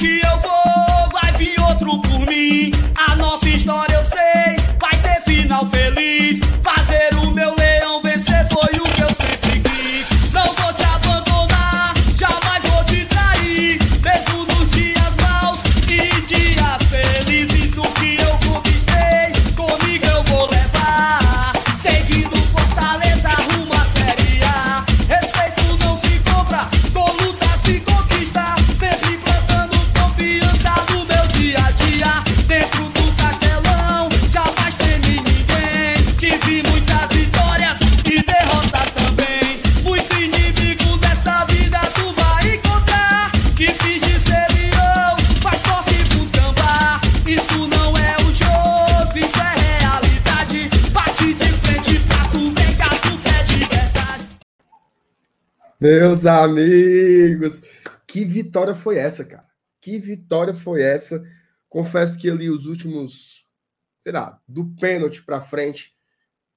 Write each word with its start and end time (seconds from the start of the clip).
que 0.00 0.22
eu 0.24 0.38
vou, 0.38 0.59
Meus 56.20 56.26
amigos, 56.26 57.62
que 58.06 58.26
vitória 58.26 58.74
foi 58.74 58.98
essa, 58.98 59.24
cara? 59.24 59.48
Que 59.80 59.98
vitória 59.98 60.52
foi 60.52 60.82
essa? 60.82 61.24
Confesso 61.66 62.18
que 62.18 62.28
ali 62.28 62.50
os 62.50 62.66
últimos, 62.66 63.48
sei 64.02 64.12
lá, 64.12 64.38
do 64.46 64.66
pênalti 64.78 65.22
para 65.22 65.40
frente, 65.40 65.96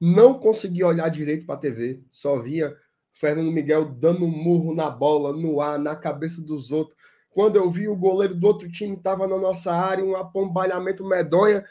não 0.01 0.37
consegui 0.37 0.83
olhar 0.83 1.07
direito 1.07 1.45
para 1.45 1.55
a 1.55 1.59
TV, 1.59 2.03
só 2.11 2.41
via 2.41 2.75
Fernando 3.13 3.53
Miguel 3.53 3.85
dando 3.85 4.25
um 4.25 4.29
murro 4.29 4.75
na 4.75 4.89
bola, 4.89 5.31
no 5.31 5.61
ar, 5.61 5.79
na 5.79 5.95
cabeça 5.95 6.41
dos 6.41 6.69
outros. 6.69 6.97
Quando 7.29 7.55
eu 7.55 7.71
vi 7.71 7.87
o 7.87 7.95
goleiro 7.95 8.35
do 8.35 8.45
outro 8.45 8.69
time 8.69 8.97
estava 8.97 9.25
na 9.27 9.37
nossa 9.37 9.73
área, 9.73 10.03
um 10.03 10.17
apombalhamento 10.17 11.05
medonha, 11.05 11.65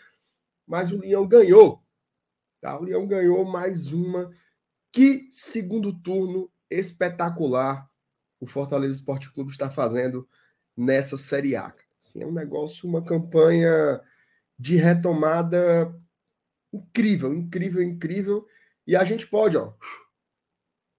mas 0.67 0.91
o 0.91 0.99
Leão 0.99 1.29
ganhou. 1.29 1.83
Tá? 2.59 2.79
O 2.81 2.85
Leão 2.85 3.07
ganhou 3.07 3.45
mais 3.45 3.93
uma. 3.93 4.31
Que 4.91 5.27
segundo 5.31 5.93
turno 5.93 6.51
espetacular 6.79 7.89
o 8.41 8.47
Fortaleza 8.47 8.95
Esporte 8.95 9.33
Clube 9.33 9.53
está 9.53 9.71
fazendo 9.71 10.29
nessa 10.77 11.17
Série 11.17 11.55
A. 11.55 11.73
Assim, 12.01 12.23
é 12.23 12.27
um 12.27 12.33
negócio, 12.33 12.89
uma 12.89 13.05
campanha 13.05 14.01
de 14.59 14.77
retomada 14.77 15.95
incrível, 16.73 17.33
incrível, 17.33 17.83
incrível. 17.83 18.47
E 18.85 18.97
a 18.97 19.05
gente 19.05 19.29
pode, 19.29 19.57
ó, 19.57 19.75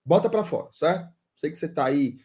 bota 0.05 0.29
para 0.29 0.45
fora, 0.45 0.69
certo? 0.71 1.13
Sei 1.35 1.51
que 1.51 1.57
você 1.57 1.65
está 1.65 1.85
aí 1.85 2.19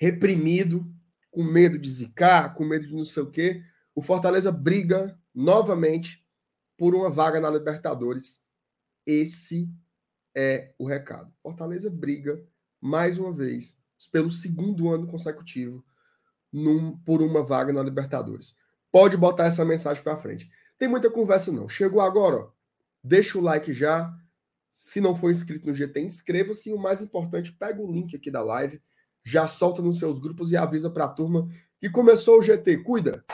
reprimido, 0.00 0.84
com 1.30 1.44
medo 1.44 1.78
de 1.78 1.88
zicar, 1.88 2.54
com 2.54 2.64
medo 2.64 2.86
de 2.86 2.94
não 2.94 3.04
sei 3.04 3.22
o 3.22 3.30
quê. 3.30 3.62
O 3.94 4.02
Fortaleza 4.02 4.50
briga 4.50 5.16
novamente 5.32 6.26
por 6.76 6.94
uma 6.94 7.10
vaga 7.10 7.40
na 7.40 7.50
Libertadores. 7.50 8.42
Esse 9.06 9.68
é 10.34 10.74
o 10.78 10.86
recado. 10.86 11.32
Fortaleza 11.42 11.88
briga 11.88 12.44
mais 12.84 13.18
uma 13.18 13.32
vez, 13.32 13.78
pelo 14.12 14.30
segundo 14.30 14.90
ano 14.90 15.06
consecutivo, 15.06 15.82
num, 16.52 16.98
por 16.98 17.22
uma 17.22 17.42
vaga 17.42 17.72
na 17.72 17.82
Libertadores. 17.82 18.54
Pode 18.92 19.16
botar 19.16 19.46
essa 19.46 19.64
mensagem 19.64 20.02
para 20.02 20.18
frente. 20.18 20.50
Tem 20.78 20.86
muita 20.86 21.10
conversa 21.10 21.50
não. 21.50 21.66
Chegou 21.66 22.02
agora, 22.02 22.36
ó, 22.36 22.50
deixa 23.02 23.38
o 23.38 23.40
like 23.40 23.72
já. 23.72 24.14
Se 24.70 25.00
não 25.00 25.16
for 25.16 25.30
inscrito 25.30 25.66
no 25.66 25.72
GT, 25.72 26.02
inscreva-se. 26.02 26.68
E 26.68 26.74
o 26.74 26.78
mais 26.78 27.00
importante, 27.00 27.52
pega 27.52 27.80
o 27.80 27.90
link 27.90 28.14
aqui 28.14 28.30
da 28.30 28.42
live, 28.42 28.82
já 29.24 29.46
solta 29.46 29.80
nos 29.80 29.98
seus 29.98 30.18
grupos 30.18 30.52
e 30.52 30.56
avisa 30.56 30.90
para 30.90 31.06
a 31.06 31.08
turma 31.08 31.48
que 31.80 31.88
começou 31.88 32.38
o 32.38 32.42
GT. 32.42 32.82
Cuida! 32.82 33.24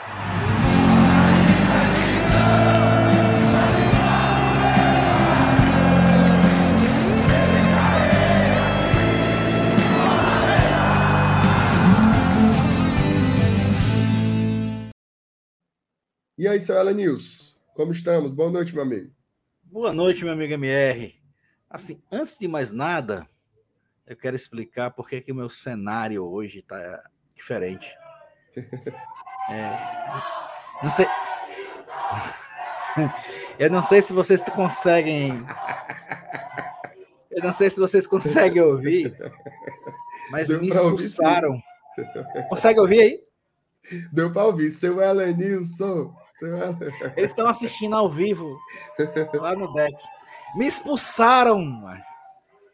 E 16.41 16.47
aí, 16.47 16.59
seu 16.59 16.83
News, 16.91 17.55
como 17.75 17.91
estamos? 17.91 18.31
Boa 18.31 18.49
noite, 18.49 18.73
meu 18.73 18.81
amigo. 18.81 19.11
Boa 19.61 19.93
noite, 19.93 20.23
meu 20.23 20.33
amigo 20.33 20.55
MR. 20.55 21.13
Assim, 21.69 22.01
antes 22.11 22.39
de 22.39 22.47
mais 22.47 22.71
nada, 22.71 23.29
eu 24.07 24.17
quero 24.17 24.35
explicar 24.35 24.89
por 24.89 25.07
que 25.07 25.31
o 25.31 25.35
meu 25.35 25.49
cenário 25.49 26.25
hoje 26.25 26.57
está 26.57 27.03
diferente. 27.35 27.87
É, 29.51 29.75
não 30.81 30.89
sei. 30.89 31.05
Eu 33.59 33.69
não 33.69 33.81
sei 33.81 34.01
se 34.01 34.13
vocês 34.13 34.41
conseguem. 34.43 35.45
Eu 37.29 37.43
não 37.43 37.51
sei 37.51 37.69
se 37.69 37.79
vocês 37.79 38.07
conseguem 38.07 38.61
ouvir, 38.61 39.15
mas 40.31 40.47
Deu 40.47 40.61
me 40.61 40.69
pra 40.69 40.81
ouvir, 40.83 41.03
expulsaram. 41.03 41.61
Consegue 42.49 42.79
ouvir 42.79 42.99
aí? 42.99 43.23
Deu 44.11 44.31
para 44.31 44.45
ouvir, 44.45 44.69
seu 44.69 45.01
Ellen 45.01 45.35
Nilson. 45.35 45.77
Seu 45.77 45.97
Ellen... 45.97 46.20
Eles 47.15 47.31
estão 47.31 47.47
assistindo 47.47 47.95
ao 47.95 48.09
vivo 48.09 48.57
lá 49.33 49.55
no 49.55 49.71
deck. 49.73 49.95
Me 50.55 50.65
expulsaram, 50.67 51.61
mano. 51.61 52.01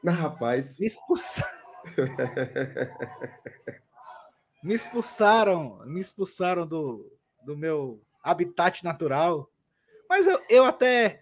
Não, 0.04 0.14
rapaz. 0.14 0.80
Me 0.80 0.88
expulsaram. 0.88 1.58
Me 4.64 4.74
expulsaram. 4.74 5.80
Me 5.86 6.00
expulsaram 6.00 6.66
do, 6.66 7.12
do 7.46 7.56
meu 7.58 8.02
habitat 8.24 8.84
natural. 8.84 9.50
Mas 10.10 10.26
eu, 10.28 10.40
eu 10.50 10.66
até. 10.66 11.22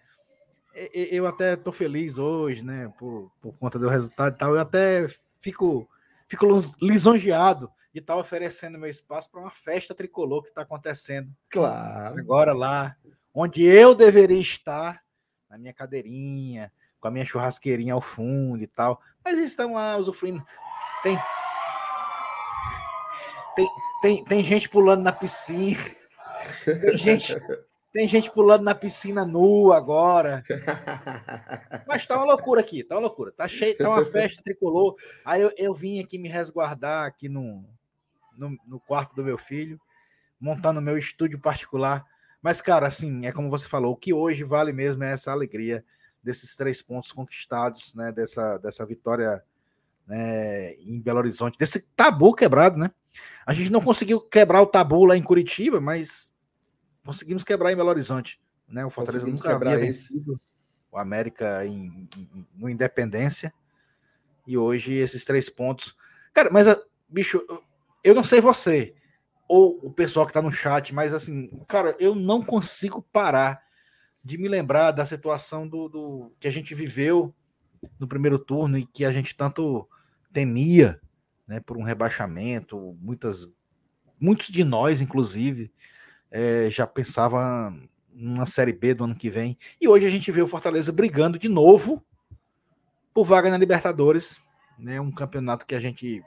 eu- 0.74 1.04
Eu 1.10 1.26
até 1.26 1.56
tô 1.56 1.72
feliz 1.72 2.18
hoje, 2.18 2.62
né? 2.62 2.92
Por, 2.98 3.30
por 3.40 3.52
conta 3.58 3.78
do 3.78 3.88
resultado 3.88 4.34
e 4.34 4.38
tal. 4.38 4.54
Eu 4.54 4.60
até 4.60 5.06
fico, 5.40 5.88
fico 6.28 6.46
lisonjeado 6.80 7.70
de 7.96 8.00
estar 8.00 8.16
oferecendo 8.16 8.78
meu 8.78 8.90
espaço 8.90 9.30
para 9.30 9.40
uma 9.40 9.50
festa 9.50 9.94
tricolor 9.94 10.42
que 10.42 10.50
está 10.50 10.60
acontecendo 10.60 11.34
Claro. 11.48 12.18
agora 12.18 12.52
lá, 12.52 12.94
onde 13.32 13.64
eu 13.64 13.94
deveria 13.94 14.38
estar, 14.38 15.02
na 15.48 15.56
minha 15.56 15.72
cadeirinha, 15.72 16.70
com 17.00 17.08
a 17.08 17.10
minha 17.10 17.24
churrasqueirinha 17.24 17.94
ao 17.94 18.02
fundo 18.02 18.62
e 18.62 18.66
tal. 18.66 19.00
Mas 19.24 19.38
eles 19.38 19.50
estão 19.50 19.72
lá 19.72 19.96
usufruindo. 19.96 20.44
Tem, 21.02 21.18
tem, 23.56 23.68
tem, 24.02 24.24
tem 24.24 24.44
gente 24.44 24.68
pulando 24.68 25.02
na 25.02 25.12
piscina. 25.12 25.80
Tem 26.64 26.98
gente, 26.98 27.34
tem 27.94 28.06
gente 28.06 28.30
pulando 28.30 28.62
na 28.62 28.74
piscina 28.74 29.24
nua 29.24 29.78
agora. 29.78 30.44
Mas 31.88 32.04
tá 32.04 32.16
uma 32.16 32.26
loucura 32.26 32.60
aqui, 32.60 32.84
tá 32.84 32.96
uma 32.96 33.02
loucura. 33.02 33.32
Tá 33.32 33.48
cheio, 33.48 33.74
tá 33.78 33.88
uma 33.88 34.04
festa 34.04 34.42
tricolor. 34.42 34.96
Aí 35.24 35.40
eu, 35.40 35.50
eu 35.56 35.72
vim 35.72 35.98
aqui 35.98 36.18
me 36.18 36.28
resguardar 36.28 37.06
aqui 37.06 37.28
no, 37.28 37.64
no, 38.36 38.56
no 38.66 38.78
quarto 38.80 39.14
do 39.14 39.24
meu 39.24 39.38
filho, 39.38 39.80
montando 40.40 40.80
meu 40.80 40.96
estúdio 40.98 41.38
particular. 41.38 42.04
Mas, 42.42 42.60
cara, 42.60 42.86
assim, 42.86 43.26
é 43.26 43.32
como 43.32 43.50
você 43.50 43.66
falou, 43.66 43.92
o 43.92 43.96
que 43.96 44.12
hoje 44.12 44.44
vale 44.44 44.72
mesmo 44.72 45.02
é 45.04 45.12
essa 45.12 45.32
alegria 45.32 45.84
desses 46.22 46.54
três 46.56 46.82
pontos 46.82 47.12
conquistados, 47.12 47.94
né? 47.94 48.12
Dessa, 48.12 48.58
dessa 48.58 48.84
vitória 48.84 49.42
né, 50.06 50.74
em 50.74 51.00
Belo 51.00 51.18
Horizonte, 51.18 51.58
desse 51.58 51.88
tabu 51.96 52.34
quebrado, 52.34 52.76
né? 52.78 52.90
A 53.44 53.54
gente 53.54 53.70
não 53.70 53.80
conseguiu 53.80 54.20
quebrar 54.20 54.60
o 54.62 54.66
tabu 54.66 55.04
lá 55.04 55.16
em 55.16 55.22
Curitiba, 55.22 55.80
mas 55.80 56.32
conseguimos 57.04 57.42
quebrar 57.44 57.72
em 57.72 57.76
Belo 57.76 57.88
Horizonte. 57.88 58.40
Né? 58.68 58.84
O 58.84 58.90
Fortaleza 58.90 59.26
nunca 59.26 59.52
quebrar 59.52 59.74
havia 59.74 59.88
esse. 59.88 60.12
vencido 60.12 60.40
o 60.90 60.98
América 60.98 61.64
em, 61.64 62.08
em- 62.16 62.46
no 62.54 62.68
Independência. 62.68 63.52
E 64.46 64.56
hoje 64.56 64.94
esses 64.94 65.24
três 65.24 65.48
pontos. 65.48 65.96
Cara, 66.32 66.50
mas, 66.52 66.66
ah, 66.68 66.80
bicho, 67.08 67.44
eu- 68.08 68.14
não 68.14 68.24
sei 68.24 68.40
você, 68.40 68.94
ou 69.48 69.78
o 69.82 69.90
pessoal 69.90 70.26
que 70.26 70.32
tá 70.32 70.42
no 70.42 70.50
chat, 70.50 70.94
mas 70.94 71.14
assim, 71.14 71.48
cara, 71.68 71.96
eu 72.00 72.14
não 72.14 72.42
consigo 72.42 73.00
parar 73.12 73.62
de 74.24 74.36
me 74.36 74.48
lembrar 74.48 74.90
da 74.90 75.06
situação 75.06 75.68
do, 75.68 75.88
do- 75.88 76.32
que 76.40 76.48
a 76.48 76.50
gente 76.50 76.74
viveu 76.74 77.34
no 77.98 78.08
primeiro 78.08 78.38
turno 78.38 78.76
e 78.76 78.84
que 78.86 79.04
a 79.04 79.12
gente 79.12 79.36
tanto 79.36 79.88
temia, 80.32 81.00
né, 81.46 81.60
por 81.60 81.76
um 81.76 81.82
rebaixamento, 81.82 82.96
muitas 83.00 83.48
muitos 84.18 84.48
de 84.48 84.64
nós 84.64 85.00
inclusive 85.00 85.70
eh, 86.30 86.68
já 86.70 86.86
pensava 86.86 87.72
numa 88.12 88.46
série 88.46 88.72
B 88.72 88.94
do 88.94 89.04
ano 89.04 89.14
que 89.14 89.28
vem. 89.30 89.56
E 89.80 89.86
hoje 89.86 90.06
a 90.06 90.10
gente 90.10 90.32
vê 90.32 90.42
o 90.42 90.48
Fortaleza 90.48 90.90
brigando 90.90 91.38
de 91.38 91.48
novo 91.48 92.02
por 93.14 93.24
vaga 93.24 93.50
na 93.50 93.56
Libertadores, 93.58 94.42
né, 94.78 95.00
um 95.00 95.12
campeonato 95.12 95.64
que 95.66 95.74
a 95.74 95.80
gente 95.80 96.22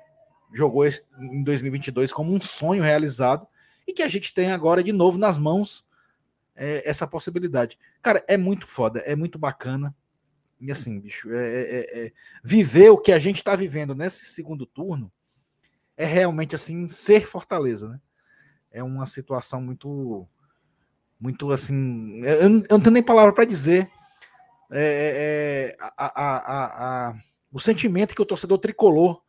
jogou 0.53 0.85
em 0.85 1.43
2022 1.43 2.11
como 2.11 2.33
um 2.33 2.41
sonho 2.41 2.83
realizado 2.83 3.47
e 3.87 3.93
que 3.93 4.03
a 4.03 4.07
gente 4.07 4.33
tem 4.33 4.51
agora 4.51 4.83
de 4.83 4.91
novo 4.91 5.17
nas 5.17 5.37
mãos 5.37 5.85
é, 6.55 6.87
essa 6.87 7.07
possibilidade. 7.07 7.79
Cara, 8.01 8.23
é 8.27 8.37
muito 8.37 8.67
foda, 8.67 8.99
é 8.99 9.15
muito 9.15 9.39
bacana. 9.39 9.95
E 10.59 10.71
assim, 10.71 10.99
bicho, 10.99 11.33
é, 11.33 11.47
é, 11.47 12.05
é 12.05 12.11
viver 12.43 12.89
o 12.89 12.97
que 12.97 13.11
a 13.11 13.19
gente 13.19 13.37
está 13.37 13.55
vivendo 13.55 13.95
nesse 13.95 14.25
segundo 14.25 14.65
turno 14.65 15.11
é 15.95 16.05
realmente 16.05 16.55
assim 16.55 16.87
ser 16.87 17.27
Fortaleza, 17.27 17.89
né? 17.89 17.99
É 18.71 18.83
uma 18.83 19.05
situação 19.05 19.61
muito, 19.61 20.27
muito 21.19 21.51
assim, 21.51 22.21
eu 22.23 22.49
não, 22.49 22.59
eu 22.59 22.77
não 22.77 22.79
tenho 22.79 22.93
nem 22.93 23.03
palavra 23.03 23.33
para 23.33 23.45
dizer. 23.45 23.89
É, 24.71 25.75
é, 25.75 25.77
a, 25.97 26.21
a, 26.21 27.07
a, 27.09 27.15
o 27.51 27.59
sentimento 27.59 28.13
que 28.13 28.21
o 28.21 28.25
torcedor 28.25 28.59
tricolor 28.59 29.21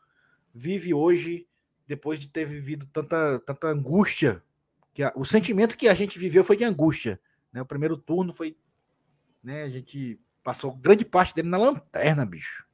vive 0.54 0.94
hoje 0.94 1.46
depois 1.86 2.18
de 2.20 2.28
ter 2.28 2.44
vivido 2.44 2.86
tanta, 2.92 3.40
tanta 3.40 3.68
angústia 3.68 4.42
que 4.92 5.02
a, 5.02 5.12
o 5.16 5.24
sentimento 5.24 5.76
que 5.76 5.88
a 5.88 5.94
gente 5.94 6.18
viveu 6.18 6.44
foi 6.44 6.56
de 6.56 6.64
angústia. 6.64 7.20
Né? 7.52 7.60
O 7.60 7.66
primeiro 7.66 7.96
turno 7.96 8.32
foi. 8.32 8.56
Né, 9.42 9.62
a 9.62 9.68
gente 9.68 10.20
passou 10.42 10.74
grande 10.76 11.04
parte 11.04 11.34
dele 11.34 11.48
na 11.48 11.56
lanterna, 11.56 12.26
bicho. 12.26 12.66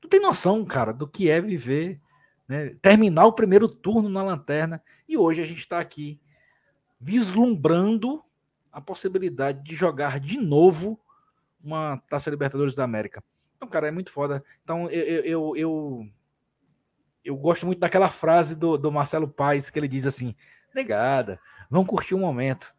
Tu 0.00 0.08
tem 0.08 0.20
noção, 0.20 0.64
cara, 0.64 0.92
do 0.92 1.06
que 1.06 1.28
é 1.28 1.40
viver, 1.40 2.00
né, 2.48 2.70
terminar 2.80 3.26
o 3.26 3.32
primeiro 3.32 3.68
turno 3.68 4.08
na 4.08 4.22
lanterna 4.22 4.82
e 5.08 5.16
hoje 5.16 5.42
a 5.42 5.46
gente 5.46 5.58
está 5.58 5.80
aqui 5.80 6.20
vislumbrando 7.00 8.22
a 8.72 8.80
possibilidade 8.80 9.62
de 9.64 9.74
jogar 9.74 10.20
de 10.20 10.38
novo 10.38 11.00
uma 11.62 11.98
Taça 12.08 12.30
Libertadores 12.30 12.74
da 12.74 12.84
América. 12.84 13.22
Então, 13.60 13.68
cara, 13.68 13.88
é 13.88 13.90
muito 13.90 14.10
foda. 14.10 14.42
Então, 14.64 14.88
eu, 14.88 15.22
eu, 15.22 15.56
eu, 15.56 16.08
eu 17.22 17.36
gosto 17.36 17.66
muito 17.66 17.78
daquela 17.78 18.08
frase 18.08 18.56
do, 18.56 18.78
do 18.78 18.90
Marcelo 18.90 19.28
Paes 19.28 19.68
que 19.68 19.78
ele 19.78 19.86
diz 19.86 20.06
assim: 20.06 20.34
negada, 20.74 21.38
vamos 21.68 21.86
curtir 21.86 22.14
o 22.14 22.16
um 22.16 22.20
momento. 22.20 22.74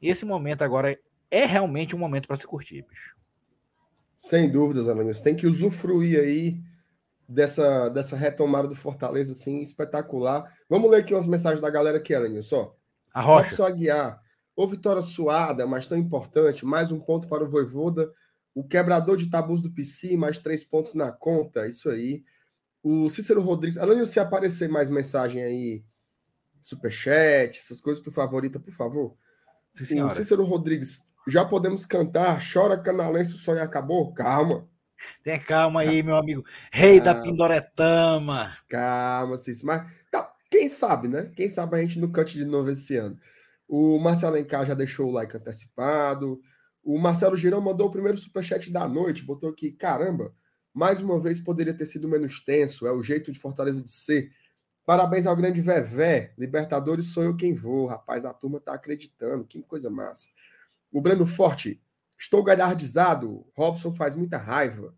E 0.00 0.10
esse 0.10 0.26
momento 0.26 0.60
agora 0.60 0.94
é 1.30 1.46
realmente 1.46 1.96
um 1.96 1.98
momento 1.98 2.26
para 2.26 2.36
se 2.36 2.46
curtir, 2.46 2.82
bicho. 2.82 3.16
Sem 4.14 4.50
dúvidas, 4.50 4.86
Alanis. 4.86 5.22
Tem 5.22 5.34
que 5.34 5.46
usufruir 5.46 6.20
aí 6.20 6.60
dessa, 7.26 7.88
dessa 7.88 8.14
retomada 8.14 8.68
do 8.68 8.76
Fortaleza, 8.76 9.32
assim, 9.32 9.62
espetacular. 9.62 10.54
Vamos 10.68 10.90
ler 10.90 10.98
aqui 10.98 11.14
umas 11.14 11.26
mensagens 11.26 11.62
da 11.62 11.70
galera 11.70 11.96
aqui, 11.96 12.14
Alanis, 12.14 12.44
só. 12.44 12.76
A 13.14 13.22
Rocha. 13.22 13.56
Só 13.56 13.66
Aguiar. 13.66 14.20
Ou 14.54 14.68
vitória 14.68 15.00
suada, 15.00 15.66
mas 15.66 15.86
tão 15.86 15.96
importante. 15.96 16.66
Mais 16.66 16.92
um 16.92 17.00
ponto 17.00 17.26
para 17.26 17.42
o 17.42 17.48
Voivoda. 17.48 18.12
O 18.56 18.64
quebrador 18.66 19.18
de 19.18 19.28
tabus 19.28 19.60
do 19.60 19.70
PC, 19.70 20.16
mais 20.16 20.38
três 20.38 20.64
pontos 20.64 20.94
na 20.94 21.12
conta. 21.12 21.68
Isso 21.68 21.90
aí. 21.90 22.24
O 22.82 23.10
Cícero 23.10 23.42
Rodrigues. 23.42 23.76
Alanis, 23.76 24.08
se 24.08 24.18
aparecer 24.18 24.66
mais 24.66 24.88
mensagem 24.88 25.42
aí 25.42 25.84
superchat, 26.58 27.58
essas 27.58 27.82
coisas 27.82 28.02
tu 28.02 28.10
favorita, 28.10 28.58
por 28.58 28.72
favor. 28.72 29.14
Sim, 29.74 30.00
o 30.00 30.08
Cícero 30.08 30.42
Rodrigues, 30.42 31.02
já 31.28 31.44
podemos 31.44 31.84
cantar 31.84 32.40
Chora 32.40 32.80
Canalense, 32.80 33.34
o 33.34 33.36
sonho 33.36 33.62
acabou? 33.62 34.14
Calma. 34.14 34.66
Tenha 35.22 35.38
calma 35.38 35.82
aí, 35.82 36.02
meu 36.02 36.16
amigo. 36.16 36.42
Rei 36.72 36.98
calma. 36.98 37.14
da 37.14 37.20
Pindoretama. 37.20 38.56
Calma, 38.70 39.36
Cícero. 39.36 39.66
Mas 39.66 39.92
tá, 40.10 40.32
quem 40.50 40.66
sabe, 40.70 41.08
né? 41.08 41.30
Quem 41.36 41.46
sabe 41.46 41.76
a 41.76 41.82
gente 41.82 41.98
no 41.98 42.10
cante 42.10 42.38
de 42.38 42.46
novo 42.46 42.70
esse 42.70 42.96
ano. 42.96 43.20
O 43.68 43.98
Marcelo 43.98 44.34
Alencar 44.34 44.64
já 44.64 44.72
deixou 44.72 45.08
o 45.08 45.12
like 45.12 45.36
antecipado. 45.36 46.40
O 46.86 47.00
Marcelo 47.00 47.36
Girão 47.36 47.60
mandou 47.60 47.88
o 47.88 47.90
primeiro 47.90 48.16
superchat 48.16 48.72
da 48.72 48.86
noite, 48.86 49.24
botou 49.24 49.50
aqui, 49.50 49.72
caramba, 49.72 50.32
mais 50.72 51.02
uma 51.02 51.20
vez 51.20 51.40
poderia 51.40 51.74
ter 51.74 51.84
sido 51.84 52.08
menos 52.08 52.38
tenso, 52.38 52.86
é 52.86 52.92
o 52.92 53.02
jeito 53.02 53.32
de 53.32 53.40
Fortaleza 53.40 53.82
de 53.82 53.90
ser. 53.90 54.30
Parabéns 54.84 55.26
ao 55.26 55.34
grande 55.34 55.60
Vevé. 55.60 56.32
Libertadores 56.38 57.06
sou 57.06 57.24
eu 57.24 57.36
quem 57.36 57.54
vou, 57.54 57.86
rapaz. 57.86 58.24
A 58.24 58.32
turma 58.32 58.60
tá 58.60 58.72
acreditando. 58.72 59.44
Que 59.44 59.60
coisa 59.64 59.90
massa. 59.90 60.28
O 60.92 61.00
Breno 61.00 61.26
Forte. 61.26 61.82
Estou 62.16 62.44
galhardizado. 62.44 63.44
Robson 63.56 63.92
faz 63.92 64.14
muita 64.14 64.38
raiva. 64.38 64.94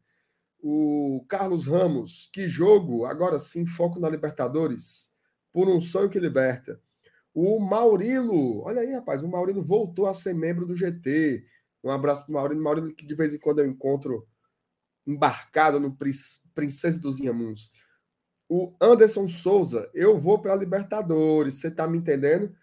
O 0.62 1.24
Carlos 1.26 1.66
Ramos. 1.66 2.28
Que 2.34 2.46
jogo. 2.46 3.06
Agora 3.06 3.38
sim, 3.38 3.64
foco 3.64 3.98
na 3.98 4.10
Libertadores. 4.10 5.14
Por 5.50 5.70
um 5.70 5.80
sonho 5.80 6.10
que 6.10 6.20
liberta. 6.20 6.78
O 7.32 7.58
Maurilo. 7.58 8.62
Olha 8.64 8.82
aí, 8.82 8.92
rapaz. 8.92 9.22
O 9.22 9.28
Maurilo 9.28 9.62
voltou 9.62 10.06
a 10.06 10.12
ser 10.12 10.34
membro 10.34 10.66
do 10.66 10.76
GT. 10.76 11.46
Um 11.82 11.90
abraço 11.90 12.22
para 12.22 12.30
o 12.30 12.34
Maurilo. 12.34 12.62
Maurilo 12.62 12.94
que 12.94 13.06
de 13.06 13.14
vez 13.14 13.34
em 13.34 13.38
quando 13.38 13.60
eu 13.60 13.66
encontro 13.66 14.26
embarcado 15.06 15.80
no 15.80 15.96
Princesa 16.54 17.00
dos 17.00 17.18
Inhamuns. 17.18 17.70
O 18.48 18.74
Anderson 18.80 19.28
Souza, 19.28 19.90
eu 19.94 20.18
vou 20.18 20.40
para 20.40 20.56
Libertadores, 20.56 21.54
você 21.54 21.70
tá 21.70 21.86
me 21.86 21.98
entendendo? 21.98 22.54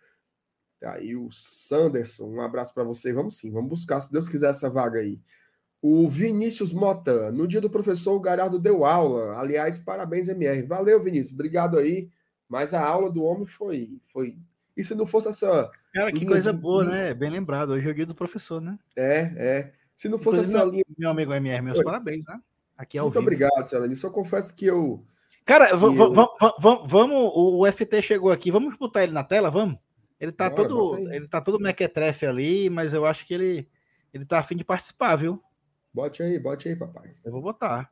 Tá 0.80 0.94
aí 0.94 1.16
o 1.16 1.30
Sanderson, 1.32 2.26
um 2.26 2.42
abraço 2.42 2.74
para 2.74 2.84
você. 2.84 3.14
Vamos 3.14 3.38
sim, 3.38 3.52
vamos 3.52 3.70
buscar, 3.70 4.00
se 4.00 4.12
Deus 4.12 4.28
quiser, 4.28 4.50
essa 4.50 4.70
vaga 4.70 5.00
aí. 5.00 5.20
O 5.82 6.10
Vinícius 6.10 6.74
Mota, 6.74 7.32
no 7.32 7.48
dia 7.48 7.62
do 7.62 7.70
professor, 7.70 8.16
o 8.16 8.20
Garardo 8.20 8.58
deu 8.58 8.86
aula. 8.86 9.40
Aliás, 9.40 9.80
parabéns, 9.80 10.28
MR. 10.28 10.64
Valeu, 10.64 11.04
Vinícius, 11.04 11.34
obrigado 11.34 11.78
aí. 11.78 12.10
Mas 12.48 12.74
a 12.74 12.84
aula 12.84 13.12
do 13.12 13.24
homem 13.24 13.46
foi. 13.46 14.02
foi... 14.12 14.38
E 14.76 14.84
se 14.84 14.94
não 14.94 15.06
fosse 15.06 15.30
essa. 15.30 15.72
Cara, 15.94 16.12
que 16.12 16.26
coisa 16.26 16.52
de... 16.52 16.60
boa, 16.60 16.84
né? 16.84 17.14
Bem 17.14 17.30
lembrado. 17.30 17.72
Hoje 17.72 17.88
é 17.88 17.92
o 17.92 17.96
dia 17.96 18.06
do 18.06 18.16
professor, 18.16 18.60
né? 18.60 18.78
É, 18.96 19.32
é. 19.38 19.74
Se 19.96 20.10
não 20.10 20.20
fosse 20.20 20.42
essa 20.42 20.60
meu, 20.60 20.70
linha. 20.70 20.84
Meu 20.98 21.10
amigo 21.10 21.34
MR, 21.34 21.62
meus 21.62 21.78
Oi. 21.78 21.84
parabéns, 21.84 22.26
né? 22.28 22.40
Aqui 22.78 22.98
é 22.98 23.02
Muito 23.02 23.14
vivo. 23.14 23.24
obrigado, 23.24 23.66
Celani. 23.66 23.96
Só 23.96 24.10
confesso 24.10 24.54
que 24.54 24.66
eu 24.66 25.06
Cara, 25.46 25.76
vamos, 25.76 27.32
o 27.36 27.72
FT 27.72 28.02
chegou 28.02 28.32
aqui, 28.32 28.50
vamos 28.50 28.76
botar 28.76 29.04
ele 29.04 29.12
na 29.12 29.24
tela, 29.24 29.52
vamos? 29.52 29.78
Ele 30.20 30.32
tá 30.32 30.50
Bora, 30.50 30.68
todo, 30.68 31.14
ele 31.14 31.28
tá 31.28 31.40
todo 31.40 31.60
mequetrefe 31.60 32.26
ali, 32.26 32.68
mas 32.68 32.96
eu 32.96 33.06
acho 33.06 33.28
que 33.28 33.34
ele 33.34 33.70
ele 34.12 34.26
tá 34.26 34.40
afim 34.40 34.56
de 34.56 34.64
participar, 34.64 35.16
viu? 35.18 35.44
Bote 35.94 36.24
aí, 36.24 36.40
bote 36.40 36.68
aí, 36.68 36.76
papai. 36.76 37.14
Eu 37.24 37.32
vou 37.32 37.42
botar. 37.42 37.92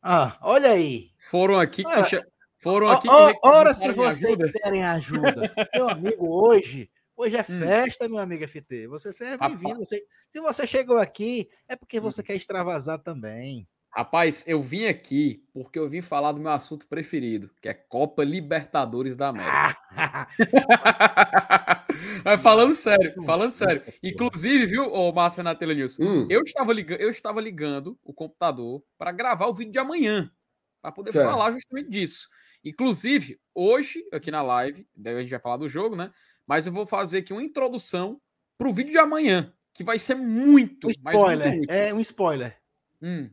Ah, 0.00 0.38
olha 0.40 0.70
aí. 0.70 1.10
Foram 1.30 1.58
aqui 1.58 1.82
que 1.82 2.04
che... 2.04 2.22
foram 2.62 2.88
aqui 2.88 3.08
que 3.08 3.38
Ora 3.42 3.74
se 3.74 3.90
vocês 3.90 4.40
ajuda. 4.40 4.58
querem 4.60 4.84
ajuda. 4.84 5.52
Meu 5.74 5.88
amigo, 5.88 6.28
hoje, 6.28 6.88
hoje 7.16 7.36
é 7.36 7.40
hum. 7.40 7.60
festa, 7.60 8.06
hum. 8.06 8.10
meu 8.10 8.18
amigo 8.18 8.46
FT. 8.46 8.86
Você 8.86 9.24
é 9.24 9.36
bem-vindo. 9.36 9.84
Você... 9.84 10.04
Se 10.30 10.40
você 10.40 10.66
chegou 10.66 10.98
aqui, 10.98 11.50
é 11.68 11.74
porque 11.74 11.98
você 11.98 12.20
hum. 12.20 12.24
quer 12.24 12.36
extravasar 12.36 13.00
também. 13.00 13.66
Rapaz, 13.94 14.44
eu 14.48 14.62
vim 14.62 14.86
aqui 14.86 15.44
porque 15.52 15.78
eu 15.78 15.86
vim 15.86 16.00
falar 16.00 16.32
do 16.32 16.40
meu 16.40 16.50
assunto 16.52 16.86
preferido, 16.86 17.50
que 17.60 17.68
é 17.68 17.74
Copa 17.74 18.24
Libertadores 18.24 19.18
da 19.18 19.28
América. 19.28 19.76
Mas 22.24 22.40
falando 22.40 22.74
sério, 22.74 23.22
falando 23.22 23.50
sério. 23.50 23.82
Inclusive, 24.02 24.64
viu, 24.64 24.90
o 24.90 25.12
Márcio 25.12 25.42
na 25.42 25.54
Tele 25.54 25.74
News, 25.74 25.98
hum. 26.00 26.26
eu, 26.30 26.40
estava 26.42 26.72
ligando, 26.72 27.00
eu 27.00 27.10
estava 27.10 27.38
ligando 27.38 27.98
o 28.02 28.14
computador 28.14 28.82
para 28.96 29.12
gravar 29.12 29.48
o 29.48 29.54
vídeo 29.54 29.72
de 29.72 29.78
amanhã, 29.78 30.32
para 30.80 30.90
poder 30.90 31.12
certo. 31.12 31.30
falar 31.30 31.52
justamente 31.52 31.90
disso. 31.90 32.28
Inclusive, 32.64 33.40
hoje, 33.54 34.04
aqui 34.12 34.30
na 34.30 34.42
live, 34.42 34.86
daí 34.96 35.16
a 35.16 35.20
gente 35.20 35.30
vai 35.30 35.40
falar 35.40 35.56
do 35.56 35.68
jogo, 35.68 35.96
né? 35.96 36.12
Mas 36.46 36.66
eu 36.66 36.72
vou 36.72 36.86
fazer 36.86 37.18
aqui 37.18 37.32
uma 37.32 37.42
introdução 37.42 38.20
para 38.56 38.68
o 38.68 38.72
vídeo 38.72 38.92
de 38.92 38.98
amanhã, 38.98 39.52
que 39.72 39.82
vai 39.82 39.98
ser 39.98 40.14
muito, 40.14 40.86
um 40.86 40.90
spoiler. 40.90 41.56
Muito 41.56 41.70
é 41.70 41.92
um 41.92 42.00
spoiler. 42.00 42.58
Hum. 43.00 43.30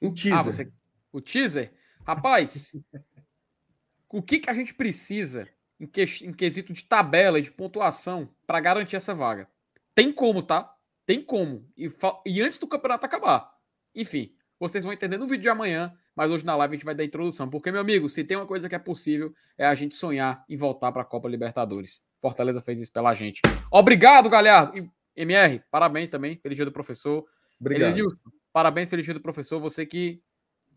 Um 0.00 0.14
teaser. 0.14 0.38
Ah, 0.38 0.42
você... 0.42 0.72
O 1.12 1.20
teaser? 1.20 1.72
Rapaz, 2.06 2.72
o 4.08 4.22
que, 4.22 4.38
que 4.38 4.50
a 4.50 4.54
gente 4.54 4.74
precisa 4.74 5.48
em, 5.78 5.86
que... 5.86 6.02
em 6.22 6.32
quesito 6.32 6.72
de 6.72 6.84
tabela 6.84 7.38
e 7.38 7.42
de 7.42 7.50
pontuação 7.50 8.32
para 8.46 8.60
garantir 8.60 8.96
essa 8.96 9.14
vaga? 9.14 9.48
Tem 9.94 10.12
como, 10.12 10.42
tá? 10.42 10.74
Tem 11.04 11.22
como. 11.22 11.68
E, 11.76 11.88
fa... 11.88 12.20
e 12.24 12.40
antes 12.40 12.58
do 12.58 12.68
campeonato 12.68 13.04
acabar. 13.04 13.52
Enfim, 13.94 14.32
vocês 14.60 14.84
vão 14.84 14.92
entender 14.92 15.16
no 15.16 15.26
vídeo 15.26 15.42
de 15.42 15.48
amanhã, 15.48 15.92
mas 16.14 16.30
hoje 16.30 16.44
na 16.44 16.54
live 16.54 16.74
a 16.74 16.76
gente 16.76 16.84
vai 16.84 16.94
dar 16.94 17.02
a 17.02 17.06
introdução. 17.06 17.48
Porque, 17.48 17.72
meu 17.72 17.80
amigo, 17.80 18.10
se 18.10 18.22
tem 18.22 18.36
uma 18.36 18.46
coisa 18.46 18.68
que 18.68 18.74
é 18.74 18.78
possível, 18.78 19.34
é 19.56 19.66
a 19.66 19.74
gente 19.74 19.94
sonhar 19.94 20.44
em 20.46 20.56
voltar 20.56 20.92
para 20.92 21.00
a 21.00 21.04
Copa 21.04 21.28
Libertadores. 21.28 22.02
Fortaleza 22.20 22.60
fez 22.60 22.78
isso 22.78 22.92
pela 22.92 23.14
gente. 23.14 23.40
Obrigado, 23.70 24.28
Galhardo. 24.28 24.78
E, 24.78 24.90
MR, 25.16 25.62
parabéns 25.70 26.10
também. 26.10 26.36
Feliz 26.36 26.56
dia 26.56 26.66
do 26.66 26.72
professor. 26.72 27.24
Obrigado. 27.58 27.92
Elenilson, 27.92 28.16
Parabéns, 28.52 28.88
feliz 28.88 29.04
dia 29.04 29.14
do 29.14 29.20
professor. 29.20 29.58
Você 29.60 29.86
que 29.86 30.22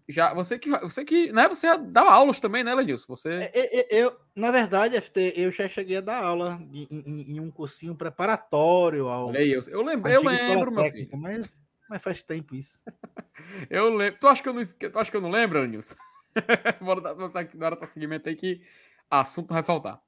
já, 0.07 0.33
você 0.33 0.59
que, 0.59 0.69
você 0.69 1.03
que, 1.03 1.31
né? 1.31 1.47
Você 1.47 1.77
dá 1.77 2.01
aulas 2.01 2.39
também, 2.39 2.63
né, 2.63 2.73
Lenilson? 2.73 3.05
Você. 3.15 3.29
Eu, 3.29 3.41
é, 3.41 3.51
é, 3.53 3.97
é, 3.97 4.03
eu, 4.03 4.15
na 4.35 4.51
verdade, 4.51 4.99
FT, 4.99 5.33
eu 5.35 5.51
já 5.51 5.67
cheguei 5.67 5.97
a 5.97 6.01
dar 6.01 6.23
aula 6.23 6.61
em, 6.73 6.87
em, 6.89 7.35
em 7.35 7.39
um 7.39 7.49
cursinho 7.49 7.95
preparatório 7.95 9.07
ao. 9.07 9.27
Olha 9.27 9.39
aí, 9.39 9.51
eu, 9.51 9.61
eu 9.67 9.81
lembro, 9.81 10.09
eu 10.09 10.23
lembro, 10.23 10.71
meu 10.71 10.91
filho. 10.91 11.09
Mas, 11.17 11.49
mas 11.93 12.01
faz 12.01 12.23
tempo 12.23 12.55
isso. 12.55 12.83
eu 13.69 13.87
lembro. 13.93 14.19
Tu 14.19 14.27
acha 14.27 14.41
que 14.41 14.49
eu 14.49 14.53
não, 14.53 14.63
tu 14.63 14.99
acha 14.99 15.11
que 15.11 15.17
eu 15.17 15.21
não 15.21 15.29
lembro, 15.29 15.61
Lenilson? 15.61 15.93
Bora 16.81 16.99
dar 16.99 17.15
na 17.15 17.65
hora 17.67 17.75
do 17.75 17.85
seguimento 17.85 18.27
aí 18.27 18.35
que 18.35 18.61
assunto 19.07 19.53
vai 19.53 19.61
faltar. 19.61 20.01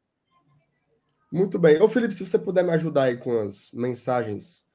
Muito 1.32 1.60
bem. 1.60 1.80
Ô, 1.80 1.88
Felipe, 1.88 2.16
se 2.16 2.26
você 2.26 2.40
puder 2.40 2.64
me 2.64 2.72
ajudar 2.72 3.04
aí 3.04 3.18
com 3.18 3.38
as 3.38 3.72
mensagens 3.72 4.66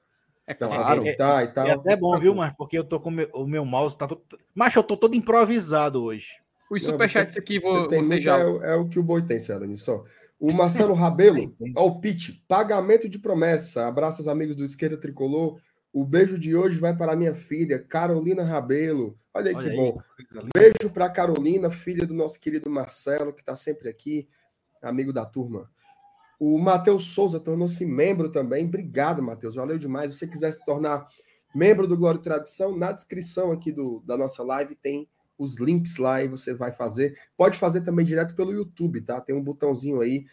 é 0.46 0.54
claro. 0.54 1.04
É, 1.04 1.14
tá, 1.16 1.42
e 1.42 1.48
tal. 1.48 1.66
é 1.66 1.72
até 1.72 1.96
bom, 1.96 2.16
viu, 2.18 2.32
mas 2.32 2.52
porque 2.56 2.78
eu 2.78 2.84
tô 2.84 3.00
com 3.00 3.10
meu, 3.10 3.28
o 3.32 3.46
meu 3.46 3.64
mouse 3.64 3.98
tá 3.98 4.06
todo... 4.06 4.22
Mas 4.54 4.74
eu 4.76 4.84
tô 4.84 4.96
todo 4.96 5.16
improvisado 5.16 6.02
hoje. 6.02 6.28
Os 6.70 6.84
superchats 6.84 7.36
aqui 7.36 7.58
vou, 7.58 7.88
você, 7.88 7.96
você 7.98 8.20
já. 8.20 8.38
É, 8.38 8.72
é, 8.72 8.74
o 8.76 8.88
que 8.88 9.00
o 9.00 9.02
Boi 9.02 9.22
tem, 9.22 9.40
Célio, 9.40 9.76
só. 9.76 10.04
O 10.38 10.52
Marcelo 10.52 10.94
Rabelo, 10.94 11.54
ó, 11.76 11.86
o 11.86 12.00
Pete, 12.00 12.44
pagamento 12.46 13.08
de 13.08 13.18
promessa. 13.18 13.88
Abraços, 13.88 14.28
amigos 14.28 14.54
do 14.54 14.64
Esquerda 14.64 14.96
Tricolor. 14.96 15.60
O 15.92 16.04
beijo 16.04 16.38
de 16.38 16.54
hoje 16.54 16.78
vai 16.78 16.96
para 16.96 17.16
minha 17.16 17.34
filha, 17.34 17.82
Carolina 17.82 18.44
Rabelo. 18.44 19.18
Olha 19.34 19.50
Olha 19.50 19.58
que 19.58 19.70
aí, 19.70 19.76
bom. 19.76 20.00
Beijo 20.54 20.92
para 20.94 21.10
Carolina, 21.10 21.68
filha 21.68 22.06
do 22.06 22.14
nosso 22.14 22.38
querido 22.38 22.70
Marcelo, 22.70 23.32
que 23.32 23.40
está 23.40 23.56
sempre 23.56 23.88
aqui, 23.88 24.28
amigo 24.80 25.12
da 25.12 25.26
turma. 25.26 25.68
O 26.38 26.56
Matheus 26.58 27.06
Souza 27.06 27.40
tornou-se 27.40 27.84
membro 27.84 28.30
também. 28.30 28.66
Obrigado, 28.66 29.20
Matheus. 29.20 29.56
Valeu 29.56 29.78
demais. 29.78 30.12
Se 30.12 30.18
você 30.18 30.28
quiser 30.28 30.52
se 30.52 30.64
tornar 30.64 31.06
membro 31.52 31.88
do 31.88 31.96
Glória 31.96 32.18
e 32.18 32.22
Tradição, 32.22 32.76
na 32.76 32.92
descrição 32.92 33.50
aqui 33.50 33.72
do, 33.72 34.00
da 34.06 34.16
nossa 34.16 34.44
live 34.44 34.76
tem 34.76 35.08
os 35.36 35.58
links 35.58 35.96
lá 35.96 36.22
e 36.22 36.28
você 36.28 36.54
vai 36.54 36.70
fazer. 36.72 37.18
Pode 37.36 37.58
fazer 37.58 37.80
também 37.80 38.06
direto 38.06 38.36
pelo 38.36 38.52
YouTube, 38.52 39.00
tá? 39.00 39.20
Tem 39.20 39.34
um 39.34 39.42
botãozinho 39.42 40.00
aí. 40.00 40.24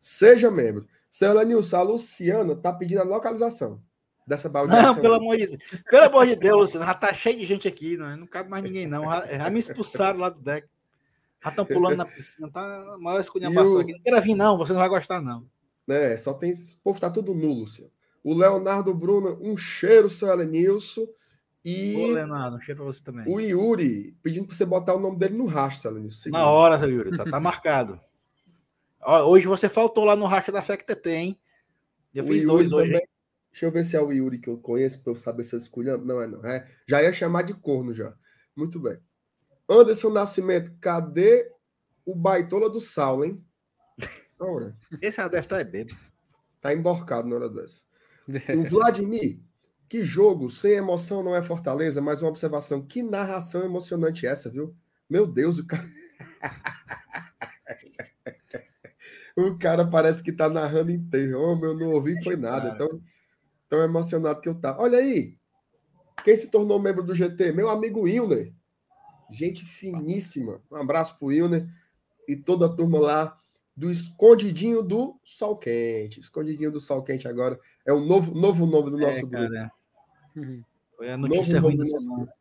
Seja 0.00 0.50
membro. 0.50 0.86
Senhora 1.12 1.44
Nilson, 1.44 1.76
a 1.76 1.82
Luciana 1.82 2.56
tá 2.56 2.72
pedindo 2.72 3.00
a 3.00 3.04
localização 3.04 3.80
dessa 4.26 4.48
baldeação. 4.48 4.94
Não, 4.94 5.00
pelo 5.00 5.14
amor 5.14 5.36
de 5.36 5.46
Deus. 5.46 5.62
Pelo 5.90 6.06
amor 6.06 6.26
de 6.26 6.36
Deus, 6.36 6.56
Luciano. 6.60 6.86
Já 6.86 6.94
tá 6.94 7.12
cheio 7.14 7.38
de 7.38 7.46
gente 7.46 7.68
aqui, 7.68 7.96
não, 7.96 8.16
não 8.16 8.26
cabe 8.26 8.50
mais 8.50 8.62
ninguém, 8.64 8.86
não. 8.86 9.04
Já, 9.04 9.26
já 9.26 9.50
me 9.50 9.60
expulsaram 9.60 10.18
lá 10.18 10.28
do 10.30 10.40
deck. 10.40 10.66
Já 11.44 11.50
estão 11.50 11.64
pulando 11.64 11.96
na 11.98 12.06
piscina, 12.06 12.50
tá 12.50 12.94
a 12.94 12.98
maior 12.98 13.20
esculhambação 13.20 13.76
o- 13.76 13.80
aqui. 13.80 13.92
Não 13.92 14.00
queira 14.00 14.20
vir, 14.20 14.34
não, 14.34 14.58
você 14.58 14.72
não 14.72 14.80
vai 14.80 14.88
gostar, 14.88 15.20
não. 15.20 15.46
É, 15.88 16.16
só 16.16 16.34
tem. 16.34 16.50
Esse 16.50 16.76
povo 16.78 16.98
tá 16.98 17.08
tudo 17.08 17.32
nulo, 17.34 17.60
Luciano. 17.60 17.90
O 18.24 18.34
Leonardo 18.34 18.92
Bruno, 18.92 19.38
um 19.40 19.56
cheiro, 19.56 20.10
seu 20.10 20.28
Elenilson. 20.32 21.06
E 21.64 21.94
Ô, 21.96 22.06
Leonardo, 22.12 22.56
um 22.56 22.60
cheiro 22.60 22.82
pra 22.82 22.92
você 22.92 23.02
também. 23.04 23.24
o 23.28 23.38
Yuri, 23.40 24.16
pedindo 24.22 24.46
para 24.46 24.56
você 24.56 24.64
botar 24.64 24.94
o 24.94 25.00
nome 25.00 25.16
dele 25.18 25.36
no 25.36 25.48
seu 25.70 25.90
Elenilson. 25.92 26.30
Na 26.30 26.50
hora, 26.50 26.78
seu 26.80 26.90
Yuri, 26.90 27.16
tá, 27.16 27.24
tá 27.24 27.38
marcado. 27.40 28.00
Ó, 29.00 29.24
hoje 29.30 29.46
você 29.46 29.68
faltou 29.68 30.04
lá 30.04 30.16
no 30.16 30.26
racha 30.26 30.50
da 30.50 30.62
FECTT, 30.62 31.08
hein? 31.10 31.38
Eu 32.14 32.24
O 32.24 32.26
fiz 32.26 32.42
Yuri 32.42 32.46
dois 32.68 32.72
hoje. 32.72 32.92
também. 32.92 33.08
Deixa 33.56 33.64
eu 33.64 33.72
ver 33.72 33.84
se 33.84 33.96
é 33.96 34.00
o 34.02 34.12
Yuri 34.12 34.38
que 34.38 34.50
eu 34.50 34.58
conheço, 34.58 35.00
para 35.00 35.12
eu 35.12 35.16
saber 35.16 35.42
se 35.42 35.54
eu 35.54 35.58
escolho. 35.58 35.96
Não, 35.96 36.20
é 36.20 36.26
não. 36.26 36.44
É, 36.44 36.70
já 36.86 37.02
ia 37.02 37.10
chamar 37.10 37.40
de 37.40 37.54
corno 37.54 37.94
já. 37.94 38.14
Muito 38.54 38.78
bem. 38.78 38.98
Anderson 39.66 40.10
Nascimento, 40.10 40.76
cadê 40.78 41.50
o 42.04 42.14
baitola 42.14 42.68
do 42.68 42.78
Saulo, 42.78 43.24
hein? 43.24 43.42
Ora, 44.38 44.76
Esse 45.00 45.16
já 45.16 45.26
deve 45.26 45.46
estar 45.46 45.64
bêbado. 45.64 45.98
tá 46.60 46.74
emborcado 46.74 47.26
na 47.26 47.36
hora 47.36 47.48
dessa. 47.48 47.82
O 48.54 48.68
Vladimir, 48.68 49.40
que 49.88 50.04
jogo 50.04 50.50
sem 50.50 50.72
emoção 50.72 51.22
não 51.22 51.34
é 51.34 51.42
Fortaleza, 51.42 52.02
mas 52.02 52.20
uma 52.20 52.28
observação. 52.28 52.86
Que 52.86 53.02
narração 53.02 53.64
emocionante 53.64 54.26
essa, 54.26 54.50
viu? 54.50 54.76
Meu 55.08 55.26
Deus, 55.26 55.58
o 55.58 55.66
cara. 55.66 55.90
o 59.34 59.56
cara 59.56 59.88
parece 59.88 60.22
que 60.22 60.30
tá 60.30 60.46
narrando 60.46 60.90
inteiro. 60.90 61.40
Oh, 61.40 61.58
eu 61.64 61.74
não 61.74 61.92
ouvi 61.92 62.22
foi 62.22 62.36
nada. 62.36 62.76
Cara. 62.76 63.00
Tão, 63.68 63.82
emocionado 63.82 64.40
que 64.40 64.48
eu 64.48 64.54
tava. 64.54 64.82
Olha 64.82 64.98
aí. 64.98 65.36
Quem 66.24 66.36
se 66.36 66.50
tornou 66.50 66.80
membro 66.80 67.02
do 67.02 67.14
GT? 67.14 67.52
Meu 67.52 67.68
amigo 67.68 68.02
Wilner. 68.02 68.52
Gente 69.30 69.64
finíssima. 69.64 70.60
Um 70.70 70.76
abraço 70.76 71.18
pro 71.18 71.28
Wilner 71.28 71.68
e 72.28 72.36
toda 72.36 72.66
a 72.66 72.74
turma 72.74 72.98
lá 72.98 73.38
do 73.76 73.90
Escondidinho 73.90 74.82
do 74.82 75.20
Sol 75.24 75.56
Quente. 75.56 76.20
Escondidinho 76.20 76.72
do 76.72 76.80
Sol 76.80 77.02
Quente 77.02 77.28
agora 77.28 77.60
é 77.84 77.92
o 77.92 78.00
novo, 78.00 78.34
novo 78.34 78.66
nome 78.66 78.90
do 78.90 78.98
nosso 78.98 79.18
É, 79.18 79.22
grupo. 79.22 79.72
Uhum. 80.36 80.64
foi 80.96 81.10
a 81.10 81.16
notícia 81.16 81.60
Novo 81.60 81.66
ruim 81.68 81.76
do 81.76 81.90
nosso 81.90 82.08
grupo. 82.08 82.32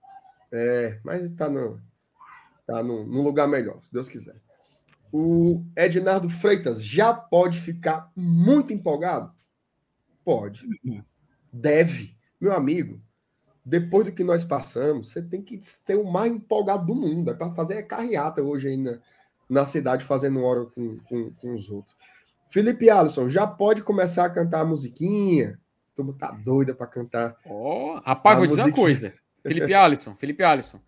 É, 0.51 1.00
mas 1.03 1.29
tá, 1.32 1.50
no, 1.50 1.82
tá 2.65 2.82
no, 2.82 3.05
num 3.05 3.22
lugar 3.22 3.48
melhor, 3.48 3.84
se 3.84 3.91
Deus 3.91 4.08
quiser. 4.08 4.39
O 5.12 5.63
Ednardo 5.75 6.29
Freitas 6.29 6.84
já 6.84 7.13
pode 7.13 7.60
ficar 7.60 8.12
muito 8.15 8.74
empolgado? 8.74 9.34
Pode. 10.24 10.65
Deve. 11.56 12.16
Meu 12.40 12.52
amigo, 12.52 13.02
depois 13.66 14.06
do 14.06 14.12
que 14.12 14.24
nós 14.24 14.44
passamos, 14.44 15.10
você 15.10 15.22
tem 15.22 15.42
que 15.42 15.60
ser 15.64 15.96
o 15.96 16.04
mais 16.04 16.32
empolgado 16.32 16.86
do 16.86 16.96
mundo. 16.96 17.32
É 17.32 17.34
para 17.34 17.54
fazer 17.54 17.82
carreata 17.84 18.42
hoje 18.42 18.68
aí 18.68 18.78
na, 18.78 19.00
na 19.50 19.66
cidade, 19.66 20.04
fazendo 20.04 20.44
hora 20.44 20.66
com, 20.66 21.00
com, 21.00 21.32
com 21.32 21.54
os 21.54 21.70
outros. 21.70 21.96
Felipe 22.50 22.90
Alisson, 22.90 23.30
já 23.30 23.48
pode 23.48 23.82
começar 23.82 24.26
a 24.26 24.30
cantar 24.30 24.62
a 24.62 24.66
musiquinha? 24.66 25.60
A 25.92 25.96
turma 25.96 26.14
tá 26.14 26.32
doida 26.32 26.76
para 26.76 26.88
cantar. 26.88 27.38
Ó, 27.46 28.00
rapaz, 28.06 28.36
A 28.36 28.40
vou 28.40 28.48
dizer 28.48 28.62
uma 28.62 28.72
coisa. 28.72 29.14
Felipe 29.42 29.74
Alisson, 29.74 30.16
Felipe 30.16 30.44
Alisson. 30.44 30.80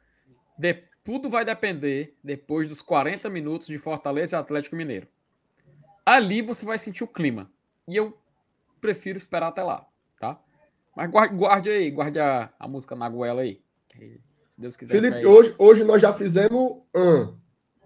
De- 0.58 0.84
tudo 1.04 1.30
vai 1.30 1.46
depender 1.46 2.18
depois 2.24 2.68
dos 2.68 2.82
40 2.82 3.30
minutos 3.30 3.68
de 3.68 3.78
Fortaleza 3.78 4.36
e 4.36 4.40
Atlético 4.40 4.76
Mineiro. 4.76 5.08
Ali 6.06 6.42
você 6.42 6.66
vai 6.66 6.78
sentir 6.78 7.04
o 7.04 7.08
clima. 7.08 7.50
E 7.88 7.96
eu 7.96 8.18
prefiro 8.82 9.18
esperar 9.18 9.48
até 9.48 9.64
lá, 9.64 9.88
tá? 10.20 10.40
Mas 10.98 11.12
guarde, 11.12 11.36
guarde 11.36 11.70
aí, 11.70 11.92
guarde 11.92 12.20
a, 12.20 12.50
a 12.60 12.68
música 12.68 12.96
na 12.96 13.08
goela 13.08 13.42
aí. 13.42 13.62
Se 14.48 14.60
Deus 14.60 14.76
quiser. 14.76 15.00
Felipe, 15.00 15.24
hoje, 15.28 15.54
hoje 15.60 15.84
nós 15.84 16.02
já 16.02 16.12
fizemos 16.12 16.78
um. 16.96 17.36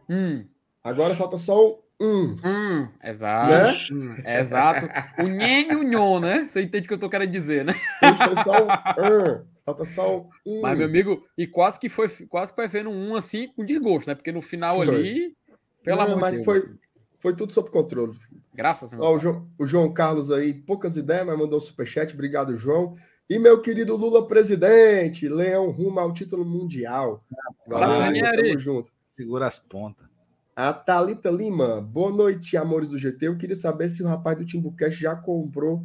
Hum, 0.09 0.45
Agora 0.81 1.13
falta 1.13 1.37
só 1.37 1.61
o 1.61 1.83
um. 1.99 2.37
hum, 2.41 2.87
exato. 3.03 3.51
Né? 3.51 3.73
hum, 3.91 4.15
exato. 4.25 4.87
O 5.21 5.27
nhen 5.27 5.73
e 5.73 5.75
o 5.75 5.83
nhon, 5.83 6.21
né? 6.21 6.47
Você 6.47 6.61
entende 6.61 6.85
o 6.85 6.87
que 6.87 6.93
eu 6.93 6.99
tô 6.99 7.09
querendo 7.09 7.31
dizer, 7.31 7.65
né? 7.65 7.73
Hoje 8.01 8.23
foi 8.23 8.43
só 8.45 8.65
o 8.65 8.65
um. 8.65 9.45
Falta 9.65 9.83
só 9.83 10.17
o 10.19 10.29
um. 10.45 10.61
Mas, 10.61 10.77
meu 10.77 10.87
amigo, 10.87 11.21
e 11.37 11.45
quase 11.45 11.77
que 11.81 11.89
foi, 11.89 12.07
quase 12.29 12.53
que 12.53 12.55
foi 12.55 12.67
vendo 12.69 12.89
um 12.89 13.13
assim 13.13 13.49
com 13.49 13.65
desgosto, 13.65 14.07
né? 14.07 14.15
Porque 14.15 14.31
no 14.31 14.41
final 14.41 14.77
Foi. 14.77 14.87
ali, 14.87 15.35
pelo 15.83 15.97
Não, 15.97 16.05
amor 16.05 16.15
de 16.15 16.21
mas 16.21 16.33
Deus. 16.35 16.45
foi, 16.45 16.73
foi 17.19 17.35
tudo 17.35 17.51
sob 17.51 17.69
controle. 17.69 18.17
Graças 18.53 18.93
a 18.93 18.97
Deus. 18.97 19.07
Ó, 19.07 19.15
o, 19.15 19.19
João, 19.19 19.47
o 19.57 19.67
João 19.67 19.93
Carlos 19.93 20.31
aí, 20.31 20.53
poucas 20.53 20.97
ideias, 20.97 21.25
mas 21.25 21.37
mandou 21.37 21.59
superchat. 21.61 22.13
Obrigado, 22.13 22.57
João. 22.57 22.95
E 23.29 23.39
meu 23.39 23.61
querido 23.61 23.95
Lula 23.95 24.27
presidente, 24.27 25.29
Leão 25.29 25.71
rumo 25.71 25.99
ao 25.99 26.13
título 26.13 26.43
mundial. 26.43 27.23
Abraço, 27.65 27.99
Valeu, 27.99 28.23
tamo 28.23 28.59
junto. 28.59 28.91
Segura 29.15 29.47
as 29.47 29.57
pontas. 29.57 30.05
A 30.53 30.73
Thalita 30.73 31.31
Lima, 31.31 31.79
boa 31.79 32.11
noite, 32.11 32.57
amores 32.57 32.89
do 32.89 32.97
GT. 32.97 33.27
Eu 33.29 33.37
queria 33.37 33.55
saber 33.55 33.87
se 33.87 34.03
o 34.03 34.07
rapaz 34.07 34.37
do 34.37 34.45
Timbucast 34.45 34.99
já 34.99 35.15
comprou 35.15 35.77
o. 35.77 35.81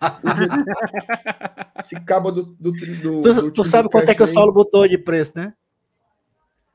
Esse 1.78 2.00
cabo 2.00 2.32
do, 2.32 2.44
do, 2.44 2.72
do, 2.72 3.22
Tu, 3.22 3.34
do 3.34 3.50
tu 3.52 3.64
sabe 3.64 3.90
quanto 3.90 4.10
é 4.10 4.14
que 4.14 4.22
o 4.22 4.26
aí, 4.26 4.32
Saulo 4.32 4.52
botou 4.52 4.88
de 4.88 4.96
preço, 4.96 5.32
né? 5.36 5.52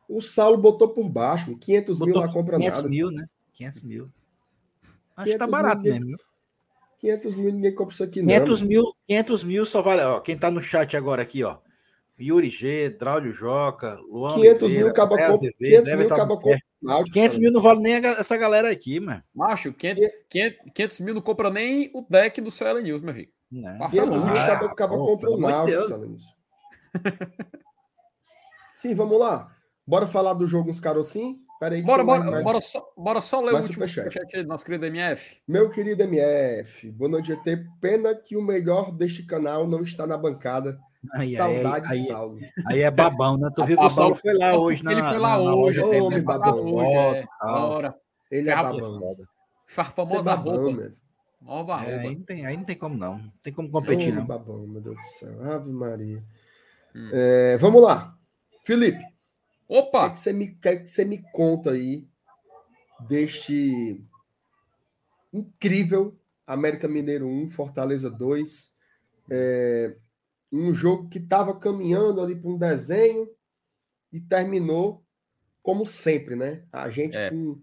O 0.08 0.22
Saulo 0.22 0.58
botou 0.58 0.90
por 0.90 1.10
baixo, 1.10 1.58
500 1.58 2.00
mil 2.00 2.08
Botou 2.08 2.22
não 2.28 2.34
compra 2.34 2.58
500 2.58 2.78
nada. 2.78 2.90
mil, 2.90 3.10
né? 3.10 3.26
500 3.54 3.82
mil. 3.84 4.12
Acho 5.16 5.32
que 5.32 5.38
tá 5.38 5.46
500 5.46 5.50
barato 5.50 5.82
mil, 5.82 5.94
mesmo. 5.94 6.08
viu? 6.08 6.18
500 7.00 7.36
mil 7.36 7.54
ninguém 7.54 7.76
compra 7.76 7.94
isso 7.94 8.04
aqui, 8.04 8.22
não. 8.22 8.28
500 8.28 8.62
mil, 8.62 8.84
500 9.08 9.44
mil 9.44 9.66
só 9.66 9.82
vale. 9.82 10.02
Ó, 10.02 10.20
quem 10.20 10.38
tá 10.38 10.52
no 10.52 10.62
chat 10.62 10.96
agora 10.96 11.22
aqui, 11.22 11.44
ó. 11.44 11.58
Yuri 12.20 12.50
G, 12.50 12.90
Draulio 12.90 13.34
Joca, 13.34 14.00
Luan 14.02 14.36
500 14.36 14.62
Oliveira, 14.62 14.84
mil 14.84 14.88
acaba 14.92 15.14
André 15.16 15.28
com 15.28 15.34
Azevedo, 15.34 15.56
500 15.58 15.94
mil 15.96 16.06
acaba 16.06 16.26
com 16.26 16.34
Albuquerque. 16.34 16.66
Náutico, 16.82 17.14
500 17.14 17.38
cara. 17.38 17.42
mil 17.42 17.52
não 17.52 17.62
vale 17.62 17.80
nem 17.80 17.96
a 17.96 18.10
essa 18.12 18.38
galera 18.38 18.70
aqui, 18.72 19.00
mano. 19.00 19.24
Macho, 19.34 19.74
500, 19.74 20.12
500, 20.30 20.60
500 20.74 21.00
mil 21.00 21.14
não 21.16 21.22
compra 21.22 21.50
nem 21.50 21.92
o 21.94 22.06
deck 22.08 22.40
do 22.42 22.52
Cell 22.52 22.82
News, 22.82 23.02
meu 23.02 23.14
filho. 23.14 23.30
Não. 23.52 23.78
Passa 23.80 24.02
500 24.02 24.24
mil 24.24 24.34
acaba, 24.34 24.66
acaba 24.66 24.98
pô, 24.98 25.06
compra 25.06 25.32
o 25.32 25.38
Náutico. 25.38 26.18
Sim, 28.78 28.96
vamos 28.96 29.20
lá. 29.20 29.56
Bora 29.86 30.08
falar 30.08 30.34
do 30.34 30.48
jogo 30.48 30.70
uns 30.70 30.80
carocinhos? 30.80 31.38
Aí. 31.62 31.82
Bora, 31.84 32.04
bora, 32.04 32.24
mais- 32.24 32.44
bora, 32.44 32.60
só, 32.60 32.82
bora 32.98 33.22
só 33.22 33.40
ler 33.40 33.52
o 33.52 33.54
mais 33.54 33.66
último 33.68 33.88
superchat. 33.88 34.06
superchat 34.14 34.36
aí 34.38 34.44
do 34.44 34.50
nosso 34.50 34.66
querido 34.66 34.86
MF. 34.88 35.38
Meu 35.48 35.70
querido 35.70 36.02
MF, 36.04 36.90
boa 36.92 37.12
noite, 37.12 37.28
GT. 37.28 37.64
Pena 37.80 38.16
que 38.16 38.36
o 38.36 38.42
melhor 38.42 38.92
deste 38.92 39.24
canal 39.24 39.68
não 39.68 39.82
está 39.82 40.08
na 40.08 40.18
bancada. 40.18 40.80
Aí, 41.14 41.30
aí, 41.30 41.36
Saudade, 41.36 41.88
aí, 41.92 42.04
Saulo. 42.06 42.40
aí 42.68 42.80
é 42.82 42.90
babão, 42.92 43.38
né? 43.38 43.50
Tu 43.56 43.64
viu 43.66 43.78
que 43.78 43.86
o. 43.86 43.90
Saulo 43.92 44.16
foi 44.16 44.34
lá 44.34 44.56
hoje, 44.58 44.84
na, 44.84 44.92
Ele 44.92 45.04
foi 45.04 45.18
lá 45.20 45.38
na- 45.38 45.44
na 45.44 45.56
hoje, 45.56 45.80
loja 45.80 45.96
ele 45.96 46.02
homem 46.02 46.24
foi 46.24 46.34
lá 46.34 46.40
babão. 46.40 46.74
hoje, 46.76 46.94
é. 46.94 47.26
Bora. 47.44 47.96
Ele 48.32 48.50
é 48.50 48.56
babão. 48.56 49.16
É 49.70 49.84
famosa 49.84 50.36
babão, 50.36 50.56
roupa. 50.58 50.78
mesmo. 50.78 50.96
Nova 51.42 51.74
É, 51.84 51.88
aí, 51.88 51.94
roupa. 52.08 52.10
não 52.20 52.26
tem, 52.26 52.46
aí 52.46 52.58
não 52.58 52.64
tem 52.64 52.76
como 52.78 52.96
não. 52.98 53.18
Não 53.20 53.32
tem 53.42 53.54
como 53.54 53.68
Ô, 53.68 53.72
competir, 53.72 54.14
não. 54.14 54.26
babão, 54.26 54.66
meu 54.68 54.82
Deus 54.82 54.96
do 54.96 55.02
céu. 55.02 55.44
Ave 55.54 55.70
Maria. 55.72 56.24
Hum. 56.96 57.10
É, 57.14 57.58
vamos 57.58 57.82
lá. 57.82 58.16
Felipe, 58.64 59.04
o 59.72 59.74
que, 59.74 59.78
é 59.78 59.80
Opa! 59.80 60.10
que 60.12 60.20
você 60.20 60.34
me, 60.34 60.56
quer 60.56 60.78
que 60.84 60.90
você 60.90 61.06
me 61.06 61.22
conta 61.32 61.72
aí 61.72 62.08
deste 63.08 64.04
incrível 65.34 66.18
América 66.46 66.88
Mineiro 66.88 67.28
1, 67.28 67.50
Fortaleza 67.52 68.10
2? 68.10 68.76
É, 69.30 69.96
um 70.52 70.74
jogo 70.74 71.08
que 71.08 71.18
estava 71.20 71.58
caminhando 71.58 72.22
ali 72.22 72.36
para 72.36 72.50
um 72.50 72.58
desenho 72.58 73.30
e 74.12 74.20
terminou 74.20 75.06
como 75.64 75.86
sempre, 75.86 76.36
né? 76.36 76.66
A 76.72 76.90
gente 76.90 77.16
É. 77.16 77.30
com 77.30 77.62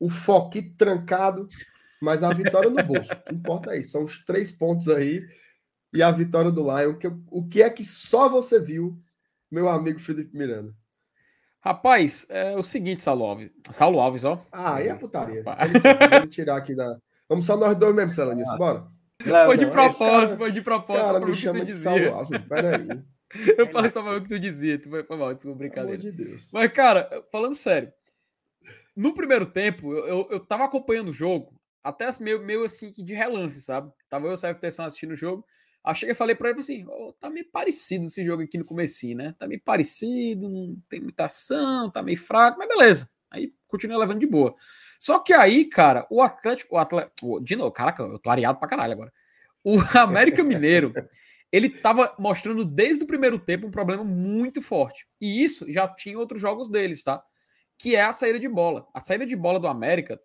o 0.00 0.08
foquito 0.08 0.74
trancado, 0.76 1.48
mas 2.00 2.22
a 2.22 2.32
vitória 2.32 2.70
no 2.70 2.82
bolso. 2.82 3.12
O 3.12 3.16
que 3.24 3.34
importa 3.34 3.74
é 3.74 3.80
isso. 3.80 3.92
São 3.92 4.04
os 4.04 4.24
três 4.24 4.50
pontos 4.50 4.88
aí 4.88 5.26
e 5.92 6.02
a 6.02 6.10
vitória 6.10 6.50
do 6.50 6.62
Lion. 6.62 6.96
Que, 6.96 7.08
o 7.30 7.46
que 7.46 7.62
é 7.62 7.68
que 7.68 7.84
só 7.84 8.28
você 8.28 8.58
viu, 8.58 8.98
meu 9.50 9.68
amigo 9.68 9.98
Felipe 9.98 10.34
Miranda? 10.36 10.74
Rapaz, 11.64 12.26
é 12.28 12.56
o 12.56 12.62
seguinte, 12.62 13.02
Saulo 13.02 13.24
Alves. 13.24 13.52
Saulo 13.70 14.00
Alves, 14.00 14.24
ó. 14.24 14.36
Ah, 14.50 14.76
aí 14.76 14.88
é 14.88 14.94
putaria. 14.94 15.44
Licença, 15.72 16.26
tirar 16.28 16.56
aqui 16.56 16.74
da. 16.74 16.98
Vamos 17.28 17.46
só 17.46 17.56
nós 17.56 17.78
dois 17.78 17.94
mesmo, 17.94 18.10
Celanilson, 18.10 18.56
bora. 18.56 18.86
Não, 19.24 19.46
foi 19.46 19.56
de 19.56 19.66
não, 19.66 19.72
propósito, 19.72 20.04
cara, 20.04 20.36
foi 20.36 20.52
de 20.52 20.62
propósito. 20.62 21.04
Cara, 21.04 21.20
me 21.20 21.34
chama 21.34 21.64
de 21.64 21.72
Saulo 21.72 22.12
Alves, 22.12 22.40
peraí. 22.48 23.02
Eu 23.56 23.70
falei 23.70 23.90
só 23.90 24.02
para 24.02 24.18
o 24.18 24.22
que 24.22 24.28
tu 24.28 24.38
dizia, 24.38 24.78
tu 24.78 24.90
foi, 24.90 25.04
foi 25.04 25.16
mal, 25.16 25.32
desculpa, 25.32 25.56
brincadeira. 25.56 25.96
Pelo 25.96 26.10
amor 26.10 26.18
de 26.18 26.24
Deus. 26.24 26.50
Mas, 26.52 26.70
cara, 26.72 27.08
falando 27.30 27.54
sério, 27.54 27.90
no 28.94 29.14
primeiro 29.14 29.46
tempo, 29.46 29.94
eu, 29.94 30.06
eu, 30.06 30.28
eu 30.32 30.40
tava 30.40 30.64
acompanhando 30.64 31.08
o 31.08 31.12
jogo, 31.12 31.58
até 31.82 32.08
meio, 32.20 32.42
meio 32.42 32.64
assim 32.64 32.90
de 32.90 33.14
relance, 33.14 33.60
sabe? 33.60 33.90
Tava 34.10 34.26
eu 34.26 34.32
e 34.32 34.34
o 34.34 34.36
Sérgio 34.36 34.60
Tessão 34.60 34.84
assistindo 34.84 35.12
o 35.12 35.16
jogo. 35.16 35.46
Aí 35.84 35.94
cheguei 35.94 36.12
e 36.12 36.16
falei 36.16 36.34
pra 36.34 36.50
ele 36.50 36.60
assim: 36.60 36.84
oh, 36.88 37.12
tá 37.14 37.28
meio 37.28 37.46
parecido 37.50 38.06
esse 38.06 38.24
jogo 38.24 38.42
aqui 38.42 38.56
no 38.56 38.64
comecinho, 38.64 39.16
né? 39.16 39.34
Tá 39.38 39.46
meio 39.46 39.60
parecido, 39.60 40.48
não 40.48 40.76
tem 40.88 41.00
muita 41.00 41.24
ação, 41.24 41.90
tá 41.90 42.02
meio 42.02 42.18
fraco, 42.18 42.58
mas 42.58 42.68
beleza. 42.68 43.10
Aí 43.30 43.52
continua 43.66 43.98
levando 43.98 44.20
de 44.20 44.26
boa. 44.26 44.54
Só 45.00 45.18
que 45.18 45.32
aí, 45.32 45.64
cara, 45.64 46.06
o 46.10 46.22
Atlético, 46.22 46.76
o 46.76 46.78
Atlético, 46.78 47.40
de 47.40 47.56
novo, 47.56 47.72
caraca, 47.72 48.02
eu 48.02 48.18
tô 48.18 48.30
areado 48.30 48.58
pra 48.58 48.68
caralho 48.68 48.92
agora. 48.92 49.12
O 49.64 49.78
América 49.98 50.44
Mineiro, 50.44 50.92
ele 51.50 51.68
tava 51.68 52.14
mostrando 52.18 52.64
desde 52.64 53.02
o 53.02 53.06
primeiro 53.06 53.38
tempo 53.38 53.66
um 53.66 53.70
problema 53.70 54.04
muito 54.04 54.62
forte. 54.62 55.06
E 55.20 55.42
isso 55.42 55.70
já 55.72 55.88
tinha 55.88 56.18
outros 56.18 56.40
jogos 56.40 56.70
deles, 56.70 57.02
tá? 57.02 57.22
Que 57.76 57.96
é 57.96 58.02
a 58.02 58.12
saída 58.12 58.38
de 58.38 58.48
bola. 58.48 58.86
A 58.94 59.00
saída 59.00 59.26
de 59.26 59.34
bola 59.34 59.58
do 59.58 59.66
América 59.66 60.20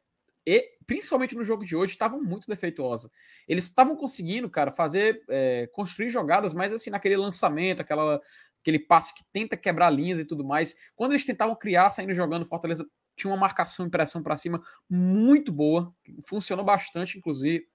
e 0.48 0.78
principalmente 0.86 1.36
no 1.36 1.44
jogo 1.44 1.66
de 1.66 1.76
hoje, 1.76 1.92
estavam 1.92 2.24
muito 2.24 2.48
defeituosa. 2.48 3.12
Eles 3.46 3.66
estavam 3.66 3.98
conseguindo, 3.98 4.50
cara, 4.50 4.72
fazer, 4.72 5.22
é, 5.28 5.68
construir 5.74 6.08
jogadas, 6.08 6.54
mas 6.54 6.72
assim, 6.72 6.90
naquele 6.90 7.18
lançamento, 7.18 7.82
aquela, 7.82 8.22
aquele 8.62 8.80
passe 8.80 9.14
que 9.14 9.26
tenta 9.34 9.58
quebrar 9.58 9.90
linhas 9.90 10.20
e 10.20 10.24
tudo 10.24 10.46
mais. 10.46 10.74
Quando 10.96 11.12
eles 11.12 11.26
tentavam 11.26 11.54
criar, 11.54 11.90
saindo 11.90 12.14
jogando, 12.14 12.46
Fortaleza 12.46 12.90
tinha 13.14 13.30
uma 13.30 13.38
marcação 13.38 13.88
e 13.88 13.90
pressão 13.90 14.24
para 14.24 14.38
cima 14.38 14.64
muito 14.90 15.52
boa, 15.52 15.94
funcionou 16.26 16.64
bastante, 16.64 17.18
inclusive, 17.18 17.68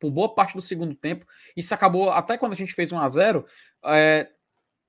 por 0.00 0.10
boa 0.10 0.34
parte 0.34 0.56
do 0.56 0.60
segundo 0.60 0.96
tempo. 0.96 1.24
Isso 1.56 1.72
acabou, 1.72 2.10
até 2.10 2.36
quando 2.36 2.54
a 2.54 2.56
gente 2.56 2.74
fez 2.74 2.90
1 2.90 2.98
a 2.98 3.08
0 3.08 3.46
é, 3.84 4.28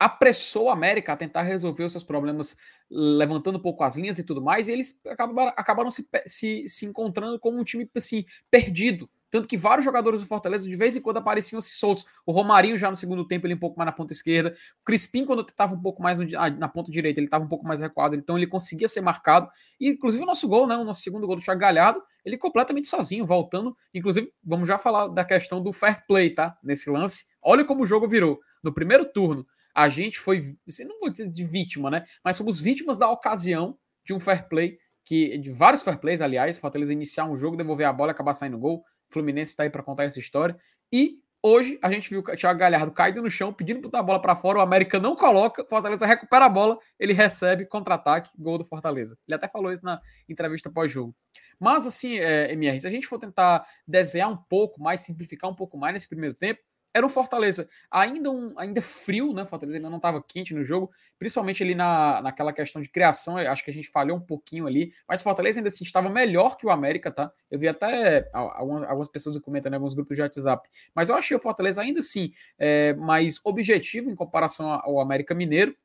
apressou 0.01 0.71
a 0.71 0.73
América 0.73 1.13
a 1.13 1.15
tentar 1.15 1.43
resolver 1.43 1.83
os 1.83 1.91
seus 1.91 2.03
problemas, 2.03 2.57
levantando 2.89 3.59
um 3.59 3.61
pouco 3.61 3.83
as 3.83 3.95
linhas 3.95 4.17
e 4.17 4.23
tudo 4.23 4.41
mais, 4.41 4.67
e 4.67 4.71
eles 4.71 4.99
acabaram, 5.05 5.53
acabaram 5.55 5.91
se, 5.91 6.09
se, 6.25 6.67
se 6.67 6.87
encontrando 6.87 7.39
como 7.39 7.59
um 7.59 7.63
time 7.63 7.87
assim, 7.95 8.25
perdido. 8.49 9.07
Tanto 9.29 9.47
que 9.47 9.55
vários 9.55 9.85
jogadores 9.85 10.19
do 10.19 10.25
Fortaleza 10.25 10.67
de 10.67 10.75
vez 10.75 10.95
em 10.95 11.01
quando 11.01 11.17
apareciam 11.17 11.61
se 11.61 11.75
soltos. 11.75 12.03
O 12.25 12.31
Romarinho 12.31 12.75
já 12.77 12.89
no 12.89 12.95
segundo 12.95 13.25
tempo, 13.25 13.45
ele 13.45 13.53
um 13.53 13.59
pouco 13.59 13.77
mais 13.77 13.85
na 13.85 13.91
ponta 13.91 14.11
esquerda. 14.11 14.55
O 14.81 14.83
Crispim, 14.83 15.23
quando 15.23 15.41
estava 15.47 15.75
um 15.75 15.81
pouco 15.81 16.01
mais 16.01 16.19
na 16.57 16.67
ponta 16.67 16.91
direita, 16.91 17.19
ele 17.19 17.27
estava 17.27 17.45
um 17.45 17.47
pouco 17.47 17.65
mais 17.65 17.79
recuado, 17.79 18.15
então 18.15 18.35
ele 18.35 18.47
conseguia 18.47 18.87
ser 18.87 19.01
marcado. 19.01 19.49
E 19.79 19.87
inclusive 19.87 20.23
o 20.23 20.25
nosso 20.27 20.47
gol, 20.47 20.65
né? 20.65 20.75
O 20.75 20.83
nosso 20.83 21.01
segundo 21.01 21.27
gol 21.27 21.35
do 21.35 21.43
Thiago 21.43 21.61
Galhardo, 21.61 22.01
ele 22.25 22.37
completamente 22.37 22.87
sozinho, 22.87 23.23
voltando. 23.23 23.77
Inclusive, 23.93 24.33
vamos 24.43 24.67
já 24.67 24.79
falar 24.79 25.07
da 25.07 25.23
questão 25.23 25.61
do 25.61 25.71
fair 25.71 26.03
play, 26.07 26.31
tá? 26.31 26.57
Nesse 26.61 26.89
lance. 26.89 27.25
Olha 27.41 27.63
como 27.63 27.83
o 27.83 27.85
jogo 27.85 28.07
virou. 28.07 28.39
No 28.63 28.73
primeiro 28.73 29.05
turno, 29.05 29.45
a 29.75 29.89
gente 29.89 30.19
foi, 30.19 30.55
não 30.85 30.99
vou 30.99 31.09
dizer 31.09 31.29
de 31.29 31.43
vítima, 31.43 31.89
né? 31.89 32.05
Mas 32.23 32.37
somos 32.37 32.59
vítimas 32.59 32.97
da 32.97 33.09
ocasião 33.09 33.77
de 34.03 34.13
um 34.13 34.19
fair 34.19 34.47
play, 34.47 34.77
que 35.03 35.37
de 35.37 35.51
vários 35.51 35.81
fair 35.81 35.97
plays, 35.99 36.21
aliás, 36.21 36.57
Fortaleza 36.57 36.93
iniciar 36.93 37.25
um 37.25 37.35
jogo, 37.35 37.57
devolver 37.57 37.87
a 37.87 37.93
bola 37.93 38.11
acabar 38.11 38.33
saindo 38.33 38.57
gol. 38.57 38.83
Fluminense 39.09 39.51
está 39.51 39.63
aí 39.63 39.69
para 39.69 39.83
contar 39.83 40.05
essa 40.05 40.19
história. 40.19 40.55
E 40.91 41.19
hoje 41.43 41.79
a 41.81 41.91
gente 41.91 42.09
viu 42.09 42.19
o 42.19 42.35
Thiago 42.35 42.59
Galhardo 42.59 42.91
caído 42.91 43.21
no 43.21 43.29
chão, 43.29 43.53
pedindo 43.53 43.79
para 43.79 43.87
botar 43.87 43.99
a 43.99 44.03
bola 44.03 44.21
para 44.21 44.35
fora, 44.35 44.59
o 44.59 44.61
América 44.61 44.99
não 44.99 45.15
coloca, 45.15 45.65
Fortaleza 45.65 46.05
recupera 46.05 46.45
a 46.45 46.49
bola, 46.49 46.77
ele 46.99 47.13
recebe 47.13 47.65
contra-ataque, 47.65 48.29
gol 48.37 48.57
do 48.57 48.65
Fortaleza. 48.65 49.17
Ele 49.27 49.35
até 49.35 49.47
falou 49.47 49.71
isso 49.71 49.83
na 49.83 49.99
entrevista 50.29 50.69
pós-jogo. 50.69 51.15
Mas 51.59 51.85
assim, 51.85 52.17
é, 52.17 52.51
MR, 52.53 52.79
se 52.79 52.87
a 52.87 52.91
gente 52.91 53.07
for 53.07 53.19
tentar 53.19 53.65
desenhar 53.87 54.31
um 54.31 54.37
pouco 54.37 54.81
mais, 54.81 55.01
simplificar 55.01 55.49
um 55.49 55.55
pouco 55.55 55.77
mais 55.77 55.93
nesse 55.93 56.07
primeiro 56.07 56.35
tempo, 56.35 56.61
era 56.93 57.05
um 57.05 57.09
Fortaleza 57.09 57.69
ainda, 57.89 58.29
um, 58.29 58.53
ainda 58.57 58.81
frio, 58.81 59.33
né? 59.33 59.45
Fortaleza 59.45 59.77
ainda 59.77 59.89
não 59.89 59.97
estava 59.97 60.21
quente 60.21 60.53
no 60.53 60.63
jogo, 60.63 60.91
principalmente 61.17 61.63
ali 61.63 61.73
na, 61.73 62.21
naquela 62.21 62.51
questão 62.51 62.81
de 62.81 62.89
criação. 62.89 63.37
Acho 63.37 63.63
que 63.63 63.71
a 63.71 63.73
gente 63.73 63.89
falhou 63.89 64.17
um 64.17 64.21
pouquinho 64.21 64.67
ali, 64.67 64.93
mas 65.07 65.21
Fortaleza 65.21 65.59
ainda 65.59 65.69
assim 65.69 65.83
estava 65.83 66.09
melhor 66.09 66.57
que 66.57 66.65
o 66.65 66.69
América, 66.69 67.11
tá? 67.11 67.31
Eu 67.49 67.59
vi 67.59 67.67
até 67.67 68.29
algumas, 68.33 68.83
algumas 68.83 69.07
pessoas 69.07 69.37
comentando 69.39 69.73
em 69.73 69.75
alguns 69.77 69.93
grupos 69.93 70.15
de 70.15 70.21
WhatsApp, 70.21 70.69
mas 70.93 71.09
eu 71.09 71.15
achei 71.15 71.35
o 71.35 71.39
Fortaleza 71.39 71.81
ainda 71.81 71.99
assim 72.01 72.31
é, 72.57 72.93
mais 72.93 73.39
objetivo 73.45 74.09
em 74.09 74.15
comparação 74.15 74.71
ao 74.71 74.99
América 74.99 75.33
Mineiro. 75.33 75.75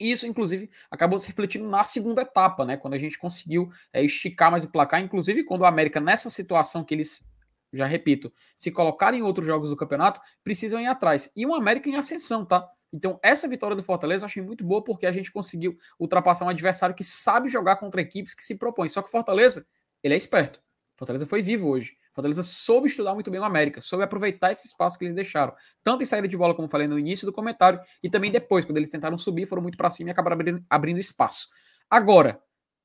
E 0.00 0.10
isso, 0.10 0.26
inclusive, 0.26 0.68
acabou 0.90 1.18
se 1.18 1.28
refletindo 1.28 1.68
na 1.68 1.84
segunda 1.84 2.22
etapa, 2.22 2.64
né? 2.64 2.76
Quando 2.76 2.94
a 2.94 2.98
gente 2.98 3.16
conseguiu 3.16 3.70
é, 3.92 4.02
esticar 4.02 4.50
mais 4.50 4.64
o 4.64 4.68
placar, 4.68 5.00
inclusive 5.00 5.44
quando 5.44 5.60
o 5.60 5.64
América, 5.64 6.00
nessa 6.00 6.28
situação 6.28 6.82
que 6.82 6.92
eles 6.92 7.31
já 7.72 7.86
repito, 7.86 8.32
se 8.54 8.70
colocarem 8.70 9.20
em 9.20 9.22
outros 9.22 9.46
jogos 9.46 9.70
do 9.70 9.76
campeonato, 9.76 10.20
precisam 10.44 10.80
ir 10.80 10.86
atrás. 10.86 11.30
E 11.34 11.46
um 11.46 11.54
América 11.54 11.88
em 11.88 11.96
ascensão, 11.96 12.44
tá? 12.44 12.68
Então, 12.92 13.18
essa 13.22 13.48
vitória 13.48 13.74
do 13.74 13.82
Fortaleza 13.82 14.24
eu 14.24 14.26
achei 14.26 14.42
muito 14.42 14.62
boa 14.62 14.84
porque 14.84 15.06
a 15.06 15.12
gente 15.12 15.32
conseguiu 15.32 15.78
ultrapassar 15.98 16.44
um 16.44 16.50
adversário 16.50 16.94
que 16.94 17.02
sabe 17.02 17.48
jogar 17.48 17.76
contra 17.76 18.02
equipes 18.02 18.34
que 18.34 18.44
se 18.44 18.58
propõem. 18.58 18.88
Só 18.88 19.00
que 19.00 19.08
o 19.08 19.10
Fortaleza, 19.10 19.66
ele 20.02 20.12
é 20.12 20.16
esperto. 20.16 20.60
Fortaleza 20.96 21.26
foi 21.26 21.40
vivo 21.40 21.68
hoje. 21.68 21.96
Fortaleza 22.14 22.42
soube 22.42 22.88
estudar 22.88 23.14
muito 23.14 23.30
bem 23.30 23.40
o 23.40 23.44
América, 23.44 23.80
soube 23.80 24.04
aproveitar 24.04 24.52
esse 24.52 24.66
espaço 24.66 24.98
que 24.98 25.04
eles 25.04 25.14
deixaram. 25.14 25.54
Tanto 25.82 26.02
em 26.02 26.06
saída 26.06 26.28
de 26.28 26.36
bola, 26.36 26.54
como 26.54 26.68
falei 26.68 26.86
no 26.86 26.98
início 26.98 27.26
do 27.26 27.32
comentário, 27.32 27.80
e 28.02 28.10
também 28.10 28.30
depois, 28.30 28.66
quando 28.66 28.76
eles 28.76 28.90
tentaram 28.90 29.16
subir, 29.16 29.46
foram 29.46 29.62
muito 29.62 29.78
para 29.78 29.88
cima 29.90 30.10
e 30.10 30.12
acabaram 30.12 30.34
abrindo, 30.34 30.64
abrindo 30.68 31.00
espaço. 31.00 31.48
Agora, 31.88 32.40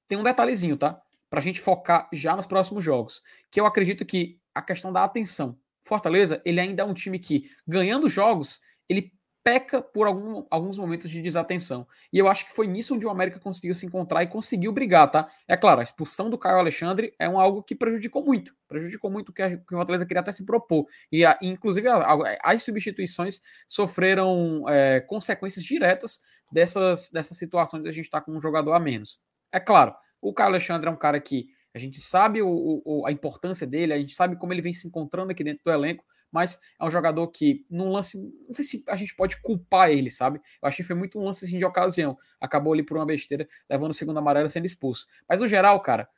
tem 0.08 0.18
um 0.18 0.24
detalhezinho, 0.24 0.78
tá? 0.78 1.02
Pra 1.30 1.42
gente 1.42 1.60
focar 1.60 2.08
já 2.14 2.36
nos 2.36 2.46
próximos 2.46 2.84
jogos. 2.84 3.22
Que 3.52 3.60
eu 3.60 3.66
acredito 3.66 4.06
que 4.06 4.40
a 4.58 4.62
questão 4.62 4.92
da 4.92 5.04
atenção. 5.04 5.60
Fortaleza, 5.84 6.42
ele 6.44 6.60
ainda 6.60 6.84
é 6.84 6.86
um 6.86 6.94
time 6.94 7.18
que, 7.20 7.50
ganhando 7.66 8.10
jogos, 8.10 8.62
ele 8.90 9.14
peca 9.48 9.82
por 9.82 10.08
algum, 10.08 10.46
alguns 10.50 10.78
momentos 10.78 11.10
de 11.10 11.22
desatenção. 11.22 11.88
E 12.12 12.20
eu 12.20 12.28
acho 12.28 12.46
que 12.46 12.52
foi 12.52 12.68
nisso 12.68 12.96
onde 12.96 13.06
o 13.06 13.10
América 13.10 13.40
conseguiu 13.40 13.74
se 13.74 13.86
encontrar 13.86 14.22
e 14.22 14.28
conseguiu 14.28 14.74
brigar, 14.74 15.10
tá? 15.10 15.30
É 15.48 15.56
claro, 15.56 15.80
a 15.80 15.84
expulsão 15.84 16.30
do 16.30 16.38
Caio 16.38 16.58
Alexandre 16.58 17.14
é 17.18 17.30
um, 17.30 17.40
algo 17.40 17.64
que 17.64 17.74
prejudicou 17.74 18.26
muito. 18.26 18.54
Prejudicou 18.68 19.10
muito 19.10 19.30
o 19.30 19.34
que, 19.34 19.48
que 19.50 19.74
o 19.74 19.78
Fortaleza 19.78 20.06
queria 20.06 20.20
até 20.20 20.34
se 20.34 20.46
propor. 20.46 20.86
E, 21.10 21.24
a, 21.24 21.40
inclusive, 21.42 21.88
a, 21.88 22.18
as 22.44 22.62
substituições 22.64 23.40
sofreram 23.66 24.68
é, 24.68 25.00
consequências 25.00 25.64
diretas 25.64 26.20
dessas, 26.52 27.10
dessa 27.10 27.34
situação 27.34 27.82
de 27.82 27.88
a 27.88 27.92
gente 27.94 28.06
estar 28.06 28.20
tá 28.20 28.26
com 28.26 28.34
um 28.34 28.42
jogador 28.42 28.74
a 28.74 28.80
menos. 28.82 29.22
É 29.50 29.62
claro, 29.62 29.96
o 30.22 30.34
Caio 30.34 30.50
Alexandre 30.50 30.90
é 30.90 30.92
um 30.92 30.98
cara 30.98 31.22
que 31.22 31.48
a 31.78 31.80
gente 31.80 32.02
sabe 32.02 32.42
o, 32.42 32.82
o, 32.84 33.06
a 33.06 33.12
importância 33.12 33.66
dele, 33.66 33.94
a 33.94 34.00
gente 34.00 34.14
sabe 34.14 34.36
como 34.36 34.52
ele 34.52 34.62
vem 34.62 34.74
se 34.74 34.88
encontrando 34.88 35.32
aqui 35.32 35.44
dentro 35.44 35.64
do 35.64 35.72
elenco, 35.72 36.04
mas 36.32 36.60
é 36.80 36.84
um 36.84 36.90
jogador 36.90 37.28
que, 37.28 37.66
num 37.70 37.92
lance, 37.92 38.18
não 38.48 38.54
sei 38.54 38.66
se 38.66 38.84
a 38.90 38.96
gente 38.96 39.16
pode 39.16 39.40
culpar 39.42 39.92
ele, 39.92 40.12
sabe? 40.12 40.40
Eu 40.62 40.68
achei 40.68 40.84
que 40.84 40.88
foi 40.88 40.96
muito 40.96 41.20
um 41.20 41.24
lance 41.24 41.46
assim, 41.46 41.58
de 41.58 41.66
ocasião. 41.66 42.18
Acabou 42.42 42.74
ali 42.74 42.84
por 42.84 42.98
uma 42.98 43.06
besteira, 43.06 43.48
levando 43.70 43.92
o 43.92 43.94
segundo 43.94 44.18
amarelo 44.18 44.50
sendo 44.50 44.66
expulso. 44.66 45.08
Mas 45.30 45.40
no 45.40 45.48
geral, 45.48 45.80
cara, 45.82 46.10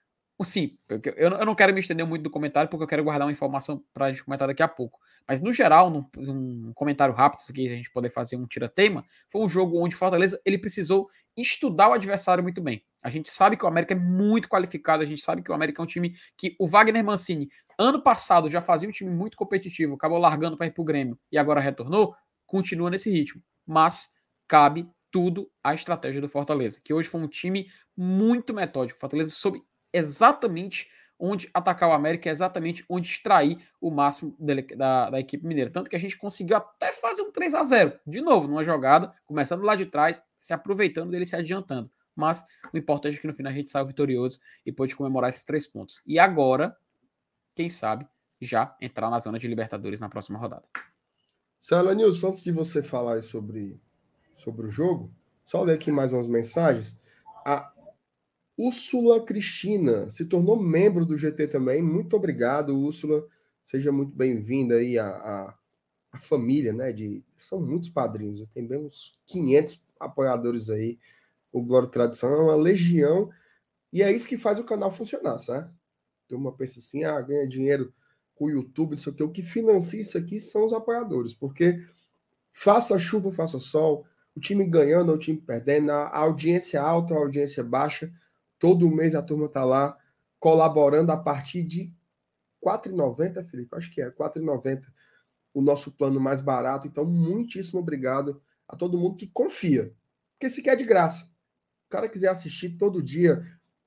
Sim, 0.42 0.78
eu, 0.88 1.32
eu 1.32 1.46
não 1.46 1.54
quero 1.54 1.74
me 1.74 1.82
estender 1.82 2.06
muito 2.06 2.24
no 2.24 2.30
comentário 2.30 2.70
porque 2.70 2.84
eu 2.84 2.88
quero 2.88 3.04
guardar 3.04 3.28
uma 3.28 3.32
informação 3.32 3.84
para 3.94 4.06
a 4.06 4.10
gente 4.10 4.24
comentar 4.24 4.48
daqui 4.48 4.64
a 4.64 4.70
pouco. 4.70 4.98
Mas 5.28 5.42
no 5.42 5.52
geral, 5.52 5.90
num, 5.90 6.06
um 6.18 6.72
comentário 6.74 7.14
rápido, 7.14 7.42
aqui 7.50 7.68
a 7.68 7.76
gente 7.76 7.92
poder 7.92 8.10
fazer 8.10 8.38
um 8.38 8.48
tira-tema, 8.48 9.04
foi 9.30 9.42
um 9.42 9.50
jogo 9.50 9.78
onde 9.78 9.98
Fortaleza 9.98 10.40
ele 10.46 10.58
precisou 10.58 11.10
estudar 11.36 11.90
o 11.90 11.94
adversário 11.94 12.42
muito 12.42 12.62
bem. 12.62 12.82
A 13.04 13.10
gente 13.10 13.30
sabe 13.30 13.58
que 13.58 13.66
o 13.66 13.68
América 13.68 13.94
é 13.94 13.98
muito 13.98 14.48
qualificado, 14.48 15.04
a 15.04 15.06
gente 15.06 15.22
sabe 15.22 15.44
que 15.44 15.52
o 15.52 15.54
América 15.54 15.82
é 15.82 15.84
um 15.84 15.88
time 15.88 16.14
que 16.38 16.56
o 16.58 16.68
Wagner 16.68 17.04
Mancini, 17.04 17.50
ano 17.78 18.02
passado, 18.02 18.48
já 18.48 18.62
fazia 18.62 18.88
um 18.88 18.94
time 18.94 19.10
muito 19.10 19.36
competitivo, 19.36 19.96
acabou 19.96 20.18
largando 20.18 20.58
para 20.58 20.68
ir 20.68 20.72
para 20.72 20.82
o 20.82 20.86
Grêmio 20.86 21.20
e 21.30 21.38
agora 21.38 21.60
retornou, 21.60 22.16
continua 22.46 22.90
nesse 22.90 23.12
ritmo. 23.12 23.42
Mas 23.66 24.14
cabe 24.48 24.90
tudo 25.12 25.50
à 25.64 25.74
estratégia 25.74 26.22
do 26.22 26.30
Fortaleza, 26.30 26.80
que 26.84 26.94
hoje 26.94 27.10
foi 27.10 27.22
um 27.22 27.28
time 27.28 27.70
muito 27.98 28.54
metódico. 28.54 28.98
O 28.98 29.00
Fortaleza 29.00 29.32
soube 29.32 29.62
exatamente 29.94 30.90
onde 31.20 31.50
atacar 31.54 31.90
o 31.90 31.94
América, 31.94 32.30
exatamente 32.30 32.86
onde 32.88 33.08
extrair 33.08 33.60
o 33.82 33.92
máximo 33.92 34.36
dele, 34.40 34.62
da, 34.62 35.10
da, 35.10 35.20
equipe 35.20 35.46
mineira. 35.46 35.70
Tanto 35.70 35.90
que 35.90 35.96
a 35.96 36.00
gente 36.00 36.18
conseguiu 36.18 36.56
até 36.56 36.94
fazer 36.94 37.22
um 37.24 37.32
3 37.32 37.54
a 37.56 37.64
0 37.64 38.00
de 38.08 38.22
novo, 38.22 38.48
numa 38.48 38.64
jogada, 38.64 39.12
começando 39.26 39.64
lá 39.64 39.76
de 39.76 39.86
trás, 39.86 40.24
se 40.38 40.54
aproveitando 40.54 41.12
dele 41.12 41.26
se 41.26 41.36
adiantando. 41.36 41.92
Mas 42.16 42.46
o 42.74 42.78
importante 42.78 43.18
é 43.18 43.20
que 43.20 43.28
no 43.28 43.34
final 43.34 43.52
a 43.52 43.56
gente 43.56 43.70
saiu 43.70 43.86
vitorioso 43.86 44.40
e 44.66 44.72
pôde 44.72 44.96
comemorar 44.96 45.30
esses 45.30 45.44
três 45.44 45.68
pontos. 45.68 46.02
E 46.08 46.18
agora, 46.18 46.76
quem 47.54 47.68
sabe, 47.70 48.08
já 48.40 48.76
entrar 48.80 49.10
na 49.10 49.20
zona 49.20 49.38
de 49.38 49.48
Libertadores 49.48 50.00
na 50.00 50.08
próxima 50.10 50.40
rodada. 50.40 50.64
Sala 51.60 51.94
Nilson, 51.94 52.28
antes 52.28 52.44
de 52.44 52.52
você 52.54 52.82
falar 52.82 53.22
sobre, 53.22 53.82
sobre 54.38 54.68
o 54.68 54.70
jogo, 54.70 55.12
só 55.44 55.62
ler 55.64 55.74
aqui 55.74 55.92
mais 55.92 56.14
umas 56.14 56.28
mensagens. 56.28 56.98
A 57.46 57.74
Úrsula 58.60 59.24
Cristina 59.24 60.10
se 60.10 60.26
tornou 60.26 60.62
membro 60.62 61.06
do 61.06 61.16
GT 61.16 61.48
também. 61.48 61.82
Muito 61.82 62.14
obrigado, 62.18 62.78
Úrsula. 62.78 63.26
Seja 63.64 63.90
muito 63.90 64.14
bem-vinda 64.14 64.76
aí 64.76 65.00
à, 65.00 65.08
à, 65.08 65.58
à, 66.12 66.20
família, 66.20 66.74
né? 66.74 66.92
De, 66.92 67.24
são 67.38 67.62
muitos 67.62 67.88
padrinhos. 67.88 68.46
Tem 68.54 68.68
bem 68.68 68.80
uns 68.80 69.18
500 69.28 69.82
apoiadores 69.98 70.70
aí 70.70 71.00
o 71.54 71.62
Glória 71.64 71.88
e 71.88 71.92
Tradição, 71.92 72.34
é 72.34 72.42
uma 72.42 72.56
legião, 72.56 73.30
e 73.92 74.04
é 74.04 74.12
isso 74.12 74.28
que 74.28 74.38
faz 74.38 74.60
o 74.60 74.64
canal 74.64 74.92
funcionar, 74.92 75.40
certo? 75.40 75.72
Tem 76.28 76.38
uma 76.38 76.52
pensa 76.52 76.80
assim, 76.80 77.06
ah, 77.06 77.20
ganha 77.22 77.48
dinheiro 77.48 77.94
com 78.36 78.46
o 78.46 78.50
YouTube, 78.52 78.92
não 78.92 78.98
sei 79.00 79.14
o 79.14 79.16
que, 79.16 79.24
o 79.24 79.32
que 79.32 79.42
financia 79.42 80.02
isso 80.02 80.18
aqui 80.18 80.40
são 80.40 80.66
os 80.66 80.74
apoiadores, 80.74 81.34
porque 81.34 81.82
faça 82.52 83.00
chuva, 83.00 83.32
faça 83.32 83.58
sol, 83.58 84.06
o 84.36 84.40
time 84.40 84.66
ganhando, 84.66 85.12
o 85.12 85.18
time 85.18 85.40
perdendo, 85.40 85.92
a 85.92 86.18
audiência 86.18 86.82
alta, 86.82 87.14
a 87.14 87.18
audiência 87.18 87.64
baixa, 87.64 88.12
todo 88.60 88.90
mês 88.90 89.16
a 89.16 89.24
turma 89.24 89.48
tá 89.48 89.64
lá 89.64 89.98
colaborando 90.40 91.12
a 91.12 91.18
partir 91.18 91.64
de 91.64 91.94
R$ 92.64 92.72
4,90, 92.78 93.46
Felipe, 93.50 93.76
acho 93.76 93.92
que 93.92 94.02
é, 94.02 94.06
R$ 94.06 94.12
4,90 94.12 94.84
o 95.54 95.62
nosso 95.62 95.92
plano 95.92 96.20
mais 96.20 96.42
barato. 96.42 96.88
Então, 96.88 97.06
muitíssimo 97.06 97.80
obrigado 97.80 98.42
a 98.68 98.76
todo 98.76 98.98
mundo 98.98 99.16
que 99.16 99.28
confia. 99.28 99.94
Porque 100.34 100.50
se 100.50 100.62
quer 100.62 100.76
de 100.76 100.86
graça. 100.86 101.26
O 101.88 101.90
cara 101.90 102.08
quiser 102.08 102.30
assistir 102.30 102.78
todo 102.78 103.02
dia, 103.02 103.44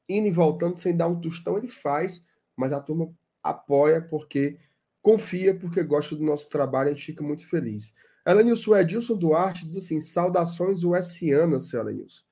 indo 0.08 0.26
e 0.26 0.32
voltando, 0.32 0.76
sem 0.76 0.96
dar 0.96 1.06
um 1.06 1.20
tostão, 1.20 1.56
ele 1.56 1.68
faz, 1.68 2.26
mas 2.56 2.72
a 2.72 2.80
turma 2.80 3.14
apoia 3.42 4.02
porque 4.02 4.58
confia, 5.00 5.54
porque 5.56 5.82
gosta 5.82 6.16
do 6.16 6.24
nosso 6.24 6.48
trabalho, 6.48 6.90
a 6.90 6.92
gente 6.92 7.06
fica 7.06 7.22
muito 7.22 7.46
feliz. 7.46 7.94
Elenilson 8.26 8.76
Edilson 8.76 9.16
Duarte 9.16 9.66
diz 9.66 9.76
assim: 9.76 10.00
saudações 10.00 10.84
uesianas, 10.84 11.68
seu 11.68 11.80
Elenilson. 11.80 12.24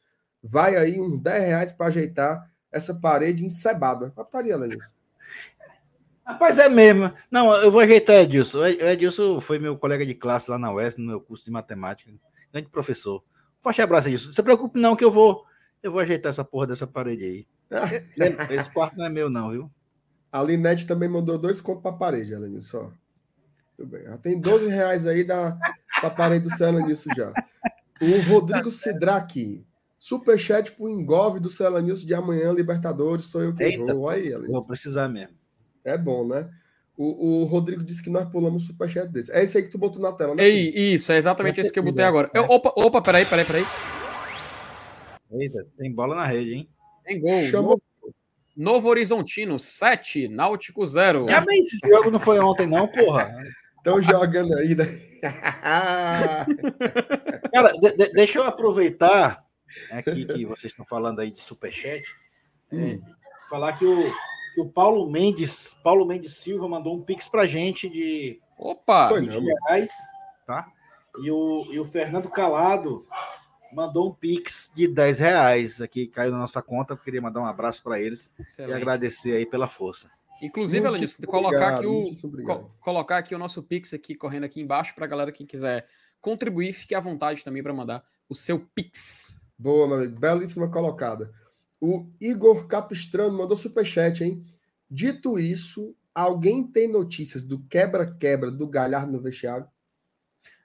Vai 0.43 0.77
aí 0.77 1.01
uns 1.01 1.21
10 1.21 1.45
reais 1.45 1.73
para 1.73 1.87
ajeitar 1.87 2.51
essa 2.73 2.95
parede 2.95 3.45
encebada. 3.45 4.11
Paparia, 4.11 4.55
Elenilson. 4.55 4.95
Rapaz, 6.25 6.59
é 6.59 6.69
mesmo. 6.69 7.13
Não, 7.31 7.55
eu 7.57 7.73
vou 7.73 7.81
ajeitar 7.81 8.17
Edilson. 8.17 8.61
O 8.61 8.67
Edilson 8.67 9.41
foi 9.41 9.59
meu 9.59 9.77
colega 9.77 10.07
de 10.07 10.15
classe 10.15 10.51
lá 10.51 10.59
na 10.59 10.73
UES, 10.73 10.97
no 10.97 11.07
meu 11.07 11.21
curso 11.21 11.45
de 11.45 11.51
matemática. 11.51 12.13
Grande 12.53 12.69
professor. 12.69 13.23
Forte 13.61 13.83
abraço, 13.83 14.09
Edilson. 14.09 14.29
Não 14.29 14.35
se 14.35 14.43
preocupe, 14.43 14.81
não, 14.81 14.97
que 14.97 15.05
eu 15.05 15.11
vou. 15.11 15.45
Eu 15.83 15.91
vou 15.91 16.01
ajeitar 16.01 16.31
essa 16.31 16.45
porra 16.45 16.69
dessa 16.69 16.87
parede 16.87 17.25
aí. 17.25 17.47
Esse 18.51 18.73
quarto 18.73 18.97
não 18.97 19.07
é 19.07 19.09
meu, 19.09 19.31
não, 19.31 19.51
viu? 19.51 19.71
A 20.31 20.43
Linete 20.43 20.87
também 20.87 21.09
mandou 21.09 21.39
dois 21.39 21.61
contos 21.61 21.83
para 21.83 21.91
a 21.91 21.97
parede, 21.97 22.33
Elenilson. 22.33 22.93
Tudo 23.81 23.93
bem. 23.93 24.05
Já 24.05 24.19
tem 24.19 24.39
12 24.39 24.69
reais 24.69 25.07
aí 25.07 25.25
da, 25.25 25.59
da 26.03 26.11
parede 26.11 26.45
do 26.45 26.55
Celanilson 26.55 27.09
já. 27.17 27.33
O 28.01 28.31
Rodrigo 28.31 28.71
Sidraque. 28.71 29.65
Superchat 30.01 30.73
pro 30.73 30.89
Engove 30.89 31.39
do 31.39 31.51
Celanilson 31.51 32.07
de 32.07 32.15
amanhã, 32.15 32.51
Libertadores. 32.53 33.27
Sou 33.27 33.43
eu 33.43 33.55
que 33.55 33.63
Eita, 33.63 33.95
vou. 33.95 34.09
Aí. 34.09 34.31
Vou 34.31 34.67
precisar 34.67 35.11
mesmo. 35.11 35.37
É 35.85 35.99
bom, 35.99 36.27
né? 36.27 36.49
O, 36.97 37.43
o 37.43 37.45
Rodrigo 37.45 37.85
disse 37.85 38.03
que 38.03 38.09
nós 38.09 38.27
pulamos 38.31 38.63
um 38.63 38.67
superchat 38.67 39.09
desse. 39.09 39.31
É 39.31 39.45
esse 39.45 39.59
aí 39.59 39.65
que 39.65 39.71
tu 39.71 39.77
botou 39.77 40.01
na 40.01 40.11
tela, 40.13 40.35
né? 40.35 40.43
Ei, 40.43 40.95
isso, 40.95 41.13
é 41.13 41.19
exatamente 41.19 41.61
esse 41.61 41.71
que 41.71 41.79
eu 41.79 41.83
botei 41.83 42.03
agora. 42.03 42.31
Eu, 42.33 42.45
opa, 42.45 42.73
opa, 42.75 43.03
peraí, 43.03 43.27
peraí, 43.27 43.45
peraí. 43.45 43.67
Eita, 45.33 45.67
tem 45.77 45.93
bola 45.93 46.15
na 46.15 46.27
rede, 46.27 46.55
hein? 46.55 46.71
Tem 47.05 47.21
gol. 47.21 47.43
Chamou. 47.51 47.83
Novo 48.57 48.89
Horizontino, 48.89 49.59
7, 49.59 50.29
Náutico 50.29 50.85
0. 50.85 51.27
Já 51.29 51.43
bem, 51.43 51.61
esse 51.61 51.79
jogo 51.87 52.11
não 52.11 52.19
foi 52.19 52.39
ontem, 52.39 52.67
não, 52.67 52.89
porra. 52.89 53.37
Estão 53.77 54.01
jogando 54.01 54.57
aí, 54.57 54.75
né? 54.75 54.87
Cara, 57.53 57.73
de, 57.73 57.97
de, 57.97 58.13
deixa 58.13 58.39
eu 58.39 58.45
aproveitar 58.45 59.45
aqui 59.91 60.25
que 60.25 60.45
vocês 60.45 60.73
estão 60.73 60.85
falando 60.85 61.21
aí 61.21 61.31
de 61.31 61.43
superchat. 61.43 62.05
É, 62.73 62.77
hum. 62.77 63.03
É, 63.05 63.49
falar 63.49 63.79
que 63.79 63.85
o, 63.85 64.13
que 64.55 64.61
o 64.61 64.69
Paulo 64.69 65.11
Mendes, 65.11 65.79
Paulo 65.83 66.07
Mendes 66.07 66.35
Silva 66.35 66.69
mandou 66.69 66.95
um 66.95 67.03
pix 67.03 67.29
pra 67.29 67.47
gente 67.47 67.89
de 67.89 68.41
Opa, 68.59 69.19
20 69.19 69.39
reais, 69.39 69.91
tá? 70.47 70.71
E 71.23 71.31
o, 71.31 71.67
e 71.71 71.79
o 71.79 71.85
Fernando 71.85 72.29
Calado 72.29 73.05
mandou 73.73 74.09
um 74.09 74.15
pix 74.15 74.73
de 74.75 74.87
10 74.87 75.19
reais 75.19 75.81
aqui, 75.81 76.07
caiu 76.07 76.33
na 76.33 76.39
nossa 76.39 76.63
conta. 76.63 76.97
Queria 76.97 77.23
mandar 77.23 77.41
um 77.41 77.47
abraço 77.47 77.83
para 77.83 78.01
eles 78.01 78.33
Excelente. 78.39 78.71
e 78.71 78.75
agradecer 78.75 79.37
aí 79.37 79.47
pela 79.47 79.69
força. 79.69 80.11
Inclusive, 80.43 80.87
ela 80.87 80.99
disse 80.99 81.21
colocar 81.27 81.77
aqui 81.77 81.87
o 81.87 82.05
co 82.45 82.71
colocar 82.81 83.19
aqui 83.19 83.35
o 83.35 83.39
nosso 83.39 83.63
pix 83.63 83.93
aqui 83.93 84.15
correndo 84.15 84.45
aqui 84.45 84.61
embaixo 84.61 84.95
para 84.95 85.05
a 85.05 85.09
galera 85.09 85.31
que 85.31 85.45
quiser 85.45 85.87
contribuir, 86.21 86.73
fique 86.73 86.95
à 86.95 87.01
vontade 87.01 87.45
também 87.45 87.63
para 87.63 87.75
mandar 87.75 88.05
o 88.29 88.35
seu 88.35 88.61
pix. 88.75 89.35
Boa, 89.61 89.87
meu 89.87 89.99
amigo. 89.99 90.19
belíssima 90.19 90.71
colocada. 90.71 91.31
O 91.79 92.07
Igor 92.19 92.67
Capistrano 92.67 93.37
mandou 93.37 93.59
superchat, 93.59 94.25
hein? 94.25 94.43
Dito 94.91 95.39
isso, 95.39 95.95
alguém 96.15 96.67
tem 96.67 96.89
notícias 96.89 97.43
do 97.45 97.59
quebra-quebra 97.69 98.51
do 98.51 98.67
Galhardo 98.67 99.13
no 99.13 99.21
vestiário? 99.21 99.67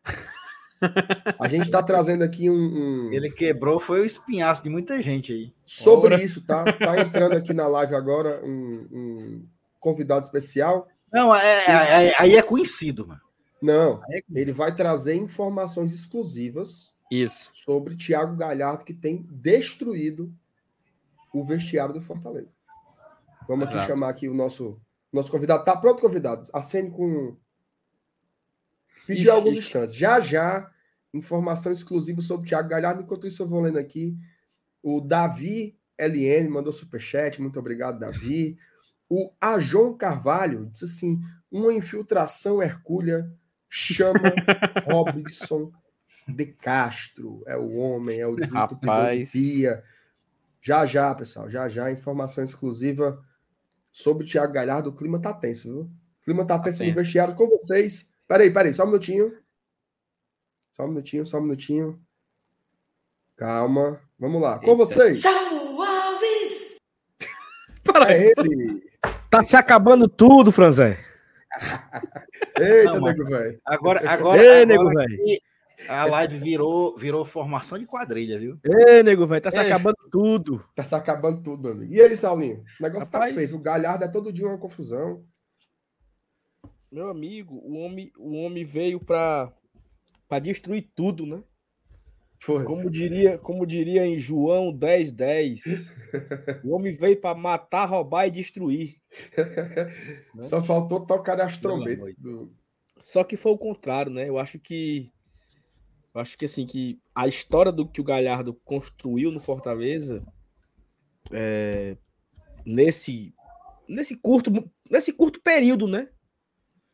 A 1.37 1.47
gente 1.49 1.63
está 1.63 1.83
trazendo 1.83 2.23
aqui 2.23 2.49
um, 2.49 2.53
um, 2.53 3.11
Ele 3.11 3.29
quebrou, 3.29 3.81
foi 3.81 3.99
o 3.99 4.05
espinhaço 4.05 4.63
de 4.63 4.69
muita 4.69 5.01
gente 5.01 5.33
aí. 5.33 5.53
Sobre 5.65 6.13
Ora. 6.13 6.23
isso, 6.23 6.41
tá? 6.45 6.63
Tá 6.63 7.01
entrando 7.01 7.33
aqui 7.33 7.53
na 7.53 7.67
live 7.67 7.95
agora 7.95 8.41
um, 8.45 8.87
um 8.91 9.45
convidado 9.77 10.25
especial. 10.25 10.87
Não, 11.11 11.35
é, 11.35 11.65
é, 11.65 12.07
é, 12.07 12.15
aí 12.17 12.35
é 12.37 12.41
conhecido, 12.41 13.05
mano. 13.05 13.21
Não, 13.61 14.01
é 14.09 14.21
ele 14.33 14.53
vai 14.53 14.73
trazer 14.73 15.15
informações 15.15 15.93
exclusivas 15.93 16.94
isso. 17.11 17.51
sobre 17.53 17.95
Thiago 17.95 18.35
Galhardo, 18.35 18.85
que 18.85 18.93
tem 18.93 19.23
destruído 19.29 20.33
o 21.33 21.43
vestiário 21.43 21.93
do 21.93 22.01
Fortaleza. 22.01 22.55
Vamos 23.47 23.69
aqui 23.69 23.85
chamar 23.85 24.09
aqui 24.09 24.27
o 24.27 24.33
nosso, 24.33 24.81
nosso 25.11 25.31
convidado. 25.31 25.63
Tá 25.65 25.75
pronto, 25.77 26.01
convidado? 26.01 26.49
Acende 26.53 26.91
com. 26.91 27.37
Pedir 29.05 29.29
alguns 29.29 29.57
instantes. 29.57 29.93
Já 29.93 30.19
já, 30.19 30.71
informação 31.13 31.71
exclusiva 31.71 32.21
sobre 32.21 32.45
o 32.45 32.49
Thiago 32.49 32.69
Galhardo. 32.69 33.01
Enquanto 33.01 33.27
isso, 33.27 33.43
eu 33.43 33.47
vou 33.47 33.61
lendo 33.61 33.77
aqui. 33.77 34.17
O 34.81 35.01
Davi 35.01 35.77
LN 35.99 36.49
mandou 36.49 36.73
superchat. 36.73 37.41
Muito 37.41 37.59
obrigado, 37.59 37.99
Davi. 37.99 38.57
O 39.09 39.31
Ajon 39.39 39.93
Carvalho 39.93 40.67
disse 40.71 40.85
assim: 40.85 41.21
uma 41.51 41.73
infiltração 41.73 42.61
hercúlea 42.61 43.31
chama 43.69 44.19
Robson 44.85 45.71
de 46.27 46.45
Castro. 46.45 47.43
É 47.45 47.57
o 47.57 47.75
homem, 47.77 48.19
é 48.19 48.27
o. 48.27 48.35
Dia. 49.31 49.83
Já 50.61 50.85
já, 50.85 51.13
pessoal, 51.13 51.47
já 51.49 51.69
já, 51.69 51.91
informação 51.91 52.43
exclusiva 52.43 53.23
sobre 53.91 54.23
o 54.23 54.27
Thiago 54.27 54.51
Galhardo. 54.51 54.89
O 54.89 54.95
clima 54.95 55.21
tá 55.21 55.31
tenso, 55.31 55.71
viu? 55.71 55.81
O 55.81 56.23
clima 56.23 56.45
tá, 56.45 56.57
tá 56.57 56.63
tenso, 56.65 56.83
no 56.83 56.93
vestiário 56.93 57.35
com 57.35 57.47
vocês. 57.47 58.11
Peraí, 58.27 58.51
peraí, 58.51 58.73
só 58.73 58.83
um 58.83 58.87
minutinho. 58.87 59.37
Só 60.71 60.85
um 60.85 60.87
minutinho, 60.87 61.25
só 61.25 61.37
um 61.37 61.43
minutinho. 61.43 62.01
Calma, 63.37 64.01
vamos 64.19 64.41
lá. 64.41 64.57
Com 64.57 64.71
Eita. 64.71 64.77
vocês. 64.77 65.23
Alves! 65.25 66.77
É 68.07 68.33
ele. 68.37 68.83
Tá 69.29 69.41
se 69.41 69.55
acabando 69.55 70.09
tudo, 70.09 70.51
Franzé. 70.51 70.99
Eita, 72.59 72.93
Não, 72.93 73.01
nego 73.01 73.25
velho. 73.25 73.61
Agora, 73.65 74.09
agora, 74.09 74.43
Ei, 74.43 74.63
agora 74.63 74.65
nego 74.65 74.89
velho. 74.89 75.17
A 75.89 76.05
live 76.05 76.39
virou, 76.39 76.97
virou 76.97 77.25
formação 77.25 77.77
de 77.77 77.85
quadrilha, 77.85 78.39
viu? 78.39 78.59
Ei, 78.63 79.03
nego, 79.03 79.27
velho, 79.27 79.41
tá 79.41 79.51
se 79.51 79.57
acabando 79.57 79.97
tudo. 80.11 80.63
Tá 80.75 80.83
se 80.83 80.95
acabando 80.95 81.41
tudo, 81.41 81.69
amigo. 81.69 81.93
E 81.93 82.01
aí, 82.01 82.15
Saulinho? 82.15 82.63
O 82.79 82.83
negócio 82.83 83.11
tá 83.11 83.19
Rapaz... 83.19 83.33
tá 83.33 83.39
feito. 83.39 83.55
O 83.55 83.61
Galhardo 83.61 84.05
é 84.05 84.07
todo 84.07 84.31
dia 84.31 84.47
uma 84.47 84.57
confusão. 84.57 85.25
Meu 86.91 87.09
amigo, 87.09 87.55
o 87.55 87.77
homem, 87.77 88.11
o 88.17 88.33
homem 88.37 88.63
veio 88.63 88.99
pra, 88.99 89.51
pra 90.29 90.39
destruir 90.39 90.89
tudo, 90.95 91.25
né? 91.25 91.43
Foi. 92.41 92.63
Como 92.63 92.89
diria, 92.89 93.37
como 93.37 93.65
diria 93.65 94.05
em 94.05 94.19
João 94.19 94.71
10, 94.71 95.11
10. 95.11 95.61
o 96.63 96.75
homem 96.75 96.93
veio 96.93 97.19
para 97.19 97.37
matar, 97.37 97.85
roubar 97.85 98.27
e 98.27 98.31
destruir. 98.31 98.97
né? 100.33 100.43
Só 100.43 100.63
faltou 100.63 101.05
tocar 101.05 101.41
as 101.41 101.57
trombetas. 101.57 102.13
Do... 102.17 102.53
Só 102.99 103.23
que 103.23 103.35
foi 103.35 103.51
o 103.51 103.57
contrário, 103.57 104.11
né? 104.11 104.29
Eu 104.29 104.37
acho 104.37 104.59
que 104.59 105.11
eu 106.15 106.21
acho 106.21 106.37
que 106.37 106.45
assim, 106.45 106.65
que 106.65 106.97
a 107.13 107.27
história 107.27 107.73
do 107.73 107.85
que 107.85 107.99
o 107.99 108.03
Galhardo 108.03 108.53
construiu 108.63 109.31
no 109.31 109.39
Fortaleza 109.41 110.21
é, 111.29 111.97
nesse, 112.65 113.35
nesse, 113.85 114.15
curto, 114.15 114.49
nesse 114.89 115.11
curto 115.11 115.41
período, 115.41 115.89
né? 115.89 116.07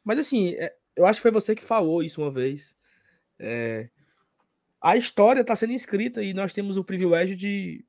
Mas 0.04 0.18
assim, 0.18 0.56
é, 0.56 0.76
eu 0.96 1.06
acho 1.06 1.20
que 1.20 1.22
foi 1.22 1.30
você 1.30 1.54
que 1.54 1.62
falou 1.62 2.02
isso 2.02 2.20
uma 2.20 2.32
vez. 2.32 2.76
É, 3.38 3.92
a 4.82 4.98
história 4.98 5.42
está 5.42 5.56
sendo 5.56 5.74
escrita 5.74 6.24
e 6.24 6.34
nós 6.34 6.52
temos 6.52 6.76
o 6.76 6.84
privilégio 6.84 7.36
de, 7.36 7.86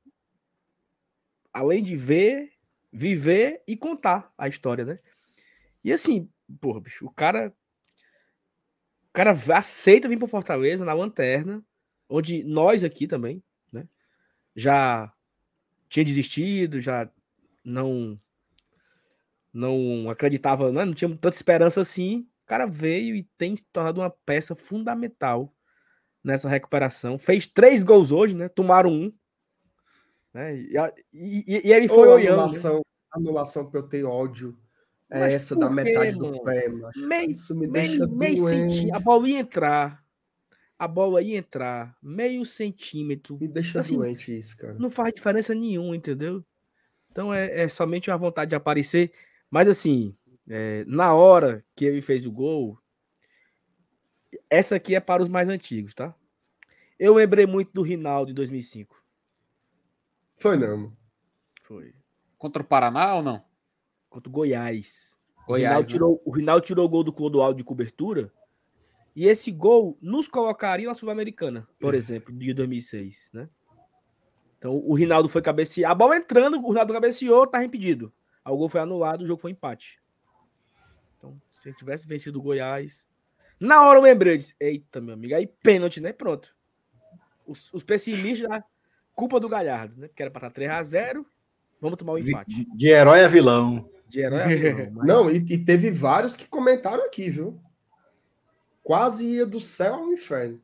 além 1.51 1.83
de 1.83 1.95
ver, 1.95 2.51
viver 2.91 3.63
e 3.67 3.75
contar 3.75 4.31
a 4.37 4.47
história, 4.47 4.85
né? 4.85 4.99
E 5.83 5.91
assim, 5.91 6.29
porra, 6.61 6.79
bicho, 6.79 7.07
o 7.07 7.11
cara 7.11 7.51
cara 9.13 9.31
aceita 9.55 10.09
vir 10.09 10.17
para 10.17 10.27
Fortaleza 10.27 10.83
na 10.83 10.93
lanterna, 10.93 11.63
onde 12.09 12.43
nós 12.43 12.83
aqui 12.83 13.07
também, 13.07 13.43
né? 13.71 13.87
Já 14.55 15.13
tinha 15.87 16.03
desistido, 16.03 16.81
já 16.81 17.09
não 17.63 18.19
não 19.53 20.09
acreditava, 20.09 20.71
né? 20.71 20.83
não 20.83 20.93
tinha 20.95 21.09
tanta 21.09 21.29
esperança 21.29 21.79
assim. 21.81 22.27
O 22.43 22.45
cara 22.47 22.65
veio 22.65 23.15
e 23.15 23.23
tem 23.37 23.55
se 23.55 23.65
tornado 23.65 24.01
uma 24.01 24.09
peça 24.09 24.55
fundamental 24.55 25.53
nessa 26.23 26.49
recuperação. 26.49 27.19
Fez 27.19 27.45
três 27.45 27.83
gols 27.83 28.11
hoje, 28.11 28.35
né? 28.35 28.49
Tomaram 28.49 28.91
um. 28.91 29.13
Né? 30.33 30.55
E, 30.57 30.73
e- 31.13 31.61
e- 31.67 31.71
ele 31.71 31.87
foi 31.87 32.07
Ou 32.07 32.15
olhando. 32.15 32.25
né? 32.25 32.31
anulação, 32.33 32.81
anulação 33.11 33.69
que 33.69 33.77
eu 33.77 33.83
tenho 33.83 34.09
ódio. 34.09 34.57
É 35.15 35.19
Mas 35.19 35.33
essa 35.33 35.55
da 35.55 35.67
quê, 35.67 35.73
metade 35.75 36.17
mano? 36.17 36.31
do 36.39 36.43
pé, 36.43 36.67
macho. 36.69 37.07
Meio- 37.07 37.29
Isso 37.29 37.55
me 37.55 37.67
deixa 37.67 38.07
meio, 38.07 38.37
centímetro. 38.47 38.95
A 38.95 38.99
bola 38.99 39.29
ia 39.29 39.39
entrar. 39.39 40.03
A 40.79 40.87
bola 40.87 41.21
ia 41.21 41.37
entrar. 41.37 41.95
Meio 42.01 42.43
centímetro. 42.43 43.37
Me 43.39 43.47
deixa 43.47 43.79
Assim, 43.79 43.95
doente 43.95 44.35
isso, 44.35 44.57
cara. 44.57 44.73
Não 44.73 44.89
faz 44.89 45.13
diferença 45.13 45.53
nenhuma, 45.53 45.95
entendeu? 45.95 46.43
Então 47.11 47.31
é, 47.31 47.61
é 47.61 47.67
somente 47.67 48.09
uma 48.09 48.17
vontade 48.17 48.49
de 48.49 48.55
aparecer. 48.55 49.11
Mas 49.51 49.67
assim, 49.67 50.17
é, 50.49 50.83
na 50.87 51.13
hora 51.13 51.63
que 51.75 51.85
ele 51.85 52.01
fez 52.01 52.25
o 52.25 52.31
gol, 52.31 52.79
essa 54.49 54.75
aqui 54.77 54.95
é 54.95 54.99
para 54.99 55.21
os 55.21 55.29
mais 55.29 55.47
antigos, 55.47 55.93
tá? 55.93 56.15
Eu 56.97 57.13
lembrei 57.13 57.45
muito 57.45 57.71
do 57.71 57.83
Rinaldo 57.83 58.29
de 58.29 58.33
2005. 58.33 58.99
Foi 60.39 60.57
não. 60.57 60.77
mano. 60.77 60.97
Foi. 61.61 61.93
Contra 62.37 62.63
o 62.63 62.65
Paraná 62.65 63.13
ou 63.13 63.21
não? 63.21 63.43
Contra 64.13 64.29
o 64.29 64.31
Goiás. 64.31 65.17
o, 65.41 65.47
Goiás. 65.47 65.63
Rinaldo 65.63 65.87
né? 65.87 65.91
tirou, 65.91 66.21
o 66.23 66.31
Rinaldo 66.31 66.65
tirou 66.67 66.85
o 66.85 66.89
gol 66.89 67.03
do 67.03 67.11
Clodoaldo 67.11 67.57
de 67.57 67.63
cobertura. 67.63 68.31
E 69.15 69.25
esse 69.27 69.49
gol 69.49 69.97
nos 69.99 70.27
colocaria 70.27 70.87
na 70.87 70.93
Sul-Americana, 70.93 71.67
por 71.79 71.95
exemplo, 71.95 72.31
de 72.31 72.53
2006, 72.53 73.31
né? 73.33 73.49
Então 74.59 74.75
o 74.85 74.93
Rinaldo 74.93 75.27
foi 75.27 75.41
cabecear. 75.41 75.91
A 75.91 75.95
bola 75.95 76.15
entrando, 76.15 76.63
o 76.63 76.69
Rinaldo 76.69 76.93
cabeceou, 76.93 77.47
tá 77.47 77.63
impedido. 77.63 78.13
Aí 78.45 78.53
o 78.53 78.57
gol 78.57 78.69
foi 78.69 78.81
anulado, 78.81 79.23
o 79.23 79.25
jogo 79.27 79.41
foi 79.41 79.49
empate. 79.49 79.99
Então, 81.17 81.41
se 81.49 81.69
ele 81.69 81.75
tivesse 81.75 82.07
vencido 82.07 82.37
o 82.37 82.41
Goiás. 82.41 83.07
Na 83.59 83.81
hora 83.87 83.97
eu 83.97 84.03
lembrei, 84.03 84.33
eu 84.33 84.37
disse, 84.37 84.55
eita, 84.59 85.01
meu 85.01 85.15
amigo, 85.15 85.33
aí 85.33 85.47
pênalti, 85.47 85.99
né? 85.99 86.13
Pronto. 86.13 86.55
Os, 87.47 87.73
os 87.73 87.81
pessimistas, 87.83 88.47
né? 88.47 88.63
culpa 89.15 89.39
do 89.39 89.49
Galhardo, 89.49 90.01
né? 90.01 90.09
Que 90.13 90.21
era 90.21 90.31
pra 90.31 90.47
estar 90.47 90.61
3x0. 90.61 91.25
Vamos 91.81 91.97
tomar 91.97 92.13
o 92.13 92.15
Vi- 92.17 92.29
empate. 92.29 92.67
De 92.75 92.87
herói 92.87 93.23
a 93.23 93.27
vilão. 93.27 93.89
De 94.13 94.19
herói 94.21 94.41
a 94.43 94.47
vilão, 94.47 94.91
mas- 94.93 95.07
Não, 95.07 95.29
e, 95.31 95.37
e 95.37 95.57
teve 95.57 95.89
vários 95.89 96.35
que 96.35 96.47
comentaram 96.47 97.03
aqui, 97.05 97.29
viu? 97.31 97.59
Quase 98.83 99.25
ia 99.25 99.45
do 99.45 99.59
céu 99.59 99.95
ao 99.95 100.11
inferno. 100.11 100.59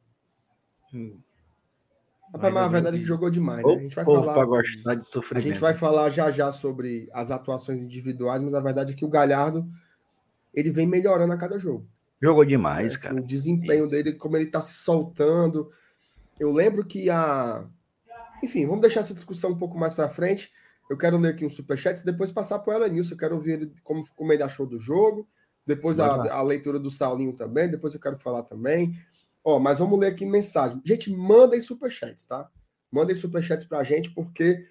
Rapaz, 2.33 2.53
mas 2.53 2.63
a 2.63 2.67
verdade 2.67 2.97
é 2.97 2.99
que 2.99 3.05
jogou 3.05 3.29
demais, 3.31 3.65
né? 3.65 3.73
A 3.73 3.79
gente 3.79 3.95
vai 3.95 4.05
povo 4.05 4.23
falar. 4.23 4.45
gostar 4.45 4.93
de 4.93 4.99
A 4.99 5.03
sofrimento. 5.03 5.43
gente 5.47 5.59
vai 5.59 5.73
falar 5.73 6.09
já 6.11 6.29
já 6.29 6.51
sobre 6.51 7.09
as 7.11 7.31
atuações 7.31 7.81
individuais, 7.81 8.41
mas 8.41 8.53
a 8.53 8.59
verdade 8.59 8.93
é 8.93 8.95
que 8.95 9.05
o 9.05 9.09
Galhardo 9.09 9.67
ele 10.53 10.71
vem 10.71 10.85
melhorando 10.85 11.33
a 11.33 11.37
cada 11.37 11.57
jogo. 11.57 11.87
Jogou 12.21 12.45
demais, 12.45 12.93
Assim, 12.95 13.03
cara. 13.03 13.15
O 13.15 13.25
desempenho 13.25 13.81
Isso. 13.85 13.89
dele, 13.91 14.13
como 14.13 14.35
ele 14.37 14.45
tá 14.47 14.61
se 14.61 14.73
soltando. 14.73 15.71
Eu 16.39 16.51
lembro 16.51 16.85
que 16.85 17.09
a. 17.09 17.65
Enfim, 18.43 18.65
vamos 18.67 18.81
deixar 18.81 18.99
essa 18.99 19.13
discussão 19.13 19.51
um 19.51 19.57
pouco 19.57 19.77
mais 19.77 19.93
para 19.93 20.09
frente. 20.09 20.51
Eu 20.89 20.97
quero 20.97 21.17
ler 21.17 21.29
aqui 21.29 21.45
um 21.45 21.49
superchat 21.49 21.99
e 21.99 22.05
depois 22.05 22.31
passar 22.31 22.59
para 22.59 22.73
o 22.73 22.75
Elenilson. 22.77 23.13
Eu 23.13 23.17
quero 23.17 23.35
ouvir 23.35 23.51
ele, 23.51 23.73
como, 23.83 24.03
como 24.15 24.33
ele 24.33 24.41
achou 24.41 24.65
do 24.65 24.79
jogo. 24.79 25.29
Depois 25.65 25.99
a, 25.99 26.33
a 26.33 26.41
leitura 26.41 26.79
do 26.79 26.89
Saulinho 26.89 27.33
também. 27.33 27.69
Depois 27.69 27.93
eu 27.93 27.99
quero 27.99 28.17
falar 28.17 28.43
também. 28.43 28.95
Ó, 29.43 29.59
mas 29.59 29.77
vamos 29.77 29.99
ler 29.99 30.07
aqui 30.07 30.25
mensagem. 30.25 30.81
Gente, 30.83 31.11
mandem 31.11 31.61
superchats, 31.61 32.25
tá? 32.25 32.49
Mandem 32.91 33.15
superchats 33.15 33.67
pra 33.67 33.83
gente, 33.83 34.09
porque 34.09 34.65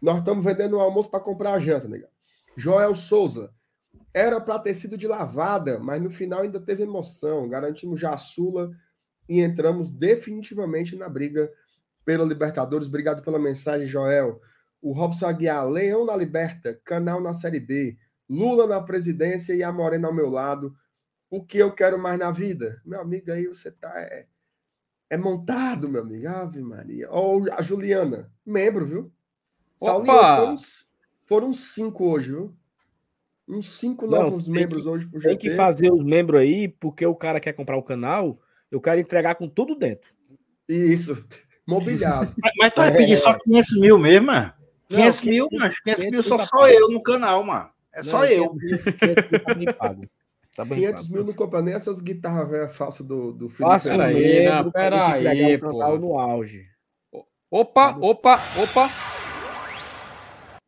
nós 0.00 0.18
estamos 0.18 0.44
vendendo 0.44 0.76
o 0.76 0.80
almoço 0.80 1.10
para 1.10 1.20
comprar 1.20 1.54
a 1.54 1.58
janta, 1.58 1.88
negão. 1.88 2.10
Joel 2.56 2.94
Souza. 2.94 3.50
Era 4.12 4.40
para 4.40 4.58
ter 4.58 4.74
sido 4.74 4.96
de 4.96 5.08
lavada, 5.08 5.80
mas 5.80 6.00
no 6.00 6.10
final 6.10 6.42
ainda 6.42 6.60
teve 6.60 6.82
emoção. 6.82 7.48
Garantimos 7.48 7.98
já 7.98 8.14
a 8.14 8.18
Sula 8.18 8.70
e 9.28 9.40
entramos 9.40 9.90
definitivamente 9.90 10.94
na 10.94 11.08
briga 11.08 11.50
pela 12.04 12.24
Libertadores. 12.24 12.86
Obrigado 12.86 13.22
pela 13.22 13.38
mensagem, 13.38 13.86
Joel. 13.86 14.40
O 14.84 14.92
Robson 14.92 15.24
Aguiar, 15.26 15.66
Leão 15.66 16.04
na 16.04 16.14
Liberta, 16.14 16.78
Canal 16.84 17.18
na 17.18 17.32
Série 17.32 17.58
B, 17.58 17.96
Lula 18.28 18.66
na 18.66 18.82
presidência 18.82 19.54
e 19.54 19.62
a 19.62 19.72
Morena 19.72 20.08
ao 20.08 20.14
meu 20.14 20.28
lado. 20.28 20.74
O 21.30 21.42
que 21.42 21.56
eu 21.56 21.72
quero 21.72 21.98
mais 21.98 22.18
na 22.18 22.30
vida? 22.30 22.82
Meu 22.84 23.00
amigo, 23.00 23.32
aí 23.32 23.46
você 23.46 23.70
tá. 23.72 23.90
É, 23.96 24.26
é 25.08 25.16
montado, 25.16 25.88
meu 25.88 26.02
amigo. 26.02 26.28
Ave 26.28 26.60
Maria. 26.60 27.08
Ó, 27.10 27.40
a 27.52 27.62
Juliana, 27.62 28.30
membro, 28.44 28.84
viu? 28.84 29.10
Saulinho, 29.78 30.12
Opa! 30.14 30.36
foram, 30.36 30.52
uns- 30.52 30.90
foram 31.26 31.52
cinco 31.54 32.04
hoje, 32.10 32.30
viu? 32.32 32.54
Uns 33.48 33.78
cinco 33.78 34.06
Não, 34.06 34.22
novos 34.24 34.48
membros 34.48 34.82
que- 34.82 34.88
hoje 34.88 35.06
pro 35.06 35.18
GT. 35.18 35.28
Tem 35.30 35.38
que 35.38 35.56
fazer 35.56 35.90
os 35.90 36.04
membros 36.04 36.40
aí, 36.40 36.68
porque 36.68 37.06
o 37.06 37.14
cara 37.14 37.40
quer 37.40 37.54
comprar 37.54 37.76
o 37.78 37.82
canal, 37.82 38.38
eu 38.70 38.80
quero 38.82 39.00
entregar 39.00 39.34
com 39.34 39.48
tudo 39.48 39.74
dentro. 39.74 40.10
Isso, 40.68 41.12
mobiliado. 41.66 42.34
Mas, 42.42 42.52
mas 42.58 42.72
tu 42.74 42.76
vai 42.82 42.88
É. 42.90 42.96
pedir 42.96 43.16
só 43.16 43.34
500 43.36 43.80
mil 43.80 43.98
mesmo, 43.98 44.26
mano? 44.26 44.52
Não, 44.90 44.98
500 44.98 45.20
que- 45.20 45.30
mil, 45.30 45.48
mano. 45.52 45.74
500 45.84 46.10
mil 46.10 46.22
só 46.22 46.36
500 46.36 46.48
sou 46.50 46.68
eu 46.68 46.90
no 46.90 47.02
canal, 47.02 47.42
mano. 47.44 47.70
É 47.92 48.02
só 48.02 48.18
Não, 48.18 48.24
eu. 48.26 48.50
500 48.50 48.64
mil 48.64 48.78
500 48.78 49.56
mil 49.56 49.74
tá. 49.74 49.94
Tá 50.56 50.64
bem 50.64 50.78
500 50.78 51.02
pago. 51.02 51.14
mil 51.14 51.24
não 51.24 51.34
compra 51.34 51.62
nem 51.62 51.74
essas 51.74 52.00
guitarras 52.00 52.48
velhas 52.48 52.76
falsas 52.76 53.04
do, 53.06 53.32
do 53.32 53.48
Felipe. 53.50 53.82
Pera 53.82 54.04
aí, 54.06 54.48
não, 54.48 54.62
pra 54.62 54.72
pera 54.72 55.12
aí, 55.14 55.58
pô. 55.58 55.98
no 55.98 56.18
auge. 56.18 56.64
Opa, 57.50 57.96
opa, 58.00 58.40
opa. 58.62 58.90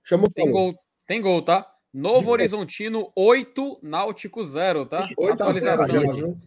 Chama 0.04 0.26
o 0.26 0.30
Tem 0.30 0.50
gol, 0.50 0.74
tem 1.06 1.20
gol, 1.20 1.42
tá? 1.42 1.66
Novo 1.92 2.30
Horizontino 2.30 3.10
8, 3.16 3.78
Náutico 3.82 4.44
0, 4.44 4.86
tá? 4.86 5.08
8 5.16 5.42
a 5.42 5.52
0 5.52 5.72
Atualização 5.72 5.88
já, 5.88 6.12
viu? 6.12 6.38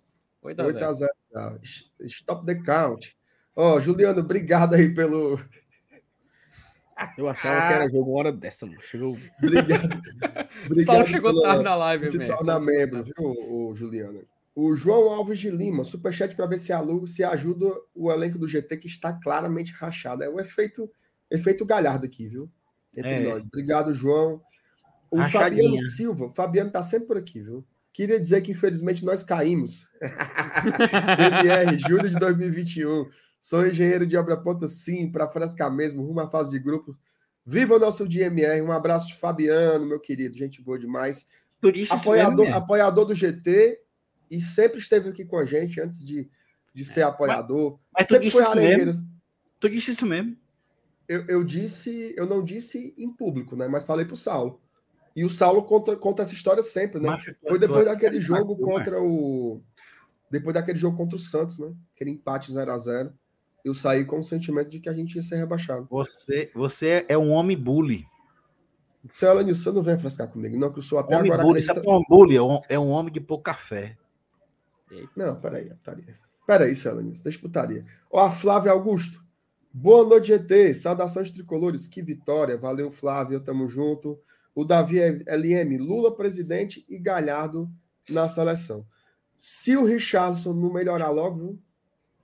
8 0.41 0.59
a 0.61 0.65
8 0.65 0.77
a 0.77 0.93
0. 0.93 0.93
0 0.93 1.11
já. 1.33 1.59
Stop 2.07 2.45
the 2.45 2.55
count. 2.63 3.15
Ó, 3.55 3.79
Juliano, 3.79 4.19
obrigado 4.21 4.75
aí 4.75 4.93
pelo. 4.93 5.39
Eu 7.17 7.27
achava 7.27 7.67
que 7.67 7.73
era 7.73 7.89
jogo 7.89 8.11
uma 8.11 8.19
hora 8.19 8.31
dessa, 8.31 8.65
mano. 8.65 8.79
Chegou. 8.81 9.17
Obrigado. 9.41 9.83
O 9.83 10.65
obrigado 10.65 10.85
Saulo 10.85 11.05
chegou 11.07 11.31
pela- 11.33 11.47
tarde 11.47 11.63
na 11.63 11.75
live, 11.75 12.07
se 12.07 12.17
mesmo. 12.17 12.35
tornar 12.37 12.59
membro, 12.59 13.03
viu, 13.03 13.13
o 13.17 13.73
Juliano? 13.75 14.21
O 14.55 14.75
João 14.75 15.09
Alves 15.13 15.39
de 15.39 15.49
Lima, 15.49 15.83
superchat 15.85 16.35
para 16.35 16.45
ver 16.45 16.57
se 16.57 16.73
a 16.73 16.81
Lu 16.81 17.07
se 17.07 17.23
ajuda 17.23 17.65
o 17.95 18.11
elenco 18.11 18.37
do 18.37 18.47
GT 18.47 18.75
que 18.77 18.87
está 18.87 19.13
claramente 19.13 19.71
rachado. 19.71 20.23
É 20.23 20.29
o 20.29 20.39
efeito, 20.39 20.89
efeito 21.31 21.65
galhardo 21.65 22.05
aqui, 22.05 22.27
viu? 22.27 22.49
Entre 22.95 23.09
É. 23.11 23.19
nós. 23.29 23.45
Obrigado, 23.45 23.93
João. 23.93 24.41
O 25.09 25.17
Rachadinha. 25.17 25.63
Fabiano 25.63 25.89
Silva, 25.89 26.29
Fabiano 26.31 26.71
tá 26.71 26.81
sempre 26.81 27.07
por 27.07 27.17
aqui, 27.17 27.41
viu? 27.41 27.65
Queria 27.93 28.19
dizer 28.19 28.41
que 28.41 28.51
infelizmente 28.51 29.03
nós 29.05 29.23
caímos. 29.23 29.87
MR, 30.01 31.77
julho 31.77 32.09
de 32.09 32.15
2021. 32.15 33.05
Sou 33.41 33.65
engenheiro 33.65 34.05
de 34.05 34.17
obra 34.17 34.35
pronta, 34.37 34.67
sim, 34.67 35.11
para 35.11 35.29
frescar 35.29 35.73
mesmo, 35.73 36.03
rumo 36.05 36.19
à 36.19 36.29
fase 36.29 36.51
de 36.51 36.59
grupo. 36.59 36.97
Viva 37.45 37.75
o 37.75 37.79
nosso 37.79 38.07
dia, 38.07 38.25
MR. 38.25 38.61
Um 38.61 38.71
abraço, 38.71 39.17
Fabiano, 39.17 39.85
meu 39.85 39.99
querido. 39.99 40.35
Gente 40.37 40.61
boa 40.61 40.77
demais 40.77 41.25
Tu 41.61 41.69
isso 41.71 41.93
apoiador, 41.93 42.45
né? 42.45 42.51
apoiador 42.53 43.05
do 43.05 43.15
GT 43.15 43.79
e 44.29 44.41
sempre 44.41 44.79
esteve 44.79 45.09
aqui 45.09 45.25
com 45.25 45.37
a 45.37 45.45
gente 45.45 45.79
antes 45.81 46.03
de, 46.05 46.29
de 46.73 46.85
ser 46.85 47.01
apoiador. 47.01 47.79
Mas 47.93 48.07
tu 48.07 48.11
sempre 48.13 48.25
disse 48.29 48.37
foi 48.37 48.43
isso 48.43 48.55
mesmo. 48.55 49.07
Tu 49.59 49.69
disse 49.69 49.91
isso 49.91 50.05
mesmo. 50.05 50.37
Eu, 51.07 51.25
eu 51.27 51.43
disse, 51.43 52.13
eu 52.15 52.27
não 52.27 52.43
disse 52.43 52.93
em 52.97 53.11
público, 53.11 53.55
né? 53.55 53.67
Mas 53.67 53.83
falei 53.83 54.05
pro 54.05 54.15
Saulo. 54.15 54.61
E 55.15 55.25
o 55.25 55.29
Saulo 55.29 55.63
conta, 55.63 55.95
conta 55.97 56.21
essa 56.21 56.33
história 56.33 56.61
sempre, 56.61 56.99
né? 57.01 57.07
Macho, 57.09 57.33
tu- 57.33 57.39
Foi 57.49 57.57
tu- 57.57 57.61
depois 57.61 57.85
tu- 57.85 57.89
daquele 57.89 58.17
tu- 58.17 58.21
jogo 58.21 58.55
tu- 58.55 58.61
contra 58.61 59.01
o. 59.01 59.61
Depois 60.29 60.53
daquele 60.53 60.77
jogo 60.77 60.95
contra 60.95 61.15
o 61.15 61.19
Santos, 61.19 61.57
né? 61.57 61.73
Aquele 61.95 62.11
empate 62.11 62.51
0 62.51 62.71
a 62.71 62.77
0 62.77 63.13
Eu 63.63 63.75
saí 63.75 64.05
com 64.05 64.19
o 64.19 64.23
sentimento 64.23 64.69
de 64.69 64.79
que 64.79 64.89
a 64.89 64.93
gente 64.93 65.15
ia 65.15 65.23
ser 65.23 65.37
rebaixado. 65.37 65.87
Você, 65.89 66.51
você 66.55 67.05
é 67.07 67.17
um 67.17 67.31
homem 67.31 67.57
bully. 67.57 68.05
Seu 69.13 69.31
Elenilson, 69.31 69.63
você 69.63 69.71
não 69.71 69.83
vem 69.83 69.97
frescar 69.97 70.27
comigo, 70.27 70.57
não, 70.57 70.71
que 70.71 70.79
eu 70.79 70.83
sou 70.83 70.99
até 70.99 71.17
Homem 71.17 71.31
agora 71.31 71.47
bully. 71.47 71.61
acredita... 71.61 71.89
É 71.89 71.93
um 71.93 72.03
bully? 72.07 72.35
É 72.35 72.41
um, 72.41 72.61
é 72.69 72.79
um 72.79 72.89
homem 72.89 73.11
de 73.11 73.19
pouca 73.19 73.53
fé. 73.53 73.97
Não, 75.15 75.39
peraí, 75.39 75.69
putaria. 75.69 76.19
Peraí, 76.45 76.75
Celanis, 76.75 77.21
deixa 77.21 77.39
putaria. 77.39 77.85
Ó, 78.11 78.19
a 78.19 78.31
Flávia 78.31 78.71
Augusto. 78.71 79.23
Boa 79.71 80.03
noite, 80.03 80.29
GT. 80.29 80.73
Saudações 80.73 81.29
tricolores. 81.31 81.87
Que 81.87 82.01
vitória. 82.01 82.57
Valeu, 82.57 82.91
Flávia. 82.91 83.39
Tamo 83.39 83.67
junto. 83.67 84.19
O 84.55 84.65
Davi 84.65 84.99
LM, 84.99 85.77
Lula 85.77 86.15
presidente 86.15 86.83
e 86.89 86.97
Galhardo 86.97 87.69
na 88.09 88.27
seleção. 88.27 88.83
Se 89.37 89.77
o 89.77 89.85
Richardson 89.85 90.53
não 90.53 90.73
melhorar 90.73 91.11
logo, 91.11 91.59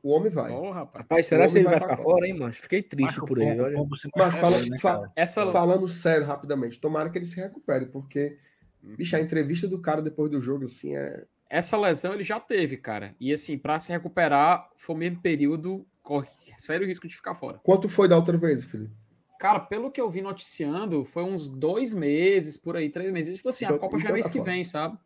o 0.05 0.09
homem 0.11 0.29
vai. 0.31 0.51
Ô, 0.51 0.69
rapaz. 0.71 1.03
Rapaz, 1.03 1.25
será 1.25 1.47
que 1.47 1.55
ele 1.57 1.63
vai 1.63 1.79
vai 1.79 1.81
ficar 1.81 1.97
fora, 1.97 2.27
hein, 2.27 2.37
mano? 2.37 2.53
Fiquei 2.53 2.83
triste 2.83 3.15
Macho, 3.15 3.25
por 3.25 3.39
ele. 3.41 3.59
Olha. 3.59 3.75
Mas 4.15 4.35
fala, 4.35 4.57
né, 4.59 4.77
fa-? 4.79 5.11
Essa, 5.15 5.51
falando 5.51 5.87
sério, 5.87 6.27
rapidamente, 6.27 6.79
tomara 6.79 7.09
que 7.09 7.17
ele 7.17 7.25
se 7.25 7.41
recupere, 7.41 7.87
porque, 7.87 8.37
bicho, 8.83 9.15
a 9.15 9.19
entrevista 9.19 9.67
do 9.67 9.81
cara 9.81 10.01
depois 10.03 10.29
do 10.29 10.39
jogo, 10.39 10.65
assim, 10.65 10.95
é. 10.95 11.23
essa 11.49 11.75
lesão 11.75 12.13
ele 12.13 12.23
já 12.23 12.39
teve, 12.39 12.77
cara. 12.77 13.15
E 13.19 13.33
assim, 13.33 13.57
pra 13.57 13.79
se 13.79 13.91
recuperar, 13.91 14.69
foi 14.75 14.95
o 14.95 14.99
mesmo 14.99 15.19
período, 15.21 15.85
corre 16.03 16.27
sério 16.57 16.85
risco 16.85 17.07
de 17.07 17.15
ficar 17.15 17.33
fora. 17.33 17.59
Quanto 17.63 17.89
foi 17.89 18.07
da 18.07 18.15
outra 18.15 18.37
vez, 18.37 18.63
Felipe? 18.63 18.93
Cara, 19.39 19.59
pelo 19.59 19.89
que 19.89 19.99
eu 19.99 20.09
vi 20.09 20.21
noticiando, 20.21 21.03
foi 21.03 21.23
uns 21.23 21.49
dois 21.49 21.93
meses, 21.93 22.57
por 22.57 22.77
aí, 22.77 22.89
três 22.89 23.11
meses. 23.11 23.37
Tipo 23.37 23.49
assim, 23.49 23.65
a 23.65 23.69
Então- 23.69 23.79
Copa 23.79 23.97
já 23.97 24.03
então 24.03 24.11
é 24.11 24.13
mês 24.13 24.25
tá 24.27 24.31
que 24.31 24.37
fora. 24.37 24.51
vem, 24.51 24.63
sabe? 24.63 24.97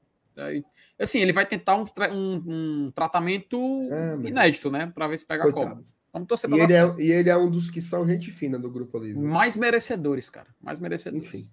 Assim, 0.99 1.19
ele 1.21 1.31
vai 1.33 1.45
tentar 1.45 1.75
um, 1.77 1.85
tra- 1.85 2.11
um- 2.11 2.43
um 2.87 2.91
tratamento 2.91 3.57
Ah, 3.91 4.17
meu 4.17 4.29
inédito, 4.29 4.69
né? 4.69 4.91
Pra 4.93 5.07
ver 5.07 5.17
se 5.17 5.25
pega 5.25 5.43
a 5.43 5.47
Copa. 5.47 5.59
Coitado. 5.67 5.85
Vamos 6.11 6.27
torcer 6.27 6.49
E 6.49 6.53
pra 6.55 6.63
ele, 6.63 6.73
é, 6.73 6.95
e 6.99 7.11
ele 7.11 7.29
é 7.29 7.37
um 7.37 7.49
dos 7.49 7.69
que 7.69 7.79
são 7.81 8.05
gente 8.07 8.31
fina 8.31 8.57
do 8.57 8.69
grupo 8.69 8.97
ali. 8.97 9.13
viu? 9.13 9.21
mais 9.21 9.55
merecedores, 9.55 10.29
cara. 10.29 10.47
Mais 10.59 10.79
merecedores. 10.79 11.27
Enfim. 11.27 11.43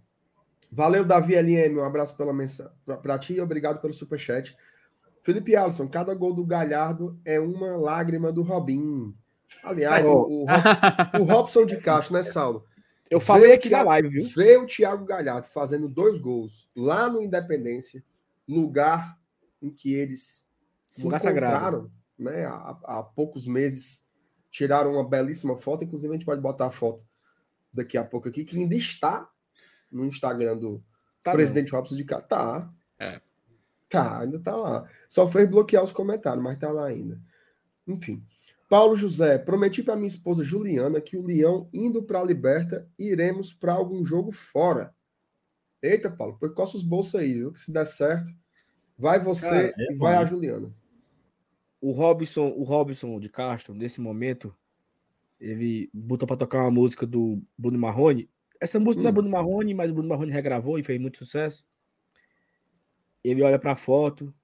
Valeu, 0.72 1.04
Davi 1.04 1.34
LM. 1.36 1.78
Um 1.78 1.84
abraço 1.84 2.16
pela 2.16 2.32
mensagem 2.32 2.72
pra, 2.84 2.96
pra 2.96 3.18
ti 3.18 3.34
e 3.34 3.40
obrigado 3.40 3.80
pelo 3.80 3.92
superchat. 3.92 4.56
Felipe 5.22 5.54
Alisson, 5.54 5.88
cada 5.88 6.14
gol 6.14 6.32
do 6.32 6.44
Galhardo 6.44 7.18
é 7.24 7.38
uma 7.38 7.76
lágrima 7.76 8.32
do 8.32 8.42
Robin. 8.42 9.14
Aliás, 9.62 10.04
Oh. 10.06 10.22
o, 10.22 10.42
o, 10.42 10.46
Rob- 10.46 11.20
o 11.20 11.24
Robson 11.24 11.66
de 11.66 11.76
Castro, 11.78 12.14
né, 12.14 12.22
Saulo? 12.22 12.64
Eu 13.10 13.20
falei 13.20 13.52
aqui 13.52 13.68
na 13.68 13.78
Thiago- 13.78 13.88
live, 13.90 14.08
viu? 14.08 14.28
Ver 14.34 14.58
o 14.58 14.66
Thiago 14.66 15.04
Galhardo 15.04 15.46
fazendo 15.48 15.88
dois 15.88 16.18
gols 16.18 16.68
lá 16.74 17.08
no 17.08 17.20
Independência, 17.22 18.02
lugar 18.48 19.18
em 19.60 19.70
que 19.70 19.94
eles 19.94 20.46
se 20.86 21.04
Lugar 21.04 21.20
sagrado. 21.20 21.56
encontraram, 21.56 21.92
né? 22.18 22.44
Há, 22.46 22.78
há 22.84 23.02
poucos 23.02 23.46
meses 23.46 24.08
tiraram 24.50 24.92
uma 24.92 25.08
belíssima 25.08 25.56
foto, 25.58 25.84
inclusive 25.84 26.10
a 26.10 26.16
gente 26.16 26.26
pode 26.26 26.40
botar 26.40 26.66
a 26.66 26.70
foto 26.70 27.04
daqui 27.72 27.98
a 27.98 28.04
pouco 28.04 28.28
aqui, 28.28 28.44
que 28.44 28.56
ainda 28.58 28.74
está 28.74 29.28
no 29.90 30.06
Instagram 30.06 30.56
do 30.56 30.82
Tá 31.22 31.32
presidente 31.32 31.72
Robson 31.72 31.96
de 31.96 32.04
Castro. 32.04 32.28
Tá. 32.28 32.72
É. 32.98 33.20
Tá, 33.88 34.20
ainda 34.20 34.38
tá 34.38 34.54
lá. 34.56 34.88
Só 35.08 35.28
fez 35.28 35.48
bloquear 35.48 35.82
os 35.82 35.92
comentários, 35.92 36.42
mas 36.42 36.58
tá 36.58 36.70
lá 36.70 36.86
ainda. 36.86 37.20
Enfim. 37.86 38.24
Paulo 38.68 38.96
José, 38.96 39.38
prometi 39.38 39.82
para 39.82 39.96
minha 39.96 40.08
esposa 40.08 40.42
Juliana 40.42 41.00
que 41.00 41.16
o 41.16 41.24
Leão 41.24 41.68
indo 41.72 42.02
para 42.02 42.20
a 42.20 42.24
Liberta, 42.24 42.88
iremos 42.98 43.52
para 43.52 43.74
algum 43.74 44.04
jogo 44.04 44.32
fora. 44.32 44.94
Eita, 45.82 46.10
Paulo, 46.10 46.38
coça 46.54 46.76
os 46.76 46.82
bolsos 46.82 47.14
aí, 47.14 47.34
viu? 47.34 47.52
Que 47.52 47.60
se 47.60 47.72
der 47.72 47.84
certo, 47.84 48.30
vai 48.98 49.20
você 49.20 49.72
Cara, 49.72 49.74
é 49.78 49.92
e 49.92 49.96
vai 49.96 50.14
bom. 50.14 50.20
a 50.20 50.24
Juliana. 50.24 50.74
O 51.80 51.92
Robson, 51.92 52.48
o 52.56 52.64
Robson 52.64 53.20
de 53.20 53.28
Castro, 53.28 53.74
nesse 53.74 54.00
momento, 54.00 54.54
ele 55.38 55.90
botou 55.92 56.26
pra 56.26 56.36
tocar 56.36 56.62
uma 56.62 56.70
música 56.70 57.06
do 57.06 57.40
Bruno 57.56 57.78
Marrone. 57.78 58.28
Essa 58.60 58.80
música 58.80 59.02
não 59.02 59.08
é 59.08 59.12
Hum. 59.12 59.14
Bruno 59.14 59.30
Marrone, 59.30 59.74
mas 59.74 59.90
o 59.90 59.94
Bruno 59.94 60.08
Marrone 60.08 60.32
regravou 60.32 60.78
e 60.78 60.82
fez 60.82 61.00
muito 61.00 61.18
sucesso. 61.18 61.64
Ele 63.22 63.42
olha 63.42 63.58
pra 63.58 63.76
foto 63.76 64.34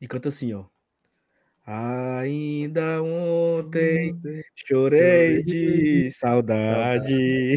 e 0.00 0.08
canta 0.08 0.28
assim, 0.28 0.52
ó. 0.52 0.64
Ainda 1.64 3.02
ontem 3.02 4.16
chorei 4.54 5.42
de 5.42 6.10
saudade. 6.10 7.56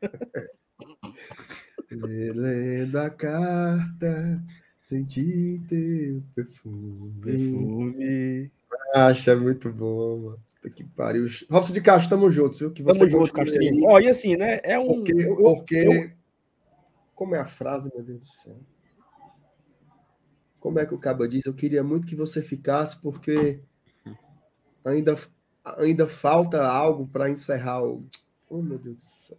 Lendo 1.90 2.96
a 2.98 3.10
carta, 3.10 4.42
senti 4.80 5.60
teu 5.68 6.22
perfume. 6.34 7.12
Perfume. 7.22 8.50
Acha 8.94 9.36
muito 9.36 9.72
bom, 9.72 10.18
mano. 10.18 10.40
Que 10.74 10.82
pariu. 10.82 11.26
Robson 11.48 11.72
de 11.72 11.80
Castro, 11.80 12.10
tamo 12.10 12.28
juntos, 12.28 12.58
viu? 12.58 12.72
Que 12.72 12.82
você 12.82 12.98
Tamo 12.98 13.10
junto, 13.10 13.40
aí. 13.40 13.84
Ó, 13.86 14.00
e 14.00 14.08
assim, 14.08 14.36
né? 14.36 14.58
É 14.64 14.76
um. 14.76 14.86
Porque, 14.86 15.14
porque 15.36 15.76
eu- 15.76 16.10
como 17.14 17.36
é 17.36 17.38
a 17.38 17.46
frase, 17.46 17.88
meu 17.94 18.04
Deus 18.04 18.18
do 18.20 18.26
céu? 18.26 18.56
Como 20.58 20.80
é 20.80 20.84
que 20.84 20.92
o 20.94 20.98
Caba 20.98 21.28
diz? 21.28 21.46
Eu 21.46 21.54
queria 21.54 21.84
muito 21.84 22.06
que 22.06 22.16
você 22.16 22.42
ficasse, 22.42 23.00
porque 23.00 23.60
ainda, 24.84 25.16
ainda 25.64 26.08
falta 26.08 26.66
algo 26.66 27.06
para 27.06 27.30
encerrar 27.30 27.84
o. 27.84 28.04
Oh, 28.50 28.60
meu 28.60 28.76
Deus 28.78 28.96
do 28.96 29.02
céu. 29.02 29.38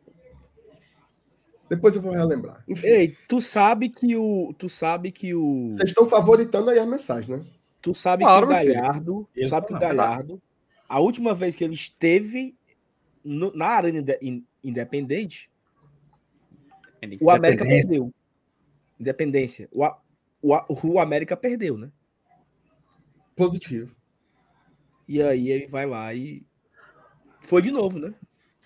Depois 1.70 1.96
eu 1.96 2.02
vou 2.02 2.12
relembrar. 2.14 2.64
Enfim, 2.68 2.88
Ei, 2.88 3.18
tu 3.28 3.42
sabe 3.42 3.90
que 3.90 4.16
o. 4.16 4.54
Tu 4.58 4.70
sabe 4.70 5.12
que 5.12 5.34
o. 5.36 5.68
vocês 5.74 5.90
estão 5.90 6.08
favoritando 6.08 6.70
aí 6.70 6.80
as 6.80 6.88
mensagens, 6.88 7.28
né? 7.40 7.46
Tu 7.82 7.94
sabe 7.94 8.24
Claro, 8.24 8.48
que 8.48 8.54
o. 8.54 8.56
Galhardo, 8.56 9.30
tu 9.34 9.40
Eu 9.40 9.50
sabe 9.50 9.68
que 9.68 9.74
o. 9.74 9.80
Galhardo, 9.80 10.42
a 10.88 11.00
última 11.00 11.34
vez 11.34 11.56
que 11.56 11.64
ele 11.64 11.74
esteve 11.74 12.56
no- 13.24 13.54
na 13.54 13.68
Arena 13.68 14.00
Inde- 14.00 14.18
In- 14.22 14.46
Independente, 14.64 15.50
o 17.22 17.30
América 17.30 17.66
perdeu. 17.66 18.14
Independência. 19.00 19.68
O, 19.72 19.84
A- 19.84 20.00
o, 20.42 20.54
A- 20.56 20.66
o 20.70 21.00
América 21.00 21.36
perdeu, 21.36 21.78
né? 21.78 21.92
Positivo, 23.36 23.96
E 25.08 25.22
aí 25.22 25.50
ele 25.52 25.68
vai 25.68 25.86
lá 25.86 26.12
e 26.14 26.44
foi 27.44 27.62
de 27.62 27.72
novo, 27.72 28.00
né? 28.00 28.14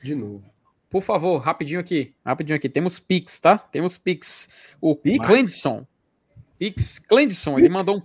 de 0.01 0.15
novo. 0.15 0.50
Por 0.91 1.01
favor, 1.01 1.37
rapidinho 1.37 1.79
aqui. 1.79 2.13
Rapidinho 2.23 2.57
aqui. 2.57 2.67
Temos 2.67 2.99
Pix, 2.99 3.39
tá? 3.39 3.57
Temos 3.57 3.97
Pix. 3.97 4.49
O 4.81 4.93
Pix? 4.93 5.25
Clendson. 5.25 5.87
Pix. 6.59 6.99
Clendson, 6.99 7.57
ele 7.57 7.69
mandou 7.69 7.97
um 7.97 8.01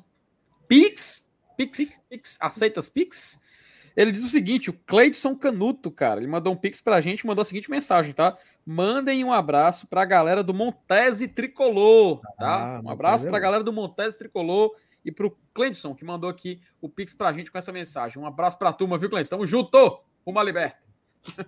Pix. 0.69 1.29
Pix. 1.57 2.01
Pix. 2.09 2.39
Aceita 2.41 2.79
as 2.79 2.89
Pix? 2.89 3.41
Ele 3.97 4.13
diz 4.13 4.25
o 4.25 4.29
seguinte: 4.29 4.71
o 4.71 4.73
Cleidson 4.73 5.35
Canuto, 5.35 5.91
cara, 5.91 6.21
ele 6.21 6.29
mandou 6.29 6.53
um 6.53 6.57
Pix 6.57 6.81
pra 6.81 7.01
gente, 7.01 7.27
mandou 7.27 7.43
a 7.43 7.45
seguinte 7.45 7.69
mensagem, 7.69 8.13
tá? 8.13 8.39
Mandem 8.65 9.25
um 9.25 9.33
abraço 9.33 9.89
pra 9.89 10.05
galera 10.05 10.45
do 10.45 10.55
Montese 10.55 11.27
Tricolor, 11.27 12.21
tá? 12.39 12.77
Ah, 12.77 12.81
um 12.85 12.89
abraço 12.89 13.25
Montese 13.25 13.27
é 13.27 13.31
pra 13.31 13.41
galera 13.41 13.65
do 13.65 13.73
Montese 13.73 14.17
Tricolor 14.17 14.77
e 15.05 15.11
pro 15.11 15.37
Cleidson, 15.53 15.93
que 15.93 16.05
mandou 16.05 16.31
aqui 16.31 16.61
o 16.81 16.89
Pix 16.89 17.15
pra 17.15 17.33
gente 17.33 17.51
com 17.51 17.59
essa 17.59 17.73
mensagem. 17.73 18.23
Um 18.23 18.27
abraço 18.27 18.57
pra 18.57 18.73
turma, 18.73 18.97
viu, 18.97 19.11
Cleidson? 19.11 19.31
Tamo 19.31 19.47
junto! 19.47 20.01
Uma 20.25 20.43
liberta. 20.43 20.86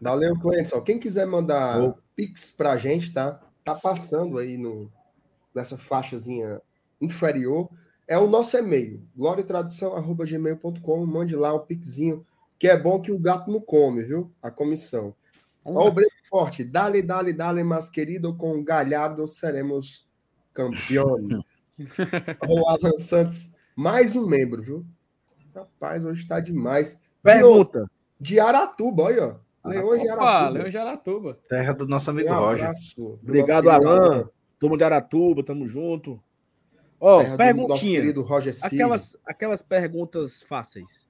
Valeu, 0.01 0.39
Cleiton. 0.39 0.81
Quem 0.83 0.99
quiser 0.99 1.27
mandar 1.27 1.81
Ô. 1.81 1.95
Pix 2.15 2.51
pra 2.51 2.77
gente, 2.77 3.13
tá? 3.13 3.41
Tá 3.65 3.75
passando 3.75 4.39
aí 4.39 4.57
no, 4.57 4.91
nessa 5.55 5.77
faixazinha 5.77 6.61
inferior. 7.01 7.69
É 8.07 8.19
o 8.19 8.27
nosso 8.27 8.57
e-mail, 8.57 9.03
gloriatradição.gmail.com. 9.17 11.07
Mande 11.07 11.37
lá 11.37 11.53
o 11.53 11.61
Pixinho, 11.61 12.25
que 12.59 12.67
é 12.67 12.77
bom 12.77 13.01
que 13.01 13.13
o 13.13 13.19
gato 13.19 13.51
não 13.51 13.61
come, 13.61 14.03
viu? 14.03 14.33
A 14.43 14.51
comissão. 14.51 15.15
Ó, 15.65 15.73
lá. 15.73 15.85
o 15.85 15.93
Breno 15.93 16.11
Forte. 16.29 16.65
Dale, 16.65 17.03
dale, 17.03 17.33
dale, 17.33 17.63
mas 17.63 17.91
querido, 17.91 18.35
com 18.35 18.65
Galhardo 18.65 19.27
seremos 19.27 20.07
campeões. 20.55 21.41
O 22.49 22.69
Alan 22.69 22.97
Santos, 22.97 23.55
mais 23.77 24.17
um 24.17 24.27
membro, 24.27 24.61
viu? 24.61 24.85
Rapaz, 25.55 26.05
hoje 26.05 26.27
tá 26.27 26.41
demais. 26.41 27.01
Pergunta. 27.23 27.89
De 28.21 28.41
Aratuba, 28.41 29.05
olha, 29.05 29.27
ó. 29.27 29.48
Leões 29.65 30.03
de 30.03 30.11
Opa, 30.11 30.23
Aratuba. 30.25 30.51
Leão 30.59 30.69
de 30.71 30.79
Aratuba. 30.79 31.39
Terra 31.49 31.73
do 31.73 31.87
nosso 31.87 32.11
amigo 32.11 32.31
Um 32.31 32.35
Roger. 32.39 32.71
do 32.97 33.15
Obrigado, 33.23 33.69
Alan. 33.71 34.29
Turma 34.59 34.77
de 34.77 34.85
Aratuba, 34.85 35.43
tamo 35.45 35.67
junto. 35.67 36.23
Ó, 37.01 37.19
do 37.19 37.25
nosso 37.25 37.37
perguntinha. 37.37 38.01
querido 38.01 38.23
Roger 38.23 38.55
Cid. 38.55 38.67
Aquelas, 38.67 39.17
aquelas 39.25 39.63
perguntas 39.63 40.43
fáceis. 40.43 41.09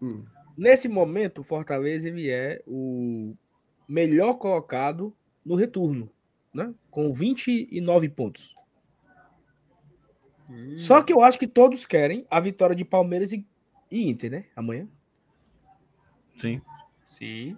Hum. 0.00 0.24
Nesse 0.56 0.88
momento, 0.88 1.40
o 1.40 1.44
Fortaleza 1.44 2.08
ele 2.08 2.30
é 2.30 2.62
o 2.66 3.34
melhor 3.88 4.34
colocado 4.34 5.14
no 5.44 5.54
retorno, 5.54 6.10
né? 6.52 6.72
Com 6.90 7.12
29 7.12 8.08
pontos. 8.10 8.54
Hum. 10.50 10.76
Só 10.76 11.02
que 11.02 11.12
eu 11.12 11.22
acho 11.22 11.38
que 11.38 11.46
todos 11.46 11.86
querem 11.86 12.26
a 12.30 12.38
vitória 12.40 12.76
de 12.76 12.84
Palmeiras 12.84 13.32
e, 13.32 13.46
e 13.90 14.08
Inter, 14.08 14.30
né? 14.30 14.44
Amanhã. 14.54 14.86
Sim. 16.34 16.60
Sim. 17.04 17.56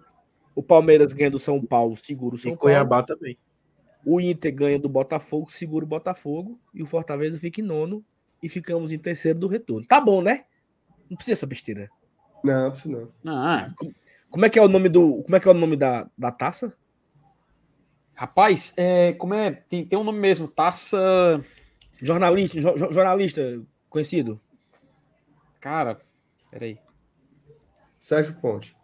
O 0.55 0.63
Palmeiras 0.63 1.13
ganha 1.13 1.31
do 1.31 1.39
São 1.39 1.65
Paulo, 1.65 1.97
segura 1.97 2.35
o 2.35 2.39
São 2.39 2.51
E 2.53 2.57
Paulo. 2.57 2.61
Cuiabá 2.61 3.03
também. 3.03 3.37
O 4.05 4.21
Inter 4.21 4.55
ganha 4.55 4.79
do 4.79 4.89
Botafogo, 4.89 5.51
segura 5.51 5.85
o 5.85 5.89
Botafogo. 5.89 6.59
E 6.73 6.83
o 6.83 6.87
Fortaleza 6.87 7.39
fica 7.39 7.61
em 7.61 7.65
nono. 7.65 8.05
E 8.43 8.49
ficamos 8.49 8.93
em 8.93 8.99
terceiro 8.99 9.39
do 9.39 9.47
retorno. 9.49 9.87
Tá 9.87 10.01
bom, 10.01 10.23
né? 10.23 10.45
Não 11.11 11.17
precisa 11.17 11.35
essa 11.35 11.47
besteira. 11.47 11.89
Não, 12.45 12.73
isso 12.73 12.91
não. 12.91 13.11
Ah, 13.25 13.73
Como 14.31 14.45
é 14.45 14.51
que 14.51 14.59
é 14.59 14.63
o 14.63 14.69
nome 14.69 14.89
do. 14.89 15.23
Como 15.23 15.35
é 15.37 15.41
que 15.41 15.49
é 15.49 15.51
o 15.51 15.55
nome 15.55 15.77
da, 15.77 16.09
da 16.17 16.31
taça? 16.31 16.73
rapaz, 18.15 18.73
é, 18.79 19.13
como 19.15 19.35
é? 19.35 19.51
Tem, 19.53 19.85
tem 19.85 19.99
um 19.99 20.05
nome 20.05 20.19
mesmo, 20.19 20.49
taça. 20.49 20.99
Jornalista, 22.01 22.61
jo- 22.61 22.77
jo- 22.77 22.93
jornalista 22.93 23.63
conhecido. 23.89 24.41
Cara, 25.61 26.01
peraí. 26.51 26.79
Sérgio 27.99 28.35
Ponte. 28.41 28.76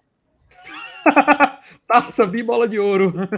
taça 1.87 2.27
Bibola 2.27 2.69
de 2.69 2.79
Ouro. 2.79 3.13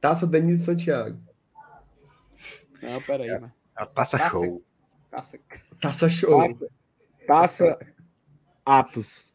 Taça 0.00 0.26
Denise 0.26 0.64
Santiago. 0.64 1.18
Não, 2.82 3.00
peraí, 3.02 3.30
mano. 3.32 3.52
A 3.76 3.84
taça 3.84 4.16
Taça. 4.18 4.30
show. 4.30 4.62
Taça. 5.10 5.38
Taça 5.80 6.08
Show. 6.08 6.40
Taça, 6.40 6.66
taça 7.26 7.78
Atos. 8.64 9.26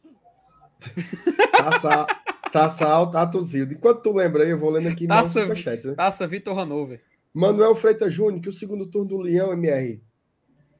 Taça, 1.51 2.08
taça 2.51 2.88
Alta 2.88 3.22
Atuzildo. 3.22 3.74
Enquanto 3.74 4.01
tu 4.01 4.14
lembra 4.14 4.43
aí, 4.43 4.49
eu 4.49 4.60
vou 4.60 4.70
lendo 4.72 4.88
aqui 4.88 5.06
Taça- 5.08 5.39
no 5.39 5.45
superchat. 5.56 5.88
Né? 5.88 5.93
Taça 5.95 6.28
Vitor 6.28 6.58
Hanover. 6.58 7.01
Manuel 7.34 7.76
Freitas 7.76 8.14
Júnior, 8.14 8.41
que 8.41 8.49
o 8.49 8.53
segundo 8.53 8.86
turno 8.88 9.10
do 9.10 9.18
Leão, 9.18 9.51
MR. 9.53 10.01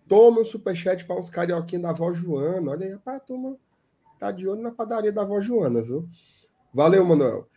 Toma 0.08 0.42
um 0.42 0.46
superchat 0.46 1.04
para 1.06 1.18
uns 1.20 1.30
carioquinhos 1.30 1.84
da 1.84 1.90
avó 1.90 2.14
Joana. 2.14 2.72
Olha 2.72 2.86
aí, 2.86 2.94
rapaz, 2.94 3.22
a 3.22 3.26
tá 4.20 4.32
de 4.32 4.48
olho 4.48 4.62
na 4.62 4.72
padaria 4.72 5.12
da 5.12 5.22
avó 5.22 5.40
Joana, 5.42 5.82
viu? 5.82 6.08
Valeu, 6.74 7.06
Manuel. 7.06 7.48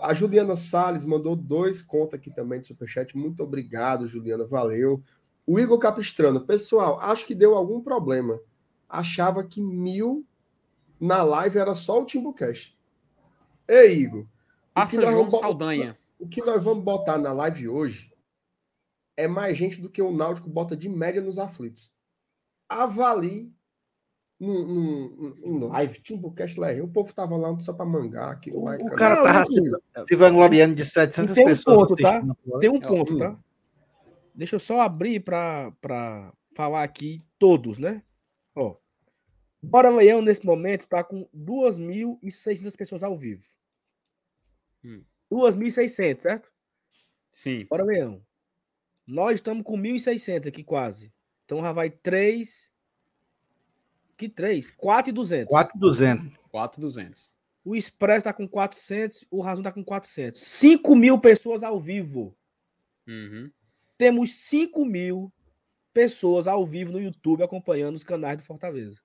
A 0.00 0.14
Juliana 0.14 0.56
Salles 0.56 1.04
mandou 1.04 1.36
dois 1.36 1.82
contos 1.82 2.14
aqui 2.14 2.30
também 2.30 2.60
de 2.60 2.66
superchat. 2.66 3.16
Muito 3.16 3.42
obrigado, 3.42 4.08
Juliana. 4.08 4.46
Valeu. 4.46 5.02
O 5.46 5.60
Igor 5.60 5.78
Capistrano. 5.78 6.40
Pessoal, 6.40 6.98
acho 7.00 7.26
que 7.26 7.34
deu 7.34 7.54
algum 7.54 7.80
problema. 7.80 8.40
achava 8.88 9.44
que 9.44 9.62
mil 9.62 10.24
na 10.98 11.22
live 11.22 11.58
era 11.58 11.74
só 11.74 12.00
o 12.00 12.06
Timbucast. 12.06 12.78
Ei, 13.68 14.02
Igor. 14.02 14.26
Passa 14.72 15.00
João 15.00 15.24
vamos 15.24 15.38
Saldanha. 15.38 15.98
O 16.18 16.26
que 16.26 16.42
nós 16.44 16.62
vamos 16.62 16.84
botar 16.84 17.18
na 17.18 17.32
live 17.32 17.68
hoje 17.68 18.12
é 19.16 19.28
mais 19.28 19.56
gente 19.56 19.80
do 19.80 19.88
que 19.88 20.02
o 20.02 20.12
Náutico 20.12 20.48
bota 20.48 20.76
de 20.76 20.88
média 20.88 21.20
nos 21.20 21.38
aflitos. 21.38 21.92
Avalie 22.68 23.52
num, 24.44 24.64
num, 24.66 25.34
num 25.58 25.68
live, 25.68 26.00
Timbucast 26.00 26.58
lá. 26.58 26.68
O 26.82 26.88
povo 26.88 27.12
tava 27.14 27.36
lá 27.36 27.58
só 27.60 27.72
pra 27.72 27.84
mangar 27.84 28.32
aqui 28.32 28.50
O, 28.50 28.60
o 28.62 28.96
cara. 28.96 29.16
tava 29.22 29.40
assim, 29.40 29.62
se, 29.96 30.06
se 30.06 30.16
vangloriando 30.16 30.74
de 30.74 30.84
700 30.84 31.30
E 31.30 31.34
tem 31.34 31.44
um 31.44 31.46
pessoas 31.48 31.88
ponto, 31.88 32.02
tá? 32.02 32.22
Tem 32.60 32.70
um 32.70 32.76
É, 32.76 32.80
ponto, 32.86 33.14
hum. 33.14 33.18
tá? 33.18 33.38
Deixa 34.34 34.56
eu 34.56 34.60
só 34.60 34.80
abrir 34.80 35.20
para 35.20 36.32
falar 36.54 36.82
aqui 36.82 37.22
todos, 37.38 37.78
né? 37.78 38.02
Ó. 38.54 38.76
Bora 39.62 39.88
Leão, 39.90 40.20
nesse 40.20 40.44
momento, 40.44 40.86
tá 40.86 41.02
com 41.02 41.26
2.600 41.34 42.76
pessoas 42.76 43.02
ao 43.02 43.16
vivo. 43.16 43.44
Hum. 44.84 45.02
2.600, 45.32 46.20
certo? 46.20 46.52
Sim. 47.30 47.66
Bora 47.70 47.84
Leão. 47.84 48.22
Nós 49.06 49.34
estamos 49.34 49.64
com 49.64 49.76
1.600 49.76 50.48
aqui 50.48 50.62
quase. 50.62 51.12
Então 51.44 51.62
já 51.62 51.72
vai 51.72 51.90
3. 51.90 52.70
Que 54.16 54.28
3? 54.28 54.70
4.200. 54.70 55.46
4,200. 55.46 56.38
4,200. 56.50 57.34
O 57.64 57.74
Expresso 57.74 58.24
tá 58.24 58.32
com 58.32 58.46
400, 58.46 59.24
o 59.30 59.40
Razão 59.40 59.62
tá 59.62 59.72
com 59.72 59.82
400. 59.82 60.40
5 60.40 60.94
mil 60.94 61.18
pessoas 61.18 61.62
ao 61.62 61.80
vivo. 61.80 62.36
Uhum. 63.06 63.50
Temos 63.96 64.34
5 64.34 64.84
mil 64.84 65.32
pessoas 65.92 66.46
ao 66.46 66.66
vivo 66.66 66.92
no 66.92 67.00
YouTube 67.00 67.42
acompanhando 67.42 67.96
os 67.96 68.04
canais 68.04 68.36
do 68.36 68.44
Fortaleza. 68.44 69.00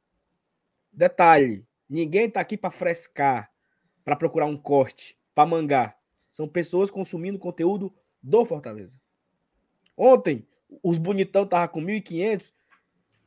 Detalhe: 0.91 1.66
ninguém 1.88 2.30
tá 2.30 2.41
aqui 2.41 2.57
para 2.57 2.72
frescar, 2.72 3.49
para 4.03 4.16
procurar 4.16 4.47
um 4.47 4.57
corte, 4.57 5.18
para 5.34 5.47
mangar. 5.49 5.97
São 6.30 6.47
pessoas 6.47 6.91
consumindo 6.91 7.39
conteúdo 7.39 7.93
do 8.22 8.43
Fortaleza. 8.43 8.99
Ontem, 9.95 10.45
os 10.84 10.97
bonitão 10.97 11.45
tava 11.45 11.68
com 11.68 11.82
1.500, 11.82 12.51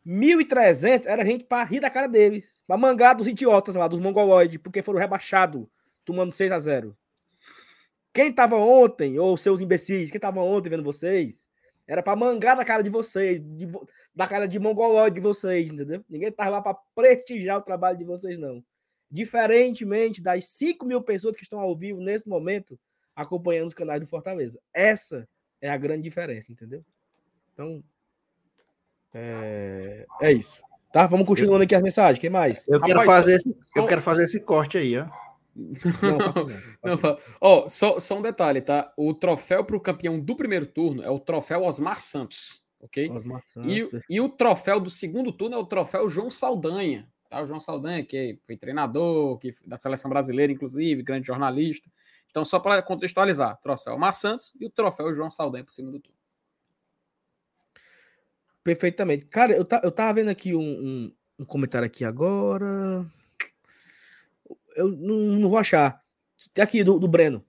1.300 0.06 1.06
era 1.06 1.24
gente 1.24 1.44
para 1.44 1.64
rir 1.64 1.80
da 1.80 1.90
cara 1.90 2.08
deles, 2.08 2.62
para 2.66 2.76
mangar 2.76 3.14
dos 3.14 3.26
idiotas 3.26 3.76
lá, 3.76 3.86
dos 3.86 4.00
mongoloides, 4.00 4.58
porque 4.58 4.82
foram 4.82 4.98
rebaixados, 4.98 5.66
tomando 6.04 6.32
6 6.32 6.50
a 6.50 6.58
0 6.58 6.96
Quem 8.12 8.32
tava 8.32 8.56
ontem, 8.56 9.18
ou 9.18 9.36
seus 9.36 9.60
imbecis, 9.60 10.10
quem 10.10 10.20
tava 10.20 10.40
ontem 10.40 10.70
vendo 10.70 10.82
vocês, 10.82 11.48
era 11.86 12.02
para 12.02 12.16
mangar 12.16 12.56
na 12.56 12.64
cara 12.64 12.82
de 12.82 12.90
vocês, 12.90 13.40
de 13.40 13.68
da 14.14 14.26
cara 14.26 14.46
de 14.46 14.58
mongoloide 14.58 15.16
de 15.16 15.20
vocês, 15.20 15.70
entendeu? 15.70 16.04
Ninguém 16.08 16.32
tava 16.32 16.50
lá 16.50 16.62
para 16.62 16.78
prestigiar 16.94 17.58
o 17.58 17.62
trabalho 17.62 17.98
de 17.98 18.04
vocês, 18.04 18.38
não. 18.38 18.64
Diferentemente 19.10 20.22
das 20.22 20.46
5 20.46 20.86
mil 20.86 21.02
pessoas 21.02 21.36
que 21.36 21.42
estão 21.42 21.60
ao 21.60 21.76
vivo 21.76 22.00
nesse 22.00 22.28
momento, 22.28 22.78
acompanhando 23.14 23.68
os 23.68 23.74
canais 23.74 24.00
do 24.00 24.06
Fortaleza. 24.06 24.58
Essa 24.72 25.28
é 25.60 25.68
a 25.68 25.76
grande 25.76 26.02
diferença, 26.02 26.50
entendeu? 26.50 26.84
Então, 27.52 27.84
é, 29.14 30.06
é 30.20 30.32
isso. 30.32 30.62
Tá? 30.92 31.06
Vamos 31.06 31.26
continuando 31.26 31.64
aqui 31.64 31.74
as 31.74 31.82
mensagens. 31.82 32.18
Quem 32.18 32.30
mais? 32.30 32.66
Eu 32.68 32.80
quero, 32.80 33.00
Rapaz, 33.00 33.20
fazer 33.20 33.34
esse, 33.36 33.48
eu 33.48 33.82
só- 33.82 33.86
quero 33.88 34.00
fazer 34.02 34.24
esse 34.24 34.40
corte 34.40 34.76
aí, 34.76 34.98
ó. 34.98 35.06
Não, 35.54 36.18
passa 36.18 36.44
não, 36.82 36.98
passa 36.98 37.16
Ó, 37.40 37.68
só, 37.68 38.00
só 38.00 38.18
um 38.18 38.22
detalhe, 38.22 38.60
tá? 38.62 38.92
O 38.96 39.12
troféu 39.12 39.64
para 39.64 39.76
o 39.76 39.80
campeão 39.80 40.18
do 40.18 40.34
primeiro 40.36 40.66
turno 40.66 41.02
é 41.02 41.10
o 41.10 41.18
troféu 41.20 41.62
Osmar 41.62 42.00
Santos, 42.00 42.62
ok? 42.80 43.10
Osmar 43.10 43.42
E, 43.64 43.84
Santos, 43.84 44.04
e 44.08 44.20
o 44.20 44.28
troféu 44.30 44.80
do 44.80 44.88
segundo 44.90 45.30
turno 45.32 45.54
é 45.56 45.58
o 45.58 45.66
troféu 45.66 46.08
João 46.08 46.30
Saldanha, 46.30 47.06
tá? 47.28 47.42
O 47.42 47.46
João 47.46 47.60
Saldanha, 47.60 48.04
que 48.04 48.38
foi 48.46 48.56
treinador, 48.56 49.38
que 49.38 49.52
da 49.66 49.76
seleção 49.76 50.10
brasileira, 50.10 50.52
inclusive, 50.52 51.02
grande 51.02 51.26
jornalista. 51.26 51.90
Então, 52.30 52.46
só 52.46 52.58
para 52.58 52.80
contextualizar, 52.80 53.58
troféu 53.60 53.98
Mar 53.98 54.12
Santos 54.12 54.54
e 54.58 54.64
o 54.64 54.70
troféu 54.70 55.12
João 55.12 55.28
Saldanha 55.28 55.64
para 55.64 55.70
o 55.70 55.74
segundo 55.74 56.00
turno. 56.00 56.18
Perfeitamente. 58.64 59.26
Cara, 59.26 59.52
eu, 59.54 59.64
ta, 59.64 59.80
eu 59.82 59.90
tava 59.90 60.14
vendo 60.14 60.28
aqui 60.28 60.54
um, 60.54 60.60
um, 60.60 61.12
um 61.40 61.44
comentário 61.44 61.86
aqui 61.86 62.04
agora. 62.04 63.04
Eu 64.76 64.88
não, 64.88 65.16
não 65.16 65.48
vou 65.48 65.58
achar. 65.58 66.02
Aqui, 66.58 66.84
do, 66.84 66.98
do 66.98 67.08
Breno. 67.08 67.44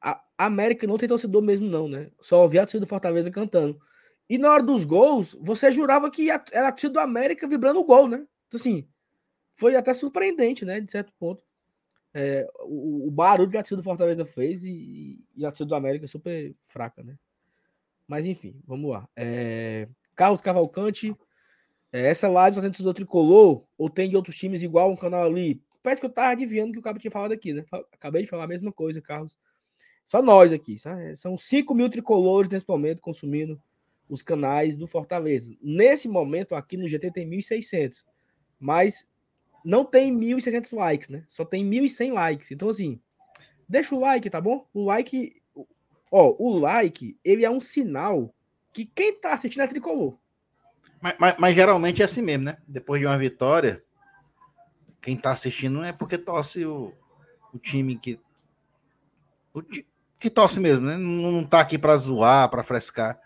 A 0.00 0.22
América 0.38 0.86
não 0.86 0.96
tem 0.96 1.08
torcedor 1.08 1.42
mesmo, 1.42 1.68
não, 1.68 1.88
né? 1.88 2.10
Só 2.20 2.42
ouvi 2.42 2.58
a 2.58 2.62
torcida 2.62 2.84
do 2.84 2.88
Fortaleza 2.88 3.30
cantando. 3.30 3.80
E 4.28 4.38
na 4.38 4.50
hora 4.50 4.62
dos 4.62 4.84
gols, 4.84 5.36
você 5.40 5.72
jurava 5.72 6.10
que 6.10 6.30
era 6.30 6.68
a 6.68 6.72
torcida 6.72 6.94
do 6.94 7.00
América 7.00 7.48
vibrando 7.48 7.80
o 7.80 7.84
gol, 7.84 8.06
né? 8.06 8.26
Então, 8.46 8.58
assim, 8.58 8.86
foi 9.54 9.74
até 9.74 9.92
surpreendente, 9.92 10.64
né? 10.64 10.80
De 10.80 10.90
certo 10.90 11.12
ponto. 11.18 11.42
É, 12.14 12.48
o, 12.60 13.08
o 13.08 13.10
barulho 13.10 13.50
que 13.50 13.56
a 13.56 13.60
torcida 13.60 13.80
do 13.80 13.84
Fortaleza 13.84 14.24
fez 14.24 14.64
e, 14.64 15.24
e 15.36 15.44
a 15.44 15.50
torcida 15.50 15.68
do 15.68 15.74
América 15.74 16.04
é 16.04 16.08
super 16.08 16.54
fraca, 16.62 17.02
né? 17.02 17.18
Mas 18.06 18.24
enfim, 18.24 18.60
vamos 18.66 18.90
lá. 18.90 19.08
É, 19.14 19.88
Carlos 20.18 20.40
Cavalcante, 20.40 21.14
é, 21.92 22.08
essa 22.08 22.28
live 22.28 22.56
só 22.56 22.60
tem 22.60 22.70
torcedor 22.70 22.92
tricolor 22.92 23.64
ou 23.78 23.88
tem 23.88 24.10
de 24.10 24.16
outros 24.16 24.36
times 24.36 24.64
igual 24.64 24.90
um 24.90 24.96
canal 24.96 25.22
ali? 25.22 25.62
Parece 25.80 26.00
que 26.00 26.06
eu 26.06 26.10
tava 26.10 26.30
adivinhando 26.30 26.72
que 26.72 26.78
o 26.80 26.82
Cabo 26.82 26.98
tinha 26.98 27.10
falado 27.10 27.30
aqui, 27.30 27.52
né? 27.52 27.64
Acabei 27.92 28.24
de 28.24 28.28
falar 28.28 28.42
a 28.42 28.48
mesma 28.48 28.72
coisa, 28.72 29.00
Carlos. 29.00 29.38
Só 30.04 30.20
nós 30.20 30.52
aqui, 30.52 30.76
sabe? 30.76 31.16
São 31.16 31.38
5 31.38 31.72
mil 31.72 31.88
tricolores 31.88 32.50
nesse 32.50 32.68
momento 32.68 33.00
consumindo 33.00 33.62
os 34.08 34.20
canais 34.20 34.76
do 34.76 34.88
Fortaleza. 34.88 35.54
Nesse 35.62 36.08
momento 36.08 36.56
aqui 36.56 36.76
no 36.76 36.88
GT 36.88 37.12
tem 37.12 37.30
1.600, 37.30 38.04
mas 38.58 39.06
não 39.64 39.84
tem 39.84 40.12
1.600 40.12 40.76
likes, 40.76 41.08
né? 41.10 41.24
Só 41.28 41.44
tem 41.44 41.64
1.100 41.64 42.12
likes. 42.12 42.50
Então, 42.50 42.68
assim, 42.68 43.00
deixa 43.68 43.94
o 43.94 44.00
like, 44.00 44.28
tá 44.28 44.40
bom? 44.40 44.66
O 44.74 44.84
like, 44.84 45.40
ó, 46.10 46.34
o 46.36 46.58
like, 46.58 47.16
ele 47.24 47.44
é 47.44 47.50
um 47.50 47.60
sinal 47.60 48.34
que 48.72 48.84
quem 48.86 49.14
tá 49.18 49.32
assistindo 49.32 49.62
é 49.62 49.66
tricolor. 49.66 50.16
Mas, 51.00 51.14
mas- 51.18 51.36
mas 51.38 51.54
geralmente 51.54 52.02
é 52.02 52.04
assim 52.04 52.22
mesmo, 52.22 52.44
né? 52.44 52.58
Depois 52.66 53.00
de 53.00 53.06
uma 53.06 53.18
vitória, 53.18 53.82
quem 55.00 55.16
tá 55.16 55.32
assistindo 55.32 55.82
é 55.82 55.92
porque 55.92 56.18
torce 56.18 56.64
o, 56.64 56.92
o 57.52 57.58
time 57.58 57.96
que. 57.98 58.20
O 59.54 59.62
que 60.18 60.30
torce 60.30 60.60
mesmo, 60.60 60.86
né? 60.86 60.96
Não, 60.96 61.32
não 61.32 61.44
tá 61.44 61.60
aqui 61.60 61.78
pra 61.78 61.96
zoar, 61.96 62.48
pra 62.50 62.62
frescar. 62.64 63.20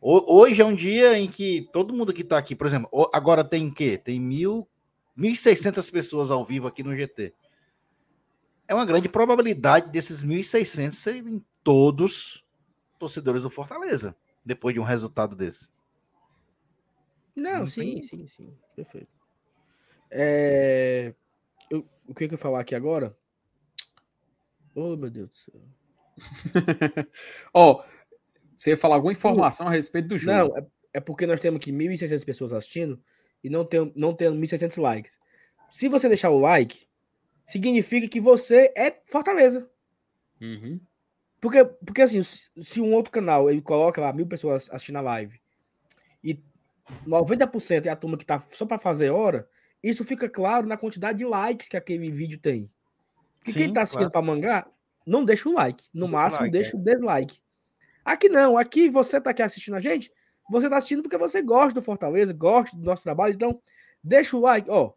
Ho- 0.00 0.24
Hoje 0.40 0.60
é 0.60 0.64
um 0.64 0.74
dia 0.74 1.18
em 1.18 1.28
que 1.28 1.68
todo 1.72 1.94
mundo 1.94 2.12
que 2.12 2.24
tá 2.24 2.38
aqui, 2.38 2.54
por 2.56 2.66
exemplo, 2.66 2.88
agora 3.12 3.44
tem 3.44 3.68
o 3.68 3.74
quê? 3.74 3.96
Tem 3.96 4.18
mil, 4.20 4.66
1.600 5.16 5.90
pessoas 5.90 6.30
ao 6.30 6.44
vivo 6.44 6.66
aqui 6.66 6.82
no 6.82 6.96
GT. 6.96 7.34
É 8.66 8.74
uma 8.74 8.84
grande 8.86 9.08
probabilidade 9.08 9.90
desses 9.90 10.24
1.600 10.24 10.92
serem 10.92 11.44
todos 11.62 12.44
torcedores 12.98 13.42
do 13.42 13.50
Fortaleza, 13.50 14.14
depois 14.44 14.74
de 14.74 14.80
um 14.80 14.84
resultado 14.84 15.34
desse. 15.36 15.68
Não, 17.36 17.60
Não 17.60 17.66
sim, 17.66 17.94
tem- 17.94 18.02
sim, 18.02 18.26
sim. 18.26 18.58
Perfeito. 18.74 19.08
É, 20.10 21.14
eu- 21.70 21.88
o 22.06 22.14
que, 22.14 22.26
que 22.26 22.34
eu 22.34 22.36
ia 22.36 22.38
falar 22.38 22.60
aqui 22.60 22.74
agora? 22.74 23.16
Oh, 24.74 24.96
meu 24.96 25.10
Deus 25.10 25.28
do 25.30 25.34
céu. 25.34 25.60
Ó, 27.54 27.84
você 28.56 28.70
ia 28.70 28.76
falar 28.76 28.96
alguma 28.96 29.12
informação 29.12 29.68
a 29.68 29.70
respeito 29.70 30.08
do 30.08 30.18
jogo? 30.18 30.36
Não, 30.36 30.56
é, 30.58 30.66
é 30.94 31.00
porque 31.00 31.26
nós 31.26 31.40
temos 31.40 31.58
aqui 31.60 31.72
1.600 31.72 32.24
pessoas 32.24 32.52
assistindo 32.52 33.02
e 33.42 33.48
não 33.48 33.64
tem, 33.64 33.92
não 33.96 34.14
tem 34.14 34.28
1.600 34.30 34.76
likes. 34.76 35.18
Se 35.70 35.88
você 35.88 36.08
deixar 36.08 36.30
o 36.30 36.40
like, 36.40 36.86
significa 37.46 38.08
que 38.08 38.20
você 38.20 38.72
é 38.76 38.90
Fortaleza. 39.04 39.70
Uhum. 40.40 40.80
Porque, 41.40 41.64
porque 41.64 42.02
assim, 42.02 42.20
se 42.22 42.80
um 42.80 42.92
outro 42.92 43.10
canal 43.10 43.50
ele 43.50 43.62
coloca 43.62 44.00
lá 44.00 44.12
mil 44.12 44.26
pessoas 44.26 44.68
assistindo 44.70 44.96
a 44.96 45.00
live 45.00 45.40
e 46.22 46.38
90% 47.06 47.86
é 47.86 47.88
a 47.88 47.96
turma 47.96 48.18
que 48.18 48.26
tá 48.26 48.44
só 48.50 48.66
para 48.66 48.78
fazer 48.78 49.10
hora, 49.10 49.48
isso 49.82 50.04
fica 50.04 50.28
claro 50.28 50.66
na 50.66 50.76
quantidade 50.76 51.18
de 51.18 51.24
likes 51.24 51.68
que 51.68 51.76
aquele 51.76 52.10
vídeo 52.10 52.38
tem. 52.38 52.70
Porque 53.38 53.54
quem 53.54 53.72
tá 53.72 53.82
assistindo 53.82 54.10
claro. 54.10 54.12
para 54.12 54.22
mangá, 54.22 54.66
não 55.06 55.24
deixa 55.24 55.48
o 55.48 55.52
like. 55.52 55.86
No 55.94 56.00
Deixa 56.00 56.08
o 56.08 56.12
máximo, 56.12 56.40
like, 56.42 56.52
deixa 56.52 56.76
é. 56.76 56.78
o 56.78 56.82
dislike. 56.82 57.40
Aqui 58.04 58.28
não, 58.28 58.58
aqui 58.58 58.90
você 58.90 59.20
tá 59.20 59.30
aqui 59.30 59.42
assistindo 59.42 59.74
a 59.74 59.80
gente, 59.80 60.12
você 60.48 60.68
tá 60.68 60.76
assistindo 60.76 61.02
porque 61.02 61.16
você 61.16 61.40
gosta 61.40 61.74
do 61.74 61.82
Fortaleza, 61.82 62.32
gosta 62.32 62.76
do 62.76 62.84
nosso 62.84 63.02
trabalho, 63.02 63.34
então 63.34 63.62
deixa 64.02 64.36
o 64.36 64.40
like, 64.40 64.68
ó. 64.70 64.92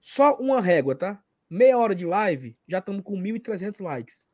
Só 0.00 0.36
uma 0.36 0.60
régua, 0.60 0.94
tá? 0.94 1.20
Meia 1.48 1.78
hora 1.78 1.94
de 1.94 2.04
live, 2.04 2.56
já 2.68 2.78
estamos 2.78 3.02
com 3.02 3.16
1.300 3.16 3.82
likes. 3.82 4.28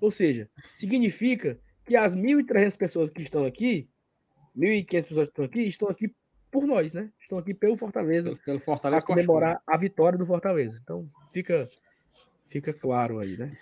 Ou 0.00 0.10
seja, 0.10 0.48
significa 0.74 1.58
que 1.84 1.96
as 1.96 2.14
1.300 2.16 2.76
pessoas 2.76 3.10
que 3.10 3.22
estão 3.22 3.44
aqui, 3.44 3.88
1.500 4.56 5.08
pessoas 5.08 5.26
que 5.26 5.30
estão 5.32 5.44
aqui, 5.44 5.60
estão 5.60 5.88
aqui 5.88 6.14
por 6.50 6.66
nós, 6.66 6.94
né? 6.94 7.10
Estão 7.20 7.38
aqui 7.38 7.52
pelo 7.52 7.76
Fortaleza 7.76 8.36
Pelo, 8.44 8.58
para 8.58 8.64
Fortaleza 8.64 9.04
com 9.04 9.12
comemorar 9.12 9.60
a 9.66 9.76
vitória 9.76 10.18
do 10.18 10.26
Fortaleza. 10.26 10.78
Então, 10.82 11.08
fica 11.32 11.68
fica 12.48 12.72
claro 12.72 13.18
aí, 13.18 13.36
né? 13.36 13.56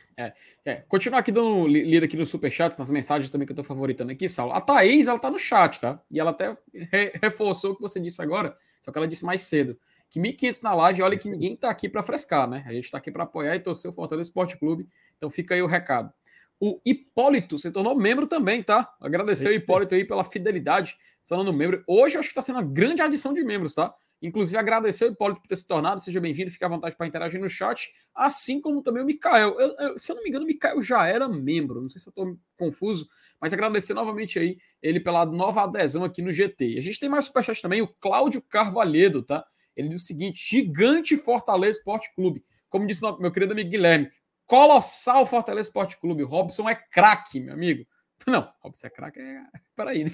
É, 0.64 0.74
continuar 0.88 1.20
aqui 1.20 1.32
dando 1.32 1.66
li- 1.66 1.84
lida 1.84 2.04
aqui 2.04 2.16
nos 2.18 2.28
superchats, 2.28 2.76
nas 2.76 2.90
mensagens 2.90 3.30
também 3.30 3.46
que 3.46 3.52
eu 3.52 3.56
tô 3.56 3.64
favoritando 3.64 4.12
aqui, 4.12 4.28
Saulo. 4.28 4.52
A 4.52 4.60
Thaís, 4.60 5.08
ela 5.08 5.18
tá 5.18 5.30
no 5.30 5.38
chat, 5.38 5.80
tá? 5.80 6.00
E 6.10 6.20
ela 6.20 6.30
até 6.30 6.56
re- 6.72 7.12
reforçou 7.22 7.72
o 7.72 7.76
que 7.76 7.80
você 7.82 7.98
disse 7.98 8.20
agora, 8.20 8.56
só 8.80 8.92
que 8.92 8.98
ela 8.98 9.08
disse 9.08 9.24
mais 9.24 9.40
cedo. 9.40 9.76
que 10.10 10.20
1.500 10.20 10.62
na 10.62 10.74
live, 10.74 11.02
olha 11.02 11.18
que 11.18 11.30
ninguém 11.30 11.56
tá 11.56 11.70
aqui 11.70 11.88
para 11.88 12.02
frescar, 12.02 12.48
né? 12.48 12.62
A 12.66 12.72
gente 12.74 12.90
tá 12.90 12.98
aqui 12.98 13.10
para 13.10 13.24
apoiar 13.24 13.56
e 13.56 13.60
torcer 13.60 13.90
o 13.90 13.94
Fortaleza 13.94 14.28
Esporte 14.28 14.56
Clube. 14.58 14.86
Então 15.16 15.30
fica 15.30 15.54
aí 15.54 15.62
o 15.62 15.66
recado. 15.66 16.12
O 16.60 16.80
Hipólito 16.84 17.58
se 17.58 17.70
tornou 17.70 17.94
membro 17.94 18.26
também, 18.26 18.62
tá? 18.62 18.94
Agradecer 19.00 19.48
o 19.48 19.52
Hipólito 19.52 19.94
aí 19.94 20.04
pela 20.04 20.24
fidelidade, 20.24 20.96
se 21.22 21.28
tornando 21.28 21.52
membro. 21.52 21.82
Hoje 21.86 22.16
eu 22.16 22.20
acho 22.20 22.28
que 22.28 22.32
está 22.32 22.42
sendo 22.42 22.56
uma 22.56 22.62
grande 22.62 23.02
adição 23.02 23.34
de 23.34 23.42
membros, 23.42 23.74
tá? 23.74 23.94
Inclusive, 24.22 24.56
agradecer 24.56 25.04
o 25.04 25.12
Hipólito 25.12 25.42
por 25.42 25.48
ter 25.48 25.56
se 25.56 25.66
tornado. 25.68 26.00
Seja 26.00 26.18
bem-vindo, 26.18 26.50
fique 26.50 26.64
à 26.64 26.68
vontade 26.68 26.96
para 26.96 27.06
interagir 27.06 27.38
no 27.38 27.48
chat. 27.48 27.92
Assim 28.14 28.58
como 28.58 28.82
também 28.82 29.02
o 29.02 29.06
Mikael. 29.06 29.60
Eu, 29.60 29.76
eu, 29.78 29.98
se 29.98 30.10
eu 30.10 30.16
não 30.16 30.22
me 30.22 30.30
engano, 30.30 30.44
o 30.44 30.48
Mikael 30.48 30.80
já 30.80 31.06
era 31.06 31.28
membro. 31.28 31.82
Não 31.82 31.88
sei 31.90 32.00
se 32.00 32.08
eu 32.08 32.10
estou 32.10 32.38
confuso, 32.56 33.06
mas 33.38 33.52
agradecer 33.52 33.92
novamente 33.92 34.38
aí 34.38 34.56
ele 34.80 34.98
pela 34.98 35.26
nova 35.26 35.64
adesão 35.64 36.04
aqui 36.04 36.22
no 36.22 36.32
GT. 36.32 36.78
A 36.78 36.80
gente 36.80 36.98
tem 36.98 37.08
mais 37.08 37.26
superchat 37.26 37.60
também, 37.60 37.82
o 37.82 37.88
Cláudio 38.00 38.40
Carvalhedo, 38.40 39.22
tá? 39.22 39.44
Ele 39.76 39.88
diz 39.88 40.00
o 40.00 40.06
seguinte: 40.06 40.42
gigante 40.42 41.18
Fortaleza 41.18 41.78
Esporte 41.78 42.10
Clube. 42.14 42.42
Como 42.70 42.86
disse 42.86 43.02
meu 43.20 43.30
querido 43.30 43.52
amigo 43.52 43.70
Guilherme, 43.70 44.10
colossal 44.46 45.26
Fortaleza 45.26 45.68
Esporte 45.68 45.98
Clube. 45.98 46.22
Robson 46.22 46.68
é 46.68 46.74
craque, 46.74 47.40
meu 47.40 47.54
amigo. 47.54 47.86
Não, 48.26 48.50
Robson 48.60 48.86
é 48.86 48.90
craque, 48.90 49.20
é. 49.20 49.42
Peraí, 49.76 50.04
né? 50.04 50.10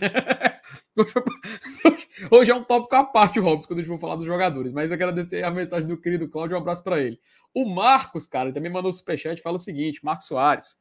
Hoje, 2.31 2.51
é 2.51 2.55
um 2.55 2.65
tópico 2.65 2.97
à 2.97 3.05
parte, 3.05 3.39
o 3.39 3.43
Robson, 3.43 3.69
quando 3.69 3.79
a 3.79 3.83
gente 3.83 3.93
for 3.93 4.01
falar 4.01 4.17
dos 4.17 4.27
jogadores. 4.27 4.73
Mas 4.73 4.91
agradecer 4.91 5.45
a 5.45 5.51
mensagem 5.51 5.89
do 5.89 6.01
querido 6.01 6.29
Cláudio, 6.29 6.57
um 6.57 6.61
abraço 6.61 6.83
para 6.83 7.01
ele. 7.01 7.21
O 7.55 7.65
Marcos, 7.65 8.27
cara, 8.27 8.53
também 8.53 8.71
mandou 8.71 8.93
superchat 8.93 9.41
fala 9.41 9.57
o 9.57 9.59
seguinte: 9.59 10.05
Marcos 10.05 10.27
Soares. 10.27 10.81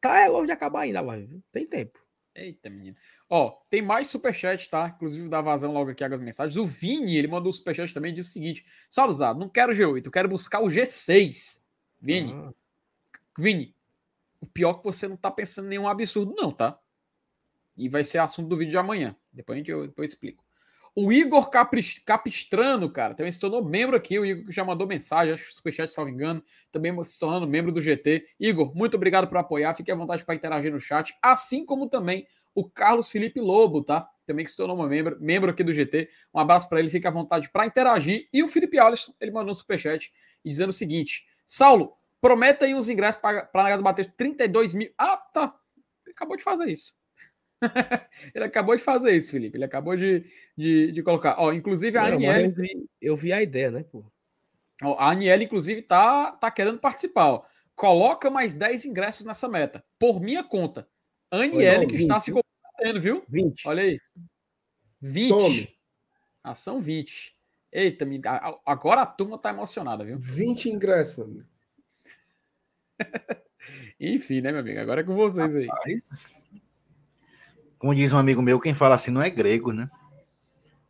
Tá 0.00 0.20
é 0.20 0.28
longe 0.28 0.46
de 0.46 0.52
acabar 0.52 0.80
ainda 0.80 0.98
a 0.98 1.02
live. 1.02 1.42
Tem 1.50 1.66
tempo. 1.66 1.98
Eita, 2.34 2.68
menino. 2.68 2.96
Ó, 3.30 3.50
tem 3.70 3.80
mais 3.80 4.08
superchat, 4.08 4.68
tá? 4.68 4.88
Inclusive 4.88 5.28
da 5.28 5.40
vazão 5.40 5.72
logo 5.72 5.90
aqui 5.90 6.02
as 6.02 6.20
mensagens. 6.20 6.56
O 6.56 6.66
Vini, 6.66 7.16
ele 7.16 7.28
mandou 7.28 7.48
um 7.48 7.52
superchat 7.52 7.94
também 7.94 8.12
e 8.12 8.14
disse 8.16 8.30
o 8.30 8.32
seguinte: 8.32 8.66
Só 8.90 9.06
usado, 9.06 9.38
não 9.38 9.48
quero 9.48 9.72
G8, 9.72 10.04
eu 10.04 10.10
quero 10.10 10.28
buscar 10.28 10.60
o 10.60 10.66
G6. 10.66 11.60
Vini. 12.00 12.32
Ah. 12.32 12.52
Vini, 13.38 13.74
o 14.40 14.46
pior 14.46 14.72
é 14.72 14.78
que 14.78 14.84
você 14.84 15.08
não 15.08 15.16
tá 15.16 15.30
pensando 15.30 15.66
em 15.66 15.70
nenhum 15.70 15.88
absurdo, 15.88 16.34
não, 16.36 16.52
tá? 16.52 16.78
E 17.76 17.88
vai 17.88 18.04
ser 18.04 18.18
assunto 18.18 18.48
do 18.48 18.56
vídeo 18.56 18.72
de 18.72 18.78
amanhã. 18.78 19.16
Depois, 19.32 19.56
a 19.56 19.58
gente, 19.58 19.70
eu, 19.70 19.86
depois 19.86 20.10
eu 20.10 20.14
explico. 20.14 20.43
O 20.96 21.12
Igor 21.12 21.50
Capistrano, 21.50 22.88
cara, 22.88 23.14
também 23.14 23.32
se 23.32 23.40
tornou 23.40 23.64
membro 23.64 23.96
aqui. 23.96 24.16
O 24.16 24.24
Igor 24.24 24.52
já 24.52 24.64
mandou 24.64 24.86
mensagem, 24.86 25.34
acho 25.34 25.48
que 25.48 25.54
superchat, 25.54 25.92
me 26.04 26.10
engano, 26.12 26.42
também 26.70 27.02
se 27.02 27.18
tornando 27.18 27.48
membro 27.48 27.72
do 27.72 27.80
GT. 27.80 28.24
Igor, 28.38 28.72
muito 28.76 28.96
obrigado 28.96 29.26
por 29.26 29.36
apoiar. 29.36 29.74
Fique 29.74 29.90
à 29.90 29.96
vontade 29.96 30.24
para 30.24 30.36
interagir 30.36 30.70
no 30.70 30.78
chat, 30.78 31.12
assim 31.20 31.66
como 31.66 31.88
também 31.88 32.26
o 32.54 32.68
Carlos 32.68 33.10
Felipe 33.10 33.40
Lobo, 33.40 33.82
tá? 33.82 34.08
Também 34.24 34.44
que 34.44 34.52
se 34.52 34.56
tornou 34.56 34.76
membro, 34.88 35.18
membro 35.20 35.50
aqui 35.50 35.64
do 35.64 35.72
GT. 35.72 36.08
Um 36.32 36.38
abraço 36.38 36.68
para 36.68 36.78
ele, 36.78 36.88
fique 36.88 37.08
à 37.08 37.10
vontade 37.10 37.50
para 37.50 37.66
interagir. 37.66 38.28
E 38.32 38.44
o 38.44 38.48
Felipe 38.48 38.78
Alisson, 38.78 39.12
ele 39.20 39.32
mandou 39.32 39.50
um 39.50 39.54
superchat 39.54 40.12
dizendo 40.44 40.70
o 40.70 40.72
seguinte: 40.72 41.26
Saulo, 41.44 41.92
prometa 42.20 42.66
aí 42.66 42.74
uns 42.74 42.88
ingressos 42.88 43.20
para 43.20 43.48
a 43.52 43.78
bater 43.78 44.14
32 44.16 44.72
mil. 44.72 44.92
Ah, 44.96 45.16
tá. 45.16 45.54
Acabou 46.08 46.36
de 46.36 46.44
fazer 46.44 46.68
isso. 46.68 46.94
ele 48.34 48.44
acabou 48.44 48.76
de 48.76 48.82
fazer 48.82 49.14
isso, 49.14 49.30
Felipe. 49.30 49.56
Ele 49.56 49.64
acabou 49.64 49.96
de, 49.96 50.24
de, 50.56 50.92
de 50.92 51.02
colocar. 51.02 51.36
Ó, 51.38 51.52
inclusive 51.52 51.96
a 51.96 52.04
Aniele. 52.04 52.44
Eu 52.44 52.52
vi, 52.52 52.86
eu 53.00 53.16
vi, 53.16 53.32
a 53.32 53.42
ideia, 53.42 53.70
né, 53.70 53.84
pô? 53.84 54.04
Ó, 54.82 54.96
a 54.98 55.10
Aniele, 55.10 55.44
inclusive, 55.44 55.82
tá, 55.82 56.32
tá 56.32 56.50
querendo 56.50 56.78
participar. 56.78 57.26
Ó. 57.26 57.44
Coloca 57.74 58.30
mais 58.30 58.54
10 58.54 58.86
ingressos 58.86 59.24
nessa 59.24 59.48
meta. 59.48 59.84
Por 59.98 60.20
minha 60.20 60.44
conta. 60.44 60.88
Aniele, 61.30 61.86
que 61.86 61.96
20, 61.96 62.02
está 62.02 62.20
se 62.20 62.32
comprometendo, 62.32 63.00
viu? 63.00 63.24
20. 63.28 63.68
Olha 63.68 63.82
aí. 63.82 63.98
20. 65.00 65.28
Tome. 65.28 65.68
Ação 66.42 66.80
20. 66.80 67.34
Eita, 67.72 68.06
agora 68.64 69.02
a 69.02 69.06
turma 69.06 69.36
tá 69.36 69.50
emocionada, 69.50 70.04
viu? 70.04 70.16
20 70.18 70.70
ingressos, 70.70 71.16
meu 71.16 71.26
amigo. 71.26 71.48
Enfim, 73.98 74.40
né, 74.40 74.52
meu 74.52 74.60
amigo? 74.60 74.78
Agora 74.78 75.00
é 75.00 75.04
com 75.04 75.16
vocês 75.16 75.56
aí. 75.56 75.66
Rapaz. 75.66 76.43
Como 77.84 77.94
diz 77.94 78.14
um 78.14 78.16
amigo 78.16 78.40
meu, 78.40 78.58
quem 78.58 78.72
fala 78.72 78.94
assim 78.94 79.10
não 79.10 79.20
é 79.20 79.28
grego, 79.28 79.70
né? 79.70 79.90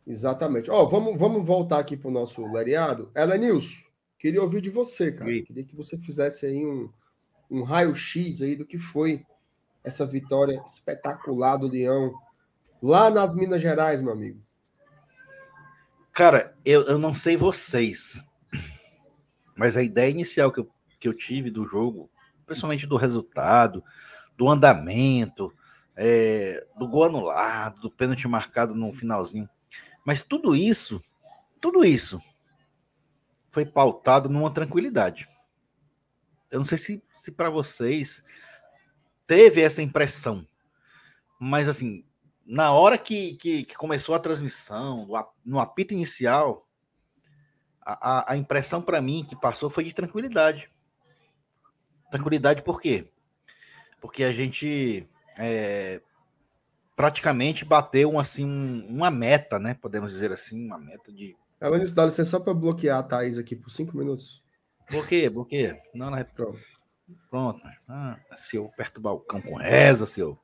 Exatamente. 0.07 0.71
Ó, 0.71 0.81
oh, 0.81 0.87
vamos, 0.87 1.19
vamos 1.19 1.45
voltar 1.45 1.77
aqui 1.77 1.97
para 1.97 2.07
o 2.07 2.13
nosso 2.13 2.49
lereado. 2.49 3.11
Elenilson, 3.13 3.83
queria 4.17 4.41
ouvir 4.41 4.61
de 4.61 4.69
você, 4.69 5.11
cara. 5.11 5.29
Sim. 5.29 5.43
Queria 5.43 5.65
que 5.65 5.75
você 5.75 5.97
fizesse 5.97 6.45
aí 6.45 6.65
um, 6.65 6.89
um 7.51 7.63
raio-x 7.63 8.41
aí 8.41 8.55
do 8.55 8.65
que 8.65 8.77
foi 8.77 9.25
essa 9.83 10.05
vitória 10.05 10.57
espetacular 10.65 11.57
do 11.57 11.67
Leão 11.67 12.13
lá 12.81 13.09
nas 13.09 13.35
Minas 13.35 13.61
Gerais, 13.61 13.99
meu 13.99 14.13
amigo. 14.13 14.39
Cara, 16.13 16.55
eu, 16.63 16.83
eu 16.83 16.97
não 16.97 17.13
sei 17.13 17.35
vocês, 17.35 18.25
mas 19.53 19.75
a 19.75 19.83
ideia 19.83 20.09
inicial 20.09 20.49
que 20.49 20.61
eu, 20.61 20.69
que 20.97 21.09
eu 21.09 21.13
tive 21.13 21.51
do 21.51 21.65
jogo, 21.65 22.09
principalmente 22.45 22.87
do 22.87 22.95
resultado, 22.95 23.83
do 24.37 24.47
andamento, 24.47 25.51
é, 25.95 26.65
do 26.77 26.87
gol 26.87 27.05
anulado, 27.05 27.81
do 27.81 27.91
pênalti 27.91 28.27
marcado 28.27 28.75
no 28.75 28.91
finalzinho. 28.91 29.49
Mas 30.05 30.21
tudo 30.21 30.55
isso, 30.55 31.01
tudo 31.61 31.83
isso 31.83 32.21
foi 33.49 33.65
pautado 33.65 34.29
numa 34.29 34.53
tranquilidade. 34.53 35.27
Eu 36.51 36.59
não 36.59 36.65
sei 36.65 36.77
se, 36.77 37.03
se 37.15 37.31
para 37.31 37.49
vocês 37.49 38.23
teve 39.25 39.61
essa 39.61 39.81
impressão, 39.81 40.47
mas 41.39 41.67
assim, 41.67 42.05
na 42.45 42.71
hora 42.71 42.97
que, 42.97 43.35
que, 43.35 43.63
que 43.63 43.75
começou 43.75 44.13
a 44.13 44.19
transmissão, 44.19 45.07
no 45.43 45.59
apito 45.59 45.93
inicial, 45.93 46.67
a, 47.81 48.33
a, 48.33 48.37
impressão 48.37 48.81
para 48.81 49.01
mim 49.01 49.25
que 49.27 49.35
passou 49.35 49.69
foi 49.69 49.83
de 49.83 49.93
tranquilidade. 49.93 50.71
Tranquilidade 52.11 52.61
por 52.61 52.81
quê? 52.81 53.11
Porque 53.99 54.23
a 54.23 54.31
gente 54.31 55.07
é, 55.37 56.01
praticamente 56.95 57.65
bateu 57.65 58.17
assim 58.19 58.45
um- 58.45 58.85
uma 58.89 59.11
meta, 59.11 59.59
né? 59.59 59.73
Podemos 59.73 60.11
dizer 60.11 60.31
assim, 60.31 60.65
uma 60.65 60.77
meta 60.79 61.11
de 61.11 61.35
Ela 61.59 61.79
disse, 61.79 61.95
dá 61.95 62.05
licença 62.05 62.31
só 62.31 62.39
para 62.39 62.53
bloquear 62.53 62.99
a 62.99 63.03
Thaís 63.03 63.37
aqui 63.37 63.55
por 63.55 63.69
cinco 63.69 63.97
minutos. 63.97 64.43
bloqueia, 64.89 65.29
bloqueia. 65.29 65.81
Não, 65.93 66.09
não 66.11 66.17
é 66.17 66.23
Pronto. 66.23 66.59
Pronto. 67.29 67.61
Ah, 67.87 68.17
se 68.35 68.55
eu 68.57 68.69
perturbar 68.75 69.13
o 69.13 69.19
cão 69.19 69.41
com 69.41 69.55
reza, 69.55 70.05
seu. 70.05 70.39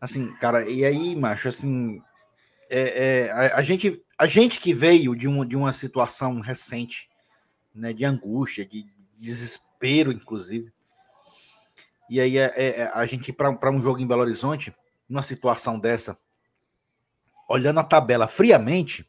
Assim, 0.00 0.34
cara, 0.36 0.68
e 0.68 0.84
aí, 0.84 1.14
macho, 1.16 1.48
assim, 1.48 2.00
é, 2.70 3.26
é, 3.26 3.30
a, 3.32 3.56
a 3.58 3.62
gente, 3.62 4.02
a 4.18 4.26
gente 4.26 4.60
que 4.60 4.72
veio 4.74 5.14
de, 5.14 5.26
um, 5.28 5.44
de 5.44 5.56
uma 5.56 5.72
situação 5.72 6.40
recente, 6.40 7.08
né, 7.74 7.92
de 7.92 8.04
angústia, 8.04 8.64
de 8.66 8.86
desespero, 9.18 10.12
inclusive, 10.12 10.72
e 12.10 12.20
aí 12.20 12.36
é, 12.38 12.52
é, 12.56 12.90
a 12.92 13.06
gente 13.06 13.32
para 13.32 13.70
um 13.70 13.80
jogo 13.80 14.00
em 14.00 14.06
Belo 14.06 14.22
Horizonte, 14.22 14.74
numa 15.08 15.22
situação 15.22 15.78
dessa, 15.78 16.18
olhando 17.48 17.78
a 17.78 17.84
tabela 17.84 18.26
friamente, 18.26 19.08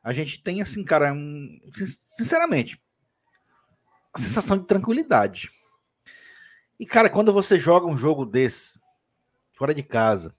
a 0.00 0.12
gente 0.12 0.40
tem 0.40 0.62
assim, 0.62 0.84
cara, 0.84 1.12
um, 1.12 1.60
sin- 1.72 1.86
sinceramente, 1.86 2.80
a 4.12 4.20
sensação 4.20 4.56
de 4.56 4.64
tranquilidade. 4.64 5.50
E, 6.78 6.86
cara, 6.86 7.10
quando 7.10 7.32
você 7.32 7.58
joga 7.58 7.86
um 7.86 7.98
jogo 7.98 8.24
desse, 8.24 8.78
fora 9.52 9.74
de 9.74 9.82
casa, 9.82 10.32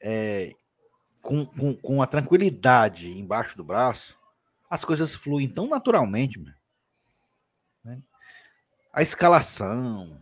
é, 0.00 0.52
com, 1.20 1.44
com, 1.46 1.74
com 1.74 2.00
a 2.00 2.06
tranquilidade 2.06 3.10
embaixo 3.10 3.56
do 3.56 3.64
braço, 3.64 4.16
as 4.70 4.84
coisas 4.84 5.16
fluem 5.16 5.48
tão 5.48 5.66
naturalmente, 5.68 6.38
né? 6.38 6.54
A 8.96 9.02
escalação, 9.02 10.20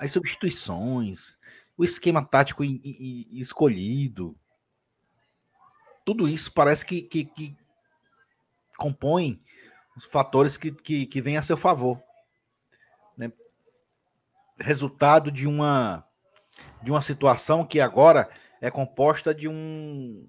as 0.00 0.10
substituições, 0.10 1.38
o 1.76 1.84
esquema 1.84 2.24
tático 2.24 2.64
i- 2.64 2.80
i- 2.82 3.28
i- 3.30 3.40
escolhido, 3.40 4.36
tudo 6.04 6.26
isso 6.26 6.52
parece 6.52 6.84
que, 6.84 7.02
que, 7.02 7.26
que 7.26 7.56
compõe 8.76 9.40
os 9.96 10.06
fatores 10.06 10.56
que, 10.56 10.72
que, 10.72 11.06
que 11.06 11.20
vêm 11.20 11.36
a 11.36 11.42
seu 11.42 11.56
favor 11.56 12.02
resultado 14.58 15.30
de 15.30 15.46
uma 15.46 16.04
de 16.82 16.90
uma 16.90 17.00
situação 17.02 17.64
que 17.64 17.80
agora 17.80 18.28
é 18.60 18.70
composta 18.70 19.34
de 19.34 19.46
um 19.48 20.28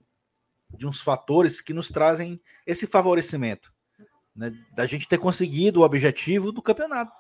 de 0.71 0.85
uns 0.85 1.01
fatores 1.01 1.61
que 1.61 1.73
nos 1.73 1.89
trazem 1.89 2.39
esse 2.65 2.85
favorecimento, 2.85 3.73
né, 4.35 4.51
da 4.75 4.85
gente 4.85 5.07
ter 5.07 5.17
conseguido 5.17 5.79
o 5.79 5.83
objetivo 5.83 6.51
do 6.51 6.61
campeonato. 6.61 7.11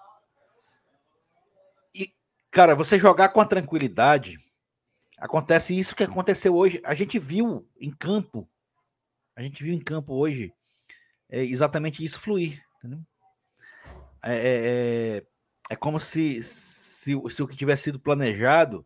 Cara, 2.51 2.75
você 2.75 2.97
jogar 2.97 3.29
com 3.29 3.41
a 3.41 3.45
tranquilidade, 3.45 4.37
acontece 5.17 5.77
isso 5.77 5.95
que 5.95 6.03
aconteceu 6.03 6.55
hoje. 6.55 6.81
A 6.83 6.95
gente 6.95 7.19
viu 7.19 7.67
em 7.79 7.91
campo, 7.91 8.49
a 9.35 9.41
gente 9.41 9.63
viu 9.63 9.73
em 9.73 9.79
campo 9.81 10.13
hoje 10.13 10.53
é 11.29 11.43
exatamente 11.43 12.03
isso 12.03 12.19
fluir. 12.19 12.63
É, 14.23 14.35
é, 14.35 15.17
é, 15.17 15.23
é 15.69 15.75
como 15.75 15.99
se, 15.99 16.41
se, 16.43 17.15
o- 17.15 17.29
se 17.29 17.41
o 17.43 17.47
que 17.47 17.55
tivesse 17.55 17.83
sido 17.83 17.99
planejado 17.99 18.85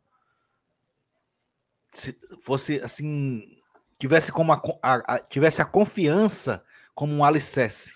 se 1.94 2.18
fosse 2.42 2.82
assim 2.82 3.60
tivesse 4.00 4.32
como 4.32 4.52
a, 4.52 4.62
a- 4.82 5.16
a- 5.16 5.20
tivesse 5.20 5.62
a 5.62 5.66
confiança 5.66 6.64
como 6.94 7.14
um 7.14 7.24
alicerce. 7.24 7.94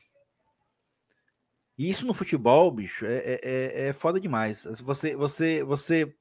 E 1.77 1.89
isso 1.89 2.05
no 2.05 2.13
futebol, 2.13 2.71
bicho, 2.71 3.05
é, 3.05 3.17
é, 3.17 3.39
é- 3.43 3.87
é 3.89 3.93
foda 3.93 4.19
demais. 4.19 4.63
Você, 4.81 5.15
você, 5.15 5.63
você, 5.63 6.15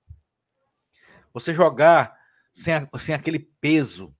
você 1.33 1.55
jogar 1.55 2.17
sem, 2.53 2.75
a- 2.75 2.89
sem 2.99 3.15
aquele 3.15 3.39
peso 3.39 4.15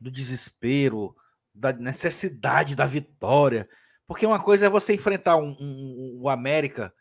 do 0.00 0.10
desespero, 0.10 1.16
da 1.54 1.72
necessidade 1.72 2.74
da 2.76 2.86
vitória. 2.86 3.68
Porque 4.06 4.26
uma 4.26 4.42
coisa 4.42 4.66
é 4.66 4.68
você 4.70 4.94
enfrentar 4.94 5.36
um, 5.36 5.56
um- 5.58 5.58
um- 5.60 6.20
o 6.22 6.28
América 6.28 6.92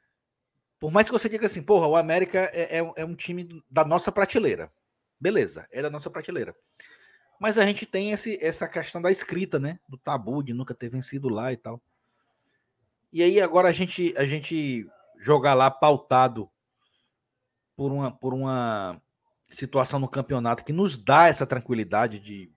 por 0.79 0.91
mais 0.91 1.07
que 1.07 1.13
você 1.13 1.29
diga 1.29 1.45
assim, 1.45 1.63
porra, 1.63 1.87
o 1.87 1.95
América 1.95 2.39
é, 2.51 2.79
é 2.79 2.83
um- 2.83 2.91
é 2.97 3.05
um 3.05 3.15
time 3.15 3.63
da 3.71 3.85
nossa 3.85 4.11
prateleira. 4.11 4.69
Beleza, 5.17 5.65
é 5.71 5.81
da 5.81 5.89
nossa 5.89 6.09
prateleira. 6.09 6.53
Mas 7.39 7.57
a 7.57 7.65
gente 7.65 7.85
tem 7.85 8.11
esse, 8.11 8.37
essa 8.43 8.67
questão 8.67 9.01
da 9.01 9.09
escrita, 9.09 9.57
né? 9.57 9.79
Do 9.87 9.97
tabu 9.97 10.43
de 10.43 10.53
nunca 10.53 10.73
ter 10.75 10.89
vencido 10.89 11.29
lá 11.29 11.53
e 11.53 11.55
tal. 11.55 11.81
E 13.13 13.21
aí 13.21 13.39
agora 13.39 13.69
a 13.69 13.71
gente, 13.71 14.11
a 14.17 14.25
gente 14.25 14.89
jogar 15.19 15.53
lá 15.53 15.69
pautado 15.69 16.49
por 17.75 17.91
uma, 17.91 18.11
por 18.11 18.33
uma 18.33 18.99
situação 19.51 19.99
no 19.99 20.09
campeonato 20.09 20.65
que 20.65 20.73
nos 20.73 20.97
dá 20.97 21.27
essa 21.27 21.45
tranquilidade 21.45 22.19
de, 22.19 22.51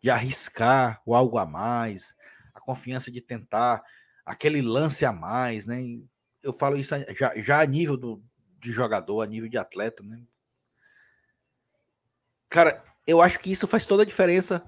de 0.00 0.08
arriscar 0.08 1.02
o 1.04 1.12
algo 1.12 1.38
a 1.38 1.44
mais, 1.44 2.14
a 2.54 2.60
confiança 2.60 3.10
de 3.10 3.20
tentar 3.20 3.82
aquele 4.24 4.62
lance 4.62 5.04
a 5.04 5.12
mais, 5.12 5.66
né? 5.66 5.82
Eu 6.40 6.52
falo 6.52 6.78
isso 6.78 6.94
já, 7.12 7.34
já 7.34 7.60
a 7.60 7.66
nível 7.66 7.96
do, 7.96 8.22
de 8.60 8.70
jogador, 8.70 9.22
a 9.22 9.26
nível 9.26 9.48
de 9.48 9.58
atleta, 9.58 10.04
né? 10.04 10.22
Cara, 12.48 12.84
eu 13.04 13.20
acho 13.20 13.40
que 13.40 13.50
isso 13.50 13.66
faz 13.66 13.86
toda 13.86 14.04
a 14.04 14.06
diferença 14.06 14.64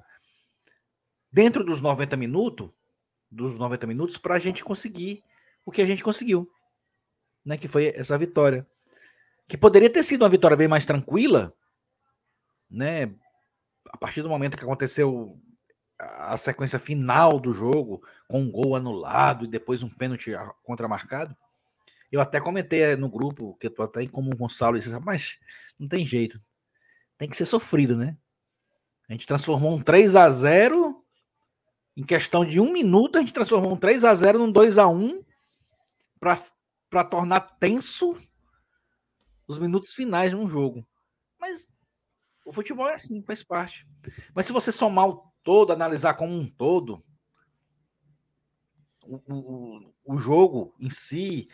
dentro 1.30 1.62
dos 1.62 1.80
90 1.80 2.16
minutos, 2.16 2.70
dos 3.32 3.58
90 3.58 3.86
minutos, 3.86 4.18
para 4.18 4.34
a 4.34 4.38
gente 4.38 4.62
conseguir 4.62 5.24
o 5.64 5.72
que 5.72 5.80
a 5.80 5.86
gente 5.86 6.04
conseguiu, 6.04 6.50
né? 7.44 7.56
Que 7.56 7.66
foi 7.66 7.92
essa 7.96 8.16
vitória. 8.18 8.66
Que 9.48 9.56
poderia 9.56 9.90
ter 9.90 10.02
sido 10.02 10.22
uma 10.22 10.28
vitória 10.28 10.56
bem 10.56 10.68
mais 10.68 10.84
tranquila, 10.84 11.54
né? 12.70 13.14
A 13.90 13.96
partir 13.96 14.22
do 14.22 14.28
momento 14.28 14.56
que 14.56 14.62
aconteceu 14.62 15.40
a 15.98 16.36
sequência 16.36 16.78
final 16.78 17.38
do 17.38 17.52
jogo, 17.52 18.02
com 18.28 18.40
um 18.40 18.50
gol 18.50 18.76
anulado 18.76 19.44
e 19.44 19.48
depois 19.48 19.82
um 19.82 19.88
pênalti 19.88 20.32
contramarcado. 20.62 21.36
Eu 22.10 22.20
até 22.20 22.40
comentei 22.40 22.82
eh, 22.82 22.96
no 22.96 23.08
grupo, 23.08 23.56
que 23.58 23.68
eu 23.68 23.70
tô 23.70 23.82
até 23.82 24.02
em 24.02 24.08
comum 24.08 24.32
com 24.32 24.46
o 24.46 24.76
e 24.76 24.80
disse, 24.80 24.98
mas 25.00 25.38
não 25.78 25.88
tem 25.88 26.06
jeito. 26.06 26.40
Tem 27.16 27.28
que 27.28 27.36
ser 27.36 27.46
sofrido, 27.46 27.96
né? 27.96 28.16
A 29.08 29.12
gente 29.12 29.26
transformou 29.26 29.74
um 29.74 29.80
3 29.80 30.16
a 30.16 30.30
0 30.30 30.91
em 31.96 32.02
questão 32.02 32.44
de 32.44 32.60
um 32.60 32.72
minuto, 32.72 33.16
a 33.16 33.20
gente 33.20 33.32
transformou 33.32 33.72
um 33.72 33.76
3 33.76 34.04
a 34.04 34.14
0 34.14 34.38
num 34.38 34.50
2 34.50 34.78
a 34.78 34.88
1 34.88 35.22
para 36.18 37.04
tornar 37.04 37.40
tenso 37.58 38.16
os 39.46 39.58
minutos 39.58 39.92
finais 39.92 40.30
de 40.30 40.36
um 40.36 40.48
jogo. 40.48 40.86
Mas 41.38 41.68
o 42.44 42.52
futebol 42.52 42.88
é 42.88 42.94
assim, 42.94 43.22
faz 43.22 43.42
parte. 43.42 43.86
Mas 44.34 44.46
se 44.46 44.52
você 44.52 44.72
somar 44.72 45.08
o 45.08 45.32
todo, 45.42 45.72
analisar 45.72 46.14
como 46.14 46.32
um 46.32 46.48
todo, 46.48 47.04
o, 49.04 49.20
o, 49.28 49.94
o 50.04 50.16
jogo 50.16 50.74
em 50.78 50.88
si, 50.88 51.48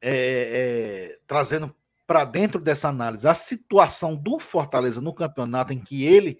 é, 0.00 1.10
é, 1.10 1.18
trazendo 1.26 1.74
para 2.06 2.24
dentro 2.24 2.60
dessa 2.60 2.88
análise 2.88 3.26
a 3.26 3.34
situação 3.34 4.14
do 4.14 4.38
Fortaleza 4.38 5.00
no 5.00 5.12
campeonato 5.12 5.72
em 5.72 5.80
que 5.80 6.04
ele 6.04 6.38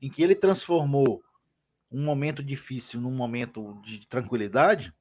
em 0.00 0.08
que 0.08 0.22
ele 0.22 0.34
transformou 0.34 1.22
um 1.90 2.04
momento 2.04 2.42
difícil 2.42 3.00
num 3.00 3.10
momento 3.12 3.80
de 3.82 4.06
tranquilidade, 4.08 4.94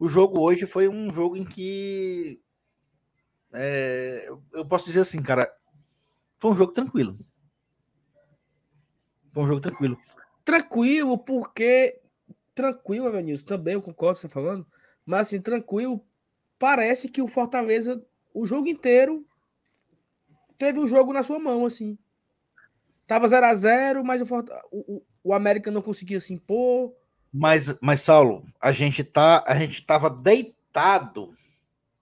o 0.00 0.08
jogo 0.08 0.40
hoje 0.40 0.66
foi 0.66 0.88
um 0.88 1.12
jogo 1.12 1.36
em 1.36 1.44
que 1.44 2.42
é, 3.52 4.26
eu- 4.52 4.64
posso 4.66 4.84
dizer 4.86 5.00
assim, 5.00 5.22
cara, 5.22 5.52
foi 6.38 6.52
um 6.52 6.56
jogo 6.56 6.72
tranquilo. 6.72 7.18
Foi 9.32 9.44
um 9.44 9.46
jogo 9.46 9.60
tranquilo. 9.60 9.98
Tranquilo, 10.44 11.18
porque. 11.18 12.00
Tranquilo, 12.54 13.06
Evanilson, 13.08 13.46
também 13.46 13.74
eu 13.74 13.82
concordo 13.82 14.16
com 14.16 14.22
você 14.22 14.28
falando. 14.28 14.66
Mas 15.06 15.28
assim, 15.28 15.40
tranquilo, 15.40 16.04
parece 16.58 17.08
que 17.08 17.22
o 17.22 17.28
Fortaleza, 17.28 18.04
o 18.34 18.44
jogo 18.44 18.68
inteiro, 18.68 19.24
teve 20.58 20.78
o 20.78 20.88
jogo 20.88 21.12
na 21.12 21.22
sua 21.22 21.38
mão, 21.38 21.66
assim. 21.66 21.98
Tava 23.06 23.26
0 23.28 23.46
a 23.46 23.54
0 23.54 24.04
mas 24.04 24.22
o, 24.22 24.26
Forta- 24.26 24.60
o, 24.70 25.02
o- 25.22 25.34
América 25.34 25.70
não 25.70 25.82
conseguia 25.82 26.20
se 26.20 26.32
impor. 26.32 26.92
Mas, 27.32 27.78
mas 27.80 28.00
Saulo, 28.00 28.42
a 28.60 28.72
gente 28.72 29.04
tá, 29.04 29.44
a 29.46 29.54
gente 29.56 29.84
tava 29.86 30.10
deitado 30.10 31.36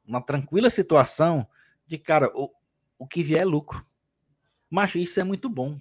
na 0.07 0.21
tranquila 0.21 0.71
situação 0.71 1.47
de, 1.87 1.99
cara, 1.99 2.31
o, 2.35 2.51
o 2.99 3.07
que 3.07 3.23
vier 3.23 3.43
é 3.43 3.45
lucro. 3.45 3.85
Macho, 4.71 4.99
isso 4.99 5.21
é 5.21 5.25
muito 5.25 5.49
bom. 5.49 5.79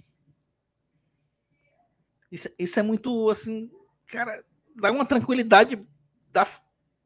Isso, 2.30 2.48
isso 2.58 2.78
é 2.78 2.82
muito, 2.82 3.30
assim, 3.30 3.70
cara, 4.06 4.44
dá 4.76 4.92
uma 4.92 5.04
tranquilidade 5.06 5.82
da, 6.30 6.46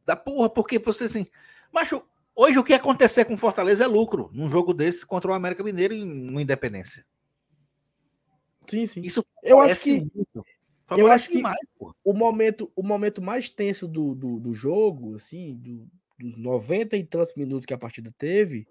da 0.04 0.16
porra, 0.16 0.50
porque 0.50 0.78
você, 0.80 1.04
assim, 1.04 1.26
macho, 1.72 2.02
hoje 2.34 2.58
o 2.58 2.64
que 2.64 2.74
acontecer 2.74 3.24
com 3.24 3.36
Fortaleza 3.36 3.84
é 3.84 3.86
lucro, 3.86 4.30
num 4.32 4.50
jogo 4.50 4.74
desse 4.74 5.06
contra 5.06 5.30
o 5.30 5.34
América 5.34 5.62
Mineiro 5.62 5.94
em 5.94 6.28
uma 6.28 6.42
Independência. 6.42 7.04
Sim, 8.68 8.86
sim. 8.86 9.00
Isso 9.02 9.22
Eu 9.42 9.60
acho 9.60 9.82
que 9.82 10.00
muito. 10.00 10.46
eu 10.96 11.10
acho 11.10 11.28
que- 11.28 11.36
demais, 11.36 11.58
o 12.04 12.12
momento, 12.12 12.70
o 12.76 12.82
momento 12.82 13.20
mais 13.22 13.48
tenso 13.50 13.88
do, 13.88 14.14
do, 14.14 14.38
do 14.40 14.54
jogo, 14.54 15.16
assim, 15.16 15.54
do- 15.56 15.86
dos 16.18 16.36
90 16.36 16.96
e 16.96 17.04
tantos 17.04 17.34
minutos 17.34 17.66
que 17.66 17.74
a 17.74 17.78
partida 17.78 18.12
teve, 18.16 18.66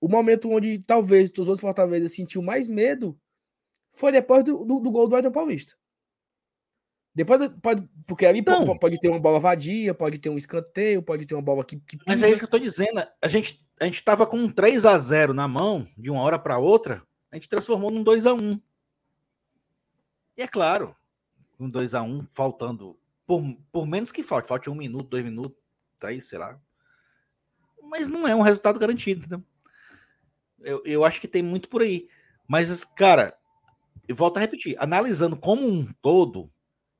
o 0.00 0.08
momento 0.08 0.50
onde 0.50 0.78
talvez 0.80 1.30
os 1.30 1.38
outros 1.40 1.60
Fortaleza 1.60 2.08
sentiu 2.08 2.42
mais 2.42 2.66
medo 2.66 3.18
foi 3.92 4.10
depois 4.12 4.42
do, 4.42 4.64
do, 4.64 4.80
do 4.80 4.90
gol 4.90 5.06
do 5.08 5.16
Edson 5.16 5.30
Paulista. 5.30 5.74
Depois 7.14 7.48
pode, 7.60 7.86
porque 8.06 8.24
ali 8.24 8.38
Então. 8.38 8.64
po- 8.64 8.78
pode 8.78 8.98
ter 9.00 9.08
uma 9.08 9.18
bola 9.18 9.40
vadia, 9.40 9.92
pode 9.92 10.18
ter 10.18 10.30
um 10.30 10.38
escanteio, 10.38 11.02
pode 11.02 11.26
ter 11.26 11.34
uma 11.34 11.42
bola 11.42 11.64
que, 11.64 11.76
que 11.80 11.98
Mas 12.06 12.22
é 12.22 12.28
isso 12.30 12.38
que 12.38 12.44
eu 12.44 12.50
tô 12.50 12.58
dizendo. 12.58 13.02
A 13.20 13.28
gente, 13.28 13.60
a 13.80 13.84
gente 13.84 14.02
tava 14.04 14.26
com 14.26 14.36
um 14.38 14.48
3 14.50 14.86
a 14.86 14.96
0 14.96 15.34
na 15.34 15.48
mão, 15.48 15.86
de 15.98 16.08
uma 16.08 16.22
hora 16.22 16.38
para 16.38 16.56
outra, 16.58 17.02
a 17.30 17.36
gente 17.36 17.48
transformou 17.48 17.90
num 17.90 18.02
2 18.02 18.26
a 18.26 18.32
1 18.34 18.60
E 20.40 20.42
é 20.42 20.48
claro, 20.48 20.96
um 21.58 21.68
2 21.68 21.92
a 21.92 22.00
1 22.00 22.26
faltando, 22.32 22.98
por, 23.26 23.42
por 23.70 23.86
menos 23.86 24.10
que 24.10 24.22
falte, 24.22 24.48
falte 24.48 24.70
um 24.70 24.74
minuto, 24.74 25.10
dois 25.10 25.22
minutos, 25.22 25.58
três, 25.98 26.24
sei 26.30 26.38
lá. 26.38 26.58
Mas 27.82 28.08
não 28.08 28.26
é 28.26 28.34
um 28.34 28.40
resultado 28.40 28.78
garantido, 28.78 29.20
entendeu? 29.20 29.44
Eu, 30.60 30.82
eu 30.86 31.04
acho 31.04 31.20
que 31.20 31.28
tem 31.28 31.42
muito 31.42 31.68
por 31.68 31.82
aí. 31.82 32.08
Mas, 32.48 32.86
cara, 32.86 33.38
eu 34.08 34.16
volto 34.16 34.38
a 34.38 34.40
repetir, 34.40 34.76
analisando 34.78 35.36
como 35.36 35.68
um 35.68 35.84
todo, 36.00 36.50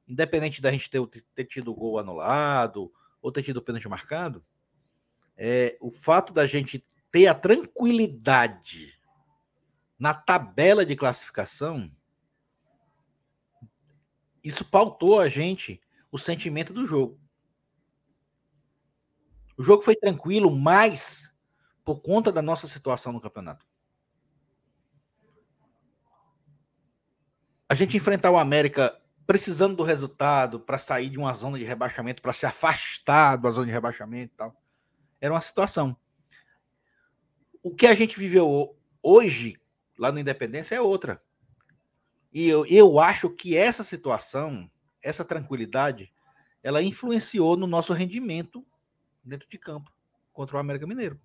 independente 0.07 0.61
da 0.61 0.71
gente 0.71 0.91
ter, 0.91 1.01
ter 1.35 1.45
tido 1.47 1.71
o 1.71 1.75
gol 1.75 1.99
anulado 1.99 2.93
ou 3.23 3.33
ter 3.33 3.43
tido 3.43 3.57
o 3.57 3.63
pênalti 3.63 3.89
marcado, 3.89 4.45
é, 5.35 5.79
o 5.81 5.91
fato 5.91 6.35
da 6.35 6.47
gente 6.47 6.85
ter 7.11 7.27
a 7.27 7.35
tranquilidade 7.35 9.01
na 9.99 10.13
tabela 10.13 10.85
de 10.85 10.95
classificação, 10.95 11.91
isso 14.43 14.65
pautou 14.65 15.21
a 15.21 15.29
gente 15.29 15.81
o 16.11 16.19
sentimento 16.19 16.73
do 16.73 16.87
jogo. 16.87 17.21
O 19.57 19.63
jogo 19.63 19.83
foi 19.83 19.95
tranquilo, 19.95 20.51
mas 20.51 21.33
por 21.85 22.01
conta 22.01 22.33
da 22.33 22.41
nossa 22.41 22.67
situação 22.67 23.13
no 23.13 23.21
campeonato. 23.21 23.67
A 27.69 27.75
gente 27.75 27.97
enfrentar 27.97 28.31
o 28.31 28.39
América 28.39 29.01
precisando 29.27 29.77
do 29.77 29.85
resultado 29.85 30.59
para 30.59 30.79
sair 30.79 31.09
de 31.09 31.19
uma 31.19 31.33
zona 31.33 31.59
de 31.59 31.65
rebaixamento, 31.65 32.21
para 32.21 32.33
se 32.33 32.47
afastar 32.47 33.37
da 33.37 33.51
zona 33.51 33.67
de 33.67 33.73
rebaixamento 33.73 34.35
e 34.35 34.37
tal 34.37 34.61
era 35.21 35.35
uma 35.35 35.41
situação. 35.41 35.97
O 37.63 37.75
que 37.75 37.87
a 37.87 37.95
gente 37.95 38.19
viveu 38.19 38.77
hoje, 39.03 39.61
lá 39.99 40.11
no 40.11 40.19
Independência, 40.19 40.75
é 40.75 40.81
outra. 40.81 41.23
E 42.33 42.49
eu, 42.49 42.65
eu 42.67 43.01
acho 43.01 43.29
que 43.31 43.57
essa 43.57 43.83
situação, 43.83 44.71
essa 45.03 45.25
tranquilidade, 45.25 46.13
ela 46.63 46.83
influenciou 46.83 47.57
no 47.57 47.67
nosso 47.67 47.93
rendimento 47.93 48.65
dentro 49.25 49.49
de 49.49 49.59
campo 49.59 49.91
contra 50.33 50.57
o 50.57 50.61
América 50.61 50.87
Mineiro. 50.87 51.21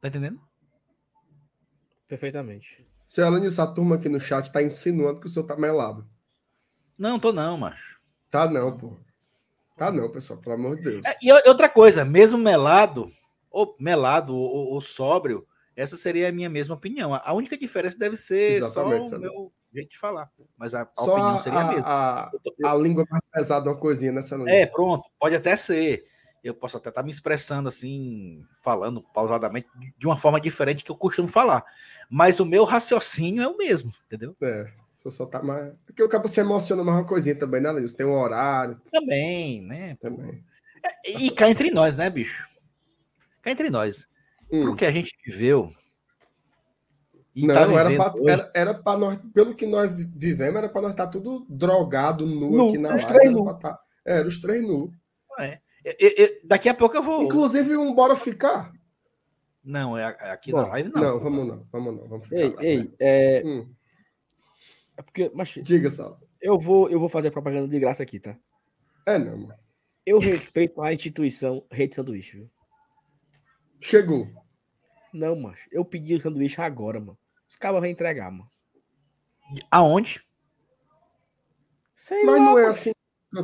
Tá 0.00 0.08
entendendo? 0.08 0.40
Perfeitamente. 2.06 2.86
Se 3.08 3.22
além 3.22 3.42
disso, 3.42 3.60
a 3.60 3.66
turma 3.66 3.96
aqui 3.96 4.08
no 4.08 4.20
chat 4.20 4.50
tá 4.52 4.62
insinuando 4.62 5.20
que 5.20 5.26
o 5.26 5.30
senhor 5.30 5.46
tá 5.46 5.56
melado. 5.56 6.08
Não, 6.96 7.18
tô 7.18 7.32
não, 7.32 7.56
macho. 7.56 8.00
Tá 8.30 8.48
não, 8.48 8.76
pô. 8.76 8.96
Tá 9.76 9.90
não, 9.90 10.10
pessoal, 10.10 10.38
pelo 10.40 10.54
amor 10.54 10.76
de 10.76 10.82
Deus. 10.82 11.04
É, 11.04 11.16
E 11.22 11.32
outra 11.48 11.68
coisa, 11.68 12.04
mesmo 12.04 12.38
melado, 12.38 13.10
ou 13.50 13.76
melado, 13.78 14.34
ou, 14.34 14.72
ou 14.72 14.80
sóbrio, 14.80 15.46
essa 15.76 15.96
seria 15.96 16.28
a 16.28 16.32
minha 16.32 16.48
mesma 16.48 16.74
opinião. 16.74 17.12
A 17.14 17.22
a 17.24 17.32
única 17.34 17.56
diferença 17.56 17.98
deve 17.98 18.16
ser 18.16 18.52
Exatamente, 18.52 19.10
só 19.10 19.16
o 19.16 19.20
meu 19.20 19.52
jeito 19.72 19.90
de 19.90 19.98
falar. 19.98 20.30
Mas 20.56 20.74
a, 20.74 20.88
a 20.96 21.02
opinião 21.02 21.34
a, 21.34 21.38
seria 21.38 21.60
a 21.60 21.64
mesma. 21.68 21.84
a, 21.90 22.30
Eu 22.32 22.40
tô- 22.40 22.54
a 22.66 22.74
língua 22.74 23.04
mais 23.10 23.22
pesada, 23.32 23.68
uma 23.70 23.76
coisinha 23.76 24.10
nessa 24.10 24.38
noite. 24.38 24.50
É, 24.52 24.66
pronto, 24.66 25.08
pode 25.20 25.34
até 25.36 25.54
ser. 25.54 26.06
Eu 26.42 26.54
posso 26.54 26.76
até 26.76 26.88
estar 26.90 27.02
me 27.02 27.10
expressando 27.10 27.68
assim, 27.68 28.40
falando 28.62 29.02
pausadamente, 29.02 29.68
de 29.98 30.06
uma 30.06 30.16
forma 30.16 30.40
diferente 30.40 30.84
que 30.84 30.90
eu 30.90 30.96
costumo 30.96 31.28
falar. 31.28 31.64
Mas 32.08 32.38
o 32.38 32.46
meu 32.46 32.62
raciocínio 32.64 33.42
é 33.42 33.48
o 33.48 33.56
mesmo, 33.56 33.92
entendeu? 34.06 34.36
É, 34.40 34.70
só 34.96 35.10
só 35.10 35.26
tá 35.26 35.42
mais. 35.42 35.74
Porque 35.84 36.02
o 36.02 36.08
cabo 36.08 36.28
se 36.28 36.40
emociona 36.40 36.84
mais 36.84 36.98
uma 36.98 37.04
coisinha 37.06 37.34
também, 37.36 37.60
né, 37.60 37.70
Lenilson? 37.72 37.96
Tem 37.96 38.06
um 38.06 38.12
horário 38.18 38.80
Também, 38.92 39.60
né? 39.62 39.96
também. 40.00 40.42
E 41.04 41.30
cá 41.32 41.50
entre 41.50 41.70
nós, 41.72 41.96
né, 41.96 42.08
bicho? 42.08 42.48
Cá 43.42 43.50
entre 43.50 43.68
nós. 43.68 44.06
Hum. 44.50 44.62
Pro 44.62 44.76
que 44.76 44.84
a 44.84 44.90
gente 44.90 45.10
viveu. 45.26 45.72
e 47.34 47.46
Não, 47.46 47.54
tá 47.54 47.60
era 47.62 47.96
pra, 47.96 48.14
era, 48.32 48.52
era 48.54 48.74
pra 48.74 48.96
nós, 48.96 49.18
pelo 49.34 49.54
que 49.54 49.66
nós 49.66 49.94
vi- 49.94 50.10
vivemos, 50.16 50.56
era 50.56 50.68
pra 50.68 50.80
nós 50.82 50.92
estar 50.92 51.08
tudo 51.08 51.44
drogado, 51.48 52.24
nu, 52.26 52.50
Nu, 52.50 52.68
aqui 52.68 52.78
na 52.78 52.94
os 52.94 53.04
live. 53.04 53.40
Era, 53.40 53.54
tá- 53.54 53.80
era 54.04 54.26
os 54.28 54.40
três 54.40 54.62
nu. 54.62 54.90
é. 55.38 55.58
Eu- 56.00 56.10
eu- 56.16 56.40
daqui 56.42 56.68
a 56.68 56.74
pouco 56.74 56.96
eu 56.96 57.02
vou. 57.02 57.22
Inclusive, 57.22 57.76
um 57.76 57.94
bora 57.94 58.16
ficar? 58.16 58.72
Não, 59.62 59.96
é 59.96 60.04
a- 60.04 60.32
aqui 60.32 60.50
Bom, 60.50 60.62
na 60.62 60.66
live 60.68 60.90
não. 60.92 61.00
Não, 61.02 61.20
vamos 61.20 61.46
não, 61.46 61.66
vamos 61.70 61.94
não, 61.94 62.08
vamos 62.08 62.24
ficar. 62.26 62.40
Ei, 62.40 62.50
tá 62.50 62.64
ei, 62.64 62.92
é, 62.98 63.42
Hum, 63.44 63.68
é 64.96 65.02
porque, 65.02 65.30
mas 65.34 65.48
diga, 65.62 65.88
Sal. 65.90 66.18
eu 66.40 66.58
vou, 66.58 66.88
eu 66.90 66.98
vou 66.98 67.08
fazer 67.08 67.30
propaganda 67.30 67.68
de 67.68 67.78
graça 67.78 68.02
aqui, 68.02 68.18
tá? 68.18 68.36
É 69.06 69.16
não, 69.18 69.36
mano. 69.38 69.54
Eu 70.04 70.18
respeito 70.18 70.80
a 70.82 70.92
instituição 70.92 71.64
Rede 71.70 71.94
Sanduíche, 71.94 72.36
viu? 72.38 72.50
Chegou. 73.80 74.28
Não, 75.12 75.36
macho. 75.36 75.68
Eu 75.70 75.84
pedi 75.84 76.14
o 76.14 76.20
sanduíche 76.20 76.60
agora, 76.60 77.00
mano. 77.00 77.18
Os 77.48 77.56
caras 77.56 77.80
vão 77.80 77.88
entregar, 77.88 78.30
mano. 78.30 78.50
Aonde? 79.70 80.22
Sei 81.94 82.24
Mas 82.24 82.38
lá, 82.38 82.44
não 82.44 82.58
é 82.58 82.62
mano. 82.62 82.68
assim. 82.68 82.90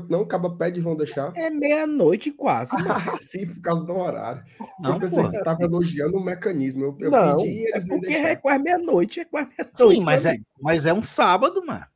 Não, 0.08 0.22
acaba 0.22 0.56
pede 0.56 0.80
e 0.80 0.82
vão 0.82 0.96
deixar. 0.96 1.32
É 1.36 1.50
meia-noite 1.50 2.30
quase. 2.30 2.72
mano. 2.82 2.88
Ah, 2.90 3.18
sim, 3.18 3.46
por 3.46 3.60
causa 3.60 3.84
do 3.84 3.92
horário. 3.92 4.44
Não, 4.78 4.94
eu 4.94 5.00
pensei 5.00 5.22
pô. 5.22 5.30
que 5.30 5.42
tava 5.42 5.62
elogiando 5.62 6.16
o 6.16 6.24
mecanismo. 6.24 6.84
Eu, 6.84 6.96
eu 7.00 7.10
não, 7.10 7.36
pedi 7.36 7.50
e 7.50 7.66
é 7.66 7.70
eles 7.70 7.86
vêm 7.86 7.98
porque 8.00 8.14
deixar. 8.14 8.28
é 8.28 8.36
quase 8.36 8.62
meia-noite. 8.62 9.20
É 9.20 9.24
quase 9.24 9.48
meia-noite. 9.48 9.96
Sim, 9.96 10.04
mas 10.04 10.24
meu 10.24 10.32
é, 10.32 10.36
mas 10.60 10.86
é 10.86 10.92
um 10.92 11.02
sábado, 11.02 11.64
mano. 11.64 11.86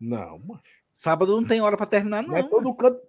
Não, 0.00 0.38
macho. 0.40 0.62
Sábado 0.92 1.38
não 1.38 1.46
tem 1.46 1.60
hora 1.60 1.76
pra 1.76 1.86
terminar, 1.86 2.22
não. 2.22 2.30
Não, 2.30 2.36
é 2.38 2.42
todo 2.42 2.74
canto. 2.74 3.00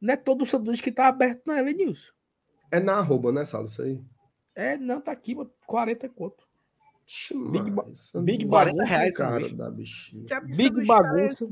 Não 0.00 0.14
é 0.14 0.16
todo 0.16 0.46
sanduíche 0.46 0.82
que 0.82 0.92
tá 0.92 1.08
aberto, 1.08 1.42
não 1.46 1.54
é, 1.54 1.62
Lenilson. 1.62 2.08
É 2.70 2.78
na 2.78 2.94
arroba, 2.98 3.32
né, 3.32 3.44
Sala? 3.44 3.66
Isso 3.66 3.82
aí. 3.82 4.00
É, 4.58 4.76
não, 4.76 5.00
tá 5.00 5.12
aqui, 5.12 5.36
mano. 5.36 5.50
40 5.66 6.08
conto. 6.08 6.44
Big 7.52 7.70
ba- 7.70 7.86
Isso 7.92 8.20
Big 8.20 8.44
bagunça, 8.44 8.82
é 8.82 8.86
reais, 8.86 9.16
cara 9.16 9.48
da 9.54 9.70
bichinha. 9.70 10.26
Que 10.26 10.40
Big 10.40 10.84
bagunça. 10.84 11.44
é? 11.46 11.48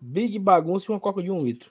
Big 0.00 0.38
bagunça 0.40 0.90
e 0.90 0.94
uma 0.94 1.00
coca 1.00 1.22
de 1.22 1.30
um 1.30 1.42
litro. 1.44 1.70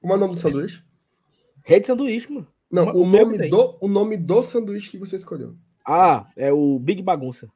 Como 0.00 0.12
é 0.12 0.16
o 0.16 0.18
nome 0.18 0.34
do 0.34 0.38
sanduíche? 0.40 0.84
Rede 1.64 1.86
sanduíche, 1.86 2.30
mano. 2.32 2.46
Não, 2.70 2.82
Uma- 2.84 2.94
o, 2.94 3.02
o 3.02 3.06
nome 3.06 3.38
tem. 3.38 3.50
do, 3.50 3.78
o 3.80 3.88
nome 3.88 4.16
do 4.16 4.42
sanduíche 4.42 4.90
que 4.90 4.98
você 4.98 5.14
escolheu. 5.16 5.56
Ah, 5.86 6.28
é 6.36 6.52
o 6.52 6.78
Big 6.80 7.00
Bagunça. 7.02 7.48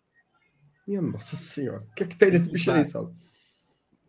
Minha 0.87 1.03
nossa 1.03 1.35
senhora. 1.37 1.85
O 1.91 1.95
que 1.95 2.05
é 2.05 2.07
que 2.07 2.17
tem 2.17 2.31
nesse 2.31 2.49
bicho 2.49 2.71
aí, 2.71 2.85
Sala? 2.85 3.13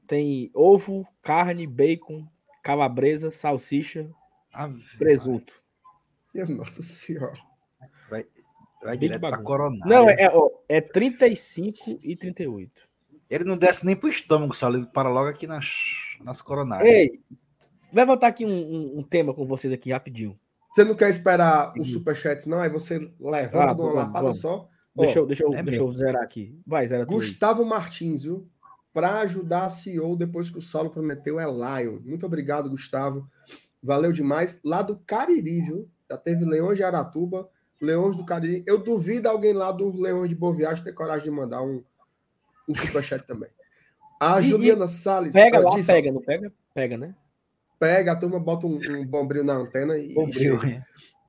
Tem 0.07 0.51
ovo, 0.53 1.07
carne, 1.21 1.65
bacon, 1.65 2.27
calabresa, 2.61 3.31
salsicha, 3.31 4.09
Ave 4.53 4.97
presunto. 4.97 5.60
Minha 6.45 6.45
nossa 6.47 6.81
senhora. 6.81 7.37
Vai 8.09 8.25
Big 8.97 9.05
direto 9.05 9.19
pra 9.21 9.31
bagunça. 9.31 9.45
coronária. 9.45 9.85
Não, 9.95 10.09
é, 10.09 10.15
é, 10.23 10.29
ó, 10.33 10.49
é 10.67 10.81
35 10.81 11.99
e 12.03 12.15
38. 12.15 12.71
Ele 13.29 13.43
não 13.43 13.55
desce 13.55 13.85
nem 13.85 13.95
pro 13.95 14.09
estômago, 14.09 14.55
só 14.55 14.69
ele 14.73 14.85
para 14.87 15.07
logo 15.09 15.29
aqui 15.29 15.45
nas, 15.45 15.67
nas 16.23 16.41
coronárias. 16.41 16.91
Ei, 16.91 17.21
vai 17.93 18.03
levantar 18.03 18.27
aqui 18.27 18.43
um, 18.45 18.49
um- 18.49 18.99
um 18.99 19.03
tema 19.03 19.33
com 19.33 19.45
vocês 19.45 19.71
aqui 19.71 19.91
rapidinho. 19.91 20.37
Você 20.73 20.83
não 20.83 20.95
quer 20.95 21.09
esperar 21.09 21.73
os 21.77 21.91
superchats, 21.91 22.47
não? 22.47 22.59
Aí 22.59 22.69
você 22.69 22.97
levanta 23.19 23.57
Ah, 23.71 23.73
uma 23.73 23.93
lapada 23.93 24.33
só. 24.33 24.67
Deixa, 24.95 25.19
Ó, 25.19 25.23
eu, 25.23 25.27
deixa, 25.27 25.43
eu, 25.43 25.53
é 25.53 25.61
deixa 25.63 25.81
eu 25.81 25.91
zerar 25.91 26.23
aqui. 26.23 26.57
Vai, 26.65 26.87
zera 26.87 27.05
tudo 27.05 27.19
aí. 27.21 27.27
Gustavo 27.27 27.63
Martins, 27.65 28.23
viu? 28.23 28.49
Para 28.93 29.19
ajudar 29.21 29.65
a 29.65 29.69
CEO 29.69 30.15
depois 30.17 30.49
que 30.49 30.57
o 30.57 30.61
Saulo 30.61 30.89
prometeu 30.89 31.39
é 31.39 31.45
Lion. 31.45 31.99
Muito 32.03 32.25
obrigado, 32.25 32.69
Gustavo. 32.69 33.29
Valeu 33.83 34.11
demais. 34.11 34.59
Lá 34.65 34.81
do 34.81 34.97
Cariri, 35.05 35.61
viu? 35.61 35.89
Já 36.11 36.17
teve 36.17 36.43
Leões 36.43 36.75
de 36.75 36.83
Aratuba, 36.83 37.49
Leões 37.81 38.17
do 38.17 38.25
Cariri. 38.25 38.63
Eu 38.67 38.77
duvido 38.77 39.29
alguém 39.29 39.53
lá 39.53 39.71
do 39.71 39.97
Leões 39.97 40.27
de 40.27 40.35
Boa 40.35 40.53
Viagem 40.53 40.83
ter 40.83 40.91
coragem 40.91 41.23
de 41.23 41.31
mandar 41.31 41.63
um, 41.63 41.81
um 42.67 42.75
superchat 42.75 43.25
também. 43.25 43.49
A 44.19 44.41
E- 44.41 44.43
Juliana 44.43 44.87
Salles. 44.87 45.33
Pega 45.33 45.59
lá, 45.59 45.73
diz, 45.73 45.87
pega, 45.87 46.11
não 46.11 46.21
pega? 46.21 46.51
Pega, 46.73 46.97
né? 46.97 47.15
Pega, 47.79 48.11
a 48.11 48.15
turma 48.17 48.41
bota 48.41 48.67
um, 48.67 48.77
um 48.89 49.05
bombril 49.07 49.41
na 49.45 49.53
antena 49.53 49.97
e, 49.97 50.11
e 50.11 50.13
Bombril, 50.13 50.61
né? 50.61 50.83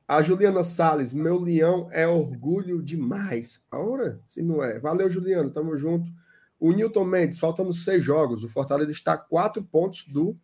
A 0.08 0.20
Juliana 0.20 0.64
Salles, 0.64 1.12
meu 1.12 1.38
leão 1.38 1.88
é 1.92 2.08
orgulho 2.08 2.82
demais. 2.82 3.64
Ora, 3.72 4.20
se 4.28 4.42
não 4.42 4.64
é. 4.64 4.80
Valeu, 4.80 5.08
Juliana, 5.08 5.48
tamo 5.48 5.76
junto. 5.76 6.10
O 6.58 6.72
Newton 6.72 7.04
Mendes, 7.04 7.38
faltando 7.38 7.72
seis 7.72 8.04
jogos. 8.04 8.42
O 8.42 8.48
Fortaleza 8.48 8.90
está 8.90 9.12
a 9.12 9.16
quatro 9.18 9.62
pontos 9.62 10.04
do 10.06 10.36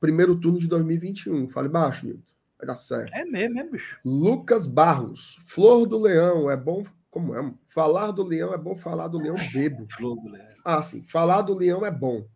primeiro 0.00 0.36
turno 0.38 0.60
de 0.60 0.68
2021. 0.68 1.48
Fale 1.48 1.68
baixo, 1.68 2.06
Newton. 2.06 2.37
Vai 2.58 2.66
dar 2.66 2.74
certo. 2.74 3.14
É 3.14 3.24
mesmo, 3.24 3.60
é, 3.60 3.64
bicho? 3.64 3.98
Lucas 4.04 4.66
Barros, 4.66 5.38
Flor 5.46 5.86
do 5.86 5.98
Leão, 5.98 6.50
é 6.50 6.56
bom. 6.56 6.84
Como 7.10 7.34
é? 7.34 7.54
Falar 7.66 8.10
do 8.10 8.22
leão 8.22 8.52
é 8.52 8.58
bom 8.58 8.76
falar 8.76 9.08
do 9.08 9.18
leão 9.18 9.34
bebo. 9.52 9.86
Flor 9.90 10.16
do 10.16 10.28
Leão. 10.28 10.46
Ah, 10.64 10.82
sim. 10.82 11.02
Falar 11.04 11.42
do 11.42 11.54
leão 11.54 11.84
é 11.84 11.90
bom. 11.90 12.26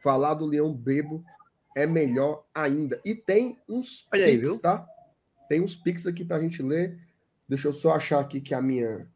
Falar 0.00 0.34
do 0.34 0.46
leão 0.46 0.72
bebo 0.72 1.24
é 1.76 1.86
melhor 1.86 2.44
ainda. 2.54 3.00
E 3.04 3.14
tem 3.14 3.58
uns 3.68 4.06
Olha 4.12 4.24
aí, 4.24 4.38
pix, 4.38 4.48
viu? 4.48 4.60
tá? 4.60 4.86
Tem 5.48 5.60
uns 5.60 5.74
pics 5.74 6.06
aqui 6.06 6.24
para 6.24 6.36
a 6.36 6.40
gente 6.40 6.62
ler. 6.62 6.98
Deixa 7.48 7.68
eu 7.68 7.72
só 7.72 7.94
achar 7.94 8.20
aqui 8.20 8.40
que 8.40 8.54
a 8.54 8.62
minha 8.62 9.06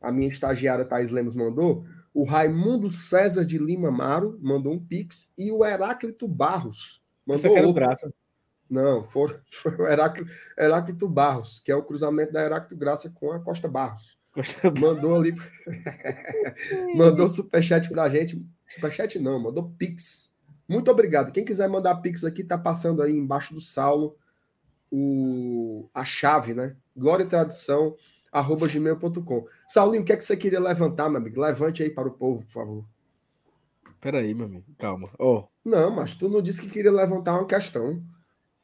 a 0.00 0.10
minha 0.10 0.30
estagiária 0.30 0.84
Thais 0.84 1.10
Lemos 1.10 1.34
mandou. 1.34 1.84
O 2.12 2.24
Raimundo 2.24 2.90
César 2.92 3.44
de 3.44 3.56
Lima 3.56 3.90
Maro 3.90 4.38
mandou 4.42 4.72
um 4.72 4.84
pix 4.84 5.32
e 5.38 5.50
o 5.50 5.64
Heráclito 5.64 6.28
Barros 6.28 7.02
Essa 7.28 7.48
mandou 7.48 7.62
do 7.62 7.68
outro. 7.68 7.82
Graça. 7.82 8.14
Não, 8.72 9.04
foi, 9.04 9.38
foi 9.52 9.76
o 9.76 9.86
Heráclito, 9.86 10.32
Heráclito 10.58 11.06
Barros, 11.06 11.60
que 11.60 11.70
é 11.70 11.76
o 11.76 11.82
cruzamento 11.82 12.32
da 12.32 12.42
Heráclito 12.42 12.74
Graça 12.74 13.10
com 13.10 13.30
a 13.30 13.38
Costa 13.38 13.68
Barros. 13.68 14.18
Mandou 14.80 15.14
ali. 15.14 15.34
mandou 16.96 17.28
superchat 17.28 17.86
pra 17.90 18.08
gente. 18.08 18.42
Superchat 18.66 19.18
não, 19.18 19.38
mandou 19.38 19.70
pix. 19.76 20.32
Muito 20.66 20.90
obrigado. 20.90 21.32
Quem 21.32 21.44
quiser 21.44 21.68
mandar 21.68 21.96
pix 21.96 22.24
aqui, 22.24 22.42
tá 22.42 22.56
passando 22.56 23.02
aí 23.02 23.12
embaixo 23.12 23.52
do 23.52 23.60
Saulo 23.60 24.16
o, 24.90 25.90
a 25.92 26.02
chave, 26.02 26.54
né? 26.54 26.74
Glória 26.96 27.24
e 27.24 27.28
tradição, 27.28 27.94
arroba 28.32 28.66
gmail.com. 28.66 29.46
Saulinho, 29.68 30.02
o 30.02 30.04
que 30.06 30.14
é 30.14 30.16
que 30.16 30.24
você 30.24 30.34
queria 30.34 30.60
levantar, 30.60 31.10
meu 31.10 31.18
amigo? 31.18 31.38
Levante 31.38 31.82
aí 31.82 31.90
para 31.90 32.08
o 32.08 32.12
povo, 32.12 32.42
por 32.46 32.52
favor. 32.52 32.84
Peraí, 34.00 34.32
meu 34.32 34.46
amigo, 34.46 34.64
calma. 34.78 35.10
Ó, 35.18 35.46
Não, 35.62 35.90
mas 35.90 36.14
tu 36.14 36.30
não 36.30 36.40
disse 36.40 36.62
que 36.62 36.70
queria 36.70 36.90
levantar 36.90 37.34
uma 37.34 37.46
questão. 37.46 38.02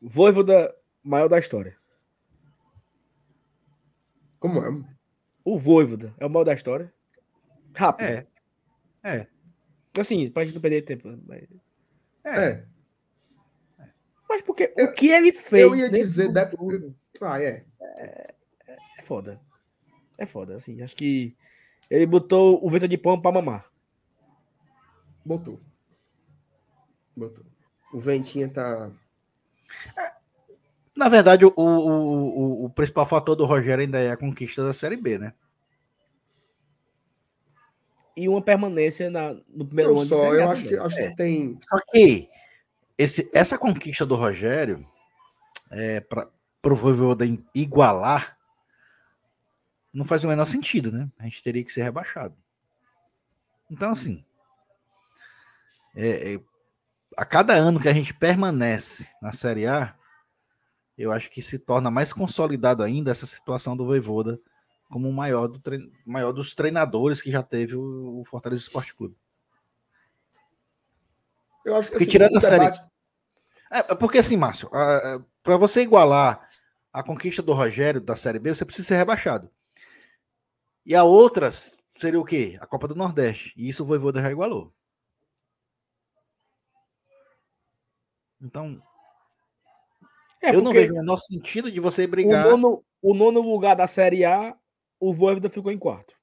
Voivoda 0.01 0.74
maior 1.03 1.28
da 1.28 1.38
história. 1.38 1.76
Como 4.38 4.61
é? 4.62 4.84
O 5.44 5.59
Voivoda 5.59 6.14
é 6.18 6.26
o 6.26 6.30
maior 6.30 6.44
da 6.44 6.55
história. 6.55 6.92
Rápido. 7.74 8.07
É. 8.07 8.26
É. 9.03 9.26
Assim, 9.99 10.30
pra 10.30 10.44
gente 10.44 10.55
não 10.55 10.61
perder 10.62 10.82
tempo. 10.82 11.09
Mas, 11.26 11.49
É. 12.24 12.64
mas 14.28 14.42
porque 14.42 14.72
Eu- 14.76 14.86
o 14.86 14.92
que 14.92 15.09
ele 15.09 15.32
fez. 15.32 15.62
Eu 15.62 15.74
ia 15.74 15.90
dizer. 15.90 16.30
futuro 16.51 16.94
Ah, 17.20 17.42
é. 17.42 17.64
É 18.99 19.03
foda. 19.03 19.40
É 20.16 20.24
foda, 20.26 20.57
assim. 20.57 20.80
Acho 20.82 20.94
que 20.94 21.36
ele 21.90 22.07
botou 22.07 22.64
o 22.64 22.70
vento 22.70 22.86
de 22.86 22.96
pão 22.99 23.20
pra 23.20 23.32
mamar. 23.32 23.68
Botou. 25.24 25.61
Botou. 27.16 27.44
O 27.92 27.99
ventinho 27.99 28.53
tá. 28.53 28.92
Na 30.95 31.09
verdade, 31.09 31.45
o, 31.45 31.53
o, 31.57 31.62
o, 31.62 32.64
o 32.64 32.71
principal 32.71 33.07
fator 33.07 33.37
do 33.37 33.47
Rogério 33.47 33.83
ainda 33.83 33.99
é 34.01 34.11
a 34.11 34.16
conquista 34.16 34.64
da 34.64 34.73
Série 34.73 34.97
B, 34.97 35.19
né? 35.19 35.33
E 38.16 38.29
uma 38.29 38.43
permanência 38.43 39.09
na, 39.09 39.33
no 39.49 39.64
primeiro 39.64 39.93
ano 39.93 40.03
de 40.03 40.09
só, 40.09 40.35
eu 40.35 40.51
acho 40.51 40.66
que, 40.66 40.77
acho 40.77 40.99
É. 40.99 41.11
que 41.11 41.16
tem. 41.16 41.57
Só 41.62 41.79
que 41.93 42.29
esse, 42.99 43.31
essa 43.33 43.57
conquista 43.57 44.05
do 44.05 44.16
Rogério, 44.16 44.85
é, 45.71 46.01
para 46.01 46.29
o 46.64 46.75
Voivoda 46.75 47.25
igualar, 47.55 48.37
não 49.95 50.05
faz 50.05 50.25
o 50.25 50.29
menor 50.29 50.47
sentido, 50.47 50.91
né? 50.91 51.09
A 51.16 51.25
gente 51.25 51.43
teria 51.45 51.62
que 51.62 51.73
ser 51.73 51.83
rebaixado. 51.85 52.37
Então, 53.71 53.91
assim, 53.93 54.25
é, 55.95 56.35
é, 56.35 56.41
a 57.19 57.25
cada 57.25 57.53
ano 57.55 57.81
que 57.81 57.89
a 57.89 57.93
gente 57.93 58.14
permanece 58.14 59.09
na 59.21 59.33
Série 59.33 59.66
A, 59.66 59.95
eu 60.97 61.11
acho 61.12 61.31
que 61.31 61.43
se 61.43 61.59
torna 61.59 61.91
mais 61.91 62.12
consolidado 62.12 62.83
ainda 62.83 63.11
essa 63.11 63.27
situação 63.27 63.77
do 63.77 63.85
Voivoda 63.85 64.41
como 64.89 65.09
o 65.09 65.12
maior, 65.12 65.49
do 65.49 65.59
trein- 65.59 65.93
maior 66.07 66.33
dos 66.33 66.55
treinadores 66.55 67.21
que 67.21 67.31
já 67.31 67.43
teve 67.43 67.75
o, 67.77 68.23
Fortaleza 68.25 68.62
Esporte 68.62 68.95
Clube. 68.95 69.16
Eu 71.64 71.75
acho 71.77 71.89
que 71.89 71.93
Porque 71.93 72.05
assim, 72.05 72.11
tirando 72.12 72.37
a 72.37 72.41
série- 72.41 72.64
debate- 72.64 72.85
É, 73.71 73.79
é 73.79 73.95
porque 73.95 74.19
assim, 74.19 74.37
Márcio, 74.37 74.71
para 75.43 75.57
você 75.57 75.83
igualar 75.83 76.49
a 76.93 77.03
conquista 77.03 77.43
do 77.43 77.53
Rogério 77.53 78.01
da 78.01 78.16
Série 78.16 78.39
B, 78.39 78.55
você 78.55 78.64
precisa 78.64 78.89
ser 78.89 78.97
rebaixado. 78.97 79.51
E 80.87 80.95
a 80.95 81.05
outra 81.05 81.51
seria 81.53 82.19
o 82.19 82.25
quê? 82.25 82.57
A 82.61 82.66
Copa 82.66 82.89
do 82.89 82.95
Nordeste. 82.95 83.53
E 83.57 83.69
isso 83.69 83.83
o 83.83 83.87
Voivoda 83.87 84.23
já 84.23 84.31
igualou. 84.31 84.73
Então, 88.41 88.74
É, 90.43 90.55
eu 90.55 90.62
não 90.62 90.72
vejo 90.72 90.93
o 90.93 90.97
menor 90.97 91.16
sentido 91.16 91.70
de 91.70 91.80
você 91.80 92.05
o 92.05 92.09
brigar. 92.09 92.45
nono, 92.49 92.84
o 93.03 93.12
nono 93.14 93.41
lugar 93.41 93.74
da 93.74 93.86
Série 93.86 94.24
A, 94.24 94.57
o 95.01 95.12
Voivoda 95.12 95.49
ficou 95.51 95.72
em 95.72 95.78
quarto. 95.78 96.14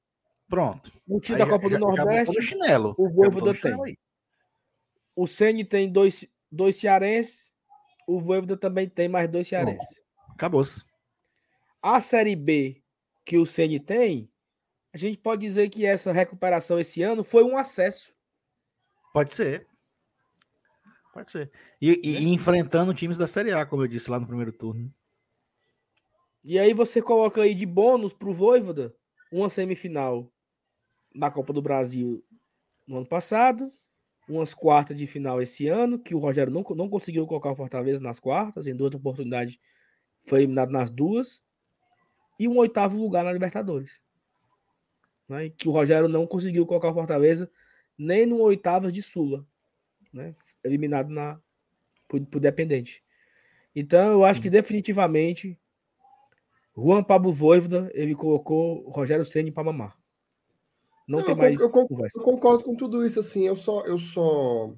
Pronto. 0.48 0.92
O 1.08 1.20
time 1.20 1.38
da 1.38 1.46
Copa 1.48 1.70
já- 1.70 1.78
do 1.78 1.96
já- 1.96 2.04
Nordeste, 2.06 2.36
no 2.36 2.42
chinelo. 2.42 2.96
o 2.98 3.10
Voivoda 3.10 3.54
tem. 3.54 3.84
aí. 3.84 3.98
o 5.16 5.26
Ceni 5.28 5.64
tem 5.66 5.90
dois, 5.92 6.28
dois 6.52 6.76
cearenses, 6.78 7.52
o 8.08 8.20
Voivoda 8.20 8.56
também 8.58 8.88
tem 8.88 9.08
mais 9.10 9.30
dois 9.30 9.48
cearenses. 9.48 10.02
Acabou-se. 10.30 10.84
A 11.82 12.00
Série 12.02 12.36
B 12.36 12.82
que 13.26 13.38
o 13.38 13.46
Ceni 13.46 13.80
tem, 13.80 14.30
a 14.94 14.98
gente 14.98 15.18
pode 15.18 15.42
dizer 15.42 15.70
que 15.70 15.86
essa 15.86 16.12
recuperação 16.12 16.80
esse 16.80 17.02
ano 17.02 17.24
foi 17.24 17.44
um 17.44 17.58
acesso. 17.58 18.14
Pode 19.14 19.34
ser. 19.34 19.68
Pode 21.16 21.32
ser. 21.32 21.50
E, 21.82 21.92
e- 22.04 22.24
e 22.24 22.34
enfrentando 22.34 22.94
times 22.94 23.18
da 23.18 23.26
Série 23.26 23.54
A, 23.54 23.66
como 23.66 23.82
eu 23.82 23.88
disse 23.88 24.12
lá 24.12 24.20
no 24.20 24.28
primeiro 24.28 24.52
turno. 24.52 24.94
E 26.44 26.60
aí 26.60 26.74
você 26.74 27.02
coloca 27.02 27.42
aí 27.42 27.56
de 27.56 27.66
bônus 27.66 28.14
pro 28.14 28.34
Voivoda 28.34 28.94
uma 29.32 29.48
semifinal 29.48 30.30
da 31.16 31.32
Copa 31.32 31.54
do 31.54 31.62
Brasil 31.62 32.22
no 32.86 32.98
ano 32.98 33.06
passado, 33.06 33.72
umas 34.28 34.54
quartas 34.54 34.98
de 34.98 35.08
final 35.08 35.42
esse 35.42 35.70
ano, 35.70 35.98
que 35.98 36.14
o 36.14 36.20
Rogério 36.20 36.52
não, 36.52 36.66
não 36.76 36.90
conseguiu 36.90 37.26
colocar 37.26 37.52
o 37.52 37.56
Fortaleza 37.56 38.04
nas 38.04 38.20
quartas, 38.20 38.68
em 38.68 38.76
duas 38.76 38.94
oportunidades 38.94 39.58
foi 40.26 40.40
eliminado 40.40 40.70
nas 40.70 40.90
duas, 40.92 41.42
e 42.38 42.46
um 42.46 42.58
oitavo 42.58 43.00
lugar 43.00 43.24
na 43.24 43.32
Libertadores. 43.32 44.02
Né? 45.30 45.50
Que 45.50 45.70
o 45.70 45.72
Rogério 45.72 46.10
não 46.10 46.28
conseguiu 46.28 46.66
colocar 46.66 46.90
o 46.90 46.94
Fortaleza 46.94 47.50
nem 47.98 48.26
no 48.26 48.42
oitavas 48.42 48.92
de 48.92 49.02
Sula, 49.02 49.48
né? 50.16 50.34
eliminado 50.64 51.10
na, 51.10 51.40
por, 52.08 52.20
por 52.26 52.40
dependente. 52.40 53.04
Então, 53.76 54.14
eu 54.14 54.26
acho 54.26 54.42
que 54.42 54.50
definitivamente 54.50 55.60
Juan 56.78 57.04
Pablo 57.04 57.32
Voivoda, 57.32 57.90
ele 57.94 58.16
colocou 58.16 58.90
Rogério 58.90 59.26
Ceni 59.26 59.52
para 59.52 59.64
mamar. 59.64 59.98
Não, 61.08 61.20
Não, 61.20 61.26
tem 61.26 61.34
eu 61.36 61.38
mais 61.38 61.60
eu 61.60 61.70
con- 61.70 61.88
conversa. 61.88 62.20
Eu 62.20 62.24
concordo 62.24 62.64
com 62.64 62.76
tudo 62.76 63.06
isso, 63.06 63.20
assim, 63.20 63.46
eu 63.46 63.56
só. 63.56 63.82
Eu 63.86 63.98
só... 63.98 64.74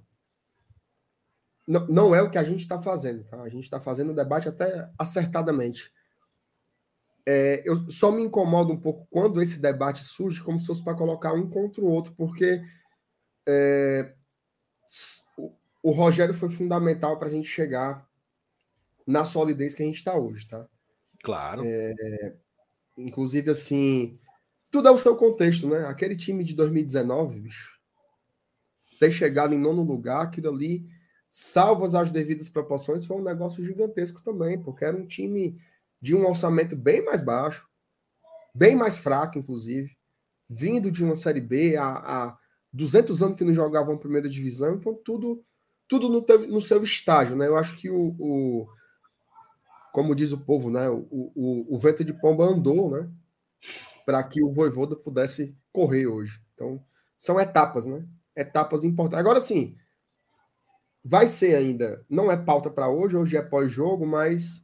Não, 1.66 1.88
não 1.88 2.16
é 2.16 2.22
o 2.22 2.30
que 2.30 2.38
a 2.38 2.44
gente 2.44 2.62
está 2.62 2.82
fazendo, 2.82 3.24
tá? 3.26 3.42
A 3.42 3.50
gente 3.50 3.64
está 3.64 3.80
fazendo 3.80 4.12
o 4.12 4.16
debate 4.16 4.48
até 4.48 4.90
acertadamente. 4.98 5.92
É, 7.26 7.62
eu 7.66 7.92
só 7.92 8.10
me 8.12 8.22
incomodo 8.24 8.72
um 8.72 8.80
pouco 8.80 9.06
quando 9.10 9.42
esse 9.42 9.62
debate 9.62 10.02
surge 10.02 10.42
como 10.42 10.62
se 10.62 10.68
fosse 10.68 10.84
para 10.84 10.96
colocar 10.96 11.34
um 11.34 11.50
contra 11.50 11.84
o 11.84 11.88
outro, 11.88 12.14
porque 12.16 12.62
é, 13.46 14.14
o, 15.88 15.92
Rogério 15.92 16.34
foi 16.34 16.50
fundamental 16.50 17.18
para 17.18 17.28
a 17.28 17.32
gente 17.32 17.48
chegar 17.48 18.08
na 19.06 19.24
solidez 19.24 19.74
que 19.74 19.84
a 19.84 19.86
gente 19.86 19.98
está 19.98 20.18
hoje, 20.18 20.48
tá? 20.48 20.68
Claro. 21.24 21.64
Inclusive, 22.98 23.52
assim, 23.52 24.20
tudo 24.70 24.88
é 24.88 24.92
o 24.92 24.98
seu 24.98 25.16
contexto, 25.16 25.68
né? 25.68 25.86
Aquele 25.86 26.16
time 26.16 26.44
de 26.44 26.56
2019, 26.56 27.40
bicho, 27.40 27.80
ter 29.00 29.12
chegado 29.12 29.54
em 29.54 29.60
nono 29.60 29.84
lugar, 29.84 30.24
aquilo 30.24 30.50
ali, 30.50 30.88
salvas 31.30 31.96
as 31.96 32.10
devidas 32.10 32.50
proporções, 32.50 33.06
foi 33.06 33.18
um 33.18 33.24
negócio 33.24 33.64
gigantesco 33.64 34.22
também, 34.24 34.62
porque 34.62 34.84
era 34.84 34.98
um 34.98 35.06
time 35.06 35.60
de 36.02 36.16
um 36.16 36.26
orçamento 36.26 36.76
bem 36.76 37.04
mais 37.04 37.22
baixo, 37.22 37.68
bem 38.54 38.76
mais 38.76 38.98
fraco, 38.98 39.38
inclusive, 39.38 39.96
vindo 40.50 40.92
de 40.92 41.04
uma 41.04 41.16
Série 41.16 41.42
B 41.42 41.76
há, 41.78 41.88
há 41.88 42.38
200 42.74 43.22
anos 43.22 43.38
que 43.38 43.44
não 43.44 43.54
jogavam 43.54 43.98
primeira 43.98 44.30
divisão, 44.30 44.76
então 44.76 44.94
tudo, 44.94 45.44
tudo 45.88 46.10
no, 46.10 46.22
teu- 46.22 46.48
no 46.48 46.62
seu 46.62 46.84
estágio, 46.84 47.36
né? 47.36 47.48
Eu 47.48 47.58
acho 47.58 47.78
que 47.78 47.90
o, 47.90 48.16
o- 48.20 48.68
como 49.92 50.16
diz 50.16 50.32
o 50.32 50.38
povo, 50.38 50.70
né? 50.70 50.90
O, 50.90 51.08
o, 51.12 51.76
o 51.76 51.78
vento 51.78 52.04
de 52.04 52.14
pomba 52.14 52.46
andou, 52.46 52.90
né? 52.92 53.10
Para 54.06 54.24
que 54.24 54.44
o 54.44 54.52
Voivoda 54.52 54.96
pudesse 54.96 55.58
correr 55.72 56.08
hoje. 56.08 56.42
Então, 56.56 56.84
são 57.20 57.40
etapas, 57.40 57.86
né? 57.88 58.06
Etapas 58.36 58.84
importantes. 58.84 59.20
Agora 59.20 59.40
sim, 59.42 59.76
vai 61.04 61.28
ser 61.28 61.56
ainda, 61.56 62.06
não 62.10 62.32
é 62.32 62.38
pauta 62.38 62.70
para 62.70 62.88
hoje, 62.90 63.16
hoje 63.16 63.36
é 63.38 63.42
pós-jogo, 63.42 64.06
mas 64.06 64.64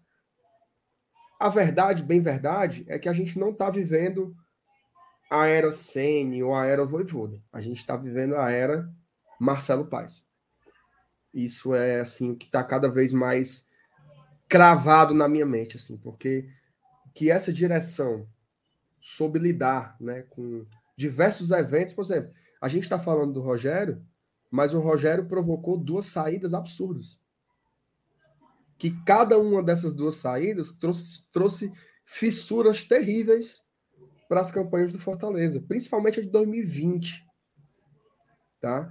a 1.39 1.49
verdade, 1.49 2.01
bem 2.03 2.21
verdade, 2.21 2.85
é 2.87 2.97
que 2.97 3.09
a 3.09 3.13
gente 3.13 3.37
não 3.37 3.49
está 3.51 3.69
vivendo 3.69 4.35
a 5.31 5.47
era 5.47 5.71
Sene 5.71 6.43
ou 6.43 6.55
a 6.55 6.65
era 6.65 6.85
Voivoda. 6.85 7.41
A 7.51 7.61
gente 7.61 7.77
está 7.77 7.97
vivendo 7.97 8.35
a 8.35 8.51
era 8.51 8.89
Marcelo 9.39 9.85
Paes. 9.87 10.25
Isso 11.33 11.73
é 11.73 11.99
assim 11.99 12.31
o 12.31 12.35
que 12.35 12.45
está 12.45 12.63
cada 12.63 12.89
vez 12.89 13.11
mais 13.11 13.67
cravado 14.47 15.13
na 15.13 15.27
minha 15.27 15.45
mente, 15.45 15.77
assim, 15.77 15.97
porque 15.97 16.47
que 17.13 17.31
essa 17.31 17.51
direção 17.51 18.27
soube 19.01 19.39
lidar, 19.39 19.95
né, 19.99 20.23
com 20.29 20.65
diversos 20.95 21.51
eventos, 21.51 21.93
por 21.93 22.03
exemplo, 22.03 22.31
a 22.61 22.67
gente 22.67 22.83
está 22.83 22.99
falando 22.99 23.33
do 23.33 23.41
Rogério, 23.41 24.01
mas 24.49 24.73
o 24.73 24.79
Rogério 24.79 25.25
provocou 25.25 25.77
duas 25.77 26.05
saídas 26.05 26.53
absurdas, 26.53 27.19
que 28.77 28.91
cada 29.03 29.37
uma 29.39 29.63
dessas 29.63 29.93
duas 29.93 30.15
saídas 30.15 30.71
trouxe, 30.71 31.31
trouxe 31.31 31.73
fissuras 32.05 32.83
terríveis 32.83 33.63
para 34.29 34.41
as 34.41 34.51
campanhas 34.51 34.93
do 34.93 34.99
Fortaleza, 34.99 35.61
principalmente 35.67 36.19
a 36.19 36.23
de 36.23 36.29
2020. 36.29 37.25
Tá? 38.61 38.89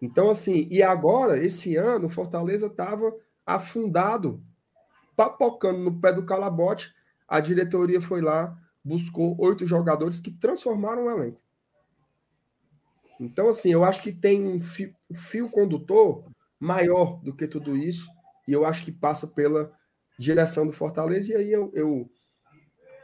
Então, 0.00 0.30
assim, 0.30 0.66
e 0.70 0.82
agora, 0.82 1.42
esse 1.44 1.76
ano, 1.76 2.06
o 2.06 2.10
Fortaleza 2.10 2.66
estava 2.66 3.14
afundado, 3.44 4.42
papocando 5.14 5.78
no 5.78 6.00
pé 6.00 6.12
do 6.12 6.24
calabote. 6.24 6.94
A 7.28 7.40
diretoria 7.40 8.00
foi 8.00 8.20
lá, 8.20 8.56
buscou 8.82 9.36
oito 9.38 9.66
jogadores 9.66 10.18
que 10.18 10.30
transformaram 10.30 11.04
o 11.04 11.10
elenco. 11.10 11.40
Então, 13.20 13.48
assim, 13.48 13.70
eu 13.70 13.84
acho 13.84 14.02
que 14.02 14.12
tem 14.12 14.46
um 14.46 14.58
fio, 14.58 14.94
fio 15.14 15.50
condutor 15.50 16.24
maior 16.58 17.20
do 17.22 17.34
que 17.34 17.46
tudo 17.46 17.76
isso, 17.76 18.08
e 18.48 18.52
eu 18.52 18.64
acho 18.64 18.84
que 18.84 18.92
passa 18.92 19.26
pela 19.26 19.70
direção 20.18 20.66
do 20.66 20.72
Fortaleza, 20.72 21.32
e 21.32 21.36
aí 21.36 21.52
eu, 21.52 21.70
eu 21.74 22.10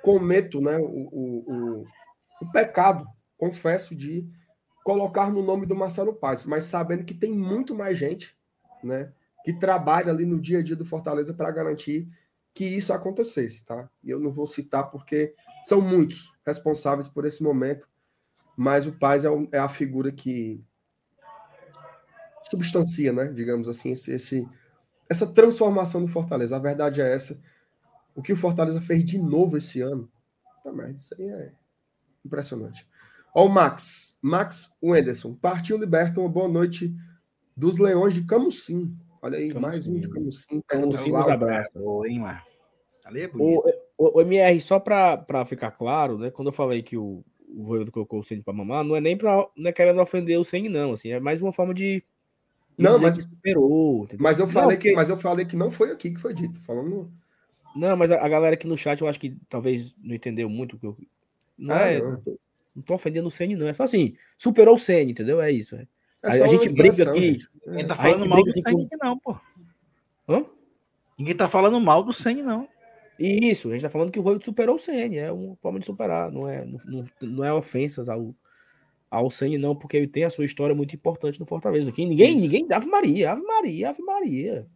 cometo 0.02 0.60
né, 0.60 0.78
o, 0.78 0.84
o, 0.84 1.44
o, 1.46 1.86
o, 2.40 2.52
pecado, 2.52 3.06
confesso, 3.36 3.94
de 3.94 4.26
colocar 4.86 5.32
no 5.32 5.42
nome 5.42 5.66
do 5.66 5.74
Marcelo 5.74 6.14
Paz, 6.14 6.44
mas 6.44 6.62
sabendo 6.62 7.02
que 7.02 7.12
tem 7.12 7.32
muito 7.32 7.74
mais 7.74 7.98
gente 7.98 8.38
né, 8.84 9.12
que 9.44 9.52
trabalha 9.52 10.12
ali 10.12 10.24
no 10.24 10.40
dia 10.40 10.60
a 10.60 10.62
dia 10.62 10.76
do 10.76 10.86
Fortaleza 10.86 11.34
para 11.34 11.50
garantir 11.50 12.08
que 12.54 12.64
isso 12.64 12.92
acontecesse. 12.92 13.66
Tá? 13.66 13.90
E 14.04 14.10
eu 14.10 14.20
não 14.20 14.30
vou 14.30 14.46
citar 14.46 14.88
porque 14.88 15.34
são 15.64 15.80
muitos 15.80 16.32
responsáveis 16.46 17.08
por 17.08 17.24
esse 17.24 17.42
momento, 17.42 17.88
mas 18.56 18.86
o 18.86 18.92
Paz 18.92 19.24
é, 19.24 19.28
é 19.50 19.58
a 19.58 19.68
figura 19.68 20.12
que 20.12 20.62
substancia, 22.48 23.12
né, 23.12 23.32
digamos 23.32 23.68
assim, 23.68 23.90
esse, 23.90 24.12
esse 24.12 24.48
essa 25.10 25.26
transformação 25.26 26.00
do 26.00 26.12
Fortaleza. 26.12 26.54
A 26.54 26.60
verdade 26.60 27.00
é 27.00 27.12
essa. 27.12 27.42
O 28.14 28.22
que 28.22 28.32
o 28.32 28.36
Fortaleza 28.36 28.80
fez 28.80 29.04
de 29.04 29.18
novo 29.18 29.56
esse 29.56 29.80
ano. 29.80 30.08
Tá, 30.62 30.70
mas 30.70 31.02
isso 31.02 31.14
aí 31.18 31.28
é 31.28 31.52
impressionante. 32.24 32.86
Ó, 33.36 33.44
o 33.44 33.48
Max. 33.50 34.18
Max 34.22 34.72
Wenderson. 34.82 35.34
Partiu 35.34 35.76
liberta. 35.76 36.18
Uma 36.18 36.28
boa 36.30 36.48
noite 36.48 36.94
dos 37.54 37.76
Leões 37.76 38.14
de 38.14 38.24
Camusim. 38.24 38.96
Olha 39.20 39.36
aí, 39.36 39.48
Camusim. 39.48 39.60
mais 39.60 39.86
um 39.86 40.00
de 40.00 40.08
Camusim. 40.08 40.62
Camusim 40.66 41.12
nos 41.12 41.28
abraça. 41.28 41.70
Oi, 41.74 42.08
hein, 42.08 42.22
lá. 42.22 42.42
Ali 43.04 43.20
é 43.20 43.28
bonito. 43.28 43.62
O, 43.98 44.06
o, 44.06 44.18
o 44.18 44.20
MR, 44.22 44.58
só 44.62 44.80
para 44.80 45.44
ficar 45.44 45.70
claro, 45.72 46.16
né? 46.16 46.30
Quando 46.30 46.48
eu 46.48 46.52
falei 46.52 46.82
que 46.82 46.96
o, 46.96 47.22
o 47.46 47.62
Voivodo 47.62 47.92
colocou 47.92 48.20
o 48.20 48.24
Senna 48.24 48.42
para 48.42 48.54
mamar, 48.54 48.82
não 48.82 48.96
é 48.96 49.02
nem 49.02 49.14
para 49.14 49.46
não 49.54 49.68
é 49.68 49.72
querendo 49.72 50.00
ofender 50.00 50.40
o 50.40 50.44
Senna, 50.44 50.70
não. 50.70 50.94
Assim, 50.94 51.10
é 51.10 51.20
mais 51.20 51.42
uma 51.42 51.52
forma 51.52 51.74
de 51.74 52.02
não, 52.78 52.98
mas 52.98 53.22
superou. 53.22 54.08
Mas 54.18 54.38
eu 54.38 54.48
falei 54.48 54.76
não, 54.76 54.82
que, 54.82 54.92
mas 54.94 55.10
eu 55.10 55.16
falei 55.18 55.44
que 55.44 55.56
não 55.56 55.70
foi 55.70 55.90
aqui 55.90 56.10
que 56.10 56.20
foi 56.20 56.32
dito, 56.32 56.58
falando. 56.60 57.12
Não, 57.74 57.94
mas 57.98 58.10
a, 58.10 58.16
a, 58.16 58.28
galera 58.28 58.54
aqui 58.54 58.66
no 58.66 58.78
chat 58.78 59.02
eu 59.02 59.08
acho 59.08 59.20
que 59.20 59.36
talvez 59.46 59.94
não 60.02 60.14
entendeu 60.14 60.48
muito 60.48 60.76
o 60.76 60.78
que 60.78 60.86
eu 60.86 60.96
não 61.58 61.74
ah, 61.74 61.80
é, 61.80 62.00
não. 62.00 62.22
Não 62.76 62.82
tô 62.82 62.94
ofendendo 62.94 63.26
o 63.28 63.30
Ceni 63.30 63.56
não, 63.56 63.66
é 63.66 63.72
só 63.72 63.84
assim, 63.84 64.14
superou 64.36 64.74
o 64.74 64.78
Ceni, 64.78 65.12
entendeu? 65.12 65.40
É 65.40 65.50
isso. 65.50 65.74
É. 65.74 65.86
É 66.22 66.42
a, 66.42 66.44
a 66.44 66.48
gente 66.48 66.72
briga 66.72 67.10
aqui. 67.10 67.38
Ninguém 67.66 67.86
tá 67.86 67.96
falando 67.96 68.28
mal 68.28 68.44
do 68.44 68.52
Ceni 68.52 68.88
não, 69.02 69.18
pô. 69.18 69.40
Hã? 70.28 70.44
Ninguém 71.18 71.34
tá 71.34 71.48
falando 71.48 71.80
mal 71.80 72.02
do 72.02 72.12
Ceni 72.12 72.42
não. 72.42 72.68
Isso, 73.18 73.70
a 73.70 73.72
gente 73.72 73.82
tá 73.82 73.88
falando 73.88 74.12
que 74.12 74.18
o 74.20 74.22
Voivoda 74.22 74.44
superou 74.44 74.76
o 74.76 74.78
Ceni, 74.78 75.16
é 75.16 75.32
uma 75.32 75.56
forma 75.56 75.80
de 75.80 75.86
superar, 75.86 76.30
não 76.30 76.46
é, 76.46 76.66
não, 76.66 77.04
não 77.22 77.42
é 77.42 77.50
ofensas 77.50 78.10
ao, 78.10 78.34
ao 79.10 79.30
Senna, 79.30 79.58
não, 79.58 79.74
porque 79.74 79.96
ele 79.96 80.06
tem 80.06 80.24
a 80.24 80.30
sua 80.30 80.44
história 80.44 80.74
muito 80.74 80.94
importante 80.94 81.40
no 81.40 81.46
Fortaleza. 81.46 81.90
Aqui 81.90 82.04
ninguém, 82.04 82.30
Isso. 82.30 82.40
ninguém, 82.40 82.66
Ave 82.70 82.86
Maria, 82.86 83.32
Ave 83.32 83.42
Maria, 83.42 83.88
Ave 83.88 84.02
Maria. 84.02 84.66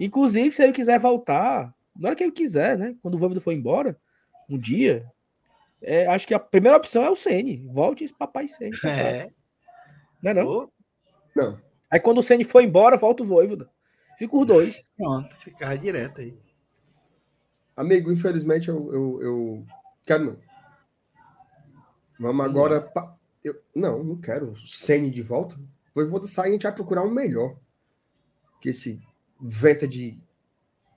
Inclusive, 0.00 0.50
se 0.50 0.62
ele 0.62 0.72
quiser 0.72 0.98
voltar, 0.98 1.74
na 1.94 2.08
hora 2.08 2.16
que 2.16 2.24
ele 2.24 2.32
quiser, 2.32 2.78
né? 2.78 2.96
Quando 3.02 3.14
o 3.14 3.18
Voivoda 3.18 3.40
for 3.40 3.52
embora, 3.52 3.98
um 4.48 4.58
dia, 4.58 5.06
é, 5.84 6.06
acho 6.06 6.26
que 6.26 6.34
a 6.34 6.38
primeira 6.38 6.76
opção 6.76 7.04
é 7.04 7.10
o 7.10 7.16
Ceni. 7.16 7.66
Volte 7.66 8.04
esse 8.04 8.14
papai 8.14 8.48
Ceni. 8.48 8.76
É. 8.84 9.28
Não 10.22 10.30
é 10.30 10.34
não? 10.34 10.72
Não. 11.36 11.60
Aí 11.90 12.00
quando 12.00 12.18
o 12.18 12.22
Ceni 12.22 12.44
for 12.44 12.62
embora, 12.62 12.96
volta 12.96 13.22
o 13.22 13.26
Voivoda. 13.26 13.70
Fica 14.16 14.36
os 14.36 14.46
dois. 14.46 14.88
Pronto, 14.96 15.36
ficar 15.36 15.76
direto 15.76 16.20
aí. 16.20 16.36
Amigo, 17.76 18.12
infelizmente 18.12 18.68
eu, 18.68 18.92
eu, 18.92 19.22
eu... 19.22 19.66
quero 20.04 20.24
não. 20.24 20.36
Vamos 22.18 22.46
agora 22.46 22.90
eu, 23.42 23.60
não, 23.74 24.02
não 24.02 24.16
quero 24.16 24.52
o 24.52 24.66
Sene 24.66 25.10
de 25.10 25.22
volta. 25.22 25.58
Eu 25.94 26.08
vou 26.08 26.24
sair, 26.24 26.48
a 26.48 26.52
gente 26.52 26.62
vai 26.62 26.74
procurar 26.74 27.02
um 27.02 27.10
melhor 27.10 27.56
que 28.60 28.70
esse 28.70 29.00
venta 29.40 29.86
de 29.86 30.18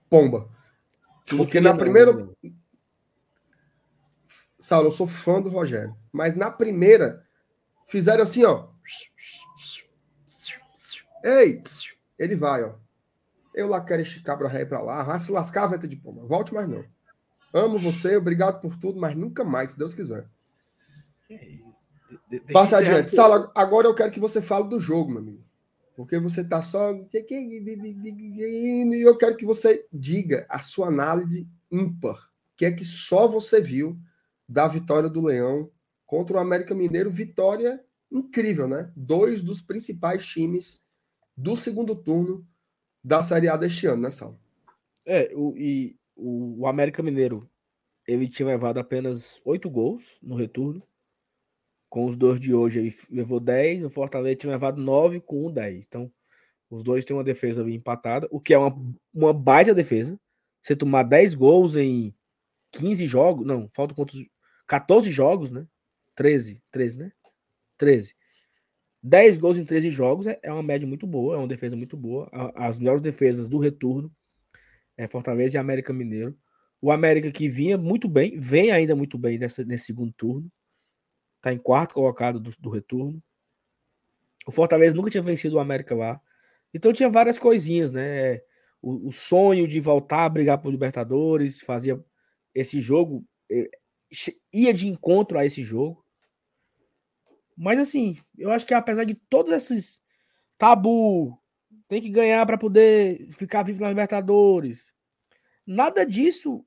pomba. 0.09 0.49
Porque 1.29 1.59
na 1.59 1.75
primeira. 1.75 2.29
Saulo, 4.59 4.87
eu 4.87 4.91
sou 4.91 5.07
fã 5.07 5.41
do 5.41 5.49
Rogério. 5.49 5.95
Mas 6.11 6.35
na 6.35 6.49
primeira, 6.49 7.23
fizeram 7.87 8.23
assim, 8.23 8.43
ó. 8.43 8.69
Ei, 11.23 11.61
ele 12.17 12.35
vai, 12.35 12.63
ó. 12.63 12.75
Eu 13.53 13.67
lá 13.67 13.81
quero 13.81 14.01
este 14.01 14.21
cabra 14.21 14.47
ré 14.47 14.65
pra 14.65 14.81
lá. 14.81 15.03
Vai 15.03 15.19
se 15.19 15.31
lascar 15.31 15.67
venta 15.67 15.87
de 15.87 15.95
pomba. 15.95 16.25
Volte 16.25 16.53
mais 16.53 16.67
não. 16.69 16.85
Amo 17.53 17.77
você, 17.77 18.15
obrigado 18.17 18.61
por 18.61 18.77
tudo, 18.77 18.99
mas 18.99 19.15
nunca 19.15 19.43
mais, 19.43 19.71
se 19.71 19.77
Deus 19.77 19.93
quiser. 19.93 20.27
Que 21.27 21.35
isso? 21.35 21.67
De, 22.29 22.39
Passa 22.53 22.77
adiante. 22.77 23.09
Sala, 23.09 23.51
agora 23.55 23.87
eu 23.87 23.95
quero 23.95 24.11
que 24.11 24.19
você 24.19 24.41
fale 24.41 24.67
do 24.69 24.79
jogo, 24.79 25.11
meu 25.11 25.19
amigo. 25.19 25.43
Porque 25.95 26.19
você 26.19 26.41
está 26.41 26.61
só. 26.61 26.93
E 26.93 27.05
eu 29.01 29.17
quero 29.17 29.35
que 29.35 29.45
você 29.45 29.85
diga 29.91 30.45
a 30.47 30.59
sua 30.59 30.87
análise 30.87 31.49
ímpar. 31.71 32.29
Que 32.55 32.65
é 32.65 32.71
que 32.71 32.85
só 32.85 33.27
você 33.27 33.59
viu 33.59 33.97
da 34.47 34.67
vitória 34.67 35.09
do 35.09 35.25
Leão 35.25 35.69
contra 36.05 36.37
o 36.37 36.39
América 36.39 36.73
Mineiro? 36.73 37.09
Vitória 37.09 37.83
incrível, 38.11 38.67
né? 38.67 38.91
Dois 38.95 39.43
dos 39.43 39.61
principais 39.61 40.25
times 40.25 40.85
do 41.35 41.55
segundo 41.55 41.95
turno 41.95 42.47
da 43.03 43.21
Série 43.21 43.49
A 43.49 43.57
deste 43.57 43.85
ano, 43.85 44.03
né, 44.03 44.09
Sal? 44.09 44.39
É, 45.05 45.31
o, 45.33 45.55
e 45.57 45.97
o, 46.15 46.61
o 46.61 46.67
América 46.67 47.03
Mineiro 47.03 47.39
ele 48.07 48.27
tinha 48.27 48.47
levado 48.47 48.79
apenas 48.79 49.41
oito 49.43 49.69
gols 49.69 50.17
no 50.21 50.35
retorno 50.35 50.81
com 51.89 52.05
os 52.05 52.17
dois 52.17 52.39
de 52.39 52.53
hoje, 52.53 52.79
ele 52.79 52.95
levou 53.09 53.39
10, 53.39 53.85
o 53.85 53.89
Fortaleza 53.89 54.35
tinha 54.35 54.51
levado 54.51 54.81
9 54.81 55.21
com 55.21 55.47
um 55.47 55.51
10. 55.51 55.85
Então, 55.87 56.11
os 56.69 56.83
dois 56.83 57.05
têm 57.05 57.15
uma 57.15 57.23
defesa 57.23 57.67
empatada, 57.69 58.27
o 58.29 58.39
que 58.39 58.53
é 58.53 58.57
uma, 58.57 58.75
uma 59.13 59.33
baita 59.33 59.73
defesa. 59.73 60.19
Você 60.61 60.75
tomar 60.75 61.03
10 61.03 61.33
gols 61.35 61.75
em 61.75 62.13
15 62.73 63.07
jogos, 63.07 63.45
não, 63.45 63.69
falta 63.73 63.95
quantos? 63.95 64.25
14 64.67 65.09
jogos, 65.11 65.49
né? 65.49 65.65
13, 66.15 66.61
13, 66.71 66.97
né? 66.97 67.11
13. 67.77 68.15
10 69.01 69.37
gols 69.37 69.57
em 69.57 69.65
13 69.65 69.89
jogos 69.89 70.27
é, 70.27 70.39
é 70.43 70.51
uma 70.51 70.63
média 70.63 70.87
muito 70.87 71.07
boa, 71.07 71.35
é 71.35 71.37
uma 71.37 71.47
defesa 71.47 71.75
muito 71.75 71.95
boa. 71.95 72.29
As 72.55 72.77
melhores 72.77 73.01
defesas 73.01 73.47
do 73.47 73.59
retorno 73.59 74.11
é 74.97 75.07
Fortaleza 75.07 75.55
e 75.55 75.59
América 75.59 75.93
Mineiro. 75.93 76.37
O 76.81 76.91
América 76.91 77.31
que 77.31 77.47
vinha 77.47 77.77
muito 77.77 78.07
bem, 78.07 78.39
vem 78.39 78.71
ainda 78.71 78.95
muito 78.95 79.17
bem 79.17 79.37
nessa, 79.37 79.63
nesse 79.63 79.85
segundo 79.85 80.11
turno. 80.13 80.51
Está 81.37 81.53
em 81.53 81.57
quarto 81.57 81.93
colocado 81.93 82.39
do, 82.39 82.51
do, 82.59 82.69
retorno. 82.69 83.21
O 84.45 84.51
Fortaleza 84.51 84.95
nunca 84.95 85.09
tinha 85.09 85.23
vencido 85.23 85.55
o 85.55 85.59
América 85.59 85.95
lá. 85.95 86.19
Então 86.73 86.91
tinha 86.91 87.09
várias 87.09 87.39
coisinhas, 87.39 87.91
né? 87.91 88.41
O, 88.81 89.07
o 89.07 89.11
sonho 89.11 89.67
de 89.67 89.79
voltar 89.79 90.25
a 90.25 90.29
brigar 90.29 90.59
por 90.59 90.69
Libertadores, 90.69 91.61
fazia 91.61 92.03
esse 92.53 92.79
jogo, 92.79 93.25
eh, 93.49 93.69
ia 94.53 94.73
de 94.73 94.87
encontro 94.87 95.37
a 95.37 95.45
esse 95.45 95.63
jogo. 95.63 96.05
Mas 97.55 97.79
assim, 97.79 98.17
eu 98.37 98.51
acho 98.51 98.65
que 98.65 98.73
apesar 98.73 99.03
de 99.03 99.15
todos 99.15 99.51
esses 99.51 100.01
tabu, 100.57 101.39
tem 101.87 102.01
que 102.01 102.09
ganhar 102.09 102.45
para 102.45 102.57
poder 102.57 103.31
ficar 103.31 103.63
vivo 103.63 103.81
na 103.81 103.89
Libertadores. 103.89 104.93
Nada 105.65 106.05
disso 106.05 106.65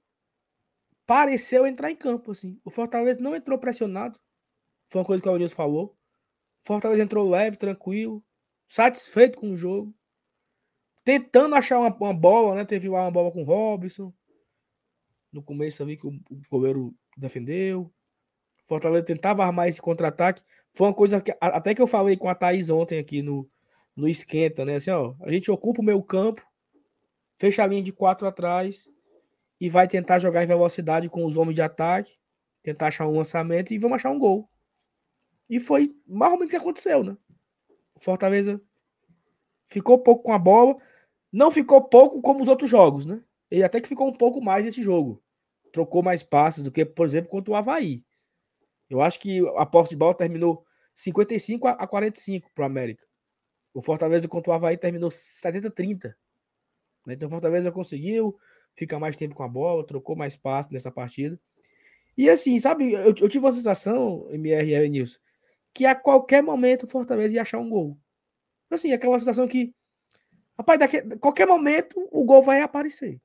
pareceu 1.07 1.67
entrar 1.67 1.91
em 1.91 1.97
campo 1.97 2.31
assim. 2.31 2.61
O 2.65 2.71
Fortaleza 2.71 3.21
não 3.21 3.35
entrou 3.35 3.59
pressionado. 3.59 4.19
Foi 4.89 5.01
uma 5.01 5.07
coisa 5.07 5.23
que 5.23 5.29
o 5.29 5.31
Aurelius 5.31 5.53
falou. 5.53 5.97
Fortaleza 6.63 7.03
entrou 7.03 7.29
leve, 7.29 7.57
tranquilo, 7.57 8.25
satisfeito 8.69 9.39
com 9.39 9.53
o 9.53 9.57
jogo. 9.57 9.95
Tentando 11.05 11.55
achar 11.55 11.79
uma, 11.79 11.95
uma 11.95 12.15
bola, 12.15 12.55
né? 12.55 12.65
Teve 12.65 12.89
uma 12.89 13.11
bola 13.11 13.31
com 13.33 13.43
o 13.43 13.45
Robson. 13.45 14.13
No 15.33 15.43
começo 15.43 15.83
ali 15.83 15.97
que 15.97 16.07
o, 16.07 16.11
o 16.11 16.43
goleiro 16.51 16.95
defendeu. 17.21 17.93
Fortaleza 18.65 19.05
tentava 19.05 19.45
armar 19.45 19.69
esse 19.69 19.81
contra-ataque. 19.81 20.43
Foi 20.73 20.87
uma 20.87 20.95
coisa 20.95 21.21
que 21.21 21.37
até 21.41 21.75
que 21.75 21.83
eu 21.83 21.87
falei 21.87 22.17
com 22.17 22.29
a 22.29 22.35
Thaís 22.35 22.71
ontem 22.71 22.99
aqui 22.99 23.23
no, 23.23 23.49
no 23.97 24.09
esquenta, 24.09 24.65
né? 24.65 24.77
Assim, 24.77 24.91
ó, 24.91 25.15
a 25.21 25.31
gente 25.31 25.51
ocupa 25.51 25.81
o 25.81 25.85
meio 25.85 26.03
campo, 26.03 26.43
fecha 27.37 27.63
a 27.63 27.67
linha 27.67 27.83
de 27.83 27.93
quatro 27.93 28.27
atrás 28.27 28.89
e 29.61 29.69
vai 29.69 29.89
tentar 29.89 30.19
jogar 30.19 30.45
em 30.45 30.47
velocidade 30.47 31.09
com 31.09 31.25
os 31.25 31.37
homens 31.37 31.57
de 31.57 31.63
ataque, 31.63 32.17
tentar 32.63 32.89
achar 32.89 33.07
um 33.07 33.17
lançamento 33.17 33.73
e 33.73 33.79
vamos 33.79 33.97
achar 33.97 34.11
um 34.11 34.19
gol. 34.19 34.49
E 35.49 35.59
foi 35.59 35.89
mais 36.07 36.33
ou 36.33 36.39
menos 36.39 36.53
o 36.53 36.57
que 36.57 36.63
aconteceu, 36.63 37.03
né? 37.03 37.17
O 37.95 38.01
Fortaleza 38.01 38.61
ficou 39.65 39.99
pouco 39.99 40.23
com 40.23 40.33
a 40.33 40.39
bola. 40.39 40.77
Não 41.33 41.51
ficou 41.51 41.83
pouco 41.83 42.23
como 42.23 42.41
os 42.41 42.49
outros 42.49 42.71
jogos, 42.71 43.05
né? 43.05 43.23
Ele 43.51 43.65
até 43.65 43.81
que 43.81 43.89
ficou 43.89 44.09
um 44.09 44.13
pouco 44.13 44.41
mais 44.41 44.65
esse 44.65 44.83
jogo. 44.83 45.23
Trocou 45.73 46.03
mais 46.03 46.23
passes 46.23 46.63
do 46.63 46.71
que, 46.71 46.85
por 46.85 47.07
exemplo, 47.07 47.31
contra 47.31 47.53
o 47.53 47.57
Havaí. 47.57 48.05
Eu 48.89 49.01
acho 49.01 49.21
que 49.21 49.41
a 49.57 49.65
posse 49.65 49.91
de 49.91 49.97
bola 49.97 50.15
terminou 50.15 50.65
55 50.95 51.69
a 51.69 51.87
45 51.87 52.51
para 52.55 52.63
o 52.63 52.67
América. 52.67 53.07
O 53.73 53.81
Fortaleza 53.81 54.27
contra 54.27 54.51
o 54.51 54.55
Havaí 54.55 54.77
terminou 54.77 55.11
70-30. 55.11 56.15
Né? 57.07 57.15
Então 57.15 57.29
o 57.29 57.31
Fortaleza 57.31 57.71
conseguiu 57.71 58.37
ficar 58.75 58.99
mais 58.99 59.17
tempo 59.17 59.35
com 59.35 59.43
a 59.43 59.49
bola, 59.49 59.87
trocou 59.87 60.17
mais 60.17 60.37
passe 60.37 60.73
nessa 60.73 60.91
partida. 60.91 61.39
E 62.17 62.29
assim, 62.29 62.59
sabe, 62.59 62.93
eu, 62.93 63.15
eu 63.17 63.29
tive 63.29 63.39
uma 63.39 63.53
sensação, 63.53 64.29
MR 64.31 64.75
e 64.75 64.89
Nilson, 64.89 65.19
que 65.73 65.87
a 65.87 65.95
qualquer 65.95 66.43
momento 66.43 66.85
o 66.85 66.89
Fortaleza 66.89 67.35
ia 67.35 67.43
achar 67.43 67.59
um 67.59 67.71
gol. 67.71 67.97
Assim, 68.71 68.93
aquela 68.93 69.19
sensação 69.19 69.49
que, 69.49 69.75
rapaz, 70.59 70.79
daqui, 70.79 71.01
qualquer 71.19 71.47
momento 71.47 72.09
o 72.13 72.25
gol 72.25 72.43
vai 72.43 72.61
aparecer. 72.61 73.21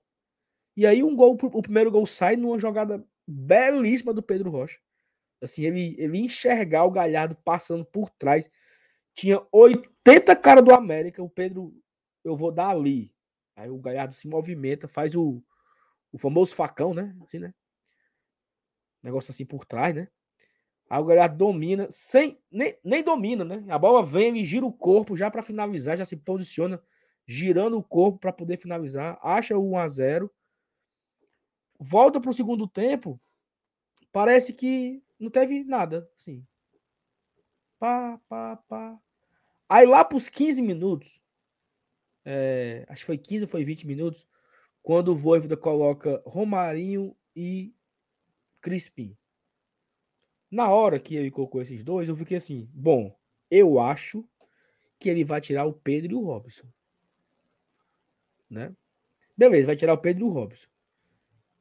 E 0.75 0.85
aí 0.85 1.03
um 1.03 1.15
gol, 1.15 1.37
o 1.41 1.61
primeiro 1.61 1.89
gol 1.89 2.05
sai 2.05 2.35
numa 2.35 2.59
jogada 2.59 3.03
belíssima 3.25 4.13
do 4.13 4.21
Pedro 4.21 4.49
Rocha. 4.49 4.79
Assim, 5.41 5.63
ele, 5.63 5.95
ele 5.97 6.19
enxergar 6.19 6.83
o 6.83 6.91
Galhardo 6.91 7.35
passando 7.35 7.85
por 7.85 8.09
trás. 8.09 8.49
Tinha 9.13 9.41
80 9.51 10.35
cara 10.35 10.61
do 10.61 10.73
América, 10.73 11.23
o 11.23 11.29
Pedro, 11.29 11.73
eu 12.23 12.35
vou 12.35 12.51
dar 12.51 12.69
ali. 12.69 13.13
Aí 13.55 13.69
o 13.69 13.77
Galhardo 13.77 14.13
se 14.13 14.27
movimenta, 14.27 14.87
faz 14.87 15.15
o, 15.15 15.41
o 16.11 16.17
famoso 16.17 16.53
facão, 16.53 16.93
né? 16.93 17.15
Assim, 17.23 17.39
né? 17.39 17.53
Negócio 19.01 19.31
assim 19.31 19.45
por 19.45 19.65
trás, 19.65 19.95
né? 19.95 20.07
Aí 20.89 20.99
o 20.99 21.05
Galhardo 21.05 21.37
domina, 21.37 21.87
sem 21.89 22.39
nem, 22.51 22.77
nem 22.83 23.03
domina, 23.03 23.45
né? 23.45 23.63
A 23.69 23.79
bola 23.79 24.03
vem, 24.03 24.27
ele 24.27 24.43
gira 24.43 24.65
o 24.65 24.73
corpo 24.73 25.15
já 25.15 25.31
para 25.31 25.41
finalizar, 25.41 25.97
já 25.97 26.05
se 26.05 26.17
posiciona 26.17 26.81
girando 27.25 27.77
o 27.77 27.83
corpo 27.83 28.19
para 28.19 28.31
poder 28.33 28.57
finalizar, 28.57 29.17
acha 29.23 29.57
o 29.57 29.71
1 29.71 29.77
a 29.79 29.87
0 29.87 30.31
volta 31.79 32.19
para 32.19 32.31
o 32.31 32.33
segundo 32.33 32.67
tempo, 32.67 33.19
parece 34.11 34.53
que 34.53 35.03
não 35.19 35.29
teve 35.29 35.63
nada, 35.63 36.09
assim. 36.15 36.45
Pá, 37.79 38.19
pá, 38.27 38.57
pá. 38.67 38.99
Aí 39.67 39.85
lá 39.85 40.03
para 40.05 40.17
os 40.17 40.29
15 40.29 40.61
minutos, 40.61 41.21
é, 42.23 42.85
acho 42.89 43.01
que 43.01 43.05
foi 43.05 43.17
15 43.17 43.45
ou 43.45 43.49
foi 43.49 43.63
20 43.63 43.87
minutos, 43.87 44.27
quando 44.81 45.11
o 45.11 45.15
Voivoda 45.15 45.57
coloca 45.57 46.21
Romarinho 46.25 47.15
e 47.35 47.73
Crispim. 48.61 49.17
Na 50.49 50.69
hora 50.69 50.99
que 50.99 51.15
ele 51.15 51.31
colocou 51.31 51.61
esses 51.61 51.83
dois, 51.83 52.07
eu 52.07 52.15
fiquei 52.15 52.37
assim, 52.37 52.69
bom, 52.73 53.17
eu 53.49 53.79
acho 53.79 54.23
que 54.99 55.09
ele 55.09 55.23
vai 55.23 55.41
tirar 55.41 55.65
o 55.65 55.73
Pedro 55.73 56.13
e 56.13 56.15
o 56.15 56.23
Robson. 56.23 56.67
Né? 58.49 58.75
Beleza, 59.35 59.67
vai 59.67 59.75
tirar 59.75 59.93
o 59.93 59.97
Pedro 59.97 60.25
e 60.25 60.29
o 60.29 60.31
Robson. 60.31 60.67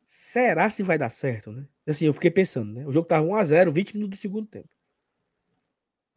Será 0.04 0.68
se 0.68 0.82
vai 0.82 0.98
dar 0.98 1.08
certo, 1.08 1.50
né? 1.50 1.66
Assim, 1.86 2.04
eu 2.04 2.12
fiquei 2.12 2.30
pensando, 2.30 2.72
né? 2.72 2.86
O 2.86 2.92
jogo 2.92 3.08
tava 3.08 3.26
1x0, 3.26 3.70
20 3.70 3.94
minutos 3.94 4.18
do 4.18 4.20
segundo 4.20 4.46
tempo. 4.46 4.68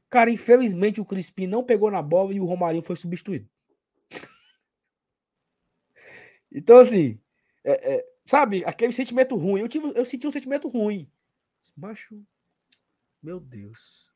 Cara, 0.09 0.29
infelizmente 0.29 0.99
o 0.99 1.05
Crispim 1.05 1.47
não 1.47 1.63
pegou 1.63 1.89
na 1.89 2.01
bola 2.01 2.33
e 2.33 2.39
o 2.39 2.45
Romarinho 2.45 2.83
foi 2.83 2.97
substituído. 2.97 3.49
então, 6.51 6.79
assim, 6.79 7.17
é, 7.63 7.95
é, 7.95 8.05
sabe, 8.25 8.61
aquele 8.65 8.91
sentimento 8.91 9.37
ruim. 9.37 9.61
Eu, 9.61 9.69
tive, 9.69 9.89
eu 9.95 10.03
senti 10.03 10.27
um 10.27 10.31
sentimento 10.31 10.67
ruim. 10.67 11.09
Macho, 11.75 12.21
meu 13.23 13.39
Deus. 13.39 14.11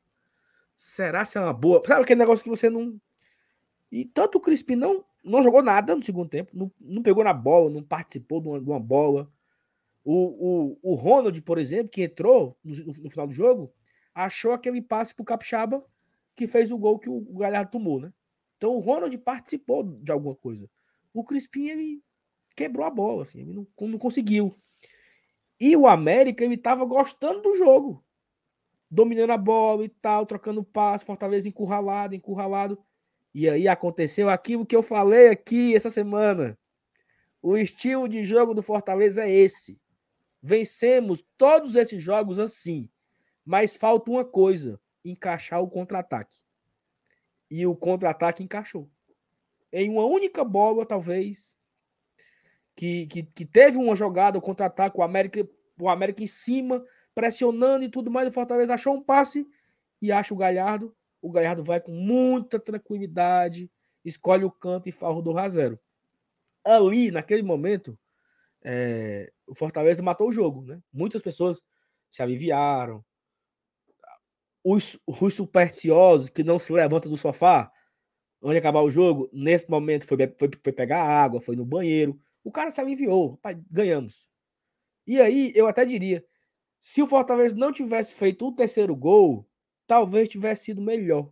Será 0.76 1.24
se 1.24 1.38
é 1.38 1.40
uma 1.40 1.54
boa? 1.54 1.82
Sabe 1.86 2.02
aquele 2.02 2.20
negócio 2.20 2.44
que 2.44 2.50
você 2.50 2.68
não. 2.68 3.00
E 3.90 4.04
tanto 4.04 4.36
o 4.36 4.40
Crispim 4.40 4.76
não, 4.76 5.02
não 5.24 5.42
jogou 5.42 5.62
nada 5.62 5.96
no 5.96 6.02
segundo 6.02 6.28
tempo, 6.28 6.50
não, 6.54 6.70
não 6.78 7.02
pegou 7.02 7.24
na 7.24 7.32
bola, 7.32 7.70
não 7.70 7.82
participou 7.82 8.40
de 8.40 8.48
uma, 8.48 8.60
de 8.60 8.68
uma 8.68 8.80
bola. 8.80 9.30
O, 10.04 10.78
o, 10.82 10.92
o 10.92 10.94
Ronald, 10.94 11.40
por 11.42 11.58
exemplo, 11.58 11.88
que 11.88 12.02
entrou 12.02 12.58
no, 12.64 12.74
no, 12.74 13.10
final 13.10 13.26
do 13.26 13.32
jogo, 13.32 13.72
achou 14.14 14.52
aquele 14.52 14.82
passe 14.82 15.14
pro 15.14 15.24
Capixaba 15.24 15.84
que 16.34 16.46
fez 16.46 16.72
o 16.72 16.78
gol 16.78 16.98
que 16.98 17.08
o, 17.08 17.18
o 17.18 17.38
Galhardo 17.38 17.70
tomou, 17.70 18.00
né? 18.00 18.12
Então 18.56 18.74
o 18.74 18.80
Ronald 18.80 19.16
participou 19.18 19.82
de 19.82 20.10
alguma 20.10 20.34
coisa. 20.34 20.68
O 21.12 21.24
Crispim, 21.24 21.68
ele 21.68 22.02
quebrou 22.56 22.86
a 22.86 22.90
bola, 22.90 23.22
assim, 23.22 23.40
ele 23.40 23.52
não, 23.52 23.66
não 23.80 23.98
conseguiu. 23.98 24.58
E 25.60 25.76
o 25.76 25.86
América, 25.86 26.44
ele 26.44 26.56
tava 26.56 26.84
gostando 26.84 27.42
do 27.42 27.56
jogo. 27.56 28.04
Dominando 28.90 29.30
a 29.30 29.38
bola 29.38 29.84
e 29.84 29.88
tal, 29.88 30.26
trocando 30.26 30.64
passe, 30.64 31.04
Fortaleza 31.04 31.48
encurralado, 31.48 32.14
encurralado. 32.14 32.78
E 33.34 33.48
aí 33.48 33.66
aconteceu 33.66 34.28
aquilo 34.28 34.66
que 34.66 34.76
eu 34.76 34.82
falei 34.82 35.28
aqui 35.28 35.74
essa 35.74 35.88
semana. 35.88 36.58
O 37.40 37.56
estilo 37.56 38.08
de 38.08 38.22
jogo 38.22 38.54
do 38.54 38.62
Fortaleza 38.62 39.24
é 39.24 39.30
esse. 39.30 39.80
Vencemos 40.42 41.24
todos 41.36 41.76
esses 41.76 42.02
jogos 42.02 42.38
assim. 42.38 42.88
Mas 43.44 43.76
falta 43.76 44.10
uma 44.10 44.24
coisa: 44.24 44.80
encaixar 45.04 45.62
o 45.62 45.68
contra-ataque. 45.68 46.38
E 47.50 47.66
o 47.66 47.76
contra-ataque 47.76 48.42
encaixou. 48.42 48.90
Em 49.72 49.88
uma 49.88 50.04
única 50.04 50.44
bola, 50.44 50.84
talvez, 50.84 51.56
que, 52.74 53.06
que, 53.06 53.22
que 53.22 53.44
teve 53.44 53.78
uma 53.78 53.94
jogada, 53.94 54.38
o 54.38 54.42
contra-ataque, 54.42 54.98
o 54.98 55.02
América, 55.02 55.48
o 55.78 55.88
América 55.88 56.22
em 56.22 56.26
cima, 56.26 56.84
pressionando 57.14 57.84
e 57.84 57.88
tudo 57.88 58.10
mais. 58.10 58.28
O 58.28 58.32
Fortaleza 58.32 58.74
achou 58.74 58.94
um 58.94 59.02
passe 59.02 59.46
e 60.00 60.10
acha 60.10 60.34
o 60.34 60.36
Galhardo. 60.36 60.94
O 61.20 61.30
Galhardo 61.30 61.62
vai 61.62 61.80
com 61.80 61.92
muita 61.92 62.58
tranquilidade, 62.58 63.70
escolhe 64.04 64.44
o 64.44 64.50
canto 64.50 64.88
e 64.88 64.92
faz 64.92 65.16
o 65.16 65.22
do 65.22 65.48
zero. 65.48 65.78
Ali, 66.64 67.10
naquele 67.10 67.42
momento, 67.42 67.98
é, 68.64 69.32
o 69.46 69.54
Fortaleza 69.54 70.02
matou 70.02 70.28
o 70.28 70.32
jogo, 70.32 70.62
né? 70.62 70.80
Muitas 70.92 71.22
pessoas 71.22 71.60
se 72.10 72.22
aliviaram. 72.22 73.04
Os, 74.64 74.98
os 75.06 75.34
supersticiosos 75.34 76.28
que 76.28 76.44
não 76.44 76.58
se 76.58 76.72
levantam 76.72 77.10
do 77.10 77.16
sofá 77.16 77.70
onde 78.40 78.58
acabar 78.58 78.82
o 78.82 78.90
jogo, 78.90 79.30
nesse 79.32 79.70
momento 79.70 80.06
foi, 80.06 80.18
foi, 80.38 80.50
foi, 80.62 80.72
pegar 80.72 81.02
água, 81.02 81.40
foi 81.40 81.54
no 81.54 81.64
banheiro. 81.64 82.18
O 82.42 82.50
cara 82.50 82.70
se 82.70 82.80
aliviou, 82.80 83.36
pai, 83.36 83.60
ganhamos. 83.70 84.26
E 85.06 85.20
aí, 85.20 85.52
eu 85.54 85.68
até 85.68 85.84
diria, 85.84 86.24
se 86.80 87.00
o 87.00 87.06
Fortaleza 87.06 87.56
não 87.56 87.72
tivesse 87.72 88.12
feito 88.14 88.46
o 88.46 88.52
terceiro 88.52 88.96
gol, 88.96 89.48
talvez 89.86 90.28
tivesse 90.28 90.64
sido 90.66 90.82
melhor. 90.82 91.30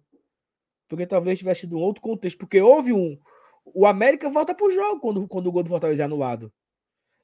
Porque 0.88 1.06
talvez 1.06 1.38
tivesse 1.38 1.62
sido 1.62 1.76
um 1.76 1.80
outro 1.80 2.02
contexto. 2.02 2.38
Porque 2.38 2.60
houve 2.60 2.92
um. 2.92 3.18
O 3.64 3.86
América 3.86 4.28
volta 4.28 4.54
pro 4.54 4.72
jogo 4.72 5.00
quando, 5.00 5.28
quando 5.28 5.46
o 5.48 5.52
gol 5.52 5.62
do 5.62 5.68
Fortaleza 5.68 6.02
é 6.02 6.04
anulado 6.04 6.52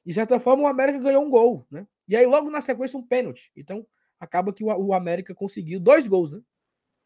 de 0.07 0.13
certa 0.13 0.39
forma, 0.39 0.63
o 0.63 0.67
América 0.67 0.99
ganhou 0.99 1.21
um 1.21 1.29
gol, 1.29 1.67
né? 1.69 1.85
E 2.07 2.15
aí, 2.15 2.25
logo 2.25 2.49
na 2.49 2.61
sequência, 2.61 2.97
um 2.97 3.05
pênalti. 3.05 3.51
Então, 3.53 3.85
acaba 4.17 4.53
que 4.53 4.63
o, 4.63 4.93
América 4.93 5.35
conseguiu 5.35 5.81
dois 5.81 6.07
gols, 6.07 6.31
né? 6.31 6.41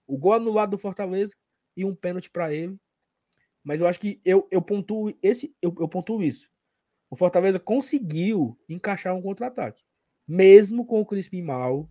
O 0.05 0.19
gol 0.19 0.33
anulado 0.33 0.69
do 0.69 0.77
Fortaleza 0.77 1.35
e 1.75 1.83
um 1.83 1.95
pênalti 1.95 2.29
para 2.29 2.53
ele. 2.53 2.77
Mas 3.63 3.81
eu 3.81 3.87
acho 3.87 3.99
que 3.99 4.21
eu, 4.23 4.47
eu 4.51 4.61
pontuo 4.61 5.11
esse, 5.23 5.55
eu, 5.59 5.73
eu 5.79 5.89
pontuo 5.89 6.21
isso. 6.21 6.47
O 7.09 7.15
Fortaleza 7.15 7.59
conseguiu 7.59 8.55
encaixar 8.69 9.15
um 9.15 9.21
contra-ataque. 9.21 9.83
Mesmo 10.27 10.85
com 10.85 11.01
o 11.01 11.05
Crispim 11.05 11.41
mal, 11.41 11.89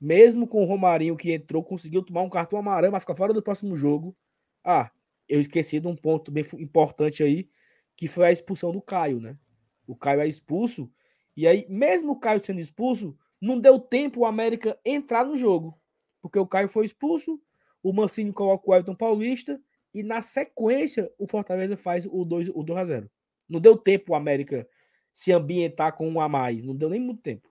mesmo 0.00 0.48
com 0.48 0.64
o 0.64 0.66
Romarinho 0.66 1.16
que 1.16 1.32
entrou, 1.32 1.62
conseguiu 1.62 2.02
tomar 2.02 2.22
um 2.22 2.28
cartão 2.28 2.58
amarelo, 2.58 2.92
mas 2.92 3.04
fica 3.04 3.14
fora 3.14 3.32
do 3.32 3.40
próximo 3.40 3.76
jogo. 3.76 4.16
Ah, 4.64 4.90
eu 5.28 5.40
esqueci 5.40 5.78
de 5.78 5.86
um 5.86 5.94
ponto 5.94 6.32
bem 6.32 6.44
importante 6.58 7.22
aí, 7.22 7.48
que 7.96 8.08
foi 8.08 8.26
a 8.26 8.32
expulsão 8.32 8.72
do 8.72 8.82
Caio, 8.82 9.20
né? 9.20 9.38
O 9.86 9.96
Caio 9.96 10.20
é 10.20 10.28
expulso. 10.28 10.90
E 11.36 11.46
aí, 11.46 11.66
mesmo 11.68 12.12
o 12.12 12.18
Caio 12.18 12.40
sendo 12.40 12.60
expulso, 12.60 13.16
não 13.40 13.58
deu 13.58 13.78
tempo 13.78 14.20
o 14.20 14.26
América 14.26 14.78
entrar 14.84 15.24
no 15.24 15.36
jogo. 15.36 15.78
Porque 16.20 16.38
o 16.38 16.46
Caio 16.46 16.68
foi 16.68 16.84
expulso, 16.84 17.40
o 17.82 17.92
Mancini 17.92 18.32
coloca 18.32 18.70
o 18.70 18.74
Everton 18.74 18.94
Paulista 18.94 19.60
e 19.92 20.02
na 20.02 20.22
sequência 20.22 21.12
o 21.18 21.26
Fortaleza 21.26 21.76
faz 21.76 22.06
o 22.06 22.24
2 22.24 22.50
o 22.50 22.62
2 22.62 22.78
a 22.78 22.84
0. 22.84 23.10
Não 23.48 23.60
deu 23.60 23.76
tempo 23.76 24.12
o 24.12 24.14
América 24.14 24.68
se 25.12 25.32
ambientar 25.32 25.94
com 25.94 26.08
um 26.08 26.20
a 26.20 26.28
mais, 26.28 26.64
não 26.64 26.74
deu 26.74 26.88
nem 26.88 27.00
muito 27.00 27.20
tempo. 27.20 27.50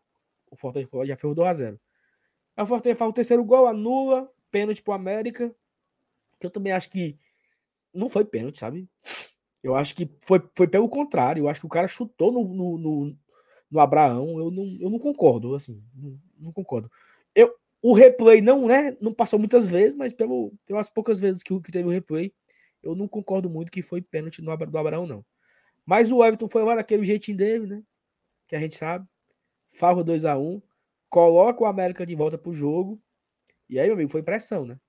O 0.49 0.55
Fortaleza 0.55 0.89
já 1.05 1.17
fez 1.17 1.31
o 1.31 1.35
2 1.35 1.47
a 1.47 1.53
0. 1.53 1.79
Aí 2.55 2.63
o 2.63 2.67
Fortaleza 2.67 2.97
faz 2.97 3.09
o 3.09 3.13
terceiro 3.13 3.43
gol, 3.43 3.67
anula, 3.67 4.31
pênalti 4.49 4.81
pro 4.81 4.93
América, 4.93 5.53
que 6.39 6.45
eu 6.45 6.49
também 6.49 6.73
acho 6.73 6.89
que 6.89 7.17
não 7.93 8.09
foi 8.09 8.25
pênalti, 8.25 8.59
sabe? 8.59 8.89
Eu 9.63 9.75
acho 9.75 9.95
que 9.95 10.09
foi, 10.21 10.41
foi 10.55 10.67
pelo 10.67 10.89
contrário. 10.89 11.43
Eu 11.43 11.49
acho 11.49 11.59
que 11.59 11.65
o 11.65 11.69
cara 11.69 11.87
chutou 11.87 12.31
no, 12.31 12.43
no, 12.43 12.77
no, 12.77 13.17
no 13.69 13.79
Abraão. 13.79 14.39
Eu 14.39 14.49
não, 14.49 14.77
eu 14.79 14.89
não 14.89 14.99
concordo, 14.99 15.55
assim. 15.55 15.83
Não, 15.95 16.19
não, 16.37 16.51
concordo. 16.51 16.91
Eu, 17.35 17.55
o 17.81 17.93
replay 17.93 18.41
não, 18.41 18.67
né, 18.67 18.97
não 18.99 19.13
passou 19.13 19.37
muitas 19.37 19.67
vezes, 19.67 19.95
mas 19.95 20.13
pelo, 20.13 20.53
pelas 20.65 20.89
poucas 20.89 21.19
vezes 21.19 21.43
que, 21.43 21.59
que 21.61 21.71
teve 21.71 21.87
o 21.87 21.91
replay, 21.91 22.33
eu 22.81 22.95
não 22.95 23.07
concordo 23.07 23.49
muito 23.49 23.71
que 23.71 23.81
foi 23.81 24.01
pênalti 24.01 24.41
no, 24.41 24.55
do 24.57 24.77
Abraão, 24.77 25.05
não. 25.05 25.23
Mas 25.85 26.11
o 26.11 26.23
Everton 26.23 26.47
foi 26.47 26.63
lá 26.63 26.75
naquele 26.75 27.03
jeitinho 27.03 27.37
dele, 27.37 27.67
né? 27.67 27.83
Que 28.47 28.55
a 28.55 28.59
gente 28.59 28.75
sabe. 28.75 29.07
Farro 29.69 30.03
2 30.03 30.25
a 30.25 30.37
1 30.37 30.61
Coloca 31.09 31.63
o 31.63 31.65
América 31.67 32.05
de 32.05 32.15
volta 32.15 32.37
pro 32.37 32.53
jogo. 32.53 33.01
E 33.69 33.79
aí, 33.79 33.87
meu 33.87 33.95
amigo, 33.95 34.09
foi 34.09 34.23
pressão, 34.23 34.65
né? 34.65 34.79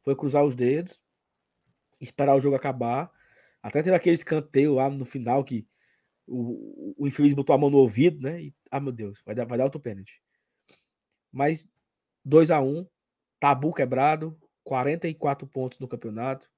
Foi 0.00 0.14
cruzar 0.14 0.44
os 0.44 0.54
dedos, 0.54 1.00
esperar 2.00 2.36
o 2.36 2.40
jogo 2.40 2.56
acabar 2.56 3.10
Até 3.64 3.82
teve 3.82 3.96
aquele 3.96 4.14
escanteio 4.14 4.74
lá 4.74 4.90
no 4.90 5.06
final 5.06 5.42
que 5.42 5.66
o, 6.26 6.94
o 6.98 7.08
infeliz 7.08 7.32
botou 7.32 7.54
a 7.54 7.58
mão 7.58 7.70
no 7.70 7.78
ouvido, 7.78 8.20
né? 8.20 8.42
E, 8.42 8.54
ah, 8.70 8.78
meu 8.78 8.92
Deus, 8.92 9.22
vai 9.24 9.34
dar, 9.34 9.46
vai 9.46 9.56
dar 9.56 9.64
outro 9.64 9.80
pênalti. 9.80 10.22
Mas 11.32 11.66
2 12.22 12.50
a 12.50 12.60
1 12.60 12.86
tabu 13.40 13.72
quebrado, 13.72 14.38
44 14.64 15.46
pontos 15.46 15.78
no 15.78 15.88
campeonato, 15.88 16.50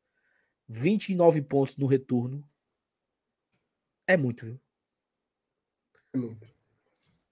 29 0.69 1.43
pontos 1.43 1.77
no 1.77 1.87
retorno. 1.87 2.45
É 4.05 4.17
muito, 4.17 4.45
viu? 4.45 4.61
É 6.13 6.19
muito. 6.19 6.49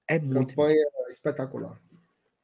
É 0.07 0.19
muito. 0.21 0.51
Campanha 0.51 0.87
espetacular. 1.09 1.83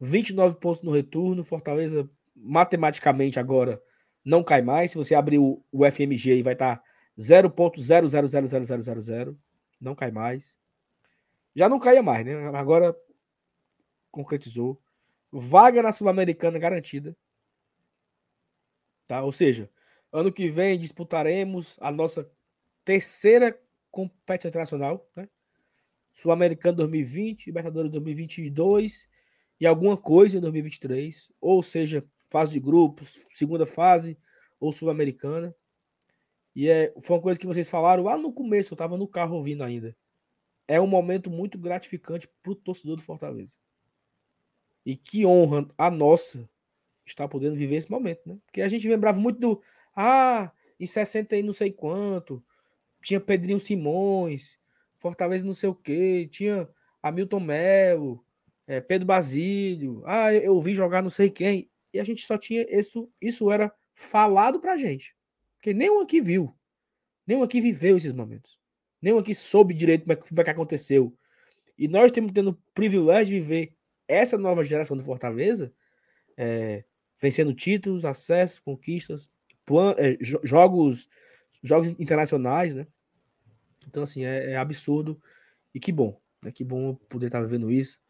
29 0.00 0.56
pontos 0.56 0.82
no 0.82 0.90
retorno. 0.90 1.44
Fortaleza, 1.44 2.10
matematicamente, 2.34 3.38
agora 3.38 3.80
não 4.24 4.42
cai 4.42 4.62
mais. 4.62 4.90
Se 4.90 4.96
você 4.96 5.14
abrir 5.14 5.38
o, 5.38 5.64
o 5.70 5.84
FMG 5.88 6.32
aí, 6.32 6.42
vai 6.42 6.56
tá 6.56 6.82
estar 7.20 7.44
0.0000000. 7.44 9.36
Não 9.80 9.94
cai 9.94 10.10
mais. 10.10 10.58
Já 11.54 11.68
não 11.68 11.78
caia 11.78 12.02
mais, 12.02 12.24
né? 12.24 12.34
Agora 12.56 12.96
concretizou. 14.10 14.80
Vaga 15.30 15.82
na 15.82 15.92
Sul-Americana 15.92 16.58
garantida. 16.58 17.16
Tá? 19.06 19.22
Ou 19.22 19.32
seja, 19.32 19.70
ano 20.12 20.32
que 20.32 20.48
vem 20.48 20.78
disputaremos 20.78 21.76
a 21.80 21.90
nossa 21.90 22.30
terceira 22.84 23.58
competição 23.90 24.48
internacional, 24.48 25.08
né? 25.14 25.28
Sul-Americano 26.12 26.76
2020, 26.78 27.46
Libertadores 27.46 27.90
2022 27.92 29.08
e 29.60 29.66
alguma 29.66 29.96
coisa 29.96 30.36
em 30.36 30.40
2023, 30.40 31.32
ou 31.40 31.62
seja, 31.62 32.04
fase 32.28 32.52
de 32.52 32.60
grupos, 32.60 33.26
segunda 33.30 33.64
fase 33.64 34.18
ou 34.58 34.72
Sul-Americana. 34.72 35.54
E 36.54 36.68
é, 36.68 36.92
foi 37.00 37.16
uma 37.16 37.22
coisa 37.22 37.38
que 37.38 37.46
vocês 37.46 37.70
falaram 37.70 38.04
lá 38.04 38.18
no 38.18 38.32
começo, 38.32 38.72
eu 38.72 38.76
estava 38.76 38.96
no 38.96 39.06
carro 39.06 39.36
ouvindo 39.36 39.62
ainda. 39.62 39.96
É 40.66 40.80
um 40.80 40.86
momento 40.86 41.30
muito 41.30 41.58
gratificante 41.58 42.28
para 42.42 42.52
o 42.52 42.54
torcedor 42.54 42.96
do 42.96 43.02
Fortaleza. 43.02 43.56
E 44.84 44.96
que 44.96 45.26
honra 45.26 45.68
a 45.76 45.90
nossa 45.90 46.48
estar 47.04 47.28
podendo 47.28 47.56
viver 47.56 47.76
esse 47.76 47.90
momento, 47.90 48.20
né? 48.26 48.38
Porque 48.46 48.62
a 48.62 48.68
gente 48.68 48.88
lembrava 48.88 49.18
muito 49.18 49.38
do. 49.38 49.62
Ah, 49.94 50.52
em 50.78 50.86
60 50.86 51.36
e 51.36 51.42
não 51.42 51.52
sei 51.52 51.70
quanto, 51.72 52.42
tinha 53.02 53.20
Pedrinho 53.20 53.60
Simões, 53.60 54.58
Fortaleza 54.98 55.46
não 55.46 55.54
sei 55.54 55.68
o 55.68 55.74
quê, 55.74 56.28
tinha 56.30 56.68
Hamilton 57.02 57.40
Melo, 57.40 58.24
é, 58.66 58.80
Pedro 58.80 59.06
Basílio, 59.06 60.02
ah, 60.06 60.32
eu 60.32 60.60
vi 60.60 60.74
jogar 60.74 61.02
não 61.02 61.10
sei 61.10 61.28
quem. 61.30 61.70
E 61.92 61.98
a 61.98 62.04
gente 62.04 62.24
só 62.24 62.38
tinha 62.38 62.64
isso, 62.70 63.10
isso 63.20 63.50
era 63.50 63.72
falado 63.94 64.60
pra 64.60 64.76
gente. 64.76 65.14
Porque 65.60 65.74
nenhum 65.74 66.00
aqui 66.00 66.22
viu, 66.22 66.56
nenhum 67.26 67.42
aqui 67.42 67.60
viveu 67.60 67.98
esses 67.98 68.14
momentos. 68.14 68.58
Nenhum 69.00 69.18
aqui 69.18 69.34
soube 69.34 69.74
direito 69.74 70.02
como 70.02 70.12
é, 70.14 70.16
como 70.16 70.40
é 70.40 70.44
que 70.44 70.50
aconteceu. 70.50 71.14
E 71.76 71.86
nós 71.86 72.10
temos 72.10 72.32
tendo 72.32 72.50
o 72.50 72.58
privilégio 72.74 73.34
de 73.34 73.40
viver 73.40 73.74
essa 74.08 74.38
nova 74.38 74.64
geração 74.64 74.96
do 74.96 75.02
Fortaleza 75.02 75.72
é, 76.36 76.84
vencendo 77.20 77.54
títulos, 77.54 78.06
acessos, 78.06 78.58
conquistas, 78.58 79.30
plan, 79.66 79.94
é, 79.98 80.16
jogos, 80.42 81.06
jogos 81.62 81.88
internacionais, 81.98 82.74
né? 82.74 82.86
Então, 83.86 84.02
assim, 84.02 84.24
é, 84.24 84.52
é 84.52 84.56
absurdo. 84.56 85.20
E 85.74 85.78
que 85.78 85.92
bom, 85.92 86.18
né? 86.42 86.50
Que 86.50 86.64
bom 86.64 86.94
poder 86.94 87.26
estar 87.26 87.42
vivendo 87.42 87.70
isso, 87.70 88.00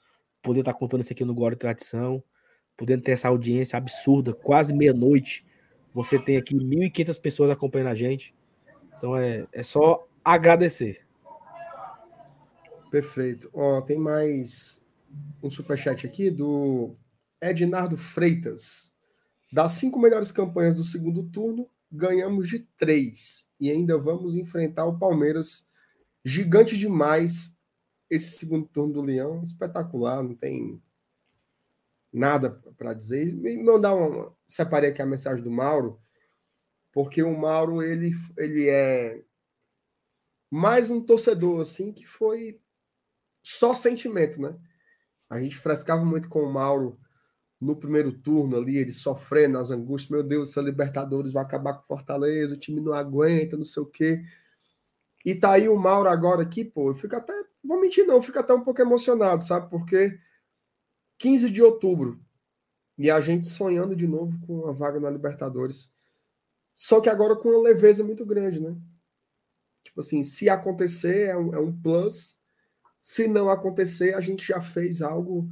poder 0.41 0.61
estar 0.61 0.75
contando 0.75 1.01
isso 1.01 1.13
aqui 1.13 1.25
no 1.25 1.35
Glória 1.35 1.57
e 1.57 1.59
Tradição, 1.59 2.23
podendo 2.77 3.03
ter 3.03 3.13
essa 3.13 3.29
audiência 3.29 3.77
absurda, 3.77 4.33
quase 4.33 4.73
meia-noite. 4.73 5.45
Você 5.95 6.19
tem 6.19 6.37
aqui 6.37 6.55
1.500 6.55 7.21
pessoas 7.21 7.51
acompanhando 7.51 7.89
a 7.89 7.95
gente. 7.95 8.35
Então, 8.97 9.17
é, 9.17 9.47
é 9.53 9.63
só 9.63 10.07
agradecer. 10.25 11.05
Perfeito. 12.91 13.51
Ó, 13.53 13.81
tem 13.81 13.99
mais 13.99 14.85
um 15.43 15.51
superchat 15.51 16.07
aqui 16.07 16.31
do 16.31 16.95
Ednardo 17.41 17.97
Freitas. 17.97 18.95
Das 19.53 19.73
cinco 19.73 19.99
melhores 19.99 20.31
campanhas 20.31 20.77
do 20.77 20.85
segundo 20.85 21.25
turno, 21.25 21.69
ganhamos 21.91 22.49
de 22.49 22.61
três. 22.79 23.51
E 23.59 23.71
ainda 23.71 23.99
vamos 23.99 24.37
enfrentar 24.37 24.87
o 24.87 24.99
Palmeiras. 24.99 25.69
Gigante 26.25 26.77
demais 26.77 27.59
esse 28.09 28.39
segundo 28.39 28.67
turno 28.67 28.93
do 28.93 29.03
Leão. 29.03 29.43
Espetacular, 29.43 30.23
não 30.23 30.35
tem 30.35 30.81
nada 32.13 32.51
para 32.77 32.95
dizer. 32.95 33.35
Me 33.35 33.63
mandar 33.63 33.95
uma. 33.95 34.35
Separei 34.47 34.91
aqui 34.91 35.03
a 35.03 35.07
mensagem 35.07 35.43
do 35.43 35.51
Mauro, 35.51 36.01
porque 36.93 37.23
o 37.23 37.37
Mauro 37.37 37.83
ele, 37.83 38.13
ele 38.37 38.69
é 38.69 39.23
mais 40.51 40.91
um 40.91 41.01
torcedor 41.01 41.61
assim 41.61 41.93
que 41.93 42.07
foi 42.07 42.61
só 43.43 43.75
sentimento, 43.75 44.41
né? 44.41 44.57
A 45.29 45.41
gente 45.41 45.57
frescava 45.57 46.05
muito 46.05 46.29
com 46.29 46.41
o 46.41 46.53
Mauro 46.53 46.99
no 47.61 47.77
primeiro 47.77 48.11
turno 48.13 48.57
ali, 48.57 48.79
ele 48.79 48.91
sofrendo 48.91 49.59
as 49.59 49.71
angústias, 49.71 50.11
meu 50.11 50.23
Deus, 50.23 50.51
essa 50.51 50.63
Libertadores 50.63 51.33
vai 51.33 51.45
acabar 51.45 51.75
com 51.75 51.87
Fortaleza, 51.87 52.55
o 52.55 52.59
time 52.59 52.81
não 52.81 52.95
aguenta, 52.95 53.57
não 53.57 53.65
sei 53.65 53.83
o 53.83 53.87
quê. 53.87 54.23
E 55.25 55.35
tá 55.35 55.53
aí 55.53 55.69
o 55.69 55.77
Mauro 55.77 56.09
agora 56.09 56.43
aqui, 56.43 56.65
pô, 56.65 56.91
eu 56.91 56.95
fico 56.95 57.15
até, 57.15 57.33
vou 57.63 57.81
mentir 57.81 58.07
não, 58.07 58.23
fico 58.23 58.39
até 58.39 58.55
um 58.55 58.65
pouco 58.65 58.81
emocionado, 58.81 59.45
sabe? 59.45 59.69
Porque 59.69 60.19
15 61.21 61.51
de 61.51 61.63
outubro 61.63 62.19
e 62.97 63.11
a 63.11 63.21
gente 63.21 63.47
sonhando 63.47 63.95
de 63.95 64.09
novo 64.09 64.39
com 64.47 64.67
a 64.67 64.73
vaga 64.73 64.99
na 64.99 65.11
Libertadores. 65.11 65.93
Só 66.75 66.99
que 66.99 67.11
agora 67.11 67.37
com 67.37 67.51
uma 67.51 67.63
leveza 67.63 68.03
muito 68.03 68.25
grande, 68.25 68.59
né? 68.59 68.75
Tipo 69.85 70.01
assim, 70.01 70.23
se 70.23 70.49
acontecer 70.49 71.29
é 71.29 71.37
um, 71.37 71.55
é 71.55 71.61
um 71.61 71.79
plus, 71.79 72.41
se 73.03 73.29
não 73.29 73.51
acontecer, 73.51 74.15
a 74.15 74.21
gente 74.21 74.47
já 74.47 74.63
fez 74.63 75.03
algo 75.03 75.47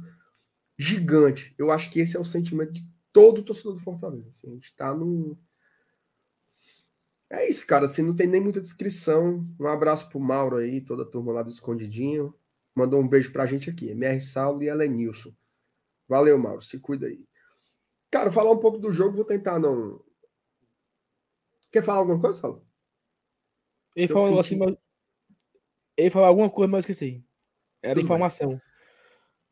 gigante. 0.75 1.53
Eu 1.55 1.71
acho 1.71 1.91
que 1.91 1.99
esse 1.99 2.17
é 2.17 2.19
o 2.19 2.25
sentimento 2.25 2.73
de 2.73 2.81
todo 3.13 3.43
torcedor 3.43 3.73
do 3.75 3.81
Fortaleza. 3.81 4.29
Assim, 4.29 4.49
a 4.49 4.53
gente 4.53 4.75
tá 4.75 4.93
num. 4.95 5.37
É 7.29 7.47
isso, 7.47 7.65
cara. 7.67 7.85
Assim, 7.85 8.01
não 8.01 8.15
tem 8.15 8.25
nem 8.25 8.41
muita 8.41 8.59
descrição. 8.59 9.47
Um 9.59 9.67
abraço 9.67 10.09
pro 10.09 10.19
Mauro 10.19 10.57
aí, 10.57 10.81
toda 10.81 11.03
a 11.03 11.05
turma 11.05 11.31
lá 11.31 11.43
do 11.43 11.51
Escondidinho. 11.51 12.33
Mandou 12.73 12.99
um 12.99 13.07
beijo 13.07 13.31
pra 13.31 13.45
gente 13.45 13.69
aqui. 13.69 13.89
MR 13.89 14.19
Saulo 14.19 14.63
e 14.63 14.67
Elenilson. 14.67 15.31
Valeu, 16.09 16.39
Mauro. 16.39 16.61
Se 16.61 16.79
cuida 16.79 17.05
aí. 17.05 17.23
Cara, 18.09 18.31
falar 18.31 18.51
um 18.51 18.59
pouco 18.59 18.79
do 18.79 18.91
jogo, 18.91 19.15
vou 19.15 19.25
tentar 19.25 19.59
não. 19.59 20.03
Quer 21.71 21.83
falar 21.83 21.99
alguma 21.99 22.19
coisa, 22.19 22.39
Saulo? 22.39 22.65
Ele 23.95 24.07
falou 24.07 24.39
assim, 24.39 24.57
mas... 24.57 24.75
Ele 25.95 26.09
falou 26.09 26.27
alguma 26.27 26.49
coisa, 26.49 26.71
mas 26.71 26.77
eu 26.77 26.91
esqueci. 26.91 27.23
Era 27.83 27.93
Tudo 27.93 28.05
informação. 28.05 28.49
Bem. 28.49 28.61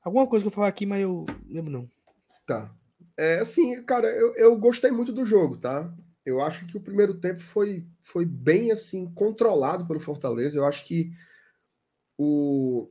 Alguma 0.01 0.25
coisa 0.25 0.43
que 0.43 0.47
eu 0.47 0.51
falar 0.51 0.69
aqui, 0.69 0.85
mas 0.85 1.01
eu 1.01 1.25
lembro 1.47 1.71
não. 1.71 1.89
Tá. 2.47 2.73
É 3.15 3.39
assim, 3.39 3.83
cara, 3.83 4.07
eu, 4.07 4.33
eu 4.35 4.57
gostei 4.57 4.89
muito 4.89 5.11
do 5.11 5.25
jogo, 5.25 5.57
tá? 5.57 5.93
Eu 6.25 6.41
acho 6.41 6.65
que 6.65 6.77
o 6.77 6.81
primeiro 6.81 7.19
tempo 7.19 7.41
foi, 7.41 7.85
foi 8.01 8.25
bem 8.25 8.71
assim 8.71 9.13
controlado 9.13 9.85
pelo 9.85 9.99
Fortaleza. 9.99 10.57
Eu 10.57 10.65
acho 10.65 10.85
que 10.85 11.11
o, 12.17 12.89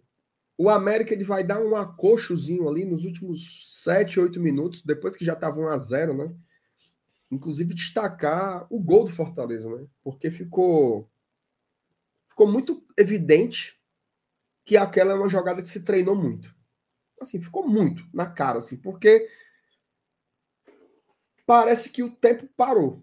o 0.58 0.70
América 0.70 1.12
ele 1.12 1.24
vai 1.24 1.44
dar 1.44 1.60
um 1.60 1.76
acochozinho 1.76 2.68
ali 2.68 2.84
nos 2.84 3.04
últimos 3.04 3.82
7, 3.82 4.20
8 4.20 4.40
minutos, 4.40 4.82
depois 4.82 5.16
que 5.16 5.24
já 5.24 5.34
estava 5.34 5.60
1 5.60 5.68
a 5.68 5.78
0 5.78 6.14
né? 6.14 6.34
Inclusive 7.30 7.74
destacar 7.74 8.66
o 8.70 8.78
gol 8.78 9.04
do 9.04 9.10
Fortaleza, 9.10 9.74
né? 9.74 9.86
Porque 10.02 10.30
ficou 10.30 11.10
ficou 12.28 12.46
muito 12.46 12.84
evidente 12.96 13.80
que 14.64 14.76
aquela 14.76 15.12
é 15.12 15.14
uma 15.14 15.28
jogada 15.28 15.62
que 15.62 15.68
se 15.68 15.84
treinou 15.84 16.14
muito 16.14 16.56
assim, 17.20 17.40
ficou 17.40 17.66
muito 17.66 18.04
na 18.12 18.26
cara, 18.26 18.58
assim, 18.58 18.76
porque 18.76 19.28
parece 21.46 21.90
que 21.90 22.02
o 22.02 22.10
tempo 22.10 22.46
parou. 22.56 23.02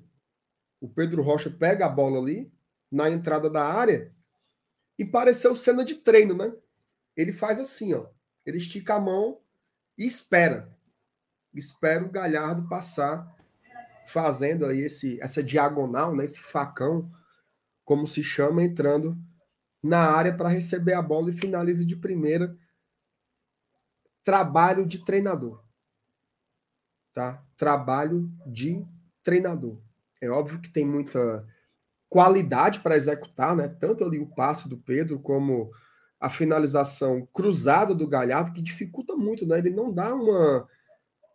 O 0.80 0.88
Pedro 0.88 1.22
Rocha 1.22 1.50
pega 1.50 1.86
a 1.86 1.90
bola 1.90 2.20
ali 2.20 2.52
na 2.92 3.10
entrada 3.10 3.50
da 3.50 3.64
área 3.64 4.14
e 4.98 5.06
pareceu 5.06 5.56
cena 5.56 5.84
de 5.84 5.96
treino, 5.96 6.36
né? 6.36 6.54
Ele 7.15 7.31
faz 7.31 7.60
assim, 7.60 7.94
ó. 7.94 8.07
Ele 8.45 8.57
estica 8.57 8.95
a 8.95 8.99
mão 8.99 9.40
e 9.98 10.06
espera. 10.06 10.76
Espera 11.53 12.03
o 12.03 12.11
Galhardo 12.11 12.68
passar 12.68 13.31
fazendo 14.07 14.65
aí 14.65 14.81
esse 14.81 15.22
essa 15.22 15.41
diagonal, 15.41 16.15
né, 16.15 16.26
esse 16.26 16.41
facão, 16.41 17.10
como 17.85 18.06
se 18.06 18.23
chama, 18.23 18.64
entrando 18.64 19.18
na 19.81 19.99
área 19.99 20.35
para 20.35 20.49
receber 20.49 20.94
a 20.94 21.02
bola 21.02 21.30
e 21.30 21.38
finaliza 21.38 21.85
de 21.85 21.95
primeira 21.95 22.57
trabalho 24.23 24.85
de 24.85 25.03
treinador. 25.03 25.61
Tá? 27.14 27.44
Trabalho 27.56 28.31
de 28.48 28.84
treinador. 29.22 29.80
É 30.22 30.30
óbvio 30.30 30.60
que 30.61 30.72
tem 30.72 30.85
muita 30.85 31.45
qualidade 32.10 32.80
para 32.80 32.95
executar, 32.95 33.56
né? 33.56 33.68
Tanto 33.68 34.03
ali 34.03 34.19
o 34.19 34.34
passe 34.34 34.69
do 34.69 34.77
Pedro 34.77 35.19
como 35.19 35.72
a 36.24 36.30
finalização 36.30 37.28
cruzada 37.34 37.94
do 37.94 38.08
Galhardo 38.08 38.54
que 38.54 38.62
dificulta 38.62 39.14
muito, 39.14 39.45
né? 39.45 39.58
Ele 39.58 39.72
não 39.72 39.94
dá 39.94 40.16
uma 40.16 40.66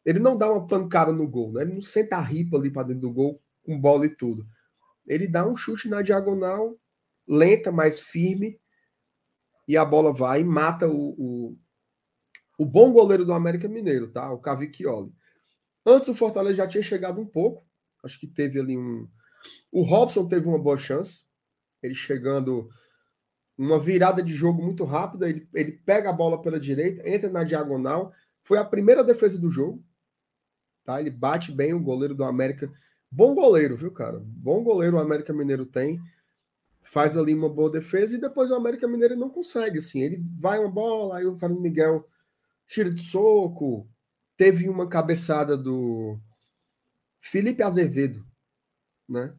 ele 0.02 0.18
não 0.18 0.34
dá 0.34 0.50
uma 0.50 0.66
pancada 0.66 1.12
no 1.12 1.28
gol, 1.28 1.52
né? 1.52 1.60
Ele 1.60 1.74
não 1.74 1.82
senta 1.82 2.16
a 2.16 2.22
ripa 2.22 2.56
ali 2.56 2.70
para 2.70 2.88
dentro 2.88 3.02
do 3.02 3.12
gol 3.12 3.38
com 3.66 3.78
bola 3.78 4.06
e 4.06 4.08
tudo. 4.08 4.48
Ele 5.06 5.28
dá 5.28 5.46
um 5.46 5.54
chute 5.54 5.90
na 5.90 6.00
diagonal, 6.00 6.74
lenta, 7.26 7.70
mais 7.70 8.00
firme, 8.00 8.58
e 9.68 9.76
a 9.76 9.84
bola 9.84 10.10
vai 10.10 10.40
e 10.40 10.44
mata 10.44 10.88
o, 10.88 11.10
o, 11.18 11.58
o 12.56 12.64
bom 12.64 12.90
goleiro 12.90 13.26
do 13.26 13.34
América 13.34 13.68
Mineiro, 13.68 14.10
tá? 14.10 14.32
O 14.32 14.38
Cavicchioli. 14.38 15.12
Antes 15.84 16.08
o 16.08 16.14
Fortaleza 16.14 16.56
já 16.56 16.66
tinha 16.66 16.82
chegado 16.82 17.20
um 17.20 17.26
pouco, 17.26 17.62
acho 18.02 18.18
que 18.18 18.26
teve 18.26 18.58
ali 18.58 18.78
um. 18.78 19.06
O 19.70 19.82
Robson 19.82 20.26
teve 20.26 20.48
uma 20.48 20.58
boa 20.58 20.78
chance, 20.78 21.26
ele 21.82 21.94
chegando 21.94 22.70
uma 23.58 23.78
virada 23.80 24.22
de 24.22 24.32
jogo 24.32 24.62
muito 24.62 24.84
rápida, 24.84 25.28
ele, 25.28 25.48
ele 25.52 25.72
pega 25.72 26.10
a 26.10 26.12
bola 26.12 26.40
pela 26.40 26.60
direita, 26.60 27.06
entra 27.08 27.28
na 27.28 27.42
diagonal, 27.42 28.12
foi 28.42 28.56
a 28.56 28.64
primeira 28.64 29.02
defesa 29.02 29.36
do 29.36 29.50
jogo, 29.50 29.84
tá? 30.84 31.00
Ele 31.00 31.10
bate 31.10 31.50
bem 31.50 31.74
o 31.74 31.82
goleiro 31.82 32.14
do 32.14 32.22
América, 32.22 32.72
bom 33.10 33.34
goleiro, 33.34 33.76
viu, 33.76 33.90
cara? 33.90 34.22
Bom 34.24 34.62
goleiro 34.62 34.96
o 34.96 35.00
América 35.00 35.32
Mineiro 35.32 35.66
tem 35.66 36.00
faz 36.80 37.18
ali 37.18 37.34
uma 37.34 37.50
boa 37.50 37.70
defesa 37.70 38.16
e 38.16 38.20
depois 38.20 38.50
o 38.50 38.54
América 38.54 38.88
Mineiro 38.88 39.14
não 39.16 39.28
consegue, 39.28 39.78
assim, 39.78 40.00
ele 40.00 40.16
vai 40.40 40.58
uma 40.58 40.70
bola, 40.70 41.18
aí 41.18 41.26
o 41.26 41.36
Fernando 41.36 41.60
Miguel 41.60 42.08
tira 42.66 42.90
de 42.90 43.02
soco, 43.02 43.86
teve 44.36 44.68
uma 44.68 44.88
cabeçada 44.88 45.56
do 45.56 46.18
Felipe 47.20 47.62
Azevedo, 47.62 48.24
né, 49.06 49.34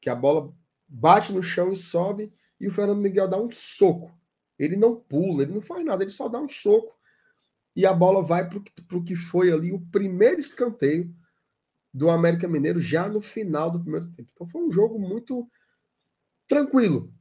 que 0.00 0.10
a 0.10 0.14
bola 0.14 0.52
bate 0.86 1.32
no 1.32 1.42
chão 1.42 1.72
e 1.72 1.76
sobe 1.76 2.32
e 2.60 2.68
o 2.68 2.72
Fernando 2.72 3.00
Miguel 3.00 3.28
dá 3.28 3.40
um 3.40 3.50
soco, 3.50 4.12
ele 4.58 4.76
não 4.76 4.94
pula, 4.94 5.42
ele 5.42 5.54
não 5.54 5.62
faz 5.62 5.84
nada, 5.84 6.04
ele 6.04 6.10
só 6.10 6.28
dá 6.28 6.38
um 6.38 6.48
soco 6.48 6.98
e 7.74 7.86
a 7.86 7.94
bola 7.94 8.22
vai 8.22 8.48
para 8.48 8.58
o 8.98 9.04
que 9.04 9.16
foi 9.16 9.50
ali 9.50 9.72
o 9.72 9.80
primeiro 9.86 10.40
escanteio 10.40 11.14
do 11.92 12.10
América 12.10 12.46
Mineiro 12.46 12.78
já 12.78 13.08
no 13.08 13.20
final 13.20 13.70
do 13.70 13.80
primeiro 13.80 14.10
tempo. 14.12 14.30
Então 14.32 14.46
foi 14.46 14.62
um 14.62 14.72
jogo 14.72 14.98
muito 14.98 15.50
tranquilo, 16.46 17.12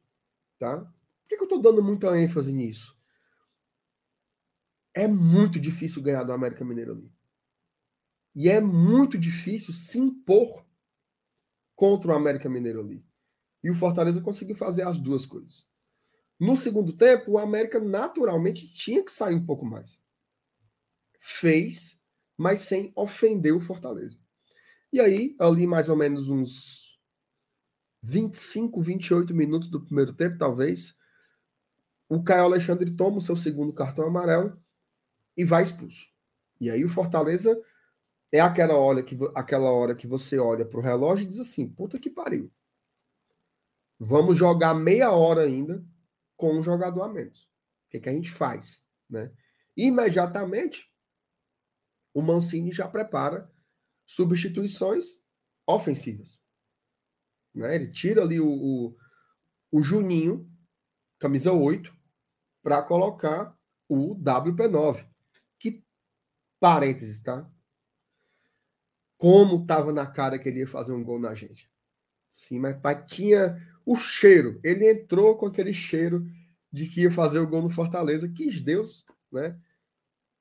tá? 0.58 0.82
Por 0.82 1.30
que, 1.30 1.38
que 1.38 1.42
eu 1.42 1.46
estou 1.46 1.62
dando 1.62 1.84
muita 1.84 2.20
ênfase 2.20 2.52
nisso? 2.52 2.98
É 4.94 5.08
muito 5.08 5.60
difícil 5.60 6.02
ganhar 6.02 6.24
do 6.24 6.34
América 6.34 6.66
Mineiro 6.66 6.94
ali. 6.94 7.14
E 8.36 8.50
é 8.50 8.60
muito 8.60 9.18
difícil 9.18 9.74
se 9.74 9.98
impor 9.98 10.66
contra 11.76 12.12
o 12.12 12.16
América 12.16 12.50
Mineiro 12.50 12.82
ali. 12.82 13.06
E 13.64 13.70
o 13.70 13.76
Fortaleza 13.76 14.22
conseguiu 14.22 14.56
fazer 14.56 14.84
as 14.84 14.98
duas 14.98 15.26
coisas. 15.26 15.66
No 16.40 16.56
segundo 16.56 16.94
tempo, 16.94 17.32
o 17.32 17.38
América 17.38 17.80
naturalmente 17.80 18.72
tinha 18.74 19.04
que 19.04 19.12
sair 19.12 19.36
um 19.36 19.46
pouco 19.46 19.66
mais. 19.66 20.02
Fez, 21.20 22.02
mas 22.38 22.60
sem 22.62 22.94
ofender 22.96 23.54
o 23.54 23.60
Fortaleza. 23.60 24.18
E 24.92 25.00
aí, 25.00 25.36
ali 25.38 25.68
mais 25.68 25.90
ou 25.90 25.98
menos 25.98 26.30
uns 26.30 26.98
25, 28.02 28.82
28 28.82 29.34
minutos 29.36 29.70
do 29.70 29.82
primeiro 29.82 30.14
tempo, 30.14 30.38
talvez, 30.38 30.98
o 32.08 32.24
Caio 32.24 32.46
Alexandre 32.46 32.90
toma 32.90 33.18
o 33.18 33.22
seu 33.22 33.36
segundo 33.36 33.74
cartão 33.74 34.08
amarelo 34.08 34.58
e 35.36 35.44
vai 35.44 35.62
expulso. 35.62 36.08
E 36.60 36.70
aí 36.70 36.84
o 36.84 36.90
Fortaleza 36.90 37.62
é 38.32 38.40
aquela 38.40 38.76
hora 38.76 39.04
que, 39.04 39.18
aquela 39.36 39.72
hora 39.72 39.96
que 39.96 40.08
você 40.08 40.40
olha 40.40 40.66
para 40.66 40.80
o 40.80 40.84
relógio 40.84 41.26
e 41.26 41.30
diz 41.30 41.40
assim: 41.40 41.68
puta 41.68 42.00
que 42.00 42.10
pariu. 42.10 42.52
Vamos 44.00 44.38
jogar 44.38 44.74
meia 44.74 45.12
hora 45.12 45.42
ainda 45.42 45.86
com 46.38 46.58
um 46.58 46.64
jogador 46.64 47.04
a 47.04 47.10
menos. 47.10 47.44
O 47.44 47.90
que, 47.90 48.00
que 48.00 48.08
a 48.08 48.14
gente 48.14 48.32
faz? 48.32 48.86
Né? 49.10 49.30
Imediatamente, 49.76 50.90
o 52.14 52.22
Mancini 52.22 52.72
já 52.72 52.88
prepara 52.88 53.52
substituições 54.06 55.22
ofensivas. 55.68 56.42
Né? 57.54 57.76
Ele 57.76 57.92
tira 57.92 58.22
ali 58.22 58.40
o, 58.40 58.50
o, 58.50 58.98
o 59.72 59.82
Juninho, 59.84 60.50
camisa 61.20 61.52
8, 61.52 61.94
para 62.64 62.82
colocar 62.82 63.58
o 63.90 64.16
WP9. 64.16 65.06
Que 65.60 65.84
parênteses, 66.60 67.22
tá? 67.22 67.52
Como 69.18 69.66
tava 69.66 69.92
na 69.92 70.08
cara 70.08 70.40
que 70.40 70.48
ele 70.48 70.60
ia 70.60 70.68
fazer 70.68 70.94
um 70.94 71.04
gol 71.04 71.20
na 71.20 71.36
gente. 71.36 71.70
Sim, 72.32 72.60
mas 72.60 72.78
tinha 73.08 73.58
o 73.90 73.96
cheiro. 73.96 74.60
Ele 74.64 74.88
entrou 74.88 75.36
com 75.36 75.48
aquele 75.48 75.74
cheiro 75.74 76.24
de 76.72 76.88
que 76.88 77.02
ia 77.02 77.12
fazer 77.12 77.40
o 77.40 77.48
gol 77.48 77.64
no 77.64 77.72
Fortaleza. 77.72 78.30
Quis 78.30 78.62
Deus, 78.62 79.04
né? 79.32 79.60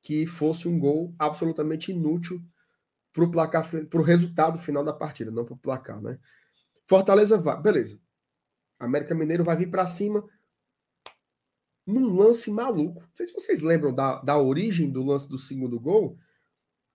Que 0.02 0.26
fosse 0.26 0.68
um 0.68 0.78
gol 0.78 1.14
absolutamente 1.18 1.90
inútil 1.90 2.44
para 3.10 3.24
o 3.24 3.30
placar, 3.30 3.66
para 3.86 4.00
o 4.00 4.04
resultado 4.04 4.58
final 4.58 4.84
da 4.84 4.92
partida, 4.92 5.30
não 5.30 5.46
para 5.46 5.54
o 5.54 5.58
placar, 5.58 5.98
né? 6.02 6.18
Fortaleza 6.86 7.40
vai, 7.40 7.58
beleza. 7.62 7.98
América 8.78 9.14
Mineiro 9.14 9.44
vai 9.44 9.56
vir 9.56 9.70
para 9.70 9.86
cima 9.86 10.22
num 11.86 12.14
lance 12.14 12.50
maluco. 12.50 13.00
Não 13.00 13.10
sei 13.14 13.24
se 13.24 13.32
vocês 13.32 13.62
lembram 13.62 13.94
da, 13.94 14.20
da 14.20 14.38
origem 14.38 14.90
do 14.90 15.02
lance 15.02 15.26
do 15.26 15.38
segundo 15.38 15.80
gol. 15.80 16.18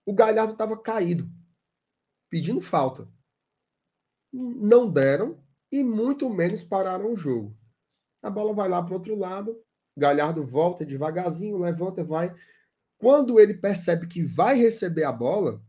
O 0.06 0.14
Galhardo 0.14 0.54
estava 0.54 0.80
caído, 0.80 1.28
pedindo 2.30 2.62
falta. 2.62 3.10
Não 4.32 4.88
deram 4.88 5.43
e 5.74 5.84
muito 5.84 6.30
menos 6.30 6.64
pararam 6.64 7.12
o 7.12 7.16
jogo. 7.16 7.58
A 8.22 8.30
bola 8.30 8.54
vai 8.54 8.70
lá 8.70 8.82
para 8.82 8.92
o 8.92 8.98
outro 8.98 9.16
lado. 9.16 9.60
Galhardo 9.98 10.46
volta 10.46 10.86
devagarzinho, 10.86 11.58
levanta, 11.58 12.04
vai. 12.04 12.34
Quando 12.98 13.40
ele 13.40 13.54
percebe 13.54 14.08
que 14.08 14.24
vai 14.24 14.56
receber 14.56 15.04
a 15.04 15.12
bola, 15.12 15.62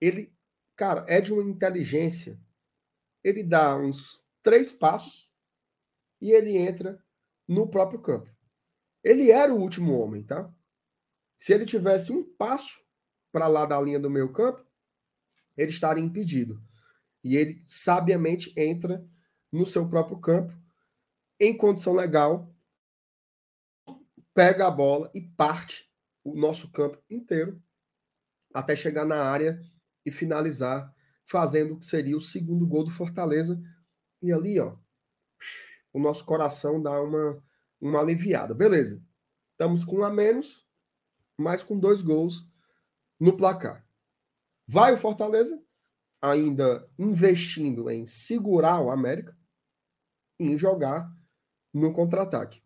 ele, 0.00 0.32
cara, 0.76 1.04
é 1.08 1.20
de 1.20 1.32
uma 1.32 1.42
inteligência 1.42 2.38
ele 3.22 3.42
dá 3.42 3.76
uns 3.76 4.22
três 4.42 4.72
passos 4.72 5.30
e 6.20 6.32
ele 6.32 6.56
entra 6.56 7.02
no 7.46 7.68
próprio 7.68 8.00
campo. 8.00 8.30
Ele 9.02 9.30
era 9.30 9.52
o 9.52 9.60
último 9.60 9.98
homem, 9.98 10.22
tá? 10.22 10.52
Se 11.38 11.52
ele 11.52 11.64
tivesse 11.64 12.12
um 12.12 12.22
passo 12.22 12.82
para 13.30 13.48
lá 13.48 13.64
da 13.64 13.80
linha 13.80 13.98
do 13.98 14.10
meio 14.10 14.32
campo, 14.32 14.64
ele 15.56 15.70
estaria 15.70 16.02
impedido. 16.02 16.62
E 17.24 17.36
ele 17.36 17.62
sabiamente 17.66 18.52
entra 18.56 19.04
no 19.52 19.66
seu 19.66 19.86
próprio 19.86 20.18
campo, 20.18 20.52
em 21.38 21.56
condição 21.56 21.92
legal, 21.92 22.52
pega 24.34 24.66
a 24.66 24.70
bola 24.70 25.10
e 25.14 25.20
parte 25.20 25.90
o 26.24 26.34
nosso 26.34 26.70
campo 26.70 27.02
inteiro 27.10 27.62
até 28.54 28.74
chegar 28.74 29.04
na 29.04 29.22
área 29.22 29.60
e 30.06 30.10
finalizar 30.10 30.94
fazendo 31.26 31.74
o 31.74 31.78
que 31.78 31.86
seria 31.86 32.16
o 32.16 32.20
segundo 32.20 32.66
gol 32.66 32.84
do 32.84 32.90
Fortaleza. 32.90 33.62
E 34.20 34.32
ali, 34.32 34.58
ó, 34.60 34.76
o 35.92 35.98
nosso 35.98 36.24
coração 36.24 36.80
dá 36.80 37.00
uma, 37.00 37.42
uma 37.80 38.00
aliviada. 38.00 38.54
Beleza. 38.54 39.02
Estamos 39.52 39.84
com 39.84 39.98
um 39.98 40.04
a 40.04 40.10
menos, 40.10 40.66
mas 41.36 41.62
com 41.62 41.78
dois 41.78 42.02
gols 42.02 42.50
no 43.18 43.36
placar. 43.36 43.86
Vai 44.66 44.94
o 44.94 44.98
Fortaleza, 44.98 45.62
ainda 46.20 46.88
investindo 46.98 47.90
em 47.90 48.06
segurar 48.06 48.80
o 48.80 48.90
América 48.90 49.36
em 50.46 50.58
jogar 50.58 51.10
no 51.72 51.92
contra-ataque. 51.92 52.62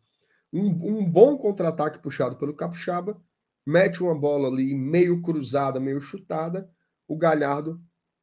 Um, 0.52 0.68
um 0.98 1.10
bom 1.10 1.36
contra-ataque 1.36 1.98
puxado 1.98 2.36
pelo 2.36 2.54
Capixaba, 2.54 3.20
mete 3.66 4.02
uma 4.02 4.14
bola 4.14 4.48
ali 4.48 4.74
meio 4.74 5.20
cruzada, 5.22 5.80
meio 5.80 6.00
chutada, 6.00 6.70
o 7.06 7.16
Galhardo 7.16 7.80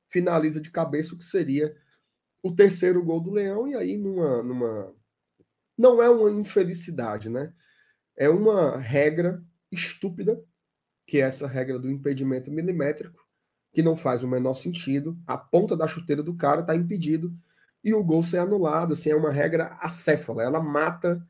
finaliza 0.10 0.62
de 0.62 0.72
cabeça 0.72 1.14
o 1.14 1.18
que 1.18 1.24
seria 1.24 1.76
o 2.42 2.54
terceiro 2.54 3.04
gol 3.04 3.22
do 3.22 3.32
Leão, 3.32 3.68
e 3.68 3.76
aí 3.76 3.98
numa, 3.98 4.44
numa. 4.44 4.94
Não 5.78 6.04
é 6.04 6.10
uma 6.10 6.30
infelicidade, 6.30 7.30
né? 7.30 7.54
É 8.16 8.30
uma 8.30 8.78
regra 8.78 9.44
estúpida, 9.72 10.44
que 11.08 11.18
é 11.18 11.22
essa 11.22 11.48
regra 11.48 11.80
do 11.80 11.90
impedimento 11.90 12.52
milimétrico, 12.52 13.20
que 13.74 13.82
não 13.82 13.96
faz 13.96 14.24
o 14.24 14.28
menor 14.28 14.54
sentido. 14.54 15.18
A 15.26 15.38
ponta 15.38 15.76
da 15.76 15.88
chuteira 15.88 16.22
do 16.22 16.36
cara 16.36 16.62
está 16.62 16.76
impedido 16.76 17.34
e 17.84 17.94
o 17.94 18.04
gol 18.04 18.24
ser 18.24 18.38
anulado. 18.38 18.94
Assim, 18.94 19.10
é 19.10 19.16
uma 19.16 19.32
regra 19.32 19.78
acéfala, 19.82 20.44
ela 20.44 20.62
mata 20.62 21.26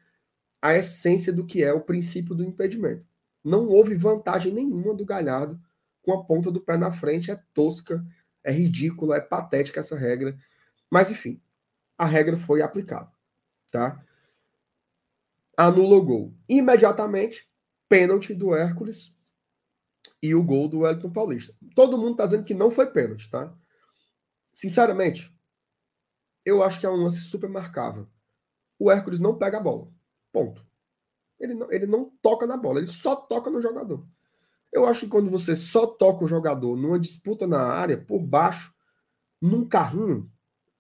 a 0.62 0.76
essência 0.76 1.34
do 1.34 1.46
que 1.46 1.64
é 1.64 1.74
o 1.74 1.82
princípio 1.82 2.36
do 2.36 2.44
impedimento. 2.44 3.06
Não 3.44 3.68
houve 3.68 3.96
vantagem 3.96 4.54
nenhuma 4.54 4.94
do 4.94 5.06
Galhardo 5.06 5.60
com 6.02 6.14
a 6.14 6.24
ponta 6.24 6.52
do 6.52 6.62
pé 6.62 6.78
na 6.78 6.92
frente, 6.92 7.32
é 7.32 7.42
tosca 7.54 8.04
é 8.44 8.52
ridícula, 8.52 9.18
é 9.18 9.22
patética 9.22 9.80
essa 9.80 9.98
regra. 9.98 10.38
Mas, 10.90 11.10
enfim, 11.10 11.42
a 11.98 12.06
regra 12.06 12.38
foi 12.38 12.62
aplicada. 12.62 13.10
Tá? 13.72 14.04
Anula 15.58 15.96
o 15.96 16.04
gol. 16.04 16.34
Imediatamente, 16.48 17.50
pênalti 17.88 18.34
do 18.34 18.54
Hércules 18.54 19.18
e 20.22 20.36
o 20.36 20.44
gol 20.44 20.68
do 20.68 20.80
Wellington 20.80 21.12
Paulista. 21.12 21.56
Todo 21.76 21.98
mundo 21.98 22.12
está 22.12 22.26
dizendo 22.26 22.44
que 22.44 22.54
não 22.54 22.70
foi 22.70 22.88
pênalti, 22.88 23.30
tá? 23.30 23.54
Sinceramente, 24.52 25.33
eu 26.46 26.62
acho 26.62 26.80
que 26.80 26.86
é 26.86 26.90
um 26.90 26.96
lance 26.96 27.22
super 27.22 27.50
marcável. 27.50 28.08
O 28.78 28.92
Hércules 28.92 29.20
não 29.20 29.38
pega 29.38 29.58
a 29.58 29.62
bola. 29.62 29.88
Ponto. 30.32 30.66
Ele 31.40 31.54
não, 31.54 31.72
ele 31.72 31.86
não 31.86 32.10
toca 32.22 32.48
na 32.48 32.58
bola, 32.58 32.80
ele 32.80 32.88
só 32.88 33.16
toca 33.16 33.50
no 33.50 33.62
jogador. 33.62 34.06
Eu 34.72 34.86
acho 34.86 35.02
que 35.02 35.08
quando 35.08 35.30
você 35.30 35.56
só 35.56 35.86
toca 35.86 36.26
o 36.26 36.28
jogador 36.28 36.76
numa 36.76 37.00
disputa 37.00 37.46
na 37.46 37.62
área, 37.62 37.98
por 37.98 38.26
baixo, 38.26 38.74
num 39.42 39.68
carrinho, 39.68 40.32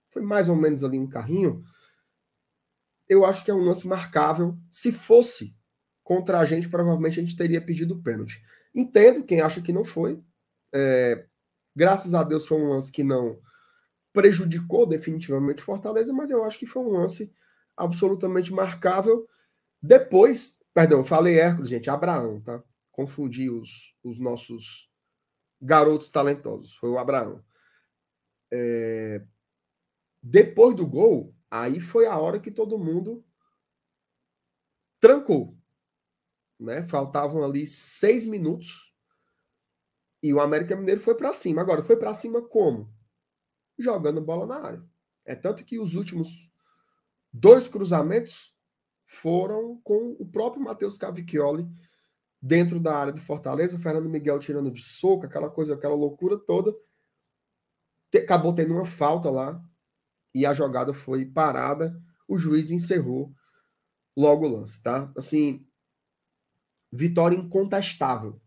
foi 0.10 0.22
mais 0.22 0.50
ou 0.50 0.56
menos 0.56 0.84
ali 0.84 0.98
um 0.98 1.08
carrinho. 1.08 1.64
Eu 3.08 3.26
acho 3.26 3.44
que 3.44 3.52
é 3.52 3.54
um 3.54 3.64
lance 3.64 3.88
marcável. 3.88 4.58
Se 4.72 4.92
fosse 4.92 5.56
contra 6.04 6.40
a 6.40 6.46
gente, 6.46 6.70
provavelmente 6.70 7.20
a 7.20 7.24
gente 7.24 7.36
teria 7.36 7.62
pedido 7.62 8.02
pênalti. 8.02 8.42
Entendo 8.74 9.24
quem 9.24 9.42
acha 9.42 9.62
que 9.62 9.74
não 9.74 9.84
foi. 9.84 10.24
É, 10.74 11.26
graças 11.76 12.14
a 12.16 12.24
Deus 12.24 12.48
foi 12.48 12.60
um 12.60 12.70
lance 12.70 12.92
que 12.92 13.04
não 13.04 13.40
prejudicou 14.14 14.86
definitivamente 14.86 15.64
Fortaleza, 15.64 16.14
mas 16.14 16.30
eu 16.30 16.44
acho 16.44 16.60
que 16.60 16.68
foi 16.68 16.84
um 16.84 16.92
lance 16.92 17.34
absolutamente 17.76 18.54
marcável. 18.54 19.28
Depois, 19.82 20.60
perdão, 20.74 21.04
falei 21.04 21.40
Hércules, 21.40 21.70
gente, 21.70 21.90
Abraão, 21.90 22.40
tá? 22.40 22.64
Confundi 22.92 23.50
os, 23.50 23.96
os 24.04 24.20
nossos 24.20 24.90
garotos 25.60 26.10
talentosos, 26.10 26.76
foi 26.76 26.90
o 26.90 27.00
Abraão. 27.00 27.44
É... 28.54 29.26
Depois 30.22 30.76
do 30.76 30.86
gol, 30.86 31.36
aí 31.50 31.82
foi 31.82 32.06
a 32.06 32.18
hora 32.18 32.40
que 32.40 32.52
todo 32.52 32.78
mundo 32.78 33.26
trancou. 35.00 35.58
Né? 36.60 36.84
Faltavam 36.84 37.44
ali 37.44 37.66
seis 37.66 38.26
minutos 38.26 38.94
e 40.22 40.34
o 40.34 40.40
América 40.40 40.78
Mineiro 40.78 41.02
foi 41.02 41.16
para 41.16 41.34
cima. 41.34 41.62
Agora, 41.62 41.84
foi 41.84 41.98
para 41.98 42.14
cima 42.14 42.42
como? 42.42 42.90
Jogando 43.78 44.22
bola 44.22 44.46
na 44.46 44.66
área. 44.66 44.84
É 45.26 45.36
tanto 45.36 45.64
que 45.64 45.80
os 45.80 45.96
últimos 45.96 46.52
dois 47.32 47.68
cruzamentos 47.68 48.54
foram 49.06 49.80
com 49.84 50.16
o 50.20 50.26
próprio 50.26 50.64
Matheus 50.64 50.98
Cavicchioli 50.98 51.68
dentro 52.42 52.80
da 52.80 52.98
área 52.98 53.14
do 53.14 53.22
Fortaleza, 53.22 53.80
Fernando 53.80 54.10
Miguel 54.10 54.40
tirando 54.40 54.70
de 54.70 54.84
soco, 54.84 55.26
aquela 55.26 55.50
coisa, 55.50 55.74
aquela 55.74 55.96
loucura 55.96 56.38
toda. 56.38 56.76
Acabou 58.14 58.54
tendo 58.54 58.74
uma 58.74 58.86
falta 58.86 59.30
lá 59.30 59.64
e 60.34 60.46
a 60.46 60.54
jogada 60.54 60.94
foi 60.94 61.26
parada. 61.26 62.00
O 62.28 62.38
juiz 62.38 62.70
encerrou 62.70 63.34
logo 64.16 64.46
o 64.46 64.58
lance, 64.58 64.82
tá? 64.84 65.12
Assim, 65.18 65.66
vitória 66.92 67.36
incontestável. 67.36 68.42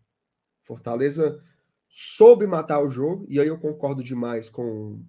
Fortaleza 0.63 1.43
soube 1.89 2.47
matar 2.47 2.81
o 2.81 2.91
jogo, 2.91 3.25
e 3.29 3.41
aí 3.41 3.49
eu 3.49 3.59
concordo 3.59 4.03
demais 4.03 4.49
com, 4.49 5.05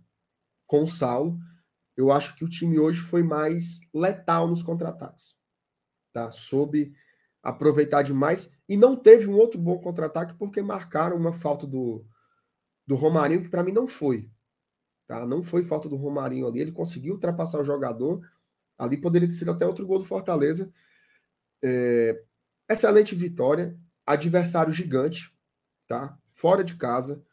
com 0.67 0.83
o 0.83 0.87
Saulo. 0.87 1.39
Eu 1.95 2.11
acho 2.11 2.35
que 2.35 2.45
o 2.45 2.49
time 2.49 2.77
hoje 2.77 2.99
foi 2.99 3.23
mais 3.23 3.79
letal 3.93 4.47
nos 4.47 4.61
contra-ataques. 4.61 5.35
Tá? 6.13 6.29
Soube 6.29 6.93
aproveitar 7.41 8.03
demais 8.03 8.51
e 8.69 8.77
não 8.77 8.95
teve 8.95 9.27
um 9.27 9.35
outro 9.35 9.59
bom 9.59 9.79
contra-ataque 9.79 10.35
porque 10.37 10.61
marcaram 10.61 11.15
uma 11.15 11.33
falta 11.33 11.65
do, 11.65 12.05
do 12.85 12.95
Romarinho 12.95 13.41
que 13.41 13.49
para 13.49 13.63
mim 13.63 13.71
não 13.71 13.87
foi. 13.87 14.29
Tá? 15.07 15.25
Não 15.25 15.41
foi 15.41 15.63
falta 15.63 15.89
do 15.89 15.95
Romarinho 15.95 16.45
ali, 16.45 16.59
ele 16.59 16.71
conseguiu 16.71 17.13
ultrapassar 17.13 17.59
o 17.59 17.65
jogador. 17.65 18.21
Ali 18.77 19.01
poderia 19.01 19.27
ter 19.27 19.33
sido 19.33 19.49
até 19.49 19.65
outro 19.65 19.87
gol 19.87 19.99
do 19.99 20.05
Fortaleza. 20.05 20.71
É, 21.63 22.23
excelente 22.69 23.15
vitória, 23.15 23.75
adversário 24.05 24.71
gigante, 24.71 25.33
tá? 25.87 26.15
fora 26.37 26.63
de 26.63 26.75
casa, 26.75 27.23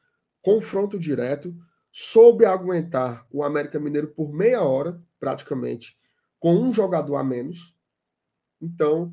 confronto 0.40 0.98
direto, 0.98 1.54
soube 1.96 2.44
aguentar 2.44 3.24
o 3.30 3.44
América 3.44 3.78
Mineiro 3.78 4.08
por 4.08 4.32
meia 4.32 4.60
hora, 4.62 5.00
praticamente, 5.20 5.96
com 6.40 6.56
um 6.56 6.72
jogador 6.72 7.14
a 7.14 7.22
menos. 7.22 7.72
Então, 8.60 9.12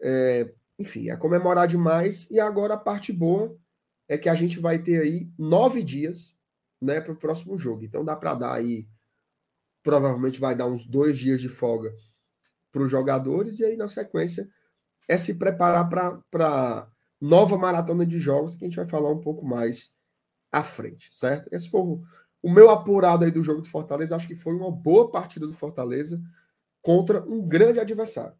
é, 0.00 0.50
enfim, 0.78 1.10
é 1.10 1.16
comemorar 1.18 1.68
demais. 1.68 2.30
E 2.30 2.40
agora 2.40 2.74
a 2.74 2.78
parte 2.78 3.12
boa 3.12 3.54
é 4.08 4.16
que 4.16 4.30
a 4.30 4.34
gente 4.34 4.58
vai 4.58 4.78
ter 4.78 5.02
aí 5.02 5.30
nove 5.38 5.82
dias 5.82 6.34
né, 6.80 6.98
para 6.98 7.12
o 7.12 7.16
próximo 7.16 7.58
jogo. 7.58 7.84
Então 7.84 8.02
dá 8.02 8.16
para 8.16 8.34
dar 8.34 8.54
aí, 8.54 8.88
provavelmente 9.82 10.40
vai 10.40 10.56
dar 10.56 10.66
uns 10.66 10.86
dois 10.86 11.18
dias 11.18 11.42
de 11.42 11.50
folga 11.50 11.94
para 12.72 12.82
os 12.82 12.90
jogadores, 12.90 13.60
e 13.60 13.66
aí 13.66 13.76
na 13.76 13.86
sequência 13.86 14.48
é 15.06 15.18
se 15.18 15.38
preparar 15.38 15.90
para 16.30 16.90
nova 17.20 17.58
maratona 17.58 18.06
de 18.06 18.18
jogos 18.18 18.56
que 18.56 18.64
a 18.64 18.68
gente 18.68 18.76
vai 18.76 18.88
falar 18.88 19.12
um 19.12 19.20
pouco 19.20 19.44
mais 19.44 19.94
à 20.54 20.62
frente, 20.62 21.08
certo? 21.12 21.52
Esse 21.52 21.68
foi 21.68 21.80
o, 21.80 22.02
o 22.40 22.48
meu 22.48 22.70
apurado 22.70 23.24
aí 23.24 23.30
do 23.32 23.42
jogo 23.42 23.60
do 23.60 23.68
Fortaleza. 23.68 24.14
Acho 24.14 24.28
que 24.28 24.36
foi 24.36 24.54
uma 24.54 24.70
boa 24.70 25.10
partida 25.10 25.46
do 25.48 25.52
Fortaleza 25.52 26.22
contra 26.80 27.20
um 27.24 27.44
grande 27.46 27.80
adversário. 27.80 28.38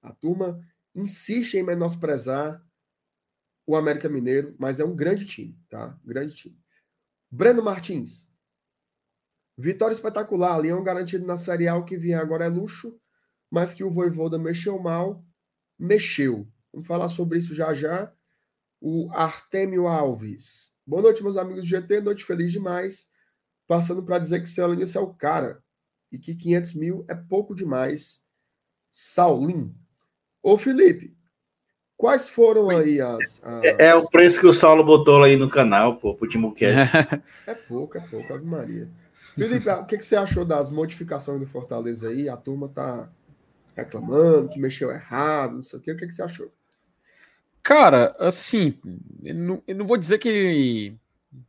A 0.00 0.12
turma 0.12 0.64
insiste 0.94 1.54
em 1.54 1.64
menosprezar 1.64 2.64
o 3.66 3.74
América 3.74 4.08
Mineiro, 4.08 4.54
mas 4.56 4.78
é 4.78 4.84
um 4.84 4.94
grande 4.94 5.26
time, 5.26 5.58
tá? 5.68 5.98
Grande 6.04 6.32
time. 6.32 6.56
Breno 7.28 7.60
Martins. 7.60 8.30
Vitória 9.58 9.94
espetacular. 9.94 10.58
Leão 10.58 10.84
garantido 10.84 11.26
na 11.26 11.36
Série 11.36 11.66
A. 11.66 11.74
O 11.74 11.84
que 11.84 11.96
vier 11.96 12.20
agora 12.20 12.44
é 12.44 12.48
luxo, 12.48 12.96
mas 13.50 13.74
que 13.74 13.82
o 13.82 13.90
Voivoda 13.90 14.38
mexeu 14.38 14.78
mal, 14.78 15.24
mexeu. 15.76 16.46
Vamos 16.72 16.86
falar 16.86 17.08
sobre 17.08 17.38
isso 17.38 17.52
já 17.52 17.74
já. 17.74 18.14
O 18.80 19.10
Artemio 19.10 19.88
Alves. 19.88 20.75
Boa 20.86 21.02
noite, 21.02 21.20
meus 21.20 21.36
amigos 21.36 21.64
do 21.64 21.68
GT. 21.68 22.00
Noite 22.00 22.24
feliz 22.24 22.52
demais. 22.52 23.08
Passando 23.66 24.04
para 24.04 24.20
dizer 24.20 24.40
que 24.40 24.48
seu 24.48 24.70
é 24.70 25.00
o 25.00 25.12
cara 25.12 25.60
e 26.12 26.18
que 26.18 26.32
500 26.32 26.74
mil 26.74 27.04
é 27.08 27.14
pouco 27.16 27.56
demais. 27.56 28.24
Saulim. 28.88 29.74
Ô, 30.40 30.56
Felipe, 30.56 31.16
quais 31.96 32.28
foram 32.28 32.70
aí 32.70 33.00
as, 33.00 33.42
as... 33.42 33.64
É, 33.64 33.88
é, 33.88 33.94
o 33.96 34.08
preço 34.08 34.38
que 34.38 34.46
o 34.46 34.54
Saulo 34.54 34.84
botou 34.84 35.24
aí 35.24 35.36
no 35.36 35.50
canal, 35.50 35.96
pô, 35.96 36.14
pro 36.14 36.28
Timocast. 36.28 36.94
é 37.48 37.54
pouco, 37.56 37.98
é 37.98 38.00
pouco, 38.00 38.32
Ave 38.32 38.46
Maria. 38.46 38.88
Felipe, 39.34 39.68
o 39.68 39.84
que, 39.86 39.98
que 39.98 40.04
você 40.04 40.14
achou 40.14 40.44
das 40.44 40.70
modificações 40.70 41.40
do 41.40 41.48
Fortaleza 41.48 42.10
aí? 42.10 42.28
A 42.28 42.36
turma 42.36 42.68
tá 42.68 43.10
reclamando 43.74 44.48
que 44.48 44.60
mexeu 44.60 44.92
errado, 44.92 45.56
não 45.56 45.62
sei 45.62 45.80
o 45.80 45.82
quê. 45.82 45.90
O 45.90 45.96
que, 45.96 46.06
que 46.06 46.14
você 46.14 46.22
achou? 46.22 46.52
Cara, 47.66 48.14
assim, 48.20 48.78
eu 49.24 49.34
não, 49.34 49.62
eu 49.66 49.74
não 49.74 49.84
vou 49.84 49.96
dizer 49.96 50.18
que, 50.18 50.96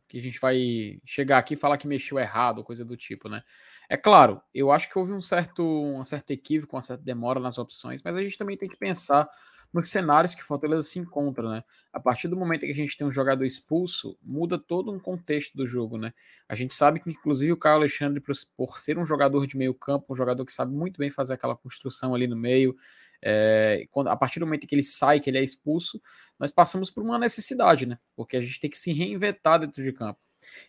que 0.08 0.18
a 0.18 0.20
gente 0.20 0.40
vai 0.40 1.00
chegar 1.04 1.38
aqui 1.38 1.54
e 1.54 1.56
falar 1.56 1.78
que 1.78 1.86
mexeu 1.86 2.18
errado, 2.18 2.64
coisa 2.64 2.84
do 2.84 2.96
tipo, 2.96 3.28
né? 3.28 3.40
É 3.88 3.96
claro, 3.96 4.42
eu 4.52 4.72
acho 4.72 4.90
que 4.90 4.98
houve 4.98 5.12
um 5.12 5.22
certo, 5.22 5.62
um 5.62 6.02
certo 6.02 6.32
equívoco, 6.32 6.74
uma 6.74 6.82
certa 6.82 7.04
demora 7.04 7.38
nas 7.38 7.56
opções, 7.56 8.02
mas 8.02 8.16
a 8.16 8.22
gente 8.22 8.36
também 8.36 8.56
tem 8.56 8.68
que 8.68 8.76
pensar 8.76 9.28
nos 9.72 9.90
cenários 9.90 10.34
que 10.34 10.42
Fortaleza 10.42 10.82
se 10.82 10.98
encontra, 10.98 11.48
né? 11.48 11.62
A 11.92 12.00
partir 12.00 12.26
do 12.26 12.36
momento 12.36 12.62
que 12.62 12.72
a 12.72 12.74
gente 12.74 12.96
tem 12.96 13.06
um 13.06 13.12
jogador 13.12 13.44
expulso, 13.44 14.18
muda 14.20 14.58
todo 14.58 14.90
um 14.90 14.98
contexto 14.98 15.56
do 15.56 15.68
jogo, 15.68 15.98
né? 15.98 16.12
A 16.48 16.56
gente 16.56 16.74
sabe 16.74 16.98
que, 16.98 17.08
inclusive, 17.08 17.52
o 17.52 17.56
Caio 17.56 17.76
Alexandre, 17.76 18.20
por 18.20 18.76
ser 18.76 18.98
um 18.98 19.06
jogador 19.06 19.46
de 19.46 19.56
meio 19.56 19.72
campo, 19.72 20.12
um 20.12 20.16
jogador 20.16 20.44
que 20.44 20.52
sabe 20.52 20.72
muito 20.72 20.98
bem 20.98 21.10
fazer 21.10 21.34
aquela 21.34 21.54
construção 21.54 22.12
ali 22.12 22.26
no 22.26 22.34
meio, 22.34 22.74
é, 23.22 23.86
quando, 23.90 24.08
a 24.08 24.16
partir 24.16 24.40
do 24.40 24.46
momento 24.46 24.66
que 24.66 24.74
ele 24.74 24.82
sai, 24.82 25.20
que 25.20 25.28
ele 25.30 25.38
é 25.38 25.42
expulso, 25.42 26.00
nós 26.38 26.50
passamos 26.50 26.90
por 26.90 27.02
uma 27.02 27.18
necessidade, 27.18 27.86
né? 27.86 27.98
Porque 28.16 28.36
a 28.36 28.40
gente 28.40 28.60
tem 28.60 28.70
que 28.70 28.78
se 28.78 28.92
reinventar 28.92 29.60
dentro 29.60 29.82
de 29.82 29.92
campo. 29.92 30.20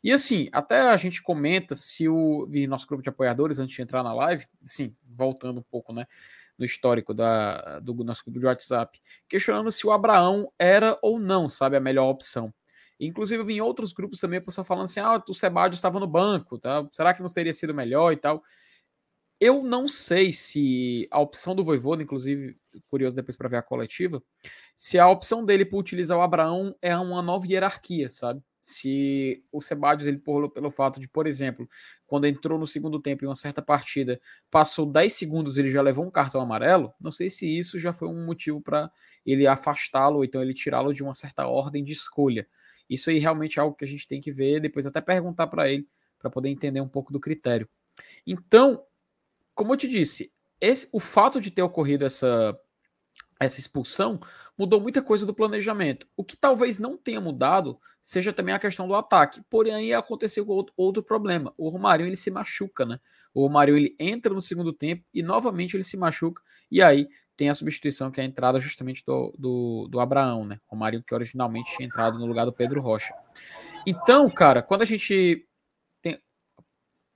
E 0.04 0.12
assim, 0.12 0.50
até 0.52 0.82
a 0.82 0.98
gente 0.98 1.22
comenta 1.22 1.76
se 1.76 2.10
o 2.10 2.48
nosso 2.68 2.88
grupo 2.88 3.04
de 3.04 3.10
apoiadores, 3.10 3.60
antes 3.60 3.76
de 3.76 3.82
entrar 3.82 4.04
na 4.04 4.14
live, 4.14 4.46
sim, 4.62 4.96
voltando 5.06 5.60
um 5.60 5.64
pouco, 5.64 5.94
né? 5.94 6.06
no 6.60 6.66
histórico 6.66 7.14
da, 7.14 7.80
do 7.80 7.94
nosso 8.04 8.24
grupo 8.26 8.38
de 8.38 8.46
WhatsApp, 8.46 9.00
questionando 9.30 9.72
se 9.72 9.88
o 9.88 9.92
Abraão 9.94 10.52
era 10.60 11.00
ou 11.02 11.18
não, 11.18 11.48
sabe, 11.48 11.78
a 11.78 11.80
melhor 11.80 12.10
opção. 12.10 12.54
Inclusive, 13.00 13.42
eu 13.42 13.46
vi 13.46 13.54
em 13.56 13.62
outros 13.62 13.94
grupos 13.94 14.20
também 14.20 14.40
a 14.40 14.42
pessoa 14.42 14.66
falando 14.66 14.84
assim: 14.84 15.00
ah, 15.00 15.24
o 15.28 15.34
Sebadio 15.34 15.76
estava 15.76 16.02
no 16.02 16.08
banco, 16.08 16.60
tá? 16.60 16.86
será 16.92 17.14
que 17.14 17.22
não 17.22 17.30
teria 17.30 17.54
sido 17.54 17.74
melhor 17.74 18.12
e 18.12 18.18
tal? 18.18 18.44
Eu 19.40 19.64
não 19.64 19.88
sei 19.88 20.34
se 20.34 21.08
a 21.10 21.20
opção 21.20 21.56
do 21.56 21.64
Voivoda, 21.64 22.04
inclusive, 22.04 22.58
curioso 22.88 23.16
depois 23.16 23.38
para 23.38 23.48
ver 23.48 23.58
a 23.58 23.62
coletiva, 23.62 24.22
se 24.76 25.00
a 25.00 25.08
opção 25.08 25.46
dele 25.46 25.66
para 25.66 25.80
utilizar 25.80 26.18
o 26.18 26.22
Abraão 26.22 26.76
é 26.82 26.96
uma 26.98 27.22
nova 27.22 27.48
hierarquia, 27.48 28.10
sabe? 28.10 28.44
se 28.62 29.44
o 29.52 29.62
Sebadios, 29.62 30.08
ele 30.08 30.20
por, 30.20 30.50
pelo 30.52 30.70
fato 30.70 31.00
de, 31.00 31.08
por 31.08 31.26
exemplo, 31.26 31.68
quando 32.06 32.26
entrou 32.28 32.60
no 32.60 32.68
segundo 32.68 33.02
tempo 33.02 33.24
em 33.24 33.28
uma 33.28 33.36
certa 33.36 33.62
partida, 33.62 34.20
passou 34.52 34.86
10 34.86 35.12
segundos 35.12 35.58
ele 35.58 35.72
já 35.72 35.82
levou 35.82 36.06
um 36.06 36.12
cartão 36.12 36.42
amarelo, 36.42 36.94
não 37.00 37.12
sei 37.12 37.30
se 37.30 37.48
isso 37.48 37.80
já 37.80 37.92
foi 37.92 38.08
um 38.08 38.26
motivo 38.26 38.62
para 38.62 38.92
ele 39.26 39.48
afastá-lo, 39.48 40.18
ou 40.18 40.24
então 40.24 40.42
ele 40.42 40.54
tirá-lo 40.54 40.94
de 40.94 41.02
uma 41.02 41.14
certa 41.14 41.48
ordem 41.48 41.84
de 41.84 41.94
escolha. 41.94 42.48
Isso 42.90 43.10
aí 43.10 43.18
realmente 43.18 43.60
é 43.60 43.62
algo 43.62 43.76
que 43.76 43.86
a 43.86 43.88
gente 43.88 44.08
tem 44.08 44.22
que 44.22 44.32
ver, 44.32 44.60
depois 44.60 44.86
até 44.86 45.02
perguntar 45.02 45.48
para 45.48 45.70
ele, 45.70 45.88
para 46.20 46.30
poder 46.30 46.50
entender 46.50 46.82
um 46.82 46.88
pouco 46.88 47.14
do 47.14 47.20
critério. 47.20 47.68
Então, 48.26 48.84
como 49.60 49.74
eu 49.74 49.78
te 49.78 49.90
disse, 49.90 50.32
esse, 50.62 50.88
o 50.94 51.02
fato 51.02 51.42
de 51.42 51.52
ter 51.52 51.62
ocorrido 51.62 52.06
essa 52.06 52.58
essa 53.38 53.60
expulsão 53.60 54.18
mudou 54.58 54.80
muita 54.80 55.02
coisa 55.02 55.26
do 55.26 55.34
planejamento. 55.34 56.08
O 56.16 56.24
que 56.24 56.38
talvez 56.38 56.78
não 56.78 56.98
tenha 56.98 57.20
mudado 57.20 57.78
seja 58.02 58.32
também 58.32 58.54
a 58.54 58.60
questão 58.60 58.88
do 58.88 58.96
ataque. 58.96 59.42
Porém, 59.50 59.74
aí 59.74 59.94
aconteceu 59.94 60.48
outro, 60.48 60.74
outro 60.78 61.04
problema. 61.04 61.54
O 61.58 61.68
Romário 61.70 62.06
ele 62.06 62.16
se 62.16 62.32
machuca, 62.32 62.86
né? 62.86 63.00
O 63.34 63.42
Romário 63.42 63.76
ele 63.76 63.96
entra 64.00 64.34
no 64.34 64.40
segundo 64.40 64.72
tempo 64.72 65.06
e 65.14 65.22
novamente 65.22 65.76
ele 65.76 65.84
se 65.84 65.98
machuca. 65.98 66.42
E 66.72 66.82
aí 66.82 67.10
tem 67.36 67.50
a 67.50 67.54
substituição 67.54 68.12
que 68.12 68.22
é 68.22 68.24
a 68.24 68.28
entrada 68.28 68.60
justamente 68.60 69.04
do, 69.06 69.34
do, 69.38 69.88
do 69.90 70.00
Abraão, 70.00 70.46
né? 70.46 70.60
Romário 70.68 71.04
que 71.04 71.14
originalmente 71.14 71.76
tinha 71.76 71.88
entrado 71.88 72.18
no 72.18 72.26
lugar 72.26 72.46
do 72.46 72.54
Pedro 72.54 72.82
Rocha. 72.82 73.14
Então, 73.86 74.30
cara, 74.30 74.62
quando 74.62 74.84
a 74.84 74.86
gente 74.86 75.46
tem. 76.02 76.18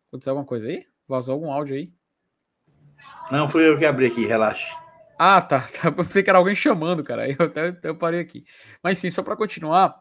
Aconteceu 0.09 0.31
alguma 0.31 0.45
coisa 0.45 0.67
aí? 0.67 0.85
Vazou 1.07 1.33
algum 1.33 1.51
áudio 1.51 1.75
aí? 1.75 1.93
Não, 3.31 3.47
fui 3.47 3.67
eu 3.67 3.77
que 3.77 3.85
abri 3.85 4.07
aqui, 4.07 4.25
relaxa. 4.25 4.83
Ah, 5.17 5.41
tá. 5.41 5.61
tá. 5.61 5.87
Eu 5.87 5.93
pensei 5.93 6.23
que 6.23 6.29
era 6.29 6.39
alguém 6.39 6.55
chamando, 6.55 7.03
cara. 7.03 7.29
Eu 7.29 7.45
até, 7.45 7.67
até 7.69 7.89
eu 7.89 7.95
parei 7.95 8.19
aqui. 8.19 8.43
Mas 8.83 8.97
sim, 8.97 9.09
só 9.11 9.21
para 9.23 9.35
continuar. 9.35 9.95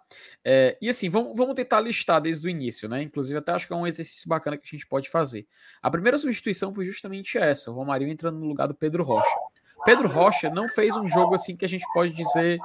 É, 0.44 0.76
e 0.80 0.88
assim, 0.88 1.08
vamos, 1.08 1.36
vamos 1.36 1.54
tentar 1.54 1.80
listar 1.80 2.20
desde 2.20 2.46
o 2.46 2.50
início, 2.50 2.88
né? 2.88 3.02
Inclusive, 3.02 3.38
até 3.38 3.52
acho 3.52 3.66
que 3.66 3.72
é 3.72 3.76
um 3.76 3.86
exercício 3.86 4.28
bacana 4.28 4.56
que 4.56 4.64
a 4.66 4.70
gente 4.70 4.86
pode 4.86 5.08
fazer. 5.08 5.46
A 5.80 5.90
primeira 5.90 6.18
substituição 6.18 6.74
foi 6.74 6.84
justamente 6.84 7.38
essa: 7.38 7.70
o 7.70 7.74
Romário 7.74 8.08
entrando 8.08 8.38
no 8.38 8.46
lugar 8.46 8.66
do 8.66 8.74
Pedro 8.74 9.04
Rocha. 9.04 9.30
Pedro 9.84 10.08
Rocha 10.08 10.48
não 10.50 10.68
fez 10.68 10.96
um 10.96 11.06
jogo 11.06 11.34
assim 11.34 11.56
que 11.56 11.64
a 11.64 11.68
gente 11.68 11.84
pode 11.92 12.12
dizer. 12.12 12.58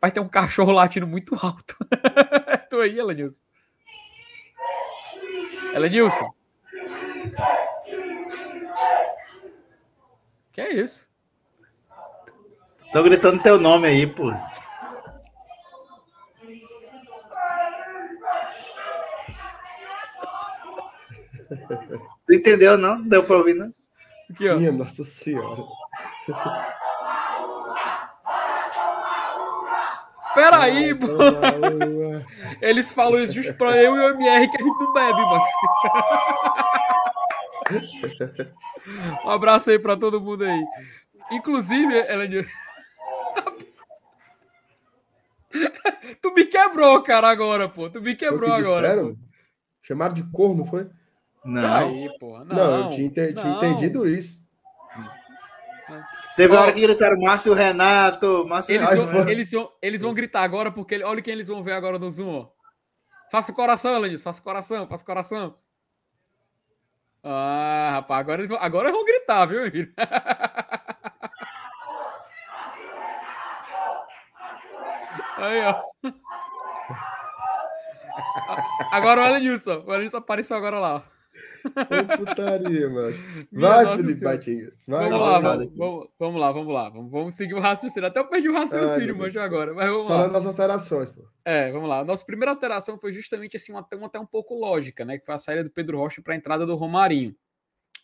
Vai 0.00 0.10
ter 0.10 0.20
um 0.20 0.28
cachorro 0.28 0.72
latindo 0.72 1.06
muito 1.06 1.34
alto. 1.34 1.76
Tô 2.70 2.80
aí, 2.80 2.98
Elenilson. 2.98 3.44
Elenilson. 5.74 6.32
Que 10.52 10.60
é 10.60 10.74
isso? 10.74 11.08
Tô 12.92 13.02
gritando 13.02 13.42
teu 13.42 13.58
nome 13.58 13.86
aí, 13.86 14.06
pô. 14.06 14.32
Tu 22.26 22.34
entendeu, 22.34 22.76
não? 22.76 23.00
Deu 23.02 23.24
pra 23.24 23.36
ouvir, 23.36 23.54
não? 23.54 23.72
Aqui, 24.30 24.48
ó. 24.48 24.56
Minha 24.56 24.72
Nossa 24.72 25.04
Senhora. 25.04 25.62
Peraí, 30.34 30.94
pô. 30.94 31.06
Eles 32.60 32.92
falam 32.92 33.20
isso 33.20 33.34
justo 33.34 33.54
pra 33.54 33.76
eu 33.76 33.96
e 33.96 34.00
o 34.00 34.08
MR 34.14 34.48
que 34.48 34.56
a 34.56 34.64
gente 34.64 34.78
não 34.78 34.92
bebe, 34.92 35.20
mano. 35.20 35.44
Um 39.24 39.30
abraço 39.30 39.70
aí 39.70 39.78
pra 39.78 39.96
todo 39.96 40.20
mundo 40.20 40.44
aí. 40.44 40.64
Inclusive, 41.30 41.94
Elenil. 41.94 42.44
Tu 46.22 46.32
me 46.32 46.44
quebrou, 46.46 47.02
cara, 47.02 47.28
agora, 47.28 47.68
pô. 47.68 47.90
Tu 47.90 48.00
me 48.00 48.14
quebrou 48.14 48.50
que 48.54 48.60
agora. 48.60 49.14
Chamaram 49.82 50.14
de 50.14 50.22
corno, 50.30 50.64
foi? 50.64 50.88
Não. 51.44 51.62
Peraí, 51.62 52.18
porra. 52.18 52.44
Não, 52.44 52.56
Não, 52.56 52.84
eu 52.84 52.90
tinha, 52.90 53.06
ente- 53.06 53.34
tinha 53.34 53.44
não. 53.44 53.56
entendido 53.56 54.06
isso. 54.08 54.40
Teve 56.36 56.54
Ó. 56.54 56.60
hora 56.60 56.72
que 56.72 56.80
gritaram 56.80 57.18
Márcio 57.20 57.52
Renato, 57.52 58.46
Márcio 58.46 58.74
Eles 58.76 58.88
Renato. 58.90 59.10
vão, 59.12 59.28
eles, 59.28 59.50
vão, 59.50 59.72
eles 59.82 60.00
vão 60.00 60.14
gritar 60.14 60.42
agora, 60.42 60.70
porque 60.70 61.02
olha 61.02 61.20
quem 61.20 61.32
eles 61.34 61.48
vão 61.48 61.62
ver 61.64 61.72
agora 61.72 61.98
no 61.98 62.08
Zoom, 62.08 62.28
ó. 62.28 62.48
Faça 63.32 63.50
o 63.50 63.54
coração, 63.54 63.96
Elenilson. 63.96 64.22
Faça 64.24 64.40
o 64.40 64.44
coração, 64.44 64.86
faça 64.86 65.02
o 65.02 65.06
coração. 65.06 65.56
Ah, 67.22 67.90
rapaz, 67.94 68.20
agora 68.20 68.40
eles 68.40 68.48
vão, 68.50 68.58
agora 68.60 68.90
vão 68.92 69.04
gritar, 69.04 69.44
viu, 69.46 69.66
Emílio? 69.66 69.92
Aí, 75.36 75.62
ó. 75.64 75.82
Agora 78.90 79.22
o 79.22 79.26
Elenilson. 79.26 79.82
O 79.86 79.90
Elenilson 79.92 80.18
apareceu 80.18 80.56
agora 80.56 80.78
lá. 80.78 80.94
ó. 80.96 81.20
Ô, 81.66 82.18
putaria, 82.18 82.88
mano. 82.88 83.16
Vai, 83.52 83.84
Nossa 83.84 83.96
Felipe. 83.98 84.20
Batinga. 84.24 84.72
Vai, 84.86 85.08
Vamos 85.10 85.28
lá, 85.28 85.38
vamos, 85.40 85.68
vamos, 85.76 86.08
vamos 86.18 86.40
lá, 86.40 86.52
vamos 86.52 86.74
lá. 86.74 86.88
Vamos, 86.88 87.10
vamos 87.10 87.34
seguir 87.34 87.54
o 87.54 87.60
raciocínio. 87.60 88.08
Até 88.08 88.20
eu 88.20 88.26
perdi 88.28 88.48
o 88.48 88.56
Ai, 88.56 88.62
raciocínio, 88.62 89.16
manjo, 89.16 89.32
Deus. 89.34 89.44
agora. 89.44 89.74
Mas 89.74 89.86
vamos 89.88 90.02
lá. 90.04 90.08
Falando 90.16 90.32
das 90.32 90.46
alterações, 90.46 91.08
pô. 91.10 91.22
É, 91.44 91.70
vamos 91.70 91.88
lá. 91.88 92.04
Nossa 92.04 92.24
primeira 92.24 92.50
alteração 92.50 92.98
foi 92.98 93.12
justamente 93.12 93.56
assim, 93.56 93.72
uma, 93.72 93.86
uma 93.94 94.06
até 94.06 94.18
um 94.18 94.26
pouco 94.26 94.54
lógica, 94.54 95.04
né? 95.04 95.18
Que 95.18 95.24
foi 95.24 95.34
a 95.34 95.38
saída 95.38 95.64
do 95.64 95.70
Pedro 95.70 95.98
Rocha 95.98 96.20
para 96.22 96.34
a 96.34 96.36
entrada 96.36 96.66
do 96.66 96.76
Romarinho. 96.76 97.34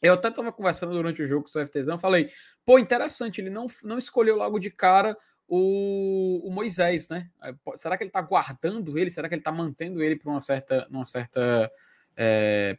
Eu 0.03 0.15
até 0.15 0.29
estava 0.29 0.53
conversando 0.53 0.93
durante 0.93 1.23
o 1.23 1.27
jogo 1.27 1.45
com 1.45 1.59
o 1.59 1.63
CFTzão, 1.63 1.99
falei, 1.99 2.31
pô, 2.65 2.79
interessante, 2.79 3.41
ele 3.41 3.51
não, 3.51 3.67
não 3.83 3.97
escolheu 3.97 4.37
logo 4.37 4.59
de 4.59 4.71
cara 4.71 5.17
o, 5.49 6.43
o 6.47 6.51
Moisés, 6.51 7.09
né? 7.09 7.31
Será 7.77 7.97
que 7.97 8.05
ele 8.05 8.11
tá 8.11 8.21
guardando 8.21 8.99
ele? 8.99 9.11
Será 9.11 9.29
que 9.29 9.35
ele 9.35 9.43
tá 9.43 9.53
mantendo 9.53 10.03
ele 10.03 10.17
para 10.17 10.31
uma 10.31 10.41
certa, 10.41 10.87
uma 10.91 11.05
certa 11.05 11.71
é, 12.17 12.79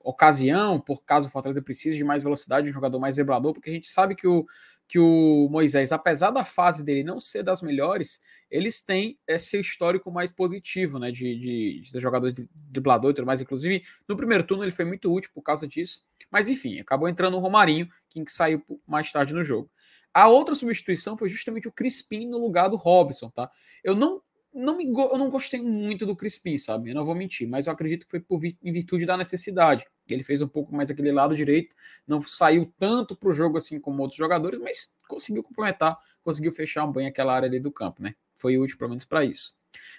ocasião, 0.00 0.80
por 0.80 1.02
caso 1.02 1.28
o 1.28 1.30
Fortaleza 1.30 1.60
precise 1.60 1.96
de 1.96 2.04
mais 2.04 2.22
velocidade, 2.22 2.64
de 2.64 2.70
um 2.70 2.74
jogador 2.74 2.98
mais 2.98 3.16
driblador? 3.16 3.52
Porque 3.52 3.70
a 3.70 3.72
gente 3.72 3.88
sabe 3.88 4.14
que 4.14 4.26
o, 4.26 4.46
que 4.86 4.98
o 4.98 5.48
Moisés, 5.50 5.92
apesar 5.92 6.30
da 6.30 6.44
fase 6.44 6.84
dele 6.84 7.02
não 7.02 7.18
ser 7.18 7.42
das 7.42 7.62
melhores, 7.62 8.20
eles 8.50 8.80
têm 8.80 9.18
esse 9.26 9.58
histórico 9.58 10.10
mais 10.10 10.30
positivo, 10.30 10.98
né? 10.98 11.10
De, 11.10 11.36
de, 11.36 11.80
de 11.80 11.90
ser 11.90 12.00
jogador 12.00 12.32
de 12.32 12.48
driblador 12.52 13.10
e 13.10 13.14
tudo 13.14 13.26
mais. 13.26 13.40
Inclusive, 13.40 13.82
no 14.08 14.16
primeiro 14.16 14.44
turno 14.44 14.62
ele 14.62 14.70
foi 14.70 14.84
muito 14.84 15.12
útil 15.12 15.30
por 15.34 15.42
causa 15.42 15.66
disso. 15.66 16.06
Mas 16.30 16.48
enfim, 16.48 16.78
acabou 16.78 17.08
entrando 17.08 17.36
o 17.36 17.40
Romarinho, 17.40 17.88
que 18.10 18.24
saiu 18.28 18.62
mais 18.86 19.10
tarde 19.10 19.34
no 19.34 19.42
jogo. 19.42 19.70
A 20.12 20.28
outra 20.28 20.54
substituição 20.54 21.16
foi 21.16 21.28
justamente 21.28 21.66
o 21.66 21.72
Crispim 21.72 22.28
no 22.28 22.38
lugar 22.38 22.68
do 22.68 22.76
Robson, 22.76 23.30
tá? 23.30 23.50
Eu 23.82 23.96
não, 23.96 24.22
não 24.54 24.76
me, 24.76 24.86
eu 24.86 25.18
não 25.18 25.28
gostei 25.28 25.60
muito 25.60 26.06
do 26.06 26.14
Crispim, 26.14 26.56
sabe? 26.56 26.90
Eu 26.90 26.94
não 26.94 27.04
vou 27.04 27.14
mentir, 27.14 27.48
mas 27.48 27.66
eu 27.66 27.72
acredito 27.72 28.04
que 28.04 28.10
foi 28.10 28.20
por 28.20 28.40
em 28.44 28.72
virtude 28.72 29.04
da 29.04 29.16
necessidade. 29.16 29.84
Ele 30.06 30.22
fez 30.22 30.40
um 30.40 30.48
pouco 30.48 30.74
mais 30.74 30.90
aquele 30.90 31.10
lado 31.10 31.34
direito, 31.34 31.74
não 32.06 32.20
saiu 32.20 32.72
tanto 32.78 33.16
para 33.16 33.28
o 33.28 33.32
jogo 33.32 33.56
assim 33.56 33.80
como 33.80 34.00
outros 34.00 34.16
jogadores, 34.16 34.60
mas 34.60 34.94
conseguiu 35.08 35.42
complementar, 35.42 35.98
conseguiu 36.22 36.52
fechar 36.52 36.86
bem 36.86 37.06
aquela 37.06 37.34
área 37.34 37.48
ali 37.48 37.58
do 37.58 37.72
campo, 37.72 38.00
né? 38.02 38.14
Foi 38.36 38.56
útil 38.56 38.78
pelo 38.78 38.90
menos 38.90 39.04
para 39.04 39.24
isso. 39.24 39.56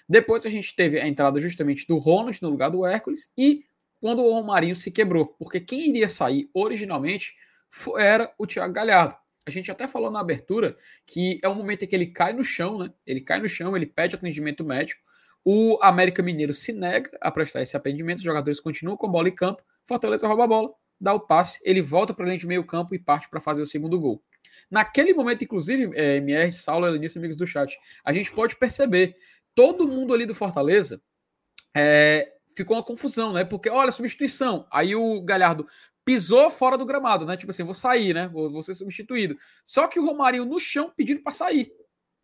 Depois 0.08 0.46
a 0.46 0.48
gente 0.48 0.74
teve 0.74 0.98
a 0.98 1.06
entrada 1.06 1.38
justamente 1.38 1.86
do 1.86 1.98
Ronald 1.98 2.38
no 2.40 2.48
lugar 2.48 2.70
do 2.70 2.86
Hércules 2.86 3.30
e 3.36 3.64
quando 4.00 4.22
o 4.22 4.32
Romarinho 4.32 4.74
se 4.74 4.90
quebrou, 4.90 5.26
porque 5.26 5.60
quem 5.60 5.90
iria 5.90 6.08
sair 6.08 6.48
originalmente 6.54 7.34
era 7.98 8.32
o 8.38 8.46
Thiago 8.46 8.72
Galhardo. 8.72 9.16
A 9.46 9.50
gente 9.50 9.70
até 9.70 9.86
falou 9.86 10.10
na 10.10 10.20
abertura 10.20 10.76
que 11.06 11.38
é 11.42 11.48
um 11.48 11.54
momento 11.54 11.84
em 11.84 11.86
que 11.86 11.94
ele 11.94 12.06
cai 12.06 12.32
no 12.32 12.42
chão, 12.42 12.78
né? 12.78 12.92
Ele 13.06 13.20
cai 13.20 13.38
no 13.38 13.48
chão, 13.48 13.76
ele 13.76 13.86
pede 13.86 14.16
atendimento 14.16 14.64
médico. 14.64 15.00
O 15.44 15.78
América 15.80 16.22
Mineiro 16.22 16.52
se 16.52 16.72
nega 16.72 17.10
a 17.20 17.30
prestar 17.30 17.62
esse 17.62 17.76
atendimento, 17.76 18.18
os 18.18 18.24
jogadores 18.24 18.60
continuam 18.60 18.96
com 18.96 19.08
bola 19.08 19.28
em 19.28 19.34
campo, 19.34 19.62
Fortaleza 19.84 20.26
rouba 20.26 20.42
a 20.42 20.48
bola, 20.48 20.74
dá 21.00 21.14
o 21.14 21.20
passe, 21.20 21.60
ele 21.64 21.80
volta 21.80 22.12
para 22.12 22.24
dentro 22.24 22.40
de 22.40 22.46
meio 22.48 22.64
campo 22.64 22.92
e 22.96 22.98
parte 22.98 23.28
para 23.28 23.40
fazer 23.40 23.62
o 23.62 23.66
segundo 23.66 24.00
gol. 24.00 24.20
Naquele 24.68 25.14
momento, 25.14 25.44
inclusive, 25.44 25.92
é, 25.94 26.16
MR, 26.16 26.50
Saulo, 26.50 26.86
Elenilson, 26.86 27.20
amigos 27.20 27.36
do 27.36 27.46
chat, 27.46 27.78
a 28.04 28.12
gente 28.12 28.32
pode 28.32 28.56
perceber 28.56 29.14
todo 29.54 29.86
mundo 29.86 30.12
ali 30.12 30.26
do 30.26 30.34
Fortaleza 30.34 31.00
é, 31.76 32.32
ficou 32.56 32.76
uma 32.76 32.82
confusão, 32.82 33.34
né? 33.34 33.44
Porque, 33.44 33.68
olha, 33.68 33.92
substituição. 33.92 34.66
Aí 34.70 34.96
o 34.96 35.20
Galhardo 35.20 35.68
pisou 36.06 36.48
fora 36.48 36.78
do 36.78 36.86
gramado, 36.86 37.26
né? 37.26 37.36
Tipo 37.36 37.50
assim, 37.50 37.64
vou 37.64 37.74
sair, 37.74 38.14
né? 38.14 38.28
Vou, 38.28 38.48
vou 38.48 38.62
ser 38.62 38.74
substituído. 38.74 39.36
Só 39.64 39.88
que 39.88 39.98
o 39.98 40.06
Romarinho 40.06 40.44
no 40.44 40.60
chão 40.60 40.92
pedindo 40.96 41.20
para 41.20 41.32
sair. 41.32 41.72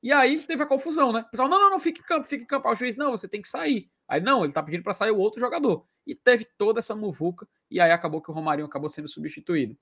E 0.00 0.12
aí 0.12 0.38
teve 0.38 0.62
a 0.62 0.66
confusão, 0.66 1.12
né? 1.12 1.24
O 1.26 1.30
pessoal, 1.30 1.48
não, 1.48 1.58
não, 1.60 1.70
não, 1.70 1.80
fique 1.80 2.00
em 2.00 2.04
campo, 2.04 2.24
fique 2.24 2.44
em 2.44 2.46
campo. 2.46 2.68
Aí 2.68 2.74
o 2.74 2.76
juiz, 2.76 2.96
não, 2.96 3.10
você 3.10 3.26
tem 3.26 3.42
que 3.42 3.48
sair. 3.48 3.90
Aí, 4.06 4.20
não, 4.20 4.44
ele 4.44 4.52
tá 4.52 4.62
pedindo 4.62 4.84
para 4.84 4.94
sair 4.94 5.10
o 5.10 5.18
outro 5.18 5.40
jogador. 5.40 5.84
E 6.06 6.14
teve 6.14 6.46
toda 6.56 6.78
essa 6.78 6.94
muvuca, 6.94 7.46
e 7.70 7.80
aí 7.80 7.90
acabou 7.90 8.22
que 8.22 8.30
o 8.30 8.34
Romarinho 8.34 8.66
acabou 8.66 8.88
sendo 8.88 9.08
substituído. 9.08 9.76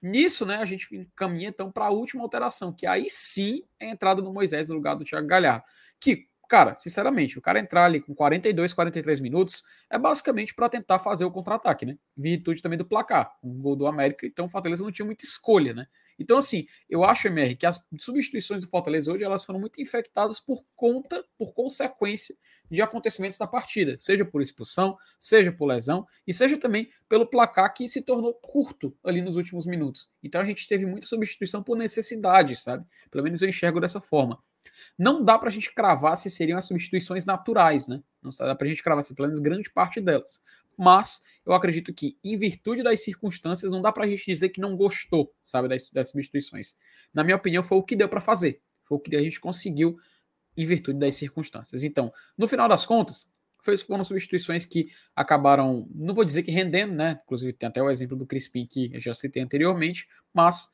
Nisso, 0.00 0.46
né, 0.46 0.56
a 0.56 0.64
gente 0.64 1.10
caminha 1.14 1.48
então 1.48 1.72
para 1.72 1.86
a 1.86 1.90
última 1.90 2.22
alteração, 2.22 2.72
que 2.72 2.86
aí 2.86 3.10
sim 3.10 3.64
é 3.78 3.86
a 3.86 3.90
entrada 3.90 4.22
do 4.22 4.32
Moisés 4.32 4.68
no 4.68 4.76
lugar 4.76 4.94
do 4.94 5.04
Thiago 5.04 5.26
Galhardo. 5.26 5.64
Que, 5.98 6.28
cara, 6.50 6.74
sinceramente, 6.74 7.38
o 7.38 7.40
cara 7.40 7.60
entrar 7.60 7.84
ali 7.84 8.00
com 8.00 8.12
42, 8.12 8.72
43 8.72 9.20
minutos 9.20 9.62
é 9.88 9.96
basicamente 9.96 10.52
para 10.52 10.68
tentar 10.68 10.98
fazer 10.98 11.24
o 11.24 11.30
contra-ataque, 11.30 11.86
né? 11.86 11.96
Virtude 12.16 12.60
também 12.60 12.76
do 12.76 12.84
placar, 12.84 13.32
um 13.40 13.62
gol 13.62 13.76
do 13.76 13.86
América, 13.86 14.26
então 14.26 14.46
o 14.46 14.48
Fortaleza 14.48 14.82
não 14.82 14.90
tinha 14.90 15.06
muita 15.06 15.24
escolha, 15.24 15.72
né? 15.72 15.86
Então, 16.18 16.36
assim, 16.36 16.66
eu 16.88 17.04
acho, 17.04 17.28
MR, 17.28 17.54
que 17.54 17.64
as 17.64 17.82
substituições 17.98 18.60
do 18.60 18.66
Fortaleza 18.66 19.10
hoje 19.10 19.24
elas 19.24 19.44
foram 19.44 19.60
muito 19.60 19.80
infectadas 19.80 20.40
por 20.40 20.62
conta, 20.74 21.24
por 21.38 21.54
consequência 21.54 22.36
de 22.68 22.82
acontecimentos 22.82 23.38
da 23.38 23.46
partida, 23.46 23.96
seja 23.96 24.24
por 24.24 24.42
expulsão, 24.42 24.98
seja 25.18 25.52
por 25.52 25.66
lesão 25.66 26.04
e 26.26 26.34
seja 26.34 26.58
também 26.58 26.90
pelo 27.08 27.26
placar 27.26 27.72
que 27.72 27.88
se 27.88 28.02
tornou 28.02 28.34
curto 28.34 28.94
ali 29.04 29.22
nos 29.22 29.36
últimos 29.36 29.66
minutos. 29.66 30.12
Então 30.22 30.40
a 30.40 30.44
gente 30.44 30.68
teve 30.68 30.84
muita 30.84 31.06
substituição 31.06 31.62
por 31.62 31.76
necessidade, 31.78 32.56
sabe? 32.56 32.84
Pelo 33.10 33.24
menos 33.24 33.40
eu 33.40 33.48
enxergo 33.48 33.80
dessa 33.80 34.00
forma. 34.00 34.42
Não 34.98 35.24
dá 35.24 35.38
pra 35.38 35.50
gente 35.50 35.72
cravar 35.74 36.16
se 36.16 36.30
seriam 36.30 36.58
as 36.58 36.66
substituições 36.66 37.24
naturais, 37.24 37.88
né? 37.88 38.02
Não 38.22 38.30
dá 38.38 38.54
pra 38.54 38.68
gente 38.68 38.82
cravar 38.82 39.02
se 39.02 39.14
pelo 39.14 39.28
menos 39.28 39.40
grande 39.40 39.70
parte 39.70 40.00
delas. 40.00 40.42
Mas 40.76 41.22
eu 41.44 41.52
acredito 41.52 41.92
que, 41.92 42.18
em 42.22 42.36
virtude 42.36 42.82
das 42.82 43.02
circunstâncias, 43.02 43.72
não 43.72 43.82
dá 43.82 43.92
pra 43.92 44.06
gente 44.06 44.24
dizer 44.24 44.50
que 44.50 44.60
não 44.60 44.76
gostou, 44.76 45.34
sabe, 45.42 45.68
das, 45.68 45.90
das 45.90 46.10
substituições. 46.10 46.76
Na 47.12 47.24
minha 47.24 47.36
opinião, 47.36 47.62
foi 47.62 47.78
o 47.78 47.82
que 47.82 47.96
deu 47.96 48.08
para 48.08 48.20
fazer. 48.20 48.62
Foi 48.84 48.96
o 48.96 49.00
que 49.00 49.14
a 49.16 49.22
gente 49.22 49.40
conseguiu 49.40 49.98
em 50.56 50.66
virtude 50.66 50.98
das 50.98 51.14
circunstâncias. 51.14 51.82
Então, 51.82 52.12
no 52.36 52.48
final 52.48 52.68
das 52.68 52.84
contas, 52.84 53.30
foram 53.86 54.04
substituições 54.04 54.64
que 54.64 54.90
acabaram, 55.14 55.86
não 55.94 56.14
vou 56.14 56.24
dizer 56.24 56.42
que 56.42 56.50
rendendo, 56.50 56.94
né? 56.94 57.20
Inclusive 57.24 57.52
tem 57.52 57.68
até 57.68 57.82
o 57.82 57.90
exemplo 57.90 58.16
do 58.16 58.26
Crispim 58.26 58.66
que 58.66 58.90
eu 58.92 59.00
já 59.00 59.14
citei 59.14 59.42
anteriormente, 59.42 60.08
mas 60.32 60.70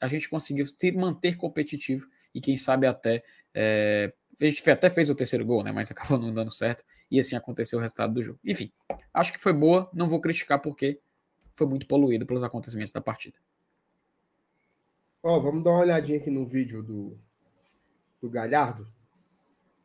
a 0.00 0.08
gente 0.08 0.28
conseguiu 0.28 0.66
se 0.66 0.92
manter 0.92 1.36
competitivo 1.36 2.06
e 2.34 2.40
quem 2.40 2.56
sabe 2.56 2.86
até 2.86 3.22
é, 3.54 4.12
a 4.40 4.44
gente 4.44 4.68
até 4.70 4.90
fez 4.90 5.08
o 5.08 5.14
terceiro 5.14 5.44
gol, 5.44 5.62
né? 5.62 5.72
Mas 5.72 5.90
acabou 5.92 6.18
não 6.18 6.32
dando 6.32 6.50
certo 6.50 6.84
e 7.10 7.18
assim 7.18 7.36
aconteceu 7.36 7.78
o 7.78 7.82
resultado 7.82 8.14
do 8.14 8.22
jogo. 8.22 8.38
Enfim, 8.44 8.72
acho 9.12 9.32
que 9.32 9.38
foi 9.38 9.52
boa, 9.52 9.88
não 9.92 10.08
vou 10.08 10.20
criticar 10.20 10.60
porque 10.60 11.00
foi 11.54 11.66
muito 11.66 11.86
poluído 11.86 12.26
pelos 12.26 12.42
acontecimentos 12.42 12.92
da 12.92 13.00
partida. 13.00 13.36
Ó, 15.22 15.38
vamos 15.38 15.62
dar 15.62 15.70
uma 15.70 15.80
olhadinha 15.80 16.18
aqui 16.18 16.30
no 16.30 16.46
vídeo 16.46 16.82
do, 16.82 17.16
do 18.20 18.28
Galhardo, 18.28 18.88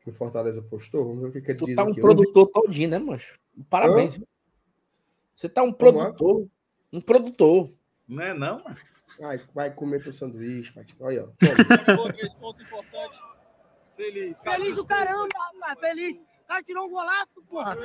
que 0.02 0.10
o 0.10 0.14
Fortaleza 0.14 0.64
postou. 0.64 1.06
Vamos 1.06 1.22
ver 1.22 1.28
o 1.30 1.32
que, 1.32 1.42
que 1.42 1.52
ele 1.52 1.60
Tu 1.60 1.66
diz 1.66 1.76
tá 1.76 1.84
um 1.84 1.92
aqui. 1.92 2.02
Produtor 2.02 2.48
todinho, 2.48 2.90
né, 2.90 2.98
mancho? 2.98 3.40
Parabéns. 3.70 4.20
Você 5.36 5.48
tá 5.48 5.62
um 5.62 5.72
Como 5.72 6.02
é? 6.02 6.06
produtor. 6.06 6.48
Um 6.92 7.02
produtor. 7.02 7.72
Não 8.08 8.24
é 8.24 8.34
não, 8.34 8.64
mano? 8.64 8.78
Vai, 9.20 9.40
vai 9.54 9.72
comer 9.72 10.04
teu 10.04 10.14
sanduíche, 10.14 10.74
Patinho. 10.74 11.00
Olha, 11.02 11.26
ó. 11.26 11.28
Três 12.14 12.34
pontos 12.36 12.62
importantes. 12.66 13.20
Feliz. 13.96 14.40
Feliz 14.40 14.76
do 14.76 14.86
caramba, 14.86 15.28
rapaz. 15.36 15.80
Feliz. 15.80 16.18
O 16.18 16.48
cara 16.48 16.64
tirou 16.64 16.86
um 16.86 16.90
golaço, 16.90 17.42
porra. 17.50 17.76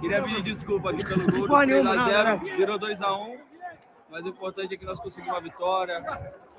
Queria 0.00 0.22
pedir 0.22 0.42
desculpa 0.42 0.90
aqui 0.90 1.04
pelo 1.04 1.30
gol. 1.30 1.48
Porra 1.48 1.66
3 1.66 1.84
nenhuma, 1.84 1.92
a 1.92 1.96
não, 1.96 2.38
0 2.38 2.56
virou 2.56 2.78
2x1. 2.78 3.40
Mas 4.10 4.24
o 4.24 4.28
importante 4.28 4.74
é 4.74 4.76
que 4.76 4.84
nós 4.84 5.00
conseguimos 5.00 5.34
uma 5.34 5.42
vitória. 5.42 6.02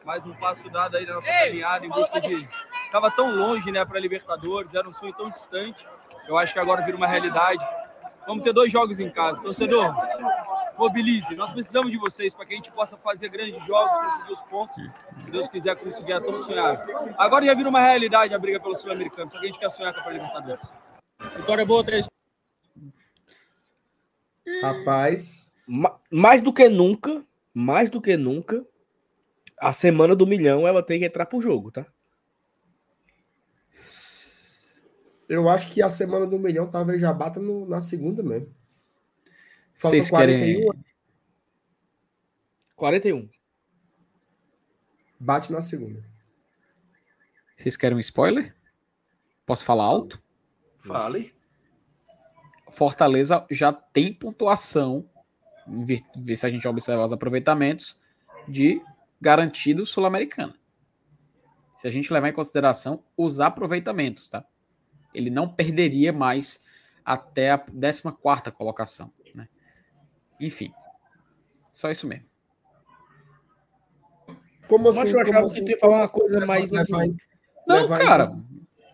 Mais 0.04 0.26
um 0.26 0.34
passo 0.34 0.70
dado 0.70 0.98
aí 0.98 1.06
na 1.06 1.14
nossa 1.14 1.32
caminhada 1.32 1.86
em 1.86 1.90
busca 1.90 2.20
de. 2.20 2.48
Tava 2.92 3.10
tão 3.10 3.34
longe, 3.34 3.72
né, 3.72 3.86
para 3.86 4.00
Libertadores, 4.00 4.74
era 4.74 4.88
um 4.88 4.94
sonho 4.94 5.14
tão 5.14 5.30
distante. 5.30 5.88
Eu 6.28 6.38
acho 6.38 6.54
que 6.54 6.60
agora 6.60 6.82
vira 6.84 6.98
uma 6.98 7.08
realidade. 7.08 7.66
Vamos 8.28 8.44
ter 8.44 8.54
dois 8.54 8.72
jogos 8.72 9.00
em 9.00 9.10
casa. 9.10 9.42
Torcedor, 9.42 9.96
mobilize. 10.78 11.36
Nós 11.36 11.52
precisamos 11.54 11.92
de 11.92 11.98
vocês 11.98 12.34
para 12.34 12.46
que 12.46 12.54
a 12.54 12.56
gente 12.56 12.72
possa 12.72 12.98
fazer 12.98 13.30
grandes 13.30 13.64
jogos, 13.66 13.98
conseguir 13.98 14.34
os 14.34 14.42
pontos. 14.44 14.76
Se 15.20 15.30
Deus 15.32 15.48
quiser, 15.48 15.76
conseguir 15.76 16.14
a 16.14 16.22
tão 16.22 16.40
sonhado. 16.40 16.82
Agora 17.18 17.46
já 17.46 17.54
vira 17.54 17.70
uma 17.70 17.80
realidade 17.82 18.34
a 18.34 18.40
briga 18.40 18.60
pelo 18.60 18.76
Sul-Americano. 18.76 19.30
Só 19.30 19.40
que 19.40 19.46
a 19.46 19.48
gente 19.48 19.60
quer 19.60 19.70
sonhar 19.70 19.94
com 19.94 20.10
a 20.10 20.12
Libertadores. 20.14 20.64
Vitória 21.38 21.66
boa, 21.66 21.84
três 21.84 22.08
Rapaz, 24.62 25.54
Ma- 25.66 25.98
Mais 26.12 26.44
do 26.44 26.52
que 26.52 26.68
nunca, 26.68 27.24
mais 27.54 27.90
do 27.90 28.02
que 28.02 28.18
nunca, 28.18 28.66
a 29.58 29.72
semana 29.72 30.16
do 30.16 30.28
milhão 30.28 30.68
ela 30.68 30.84
tem 30.84 31.00
que 31.00 31.06
entrar 31.06 31.26
pro 31.26 31.40
jogo, 31.42 31.72
tá? 31.72 31.86
eu 35.28 35.50
acho 35.50 35.72
que 35.72 35.82
a 35.82 35.90
semana 35.90 36.28
do 36.28 36.38
milhão 36.38 36.70
talvez 36.70 37.02
já 37.02 37.12
bata 37.12 37.40
no- 37.40 37.66
na 37.66 37.82
segunda 37.82 38.22
mesmo. 38.22 38.54
Falta 39.74 39.98
Vocês 39.98 40.10
querem. 40.10 40.66
41, 40.66 40.84
41. 42.76 43.30
bate 45.20 45.52
na 45.52 45.62
segunda. 45.62 46.04
Vocês 47.56 47.78
querem 47.78 47.98
um 47.98 48.00
spoiler? 48.00 48.56
Posso 49.46 49.64
falar 49.64 49.84
alto? 49.86 50.22
Fale. 50.80 51.34
Fortaleza 52.72 53.46
já 53.50 53.72
tem 53.72 54.14
pontuação, 54.14 55.08
ver 55.68 56.04
se 56.36 56.46
a 56.46 56.50
gente 56.50 56.68
observar 56.68 57.06
os 57.06 57.14
aproveitamentos, 57.14 58.02
de 58.48 58.82
garantido 59.22 59.86
sul-americana. 59.86 60.56
Se 61.76 61.88
a 61.88 61.92
gente 61.92 62.12
levar 62.12 62.30
em 62.30 62.34
consideração 62.34 63.04
os 63.16 63.40
aproveitamentos, 63.40 64.28
tá? 64.28 64.46
Ele 65.14 65.30
não 65.30 65.48
perderia 65.48 66.12
mais 66.12 66.66
até 67.06 67.52
a 67.52 67.58
14 67.58 68.52
colocação, 68.52 69.14
né? 69.20 69.23
Enfim, 70.44 70.74
só 71.72 71.90
isso 71.90 72.06
mesmo. 72.06 72.26
Como 74.68 74.90
assim? 74.90 75.00
Mas 75.00 75.12
eu 75.14 75.20
achava 75.22 75.46
assim? 75.46 75.56
que 75.60 75.66
tu 75.66 75.72
ia 75.72 75.78
falar 75.78 75.98
uma 75.98 76.10
coisa 76.10 76.46
mais 76.46 76.74
assim. 76.74 77.16
Não, 77.68 77.88
cara, 77.88 78.32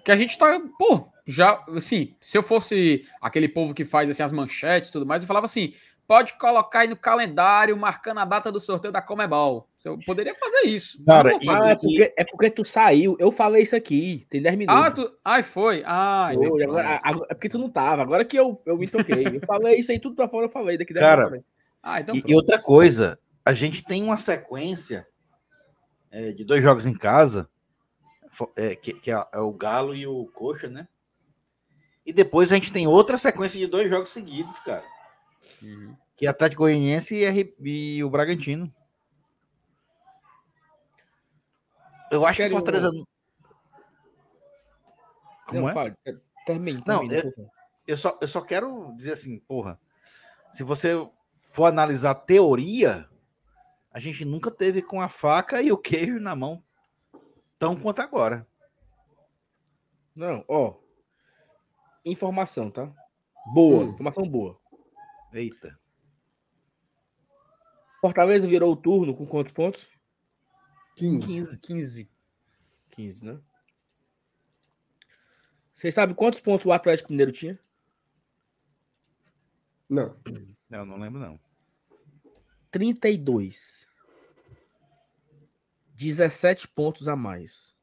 que 0.06 0.12
a 0.12 0.16
gente 0.16 0.38
tá, 0.38 0.60
pô, 0.78 1.08
já, 1.26 1.64
assim, 1.76 2.16
se 2.22 2.38
eu 2.38 2.44
fosse 2.44 3.06
aquele 3.22 3.48
povo 3.48 3.74
que 3.74 3.84
faz 3.84 4.10
assim 4.10 4.24
as 4.24 4.32
manchetes 4.32 4.90
e 4.90 4.92
tudo 4.92 5.06
mais, 5.06 5.24
eu 5.24 5.28
falava 5.28 5.46
assim, 5.46 5.74
pode 6.10 6.34
colocar 6.40 6.80
aí 6.80 6.88
no 6.88 6.96
calendário 6.98 7.78
marcando 7.78 8.18
a 8.18 8.26
data 8.26 8.52
do 8.52 8.60
sorteio 8.60 8.92
da 8.92 9.00
Comebol. 9.00 9.70
Eu 9.86 10.00
poderia 10.04 10.34
fazer 10.34 10.62
isso. 10.68 11.06
Cara, 11.06 11.38
e- 11.40 11.46
fazer. 11.46 11.62
Ah, 11.62 11.70
é 11.70 11.76
porque, 11.76 12.14
é 12.18 12.26
porque 12.26 12.50
tu 12.50 12.66
saiu. 12.66 13.16
Eu 13.20 13.32
falei 13.32 13.62
isso 13.62 13.76
aqui. 13.76 14.26
Tem 14.28 14.42
10 14.42 14.56
minutos. 14.56 14.84
Ah, 14.84 14.90
tu... 14.90 15.18
Ai, 15.24 15.44
foi? 15.44 15.84
Ah, 15.86 16.32
Foi, 16.34 16.64
agora, 16.64 17.00
agora- 17.04 17.28
é 17.30 17.34
porque 17.36 17.48
tu 17.48 17.60
não 17.60 17.70
tava. 17.70 18.02
Agora 18.02 18.26
que 18.26 18.36
eu, 18.36 18.60
eu 18.66 18.76
me 18.76 18.88
toquei. 18.90 19.24
Eu 19.28 19.42
falei 19.46 19.76
isso 19.76 19.92
aí 19.92 20.00
tudo 20.00 20.16
pra 20.16 20.28
fora, 20.28 20.46
eu 20.46 20.50
falei. 20.50 20.80
Daqui 20.80 20.96
10 20.96 21.06
Cara, 21.06 21.26
minutos. 21.30 21.46
Ah, 21.84 22.02
então 22.02 22.16
E, 22.16 22.24
e 22.26 22.34
outra 22.34 22.58
coisa, 22.60 23.20
a 23.46 23.54
gente 23.54 23.84
tem 23.84 24.02
uma 24.04 24.18
sequência 24.18 25.06
é, 26.10 26.32
de 26.32 26.44
dois 26.44 26.64
jogos 26.64 26.88
em 26.88 26.98
casa, 26.98 27.48
é, 28.56 28.76
que, 28.76 28.94
que 28.94 29.12
é, 29.12 29.24
é 29.32 29.38
o 29.38 29.54
Galo 29.54 29.94
e 29.94 30.08
o 30.08 30.26
Coxa, 30.34 30.68
né? 30.68 30.88
E 32.04 32.12
depois 32.12 32.52
a 32.52 32.56
gente 32.56 32.72
tem 32.72 32.88
outra 32.88 33.16
sequência 33.16 33.60
de 33.60 33.68
dois 33.68 33.88
jogos 33.88 34.10
seguidos, 34.10 34.58
cara. 34.62 34.84
Uhum. 35.62 35.96
Que 36.16 36.26
é 36.26 36.30
Atlético 36.30 36.64
Goianiense 36.64 37.16
e, 37.16 37.56
e 37.98 38.04
o 38.04 38.10
Bragantino. 38.10 38.74
Eu 42.12 42.26
acho 42.26 42.38
que 42.38 42.46
o 42.48 42.50
Fortaleza. 42.52 42.92
Não, 42.92 43.06
Como 45.48 45.70
é? 45.70 45.74
fala. 45.74 45.98
Termine, 46.46 46.84
Não, 46.86 47.08
termine. 47.08 47.16
eu- 47.16 47.24
por 47.24 47.36
favor. 47.36 47.52
Eu 47.88 47.98
só, 47.98 48.18
eu 48.22 48.28
só 48.28 48.42
quero 48.42 48.94
dizer 48.96 49.14
assim, 49.14 49.40
porra. 49.40 49.80
Se 50.52 50.64
você 50.64 50.94
for 51.42 51.66
analisar 51.66 52.14
teoria, 52.14 53.10
a 53.92 54.00
gente 54.00 54.24
nunca 54.24 54.52
teve 54.52 54.82
com 54.82 55.02
a 55.02 55.10
faca 55.10 55.60
e 55.62 55.72
o 55.72 55.78
queijo 55.78 56.20
na 56.20 56.36
mão 56.36 56.64
tão 57.58 57.76
quanto 57.76 58.00
agora. 58.02 58.48
Não, 60.16 60.46
ó. 60.48 60.76
Informação, 62.06 62.70
tá? 62.70 62.92
Boa. 63.54 63.86
Hum. 63.86 63.90
Informação 63.90 64.24
boa. 64.28 64.59
Eita. 65.34 65.80
Fortaleza 68.02 68.48
virou 68.48 68.72
o 68.72 68.78
turno 68.78 69.16
com 69.16 69.26
quantos 69.26 69.54
pontos? 69.54 69.88
15. 70.96 71.28
15. 71.28 71.62
15. 71.62 72.12
15, 72.92 73.26
né? 73.26 73.40
Vocês 75.74 75.94
sabem 75.94 76.16
quantos 76.16 76.40
pontos 76.40 76.66
o 76.66 76.72
Atlético 76.72 77.12
Mineiro 77.12 77.32
tinha? 77.32 77.60
Não. 79.90 80.16
Não, 80.70 80.86
não 80.86 80.98
lembro, 80.98 81.20
não. 81.20 81.40
32. 82.72 83.88
17 85.94 86.68
pontos 86.68 87.08
a 87.08 87.16
mais. 87.16 87.78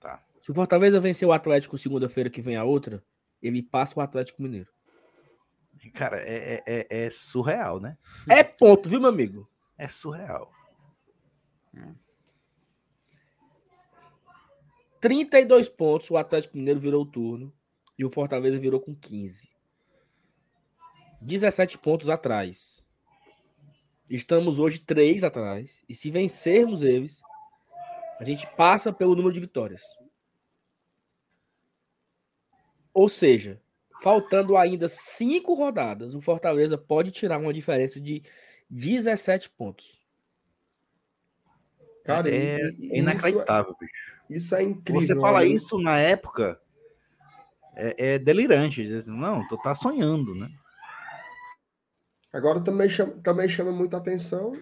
Tá. 0.00 0.22
Se 0.40 0.50
o 0.50 0.54
Fortaleza 0.54 1.00
vencer 1.00 1.26
o 1.26 1.32
Atlético 1.32 1.78
segunda-feira 1.78 2.28
que 2.28 2.42
vem 2.42 2.56
a 2.56 2.64
outra, 2.64 3.02
ele 3.40 3.62
passa 3.62 3.98
o 3.98 4.02
Atlético 4.02 4.42
Mineiro. 4.42 4.75
Cara, 5.92 6.18
é, 6.20 6.62
é- 6.66 6.86
é- 6.90 7.04
é 7.06 7.10
surreal, 7.10 7.80
né? 7.80 7.96
É 8.28 8.42
ponto, 8.42 8.88
viu, 8.88 9.00
meu 9.00 9.08
amigo? 9.10 9.48
É 9.78 9.88
surreal. 9.88 10.52
32 15.00 15.68
pontos, 15.68 16.10
o 16.10 16.16
Atlético 16.16 16.56
Mineiro 16.56 16.80
virou 16.80 17.02
o 17.02 17.06
turno 17.06 17.52
e 17.98 18.04
o 18.04 18.10
Fortaleza 18.10 18.58
virou 18.58 18.80
com 18.80 18.94
15. 18.94 19.48
17 21.20 21.78
pontos 21.78 22.08
atrás. 22.08 22.86
Estamos 24.08 24.58
hoje 24.58 24.78
3 24.78 25.24
atrás. 25.24 25.82
E 25.88 25.94
se 25.94 26.10
vencermos 26.10 26.82
eles, 26.82 27.20
a 28.18 28.24
gente 28.24 28.46
passa 28.56 28.92
pelo 28.92 29.14
número 29.14 29.34
de 29.34 29.40
vitórias. 29.40 29.82
Ou 32.92 33.08
seja, 33.08 33.60
faltando 34.02 34.56
ainda 34.56 34.88
5 34.88 35.54
rodadas, 35.54 36.14
o 36.14 36.20
Fortaleza 36.20 36.76
pode 36.78 37.10
tirar 37.10 37.38
uma 37.38 37.52
diferença 37.52 38.00
de 38.00 38.22
17 38.70 39.50
pontos. 39.50 39.98
Cara, 42.04 42.28
é, 42.30 42.32
e- 42.32 42.36
é 42.36 42.68
e 42.70 42.86
isso, 42.86 42.94
inacreditável, 42.96 43.76
bicho. 43.80 43.92
isso 44.30 44.54
é 44.54 44.62
incrível. 44.62 45.02
Você 45.02 45.16
fala 45.16 45.44
isso 45.44 45.78
na 45.78 45.98
época, 45.98 46.60
é, 47.74 48.14
é 48.14 48.18
delirante. 48.18 48.80
Assim, 48.94 49.10
não, 49.10 49.46
tu 49.48 49.56
tá 49.58 49.74
sonhando, 49.74 50.34
né? 50.34 50.48
Agora 52.32 52.60
também 52.62 52.88
chama, 52.88 53.12
também 53.22 53.48
chama 53.48 53.72
muita 53.72 53.96
atenção 53.96 54.52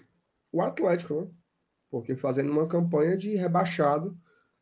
o 0.52 0.62
Atlético, 0.62 1.20
né? 1.23 1.28
Porque 1.90 2.16
fazendo 2.16 2.51
uma 2.51 2.66
campanha 2.69 3.16
de 3.16 3.35
rebaixado 3.36 4.16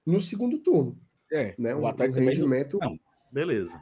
no 0.05 0.21
segundo 0.21 0.59
turno. 0.59 0.99
É, 1.31 1.55
Né? 1.59 1.75
Um, 1.75 1.79
o 1.79 1.83
um 1.83 1.87
Atlético 1.87 2.19
não- 2.21 2.27
rendimento, 2.27 2.79
Não. 2.81 2.99
Beleza. 3.31 3.81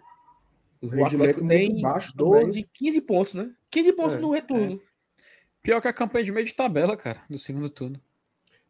O 0.82 0.86
rendimento 0.88 1.14
Atlético 1.14 1.44
muito 1.44 1.58
tem 1.58 1.80
baixo 1.82 2.16
12, 2.16 2.46
também. 2.46 2.68
15 2.72 3.00
pontos, 3.02 3.34
né? 3.34 3.50
15 3.70 3.92
pontos 3.92 4.14
É, 4.16 4.18
no 4.18 4.30
retorno. 4.30 4.80
Pior 5.62 5.80
que 5.80 5.88
a 5.88 5.92
campanha 5.92 6.24
de 6.24 6.32
meio 6.32 6.46
de 6.46 6.54
tabela, 6.54 6.96
cara, 6.96 7.22
do 7.28 7.38
segundo 7.38 7.68
turno. 7.68 8.00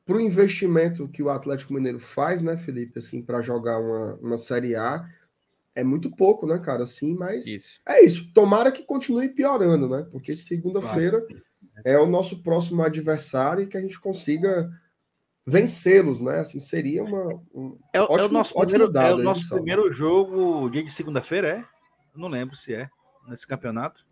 Para 0.04 0.16
o 0.16 0.20
investimento 0.20 1.06
que 1.08 1.22
o 1.22 1.30
Atlético 1.30 1.72
Mineiro 1.72 2.00
faz, 2.00 2.42
né, 2.42 2.56
Felipe, 2.56 2.98
assim, 2.98 3.22
para 3.22 3.40
jogar 3.40 3.78
uma, 3.78 4.14
uma 4.16 4.36
Série 4.38 4.74
A, 4.74 5.08
é 5.72 5.84
muito 5.84 6.10
pouco, 6.10 6.46
né, 6.46 6.58
cara? 6.58 6.82
Assim, 6.82 7.14
mas 7.14 7.46
Isso. 7.46 7.80
é 7.86 8.04
isso. 8.04 8.32
Tomara 8.34 8.72
que 8.72 8.82
continue 8.82 9.28
piorando, 9.28 9.88
né? 9.88 10.04
Porque 10.10 10.34
segunda-feira 10.34 11.24
é 11.84 11.96
o 11.96 12.06
nosso 12.06 12.42
próximo 12.42 12.82
adversário 12.82 13.62
e 13.62 13.66
que 13.68 13.76
a 13.76 13.80
gente 13.80 14.00
consiga 14.00 14.68
vencê-los, 15.46 16.20
né? 16.20 16.40
Assim, 16.40 16.58
seria 16.58 17.04
uma. 17.04 17.28
um- 17.54 17.78
É, 17.94 18.00
o- 18.00 18.04
é 18.04 18.08
o 18.08 18.12
Ótimo- 18.12 18.32
nosso, 18.32 18.52
ótimo 18.56 18.66
primeiro, 18.68 18.92
dado 18.92 19.18
é 19.20 19.22
o 19.22 19.24
nosso 19.24 19.54
primeiro 19.54 19.92
jogo 19.92 20.68
dia 20.70 20.82
de 20.82 20.90
segunda-feira, 20.92 21.48
é? 21.48 21.64
Não 22.14 22.28
lembro 22.28 22.56
se 22.56 22.74
é. 22.74 22.90
Nesse 23.26 23.46
campeonato. 23.46 24.04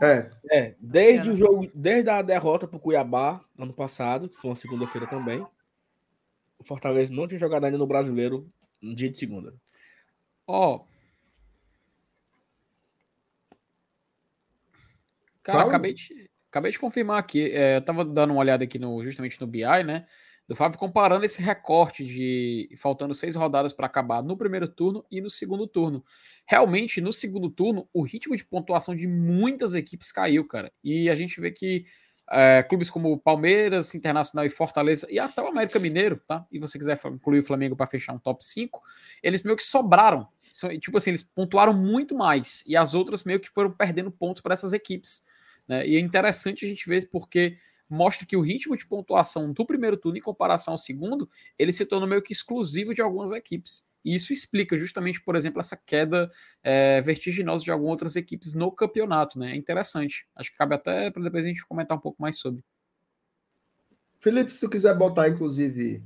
É, 0.00 0.30
É, 0.50 0.76
desde 0.78 1.30
o 1.30 1.36
jogo, 1.36 1.68
desde 1.74 2.08
a 2.08 2.22
derrota 2.22 2.68
pro 2.68 2.78
Cuiabá 2.78 3.40
ano 3.58 3.72
passado, 3.72 4.28
que 4.28 4.36
foi 4.36 4.50
uma 4.50 4.56
segunda-feira 4.56 5.06
também, 5.08 5.44
o 6.58 6.64
Fortaleza 6.64 7.12
não 7.12 7.26
tinha 7.26 7.38
jogado 7.38 7.64
ainda 7.64 7.78
no 7.78 7.86
Brasileiro 7.86 8.48
no 8.80 8.94
dia 8.94 9.10
de 9.10 9.18
segunda. 9.18 9.54
Ó. 10.46 10.84
Cara, 15.42 15.58
Fala. 15.58 15.70
acabei 15.70 15.94
de, 15.94 16.30
acabei 16.50 16.70
de 16.70 16.78
confirmar 16.78 17.18
aqui. 17.18 17.50
é, 17.52 17.76
eu 17.76 17.82
tava 17.82 18.04
dando 18.04 18.32
uma 18.32 18.40
olhada 18.40 18.64
aqui 18.64 18.78
no, 18.78 19.02
justamente 19.04 19.40
no 19.40 19.46
BI, 19.46 19.82
né? 19.84 20.06
Do 20.48 20.56
Fábio 20.56 20.78
comparando 20.78 21.24
esse 21.26 21.42
recorte 21.42 22.04
de 22.04 22.70
faltando 22.78 23.12
seis 23.14 23.36
rodadas 23.36 23.72
para 23.74 23.86
acabar 23.86 24.22
no 24.22 24.34
primeiro 24.36 24.66
turno 24.66 25.04
e 25.10 25.20
no 25.20 25.28
segundo 25.28 25.66
turno. 25.66 26.02
Realmente, 26.46 27.00
no 27.02 27.12
segundo 27.12 27.50
turno, 27.50 27.86
o 27.92 28.02
ritmo 28.02 28.34
de 28.34 28.44
pontuação 28.44 28.96
de 28.96 29.06
muitas 29.06 29.74
equipes 29.74 30.10
caiu, 30.10 30.46
cara. 30.46 30.72
E 30.82 31.10
a 31.10 31.14
gente 31.14 31.38
vê 31.38 31.50
que 31.50 31.84
é, 32.30 32.62
clubes 32.62 32.88
como 32.90 33.18
Palmeiras, 33.18 33.94
Internacional 33.94 34.44
e 34.46 34.50
Fortaleza, 34.50 35.06
e 35.10 35.18
até 35.18 35.42
o 35.42 35.46
América 35.46 35.78
Mineiro, 35.78 36.20
tá? 36.26 36.46
E 36.50 36.58
você 36.58 36.78
quiser 36.78 36.98
incluir 37.06 37.40
o 37.40 37.44
Flamengo 37.44 37.76
para 37.76 37.86
fechar 37.86 38.12
um 38.14 38.18
top 38.18 38.42
5, 38.44 38.82
eles 39.22 39.42
meio 39.42 39.56
que 39.56 39.62
sobraram. 39.62 40.26
São- 40.50 40.70
Tipo 40.78 40.96
assim, 40.98 41.10
eles 41.10 41.22
pontuaram 41.22 41.74
muito 41.74 42.14
mais. 42.14 42.64
E 42.66 42.74
as 42.76 42.94
outras 42.94 43.24
meio 43.24 43.40
que 43.40 43.48
foram 43.50 43.70
perdendo 43.70 44.10
pontos 44.10 44.40
para 44.42 44.54
essas 44.54 44.72
equipes. 44.72 45.22
né? 45.66 45.86
E 45.86 45.96
é 45.96 46.00
interessante 46.00 46.64
a 46.64 46.68
gente 46.68 46.88
ver 46.88 47.08
porque 47.10 47.58
mostra 47.88 48.26
que 48.26 48.36
o 48.36 48.40
ritmo 48.40 48.76
de 48.76 48.86
pontuação 48.86 49.52
do 49.52 49.64
primeiro 49.64 49.96
turno 49.96 50.18
em 50.18 50.22
comparação 50.22 50.74
ao 50.74 50.78
segundo, 50.78 51.28
ele 51.58 51.72
se 51.72 51.86
torna 51.86 52.06
meio 52.06 52.22
que 52.22 52.32
exclusivo 52.32 52.94
de 52.94 53.00
algumas 53.00 53.32
equipes. 53.32 53.86
E 54.04 54.14
isso 54.14 54.32
explica 54.32 54.76
justamente, 54.76 55.20
por 55.22 55.36
exemplo, 55.36 55.60
essa 55.60 55.76
queda 55.76 56.30
é, 56.62 57.00
vertiginosa 57.00 57.64
de 57.64 57.70
algumas 57.70 57.92
outras 57.92 58.16
equipes 58.16 58.54
no 58.54 58.70
campeonato, 58.70 59.38
né? 59.38 59.52
É 59.52 59.56
interessante. 59.56 60.26
Acho 60.36 60.50
que 60.50 60.56
cabe 60.56 60.74
até 60.74 61.10
para 61.10 61.22
depois 61.22 61.44
a 61.44 61.48
gente 61.48 61.66
comentar 61.66 61.96
um 61.96 62.00
pouco 62.00 62.20
mais 62.20 62.38
sobre. 62.38 62.62
Felipe, 64.20 64.50
se 64.52 64.60
tu 64.60 64.68
quiser 64.68 64.96
botar, 64.96 65.28
inclusive, 65.28 66.02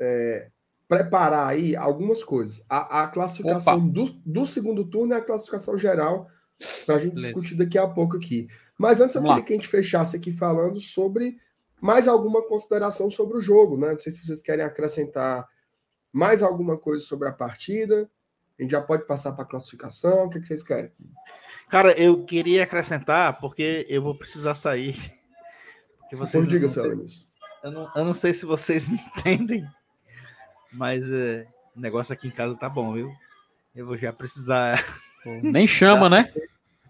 é, 0.00 0.50
preparar 0.88 1.48
aí 1.48 1.74
algumas 1.74 2.22
coisas. 2.22 2.64
A, 2.68 3.04
a 3.04 3.08
classificação 3.08 3.88
do, 3.88 4.12
do 4.24 4.44
segundo 4.44 4.84
turno 4.84 5.14
é 5.14 5.18
a 5.18 5.24
classificação 5.24 5.78
geral, 5.78 6.28
para 6.84 6.96
a 6.96 6.98
gente 6.98 7.14
Beleza. 7.14 7.34
discutir 7.34 7.56
daqui 7.56 7.78
a 7.78 7.88
pouco 7.88 8.16
aqui. 8.16 8.48
Mas 8.82 9.00
antes 9.00 9.14
eu 9.14 9.22
queria 9.22 9.42
que 9.44 9.52
a 9.52 9.56
gente 9.56 9.68
fechasse 9.68 10.16
aqui 10.16 10.32
falando 10.32 10.80
sobre 10.80 11.38
mais 11.80 12.08
alguma 12.08 12.42
consideração 12.42 13.08
sobre 13.12 13.38
o 13.38 13.40
jogo, 13.40 13.76
né? 13.76 13.92
Não 13.92 14.00
sei 14.00 14.10
se 14.10 14.26
vocês 14.26 14.42
querem 14.42 14.64
acrescentar 14.64 15.48
mais 16.12 16.42
alguma 16.42 16.76
coisa 16.76 17.04
sobre 17.04 17.28
a 17.28 17.32
partida. 17.32 18.10
A 18.58 18.62
gente 18.62 18.72
já 18.72 18.80
pode 18.82 19.06
passar 19.06 19.32
para 19.34 19.44
a 19.44 19.46
classificação. 19.46 20.24
O 20.24 20.30
que, 20.30 20.40
que 20.40 20.48
vocês 20.48 20.64
querem? 20.64 20.90
Cara, 21.68 21.92
eu 21.92 22.24
queria 22.24 22.64
acrescentar, 22.64 23.38
porque 23.38 23.86
eu 23.88 24.02
vou 24.02 24.16
precisar 24.18 24.56
sair. 24.56 24.96
Porque 26.00 26.16
vocês 26.16 26.44
Pois 26.44 26.48
diga, 26.52 26.66
não 26.66 26.74
sei- 26.74 26.82
Céu 26.82 26.98
Luiz. 26.98 27.26
eu, 27.62 27.70
não, 27.70 27.90
eu 27.94 28.04
não 28.04 28.14
sei 28.14 28.34
se 28.34 28.44
vocês 28.44 28.88
me 28.90 28.98
entendem, 29.16 29.64
mas 30.72 31.08
é, 31.08 31.46
o 31.76 31.80
negócio 31.80 32.12
aqui 32.12 32.26
em 32.26 32.32
casa 32.32 32.58
tá 32.58 32.68
bom, 32.68 32.92
viu? 32.92 33.12
Eu 33.76 33.86
vou 33.86 33.96
já 33.96 34.12
precisar. 34.12 34.84
Nem 35.24 35.68
chama, 35.68 36.08
né? 36.10 36.30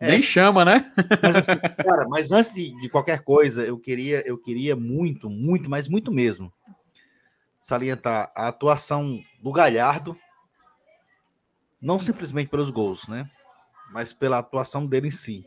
Nem 0.09 0.23
chama, 0.23 0.65
né? 0.65 0.93
Mas, 1.23 1.37
assim, 1.37 1.53
cara, 1.83 2.09
mas 2.09 2.33
antes 2.33 2.55
de, 2.55 2.75
de 2.81 2.89
qualquer 2.89 3.23
coisa, 3.23 3.65
eu 3.65 3.79
queria, 3.79 4.27
eu 4.27 4.37
queria 4.37 4.75
muito, 4.75 5.31
muito, 5.31 5.71
mas 5.71 5.89
muito 5.89 6.13
mesmo, 6.13 6.53
salientar 7.57 8.33
a 8.35 8.49
atuação 8.49 9.21
do 9.41 9.53
Galhardo, 9.53 10.17
não 11.81 11.99
simplesmente 11.99 12.49
pelos 12.49 12.71
gols, 12.71 13.07
né? 13.09 13.31
Mas 13.93 14.13
pela 14.13 14.39
atuação 14.39 14.87
dele 14.87 15.09
em 15.09 15.13
si. 15.13 15.45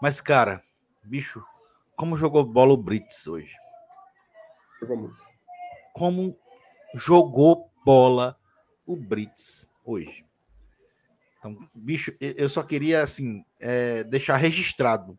Mas, 0.00 0.20
cara, 0.20 0.62
bicho, 1.02 1.42
como 1.96 2.16
jogou 2.16 2.44
bola 2.44 2.72
o 2.72 2.76
Brits 2.76 3.26
hoje? 3.26 3.56
Como 5.92 6.38
jogou 6.94 7.72
bola 7.84 8.38
o 8.86 8.94
Brits 8.94 9.70
hoje? 9.84 10.27
Então, 11.38 11.56
bicho, 11.74 12.12
eu- 12.20 12.48
só 12.48 12.62
queria, 12.62 13.02
assim, 13.02 13.44
é, 13.60 14.02
deixar 14.04 14.36
registrado, 14.36 15.18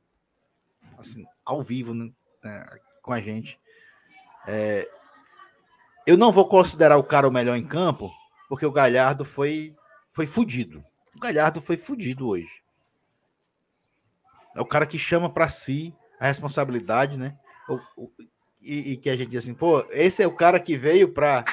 assim, 0.97 1.25
ao 1.45 1.63
vivo, 1.63 1.93
né, 1.93 2.11
né, 2.43 2.65
com 3.01 3.13
a 3.13 3.21
gente. 3.21 3.57
É, 4.45 4.89
eu 6.05 6.17
não 6.17 6.31
vou 6.31 6.47
considerar 6.47 6.97
o 6.97 7.03
cara 7.03 7.27
o 7.27 7.31
melhor 7.31 7.55
em 7.57 7.65
campo, 7.65 8.11
porque 8.49 8.65
o 8.65 8.71
Galhardo 8.71 9.23
foi, 9.23 9.75
foi 10.11 10.25
fudido. 10.27 10.83
O 11.15 11.19
Galhardo 11.19 11.61
foi 11.61 11.77
fudido 11.77 12.27
hoje. 12.27 12.61
É 14.55 14.61
o 14.61 14.65
cara 14.65 14.85
que 14.85 14.97
chama 14.97 15.29
para 15.29 15.47
si 15.47 15.93
a 16.19 16.25
responsabilidade, 16.27 17.15
né? 17.15 17.37
O- 17.67 17.79
o- 18.03 18.11
e, 18.61 18.91
e 18.93 18.97
que 18.97 19.09
a 19.09 19.15
gente 19.15 19.29
diz 19.29 19.43
assim, 19.43 19.53
pô, 19.53 19.85
esse 19.91 20.21
é 20.21 20.27
o 20.27 20.35
cara 20.35 20.59
que 20.59 20.75
veio 20.75 21.13
para 21.13 21.45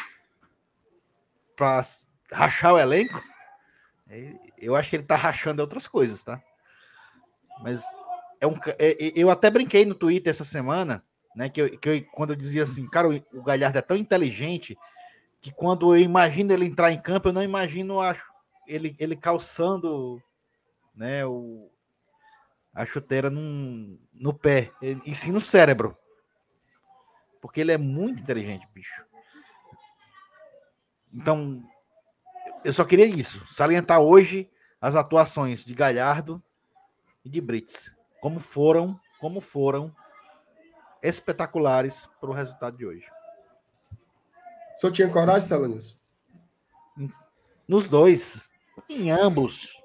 rachar 2.33 2.75
o 2.75 2.79
elenco. 2.79 3.23
Eu 4.59 4.75
acho 4.77 4.91
que 4.91 4.97
ele 4.97 5.03
tá 5.05 5.17
rachando 5.17 5.61
outras 5.63 5.87
coisas, 5.87 6.23
tá? 6.23 6.41
Mas 7.63 7.83
é 8.41 8.47
um, 8.47 8.55
é- 8.79 9.13
eu 9.15 9.31
até 9.31 9.51
brinquei 9.51 9.85
no 9.85 9.95
Twitter 9.95 10.31
essa 10.31 10.45
semana, 10.45 11.05
né? 11.35 11.49
Que, 11.49 11.61
eu, 11.63 11.79
que 11.79 11.89
eu- 11.89 12.05
quando 12.13 12.31
eu 12.31 12.37
dizia 12.37 12.63
assim, 12.63 12.89
cara, 12.89 13.09
o, 13.33 13.43
Galhardo 13.43 13.79
é 13.79 13.83
tão 13.83 13.97
inteligente 13.97 14.77
que 15.41 15.53
quando 15.53 15.95
eu 15.95 16.01
imagino 16.01 16.53
ele 16.53 16.65
entrar 16.67 16.91
em 16.93 17.01
campo, 17.01 17.29
eu 17.29 17.33
não 17.33 17.43
imagino 17.43 18.01
a- 18.01 18.17
ele, 18.67 18.95
ele 18.99 19.17
calçando, 19.17 20.23
né? 20.95 21.25
O, 21.25 21.71
a 22.75 22.85
chuteira 22.85 23.31
num, 23.31 23.99
no 24.13 24.35
pé, 24.35 24.71
e 24.83 25.15
sim 25.15 25.33
no 25.33 25.41
cérebro. 25.41 25.97
Porque 27.41 27.61
ele 27.61 27.73
é 27.73 27.79
muito 27.79 28.21
inteligente, 28.23 28.67
bicho. 28.75 29.03
Então, 31.13 31.63
eu 32.65 32.73
só 32.73 32.85
queria 32.85 33.07
isso, 33.07 33.47
salientar 33.47 34.01
hoje 34.01 34.51
as 34.81 34.97
atuações 34.97 35.65
de 35.65 35.75
Galhardo 35.75 36.43
e 37.25 37.31
de 37.31 37.41
Brits, 37.41 37.93
como 38.21 38.41
foram, 38.41 38.99
como 39.21 39.41
foram 39.41 39.95
espetaculares 41.03 42.09
para 42.21 42.31
o 42.31 42.33
resultado 42.33 42.77
de 42.77 42.87
hoje. 42.87 43.07
O 44.75 44.81
senhor 44.81 44.93
tinha 44.93 45.09
coragem, 45.09 45.49
Céu 45.49 45.63
Nos 47.67 47.89
dois, 47.89 48.49
em 48.91 49.11
ambos. 49.11 49.81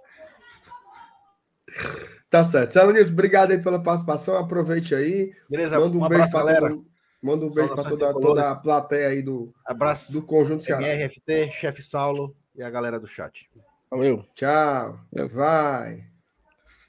Tá 2.30 2.44
certo. 2.44 2.78
Nunes, 2.86 3.10
obrigado 3.10 3.52
aí 3.52 3.62
pela 3.62 3.82
participação. 3.82 4.38
Aproveite 4.38 4.96
aí. 4.96 5.34
Beleza? 5.50 5.80
Manda 5.80 5.98
um, 5.98 6.06
um 6.06 6.08
beijo 6.08 6.32
para 6.32 6.40
galera. 6.40 6.70
todo 6.70 6.92
Manda 7.22 7.46
um 7.46 7.54
beijo 7.54 7.76
para 7.76 7.84
toda, 7.84 8.14
toda 8.14 8.50
a 8.50 8.56
plateia 8.56 9.10
aí 9.10 9.22
do, 9.22 9.54
Abraço 9.64 10.12
do 10.12 10.24
Conjunto 10.24 10.64
Ceará. 10.64 10.82
MRFT, 10.82 11.52
chefe 11.52 11.84
Saulo 11.84 12.36
e 12.56 12.64
a 12.64 12.70
galera 12.70 13.00
do 13.00 13.08
chat. 13.08 13.50
Valeu. 13.90 14.26
Tchau. 14.36 15.00
Vai. 15.32 16.06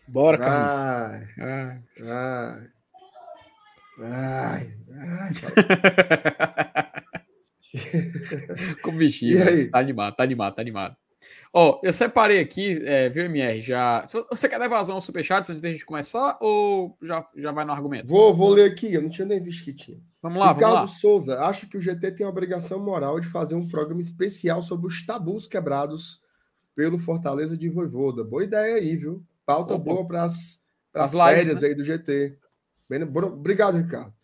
Bora, 0.06 0.38
Carlos. 0.38 0.74
Vai. 1.36 1.82
Vai. 1.98 2.70
Vai. 3.98 4.74
Vai. 4.76 4.76
Com 8.82 8.90
o 8.90 8.94
bichinho. 8.94 9.32
E 9.32 9.38
né? 9.38 9.48
aí? 9.48 9.70
Tá 9.70 9.78
animado, 9.78 10.14
tá 10.14 10.22
animado, 10.22 10.54
tá 10.54 10.62
animado. 10.62 10.96
Ó, 11.52 11.80
eu 11.82 11.92
separei 11.92 12.40
aqui, 12.40 12.82
é, 12.84 13.08
viu, 13.08 13.24
MR? 13.24 13.62
Já. 13.62 14.02
Você 14.30 14.48
quer 14.48 14.58
dar 14.58 14.68
vazão 14.68 14.96
ao 14.96 15.00
Superchat 15.00 15.50
antes 15.50 15.62
da 15.62 15.70
gente 15.70 15.86
começar 15.86 16.36
ou 16.40 16.96
já, 17.02 17.26
já 17.36 17.52
vai 17.52 17.64
no 17.64 17.72
argumento? 17.72 18.08
Vou, 18.08 18.34
vou 18.34 18.50
ler 18.50 18.70
aqui. 18.70 18.92
Eu 18.92 19.02
não 19.02 19.10
tinha 19.10 19.26
nem 19.26 19.42
visto 19.42 19.64
que 19.64 19.72
tinha. 19.72 20.00
Vamos 20.22 20.38
lá, 20.38 20.52
Ricardo 20.52 20.74
vamos 20.74 20.92
lá. 20.92 20.98
Souza, 20.98 21.40
acho 21.40 21.68
que 21.68 21.76
o 21.76 21.80
GT 21.80 22.12
tem 22.12 22.24
a 22.24 22.28
obrigação 22.28 22.78
moral 22.78 23.18
de 23.18 23.26
fazer 23.26 23.56
um 23.56 23.68
programa 23.68 24.00
especial 24.00 24.62
sobre 24.62 24.86
os 24.86 25.04
tabus 25.04 25.48
quebrados 25.48 26.22
pelo 26.76 26.96
Fortaleza 26.96 27.56
de 27.56 27.68
Voivoda. 27.68 28.22
Boa 28.22 28.44
ideia 28.44 28.76
aí, 28.76 28.96
viu? 28.96 29.22
Pauta 29.44 29.74
Opa. 29.74 29.84
boa 29.84 30.06
para 30.06 30.22
as 30.22 30.62
férias 31.12 31.60
né? 31.60 31.68
aí 31.68 31.74
do 31.74 31.82
GT. 31.82 32.38
Bem, 32.88 33.02
obrigado, 33.02 33.78
Ricardo. 33.78 34.14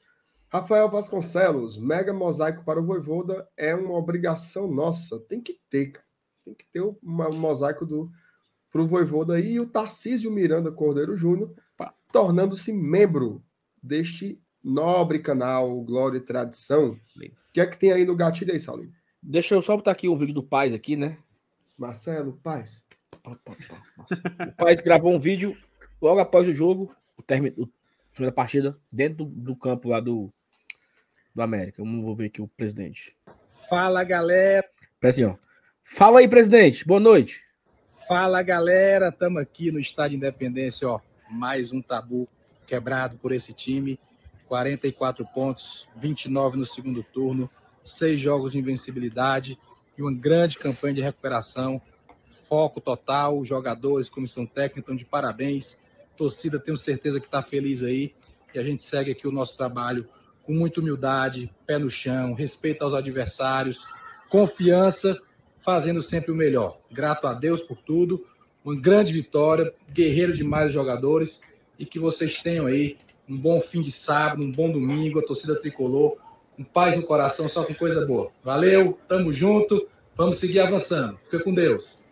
Rafael 0.48 0.88
Vasconcelos, 0.88 1.76
mega 1.76 2.14
mosaico 2.14 2.64
para 2.64 2.80
o 2.80 2.86
Voivoda 2.86 3.46
é 3.56 3.74
uma 3.74 3.94
obrigação 3.94 4.66
nossa. 4.68 5.18
Tem 5.20 5.40
que 5.40 5.60
ter, 5.68 5.88
cara. 5.88 6.06
Tem 6.44 6.54
que 6.54 6.64
ter 6.72 6.80
um 6.80 6.96
mosaico 7.02 7.84
do 7.84 8.10
para 8.70 8.82
o 8.82 8.86
Voivoda 8.86 9.34
aí 9.34 9.54
e 9.54 9.60
o 9.60 9.66
Tarcísio 9.66 10.30
Miranda 10.30 10.70
Cordeiro 10.70 11.16
Júnior, 11.16 11.54
tornando-se 12.12 12.72
membro 12.72 13.42
deste 13.82 14.40
nobre 14.62 15.18
canal 15.18 15.80
Glória 15.82 16.18
e 16.18 16.20
Tradição. 16.20 16.92
O 17.16 17.52
que 17.52 17.60
é 17.60 17.66
que 17.66 17.76
tem 17.76 17.92
aí 17.92 18.04
no 18.04 18.16
gatilho 18.16 18.52
aí, 18.52 18.60
Saulinho? 18.60 18.92
Deixa 19.22 19.54
eu 19.54 19.62
só 19.62 19.76
botar 19.76 19.92
aqui 19.92 20.08
um 20.08 20.16
vídeo 20.16 20.34
do 20.34 20.42
Paz 20.42 20.72
aqui, 20.72 20.96
né? 20.96 21.18
Marcelo, 21.76 22.38
paz. 22.42 22.84
O 23.24 24.52
Paz 24.56 24.80
gravou 24.80 25.12
um 25.12 25.18
vídeo 25.18 25.56
logo 26.00 26.20
após 26.20 26.48
o 26.48 26.54
jogo, 26.54 26.94
o 27.16 27.22
término 27.22 27.70
da 28.18 28.32
partida, 28.32 28.76
dentro 28.92 29.24
do, 29.24 29.26
do 29.26 29.56
campo 29.56 29.88
lá 29.88 30.00
do, 30.00 30.32
do 31.34 31.42
América. 31.42 31.82
Vamos 31.82 32.04
vou 32.04 32.14
ver 32.14 32.26
aqui 32.26 32.42
o 32.42 32.48
presidente. 32.48 33.16
Fala 33.68 34.02
galera, 34.02 34.68
Parece 35.00 35.22
assim, 35.22 35.32
ó. 35.32 35.36
Fala 35.84 36.18
aí, 36.18 36.28
presidente. 36.28 36.84
Boa 36.84 36.98
noite. 36.98 37.44
fala 38.08 38.42
galera, 38.42 39.10
estamos 39.10 39.40
aqui 39.40 39.70
no 39.70 39.78
Estádio 39.78 40.16
Independência, 40.16 40.88
ó, 40.88 41.00
mais 41.30 41.70
um 41.70 41.80
tabu 41.80 42.28
quebrado 42.66 43.16
por 43.18 43.30
esse 43.30 43.52
time. 43.52 43.98
44 44.48 45.24
pontos, 45.26 45.86
29 45.96 46.56
no 46.56 46.64
segundo 46.64 47.02
turno, 47.02 47.50
seis 47.84 48.20
jogos 48.20 48.52
de 48.52 48.58
invencibilidade 48.58 49.58
e 49.96 50.02
uma 50.02 50.12
grande 50.12 50.58
campanha 50.58 50.94
de 50.94 51.00
recuperação. 51.02 51.80
Foco 52.48 52.80
total, 52.80 53.44
jogadores, 53.44 54.08
comissão 54.08 54.46
técnica 54.46 54.80
estão 54.80 54.96
de 54.96 55.04
parabéns. 55.04 55.80
Torcida, 56.16 56.58
tenho 56.58 56.76
certeza 56.76 57.20
que 57.20 57.26
está 57.26 57.42
feliz 57.42 57.82
aí. 57.82 58.14
E 58.54 58.58
a 58.58 58.62
gente 58.62 58.82
segue 58.82 59.12
aqui 59.12 59.28
o 59.28 59.32
nosso 59.32 59.56
trabalho 59.56 60.08
com 60.42 60.52
muita 60.54 60.80
humildade, 60.80 61.52
pé 61.66 61.78
no 61.78 61.90
chão, 61.90 62.32
respeito 62.32 62.82
aos 62.82 62.94
adversários, 62.94 63.86
confiança, 64.30 65.20
fazendo 65.58 66.00
sempre 66.00 66.32
o 66.32 66.34
melhor. 66.34 66.80
Grato 66.90 67.26
a 67.26 67.34
Deus 67.34 67.60
por 67.60 67.76
tudo. 67.76 68.24
Uma 68.64 68.74
grande 68.74 69.12
vitória, 69.12 69.72
guerreiro 69.92 70.32
demais 70.32 70.68
os 70.68 70.72
jogadores 70.72 71.42
e 71.78 71.84
que 71.84 71.98
vocês 71.98 72.40
tenham 72.42 72.66
aí 72.66 72.96
um 73.28 73.36
bom 73.36 73.60
fim 73.60 73.80
de 73.80 73.90
sábado, 73.90 74.42
um 74.42 74.50
bom 74.50 74.70
domingo, 74.70 75.18
a 75.18 75.22
torcida 75.22 75.54
tricolor, 75.54 76.16
com 76.56 76.64
paz 76.64 76.96
no 76.96 77.02
coração, 77.02 77.48
só 77.48 77.64
com 77.64 77.74
coisa 77.74 78.04
boa. 78.06 78.30
Valeu, 78.42 78.98
tamo 79.06 79.32
junto, 79.32 79.86
vamos 80.16 80.38
seguir 80.38 80.60
avançando. 80.60 81.18
Fica 81.18 81.40
com 81.40 81.54
Deus. 81.54 82.04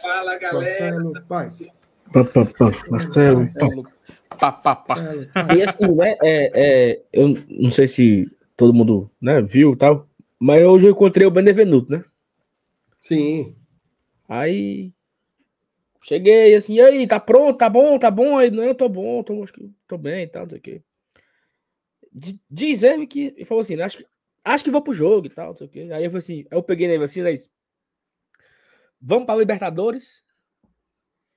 Fala, 0.00 0.38
galera. 0.38 0.96
Marcelo, 0.96 1.22
paz. 1.28 1.68
Pá, 2.12 2.24
pá, 2.24 2.44
pá, 2.46 2.70
Marcelo. 2.90 3.42
Pá, 4.38 4.52
pá, 4.52 4.76
pá. 4.76 4.96
E 5.56 5.62
assim, 5.62 5.92
né, 5.94 6.16
é, 6.22 6.50
é, 6.54 7.02
eu 7.12 7.34
não 7.48 7.70
sei 7.70 7.86
se 7.86 8.26
todo 8.56 8.72
mundo 8.72 9.10
né, 9.20 9.42
viu 9.42 9.72
e 9.72 9.76
tal, 9.76 10.08
mas 10.38 10.64
hoje 10.64 10.86
eu 10.86 10.92
encontrei 10.92 11.26
o 11.26 11.30
Benevenuto, 11.30 11.92
né? 11.92 12.04
Sim. 13.00 13.56
Aí 14.28 14.92
cheguei 16.08 16.54
assim, 16.54 16.74
e 16.74 16.80
aí, 16.80 17.06
tá 17.06 17.20
pronto, 17.20 17.58
tá 17.58 17.68
bom, 17.68 17.98
tá 17.98 18.10
bom? 18.10 18.38
Aí, 18.38 18.50
não, 18.50 18.64
eu 18.64 18.74
tô 18.74 18.88
bom, 18.88 19.22
tô, 19.22 19.42
acho 19.42 19.52
que 19.52 19.70
tô 19.86 19.98
bem 19.98 20.24
e 20.24 20.26
tal, 20.26 20.42
não 20.42 20.50
sei 20.50 20.58
o 20.58 20.62
quê. 20.62 20.82
Diz 22.50 22.82
ele 22.82 23.06
que 23.06 23.34
ele 23.36 23.44
falou 23.44 23.60
assim, 23.60 23.76
né, 23.76 23.84
acho 23.84 23.98
que, 23.98 24.06
acho 24.44 24.64
que 24.64 24.70
vou 24.70 24.82
pro 24.82 24.94
jogo 24.94 25.26
e 25.26 25.30
tal, 25.30 25.48
não 25.48 25.56
sei 25.56 25.66
o 25.66 25.70
quê. 25.70 25.80
Aí 25.92 26.04
eu 26.04 26.10
falei 26.10 26.18
assim, 26.18 26.46
eu 26.50 26.62
peguei 26.62 26.88
nele 26.88 27.04
assim, 27.04 27.22
né. 27.22 27.34
Vamos 29.00 29.26
pra 29.26 29.36
Libertadores? 29.36 30.24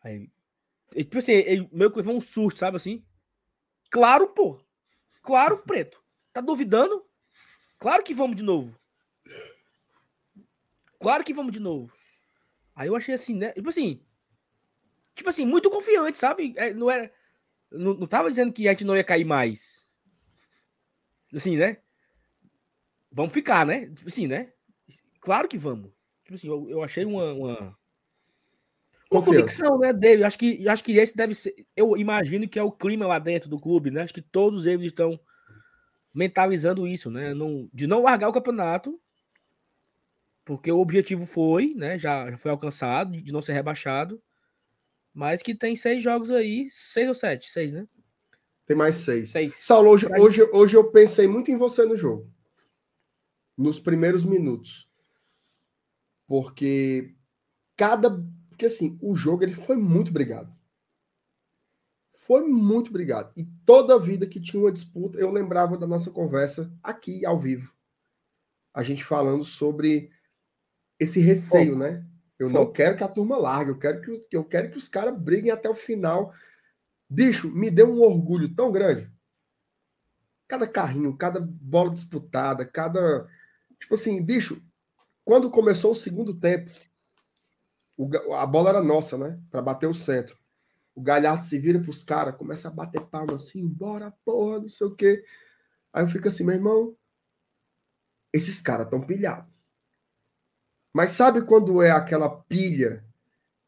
Aí, 0.03 0.29
ele, 0.93 1.03
tipo 1.03 1.17
assim, 1.17 1.33
ele 1.33 1.69
meio 1.71 1.91
que 1.91 1.97
levou 1.97 2.15
um 2.15 2.21
susto, 2.21 2.59
sabe 2.59 2.77
assim? 2.77 3.03
Claro, 3.91 4.29
pô. 4.29 4.59
Claro, 5.21 5.61
preto. 5.63 6.01
Tá 6.33 6.41
duvidando? 6.41 7.05
Claro 7.77 8.03
que 8.03 8.13
vamos 8.13 8.37
de 8.37 8.43
novo. 8.43 8.79
Claro 10.99 11.23
que 11.23 11.33
vamos 11.33 11.51
de 11.51 11.59
novo. 11.59 11.93
Aí 12.73 12.87
eu 12.87 12.95
achei 12.95 13.13
assim, 13.13 13.35
né? 13.35 13.51
Tipo 13.51 13.69
assim. 13.69 14.01
Tipo 15.15 15.29
assim, 15.29 15.45
muito 15.45 15.69
confiante, 15.69 16.17
sabe? 16.17 16.53
É, 16.57 16.73
não 16.73 16.89
era. 16.89 17.11
Não, 17.71 17.93
não 17.93 18.07
tava 18.07 18.29
dizendo 18.29 18.51
que 18.51 18.67
a 18.67 18.71
gente 18.71 18.85
não 18.85 18.95
ia 18.95 19.03
cair 19.03 19.25
mais. 19.25 19.85
Assim, 21.33 21.57
né? 21.57 21.77
Vamos 23.11 23.33
ficar, 23.33 23.65
né? 23.65 23.87
Tipo 23.87 24.07
assim, 24.07 24.27
né? 24.27 24.51
Claro 25.19 25.47
que 25.47 25.57
vamos. 25.57 25.91
Tipo 26.23 26.35
assim, 26.35 26.47
eu, 26.47 26.69
eu 26.69 26.83
achei 26.83 27.05
uma. 27.05 27.33
Uma, 27.33 27.77
uma 29.11 29.23
convicção, 29.23 29.77
né, 29.77 29.91
dele. 29.91 30.23
Acho 30.23 30.39
que, 30.39 30.67
acho 30.67 30.83
que 30.83 30.97
esse 30.97 31.15
deve 31.15 31.35
ser. 31.35 31.53
Eu 31.75 31.97
imagino 31.97 32.47
que 32.47 32.57
é 32.57 32.63
o 32.63 32.71
clima 32.71 33.05
lá 33.05 33.19
dentro 33.19 33.49
do 33.49 33.59
clube, 33.59 33.91
né? 33.91 34.01
Acho 34.01 34.13
que 34.13 34.21
todos 34.21 34.65
eles 34.65 34.87
estão 34.87 35.19
mentalizando 36.13 36.87
isso, 36.87 37.11
né? 37.11 37.33
Não, 37.33 37.69
de 37.73 37.87
não 37.87 38.01
largar 38.01 38.29
o 38.29 38.33
campeonato, 38.33 38.99
porque 40.45 40.71
o 40.71 40.79
objetivo 40.79 41.25
foi, 41.25 41.73
né? 41.75 41.97
Já, 41.97 42.31
já 42.31 42.37
foi 42.37 42.51
alcançado, 42.51 43.21
de 43.21 43.31
não 43.31 43.41
ser 43.41 43.53
rebaixado, 43.53 44.21
mas 45.13 45.41
que 45.41 45.53
tem 45.53 45.75
seis 45.75 46.01
jogos 46.01 46.31
aí, 46.31 46.67
seis 46.69 47.07
ou 47.07 47.13
sete, 47.13 47.49
seis, 47.49 47.73
né? 47.73 47.87
Tem 48.65 48.77
mais 48.77 48.95
seis. 48.95 49.29
Seis. 49.29 49.55
Saulo, 49.55 49.89
hoje, 49.89 50.07
hoje, 50.17 50.43
hoje 50.53 50.77
eu 50.77 50.91
pensei 50.91 51.27
muito 51.27 51.51
em 51.51 51.57
você 51.57 51.85
no 51.85 51.97
jogo. 51.97 52.31
Nos 53.57 53.79
primeiros 53.79 54.23
minutos. 54.23 54.89
Porque 56.25 57.13
cada. 57.75 58.09
Porque 58.49 58.67
assim, 58.67 58.97
o 59.01 59.15
jogo 59.15 59.43
ele 59.43 59.53
foi 59.53 59.75
muito 59.75 60.11
brigado. 60.11 60.55
Foi 62.07 62.47
muito 62.47 62.93
brigado. 62.93 63.33
E 63.35 63.43
toda 63.65 63.99
vida 63.99 64.25
que 64.25 64.39
tinha 64.39 64.61
uma 64.61 64.71
disputa, 64.71 65.19
eu 65.19 65.31
lembrava 65.31 65.77
da 65.77 65.85
nossa 65.85 66.09
conversa 66.11 66.73
aqui 66.81 67.25
ao 67.25 67.37
vivo. 67.37 67.75
A 68.73 68.83
gente 68.83 69.03
falando 69.03 69.43
sobre 69.43 70.11
esse 70.97 71.19
receio, 71.19 71.77
né? 71.77 72.07
Eu 72.41 72.49
não 72.49 72.65
Foco. 72.65 72.73
quero 72.73 72.97
que 72.97 73.03
a 73.05 73.07
turma 73.07 73.37
largue, 73.37 73.71
eu 73.71 73.79
quero 73.79 74.01
que, 74.01 74.11
os- 74.11 74.27
eu 74.31 74.43
quero 74.43 74.71
que 74.71 74.77
os 74.77 74.89
caras 74.89 75.17
briguem 75.17 75.51
até 75.51 75.69
o 75.69 75.75
final. 75.75 76.33
Bicho, 77.09 77.51
me 77.55 77.71
deu 77.71 77.89
um 77.91 78.01
orgulho 78.01 78.55
tão 78.55 78.71
grande. 78.71 79.11
Cada 80.47 80.67
carrinho, 80.67 81.15
cada 81.17 81.39
bola 81.39 81.91
disputada, 81.91 82.65
cada. 82.65 83.27
Tipo 83.79 83.93
assim, 83.95 84.21
bicho, 84.23 84.61
quando 85.25 85.51
começou 85.51 85.91
o 85.93 85.95
segundo 85.95 86.39
tempo, 86.39 86.71
o 87.97 88.33
a 88.33 88.45
bola 88.45 88.69
era 88.69 88.83
nossa, 88.83 89.17
né? 89.17 89.39
Para 89.49 89.61
bater 89.61 89.87
o 89.87 89.93
centro. 89.93 90.37
O 90.95 91.01
Galhardo 91.01 91.43
se 91.45 91.59
vira 91.59 91.79
pros 91.81 92.03
caras, 92.03 92.37
começa 92.37 92.69
a 92.69 92.71
bater 92.71 93.01
palma 93.07 93.35
assim, 93.35 93.67
bora, 93.67 94.13
porra, 94.25 94.59
não 94.61 94.67
sei 94.69 94.87
o 94.87 94.95
quê. 94.95 95.23
Aí 95.93 96.03
eu 96.03 96.09
fico 96.09 96.27
assim, 96.27 96.45
meu 96.45 96.55
irmão, 96.55 96.97
esses 98.33 98.61
caras 98.61 98.85
estão 98.87 98.99
pilhados. 99.01 99.50
Mas 100.93 101.11
sabe 101.11 101.41
quando 101.43 101.81
é 101.81 101.91
aquela 101.91 102.29
pilha 102.29 103.03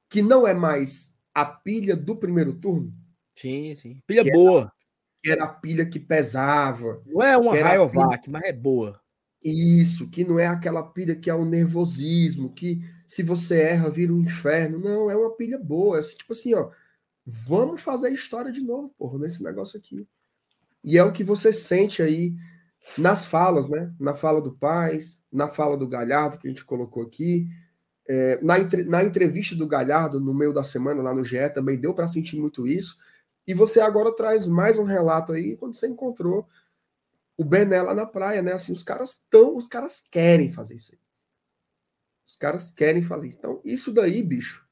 que 0.10 0.22
não 0.22 0.46
é 0.46 0.54
mais 0.54 1.18
a 1.34 1.46
pilha 1.46 1.96
do 1.96 2.16
primeiro 2.16 2.54
turno? 2.54 2.94
Sim, 3.36 3.74
sim. 3.76 4.02
Pilha 4.06 4.24
Que 4.24 4.32
boa. 4.32 4.72
Que 5.22 5.32
era 5.32 5.46
a 5.46 5.48
pilha 5.48 5.86
que 5.86 6.00
pesava. 6.00 7.02
Não 7.06 7.24
é 7.24 7.38
uma 7.38 7.58
era 7.58 7.70
Rayovac, 7.70 8.30
mas 8.30 8.44
é 8.44 8.54
boa. 8.54 9.02
Isso, 9.44 10.10
que 10.10 10.24
não 10.24 10.40
é 10.40 10.48
aquela 10.48 10.84
pilha 10.84 11.16
que 11.16 11.30
é 11.30 11.34
o 11.34 11.46
nervosismo, 11.46 12.54
que 12.54 12.82
se 13.08 13.24
você 13.24 13.62
erra 13.62 13.90
vira 13.90 14.14
um 14.14 14.20
inferno. 14.20 14.80
Não, 14.80 15.10
é 15.10 15.16
uma 15.16 15.36
pilha 15.36 15.58
boa. 15.58 15.98
É 15.98 16.00
assim, 16.00 16.18
tipo 16.18 16.34
assim, 16.34 16.54
ó, 16.54 16.72
vamos 17.26 17.82
fazer 17.82 18.12
história 18.12 18.52
de 18.52 18.62
novo, 18.62 18.94
porra, 18.98 19.20
nesse 19.20 19.44
negócio 19.44 19.78
aqui. 19.78 20.08
E 20.84 20.98
é 20.98 21.04
o 21.04 21.12
que 21.12 21.24
você 21.24 21.52
sente 21.52 22.02
aí 22.02 22.34
nas 22.98 23.26
falas, 23.26 23.70
né? 23.70 23.94
Na 24.00 24.16
fala 24.16 24.42
do 24.42 24.54
Paz, 24.56 25.24
na 25.32 25.48
fala 25.48 25.78
do 25.78 25.88
Galhardo, 25.88 26.38
que 26.38 26.48
a 26.48 26.50
gente 26.52 26.66
colocou 26.66 27.04
aqui. 27.04 27.48
É, 28.10 28.40
na, 28.44 28.60
entre- 28.60 28.84
na 28.86 29.04
entrevista 29.04 29.56
do 29.56 29.68
Galhardo, 29.68 30.20
no 30.20 30.34
meio 30.34 30.54
da 30.54 30.64
semana, 30.64 31.02
lá 31.04 31.14
no 31.14 31.24
GE, 31.24 31.50
também 31.50 31.80
deu 31.80 31.94
para 31.94 32.08
sentir 32.08 32.38
muito 32.40 32.68
isso. 32.68 32.98
E 33.48 33.54
você 33.54 33.82
agora 33.82 34.16
traz 34.16 34.46
mais 34.46 34.78
um 34.80 34.84
relato 34.84 35.34
aí, 35.34 35.58
quando 35.58 35.76
você 35.76 35.88
encontrou 35.88 36.48
o 37.38 37.44
Bené 37.46 37.82
lá 37.82 37.94
na 37.96 38.06
praia, 38.06 38.42
né? 38.42 38.54
Assim, 38.54 38.74
os 38.74 38.84
caras 38.84 39.12
estão, 39.18 39.56
os 39.58 39.68
caras 39.68 40.02
querem 40.12 40.52
fazer 40.52 40.76
isso 40.76 40.94
aí. 40.94 41.00
Os 42.26 42.36
caras 42.36 42.72
querem 42.72 43.04
fazer 43.04 43.28
isso. 43.28 43.38
Então, 43.38 43.62
isso 43.64 43.92
daí, 43.94 44.24
bicho, 44.24 44.68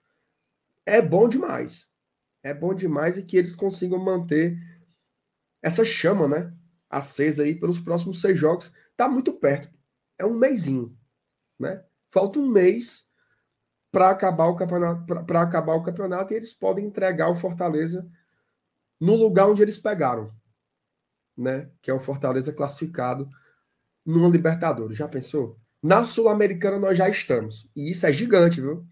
é 0.85 1.01
bom 1.01 1.29
demais. 1.29 1.91
É 2.43 2.53
bom 2.53 2.73
demais 2.73 3.17
e 3.17 3.23
que 3.23 3.37
eles 3.37 3.55
consigam 3.55 3.99
manter 3.99 4.57
essa 5.61 5.83
chama, 5.83 6.27
né? 6.27 6.53
Acesa 6.91 7.43
aí 7.43 7.55
pelos 7.55 7.79
próximos 7.79 8.19
seis 8.19 8.37
jogos. 8.37 8.73
Tá 8.97 9.07
muito 9.07 9.33
perto. 9.33 9.69
É 10.19 10.25
um 10.25 10.33
mêsinho, 10.33 10.95
né? 11.57 11.83
Falta 12.11 12.37
um 12.37 12.47
mês 12.47 13.09
para 13.91 14.09
acabar 14.09 14.47
o 14.47 14.55
campeonato, 14.55 15.25
para 15.25 15.41
acabar 15.41 15.73
o 15.73 15.83
campeonato 15.83 16.33
e 16.33 16.35
eles 16.37 16.53
podem 16.53 16.85
entregar 16.85 17.29
o 17.29 17.35
Fortaleza 17.35 18.09
no 18.99 19.15
lugar 19.15 19.47
onde 19.47 19.61
eles 19.61 19.77
pegaram, 19.77 20.33
né? 21.35 21.71
Que 21.81 21.89
é 21.89 21.93
o 21.93 21.99
Fortaleza 21.99 22.53
classificado 22.53 23.29
numa 24.05 24.29
Libertadores. 24.29 24.97
Já 24.97 25.07
pensou? 25.07 25.59
Na 25.81 26.03
Sul-Americana 26.03 26.77
nós 26.77 26.97
já 26.97 27.09
estamos. 27.09 27.67
E 27.75 27.91
isso 27.91 28.05
é 28.05 28.13
gigante, 28.13 28.61
viu? 28.61 28.85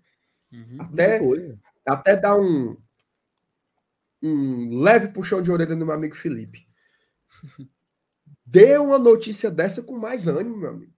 Uhum. 0.51 0.77
Até, 0.79 1.21
até 1.85 2.15
dar 2.15 2.35
um, 2.35 2.75
um 4.21 4.79
leve 4.81 5.09
puxão 5.09 5.41
de 5.41 5.51
orelha 5.51 5.75
no 5.75 5.85
meu 5.85 5.93
amigo 5.93 6.15
Felipe. 6.15 6.67
Dê 8.51 8.77
uma 8.77 8.97
notícia 8.97 9.51
dessa 9.51 9.83
com 9.83 9.97
mais 9.97 10.27
ânimo, 10.27 10.57
meu 10.57 10.69
amigo. 10.71 10.93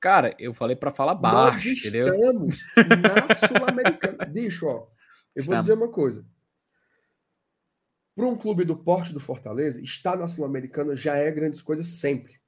Cara, 0.00 0.36
eu 0.38 0.54
falei 0.54 0.76
pra 0.76 0.90
falar 0.92 1.14
Nós 1.14 1.22
baixo, 1.54 1.68
entendeu? 1.70 2.14
estamos 2.14 2.60
na 2.76 3.48
Sul-Americana. 3.48 4.24
Bicho, 4.30 4.66
ó, 4.66 4.86
eu 5.34 5.42
vou 5.42 5.54
Estamos. 5.56 5.64
dizer 5.66 5.74
uma 5.82 5.90
coisa. 5.90 6.24
Para 8.14 8.26
um 8.26 8.36
clube 8.36 8.64
do 8.64 8.76
porte 8.76 9.12
do 9.12 9.20
Fortaleza, 9.20 9.80
estar 9.82 10.16
na 10.16 10.28
Sul-Americana 10.28 10.94
já 10.96 11.16
é 11.16 11.30
grandes 11.32 11.60
coisas 11.60 11.86
sempre. 11.86 12.40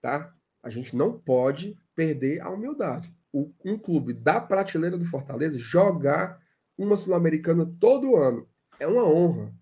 Tá? 0.00 0.32
A 0.62 0.70
gente 0.70 0.94
não 0.94 1.18
pode 1.18 1.76
perder 1.94 2.40
a 2.40 2.48
humildade. 2.50 3.12
O- 3.32 3.52
um 3.64 3.76
clube 3.76 4.12
da 4.14 4.40
prateleira 4.40 4.96
do 4.96 5.04
Fortaleza 5.04 5.58
jogar 5.58 6.40
uma 6.78 6.96
Sul-Americana 6.96 7.66
todo 7.80 8.16
ano 8.16 8.48
é 8.78 8.86
uma 8.86 9.04
honra. 9.04 9.52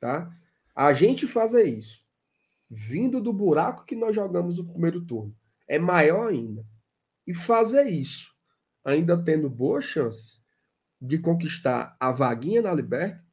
Tá? 0.00 0.34
A 0.74 0.92
gente 0.92 1.26
fazer 1.26 1.64
isso 1.64 2.04
vindo 2.68 3.20
do 3.20 3.32
buraco 3.32 3.84
que 3.84 3.96
nós 3.96 4.14
jogamos 4.14 4.58
no 4.58 4.70
primeiro 4.70 5.04
turno 5.04 5.36
é 5.68 5.78
maior 5.78 6.28
ainda. 6.28 6.64
E 7.26 7.34
fazer 7.34 7.88
isso 7.88 8.34
ainda 8.84 9.22
tendo 9.22 9.48
boas 9.50 9.84
chances 9.84 10.44
de 11.00 11.18
conquistar 11.18 11.96
a 11.98 12.12
vaguinha 12.12 12.62
na 12.62 12.74
Liberta 12.74 13.24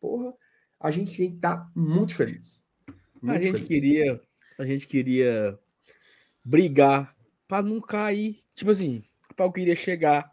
porra, 0.00 0.32
a 0.80 0.90
gente 0.90 1.16
tem 1.16 1.30
que 1.30 1.36
estar 1.36 1.70
muito 1.74 2.14
feliz. 2.14 2.62
A 2.86 2.92
Muito 3.26 3.42
gente 3.42 3.52
feliz. 3.52 3.68
queria, 3.68 4.20
a 4.58 4.64
gente 4.64 4.86
queria 4.86 5.58
brigar 6.44 7.16
para 7.46 7.62
não 7.62 7.80
cair. 7.80 8.40
Tipo 8.54 8.70
assim, 8.70 9.02
para 9.36 9.46
eu 9.46 9.52
queria 9.52 9.74
chegar 9.74 10.30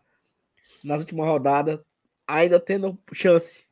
nas 0.83 1.01
últimas 1.01 1.25
rodadas 1.25 1.79
ainda 2.27 2.59
tendo 2.59 2.99
chance. 3.13 3.65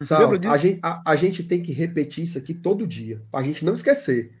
Sal, 0.00 0.30
a, 0.48 0.56
gente, 0.56 0.80
a, 0.82 1.02
a 1.10 1.16
gente 1.16 1.42
tem 1.42 1.60
que 1.60 1.72
repetir 1.72 2.24
isso 2.24 2.38
aqui 2.38 2.54
todo 2.54 2.86
dia, 2.86 3.20
pra 3.32 3.42
gente 3.42 3.64
não 3.64 3.72
esquecer. 3.72 4.32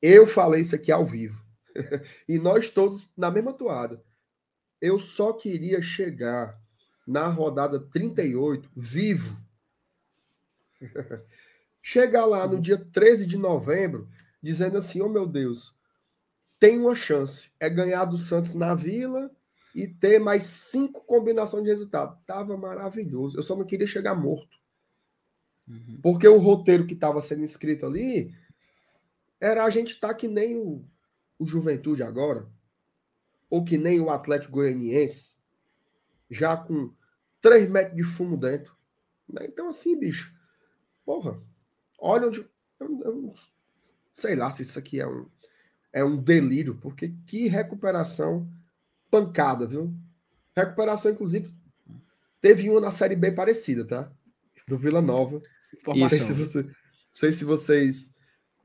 Eu 0.00 0.26
falei 0.26 0.60
isso 0.60 0.74
aqui 0.74 0.92
ao 0.92 1.04
vivo. 1.04 1.44
e 2.28 2.38
nós 2.38 2.70
todos 2.70 3.12
na 3.16 3.30
mesma 3.30 3.52
toada. 3.52 4.02
Eu 4.80 4.98
só 4.98 5.32
queria 5.32 5.82
chegar 5.82 6.58
na 7.06 7.26
rodada 7.26 7.80
38 7.80 8.70
vivo. 8.74 9.36
chegar 11.82 12.24
lá 12.24 12.46
no 12.46 12.60
dia 12.60 12.78
13 12.78 13.26
de 13.26 13.36
novembro, 13.36 14.08
dizendo 14.40 14.78
assim: 14.78 15.02
oh 15.02 15.08
meu 15.08 15.26
Deus, 15.26 15.74
tem 16.60 16.78
uma 16.78 16.94
chance. 16.94 17.52
É 17.58 17.68
ganhar 17.68 18.04
do 18.04 18.16
Santos 18.16 18.54
na 18.54 18.74
Vila 18.74 19.30
e 19.74 19.88
ter 19.88 20.20
mais 20.20 20.44
cinco 20.44 21.04
combinações 21.04 21.64
de 21.64 21.70
resultado. 21.70 22.18
Tava 22.26 22.56
maravilhoso. 22.56 23.36
Eu 23.36 23.42
só 23.42 23.56
não 23.56 23.64
queria 23.64 23.86
chegar 23.86 24.14
morto. 24.14 24.59
Porque 26.02 26.26
o 26.26 26.38
roteiro 26.38 26.86
que 26.86 26.94
estava 26.94 27.20
sendo 27.20 27.44
escrito 27.44 27.86
ali 27.86 28.34
era 29.40 29.64
a 29.64 29.70
gente 29.70 29.90
estar 29.90 30.08
tá 30.08 30.14
que 30.14 30.28
nem 30.28 30.56
o, 30.56 30.84
o 31.38 31.46
Juventude 31.46 32.02
agora, 32.02 32.46
ou 33.48 33.64
que 33.64 33.78
nem 33.78 34.00
o 34.00 34.10
Atlético 34.10 34.52
Goianiense, 34.52 35.34
já 36.30 36.56
com 36.56 36.92
3 37.40 37.68
metros 37.68 37.96
de 37.96 38.04
fumo 38.04 38.36
dentro. 38.36 38.76
né? 39.28 39.46
Então, 39.46 39.68
assim, 39.68 39.98
bicho, 39.98 40.34
porra, 41.04 41.40
olha 41.98 42.28
onde. 42.28 42.46
Eu, 42.78 43.00
eu 43.00 43.34
sei 44.12 44.36
lá 44.36 44.50
se 44.50 44.62
isso 44.62 44.78
aqui 44.78 45.00
é 45.00 45.06
um, 45.06 45.26
é 45.92 46.04
um 46.04 46.16
delírio, 46.16 46.76
porque 46.76 47.14
que 47.26 47.48
recuperação 47.48 48.48
pancada, 49.10 49.66
viu? 49.66 49.92
Recuperação, 50.54 51.10
inclusive, 51.10 51.54
teve 52.40 52.70
uma 52.70 52.80
na 52.80 52.90
Série 52.90 53.16
B 53.16 53.32
parecida, 53.32 53.84
tá? 53.84 54.12
Do 54.68 54.78
Vila 54.78 55.00
Nova. 55.00 55.42
Não 55.86 56.08
sei, 56.08 56.18
se 56.18 56.32
você, 56.32 56.62
não 56.62 56.70
sei 57.12 57.32
se 57.32 57.44
vocês 57.44 58.14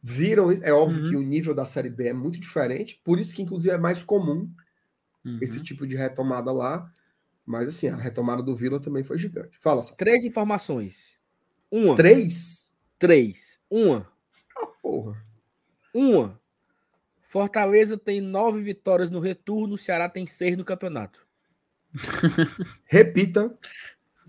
viram. 0.01 0.51
É 0.51 0.71
óbvio 0.73 1.03
Uhum. 1.03 1.09
que 1.09 1.15
o 1.15 1.21
nível 1.21 1.53
da 1.55 1.65
Série 1.65 1.89
B 1.89 2.07
é 2.09 2.13
muito 2.13 2.39
diferente, 2.39 2.99
por 3.03 3.19
isso 3.19 3.35
que, 3.35 3.41
inclusive, 3.41 3.73
é 3.73 3.77
mais 3.77 4.03
comum 4.03 4.51
Uhum. 5.23 5.39
esse 5.41 5.61
tipo 5.61 5.87
de 5.87 5.95
retomada 5.95 6.51
lá. 6.51 6.91
Mas, 7.45 7.67
assim, 7.67 7.87
a 7.87 7.95
retomada 7.95 8.41
do 8.43 8.55
Vila 8.55 8.79
também 8.79 9.03
foi 9.03 9.17
gigante. 9.17 9.57
Fala, 9.61 9.81
Sá. 9.81 9.95
Três 9.95 10.23
informações. 10.25 11.15
Uma, 11.71 11.95
Três? 11.95 12.73
três. 12.97 13.59
Uma, 13.69 14.07
Ah, 14.57 14.65
porra. 14.81 15.21
uma. 15.93 16.39
Fortaleza 17.21 17.97
tem 17.97 18.21
nove 18.21 18.61
vitórias 18.61 19.09
no 19.09 19.19
retorno, 19.19 19.73
o 19.75 19.77
Ceará 19.77 20.07
tem 20.09 20.25
seis 20.25 20.55
no 20.57 20.63
campeonato. 20.63 21.25
Repita. 22.85 23.57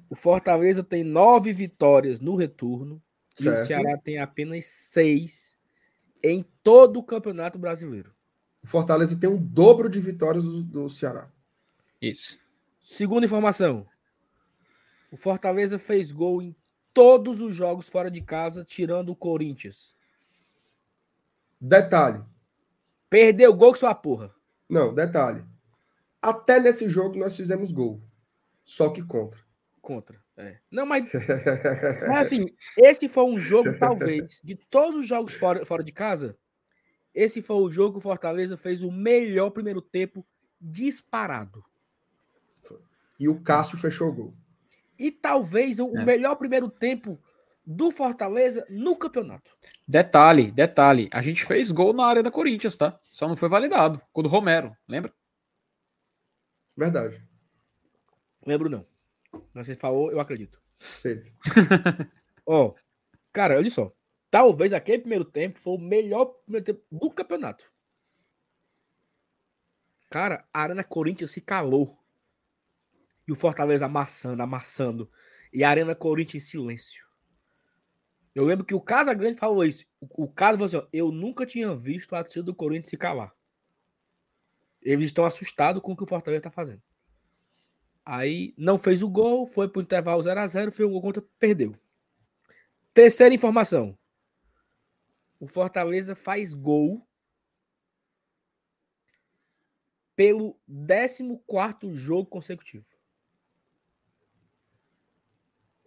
O 0.08 0.14
Fortaleza 0.14 0.84
tem 0.84 1.02
nove 1.02 1.52
vitórias 1.52 2.20
no 2.20 2.36
retorno 2.36 3.02
e 3.40 3.48
o 3.48 3.52
Certo. 3.52 3.66
Ceará 3.66 3.98
tem 3.98 4.18
apenas 4.18 4.64
seis 4.64 5.56
em 6.22 6.44
todo 6.62 6.98
o 6.98 7.04
campeonato 7.04 7.58
brasileiro. 7.58 8.14
O 8.62 8.66
Fortaleza 8.66 9.18
tem 9.18 9.28
o 9.28 9.38
dobro 9.38 9.88
de 9.88 10.00
vitórias 10.00 10.44
do, 10.44 10.62
do 10.62 10.88
Ceará. 10.88 11.30
Isso. 12.00 12.38
Segunda 12.80 13.26
informação. 13.26 13.86
O 15.10 15.16
Fortaleza 15.16 15.78
fez 15.78 16.12
gol 16.12 16.42
em 16.42 16.54
todos 16.92 17.40
os 17.40 17.54
jogos 17.54 17.88
fora 17.88 18.10
de 18.10 18.20
casa, 18.20 18.64
tirando 18.64 19.10
o 19.10 19.16
Corinthians. 19.16 19.96
Detalhe. 21.60 22.24
Perdeu 23.08 23.54
gol 23.54 23.70
com 23.70 23.78
sua 23.78 23.94
porra. 23.94 24.34
Não, 24.68 24.94
detalhe. 24.94 25.44
Até 26.20 26.58
nesse 26.58 26.88
jogo 26.88 27.16
nós 27.16 27.36
fizemos 27.36 27.70
gol. 27.70 28.02
Só 28.64 28.90
que 28.90 29.02
contra. 29.02 29.45
Contra. 29.86 30.20
É. 30.36 30.58
Não, 30.68 30.84
mas, 30.84 31.04
mas 32.08 32.26
assim, 32.26 32.46
esse 32.76 33.08
foi 33.08 33.22
um 33.22 33.38
jogo, 33.38 33.78
talvez, 33.78 34.40
de 34.42 34.56
todos 34.56 34.96
os 34.98 35.06
jogos 35.06 35.34
fora, 35.34 35.64
fora 35.64 35.84
de 35.84 35.92
casa, 35.92 36.36
esse 37.14 37.40
foi 37.40 37.54
o 37.54 37.70
jogo 37.70 37.92
que 37.92 37.98
o 37.98 38.02
Fortaleza 38.02 38.56
fez 38.56 38.82
o 38.82 38.90
melhor 38.90 39.50
primeiro 39.50 39.80
tempo 39.80 40.26
disparado. 40.60 41.64
E 43.16 43.28
o 43.28 43.40
Cássio 43.40 43.78
fechou 43.78 44.08
o 44.08 44.12
gol. 44.12 44.34
E 44.98 45.12
talvez 45.12 45.78
o 45.78 45.96
É. 45.96 46.04
melhor 46.04 46.34
primeiro 46.34 46.68
tempo 46.68 47.16
do 47.64 47.92
Fortaleza 47.92 48.66
no 48.68 48.96
campeonato. 48.96 49.52
Detalhe, 49.86 50.50
detalhe. 50.50 51.08
A 51.12 51.22
gente 51.22 51.44
fez 51.44 51.70
gol 51.70 51.92
na 51.92 52.04
área 52.04 52.24
da 52.24 52.30
Corinthians, 52.32 52.76
tá? 52.76 52.98
Só 53.04 53.28
não 53.28 53.36
foi 53.36 53.48
validado. 53.48 54.02
Quando 54.12 54.26
o 54.26 54.30
Romero, 54.30 54.76
lembra? 54.88 55.14
Verdade. 56.76 57.22
Lembro 58.44 58.68
não. 58.68 58.84
Você 59.54 59.74
falou, 59.74 60.10
eu 60.10 60.20
acredito. 60.20 60.60
Ó, 62.46 62.74
cara, 63.32 63.56
olha 63.56 63.70
só. 63.70 63.92
Talvez 64.30 64.72
aquele 64.72 64.98
primeiro 64.98 65.24
tempo 65.24 65.58
foi 65.58 65.74
o 65.74 65.80
melhor 65.80 66.26
primeiro 66.44 66.64
tempo 66.64 66.82
do 66.90 67.10
campeonato. 67.10 67.70
Cara, 70.10 70.46
a 70.52 70.62
Arena 70.62 70.84
Corinthians 70.84 71.30
se 71.30 71.40
calou. 71.40 71.98
E 73.26 73.32
o 73.32 73.36
Fortaleza 73.36 73.86
amassando, 73.86 74.42
amassando. 74.42 75.10
E 75.52 75.64
a 75.64 75.70
Arena 75.70 75.94
Corinthians 75.94 76.44
em 76.44 76.46
silêncio. 76.46 77.06
Eu 78.34 78.44
lembro 78.44 78.64
que 78.64 78.74
o 78.74 78.80
Casa 78.80 79.14
Grande 79.14 79.38
falou 79.38 79.64
isso. 79.64 79.84
O, 80.00 80.24
o 80.24 80.28
Casa 80.28 80.58
falou 80.58 80.66
assim: 80.66 80.76
ó, 80.76 80.86
eu 80.92 81.10
nunca 81.10 81.46
tinha 81.46 81.74
visto 81.74 82.14
a 82.14 82.22
torcida 82.22 82.44
do 82.44 82.54
Corinthians 82.54 82.90
se 82.90 82.96
calar. 82.96 83.34
Eles 84.82 85.06
estão 85.06 85.24
assustados 85.24 85.82
com 85.82 85.92
o 85.92 85.96
que 85.96 86.04
o 86.04 86.06
Fortaleza 86.06 86.42
tá 86.42 86.50
fazendo. 86.50 86.82
Aí 88.08 88.54
não 88.56 88.78
fez 88.78 89.02
o 89.02 89.08
gol, 89.10 89.48
foi 89.48 89.68
pro 89.68 89.82
intervalo 89.82 90.22
0x0, 90.22 90.70
fez 90.70 90.88
um 90.88 90.92
gol 90.92 91.02
contra, 91.02 91.20
perdeu. 91.40 91.74
Terceira 92.94 93.34
informação. 93.34 93.98
O 95.40 95.48
Fortaleza 95.48 96.14
faz 96.14 96.54
gol 96.54 97.04
pelo 100.14 100.56
14º 100.68 101.92
jogo 101.94 102.30
consecutivo. 102.30 102.86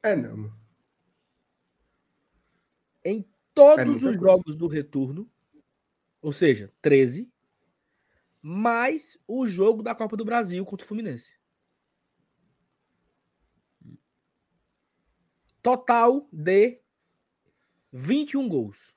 É, 0.04 0.16
não. 0.16 0.52
Em 3.04 3.26
todos 3.54 3.86
É 3.86 3.90
os 3.90 4.02
coisa. 4.04 4.20
jogos 4.20 4.56
do 4.58 4.68
retorno, 4.68 5.30
ou 6.22 6.34
seja, 6.34 6.72
13, 6.82 7.32
mais 8.42 9.18
o 9.26 9.46
jogo 9.48 9.82
da 9.82 9.96
Copa 9.96 10.18
do 10.18 10.26
Brasil 10.26 10.66
contra 10.66 10.84
o 10.86 10.88
Fluminense. 10.88 11.39
Total 15.62 16.28
de 16.32 16.80
21 17.92 18.48
gols. 18.48 18.94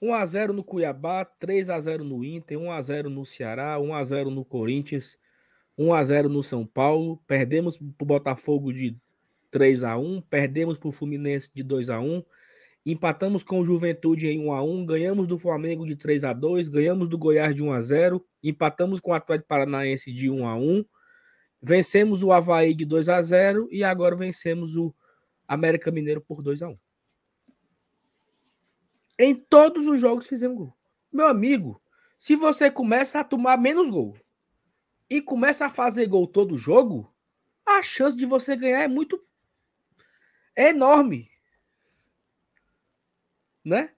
1x0 0.00 0.52
no 0.52 0.62
Cuiabá, 0.62 1.24
3x0 1.24 1.98
no 1.98 2.24
Inter, 2.24 2.56
1x0 2.56 3.04
no 3.08 3.26
Ceará, 3.26 3.76
1x0 3.78 4.26
no 4.26 4.44
Corinthians, 4.44 5.18
1x0 5.76 6.28
no 6.28 6.42
São 6.42 6.64
Paulo. 6.64 7.20
Perdemos 7.26 7.76
pro 7.76 8.06
Botafogo 8.06 8.72
de 8.72 8.96
3x1, 9.50 10.22
perdemos 10.30 10.78
pro 10.78 10.92
Fluminense 10.92 11.50
de 11.52 11.64
2x1, 11.64 12.24
empatamos 12.86 13.42
com 13.42 13.60
o 13.60 13.64
Juventude 13.64 14.28
em 14.28 14.44
1x1, 14.44 14.86
ganhamos 14.86 15.26
do 15.26 15.38
Flamengo 15.38 15.84
de 15.84 15.96
3x2, 15.96 16.68
ganhamos 16.70 17.08
do 17.08 17.18
Goiás 17.18 17.54
de 17.54 17.64
1x0, 17.64 18.22
empatamos 18.42 19.00
com 19.00 19.10
o 19.10 19.14
Atlético 19.14 19.48
Paranaense 19.48 20.12
de 20.12 20.28
1x1, 20.28 20.86
vencemos 21.60 22.22
o 22.22 22.32
Havaí 22.32 22.74
de 22.74 22.86
2x0 22.86 23.68
e 23.70 23.82
agora 23.82 24.16
vencemos 24.16 24.76
o 24.76 24.94
América 25.46 25.90
Mineiro 25.90 26.20
por 26.20 26.42
2x1. 26.42 26.78
Em 29.18 29.34
todos 29.34 29.86
os 29.86 30.00
jogos 30.00 30.28
fizemos 30.28 30.56
gol. 30.56 30.76
Meu 31.12 31.26
amigo, 31.26 31.82
se 32.18 32.36
você 32.36 32.70
começa 32.70 33.20
a 33.20 33.24
tomar 33.24 33.56
menos 33.56 33.90
gol 33.90 34.16
e 35.10 35.20
começa 35.20 35.66
a 35.66 35.70
fazer 35.70 36.06
gol 36.06 36.26
todo 36.26 36.56
jogo, 36.56 37.12
a 37.66 37.82
chance 37.82 38.16
de 38.16 38.26
você 38.26 38.56
ganhar 38.56 38.82
é 38.82 38.88
muito 38.88 39.22
é 40.56 40.70
enorme. 40.70 41.30
Né? 43.64 43.92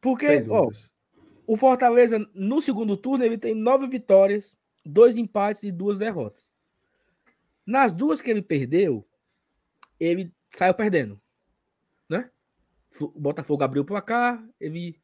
Porque, 0.00 0.44
ó, 0.48 0.68
o 1.46 1.56
Fortaleza, 1.56 2.18
no 2.34 2.60
segundo 2.60 2.96
turno, 2.96 3.24
ele 3.24 3.38
tem 3.38 3.54
nove 3.54 3.86
vitórias, 3.86 4.56
dois 4.84 5.16
empates 5.16 5.62
e 5.64 5.72
duas 5.72 5.98
derrotas. 5.98 6.51
Nas 7.66 7.92
duas 7.92 8.20
que 8.20 8.30
ele 8.30 8.42
perdeu, 8.42 9.06
ele 9.98 10.32
saiu 10.50 10.74
perdendo. 10.74 11.20
Né? 12.08 12.30
O 13.00 13.20
Botafogo 13.20 13.62
abriu 13.62 13.82
o 13.82 13.86
placar, 13.86 14.44
ele. 14.60 15.00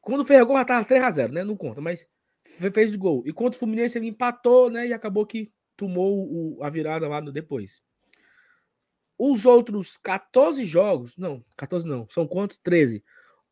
Quando 0.00 0.24
fez 0.24 0.40
o 0.42 0.46
gol, 0.46 0.56
já 0.56 0.64
tava 0.64 0.84
3x0, 0.88 1.30
né? 1.32 1.44
Não 1.44 1.56
conta, 1.56 1.80
mas 1.80 2.08
fe- 2.42 2.72
fez 2.72 2.92
o 2.94 2.98
gol. 2.98 3.22
E 3.26 3.32
contra 3.32 3.56
o 3.56 3.58
Fluminense, 3.58 3.96
ele 3.98 4.08
empatou, 4.08 4.68
né? 4.68 4.88
E 4.88 4.92
acabou 4.92 5.24
que 5.24 5.52
tomou 5.76 6.28
o- 6.28 6.62
a 6.64 6.68
virada 6.70 7.06
lá 7.08 7.20
no 7.20 7.30
depois. 7.30 7.82
Os 9.16 9.46
outros 9.46 9.96
14 9.96 10.64
jogos, 10.64 11.16
não, 11.16 11.44
14 11.56 11.86
não, 11.86 12.08
são 12.08 12.26
quantos? 12.26 12.58
13. 12.58 13.04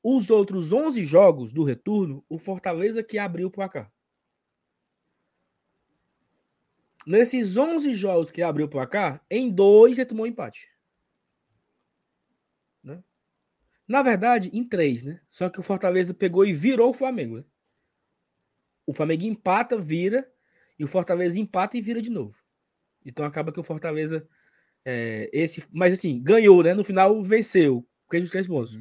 Os 0.02 0.30
outros 0.30 0.72
11 0.72 1.04
jogos 1.04 1.52
do 1.52 1.62
retorno, 1.62 2.24
o 2.28 2.38
Fortaleza 2.38 3.02
que 3.02 3.18
abriu 3.18 3.46
o 3.48 3.50
placar. 3.50 3.92
Nesses 7.06 7.56
11 7.56 7.94
jogos 7.94 8.30
que 8.30 8.42
abriu 8.42 8.66
o 8.66 8.70
placar, 8.70 9.24
em 9.30 9.50
dois 9.50 9.96
ele 9.98 10.06
tomou 10.06 10.26
empate. 10.26 10.68
Né? 12.82 13.02
Na 13.88 14.02
verdade, 14.02 14.50
em 14.52 14.62
três, 14.64 15.02
né? 15.02 15.20
Só 15.30 15.48
que 15.48 15.58
o 15.60 15.62
Fortaleza 15.62 16.12
pegou 16.14 16.44
e 16.44 16.52
virou 16.52 16.90
o 16.90 16.94
Flamengo. 16.94 17.38
Né? 17.38 17.44
O 18.86 18.92
Flamengo 18.92 19.24
empata, 19.24 19.78
vira, 19.80 20.30
e 20.78 20.84
o 20.84 20.88
Fortaleza 20.88 21.38
empata 21.38 21.76
e 21.76 21.80
vira 21.80 22.00
de 22.02 22.10
novo. 22.10 22.36
Então 23.04 23.24
acaba 23.24 23.52
que 23.52 23.60
o 23.60 23.64
Fortaleza. 23.64 24.26
é, 24.84 25.28
esse, 25.32 25.64
mas 25.72 25.92
assim, 25.92 26.22
ganhou, 26.22 26.62
né? 26.62 26.74
No 26.74 26.84
final 26.84 27.22
venceu, 27.22 27.86
fez 28.10 28.24
os 28.24 28.30
três 28.30 28.46
pontos. 28.46 28.78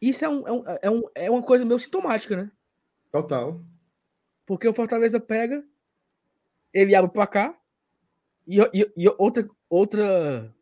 Isso 0.00 0.24
é, 0.24 0.28
um, 0.28 0.46
é, 0.46 0.52
um, 0.52 0.64
é, 0.82 0.90
um- 0.90 1.02
é 1.14 1.30
uma 1.30 1.42
coisa 1.42 1.64
meio 1.64 1.78
sintomática, 1.78 2.36
né? 2.36 2.50
Total. 3.10 3.60
Porque 4.46 4.68
o 4.68 4.72
Fortaleza 4.74 5.18
pega, 5.18 5.64
ele 6.72 6.94
abre 6.94 7.08
o 7.10 7.12
placar. 7.12 7.58
E, 8.46 8.58
e- 8.72 8.92
e 8.96 9.08
outra, 9.18 9.48
outra 9.68 10.54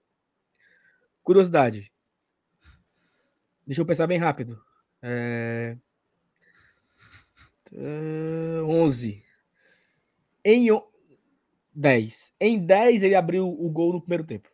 curiosidade. 1.22 1.92
Deixa 3.66 3.80
eu 3.82 3.86
pensar 3.86 4.06
bem 4.06 4.18
rápido. 4.18 4.60
É... 5.02 5.76
é, 7.72 8.62
11. 8.62 9.24
Em 10.44 10.70
o- 10.70 10.86
10. 11.74 12.32
Em 12.40 12.58
10 12.64 13.02
ele 13.02 13.14
abriu 13.14 13.48
o 13.48 13.68
gol 13.70 13.92
no 13.92 14.00
primeiro 14.00 14.24
tempo. 14.24 14.48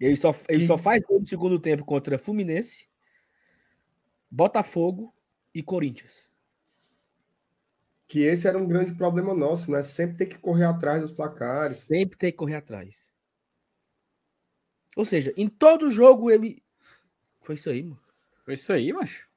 Ele 0.00 0.16
só, 0.16 0.30
ele 0.48 0.60
Que- 0.60 0.66
só 0.66 0.76
faz 0.76 1.02
gol 1.02 1.20
no 1.20 1.26
segundo 1.26 1.60
tempo 1.60 1.84
contra 1.84 2.18
Fluminense, 2.18 2.88
Botafogo 4.30 5.14
e 5.54 5.62
Corinthians. 5.62 6.30
Que 8.08 8.20
esse 8.20 8.46
era 8.46 8.58
um 8.58 8.66
grande 8.66 8.94
problema 8.94 9.34
nosso, 9.34 9.70
né? 9.70 9.82
Sempre 9.82 10.18
ter 10.18 10.26
que 10.26 10.38
correr 10.38 10.64
atrás 10.64 11.00
dos 11.00 11.12
placares. 11.12 11.78
Sempre 11.78 12.18
tem 12.18 12.30
que 12.30 12.36
correr 12.36 12.56
atrás. 12.56 13.10
Ou 14.96 15.04
seja, 15.04 15.32
em 15.36 15.48
todo 15.48 15.90
jogo 15.90 16.30
ele. 16.30 16.62
Foi 17.40 17.54
isso 17.54 17.70
aí, 17.70 17.82
mano. 17.82 18.00
Foi 18.44 18.54
isso 18.54 18.72
aí, 18.72 18.92
macho. 18.92 19.28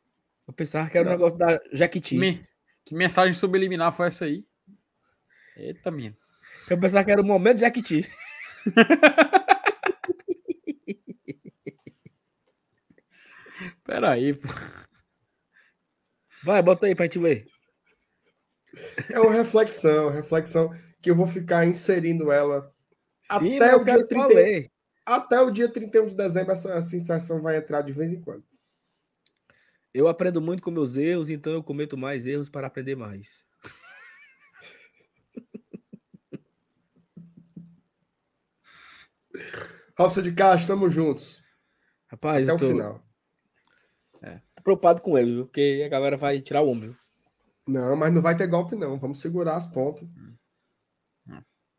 Eu 0.48 0.54
pensava 0.54 0.90
que 0.90 0.98
era 0.98 1.08
o 1.08 1.12
Não. 1.12 1.18
negócio 1.18 1.38
da 1.38 1.60
Jaquiti. 1.72 2.18
me- 2.18 2.46
que 2.84 2.94
mensagem 2.94 3.34
subliminar 3.34 3.92
foi 3.92 4.08
essa 4.08 4.26
aí? 4.26 4.46
Eita, 5.56 5.90
minha. 5.90 6.16
Eu 6.70 6.80
pensava 6.80 7.06
que 7.06 7.12
era 7.12 7.22
o 7.22 7.26
momento 7.26 7.60
Jaquiti. 7.60 8.06
Pera 13.86 14.12
aí, 14.12 14.34
pô. 14.34 14.50
Vai, 16.46 16.62
bota 16.62 16.86
aí 16.86 16.96
pra 16.96 17.06
gente 17.06 17.20
ver. 17.20 17.46
É 19.12 19.20
uma 19.20 19.34
reflexão, 19.34 20.10
reflexão 20.10 20.70
que 21.02 21.10
eu 21.10 21.16
vou 21.16 21.28
ficar 21.28 21.66
inserindo 21.66 22.32
ela 22.32 22.72
Sim, 23.24 23.56
Até 23.58 23.76
o 23.76 23.84
dia 23.84 23.96
quero 23.96 24.08
31. 24.08 24.28
ler. 24.28 24.72
até 25.04 25.42
o 25.42 25.50
dia 25.50 25.68
31 25.68 26.08
de 26.10 26.16
dezembro. 26.16 26.52
Essa 26.52 26.80
sensação 26.82 27.42
vai 27.42 27.58
entrar 27.58 27.82
de 27.82 27.92
vez 27.92 28.14
em 28.14 28.22
quando. 28.22 28.44
Eu 29.94 30.08
aprendo 30.08 30.40
muito 30.42 30.62
com 30.62 30.70
meus 30.70 30.96
erros, 30.96 31.30
então 31.30 31.54
eu 31.54 31.64
cometo 31.64 31.98
mais 31.98 32.28
erros 32.28 32.50
para 32.50 32.68
aprender 32.68 32.96
mais. 32.96 33.44
Robson 39.98 40.22
de 40.22 40.34
Castro, 40.34 40.62
estamos 40.62 40.94
juntos. 40.94 41.42
Rapaz, 42.08 42.48
Até 42.48 42.54
o 42.54 42.60
tô 42.60 42.68
final. 42.74 43.05
Preocupado 44.66 45.02
com 45.02 45.18
ele, 45.18 45.32
viu? 45.36 45.46
Porque 45.46 45.84
a 45.86 45.90
galera 45.90 46.18
vai 46.18 46.42
tirar 46.42 46.62
o 46.62 46.70
homem. 46.70 46.90
viu? 46.90 46.98
Não, 47.68 47.96
mas 47.96 48.14
não 48.14 48.22
vai 48.22 48.36
ter 48.36 48.48
golpe, 48.48 48.76
não. 48.76 49.00
Vamos 49.00 49.22
segurar 49.22 49.56
as 49.56 49.68
pontas. 49.68 50.08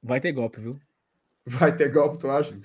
Vai 0.02 0.20
ter 0.20 0.32
golpe, 0.32 0.60
viu? 0.60 0.78
Vai 1.44 1.76
ter 1.76 1.90
golpe, 1.92 2.18
tu 2.18 2.28
acha? 2.28 2.58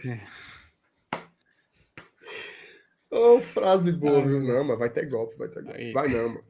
Ô, 3.09 3.41
frase 3.41 3.91
boa, 3.91 4.25
viu? 4.25 4.39
Não, 4.41 4.63
mas 4.63 4.79
vai 4.79 4.89
ter 4.89 5.07
golpe, 5.09 5.35
vai 5.37 5.49
ter 5.49 5.63
golpe. 5.63 5.79
Aí. 5.79 5.91
Vai 5.91 6.07
não, 6.07 6.29
mano. 6.29 6.43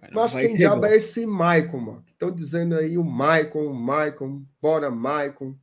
Vai 0.00 0.10
não. 0.10 0.22
Mas 0.22 0.32
quem 0.32 0.54
diabo 0.54 0.80
golpe. 0.80 0.94
é 0.94 0.96
esse 0.96 1.26
Maicon, 1.26 1.78
mano? 1.78 2.04
Estão 2.08 2.32
dizendo 2.34 2.76
aí 2.76 2.96
o 2.96 3.04
Maicon, 3.04 3.66
o 3.66 3.74
Maicon, 3.74 4.42
bora 4.60 4.90
Maicon. 4.90 5.56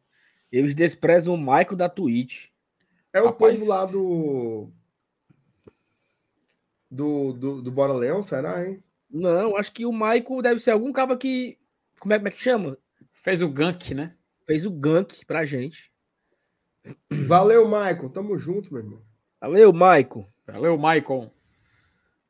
Eles 0.52 0.76
desprezam 0.76 1.36
o 1.36 1.38
Michael 1.38 1.76
da 1.76 1.90
Twitch. 1.90 2.48
É 3.14 3.22
o 3.22 3.26
Rapaz. 3.26 3.60
povo 3.60 3.72
lá 3.72 3.86
do. 3.86 4.72
Do, 6.90 7.34
do, 7.34 7.62
do 7.62 7.72
Bora 7.72 7.94
Leão, 7.94 8.22
será, 8.24 8.66
hein? 8.68 8.84
Não, 9.10 9.56
acho 9.58 9.72
que 9.72 9.86
o 9.86 9.92
Michael 9.92 10.42
deve 10.42 10.60
ser 10.60 10.72
algum 10.72 10.92
cabo 10.92 11.18
que. 11.18 11.58
Como 12.00 12.14
é, 12.14 12.18
como 12.18 12.28
é 12.28 12.32
que 12.32 12.42
chama? 12.42 12.78
Fez 13.14 13.42
o 13.42 13.50
gank, 13.50 13.94
né? 13.94 14.16
Fez 14.46 14.66
o 14.66 14.72
gank 14.72 15.26
pra 15.26 15.46
gente. 15.46 15.92
Valeu, 17.28 17.68
Maicon. 17.68 18.10
Tamo 18.10 18.38
junto, 18.38 18.74
meu 18.74 18.82
irmão. 18.84 19.02
Valeu, 19.42 19.72
Michael. 19.74 20.28
Valeu, 20.48 20.78
Maicon. 20.78 21.32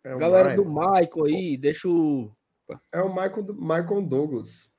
É 0.03 0.15
o 0.15 0.19
Galera 0.19 0.49
Maicon. 0.49 0.64
do 0.64 0.69
Michael 0.69 1.26
aí, 1.26 1.57
deixa 1.57 1.88
o. 1.88 2.31
É 2.91 3.02
o 3.02 3.10
Michael, 3.10 3.44
do- 3.44 3.56
Michael 3.56 4.02
Douglas. 4.02 4.72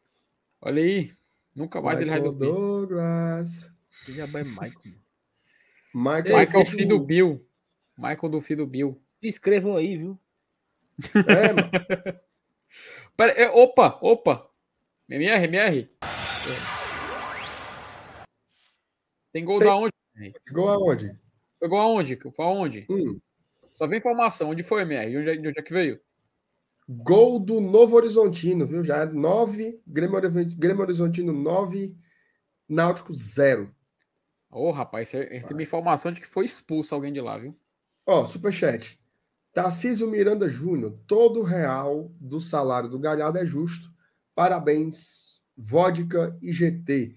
Olha 0.61 0.83
aí. 0.83 1.13
Nunca 1.55 1.81
mais 1.81 2.01
ele 2.01 2.11
vai 2.11 2.21
Michael 2.21 2.37
dormir. 2.39 2.53
Douglas. 2.55 3.71
Que 4.05 4.13
já 4.13 4.25
é 4.25 4.27
Michael. 4.27 4.73
Michael, 5.95 6.39
Michael, 6.39 6.65
filho 6.67 6.89
do 6.89 7.01
Bill. 7.01 7.47
Michael 7.97 8.29
do 8.29 8.41
filho 8.41 8.65
do 8.65 8.71
Bill. 8.71 9.01
Se 9.21 9.29
inscrevam 9.29 9.77
aí, 9.77 9.97
viu? 9.99 10.19
É, 11.29 11.53
mano. 11.53 11.71
Pera, 13.17 13.33
é, 13.33 13.51
opa, 13.51 13.99
opa. 14.01 14.49
MR, 15.09 15.45
MR. 15.45 15.91
Tem 19.33 19.45
gol 19.45 19.59
Tem- 19.59 19.69
da 19.69 19.77
onde? 19.77 19.93
Igual 20.49 20.69
aonde? 20.71 21.19
Pegou 21.61 21.79
aonde? 21.79 22.17
Foi 22.17 22.45
aonde? 22.45 22.87
Hum. 22.89 23.21
Só 23.75 23.87
vem 23.87 23.99
informação. 23.99 24.51
Onde 24.51 24.63
foi, 24.63 24.83
MR? 24.83 25.11
De 25.11 25.17
onde, 25.19 25.31
é- 25.31 25.37
de 25.37 25.49
onde 25.49 25.59
é 25.59 25.63
que 25.63 25.73
veio? 25.73 26.01
Gol 26.89 27.39
do 27.39 27.61
Novo 27.61 27.97
Horizontino, 27.97 28.67
viu? 28.67 28.85
Já 28.85 29.03
é 29.03 29.07
9, 29.07 29.81
Grêmio, 29.87 30.17
Hori- 30.17 30.55
Grêmio 30.57 30.83
Horizontino 30.83 31.33
9, 31.33 31.95
Náutico 32.69 33.13
0. 33.15 33.73
Ô, 34.51 34.71
rapaz, 34.73 35.09
você 35.09 35.19
recebi 35.25 35.63
Rapaz. 35.65 35.69
informação 35.69 36.11
de 36.13 36.21
que 36.21 36.27
foi 36.27 36.45
expulso 36.47 36.95
alguém 36.95 37.13
de 37.13 37.21
lá, 37.21 37.39
viu? 37.39 37.57
Ó, 38.07 38.27
superchat. 38.27 39.00
Tarcísio 39.53 40.09
Miranda 40.09 40.49
Júnior, 40.49 40.97
todo 41.07 41.43
real 41.43 42.13
do 42.21 42.41
salário 42.41 42.89
do 42.89 42.99
Galhardo 42.99 43.39
é 43.39 43.45
justo. 43.45 43.91
Parabéns, 44.35 45.41
Vodka 45.57 46.37
e 46.41 46.53
GT. 46.53 47.17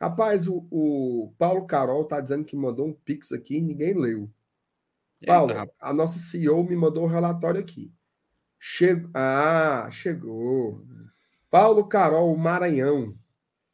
Rapaz, 0.00 0.46
o, 0.46 0.66
o 0.70 1.34
Paulo 1.38 1.66
Carol 1.66 2.04
tá 2.04 2.20
dizendo 2.20 2.44
que 2.44 2.54
mandou 2.54 2.86
um 2.86 2.92
pix 2.92 3.32
aqui 3.32 3.56
e 3.56 3.62
ninguém 3.62 3.94
leu. 3.94 4.30
Eita, 5.20 5.32
Paulo, 5.32 5.54
rapaz. 5.54 5.76
a 5.80 5.94
nossa 5.94 6.18
CEO 6.18 6.62
me 6.62 6.76
mandou 6.76 7.04
um 7.04 7.08
relatório 7.08 7.58
aqui. 7.58 7.90
Chegou. 8.58 9.10
Ah, 9.14 9.88
chegou. 9.90 10.84
Paulo 11.50 11.86
Carol 11.88 12.36
Maranhão 12.36 13.16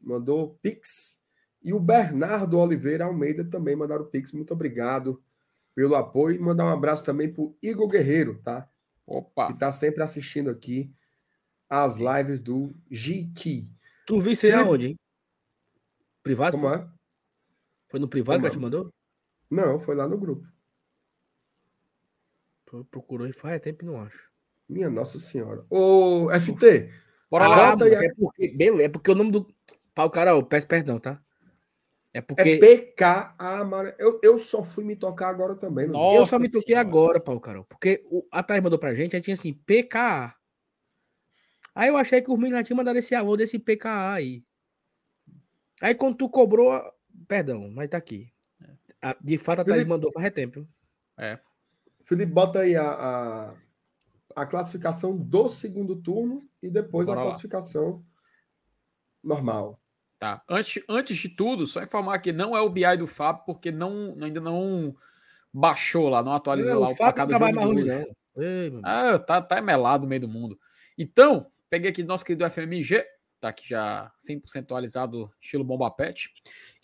mandou 0.01 0.57
Pix. 0.63 1.21
E 1.65 1.73
o 1.73 1.81
Bernardo 1.81 2.59
Oliveira 2.59 3.05
Almeida 3.05 3.45
também 3.45 3.75
mandaram 3.75 4.05
Pix. 4.05 4.33
Muito 4.33 4.53
obrigado 4.53 5.23
pelo 5.75 5.95
apoio. 5.95 6.37
E 6.37 6.39
mandar 6.39 6.65
um 6.65 6.73
abraço 6.73 7.05
também 7.05 7.33
pro 7.33 7.57
Igor 7.63 7.89
Guerreiro, 7.89 8.41
tá? 8.43 8.69
Opa. 9.07 9.49
Que 9.49 9.59
tá 9.59 9.71
sempre 9.73 10.03
assistindo 10.03 10.51
aqui 10.51 10.93
as 11.69 11.97
lives 11.97 12.41
do 12.41 12.75
GT. 12.91 13.69
Tu 14.07 14.21
viu 14.21 14.33
isso 14.33 14.47
aí 14.47 14.53
aonde, 14.53 14.89
hein? 14.89 14.99
Privado? 16.23 16.57
Como 16.57 16.69
Foi? 16.69 16.79
é? 16.79 16.89
Foi 17.87 18.01
no 18.01 18.09
privado 18.09 18.41
que 18.41 18.49
Como 18.49 18.67
ela 18.67 18.73
te 18.73 18.77
mandou? 18.79 18.95
Não, 19.51 19.79
foi 19.81 19.95
lá 19.95 20.09
no 20.09 20.19
grupo. 20.19 20.47
Procurou 22.91 23.27
e 23.27 23.33
faz 23.35 23.61
tempo 23.61 23.85
e 23.85 23.87
não 23.87 24.01
acho. 24.01 24.31
Minha 24.67 24.89
Nossa 24.89 25.19
Senhora. 25.19 25.67
Ô, 25.69 26.29
FT, 26.31 26.91
Bora 27.31 27.47
lá. 27.47 27.73
é 27.73 28.15
porque, 28.15 28.49
beleza, 28.49 28.85
é 28.85 28.89
porque 28.89 29.11
o 29.11 29.15
nome 29.15 29.31
do. 29.31 29.47
Paulo 29.95 30.11
Carol, 30.11 30.43
peço 30.45 30.67
perdão, 30.67 30.99
tá? 30.99 31.23
É 32.15 32.21
porque. 32.21 32.43
é 32.43 32.59
PK 32.59 33.35
Amara. 33.39 33.97
Eu, 33.99 34.21
eu 34.23 34.39
só 34.39 34.63
fui 34.63 34.85
me 34.85 34.95
tocar 34.97 35.29
agora 35.29 35.55
também. 35.57 35.87
Nossa 35.87 36.17
eu 36.17 36.27
só 36.27 36.39
me 36.39 36.49
toquei 36.51 36.75
Senhora. 36.75 36.87
agora, 36.89 37.21
Paulo 37.21 37.41
Carol. 37.41 37.65
Porque 37.65 38.03
o, 38.07 38.27
a 38.31 38.43
Thaís 38.43 38.63
mandou 38.63 38.79
pra 38.79 38.95
gente, 38.95 39.17
aí 39.17 39.23
tinha 39.23 39.35
assim, 39.35 39.55
PKA. 39.55 40.35
Aí 41.75 41.89
eu 41.89 41.97
achei 41.97 42.21
que 42.21 42.31
os 42.31 42.37
meninos 42.37 42.59
já 42.59 42.65
tinham 42.65 42.77
mandado 42.77 42.99
esse 42.99 43.15
avô 43.15 43.35
desse 43.37 43.59
PKA 43.59 44.13
aí. 44.13 44.45
Aí 45.81 45.95
quando 45.95 46.17
tu 46.17 46.29
cobrou. 46.29 46.81
Perdão, 47.27 47.71
mas 47.71 47.89
tá 47.89 47.97
aqui. 47.97 48.31
A- 49.01 49.17
de 49.21 49.39
fato, 49.39 49.61
a 49.61 49.65
Thaís 49.65 49.77
Felipe- 49.79 49.89
mandou 49.91 50.13
faz 50.13 50.31
tempo. 50.33 50.61
viu? 50.61 50.69
É. 51.19 51.39
Felipe, 52.05 52.31
bota 52.33 52.61
aí 52.61 52.77
a, 52.77 52.91
a- 52.91 53.55
a 54.37 54.47
classificação 54.47 55.17
do 55.17 55.49
segundo 55.49 55.97
turno 55.97 56.47
e 56.63 56.71
depois 56.71 57.09
Bora 57.09 57.21
a 57.21 57.23
lá. 57.25 57.31
classificação 57.31 58.05
normal. 59.25 59.81
Tá. 60.23 60.41
Antes, 60.49 60.81
antes 60.89 61.17
de 61.17 61.29
tudo, 61.29 61.67
só 61.67 61.83
informar 61.83 62.21
que 62.21 62.31
não 62.31 62.57
é 62.57 62.61
o 62.61 62.71
BI 62.71 62.97
do 62.97 63.09
Fábio, 63.09 63.43
porque 63.45 63.73
não, 63.73 64.17
ainda 64.23 64.41
não 64.41 64.95
baixou 65.53 66.09
lá, 66.09 66.23
não 66.23 66.33
atualizou 66.33 66.79
lá 66.79 66.91
o 66.91 66.97
placar 66.97 67.27
do 67.27 67.37
jogo 67.37 67.67
hoje. 67.67 67.85
não. 67.85 68.07
Ei, 68.37 68.73
Ah, 68.85 69.19
tá, 69.19 69.43
tá 69.43 69.61
melado 69.61 70.05
no 70.05 70.09
meio 70.09 70.21
do 70.21 70.29
mundo. 70.29 70.57
Então, 70.97 71.51
peguei 71.69 71.91
aqui 71.91 72.05
nosso 72.05 72.25
querido 72.25 72.49
FMG, 72.49 73.05
tá 73.41 73.49
aqui 73.49 73.69
já 73.69 74.13
100% 74.17 74.63
atualizado, 74.63 75.29
estilo 75.41 75.65
Bomba 75.65 75.91
Pet. 75.91 76.33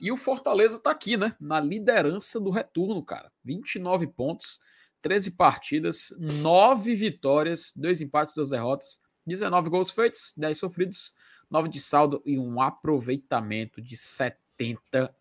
E 0.00 0.10
o 0.10 0.16
Fortaleza 0.16 0.80
tá 0.80 0.90
aqui, 0.90 1.16
né? 1.16 1.36
Na 1.40 1.60
liderança 1.60 2.40
do 2.40 2.50
retorno, 2.50 3.04
cara. 3.04 3.30
29 3.44 4.08
pontos, 4.08 4.58
13 5.00 5.36
partidas, 5.36 6.12
9 6.18 6.92
vitórias, 6.96 7.72
2 7.76 8.00
empates, 8.00 8.34
2 8.34 8.48
derrotas, 8.50 9.00
19 9.24 9.70
gols 9.70 9.92
feitos, 9.92 10.32
10 10.36 10.58
sofridos, 10.58 11.14
9 11.50 11.68
de 11.68 11.80
saldo 11.80 12.22
e 12.24 12.38
um 12.38 12.60
aproveitamento 12.60 13.80
de 13.80 13.96
74%, 13.96 15.12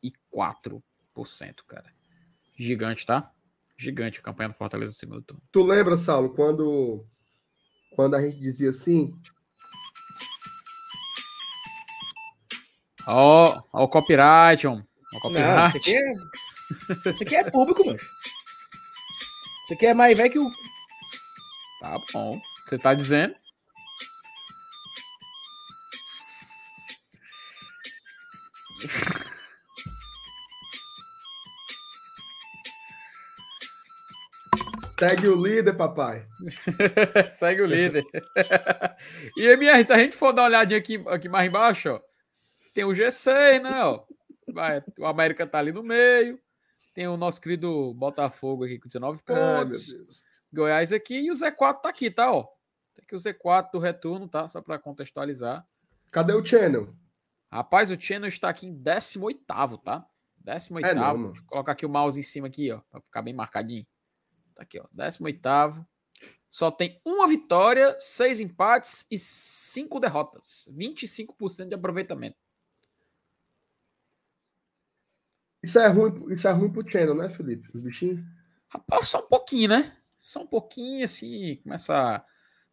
cara. 1.67 1.85
Gigante, 2.55 3.05
tá? 3.05 3.31
Gigante 3.77 4.19
a 4.19 4.23
campanha 4.23 4.49
do 4.49 4.55
Fortaleza 4.55 4.91
no 4.91 4.95
segundo 4.95 5.21
turno. 5.21 5.41
Tu 5.51 5.63
lembra, 5.63 5.95
Saulo, 5.95 6.33
quando, 6.33 7.05
quando 7.95 8.15
a 8.15 8.21
gente 8.21 8.39
dizia 8.39 8.69
assim, 8.69 9.13
Ó, 13.07 13.61
ó 13.71 13.83
o 13.83 13.87
copyright, 13.87 14.67
homem. 14.67 14.83
Ó 15.23 15.27
o 15.27 15.31
Não, 15.31 15.39
copyright. 15.39 15.77
isso 15.77 15.89
aqui 15.89 15.95
é, 15.95 17.11
isso 17.13 17.23
aqui 17.23 17.35
é 17.35 17.49
público, 17.49 17.85
mano. 17.85 17.97
Isso 17.97 19.73
aqui 19.73 19.85
é 19.85 19.93
mais 19.93 20.17
velho 20.17 20.31
que 20.31 20.39
o. 20.39 20.51
Tá 21.79 21.97
bom. 22.11 22.37
Você 22.65 22.77
tá 22.77 22.93
dizendo? 22.93 23.33
Segue 34.99 35.27
o 35.27 35.35
líder, 35.35 35.73
papai. 35.73 36.27
Segue 37.31 37.61
o 37.61 37.65
líder. 37.65 38.03
e 39.37 39.45
MR, 39.45 39.83
se 39.83 39.93
a 39.93 39.97
gente 39.97 40.15
for 40.15 40.33
dar 40.33 40.43
uma 40.43 40.47
olhadinha 40.47 40.79
aqui, 40.79 41.03
aqui 41.07 41.29
mais 41.29 41.47
embaixo, 41.47 41.89
ó, 41.89 42.01
tem 42.73 42.83
o 42.83 42.89
G6, 42.89 43.61
né? 43.61 43.83
Ó, 43.83 44.03
vai, 44.53 44.83
o 44.99 45.05
América 45.05 45.45
tá 45.45 45.59
ali 45.59 45.71
no 45.71 45.83
meio. 45.83 46.39
Tem 46.93 47.07
o 47.07 47.17
nosso 47.17 47.39
querido 47.39 47.93
Botafogo 47.93 48.63
aqui 48.65 48.79
com 48.79 48.87
19 48.87 49.21
Ai, 49.27 49.35
meu 49.35 49.65
pontos. 49.65 50.25
Goiás 50.51 50.91
aqui 50.91 51.25
e 51.25 51.31
o 51.31 51.33
Z4 51.33 51.81
tá 51.81 51.89
aqui, 51.89 52.09
tá? 52.09 52.31
Ó. 52.31 52.43
Tem 52.95 53.03
aqui 53.03 53.15
o 53.15 53.19
Z4 53.19 53.71
do 53.71 53.79
retorno, 53.79 54.27
tá? 54.27 54.47
Só 54.47 54.61
para 54.61 54.79
contextualizar. 54.79 55.65
Cadê 56.11 56.33
o 56.33 56.43
Channel? 56.43 56.95
Rapaz, 57.51 57.91
o 57.91 57.99
Channel 57.99 58.27
está 58.27 58.49
aqui 58.49 58.65
em 58.65 58.73
18, 58.73 59.45
tá? 59.83 60.05
18. 60.39 60.85
É 60.85 60.95
não, 60.95 61.25
eu 61.25 61.33
colocar 61.45 61.73
aqui 61.73 61.85
o 61.85 61.89
mouse 61.89 62.19
em 62.19 62.23
cima 62.23 62.47
aqui, 62.47 62.71
ó, 62.71 62.81
para 62.89 63.01
ficar 63.01 63.21
bem 63.21 63.33
marcadinho. 63.33 63.85
Tá 64.57 64.63
aqui, 64.63 64.79
ó, 64.79 64.87
18. 64.91 65.85
Só 66.49 66.71
tem 66.71 66.99
uma 67.05 67.27
vitória, 67.27 67.95
seis 67.99 68.39
empates 68.39 69.05
e 69.11 69.19
cinco 69.19 69.99
derrotas. 69.99 70.67
25% 70.75 71.69
de 71.69 71.75
aproveitamento. 71.75 72.35
Isso 75.61 75.77
é 75.77 75.87
ruim, 75.87 76.33
isso 76.33 76.47
é 76.47 76.51
ruim 76.51 76.71
pro 76.71 76.89
Channel, 76.89 77.13
né, 77.13 77.29
Felipe? 77.29 77.69
Os 77.71 77.81
bichinhos. 77.81 78.19
Rapaz, 78.67 79.09
só 79.09 79.19
um 79.19 79.27
pouquinho, 79.27 79.69
né? 79.69 79.95
Só 80.17 80.41
um 80.41 80.47
pouquinho, 80.47 81.05
assim, 81.05 81.57
começa 81.57 81.95
a 81.95 82.25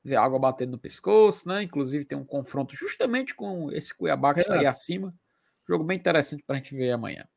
ver 0.02 0.16
água 0.16 0.39
batendo 0.39 0.73
no 0.73 0.78
pescoço, 0.78 1.47
né? 1.47 1.62
Inclusive 1.62 2.06
tem 2.06 2.16
um 2.16 2.24
confronto 2.24 2.74
justamente 2.74 3.35
com 3.35 3.70
esse 3.73 3.94
Cuiabá 3.94 4.32
que 4.32 4.40
está 4.40 4.55
aí 4.55 4.66
acima. 4.66 5.15
Jogo 5.69 5.85
bem 5.85 5.98
interessante 5.98 6.43
pra 6.47 6.56
gente 6.56 6.74
ver 6.74 6.93
amanhã. 6.93 7.28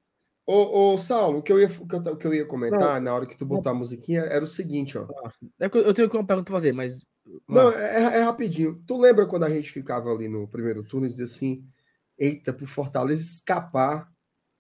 Ô, 0.50 0.94
ô, 0.94 0.98
Saulo, 0.98 1.40
o 1.40 1.42
que 1.42 1.52
eu 1.52 1.60
ia, 1.60 1.68
o 1.68 2.16
que 2.16 2.26
eu, 2.26 2.34
ia 2.34 2.46
comentar 2.46 3.02
na 3.02 3.14
hora 3.14 3.26
que 3.26 3.38
tu 3.38 3.46
botou 3.46 3.70
a 3.70 3.76
musiquinha 3.76 4.22
era 4.22 4.46
o 4.46 4.48
seguinte, 4.48 4.98
ó. 4.98 5.06
É 5.60 5.66
eu 5.66 5.94
tenho 5.94 6.10
uma 6.10 6.26
pergunta 6.26 6.46
pra 6.46 6.54
fazer, 6.54 6.72
mas. 6.72 7.06
Não, 7.50 7.70
é, 7.70 8.20
é 8.20 8.22
rapidinho. 8.22 8.82
Tu 8.88 8.98
lembra 8.98 9.26
quando 9.26 9.44
a 9.44 9.50
gente 9.50 9.70
ficava 9.70 10.10
ali 10.10 10.30
no 10.30 10.48
primeiro 10.48 10.86
turno 10.86 11.06
e 11.06 11.10
dizia 11.10 11.26
assim: 11.26 11.68
eita, 12.18 12.54
pro 12.54 12.66
Fortaleza 12.66 13.22
escapar, 13.22 14.10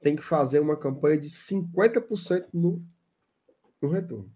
tem 0.02 0.14
que 0.14 0.22
fazer 0.22 0.60
uma 0.60 0.76
campanha 0.76 1.18
de 1.18 1.30
50% 1.30 2.48
no, 2.54 2.86
no 3.82 3.88
retorno. 3.90 4.30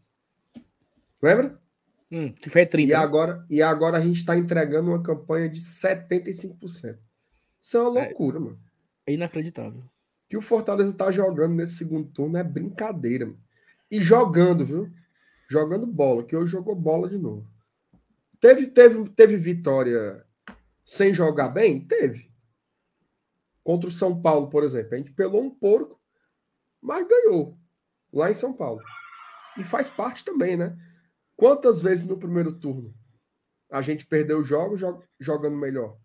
Lembra? 1.21 1.59
Hum, 2.09 2.31
que 2.31 2.49
foi 2.49 2.65
30. 2.65 2.89
E 2.89 2.93
né? 2.93 2.97
agora, 2.97 3.45
e 3.49 3.61
agora 3.61 3.97
a 3.97 4.01
gente 4.01 4.17
está 4.17 4.37
entregando 4.37 4.89
uma 4.89 5.03
campanha 5.03 5.49
de 5.49 5.59
75%. 5.59 6.97
Isso 7.61 7.77
é 7.77 7.81
uma 7.81 7.99
É. 7.99 8.05
loucura, 8.05 8.39
mano. 8.39 8.59
É 9.05 9.13
inacreditável. 9.13 9.83
Que 10.31 10.37
o 10.37 10.41
Fortaleza 10.41 10.93
tá 10.93 11.11
jogando 11.11 11.55
nesse 11.55 11.75
segundo 11.75 12.09
turno 12.09 12.37
é 12.37 12.43
brincadeira. 12.43 13.25
Mano. 13.25 13.37
E 13.91 13.99
jogando, 13.99 14.63
viu? 14.65 14.89
Jogando 15.49 15.85
bola, 15.85 16.23
que 16.23 16.37
hoje 16.37 16.53
jogou 16.53 16.73
bola 16.73 17.09
de 17.09 17.17
novo. 17.17 17.45
Teve, 18.39 18.67
teve, 18.67 19.09
teve 19.09 19.35
vitória 19.35 20.25
sem 20.85 21.13
jogar 21.13 21.49
bem? 21.49 21.85
Teve. 21.85 22.31
Contra 23.61 23.89
o 23.89 23.91
São 23.91 24.21
Paulo, 24.21 24.49
por 24.49 24.63
exemplo. 24.63 24.93
A 24.93 24.97
gente 24.99 25.11
pelou 25.11 25.43
um 25.43 25.49
porco, 25.49 25.99
mas 26.81 27.05
ganhou. 27.05 27.57
Lá 28.13 28.31
em 28.31 28.33
São 28.33 28.53
Paulo. 28.53 28.81
E 29.57 29.65
faz 29.65 29.89
parte 29.89 30.23
também, 30.23 30.55
né? 30.55 30.77
Quantas 31.35 31.81
vezes 31.81 32.07
no 32.07 32.17
primeiro 32.17 32.57
turno 32.57 32.95
a 33.69 33.81
gente 33.81 34.05
perdeu 34.05 34.45
jogos 34.45 34.79
jo- 34.79 35.03
jogando 35.19 35.57
melhor? 35.57 35.97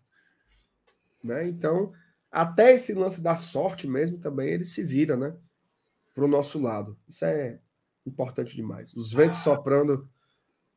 Né? 1.23 1.47
Então, 1.47 1.93
até 2.37 2.75
esse 2.75 2.93
lance 2.93 3.19
da 3.19 3.35
sorte 3.35 3.87
mesmo 3.87 4.19
também 4.19 4.47
ele 4.47 4.63
se 4.63 4.83
vira, 4.83 5.17
né? 5.17 5.35
Para 6.13 6.23
o 6.23 6.27
nosso 6.27 6.61
lado. 6.61 6.95
Isso 7.07 7.25
é 7.25 7.59
importante 8.05 8.55
demais. 8.55 8.93
Os 8.93 9.11
ventos 9.11 9.39
soprando 9.39 10.07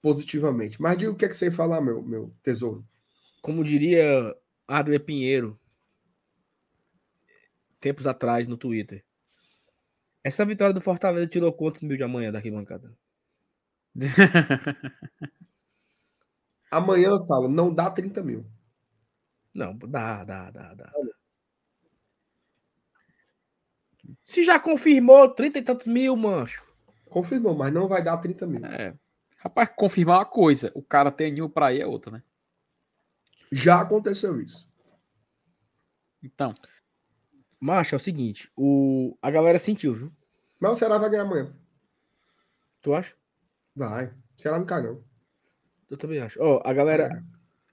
positivamente. 0.01 0.81
Mas 0.81 0.97
diga 0.97 1.11
o 1.11 1.15
que, 1.15 1.27
é 1.27 1.29
que 1.29 1.37
você 1.37 1.45
ia 1.47 1.53
falar, 1.53 1.83
meu, 1.83 2.03
meu 2.03 2.35
tesouro. 2.43 2.83
Como 3.43 3.63
diria 3.63 4.35
Adler 4.67 5.05
Pinheiro, 5.05 5.61
tempos 7.79 8.07
atrás 8.07 8.49
no 8.49 8.57
Twitter. 8.57 9.05
Essa 10.25 10.47
vitória 10.47 10.73
do 10.73 10.81
Fortaleza 10.81 11.27
tirou 11.27 11.53
quantos 11.53 11.83
mil 11.83 11.99
de 11.99 12.03
amanhã 12.03 12.33
daqui, 12.33 12.51
bancada? 12.51 12.91
Amanhã, 16.71 17.19
Saulo, 17.19 17.49
não 17.49 17.75
dá 17.75 17.91
30 17.91 18.23
mil. 18.23 18.47
Não, 19.53 19.77
dá, 19.77 20.25
dá, 20.25 20.51
dá, 20.51 20.75
dá. 20.75 20.93
Se 24.23 24.43
já 24.43 24.59
confirmou 24.59 25.29
30 25.29 25.59
e 25.59 25.63
tantos 25.63 25.87
mil, 25.87 26.17
mancho. 26.17 26.65
Confirmou, 27.09 27.55
mas 27.55 27.73
não 27.73 27.89
vai 27.89 28.03
dar 28.03 28.17
30 28.19 28.47
mil. 28.47 28.65
É. 28.65 28.95
Rapaz, 29.39 29.71
confirmar 29.75 30.19
uma 30.19 30.27
coisa, 30.27 30.71
o 30.75 30.83
cara 30.83 31.11
ter 31.11 31.27
anil 31.27 31.49
pra 31.49 31.73
ir 31.73 31.81
é 31.81 31.87
outra, 31.87 32.13
né? 32.13 32.23
Já 33.51 33.81
aconteceu 33.81 34.41
isso. 34.41 34.71
Então, 36.23 36.53
Macho, 37.61 37.95
é 37.95 37.97
o 37.97 38.01
seguinte, 38.01 38.51
o... 38.57 39.17
a 39.21 39.31
galera 39.31 39.59
sentiu, 39.59 39.93
viu? 39.93 40.13
Mas 40.59 40.73
o 40.73 40.75
Ceará 40.77 40.97
vai 40.97 41.11
ganhar 41.11 41.23
amanhã. 41.23 41.55
Tu 42.81 42.95
acha? 42.95 43.15
Vai. 43.77 44.07
O 44.07 44.41
Ceará 44.41 44.59
não 44.59 44.65
cai, 44.65 44.83
não. 44.83 45.03
Eu 45.91 45.99
também 45.99 46.21
acho. 46.21 46.43
Ó, 46.43 46.63
a 46.65 46.73
galera, 46.73 47.23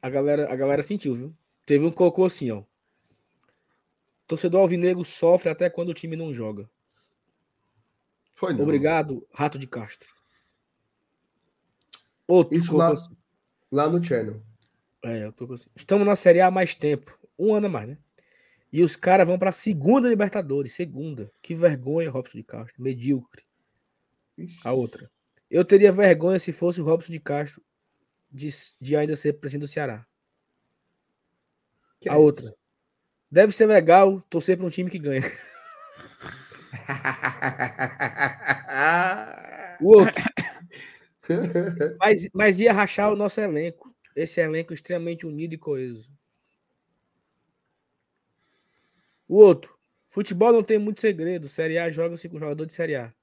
a 0.01 0.09
galera, 0.09 0.51
a 0.51 0.55
galera 0.55 0.83
sentiu, 0.83 1.15
viu? 1.15 1.37
Teve 1.65 1.85
um 1.85 1.89
que 1.89 1.95
colocou 1.95 2.25
assim, 2.25 2.51
ó. 2.51 2.63
Torcedor 4.27 4.61
alvinegro 4.61 5.03
sofre 5.05 5.49
até 5.49 5.69
quando 5.69 5.89
o 5.89 5.93
time 5.93 6.15
não 6.15 6.33
joga. 6.33 6.69
Foi 8.35 8.53
não. 8.53 8.63
Obrigado, 8.63 9.25
Rato 9.33 9.57
de 9.57 9.65
Castro. 9.65 10.13
Outro 12.27 12.55
Isso 12.55 12.75
lá, 12.75 12.91
assim. 12.91 13.15
lá 13.71 13.89
no 13.89 14.03
channel. 14.03 14.43
É, 15.01 15.23
eu 15.23 15.31
tô 15.31 15.47
com 15.47 15.53
assim. 15.53 15.69
Estamos 15.75 16.05
na 16.05 16.15
Série 16.15 16.41
A 16.41 16.47
há 16.47 16.51
mais 16.51 16.75
tempo. 16.75 17.17
Um 17.39 17.53
ano 17.53 17.67
a 17.67 17.69
mais, 17.69 17.87
né? 17.87 17.97
E 18.71 18.83
os 18.83 18.95
caras 18.97 19.25
vão 19.25 19.39
pra 19.39 19.51
segunda 19.51 20.09
Libertadores. 20.09 20.73
Segunda. 20.73 21.31
Que 21.41 21.55
vergonha, 21.55 22.11
Robson 22.11 22.37
de 22.37 22.43
Castro. 22.43 22.83
Medíocre. 22.83 23.43
Ixi. 24.37 24.59
A 24.63 24.73
outra. 24.73 25.09
Eu 25.49 25.63
teria 25.63 25.91
vergonha 25.91 26.37
se 26.37 26.51
fosse 26.51 26.81
o 26.81 26.83
Robson 26.83 27.11
de 27.13 27.19
Castro 27.19 27.63
de, 28.29 28.49
de 28.79 28.95
ainda 28.95 29.15
ser 29.15 29.33
presidente 29.33 29.61
do 29.61 29.67
Ceará. 29.67 30.05
Que 31.99 32.09
a 32.09 32.13
é 32.13 32.17
outra. 32.17 32.43
isso? 32.43 32.57
Deve 33.31 33.53
ser 33.53 33.65
legal 33.65 34.21
torcer 34.29 34.57
para 34.57 34.65
um 34.65 34.69
time 34.69 34.89
que 34.89 34.99
ganha. 34.99 35.21
O 39.79 39.89
outro. 39.97 40.23
mas, 41.99 42.27
mas 42.33 42.59
ia 42.59 42.73
rachar 42.73 43.11
o 43.11 43.15
nosso 43.15 43.39
elenco. 43.39 43.93
Esse 44.15 44.41
elenco 44.41 44.73
extremamente 44.73 45.25
unido 45.27 45.53
e 45.53 45.57
coeso. 45.57 46.09
O 49.27 49.35
outro. 49.35 49.77
Futebol 50.07 50.51
não 50.51 50.63
tem 50.63 50.79
muito 50.79 50.99
segredo. 51.01 51.47
Série 51.47 51.77
A 51.77 51.91
joga-se 51.91 52.27
com 52.27 52.39
jogador 52.39 52.65
de 52.65 52.73
Série 52.73 52.95
A. 52.95 53.13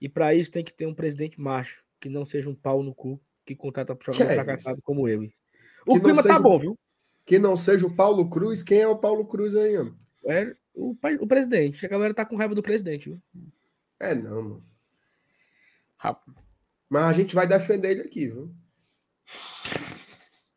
E 0.00 0.08
para 0.08 0.34
isso 0.34 0.50
tem 0.50 0.64
que 0.64 0.72
ter 0.72 0.86
um 0.86 0.94
presidente 0.94 1.38
macho, 1.40 1.84
que 2.00 2.08
não 2.08 2.24
seja 2.24 2.48
um 2.48 2.54
pau 2.54 2.82
no 2.82 2.94
cu 2.94 3.20
que 3.44 3.54
contrata 3.54 3.94
Que 3.94 4.06
jogador 4.06 4.30
é 4.30 4.34
fracassado 4.36 4.76
isso? 4.76 4.82
como 4.82 5.06
eu. 5.08 5.28
O 5.86 5.94
Que 5.96 6.00
clima 6.00 6.22
tá 6.22 6.28
seja- 6.30 6.38
bom, 6.40 6.58
viu? 6.58 6.78
Que 7.24 7.38
não 7.38 7.56
seja 7.56 7.86
o 7.86 7.94
Paulo 7.94 8.28
Cruz. 8.28 8.62
Quem 8.62 8.80
é 8.80 8.88
o 8.88 8.98
Paulo 8.98 9.26
Cruz 9.26 9.54
aí, 9.54 9.76
mano? 9.76 9.98
É 10.26 10.54
o, 10.74 10.94
o 11.20 11.26
presidente. 11.26 11.84
A 11.84 11.88
galera 11.88 12.14
tá 12.14 12.24
com 12.24 12.36
raiva 12.36 12.54
do 12.54 12.62
presidente, 12.62 13.08
viu? 13.10 13.22
É, 14.00 14.14
não, 14.14 14.42
mano. 14.42 14.66
Rap- 15.98 16.26
Mas 16.88 17.04
a 17.04 17.12
gente 17.12 17.34
vai 17.34 17.46
defender 17.46 17.92
ele 17.92 18.02
aqui, 18.02 18.28
viu? 18.28 18.54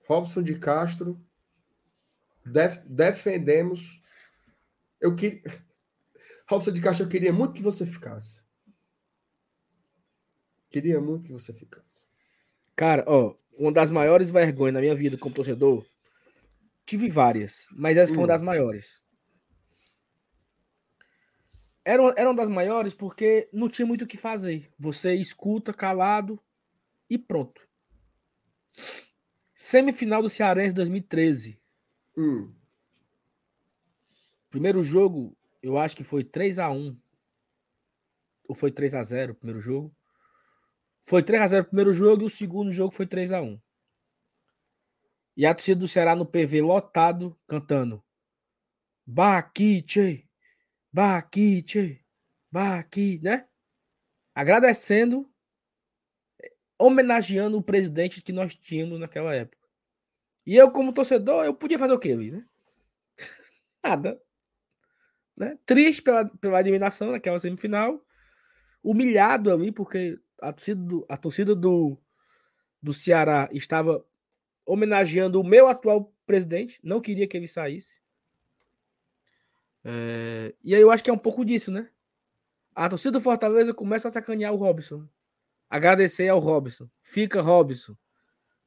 Robson 0.07 0.41
de 0.43 0.57
Castro. 0.59 1.19
def- 2.45 2.83
defendemos. 2.85 4.01
Eu 4.99 5.15
queria. 5.15 5.41
Robson 6.49 6.71
de 6.71 6.81
Castro, 6.81 7.05
eu 7.05 7.09
queria 7.09 7.31
muito 7.33 7.53
que 7.53 7.61
você 7.63 7.85
ficasse. 7.85 8.41
Queria 10.69 10.99
muito 10.99 11.25
que 11.25 11.31
você 11.33 11.53
ficasse. 11.53 12.05
Cara, 12.75 13.03
ó, 13.07 13.35
uma 13.57 13.71
das 13.71 13.89
maiores 13.91 14.29
vergonhas 14.29 14.73
na 14.73 14.81
minha 14.81 14.95
vida 14.95 15.17
como 15.17 15.33
torcedor, 15.33 15.85
tive 16.87 17.09
várias, 17.09 17.67
mas 17.71 17.97
essa 17.97 18.13
foi 18.13 18.21
uma 18.23 18.23
Hum. 18.23 18.27
das 18.29 18.41
maiores. 18.41 19.03
Era, 21.85 22.03
era 22.17 22.29
uma 22.29 22.35
das 22.35 22.49
maiores 22.49 22.93
porque 22.93 23.49
não 23.53 23.69
tinha 23.69 23.85
muito 23.85 24.03
o 24.03 24.07
que 24.07 24.17
fazer. 24.17 24.71
Você 24.79 25.13
escuta 25.13 25.73
calado 25.73 26.39
e 27.09 27.17
pronto. 27.17 27.67
Semifinal 29.53 30.21
do 30.21 30.29
Cearense 30.29 30.73
2013. 30.73 31.61
Hum, 32.17 32.53
Primeiro 34.49 34.81
jogo, 34.81 35.37
eu 35.61 35.77
acho 35.77 35.95
que 35.95 36.03
foi 36.03 36.23
3 36.23 36.57
a 36.57 36.69
1 36.69 36.97
Ou 38.47 38.55
foi 38.55 38.71
3 38.71 38.95
a 38.95 39.03
0 39.03 39.33
o 39.33 39.35
primeiro 39.35 39.59
jogo? 39.59 39.93
Foi 41.01 41.21
3 41.21 41.41
a 41.41 41.47
0 41.47 41.63
o 41.63 41.67
primeiro 41.67 41.93
jogo 41.93 42.23
e 42.23 42.25
o 42.25 42.29
segundo 42.29 42.71
jogo 42.71 42.93
foi 42.93 43.05
3 43.05 43.31
a 43.31 43.41
1 43.41 43.59
E 45.37 45.45
a 45.45 45.53
torcida 45.53 45.79
do 45.79 45.87
Ceará 45.87 46.15
no 46.15 46.25
PV 46.25 46.61
lotado, 46.61 47.39
cantando. 47.47 48.03
Baquite, 49.05 50.27
Baquite, 50.91 52.03
Baqui, 52.51 53.21
né? 53.23 53.47
Agradecendo, 54.33 55.31
homenageando 56.77 57.57
o 57.57 57.63
presidente 57.63 58.21
que 58.21 58.33
nós 58.33 58.55
tínhamos 58.55 58.99
naquela 58.99 59.33
época. 59.33 59.65
E 60.45 60.55
eu, 60.55 60.71
como 60.71 60.91
torcedor, 60.91 61.45
eu 61.45 61.53
podia 61.53 61.79
fazer 61.79 61.93
o 61.93 61.99
quê 61.99 62.11
ali, 62.11 62.31
né? 62.31 62.45
Nada 63.83 64.19
né? 65.37 65.57
Triste 65.65 66.01
pela, 66.01 66.25
pela 66.25 66.59
eliminação 66.59 67.11
naquela 67.11 67.39
semifinal, 67.39 68.03
humilhado 68.83 69.53
ali, 69.53 69.71
porque 69.71 70.19
a 70.41 70.51
torcida 70.51 70.81
do, 70.81 71.05
a 71.07 71.15
torcida 71.15 71.55
do, 71.55 71.97
do 72.81 72.91
Ceará 72.91 73.47
estava 73.51 74.03
homenageando 74.67 75.39
o 75.39 75.43
meu 75.43 75.67
atual 75.67 76.13
presidente, 76.25 76.79
não 76.83 76.99
queria 76.99 77.27
que 77.27 77.37
ele 77.37 77.47
saísse. 77.47 78.01
É, 79.83 80.53
e 80.61 80.75
aí 80.75 80.81
eu 80.81 80.91
acho 80.91 81.03
que 81.03 81.09
é 81.09 81.13
um 81.13 81.17
pouco 81.17 81.45
disso, 81.45 81.71
né? 81.71 81.89
A 82.75 82.89
torcida 82.89 83.13
do 83.13 83.21
Fortaleza 83.21 83.73
começa 83.73 84.09
a 84.09 84.11
sacanear 84.11 84.53
o 84.53 84.57
Robson. 84.57 85.07
Agradecer 85.69 86.27
ao 86.27 86.39
Robson. 86.39 86.87
Fica, 87.01 87.41
Robson. 87.41 87.95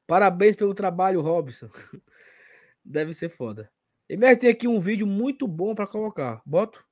Parabéns 0.07 0.55
pelo 0.55 0.73
trabalho, 0.73 1.21
Robson. 1.21 1.69
Deve 2.83 3.13
ser 3.13 3.29
foda. 3.29 3.71
MR 4.09 4.35
tem 4.35 4.49
aqui 4.49 4.67
um 4.67 4.79
vídeo 4.79 5.07
muito 5.07 5.47
bom 5.47 5.73
para 5.73 5.87
colocar. 5.87 6.41
Boto? 6.45 6.85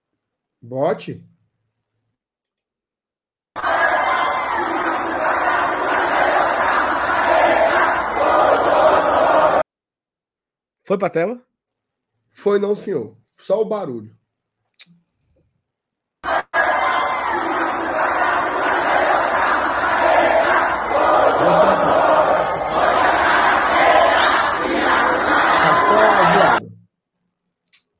bote. 0.61 1.25
Foi 10.89 10.97
pra 10.97 11.07
tela? 11.07 11.39
Foi 12.31 12.57
não, 12.57 12.73
senhor. 12.73 13.15
Só 13.37 13.61
o 13.61 13.65
barulho. 13.65 14.11
Tá. 16.23 16.47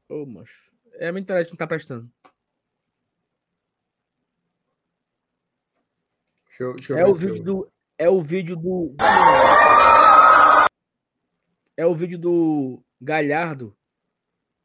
Ô, 0.08 0.26
macho. 0.26 0.72
É 0.96 1.08
a 1.08 1.12
minha 1.12 1.22
internet 1.22 1.48
que 1.48 1.54
não 1.54 1.58
tá 1.58 1.68
prestando. 1.68 2.10
Deixa 6.48 6.64
eu, 6.64 6.76
deixa 6.76 6.94
eu 6.94 6.98
É 6.98 7.06
o 7.06 7.08
eu- 7.10 7.14
vídeo 7.14 7.44
do. 7.44 7.72
É 7.98 8.10
o 8.10 8.22
vídeo 8.22 8.56
do. 8.56 8.96
É 11.80 11.86
o 11.86 11.96
vídeo 11.96 12.20
do 12.20 12.84
Galhardo 13.00 13.74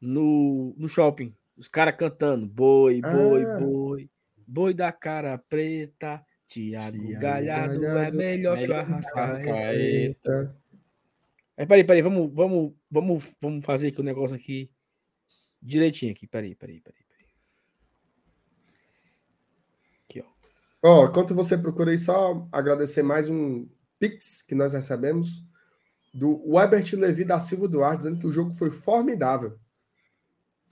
no, 0.01 0.75
no 0.77 0.85
shopping. 0.85 1.33
Os 1.55 1.65
caras 1.65 1.95
cantando. 1.95 2.45
Boi, 2.45 2.99
boi, 2.99 3.45
Ah. 3.45 3.57
boi. 3.57 4.09
Boi 4.45 4.73
da 4.73 4.91
cara 4.91 5.37
preta. 5.37 6.21
Tiago 6.45 6.97
Thiago 6.97 7.21
Galhardo, 7.21 7.75
é 7.75 7.87
Galhardo, 7.87 8.17
melhor 8.17 8.57
que 8.57 8.67
o 8.67 8.75
Arrascaeta. 8.75 9.73
Eita. 9.75 10.57
Mas 11.57 11.67
peraí, 11.69 11.83
peraí, 11.85 12.01
vamos, 12.01 12.29
vamos, 12.33 12.73
vamos, 12.91 13.33
vamos 13.39 13.63
fazer 13.65 13.87
aqui 13.87 14.01
o 14.01 14.03
negócio 14.03 14.35
aqui 14.35 14.69
direitinho 15.61 16.11
aqui. 16.11 16.27
Peraí, 16.27 16.53
peraí, 16.53 16.81
peraí. 16.81 17.01
peraí. 17.07 17.29
Aqui, 20.03 20.21
ó. 20.21 20.25
Ó, 20.83 21.07
enquanto 21.07 21.33
você 21.33 21.57
procura 21.57 21.91
aí, 21.91 21.97
só 21.97 22.45
agradecer 22.51 23.03
mais 23.03 23.29
um 23.29 23.69
Pix 23.97 24.41
que 24.41 24.53
nós 24.53 24.73
recebemos 24.73 25.45
do 26.15 26.41
Webert 26.49 26.93
Levi 26.93 27.25
da 27.25 27.37
Silva 27.37 27.67
Duarte, 27.67 27.97
dizendo 27.97 28.19
que 28.19 28.27
o 28.27 28.31
jogo 28.31 28.51
foi 28.53 28.71
formidável. 28.71 29.59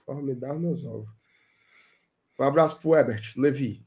Formidável, 0.06 0.58
meus 0.58 0.84
ovos. 0.84 1.08
Um 2.40 2.44
abraço 2.44 2.80
pro 2.80 2.90
Webert 2.90 3.34
Levi. 3.36 3.86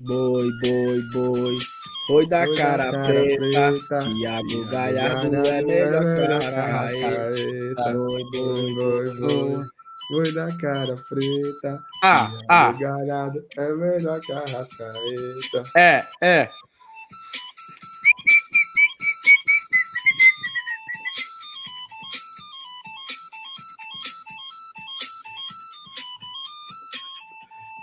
Boi, 0.00 0.48
boi, 0.60 1.02
boi. 1.12 1.58
Boi 2.08 2.26
da 2.28 2.46
Boi 2.46 2.56
da 2.56 2.62
cara, 2.62 2.90
cara 2.90 3.06
preta. 3.06 3.38
preta. 3.38 3.98
Tiago 3.98 4.64
Galhardo 4.70 5.36
é 5.36 5.62
melhor 5.62 6.02
o 6.02 6.58
Arrascaeta. 6.58 7.92
Boi, 7.92 8.22
boi, 8.32 8.74
boi, 8.74 9.20
boi. 9.20 9.64
Boi 10.10 10.32
da 10.32 10.56
cara 10.56 10.96
preta. 11.08 11.84
Ah, 12.02 12.26
Thiago 12.28 12.44
ah, 12.48 12.72
Galhardo 12.72 13.46
é 13.56 13.72
melhor 13.74 14.20
que 14.20 14.32
a 14.32 14.40
Rascaeta. 14.40 15.62
é, 15.76 16.06
é. 16.20 16.48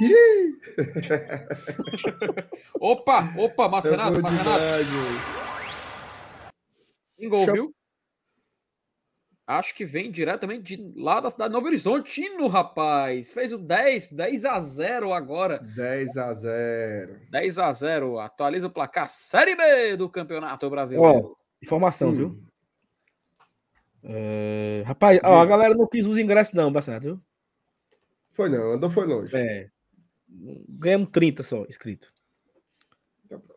Opa, 2.79 3.33
opa, 3.37 3.69
Marcenato, 3.69 4.19
É 4.19 4.21
Em 7.23 7.29
gol, 7.29 7.45
Show. 7.45 7.53
viu? 7.53 7.73
Acho 9.47 9.75
que 9.75 9.85
vem 9.85 10.09
diretamente 10.09 10.75
de 10.75 10.93
lá 10.99 11.19
da 11.19 11.29
cidade 11.29 11.49
de 11.49 11.53
Novo 11.53 11.67
Horizontino, 11.67 12.47
rapaz. 12.47 13.31
Fez 13.31 13.53
o 13.53 13.59
10, 13.59 14.11
10 14.13 14.43
a 14.45 14.59
0 14.59 15.13
agora. 15.13 15.59
10 15.59 16.17
a 16.17 16.33
0. 16.33 17.19
10 17.29 17.59
a 17.59 17.71
0. 17.71 18.17
Atualiza 18.19 18.65
o 18.67 18.71
placar 18.71 19.07
Série 19.07 19.55
B 19.55 19.95
do 19.97 20.09
Campeonato 20.09 20.67
Brasileiro. 20.67 21.37
Informação, 21.61 22.09
Hum. 22.09 22.13
viu? 22.13 22.43
É, 24.03 24.81
Rapaz, 24.85 25.19
ó, 25.23 25.39
a 25.41 25.45
galera 25.45 25.75
não 25.75 25.87
quis 25.87 26.05
os 26.07 26.17
ingressos, 26.17 26.53
não, 26.55 26.71
Bastato, 26.71 27.05
viu? 27.05 27.21
Foi 28.31 28.49
não, 28.49 28.71
andou 28.73 28.89
foi 28.89 29.05
longe. 29.05 29.29
É. 29.35 29.69
Ganhamos 30.69 31.09
30 31.11 31.43
só, 31.43 31.65
escrito. 31.65 32.13
Pronto. 33.27 33.55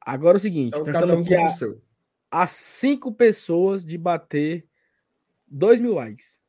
Agora 0.00 0.36
é 0.36 0.38
o 0.38 0.40
seguinte, 0.40 0.76
Então 0.76 0.84
nós 0.86 1.02
um 1.02 1.20
estamos 1.20 1.54
aqui 1.58 1.64
o 1.64 1.82
a, 2.30 2.42
a 2.42 2.46
cinco 2.46 3.12
pessoas 3.12 3.84
de 3.84 3.98
bater 3.98 4.68
2 5.46 5.80
mil 5.80 5.94
likes. 5.94 6.40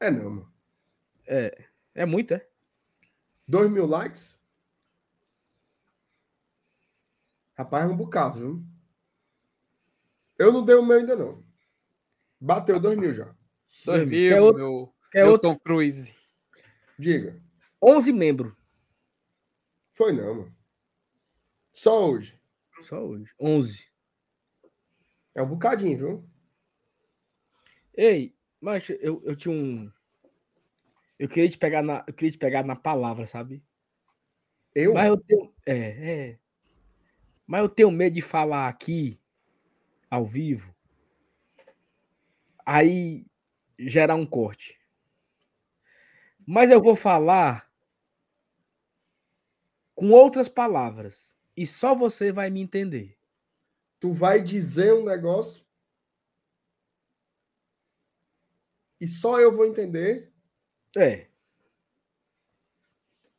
É 0.00 0.10
não, 0.10 0.30
mano. 0.30 0.52
É 1.94 2.06
muito, 2.06 2.34
é? 2.34 2.46
2 3.46 3.70
mil 3.70 3.86
likes? 3.86 4.40
Rapaz, 7.54 7.84
é 7.84 7.92
um 7.92 7.96
bocado, 7.96 8.38
viu? 8.38 8.64
Eu 10.38 10.52
não 10.52 10.64
dei 10.64 10.74
o 10.76 10.82
meu 10.82 10.96
ainda, 10.96 11.14
não. 11.14 11.44
Bateu 12.40 12.80
2 12.80 12.96
mil 12.96 13.12
já. 13.12 13.34
2000, 13.84 14.30
Quer 14.30 14.40
outro? 14.40 14.62
meu, 14.62 14.94
Quer 15.12 15.22
meu 15.24 15.32
outro? 15.32 15.50
Tom 15.50 15.58
Cruise. 15.58 16.14
Diga. 16.98 17.38
11 17.82 18.12
membros. 18.12 18.54
Foi 19.92 20.12
não, 20.12 20.34
mano. 20.34 20.56
Só 21.72 22.10
hoje. 22.10 22.40
Só 22.80 23.02
hoje. 23.02 23.32
11. 23.38 23.90
É 25.34 25.42
um 25.42 25.48
bocadinho, 25.48 25.98
viu? 25.98 26.30
Ei, 27.94 28.34
mas 28.60 28.88
eu, 28.88 29.22
eu 29.24 29.36
tinha 29.36 29.54
um. 29.54 29.90
Eu 31.18 31.28
queria 31.28 31.48
te 31.48 31.58
pegar 31.58 31.82
na, 31.82 32.04
eu 32.06 32.14
queria 32.14 32.32
te 32.32 32.38
pegar 32.38 32.64
na 32.64 32.74
palavra, 32.74 33.26
sabe? 33.26 33.62
Eu? 34.74 34.94
Mas 34.94 35.08
eu 35.08 35.16
tenho. 35.16 35.54
É, 35.66 35.76
é. 35.76 36.38
Mas 37.46 37.60
eu 37.60 37.68
tenho 37.68 37.90
medo 37.90 38.14
de 38.14 38.22
falar 38.22 38.68
aqui, 38.68 39.20
ao 40.08 40.24
vivo, 40.24 40.74
aí 42.64 43.26
gerar 43.78 44.14
um 44.14 44.26
corte. 44.26 44.78
Mas 46.46 46.70
eu 46.70 46.80
vou 46.80 46.94
falar 46.94 47.69
com 50.00 50.12
outras 50.12 50.48
palavras. 50.48 51.36
E 51.54 51.66
só 51.66 51.94
você 51.94 52.32
vai 52.32 52.48
me 52.48 52.62
entender. 52.62 53.18
Tu 54.00 54.14
vai 54.14 54.42
dizer 54.42 54.94
um 54.94 55.04
negócio 55.04 55.66
e 58.98 59.06
só 59.06 59.38
eu 59.38 59.54
vou 59.54 59.66
entender. 59.66 60.32
É, 60.96 61.28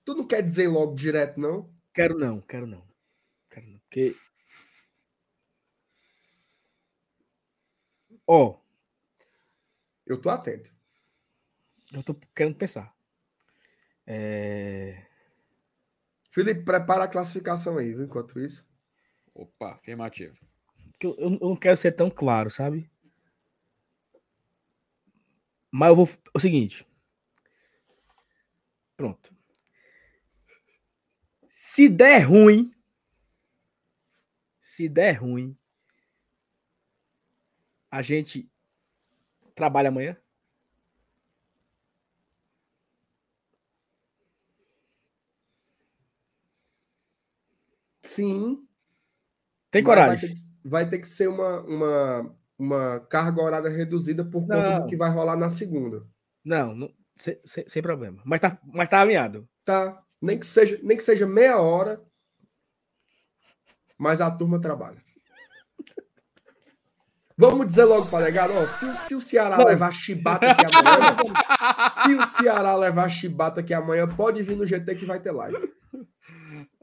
Tu 0.06 0.14
não 0.14 0.28
quer 0.28 0.44
dizer 0.44 0.68
logo 0.68 0.94
direto, 0.94 1.40
não? 1.40 1.74
quero 1.96 2.16
não, 2.16 2.40
quero 2.42 2.68
não. 2.68 2.88
Quero 3.50 3.68
não. 3.68 3.80
Porque. 3.80 4.16
Ó, 8.28 8.62
Eu 10.06 10.22
tô 10.22 10.30
atento. 10.30 10.72
eu 11.92 12.04
tô 12.04 12.14
querendo 12.36 12.56
pensar. 12.56 12.96
É... 14.06 15.11
Felipe, 16.32 16.64
prepara 16.64 17.04
a 17.04 17.08
classificação 17.10 17.78
aí, 17.78 17.94
viu? 17.94 18.06
Enquanto 18.06 18.40
isso. 18.40 18.68
Opa, 19.34 19.74
afirmativo. 19.76 20.36
eu, 21.02 21.16
eu 21.18 21.30
não 21.30 21.56
quero 21.56 21.76
ser 21.76 21.92
tão 21.92 22.10
claro, 22.10 22.50
sabe? 22.50 22.90
Mas 25.70 25.90
eu 25.90 25.96
vou. 25.96 26.06
É 26.06 26.32
o 26.34 26.40
seguinte. 26.40 26.86
Pronto. 28.96 29.36
Se 31.48 31.90
der 31.90 32.20
ruim. 32.20 32.74
Se 34.60 34.88
der 34.88 35.14
ruim. 35.14 35.58
A 37.90 38.02
gente 38.02 38.50
trabalha 39.56 39.90
amanhã? 39.90 40.21
Sim. 48.16 48.68
Tem 49.70 49.82
mas 49.84 49.96
Vai 49.96 50.06
coragem? 50.06 50.30
ter, 50.30 50.36
que, 50.36 50.42
vai 50.70 50.90
ter 50.90 51.00
que 51.00 51.08
ser 51.08 51.28
uma, 51.30 51.62
uma, 51.62 52.36
uma 52.60 53.00
carga 53.10 53.42
horária 53.42 53.70
reduzida 53.70 54.24
por 54.26 54.42
conta 54.42 54.70
Não. 54.70 54.82
do 54.82 54.88
que 54.88 54.98
vai 54.98 55.10
rolar 55.12 55.36
na 55.38 55.50
segunda. 55.50 56.06
Não, 56.44 56.76
não 56.76 56.94
sem, 57.16 57.40
sem- 57.46 57.68
sem 57.70 57.82
problema. 57.82 58.22
Mas 58.26 58.40
tá, 58.42 58.60
mas 58.66 58.90
tá 58.90 59.00
alinhado. 59.02 59.48
Tá? 59.64 60.02
Nem 60.22 60.38
que 60.40 60.46
seja, 60.46 60.80
nem 60.84 60.98
que 60.98 61.04
seja 61.04 61.26
meia 61.26 61.58
hora, 61.60 62.02
mas 63.98 64.20
a 64.22 64.30
turma 64.30 64.60
trabalha. 64.60 64.98
Vamos 67.38 67.66
dizer 67.68 67.86
logo 67.86 68.08
para 68.08 68.26
negado, 68.26 68.54
ó, 68.54 68.68
se, 68.68 68.86
o- 68.86 68.96
se 68.96 69.16
o 69.16 69.22
Ceará 69.22 69.58
Não. 69.58 69.66
levar 69.66 69.92
chibata 69.92 70.52
aqui 70.52 70.66
amanhã, 70.66 71.18
se 72.04 72.14
o 72.14 72.26
Ceará 72.28 72.76
levar 72.76 73.10
chibata 73.10 73.62
aqui 73.62 73.74
amanhã, 73.74 74.08
pode 74.08 74.44
vir 74.44 74.56
no 74.56 74.66
GT 74.66 74.96
que 74.96 75.06
vai 75.06 75.20
ter 75.20 75.32
live. 75.32 75.74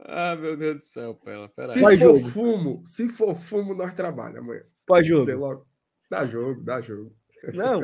Ah, 0.01 0.37
meu 0.37 0.57
Deus 0.57 0.77
do 0.79 0.85
céu, 0.85 1.15
pera, 1.15 1.49
pera 1.49 1.73
Se. 1.73 1.81
Vai 1.81 1.97
for 1.99 2.16
jogo. 2.16 2.29
fumo, 2.31 2.83
se 2.87 3.09
for 3.09 3.35
fumo, 3.35 3.75
nós 3.75 3.93
trabalhamos 3.95 4.41
amanhã. 4.41 4.62
Pós-jogo. 4.87 5.31
Logo. 5.37 5.66
Dá 6.11 6.27
jogo, 6.27 6.62
dá 6.62 6.81
jogo. 6.81 7.15
Não. 7.53 7.81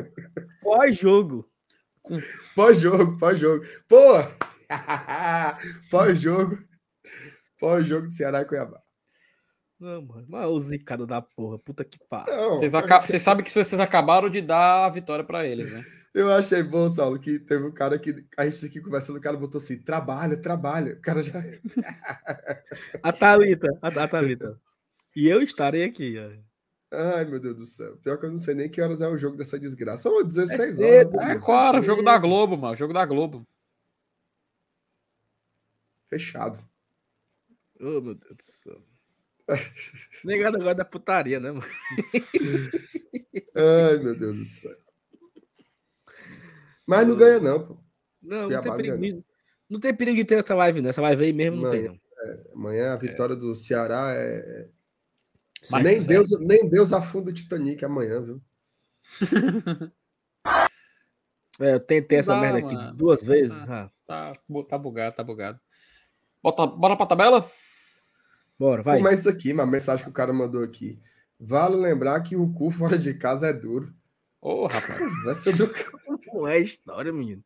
Pós-jogo. 0.61 1.49
Pós-jogo, 2.55 3.17
pós-jogo. 3.17 3.65
Pô! 3.87 4.13
pós-jogo. 5.91 6.57
Pós-jogo 7.59 8.07
de 8.07 8.15
Ceará 8.15 8.41
e 8.41 8.45
Cuiabá. 8.45 8.79
Não, 9.79 10.01
mano. 10.01 10.25
Mas 10.29 10.47
o 10.47 10.59
zicado 10.59 11.05
da 11.05 11.21
porra. 11.21 11.59
Puta 11.59 11.83
que 11.83 11.97
pariu. 12.09 12.51
Vocês, 12.51 12.73
aca- 12.73 13.01
vocês 13.01 13.21
sabem 13.21 13.43
que 13.43 13.51
vocês 13.51 13.79
acabaram 13.79 14.29
de 14.29 14.41
dar 14.41 14.85
a 14.85 14.89
vitória 14.89 15.23
pra 15.23 15.45
eles, 15.45 15.71
né? 15.71 15.83
Eu 16.15 16.31
achei 16.31 16.63
bom, 16.63 16.87
Saulo, 16.87 17.19
que 17.19 17.37
teve 17.37 17.65
um 17.65 17.73
cara 17.73 17.99
que 17.99 18.25
a 18.37 18.45
gente 18.45 18.65
aqui 18.65 18.79
conversando, 18.79 19.17
o 19.17 19.21
cara 19.21 19.35
botou 19.35 19.59
assim: 19.59 19.77
trabalha, 19.77 20.37
trabalha. 20.37 20.93
O 20.93 21.01
cara 21.01 21.21
já. 21.21 21.33
A 23.03 23.11
Thalita. 23.11 23.67
A, 23.81 23.89
a 23.89 24.07
Thalita. 24.07 24.57
E 25.13 25.27
eu 25.27 25.41
estarei 25.41 25.83
aqui. 25.83 26.15
ó. 26.17 26.31
Ai, 26.97 27.25
meu 27.25 27.37
Deus 27.37 27.57
do 27.57 27.65
céu. 27.65 27.97
Pior 27.97 28.17
que 28.17 28.25
eu 28.27 28.31
não 28.31 28.37
sei 28.37 28.55
nem 28.55 28.69
que 28.69 28.79
horas 28.79 29.01
é 29.01 29.09
o 29.09 29.17
jogo 29.17 29.35
dessa 29.35 29.59
desgraça. 29.59 30.09
Ô, 30.09 30.23
16 30.23 30.77
cedo, 30.77 30.85
horas. 30.85 30.95
É 30.95 31.25
beleza. 31.25 31.45
claro, 31.45 31.81
jogo 31.81 32.01
da 32.01 32.17
Globo, 32.17 32.55
mano. 32.55 32.77
Jogo 32.77 32.93
da 32.93 33.05
Globo. 33.05 33.45
Fechado. 36.07 36.63
Ô, 37.77 37.99
meu 37.99 38.15
Deus 38.15 38.37
do 38.37 38.41
céu. 38.43 38.81
Negado 40.23 40.55
agora 40.55 40.75
da 40.75 40.85
putaria, 40.85 41.41
né, 41.41 41.51
mano? 41.51 41.65
Ai, 43.53 43.97
meu 43.97 44.17
Deus 44.17 44.37
do 44.37 44.45
céu. 44.45 44.84
Mas 46.85 47.07
não 47.07 47.15
ganha, 47.15 47.39
não, 47.39 47.65
pô. 47.65 47.77
Não, 48.21 48.37
não 48.37 48.45
Cuiabá 48.47 48.61
tem 48.63 48.71
não 48.71 48.77
perigo. 48.77 48.97
ganha, 48.97 49.13
de- 49.13 49.23
Não 49.69 49.79
tem 49.79 49.93
perigo 49.95 50.17
de 50.17 50.25
ter 50.25 50.35
essa 50.43 50.55
live, 50.55 50.81
né? 50.81 50.89
Essa 50.89 51.01
live 51.01 51.23
aí 51.25 51.33
mesmo 51.33 51.61
não 51.61 51.69
tem, 51.71 51.83
não. 51.87 51.99
Amanhã 52.53 52.93
a 52.93 52.97
vitória 52.97 53.35
do 53.35 53.55
Ceará 53.55 54.11
é. 54.15 54.67
Mas 55.71 55.83
nem. 55.83 56.03
Deus, 56.05 56.29
nem 56.39 56.69
Deus 56.69 56.91
afunda 56.93 57.29
o 57.29 57.33
Titanic 57.33 57.83
amanhã, 57.83 58.21
viu? 58.21 58.41
É, 61.57 61.75
eu 61.75 61.79
tentei 61.79 62.17
essa 62.19 62.33
Não 62.35 62.41
dá, 62.41 62.51
merda 62.51 62.67
aqui 62.67 62.75
mano. 62.75 62.93
duas 62.97 63.23
vezes. 63.23 63.57
Ah, 63.69 63.89
Tá, 64.05 64.37
tá 64.67 64.77
bugado, 64.77 65.15
tá 65.15 65.23
bugado. 65.23 65.57
Bota, 66.43 66.67
bora 66.67 66.97
pra 66.97 67.05
tabela? 67.05 67.49
bora, 68.59 68.81
vai. 68.83 69.01
Isso 69.13 69.29
aqui, 69.29 69.53
uma 69.53 69.65
mensagem 69.65 70.03
que 70.03 70.09
o 70.09 70.13
cara 70.13 70.33
mandou 70.33 70.61
aqui. 70.61 70.99
Vale 71.39 71.75
lembrar 71.77 72.19
que 72.21 72.35
o 72.35 72.51
cu 72.53 72.69
fora 72.69 72.97
de 72.97 73.13
casa 73.13 73.47
é 73.47 73.53
duro. 73.53 73.93
Ô, 74.41 74.67
rapaz. 74.67 74.99
Essa 75.29 75.53
do... 75.53 75.65
Não 76.35 76.47
é 76.47 76.59
história, 76.59 77.11
menino. 77.13 77.43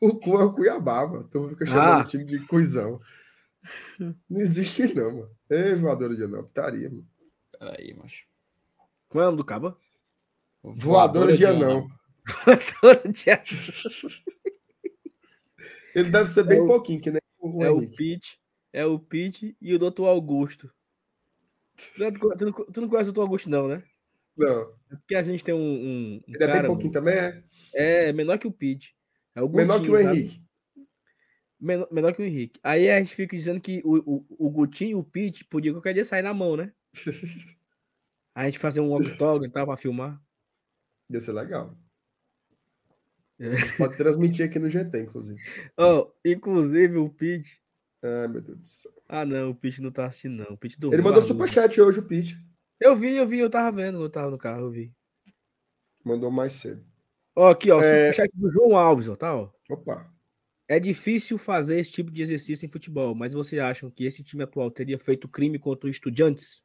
O 0.00 0.18
cu 0.18 0.38
é 0.40 0.44
o 0.44 0.52
Cuiabá, 0.52 1.06
mano. 1.06 1.26
Então 1.28 1.48
fica 1.48 1.66
chamando 1.66 2.00
Ah. 2.00 2.02
o 2.02 2.06
time 2.06 2.24
de 2.24 2.38
cuizão. 2.46 3.00
Não 3.98 4.40
existe, 4.40 4.94
não, 4.94 5.12
mano. 5.12 5.30
Ei, 5.50 5.74
voadora 5.74 6.14
de 6.14 6.26
não, 6.26 6.44
putaria, 6.44 6.88
mano. 6.88 7.06
Peraí, 7.58 7.94
macho. 7.94 8.24
Qual 9.08 9.22
é 9.22 9.26
o 9.26 9.30
nome 9.30 9.38
do 9.38 9.44
cabo? 9.44 9.76
Voadora 10.62 11.36
de 11.36 11.44
anão. 11.46 11.88
Ele 15.94 16.10
deve 16.10 16.28
ser 16.28 16.44
bem 16.44 16.58
É 16.58 16.62
o- 16.62 16.66
pouquinho, 16.66 17.00
que 17.00 17.10
nem 17.10 17.20
o 17.40 17.62
É 17.64 17.70
o 17.70 17.78
Henrique. 17.82 17.96
Pete, 17.96 18.40
é 18.72 18.86
o 18.86 18.98
Pete 18.98 19.56
e 19.60 19.74
o 19.74 19.78
Doutor 19.78 20.06
Augusto. 20.06 20.70
Tu 21.94 22.00
não, 22.00 22.12
tu 22.12 22.44
não- 22.44 22.52
tu 22.52 22.80
não 22.80 22.88
conhece 22.88 23.10
o 23.10 23.12
Doutor 23.12 23.22
Augusto, 23.22 23.50
não, 23.50 23.68
né? 23.68 23.82
Não, 24.36 24.72
É 24.90 24.96
Porque 24.96 25.14
a 25.16 25.22
gente 25.22 25.42
tem 25.42 25.54
um. 25.54 25.58
um, 25.58 26.16
um 26.16 26.20
ele 26.28 26.36
é 26.36 26.38
bem 26.38 26.48
cara, 26.48 26.66
pouquinho 26.68 26.92
mano, 26.92 27.06
também, 27.06 27.18
é? 27.18 27.42
É 27.74 28.12
menor 28.12 28.38
que 28.38 28.46
o 28.46 28.52
Pete. 28.52 28.96
É 29.34 29.42
o 29.42 29.48
Menor 29.48 29.80
que 29.80 29.90
o? 29.90 29.98
Henrique. 29.98 30.42
Menor, 31.60 31.88
menor 31.90 32.12
que 32.12 32.22
o 32.22 32.24
Henrique. 32.24 32.60
Aí 32.62 32.90
a 32.90 32.98
gente 32.98 33.14
fica 33.14 33.36
dizendo 33.36 33.60
que 33.60 33.82
o, 33.84 33.98
o, 33.98 34.46
o 34.46 34.50
Gutinho 34.50 34.90
e 34.90 34.94
o 34.94 35.04
Pete 35.04 35.44
podiam 35.44 35.74
qualquer 35.74 35.94
dia 35.94 36.04
sair 36.04 36.22
na 36.22 36.34
mão, 36.34 36.56
né? 36.56 36.72
A 38.34 38.44
gente 38.44 38.58
fazer 38.60 38.80
um 38.80 38.92
octógono 38.92 39.46
e 39.46 39.50
tal 39.50 39.66
pra 39.66 39.76
filmar. 39.76 40.22
Ia 41.10 41.20
ser 41.20 41.32
legal. 41.32 41.76
É. 43.40 43.50
Pode 43.76 43.96
transmitir 43.96 44.46
aqui 44.46 44.58
no 44.58 44.70
GT, 44.70 45.00
inclusive. 45.00 45.40
Ó, 45.76 46.08
inclusive 46.24 46.96
o 46.98 47.08
Pete. 47.08 47.60
Ai, 48.02 48.28
meu 48.28 48.40
Deus 48.40 48.58
do 48.58 48.66
céu. 48.66 48.92
Ah, 49.08 49.24
não, 49.24 49.50
o 49.50 49.54
Pete 49.54 49.82
não 49.82 49.90
tá 49.90 50.06
assistindo, 50.06 50.36
não. 50.36 50.54
O 50.54 50.56
Pete 50.56 50.78
dormiu. 50.78 50.96
Ele 50.96 51.02
mandou 51.02 51.20
barulho. 51.20 51.34
superchat 51.34 51.80
hoje, 51.80 51.98
o 51.98 52.06
Pete. 52.06 52.36
Eu 52.80 52.94
vi, 52.94 53.16
eu 53.16 53.26
vi, 53.26 53.38
eu 53.38 53.50
tava 53.50 53.74
vendo, 53.74 54.00
eu 54.00 54.08
tava 54.10 54.30
no 54.30 54.38
carro, 54.38 54.66
eu 54.66 54.70
vi. 54.70 54.92
Mandou 56.04 56.30
mais 56.30 56.52
cedo. 56.52 56.84
Ó, 57.40 57.50
aqui, 57.50 57.70
ó, 57.70 57.80
É. 57.80 58.08
superchat 58.10 58.36
do 58.36 58.50
João 58.50 58.76
Alves, 58.76 59.06
ó, 59.06 59.14
tá, 59.14 59.32
ó. 59.32 59.48
Opa. 59.70 60.12
É 60.66 60.80
difícil 60.80 61.38
fazer 61.38 61.78
esse 61.78 61.92
tipo 61.92 62.10
de 62.10 62.20
exercício 62.20 62.66
em 62.66 62.68
futebol, 62.68 63.14
mas 63.14 63.32
vocês 63.32 63.62
acham 63.62 63.88
que 63.88 64.04
esse 64.04 64.24
time 64.24 64.42
atual 64.42 64.72
teria 64.72 64.98
feito 64.98 65.28
crime 65.28 65.56
contra 65.56 65.86
o 65.86 65.90
Estudiantes? 65.90 66.64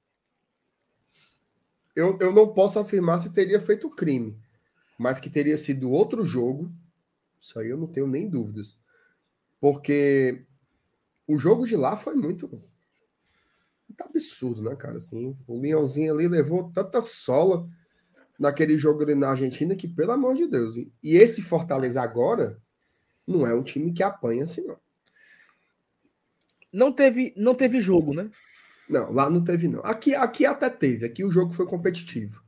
Eu, 1.95 2.18
eu 2.20 2.34
não 2.34 2.52
posso 2.56 2.80
afirmar 2.80 3.20
se 3.20 3.32
teria 3.32 3.62
feito 3.62 3.88
crime, 3.88 4.36
mas 4.98 5.20
que 5.20 5.30
teria 5.30 5.58
sido 5.58 5.91
outro 5.91 6.26
jogo, 6.26 6.72
isso 7.40 7.60
aí 7.60 7.70
eu 7.70 7.78
não 7.78 7.86
tenho 7.86 8.08
nem 8.08 8.28
dúvidas. 8.28 8.82
Porque 9.62 10.44
o 11.28 11.38
jogo 11.38 11.68
de 11.68 11.76
lá 11.76 11.95
foi 11.95 12.16
muito, 12.16 12.50
muito 13.88 14.02
absurdo, 14.02 14.64
né, 14.64 14.76
cara? 14.76 14.98
Assim, 14.98 15.38
o 15.45 15.62
Leãozinho 15.62 16.16
ali 16.16 16.28
levou 16.28 16.72
tanta 16.72 17.00
sola 17.00 17.70
naquele 18.40 18.78
jogo 18.78 19.04
ali 19.04 19.16
na 19.16 19.30
Argentina 19.30 19.76
que, 19.76 19.88
pelo 19.88 20.12
amor 20.12 20.36
de 20.36 20.48
Deus. 20.48 20.78
hein? 20.78 20.92
E 21.02 21.18
esse 21.18 21.42
Fortaleza 21.42 22.02
agora 22.02 22.58
não 23.28 23.46
é 23.46 23.54
um 23.54 23.64
time 23.64 23.94
que 23.94 24.04
apanha 24.04 24.44
assim, 24.44 24.66
não. 24.66 24.78
Não 26.72 26.92
teve, 26.92 27.34
não 27.38 27.54
teve 27.54 27.80
jogo, 27.80 28.14
né? 28.14 28.30
Não, 28.90 29.12
lá 29.12 29.30
não 29.30 29.44
teve, 29.44 29.68
não. 29.68 29.80
Aqui, 29.82 30.16
aqui 30.16 30.46
até 30.46 30.70
teve. 30.70 31.06
Aqui 31.06 31.24
o 31.24 31.32
jogo 31.32 31.54
foi 31.54 31.66
competitivo. 31.66 32.42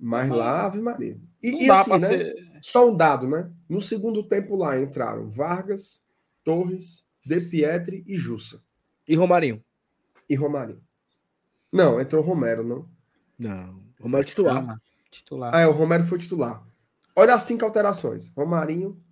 Mas 0.00 0.30
lá, 0.30 0.66
Ave 0.66 0.80
Maria. 0.80 1.16
E, 1.42 1.66
e 1.66 1.70
assim, 1.70 1.90
né? 1.92 2.00
ser. 2.00 2.34
Só 2.60 2.90
um 2.90 2.96
dado, 2.96 3.28
né? 3.28 3.50
No 3.68 3.80
segundo 3.80 4.22
tempo 4.22 4.56
lá 4.56 4.80
entraram 4.80 5.30
Vargas, 5.30 6.02
Torres, 6.42 7.04
De 7.24 7.40
Pietri 7.40 8.02
e 8.06 8.16
Jussa. 8.16 8.62
E 9.06 9.14
Romarinho? 9.14 9.62
E 10.28 10.34
Romarinho. 10.34 10.82
Não, 11.72 12.00
entrou 12.00 12.22
Romero, 12.22 12.64
não. 12.64 12.88
Não. 13.38 13.82
Romero 14.02 14.24
titular. 14.24 14.70
Ah, 14.70 14.76
titular. 15.10 15.54
Ah, 15.54 15.60
é, 15.60 15.66
o 15.66 15.72
Romero 15.72 16.04
foi 16.04 16.18
titular. 16.18 16.66
Olha 17.16 17.34
as 17.34 17.42
cinco 17.42 17.64
alterações: 17.64 18.28
Romarinho, 18.34 19.02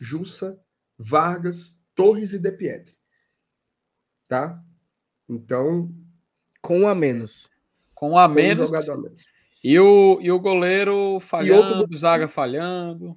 Jussa, 0.00 0.58
Vargas, 0.98 1.80
Torres 1.94 2.32
e 2.32 2.38
De 2.38 2.50
Pietri. 2.52 2.94
Tá? 4.28 4.62
Então, 5.28 5.92
Com 6.60 6.80
um 6.80 6.88
a 6.88 6.94
menos. 6.94 7.48
Com 7.94 8.10
um 8.12 8.18
a 8.18 8.26
um 8.26 8.30
menos. 8.32 8.72
a 8.88 8.96
menos. 8.96 9.24
E 9.62 9.78
o, 9.78 10.18
e 10.20 10.30
o 10.32 10.40
goleiro 10.40 11.20
falhando, 11.20 11.80
outro- 11.80 11.96
zaga 11.96 12.26
falhando. 12.26 13.14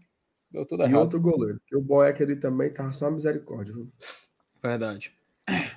Deu 0.52 0.66
tudo 0.66 0.84
E 0.84 0.86
errado. 0.86 1.00
outro 1.02 1.20
goleiro. 1.20 1.60
Que 1.66 1.76
o 1.76 1.82
Boeck 1.82 2.22
ali 2.22 2.36
também 2.36 2.72
tava 2.72 2.92
só 2.92 3.10
misericórdia. 3.10 3.74
viu? 3.74 3.92
Verdade. 4.62 5.18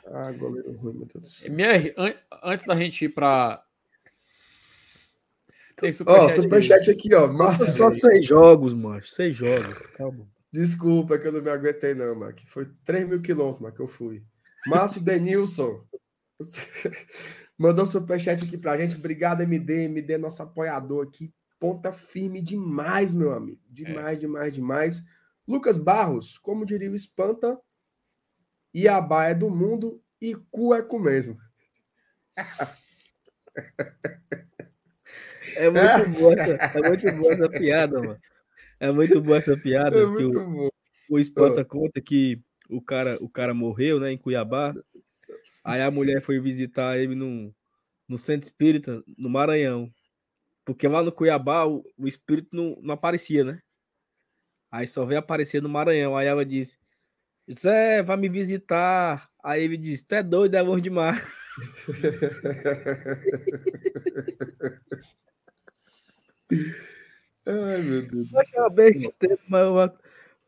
Ah, 0.06 0.30
goleiro 0.32 0.72
ruim, 0.76 0.94
meu 0.94 1.06
Deus 1.06 1.22
do 1.22 1.26
céu. 1.26 1.50
MR, 1.50 1.94
an- 1.96 2.14
antes 2.42 2.66
da 2.66 2.74
gente 2.76 3.04
ir 3.04 3.08
pra. 3.10 3.64
Tem 5.78 5.90
Ó, 5.90 5.92
superchat. 5.92 6.30
aí. 6.30 6.42
superchat 6.42 6.90
aqui, 6.90 7.14
ó. 7.14 7.32
Márcio. 7.32 7.66
Só 7.66 7.92
seis 7.92 8.26
jogos, 8.26 8.74
mano. 8.74 9.02
Seis 9.04 9.36
jogos. 9.36 9.78
Calma. 9.96 10.26
Desculpa 10.52 11.14
é 11.14 11.18
que 11.18 11.28
eu 11.28 11.32
não 11.32 11.42
me 11.42 11.50
aguentei, 11.50 11.94
não, 11.94 12.14
mano. 12.14 12.34
Que 12.34 12.46
foi 12.46 12.70
3 12.84 13.08
mil 13.08 13.20
quilômetros, 13.20 13.60
mano, 13.60 13.74
que 13.74 13.80
eu 13.80 13.88
fui. 13.88 14.24
Márcio 14.66 15.00
Denilson. 15.00 15.84
Mandou 17.56 17.86
superchat 17.86 18.44
aqui 18.44 18.56
pra 18.56 18.76
gente. 18.76 18.96
Obrigado, 18.96 19.42
MD. 19.42 19.84
MD 19.84 20.14
é 20.14 20.18
nosso 20.18 20.42
apoiador 20.42 21.06
aqui. 21.06 21.32
Ponta 21.60 21.92
firme 21.92 22.40
demais, 22.40 23.12
meu 23.12 23.32
amigo. 23.32 23.60
Demais, 23.68 24.18
demais, 24.18 24.52
demais. 24.52 25.02
Lucas 25.46 25.76
Barros, 25.76 26.38
como 26.38 26.64
diria 26.64 26.90
o 26.90 26.94
Espanta, 26.94 27.58
Iabá 28.74 29.26
é 29.26 29.34
do 29.34 29.50
mundo 29.50 30.00
e 30.20 30.34
cu 30.50 30.74
é 30.74 30.82
cu 30.82 30.98
mesmo. 30.98 31.36
É 35.56 35.70
muito 35.70 36.20
boa 36.20 36.34
essa, 36.34 36.78
é 36.78 36.88
muito 36.88 37.12
boa 37.12 37.32
essa 37.32 37.48
piada, 37.48 38.00
mano. 38.00 38.18
É 38.80 38.92
muito 38.92 39.20
boa 39.20 39.38
essa 39.38 39.56
piada. 39.56 39.96
É 39.96 40.16
que 40.16 40.24
o, 40.24 40.32
bom. 40.32 40.68
o 41.10 41.18
Espanta 41.18 41.64
conta 41.64 42.00
que 42.00 42.40
o 42.68 42.80
cara, 42.80 43.18
o 43.20 43.28
cara 43.28 43.54
morreu, 43.54 43.98
né, 43.98 44.12
em 44.12 44.18
Cuiabá. 44.18 44.74
Aí 45.64 45.82
a 45.82 45.90
mulher 45.90 46.22
foi 46.22 46.38
visitar 46.38 46.98
ele 46.98 47.14
no, 47.14 47.54
no 48.08 48.16
centro 48.16 48.46
espírita, 48.46 49.02
no 49.16 49.28
Maranhão. 49.28 49.92
Porque 50.64 50.86
lá 50.86 51.02
no 51.02 51.12
Cuiabá 51.12 51.66
o, 51.66 51.84
o 51.96 52.06
espírito 52.06 52.54
não, 52.54 52.78
não 52.82 52.94
aparecia, 52.94 53.42
né? 53.42 53.60
Aí 54.70 54.86
só 54.86 55.04
veio 55.04 55.18
aparecer 55.18 55.62
no 55.62 55.68
Maranhão. 55.68 56.16
Aí 56.16 56.26
ela 56.26 56.44
disse: 56.44 56.78
Zé, 57.50 58.02
vai 58.02 58.16
me 58.16 58.28
visitar. 58.28 59.28
Aí 59.42 59.62
ele 59.62 59.76
disse: 59.76 60.04
Tu 60.04 60.14
é 60.14 60.22
doido, 60.22 60.54
é 60.54 60.62
longe 60.62 60.82
demais. 60.82 61.20
Ai, 66.50 67.82
meu 67.82 68.06
Deus. 68.06 68.34
Aquela 68.34 68.68
besteira, 68.68 69.38
mas 69.48 69.68
uma... 69.68 69.94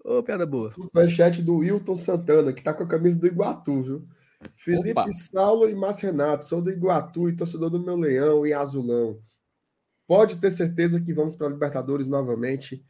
Ô, 0.05 0.23
piada 0.23 0.47
boa. 0.47 0.71
Superchat 0.71 1.43
do 1.43 1.57
Wilton 1.59 1.97
Santana, 1.97 2.53
que 2.53 2.63
tá 2.63 2.73
com 2.73 2.83
a 2.83 2.89
camisa 2.89 3.19
do 3.19 3.27
Iguatu, 3.27 3.83
viu? 3.83 4.09
Felipe 4.57 4.93
Opa. 4.93 5.11
Saulo 5.11 5.69
e 5.69 5.75
Márcio 5.75 6.11
Renato, 6.11 6.45
sou 6.45 6.63
do 6.63 6.71
Iguatu 6.71 7.29
e 7.29 7.37
torcedor 7.37 7.69
do 7.69 7.83
meu 7.83 7.97
leão 7.97 8.47
e 8.47 8.53
azulão. 8.55 9.21
Pode 10.07 10.41
ter 10.41 10.51
certeza 10.51 11.01
que 11.01 11.13
vamos 11.13 11.37
para 11.37 11.49
Libertadores 11.49 12.09
novamente. 12.09 12.85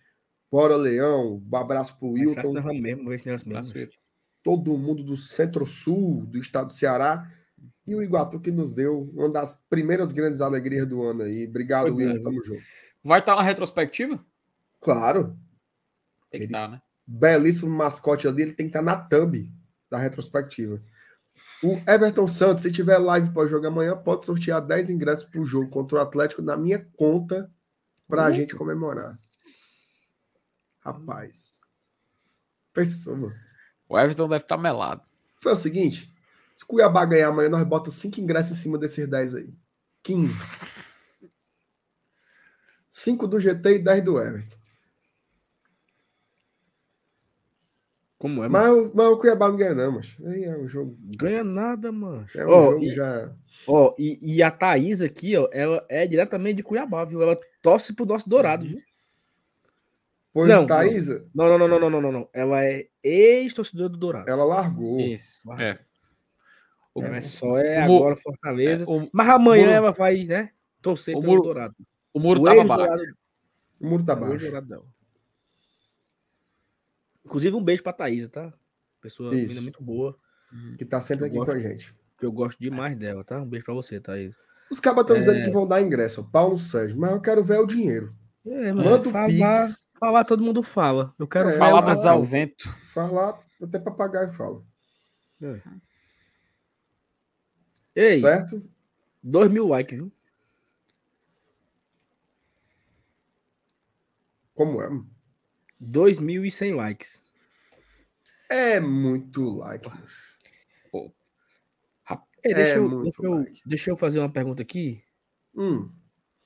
Bora, 0.50 0.74
Leão. 0.74 1.42
Um 1.52 1.56
abraço 1.56 1.98
pro 1.98 2.12
Wilton. 2.12 2.52
Mesmo, 2.80 3.10
mesmo. 3.10 3.90
Todo 4.42 4.78
mundo 4.78 5.04
do 5.04 5.16
centro-sul 5.16 6.24
do 6.26 6.38
estado 6.38 6.68
do 6.68 6.72
Ceará 6.72 7.30
e 7.86 7.94
o 7.94 8.02
Iguatu 8.02 8.40
que 8.40 8.50
nos 8.50 8.72
deu 8.72 9.10
uma 9.14 9.28
das 9.28 9.62
primeiras 9.68 10.12
grandes 10.12 10.40
alegrias 10.40 10.88
do 10.88 11.02
ano 11.02 11.22
aí. 11.22 11.46
Obrigado, 11.46 11.88
é, 11.88 11.90
Wilton. 11.90 12.22
Tamo 12.22 12.42
junto. 12.42 12.62
Vai 13.02 13.20
estar 13.20 13.34
na 13.36 13.42
retrospectiva? 13.42 14.24
Claro, 14.80 15.36
Tem 16.30 16.40
que 16.40 16.44
Ele- 16.46 16.52
estar, 16.52 16.68
né? 16.68 16.80
belíssimo 17.06 17.70
mascote 17.76 18.28
ali, 18.28 18.42
ele 18.42 18.52
tem 18.52 18.66
que 18.66 18.70
estar 18.70 18.82
na 18.82 18.96
thumb 18.96 19.52
da 19.90 19.98
retrospectiva. 19.98 20.80
O 21.62 21.72
Everton 21.90 22.26
Santos, 22.26 22.62
se 22.62 22.70
tiver 22.72 22.98
live 22.98 23.30
para 23.30 23.48
jogo 23.48 23.66
amanhã, 23.66 23.96
pode 23.96 24.24
sortear 24.24 24.64
10 24.64 24.90
ingressos 24.90 25.24
para 25.24 25.40
o 25.40 25.44
jogo 25.44 25.68
contra 25.68 25.98
o 25.98 26.00
Atlético 26.00 26.40
na 26.40 26.56
minha 26.56 26.86
conta 26.96 27.50
para 28.06 28.24
a 28.26 28.30
gente 28.32 28.54
comemorar. 28.54 29.18
Rapaz. 30.80 31.50
Pensou, 32.72 33.16
mano. 33.16 33.34
O 33.88 33.98
Everton 33.98 34.28
deve 34.28 34.44
estar 34.44 34.56
melado. 34.56 35.02
Foi 35.42 35.52
o 35.52 35.56
seguinte: 35.56 36.08
se 36.56 36.62
o 36.62 36.66
Cuiabá 36.66 37.04
ganhar 37.04 37.28
amanhã, 37.28 37.48
nós 37.50 37.64
bota 37.66 37.90
5 37.90 38.20
ingressos 38.20 38.52
em 38.52 38.62
cima 38.62 38.78
desses 38.78 39.06
10 39.08 39.34
aí. 39.34 39.52
15. 40.02 40.32
5 43.02 43.26
do 43.26 43.40
GT 43.40 43.76
e 43.76 43.78
10 43.78 44.04
do 44.04 44.20
Everton. 44.20 44.56
Como 48.18 48.44
é, 48.44 48.48
mano? 48.48 48.52
Mas, 48.52 48.68
o- 48.70 48.92
mas 48.94 49.06
o 49.06 49.16
Cuiabá 49.18 49.48
não 49.48 49.56
ganha, 49.56 49.74
não, 49.74 49.92
mas 49.92 50.16
é 50.22 50.56
um 50.58 50.68
jogo. 50.68 50.94
Ganha 51.16 51.42
nada, 51.42 51.90
mano. 51.90 52.26
É 52.34 52.44
um 52.46 52.50
Ó, 52.50 52.62
jogo 52.72 52.84
e, 52.84 52.94
já. 52.94 53.32
ó, 53.66 53.94
e, 53.98 54.18
e 54.36 54.42
a 54.42 54.50
Thaís 54.50 55.00
aqui, 55.00 55.34
ó, 55.38 55.48
ela 55.52 55.84
é 55.88 56.06
diretamente 56.06 56.56
de 56.56 56.62
Cuiabá, 56.62 57.02
viu? 57.06 57.22
Ela 57.22 57.38
torce 57.62 57.94
pro 57.94 58.04
nosso 58.04 58.28
Dourado, 58.28 58.66
viu? 58.66 58.82
Pois 60.34 60.48
Não, 60.48 60.66
Thaísa, 60.66 61.26
Não, 61.34 61.48
não, 61.48 61.58
não, 61.58 61.66
não, 61.66 61.80
não, 61.80 61.90
não, 61.90 62.00
não, 62.02 62.12
não. 62.12 62.28
Ela 62.32 62.62
é 62.64 62.86
ex-torcedora 63.02 63.88
do 63.88 63.96
Dourado. 63.96 64.30
ela 64.30 64.44
largou. 64.44 65.00
Isso. 65.00 65.40
É. 65.58 65.78
O, 66.94 67.02
Ela 67.02 67.22
só 67.22 67.56
é 67.58 67.80
o 67.88 67.96
agora 67.96 68.16
Fortaleza. 68.16 68.84
é, 68.84 68.86
o, 68.86 69.08
Mas 69.12 69.28
amanhã 69.28 69.62
Muro- 69.64 69.72
ela 69.76 69.90
vai, 69.92 70.24
né? 70.24 70.50
Torcer 70.82 71.16
O 71.16 71.20
pelo 71.20 71.32
Muro- 71.32 71.42
Dourado. 71.44 71.74
O 72.12 72.20
muro 72.20 72.40
O 72.40 72.44
tava 72.44 72.56
ex-Dourado- 72.58 72.96
baixo. 72.96 73.14
O 73.80 73.86
muro 73.88 74.04
tá 74.04 74.14
baixo. 74.16 74.46
Inclusive, 77.24 77.54
um 77.56 77.62
beijo 77.62 77.82
pra 77.82 77.92
Thaís, 77.92 78.28
tá? 78.28 78.52
Pessoa 79.00 79.32
muito 79.32 79.82
boa. 79.82 80.16
Que 80.78 80.84
tá 80.84 81.00
sempre 81.00 81.26
aqui 81.26 81.36
gosto. 81.36 81.50
com 81.52 81.56
a 81.56 81.60
gente. 81.60 81.94
Que 82.18 82.26
eu 82.26 82.32
gosto 82.32 82.58
demais 82.58 82.96
dela, 82.98 83.22
tá? 83.24 83.40
Um 83.40 83.46
beijo 83.48 83.64
pra 83.64 83.74
você, 83.74 84.00
Thaís. 84.00 84.34
Os 84.70 84.80
cabas 84.80 85.02
estão 85.02 85.16
É. 85.16 85.18
dizendo 85.20 85.44
que 85.44 85.50
vão 85.50 85.66
dar 85.66 85.80
ingresso, 85.80 86.24
Paulo 86.30 86.58
Sérgio, 86.58 86.98
mas 86.98 87.12
eu 87.12 87.20
quero 87.20 87.42
ver 87.44 87.58
o 87.58 87.66
dinheiro. 87.66 88.14
É, 88.46 88.72
Manda 88.72 89.08
o 89.08 89.10
falar, 89.10 89.26
Pix, 89.26 89.90
falar, 89.98 90.24
todo 90.24 90.42
mundo 90.42 90.62
fala. 90.62 91.14
Eu 91.18 91.26
quero 91.28 91.50
É, 91.50 91.58
Palavras 91.58 91.98
Natal. 91.98 92.18
ao 92.18 92.24
vento. 92.24 92.68
falar, 92.94 93.38
até 93.62 93.78
papagaio 93.78 94.32
fala. 94.32 94.62
Ei, 97.94 98.20
Certo? 98.20 98.62
dois 99.22 99.50
mil 99.50 99.66
likes, 99.68 99.96
viu? 99.98 100.12
Como 104.60 104.82
é? 104.82 104.88
2.100 105.80 106.74
likes. 106.76 107.22
É 108.50 108.78
muito 108.78 109.42
like. 109.56 109.88
Ei, 112.44 112.54
deixa, 112.54 112.74
É 112.74 112.78
eu, 112.78 112.88
muito 112.90 113.02
deixa, 113.04 113.22
eu, 113.22 113.30
like. 113.32 113.62
deixa 113.64 113.90
eu 113.90 113.96
fazer 113.96 114.18
uma 114.18 114.30
pergunta 114.30 114.60
aqui. 114.60 115.02
Hum, 115.54 115.90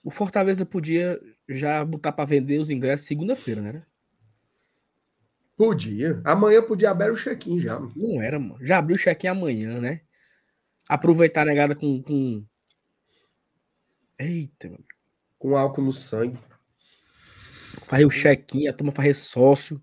O 0.04 0.12
Fortaleza 0.12 0.64
podia 0.64 1.20
já 1.48 1.84
botar 1.84 2.12
para 2.12 2.24
vender 2.24 2.58
os 2.60 2.70
ingressos 2.70 3.06
segunda-feira, 3.08 3.60
né? 3.60 3.84
podia. 5.56 6.20
Amanhã 6.24 6.62
podia 6.62 6.90
abrir 6.90 7.10
o 7.10 7.16
check-in 7.16 7.58
já. 7.58 7.80
Não 7.80 8.22
era, 8.22 8.38
mano. 8.38 8.64
Já 8.64 8.78
abriu 8.78 8.94
o 8.96 8.98
check-in 8.98 9.28
amanhã, 9.28 9.80
né? 9.80 10.02
Aproveitar 10.88 11.42
a 11.42 11.46
negada 11.46 11.74
com. 11.74 12.00
com... 12.02 12.44
Eita, 14.18 14.68
mano. 14.70 14.84
Com 15.38 15.56
álcool 15.56 15.82
no 15.82 15.92
sangue. 15.92 16.38
Fazer 17.86 18.05
o 18.05 18.10
check-in, 18.10 18.68
a 18.68 18.72
turma 18.72 18.92
fazer 18.92 19.14
sócio. 19.14 19.80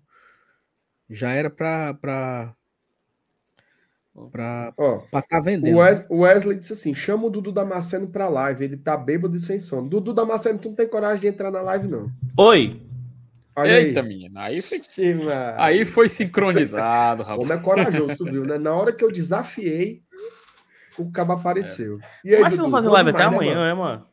Já 1.08 1.30
era 1.32 1.50
pra. 1.50 1.94
pra. 1.94 2.54
pra, 4.30 4.72
Ó, 4.76 4.98
pra 5.10 5.22
tá 5.22 5.40
vendendo. 5.40 5.74
o, 5.76 5.80
Wes- 5.80 6.06
o 6.08 6.20
Wesley 6.20 6.58
disse 6.58 6.72
assim: 6.72 6.94
chama 6.94 7.26
o 7.26 7.30
Dudu 7.30 7.52
Damasceno 7.52 8.08
pra 8.08 8.28
live. 8.28 8.64
Ele 8.64 8.76
tá 8.76 8.96
bêbado 8.96 9.36
e 9.36 9.40
sem 9.40 9.58
sono. 9.58 9.88
Dudu 9.88 10.12
Damasceno, 10.12 10.58
tu 10.58 10.68
não 10.68 10.76
tem 10.76 10.88
coragem 10.88 11.20
de 11.20 11.26
entrar 11.28 11.50
na 11.50 11.60
live, 11.62 11.88
não. 11.88 12.10
Oi! 12.36 12.80
Olha 13.54 13.80
Eita, 13.82 14.00
aí. 14.00 14.08
menina. 14.08 14.44
Aí 14.44 14.62
foi, 14.62 14.78
Sim, 14.78 15.18
aí 15.58 15.84
foi 15.84 16.08
sincronizado, 16.08 17.22
rapaz. 17.22 17.38
homem 17.44 17.58
é 17.58 17.60
corajoso, 17.60 18.16
tu 18.16 18.24
viu, 18.24 18.46
né? 18.46 18.56
Na 18.56 18.72
hora 18.72 18.92
que 18.94 19.04
eu 19.04 19.12
desafiei, 19.12 20.02
o 20.98 21.10
cabo 21.12 21.34
apareceu. 21.34 21.98
E 22.24 22.34
aí, 22.34 22.40
Mas 22.40 22.54
você 22.54 22.56
não 22.60 22.64
Dudu, 22.70 22.76
fazer 22.78 22.88
live 22.88 23.10
até 23.10 23.18
né, 23.18 23.24
amanhã, 23.26 23.54
mano? 23.54 23.64
né, 23.66 23.74
mano? 23.74 24.06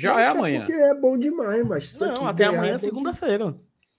Já 0.00 0.18
é 0.18 0.28
amanhã. 0.28 0.60
Porque 0.60 0.72
é 0.72 0.94
bom 0.94 1.18
demais, 1.18 1.66
mas 1.66 2.00
Não, 2.00 2.12
aqui 2.12 2.24
até 2.24 2.44
amanhã 2.46 2.74
é 2.74 2.78
segunda-feira. 2.78 3.54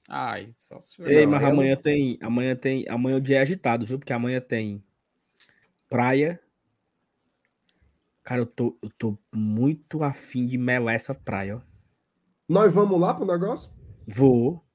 Ai, 0.09 0.47
só 0.57 0.79
se 0.81 0.99
Ei, 1.03 1.25
Não, 1.25 1.31
mas 1.31 1.43
amanhã 1.43 1.75
tem. 1.75 2.17
Amanhã 2.21 2.55
tem. 2.55 2.89
Amanhã 2.89 3.17
o 3.17 3.21
dia 3.21 3.37
é 3.37 3.41
agitado, 3.41 3.85
viu? 3.85 3.99
Porque 3.99 4.11
amanhã 4.11 4.41
tem 4.41 4.83
praia. 5.87 6.41
Cara, 8.23 8.41
eu 8.41 8.45
tô, 8.47 8.77
eu 8.81 8.89
tô 8.97 9.17
muito 9.33 10.03
afim 10.03 10.45
de 10.45 10.57
melar 10.57 10.95
essa 10.95 11.13
praia, 11.13 11.57
ó. 11.57 11.61
Nós 12.49 12.73
vamos 12.73 12.99
lá 12.99 13.13
pro 13.13 13.25
negócio? 13.25 13.71
Vou. 14.07 14.65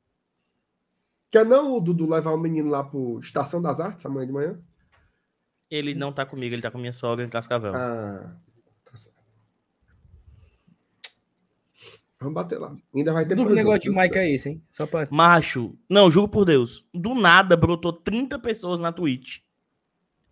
Quer 1.31 1.45
não 1.45 1.75
o 1.75 1.81
Dudu 1.81 2.09
levar 2.09 2.31
o 2.31 2.39
menino 2.39 2.71
lá 2.71 2.85
pro 2.85 3.19
Estação 3.21 3.61
das 3.61 3.81
Artes 3.81 4.07
amanhã 4.07 4.27
de 4.27 4.33
manhã? 4.33 4.61
Ele 5.69 5.95
não 5.95 6.13
tá 6.13 6.25
comigo, 6.25 6.55
ele 6.55 6.63
tá 6.63 6.71
com 6.71 6.79
minha 6.79 6.93
sogra 6.93 7.25
em 7.25 7.29
Cascavel. 7.29 7.75
Ah, 7.75 8.37
tá 8.85 8.97
certo. 8.97 9.17
Vamos 12.19 12.35
bater 12.35 12.59
lá. 12.59 12.75
Ainda 12.95 13.13
vai 13.13 13.27
ter 13.27 13.35
Do 13.35 13.45
negócio 13.51 13.91
de 13.93 13.99
Mike 13.99 14.17
é 14.17 14.31
esse, 14.31 14.49
hein? 14.49 14.63
Só 14.73 14.87
pra. 14.87 15.07
Macho, 15.11 15.77
não, 15.89 16.11
juro 16.11 16.29
por 16.29 16.45
Deus. 16.45 16.87
Do 16.95 17.15
nada 17.15 17.57
brotou 17.57 17.93
30 17.93 18.39
pessoas 18.39 18.81
na 18.81 18.91
Twitch. 18.91 19.41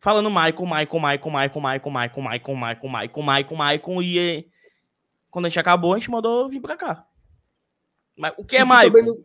Falando 0.01 0.31
Michael, 0.31 0.62
Michael, 0.62 0.89
Michael, 0.94 1.31
Michael, 1.31 1.61
Michael, 1.61 1.93
Michael, 1.93 2.23
Michael, 2.23 2.56
Michael, 2.56 2.90
Michael, 2.90 3.23
Michael, 3.23 3.56
Michael. 3.59 4.02
E 4.02 4.19
eh, 4.19 4.44
quando 5.31 5.47
a 5.47 5.48
gente 5.48 5.59
acabou, 5.59 5.93
a 5.94 5.98
gente 5.98 6.11
mandou 6.11 6.48
vir 6.48 6.61
pra 6.61 6.77
cá. 6.77 7.06
Mas 8.16 8.32
o 8.39 8.44
que 8.44 8.56
é 8.56 8.65
Michael? 8.65 9.05
não- 9.05 9.24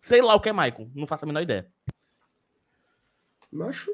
Sei 0.00 0.22
lá 0.22 0.34
o 0.34 0.40
que 0.40 0.48
é 0.48 0.52
Michael. 0.52 0.90
Não 0.94 1.06
faço 1.06 1.24
a 1.24 1.26
menor 1.26 1.42
ideia. 1.42 1.66
Macho, 3.50 3.90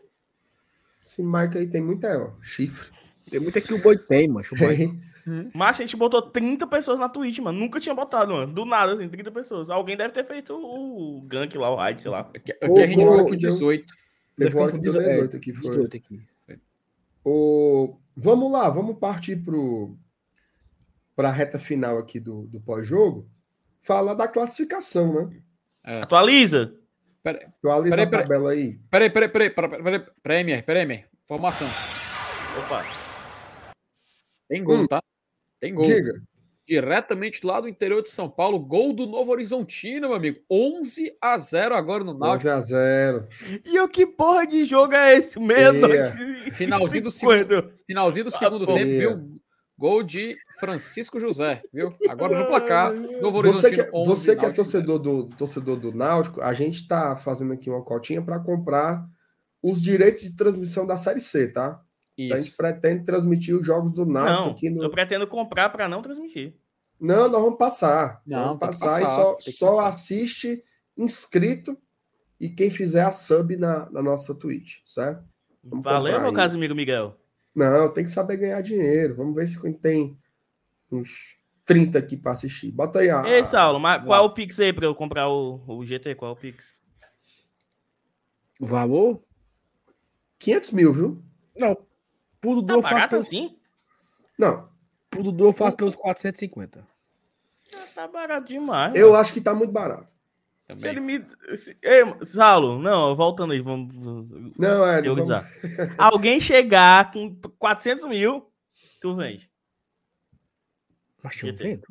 esse 1.02 1.22
Mike 1.22 1.58
aí 1.58 1.66
tem 1.68 1.80
muita 1.82 2.08
ó, 2.18 2.32
chifre. 2.42 2.90
Tem 3.30 3.40
muito 3.40 3.58
aqui 3.58 3.72
o 3.72 3.80
boi 3.80 3.96
tem, 3.96 4.28
macho. 4.28 4.54
O 4.54 4.58
boi. 4.58 4.76
Tem. 5.24 5.50
Mas 5.54 5.76
a 5.76 5.82
gente 5.82 5.96
botou 5.96 6.20
30 6.22 6.66
pessoas 6.66 6.98
na 6.98 7.08
Twitch, 7.08 7.38
mano. 7.38 7.58
Nunca 7.58 7.80
tinha 7.80 7.94
botado, 7.94 8.32
mano. 8.32 8.52
Do 8.52 8.64
nada, 8.64 8.92
assim, 8.92 9.08
30 9.08 9.30
pessoas. 9.30 9.70
Alguém 9.70 9.96
deve 9.96 10.12
ter 10.12 10.24
feito 10.24 10.54
o 10.54 11.22
gank 11.22 11.56
lá, 11.56 11.70
o 11.70 11.76
raid, 11.76 12.02
sei 12.02 12.10
lá. 12.10 12.20
Aqui, 12.20 12.52
aqui 12.52 12.80
a 12.82 12.86
gente 12.86 13.04
falou 13.04 13.24
que 13.26 13.36
deu- 13.36 13.50
18. 13.50 13.94
Teve 14.36 14.54
uma 14.56 14.62
hora 14.64 14.72
que 14.72 14.78
deu 14.78 14.92
Dezoito, 14.92 15.08
é, 15.08 15.14
18 15.14 15.36
aqui. 15.36 15.52
Foi. 15.54 15.70
18 15.70 15.96
aqui. 15.96 16.20
O... 17.24 17.96
Vamos 18.16 18.52
lá, 18.52 18.68
vamos 18.68 18.98
partir 18.98 19.42
para 21.16 21.28
a 21.28 21.32
reta 21.32 21.58
final 21.58 21.98
aqui 21.98 22.20
do, 22.20 22.42
do 22.46 22.60
pós-jogo. 22.60 23.28
Falar 23.80 24.14
da 24.14 24.28
classificação, 24.28 25.14
né? 25.30 25.40
Atualiza. 26.02 26.74
Pera- 27.22 27.46
Atualiza 27.58 27.96
Peraí, 27.96 28.06
a 28.06 28.22
tabela 28.22 28.50
aí. 28.50 28.78
Peraí, 28.90 29.10
peraí, 29.10 29.28
peraí, 29.28 29.50
peraí, 29.50 29.82
peraí, 29.82 30.06
Premier, 30.22 30.64
Premier, 30.64 31.08
formação. 31.26 31.66
Opa. 32.58 32.84
Tem 34.48 34.62
gol, 34.62 34.78
Hum. 34.82 34.86
tá? 34.86 35.00
Tem 35.60 35.74
gol. 35.74 35.84
Diga. 35.84 36.22
Diretamente 36.66 37.46
lá 37.46 37.60
do 37.60 37.68
interior 37.68 38.00
de 38.00 38.08
São 38.08 38.28
Paulo, 38.28 38.58
gol 38.58 38.94
do 38.94 39.06
Novo 39.06 39.30
Horizontino, 39.30 40.08
meu 40.08 40.16
amigo. 40.16 40.40
11 40.50 41.14
a 41.20 41.36
0 41.36 41.74
agora 41.74 42.02
no 42.02 42.16
Náutico. 42.16 42.48
11 42.48 42.48
a 42.48 42.60
0 42.60 43.28
E 43.66 43.78
o 43.78 43.88
que 43.88 44.06
porra 44.06 44.46
de 44.46 44.64
jogo 44.64 44.94
é 44.94 45.18
esse? 45.18 45.38
Meia-noite. 45.38 46.52
Finalzinho 46.52 47.04
do 47.04 47.10
50. 47.10 47.48
segundo, 47.48 47.72
finalzinho 47.86 48.24
do 48.24 48.30
segundo 48.30 48.64
porra. 48.64 48.78
tempo, 48.78 48.98
viu? 48.98 49.40
Gol 49.76 50.02
de 50.02 50.36
Francisco 50.58 51.20
José, 51.20 51.62
viu? 51.72 51.92
Agora 52.08 52.38
no 52.38 52.46
placar, 52.46 52.94
Novo 52.94 53.42
Você 53.42 53.70
que, 53.70 53.90
11, 53.92 54.08
você 54.08 54.36
que 54.36 54.38
é 54.38 54.42
Náutico 54.42 54.56
torcedor 54.56 54.98
do, 55.00 55.24
torcedor 55.36 55.76
do 55.76 55.92
Náutico, 55.92 56.40
a 56.40 56.54
gente 56.54 56.76
está 56.76 57.16
fazendo 57.16 57.52
aqui 57.52 57.68
uma 57.68 57.82
cotinha 57.82 58.22
para 58.22 58.38
comprar 58.38 59.04
os 59.62 59.82
direitos 59.82 60.22
de 60.22 60.36
transmissão 60.36 60.86
da 60.86 60.96
Série 60.96 61.20
C, 61.20 61.48
tá? 61.48 61.80
Então 62.16 62.36
a 62.36 62.38
gente 62.38 62.48
Isso. 62.48 62.56
pretende 62.56 63.04
transmitir 63.04 63.56
os 63.56 63.66
jogos 63.66 63.92
do 63.92 64.06
Náutico 64.06 64.42
Não, 64.42 64.50
aqui 64.50 64.70
no. 64.70 64.82
eu 64.82 64.90
pretendo 64.90 65.26
comprar 65.26 65.68
pra 65.70 65.88
não 65.88 66.00
transmitir. 66.00 66.54
Não, 67.00 67.28
nós 67.28 67.42
vamos 67.42 67.58
passar. 67.58 68.22
Não, 68.24 68.44
vamos 68.44 68.60
que 68.60 68.66
passar, 68.66 68.86
e 68.86 69.04
passar, 69.04 69.06
só, 69.06 69.38
só 69.40 69.70
passar. 69.70 69.86
assiste 69.88 70.62
inscrito 70.96 71.76
e 72.40 72.48
quem 72.48 72.70
fizer 72.70 73.04
a 73.04 73.10
sub 73.10 73.56
na, 73.56 73.90
na 73.90 74.02
nossa 74.02 74.34
Twitch, 74.34 74.78
certo? 74.86 75.24
Vamos 75.62 75.84
Valeu, 75.84 76.20
meu 76.20 76.30
aí. 76.30 76.34
Casimiro 76.34 76.74
Miguel. 76.74 77.18
Não, 77.54 77.92
tem 77.92 78.04
que 78.04 78.10
saber 78.10 78.36
ganhar 78.36 78.60
dinheiro. 78.60 79.16
Vamos 79.16 79.34
ver 79.34 79.46
se 79.46 79.78
tem 79.78 80.16
uns 80.90 81.38
30 81.64 81.98
aqui 81.98 82.16
para 82.16 82.32
assistir. 82.32 82.70
Bota 82.70 83.00
aí 83.00 83.10
a. 83.10 83.22
Ei, 83.26 83.44
Saulo, 83.44 83.78
mas 83.80 83.96
Vamos 83.96 84.08
qual 84.08 84.22
é 84.22 84.26
o 84.26 84.30
Pix 84.30 84.60
aí 84.60 84.72
pra 84.72 84.86
eu 84.86 84.94
comprar 84.94 85.28
o, 85.28 85.62
o 85.66 85.84
GT? 85.84 86.14
Qual 86.14 86.30
é 86.30 86.34
o 86.34 86.36
Pix? 86.36 86.74
O 88.60 88.66
valor? 88.66 89.22
500 90.38 90.70
mil, 90.72 90.92
viu? 90.92 91.22
Não. 91.56 91.76
Pro 92.44 92.56
Dudu 92.56 92.66
Tá 92.66 92.74
eu 92.74 92.82
faço 92.82 92.94
barato 92.94 93.10
pelos, 93.10 93.26
assim? 93.26 93.56
Não, 94.38 94.68
pro 95.08 95.22
Dudu 95.22 95.46
eu 95.46 95.52
faço 95.52 95.76
pelos 95.76 95.96
450. 95.96 96.86
Tá 97.94 98.06
barato 98.06 98.48
demais. 98.48 98.94
eu 98.94 99.08
mano. 99.08 99.20
acho 99.20 99.32
que 99.32 99.40
tá 99.40 99.54
muito 99.54 99.72
barato. 99.72 100.12
Se 100.76 100.86
ele 100.86 101.00
Também. 101.00 101.20
me. 101.20 101.56
Se... 101.56 101.78
Ei, 101.82 102.04
Saulo, 102.26 102.78
não, 102.78 103.16
voltando 103.16 103.52
aí, 103.52 103.60
vamos. 103.60 103.94
Não, 104.58 104.86
é. 104.86 105.00
Não 105.00 105.14
vamos... 105.14 105.26
teorizar. 105.26 105.50
Alguém 105.96 106.38
chegar 106.38 107.10
com 107.12 107.34
400 107.58 108.04
mil, 108.06 108.50
tu 109.00 109.16
vende. 109.16 109.50
Mas 111.22 111.42
eu 111.42 111.54
vendo. 111.54 111.86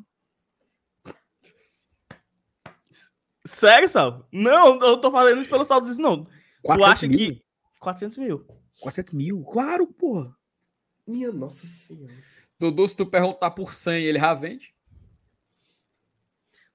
Sério, 3.46 3.90
Saulo? 3.90 4.28
Não, 4.32 4.80
eu 4.82 4.98
tô 4.98 5.12
falando 5.12 5.42
isso 5.42 5.50
pelo 5.50 5.66
Saulo 5.66 5.86
disso, 5.86 6.00
não. 6.00 6.26
Tu 6.26 6.32
400 6.62 6.92
acha 6.94 7.08
mil? 7.08 7.18
que. 7.18 7.44
400 7.80 8.18
mil. 8.20 8.48
400 8.82 9.14
mil? 9.14 9.44
Claro, 9.44 9.88
porra. 9.88 10.36
Minha 11.06 11.32
nossa 11.32 11.66
senhora. 11.68 12.14
Dudu, 12.60 12.88
se 12.88 12.96
tu 12.96 13.06
perguntar 13.06 13.52
por 13.52 13.74
100, 13.74 14.04
ele 14.04 14.20
já 14.20 14.34
vende. 14.34 14.74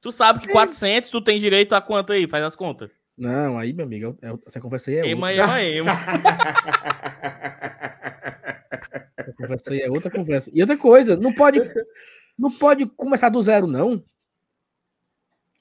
Tu 0.00 0.12
sabe 0.12 0.40
que 0.40 0.48
400 0.48 1.10
tu 1.10 1.20
tem 1.20 1.40
direito 1.40 1.74
a 1.74 1.80
quanto 1.80 2.12
aí? 2.12 2.28
Faz 2.28 2.44
as 2.44 2.56
contas. 2.56 2.90
Não, 3.16 3.58
aí, 3.58 3.72
meu 3.72 3.84
amigo, 3.84 4.16
é- 4.22 4.28
é- 4.30 4.34
essa 4.46 4.60
conversa 4.60 4.90
aí 4.90 4.98
é 4.98 5.08
Ema, 5.08 5.28
outra. 5.30 5.44
ema, 5.44 5.62
ema. 5.62 5.92
Essa 9.16 9.32
conversa 9.32 9.72
aí 9.72 9.80
é 9.80 9.90
outra 9.90 10.10
conversa. 10.10 10.50
E 10.54 10.60
outra 10.60 10.76
coisa, 10.76 11.16
não 11.16 11.32
pode, 11.32 11.60
não 12.38 12.50
pode 12.50 12.86
começar 12.86 13.28
do 13.28 13.42
zero, 13.42 13.66
não. 13.66 14.02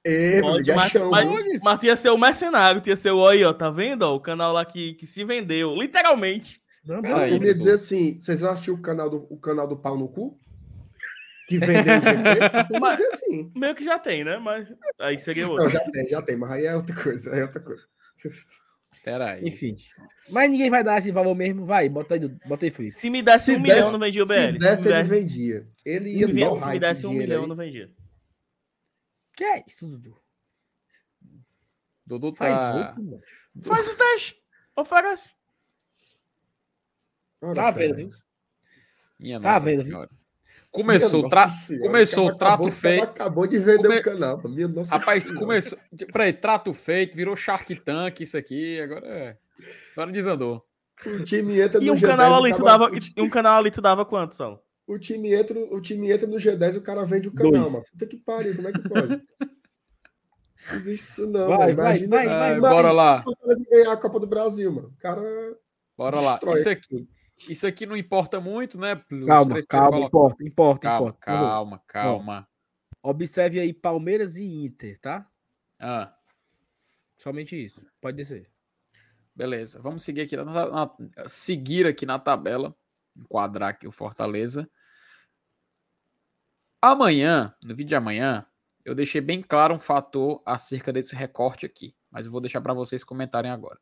Meu 0.06 0.42
Pode, 0.42 0.72
é 0.72 0.76
mas, 0.76 0.94
mas, 0.94 1.60
mas 1.62 1.84
ia 1.84 1.98
ser 1.98 2.10
o 2.12 2.18
mercenário, 2.18 2.82
ia 2.86 2.96
ser 2.96 3.12
o 3.12 3.28
aí, 3.28 3.44
ó, 3.44 3.52
tá 3.52 3.70
vendo? 3.70 4.04
ó, 4.04 4.16
o 4.16 4.22
canal 4.22 4.54
lá 4.54 4.64
que, 4.64 4.94
que 4.94 5.06
se 5.06 5.26
vendeu, 5.26 5.76
literalmente. 5.76 6.62
Não, 6.88 7.02
Cara, 7.02 7.16
Peraí, 7.16 7.30
eu 7.32 7.34
ia 7.36 7.40
Dudu. 7.40 7.54
dizer 7.56 7.72
assim: 7.74 8.20
vocês 8.20 8.40
vão 8.40 8.52
assistir 8.52 8.72
o 8.72 8.82
canal 8.82 9.10
do, 9.10 9.28
o 9.30 9.38
canal 9.38 9.68
do 9.68 9.78
pau 9.78 9.98
no 9.98 10.08
cu? 10.08 10.40
Que 11.48 11.58
vendeu 11.60 12.00
o 12.00 12.84
ia 12.84 12.92
dizer 12.92 13.08
assim. 13.14 13.52
Meio 13.56 13.74
que 13.76 13.84
já 13.84 13.98
tem, 14.00 14.24
né? 14.24 14.38
Mas 14.38 14.68
aí 15.00 15.18
seria 15.18 15.48
outro. 15.48 15.64
Não, 15.66 15.72
já 15.72 15.80
tem, 15.92 16.10
já 16.10 16.22
tem, 16.22 16.36
mas 16.38 16.52
aí 16.52 16.66
é 16.66 16.76
outra 16.76 16.96
coisa, 17.04 17.34
aí 17.34 17.40
é 17.40 17.44
outra 17.44 17.62
coisa. 17.62 17.84
Pera 19.04 19.32
aí. 19.32 19.44
Enfim. 19.46 19.78
Mas 20.30 20.50
ninguém 20.50 20.70
vai 20.70 20.84
dar 20.84 20.98
esse 20.98 21.10
valor 21.12 21.34
mesmo. 21.34 21.66
Vai, 21.66 21.88
bota 21.88 22.16
aí, 22.16 22.28
bota 22.46 22.66
aí. 22.66 22.92
Se 22.92 23.10
me 23.10 23.22
desse 23.22 23.52
um 23.52 23.56
Se 23.56 23.60
milhão, 23.62 23.78
desse- 23.80 23.92
não 23.94 24.00
vendia 24.00 24.24
o 24.24 24.28
Se 24.28 24.34
BL. 24.34 24.40
desse, 24.60 24.82
me 24.82 24.88
ele 24.90 24.94
desse- 24.98 25.04
vendia. 25.10 25.68
Ele 25.86 26.04
se 26.14 26.20
ia 26.20 26.28
torrar 26.50 26.60
se 26.64 26.70
me 26.70 26.76
esse 26.78 26.80
desse 26.86 27.08
um 27.08 27.14
milhão, 27.14 27.44
aí. 27.44 27.48
não 27.48 27.56
vendia. 27.56 27.92
Que 29.36 29.44
é 29.46 29.64
isso, 29.66 29.88
Dudu? 29.88 30.18
Dudu 32.06 32.34
Faz 32.34 32.54
tá. 32.60 32.76
outro, 32.76 33.04
mano. 33.04 33.22
Faz 33.64 33.88
o 33.88 33.96
teste. 33.96 34.36
Oferece. 34.76 35.32
Tá 37.56 37.72
vendo. 37.72 38.02
Minha 39.20 39.40
Tá 39.40 39.54
nossa 39.54 39.66
vendo, 39.66 39.84
senhora. 39.84 40.10
Começou, 40.72 41.20
o 41.20 41.24
Minha 41.24 41.30
tra... 41.30 41.48
senhora, 41.48 41.88
começou 41.88 42.28
o 42.28 42.36
trato 42.36 42.54
acabou- 42.54 42.68
o 42.68 42.70
cara 42.70 42.82
feito. 42.82 43.04
Acabou 43.04 43.48
de 43.48 43.58
vender 43.60 43.84
Come- 43.88 44.00
o 44.00 44.04
canal. 44.04 44.42
Minha 44.50 44.68
nossa 44.68 44.98
Rapaz, 44.98 45.24
senhora. 45.24 45.40
começou. 45.46 45.80
Peraí, 46.12 46.34
trato 46.34 46.74
feito, 46.74 47.16
virou 47.16 47.36
Shark 47.36 47.76
Tank, 47.82 48.20
isso 48.22 48.38
aqui. 48.38 48.80
Agora 48.82 49.08
é. 49.08 49.38
Agora 49.94 50.12
desandou. 50.12 50.64
O 51.06 51.24
time 51.24 51.60
entra 51.60 51.82
E 51.82 51.88
no 51.88 51.94
um 51.94 51.96
G10, 51.96 52.02
canal 52.08 52.36
ali 52.44 52.54
tu 52.54 52.64
cara- 52.64 52.78
dava, 52.78 52.92
e 53.16 53.22
um 53.22 53.30
canal 53.30 53.60
ali 53.60 53.72
tu 53.72 53.82
dava 53.82 54.06
quanto, 54.06 54.36
Sal? 54.36 54.64
O 54.86 54.98
time, 55.00 55.34
entra, 55.34 55.58
o 55.60 55.82
time 55.82 56.12
entra 56.12 56.28
no 56.28 56.38
G10 56.38 56.76
e 56.76 56.78
o 56.78 56.82
cara 56.82 57.06
vende 57.06 57.28
o 57.28 57.34
canal, 57.34 57.52
Dois. 57.54 57.72
mano. 57.72 57.84
Puta 57.92 58.06
que 58.06 58.18
pariu, 58.18 58.56
como 58.56 58.68
é 58.68 58.72
que 58.72 58.88
pode? 58.90 59.08
Não 60.70 60.76
existe 60.78 61.12
isso 61.12 61.28
não, 61.28 61.48
Vai, 61.48 61.58
mano. 61.58 61.76
vai, 61.76 61.98
Imagina, 61.98 62.16
vai, 62.18 62.26
vai, 62.26 62.36
Ah, 62.36 62.58
imagina 62.58 62.70
bora 62.70 62.92
lá. 62.92 63.24
ganhar 63.70 63.92
a 63.94 63.98
Copa 63.98 64.20
do 64.20 64.28
Brasil, 64.28 64.72
mano. 64.72 64.90
O 64.90 65.02
cara 65.02 65.22
Bora 65.98 66.20
lá. 66.20 66.40
Isso 66.52 66.70
aqui, 66.70 66.88
tudo. 66.88 67.08
Isso 67.48 67.68
aqui 67.68 67.86
não 67.86 67.96
importa 67.98 68.40
muito, 68.40 68.80
né? 68.80 68.94
Os 69.12 69.26
Calma, 69.26 69.64
calma, 69.64 69.90
colocados. 69.92 70.08
importa, 70.08 70.44
importa, 70.44 70.82
Calma, 70.88 71.08
importa. 71.10 71.20
Calma, 71.26 71.84
calma. 71.88 72.50
Observe 73.04 73.60
aí 73.60 73.74
Palmeiras 73.74 74.36
e 74.38 74.44
Inter, 74.66 75.00
tá? 75.00 75.30
Ah, 75.80 76.14
Somente 77.18 77.56
isso. 77.56 77.86
Pode 78.02 78.18
descer. 78.18 78.50
beleza. 79.36 79.82
Vamos 79.82 80.04
seguir 80.04 80.22
aqui 80.22 80.36
na, 80.38 80.44
na- 80.46 80.96
seguir 81.28 81.86
aqui 81.88 82.06
na 82.06 82.20
tabela. 82.20 82.76
Enquadrar 83.16 83.70
aqui 83.70 83.88
o 83.88 83.92
Fortaleza. 83.92 84.70
Amanhã, 86.82 87.56
no 87.64 87.70
vídeo 87.76 87.90
de 87.90 87.96
amanhã, 87.96 88.46
eu 88.86 88.94
deixei 88.94 89.20
bem 89.22 89.42
claro 89.42 89.74
um 89.74 89.80
fator 89.80 90.42
acerca 90.46 90.94
desse 90.94 91.16
recorte 91.16 91.66
aqui. 91.66 91.96
Mas 92.12 92.26
eu 92.26 92.32
vou 92.32 92.40
deixar 92.42 92.62
para 92.62 92.74
vocês 92.74 93.04
comentarem 93.04 93.50
agora. 93.52 93.80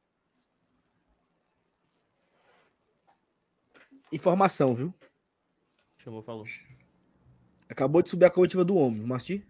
Informação, 4.11 4.74
viu? 4.75 4.93
Chamou, 5.98 6.22
falou. 6.22 6.45
Acabou 7.69 8.01
de 8.01 8.09
subir 8.09 8.25
a 8.25 8.30
coletiva 8.30 8.64
do 8.64 8.75
homem. 8.75 9.01
Vamos 9.01 9.17
assistir? 9.17 9.45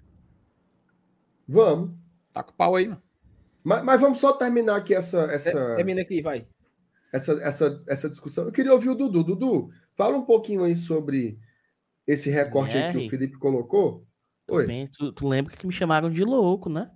Vamos. 1.47 1.91
Tá 2.31 2.43
com 2.43 2.51
o 2.51 2.55
pau 2.55 2.75
aí, 2.75 2.87
mano. 2.87 3.01
Mas, 3.63 3.83
mas 3.83 4.01
vamos 4.01 4.19
só 4.19 4.33
terminar 4.33 4.77
aqui 4.77 4.93
essa, 4.93 5.23
essa, 5.31 5.49
É, 5.49 5.75
Termina 5.77 6.01
aqui, 6.01 6.21
vai. 6.21 6.47
essa, 7.11 7.33
essa, 7.41 7.83
essa 7.87 8.09
discussão. 8.09 8.45
Eu 8.45 8.51
queria 8.51 8.73
ouvir 8.73 8.89
o 8.89 8.95
Dudu. 8.95 9.23
Dudu, 9.23 9.71
fala 9.95 10.17
um 10.17 10.25
pouquinho 10.25 10.63
aí 10.63 10.75
sobre 10.75 11.39
esse 12.07 12.29
recorte 12.29 12.77
aí 12.77 12.91
que 12.91 13.07
o 13.07 13.09
Felipe 13.09 13.37
colocou. 13.37 14.05
Oi. 14.47 14.67
Bem, 14.67 14.87
tu, 14.87 15.11
tu 15.11 15.27
lembra 15.27 15.55
que 15.55 15.65
me 15.65 15.73
chamaram 15.73 16.09
de 16.11 16.23
louco, 16.23 16.69
né? 16.69 16.91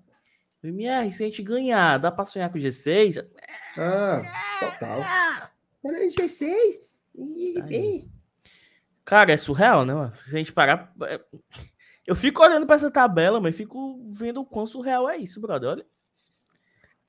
MR, 0.63 1.11
se 1.11 1.23
a 1.23 1.25
gente 1.25 1.41
ganhar, 1.41 1.97
dá 1.97 2.11
pra 2.11 2.25
sonhar 2.25 2.51
com 2.51 2.57
o 2.57 2.61
G6? 2.61 3.25
Ah, 3.77 4.21
total. 4.59 4.99
Peraí, 5.81 6.09
G6. 6.09 6.88
Aí. 7.17 8.09
Cara, 9.05 9.31
é 9.31 9.37
surreal, 9.37 9.85
né, 9.85 9.93
mano? 9.93 10.15
Se 10.17 10.35
a 10.35 10.37
gente 10.37 10.53
parar. 10.53 10.93
é- 11.03 11.23
Eu 12.05 12.15
fico 12.15 12.41
olhando 12.43 12.65
pra 12.65 12.75
essa 12.75 12.89
tabela, 12.89 13.39
mas 13.39 13.55
fico 13.55 14.09
vendo 14.11 14.41
o 14.41 14.45
quão 14.45 14.65
surreal 14.65 15.09
é 15.09 15.17
isso, 15.17 15.39
brother. 15.39 15.69
Olha. 15.69 15.85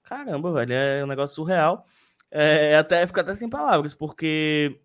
Caramba, 0.03 0.53
velho, 0.53 0.73
é 0.73 1.05
um 1.05 1.07
negócio 1.07 1.37
surreal. 1.37 1.85
É, 2.31 2.77
até 2.77 3.07
fico 3.07 3.21
até 3.21 3.35
sem 3.35 3.49
palavras, 3.49 3.95
porque 3.95 4.81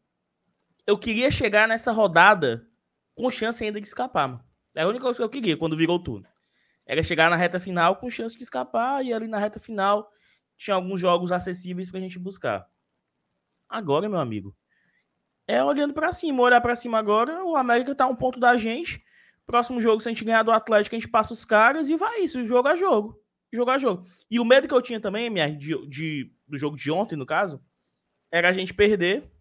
eu 0.87 0.97
queria 0.97 1.29
chegar 1.31 1.67
nessa 1.67 1.91
rodada 1.91 2.67
com 3.13 3.29
chance 3.29 3.63
ainda 3.63 3.79
de 3.81 3.87
escapar, 3.87 4.27
mano. 4.27 4.43
É 4.75 4.81
a 4.83 4.87
única 4.87 5.03
coisa 5.03 5.17
que 5.17 5.23
eu 5.23 5.29
queria 5.29 5.57
quando 5.57 5.75
virou 5.77 5.97
o 5.97 6.03
turno. 6.03 6.27
Era 6.85 7.01
chegar 7.01 7.29
na 7.29 7.35
reta 7.35 7.59
final 7.59 7.95
com 7.97 8.09
chance 8.09 8.37
de 8.37 8.43
escapar 8.43 9.03
e 9.03 9.13
ali 9.13 9.27
na 9.27 9.37
reta 9.37 9.59
final 9.59 10.09
tinha 10.57 10.75
alguns 10.75 10.99
jogos 10.99 11.31
acessíveis 11.31 11.89
pra 11.89 11.99
gente 11.99 12.19
buscar. 12.19 12.67
Agora, 13.67 14.07
meu 14.07 14.19
amigo, 14.19 14.55
é 15.47 15.63
olhando 15.63 15.93
para 15.93 16.11
cima, 16.11 16.41
olhar 16.41 16.61
para 16.61 16.75
cima 16.75 16.97
agora, 16.97 17.43
o 17.43 17.55
América 17.55 17.93
tá 17.93 18.07
um 18.07 18.15
ponto 18.15 18.39
da 18.39 18.57
gente. 18.57 19.03
Próximo 19.45 19.81
jogo, 19.81 20.01
se 20.01 20.07
a 20.07 20.11
gente 20.11 20.25
ganhar 20.25 20.43
do 20.43 20.51
Atlético, 20.51 20.95
a 20.95 20.99
gente 20.99 21.09
passa 21.09 21.33
os 21.33 21.45
caras 21.45 21.87
e 21.87 21.95
vai 21.95 22.21
isso, 22.21 22.45
jogo 22.47 22.67
a 22.67 22.75
jogo. 22.75 23.21
Jogo 23.53 23.71
a 23.71 23.77
jogo. 23.77 24.03
E 24.29 24.39
o 24.39 24.45
medo 24.45 24.67
que 24.67 24.73
eu 24.73 24.81
tinha 24.81 24.99
também, 24.99 25.27
MR, 25.27 25.55
de, 25.55 25.87
de, 25.87 26.33
do 26.47 26.57
jogo 26.57 26.75
de 26.75 26.91
ontem, 26.91 27.15
no 27.15 27.25
caso, 27.25 27.63
era 28.31 28.49
a 28.49 28.53
gente 28.53 28.73
perder 28.73 29.31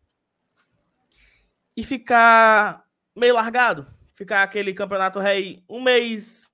e 1.76 1.83
ficar 1.83 2.84
meio 3.16 3.34
largado. 3.34 3.86
Ficar 4.12 4.42
aquele 4.44 4.73
campeonato 4.73 5.18
rei 5.18 5.65
um 5.68 5.83
mês 5.83 6.49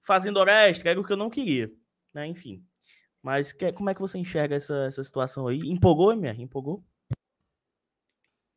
fazendo 0.00 0.42
extra, 0.48 0.90
era 0.90 1.00
o 1.00 1.04
que 1.04 1.12
eu 1.12 1.16
não 1.16 1.30
queria. 1.30 1.70
Né? 2.12 2.26
Enfim. 2.26 2.64
Mas 3.22 3.52
que, 3.52 3.70
como 3.72 3.88
é 3.88 3.94
que 3.94 4.00
você 4.00 4.18
enxerga 4.18 4.56
essa, 4.56 4.86
essa 4.86 5.04
situação 5.04 5.46
aí? 5.46 5.60
Empolgou, 5.60 6.12
MR? 6.12 6.42
Empolgou? 6.42 6.84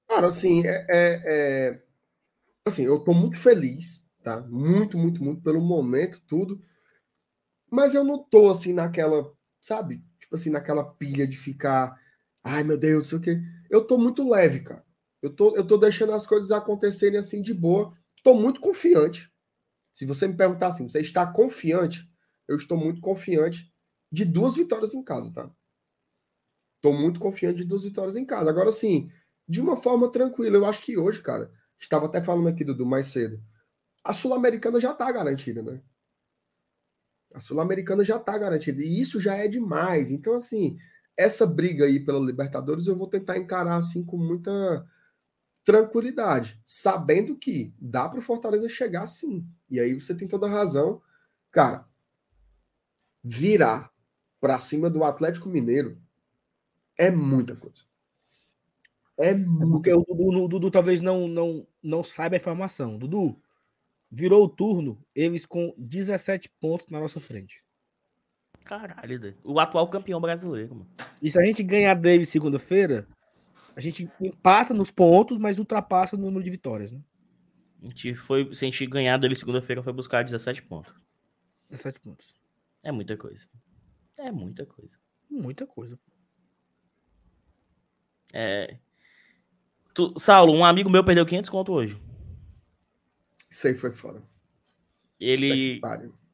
Cara, 0.08 0.28
assim, 0.28 0.64
é, 0.66 0.86
é, 0.90 1.68
é, 1.74 1.82
assim, 2.66 2.86
eu 2.86 3.00
tô 3.00 3.14
muito 3.14 3.38
feliz, 3.40 4.06
tá? 4.24 4.42
Muito, 4.42 4.98
muito, 4.98 5.24
muito 5.24 5.42
pelo 5.44 5.62
momento, 5.62 6.22
tudo. 6.28 6.62
Mas 7.70 7.94
eu 7.96 8.04
não 8.04 8.24
tô 8.24 8.50
assim 8.50 8.74
naquela, 8.74 9.32
sabe? 9.60 10.04
Tipo 10.20 10.36
assim, 10.36 10.50
naquela 10.50 10.84
pilha 10.84 11.28
de 11.28 11.38
ficar, 11.38 12.00
ai 12.44 12.64
meu 12.64 12.78
Deus, 12.78 13.08
sei 13.08 13.18
o 13.18 13.22
quê. 13.22 13.40
Eu 13.70 13.86
tô 13.86 13.98
muito 13.98 14.28
leve, 14.28 14.62
cara. 14.62 14.84
Eu 15.22 15.34
tô, 15.36 15.56
eu 15.56 15.66
tô 15.66 15.78
deixando 15.78 16.14
as 16.14 16.26
coisas 16.28 16.52
acontecerem 16.52 17.18
assim 17.20 17.42
de 17.42 17.54
boa. 17.54 17.94
Tô 18.24 18.34
muito 18.34 18.62
confiante. 18.62 19.32
Se 19.94 20.06
você 20.06 20.28
me 20.28 20.36
perguntar 20.38 20.68
assim, 20.70 20.90
você 20.90 21.02
está 21.02 21.28
confiante? 21.28 22.10
Eu 22.48 22.58
estou 22.58 22.78
muito 22.78 23.02
confiante 23.02 23.74
de 24.12 24.26
duas 24.26 24.56
vitórias 24.56 24.94
em 24.94 25.04
casa, 25.04 25.32
tá? 25.34 25.52
Tô 26.82 26.94
muito 26.94 27.20
confiante 27.20 27.58
de 27.58 27.66
duas 27.66 27.84
vitórias 27.84 28.16
em 28.16 28.26
casa. 28.26 28.50
Agora 28.50 28.72
sim, 28.72 29.10
de 29.48 29.62
uma 29.62 29.78
forma 29.78 30.12
tranquila. 30.12 30.58
Eu 30.58 30.66
acho 30.66 30.84
que 30.84 30.98
hoje, 30.98 31.22
cara, 31.22 31.52
estava 31.80 32.06
até 32.06 32.22
falando 32.22 32.48
aqui, 32.48 32.64
Dudu, 32.64 32.86
mais 32.86 33.08
cedo. 33.08 33.42
A 34.04 34.14
Sul-Americana 34.14 34.80
já 34.80 34.94
tá 34.94 35.12
garantida, 35.12 35.62
né? 35.62 35.82
A 37.34 37.40
Sul-Americana 37.40 38.04
já 38.04 38.20
tá 38.20 38.38
garantida. 38.38 38.82
E 38.82 39.00
isso 39.00 39.20
já 39.20 39.36
é 39.36 39.48
demais. 39.48 40.12
Então, 40.12 40.36
assim, 40.36 40.78
essa 41.18 41.46
briga 41.46 41.86
aí 41.86 42.04
pela 42.04 42.20
Libertadores 42.20 42.88
eu 42.88 42.96
vou 42.96 43.08
tentar 43.08 43.38
encarar 43.38 43.78
assim 43.78 44.04
com 44.06 44.18
muita 44.18 44.86
tranquilidade, 45.64 46.62
sabendo 46.64 47.36
que 47.36 47.74
dá 47.80 48.08
para 48.08 48.20
o 48.20 48.22
Fortaleza 48.22 48.70
chegar 48.70 49.08
sim. 49.08 49.48
E 49.70 49.80
aí 49.80 49.94
você 50.00 50.16
tem 50.16 50.28
toda 50.28 50.46
a 50.46 50.50
razão. 50.50 51.02
Cara, 51.52 51.88
virar 53.24 53.92
para 54.40 54.60
cima 54.60 54.90
do 54.90 55.04
Atlético 55.04 55.50
Mineiro 55.50 56.00
é 56.98 57.10
muita 57.10 57.56
coisa. 57.56 57.84
É, 59.18 59.30
é 59.30 59.36
porque 59.70 59.92
o 59.94 60.04
Dudu, 60.04 60.44
o 60.44 60.48
Dudu 60.48 60.72
talvez 60.72 61.02
não, 61.02 61.28
não, 61.28 61.68
não 61.82 62.04
saiba 62.04 62.36
a 62.36 62.38
informação. 62.38 62.98
Dudu, 62.98 63.40
virou 64.12 64.44
o 64.44 64.50
turno, 64.50 65.02
eles 65.14 65.46
com 65.46 65.74
17 65.78 66.50
pontos 66.60 66.88
na 66.88 67.00
nossa 67.00 67.20
frente. 67.20 67.64
Caralho, 68.64 69.36
o 69.44 69.60
atual 69.60 69.88
campeão 69.88 70.20
brasileiro, 70.20 70.76
mano. 70.76 70.90
E 71.22 71.30
se 71.30 71.40
a 71.40 71.44
gente 71.44 71.62
ganhar 71.62 71.94
Davis 71.94 72.30
segunda-feira, 72.30 73.08
a 73.76 73.80
gente 73.80 74.10
empata 74.20 74.74
nos 74.74 74.90
pontos, 74.90 75.38
mas 75.38 75.60
ultrapassa 75.60 76.16
o 76.16 76.20
número 76.20 76.44
de 76.44 76.50
vitórias, 76.50 76.92
né? 76.92 77.00
A 77.84 77.88
gente 77.88 78.16
foi, 78.16 78.54
se 78.54 78.66
a 78.66 78.68
gente 78.68 78.86
ganhar 78.88 79.18
dele 79.18 79.36
segunda-feira, 79.36 79.84
foi 79.84 79.94
buscar 79.94 80.24
17 80.24 80.64
pontos. 80.64 80.94
17 81.70 82.00
pontos. 82.00 82.34
É 82.84 82.92
muita 82.92 83.16
coisa. 83.16 83.48
É 84.18 84.32
muita 84.32 84.66
coisa. 84.66 84.98
Muita 85.30 85.68
coisa. 85.68 86.00
É. 88.34 88.80
Tu, 89.96 90.14
Saulo, 90.20 90.54
um 90.54 90.66
amigo 90.66 90.90
meu 90.90 91.06
perdeu 91.06 91.26
500 91.26 91.50
conto 91.50 91.72
hoje. 91.72 92.00
Isso 93.50 93.66
aí 93.66 93.76
foi 93.76 93.94
fora. 93.94 94.22
Ele, 95.18 95.80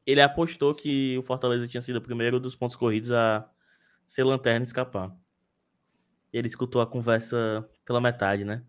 ele 0.04 0.20
apostou 0.20 0.74
que 0.74 1.16
o 1.16 1.22
Fortaleza 1.22 1.68
tinha 1.68 1.80
sido 1.80 1.96
o 1.96 2.02
primeiro 2.02 2.40
dos 2.40 2.56
pontos 2.56 2.74
corridos 2.74 3.12
a 3.12 3.48
ser 4.04 4.24
lanterna 4.24 4.64
e 4.64 4.66
escapar. 4.66 5.16
Ele 6.32 6.48
escutou 6.48 6.82
a 6.82 6.86
conversa 6.86 7.64
pela 7.84 8.00
metade, 8.00 8.44
né? 8.44 8.64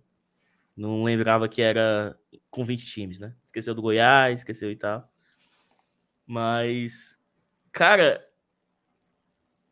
Não 0.77 1.03
lembrava 1.03 1.49
que 1.49 1.63
era 1.63 2.15
com 2.51 2.63
20 2.63 2.85
times, 2.85 3.17
né? 3.17 3.33
Esqueceu 3.43 3.73
do 3.73 3.81
Goiás, 3.81 4.41
esqueceu 4.41 4.72
e 4.72 4.75
tal. 4.75 5.11
Mas, 6.23 7.19
cara, 7.72 8.23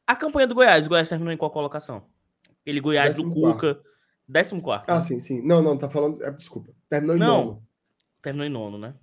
a 0.08 0.16
campanha 0.16 0.48
do 0.48 0.56
Goiás, 0.56 0.88
o 0.88 0.90
Goiás 0.90 1.08
terminou 1.08 1.32
em 1.32 1.38
qual 1.38 1.52
colocação? 1.52 2.10
Ele 2.66 2.80
Goiás 2.80 3.18
do 3.18 3.30
Cuca, 3.30 3.80
14. 4.32 4.86
Ah, 4.88 4.96
né? 4.96 5.02
sim, 5.02 5.20
sim. 5.20 5.46
Não, 5.46 5.62
não, 5.62 5.78
tá 5.78 5.90
falando. 5.90 6.24
É, 6.24 6.32
desculpa. 6.32 6.72
Terminou 6.90 7.16
em 7.16 7.20
não, 7.20 7.46
nono. 7.46 7.68
Terminou 8.22 8.48
em 8.48 8.50
nono, 8.50 8.78
né? 8.78 8.96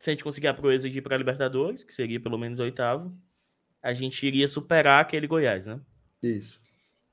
Se 0.00 0.10
a 0.10 0.12
gente 0.12 0.24
conseguir 0.24 0.48
a 0.48 0.54
proeza 0.54 0.88
de 0.88 0.98
ir 0.98 1.02
para 1.02 1.16
Libertadores, 1.16 1.82
que 1.82 1.92
seria 1.92 2.20
pelo 2.20 2.38
menos 2.38 2.60
oitavo, 2.60 3.16
a 3.82 3.92
gente 3.92 4.26
iria 4.26 4.46
superar 4.46 5.00
aquele 5.00 5.26
Goiás, 5.26 5.66
né? 5.66 5.80
Isso. 6.22 6.60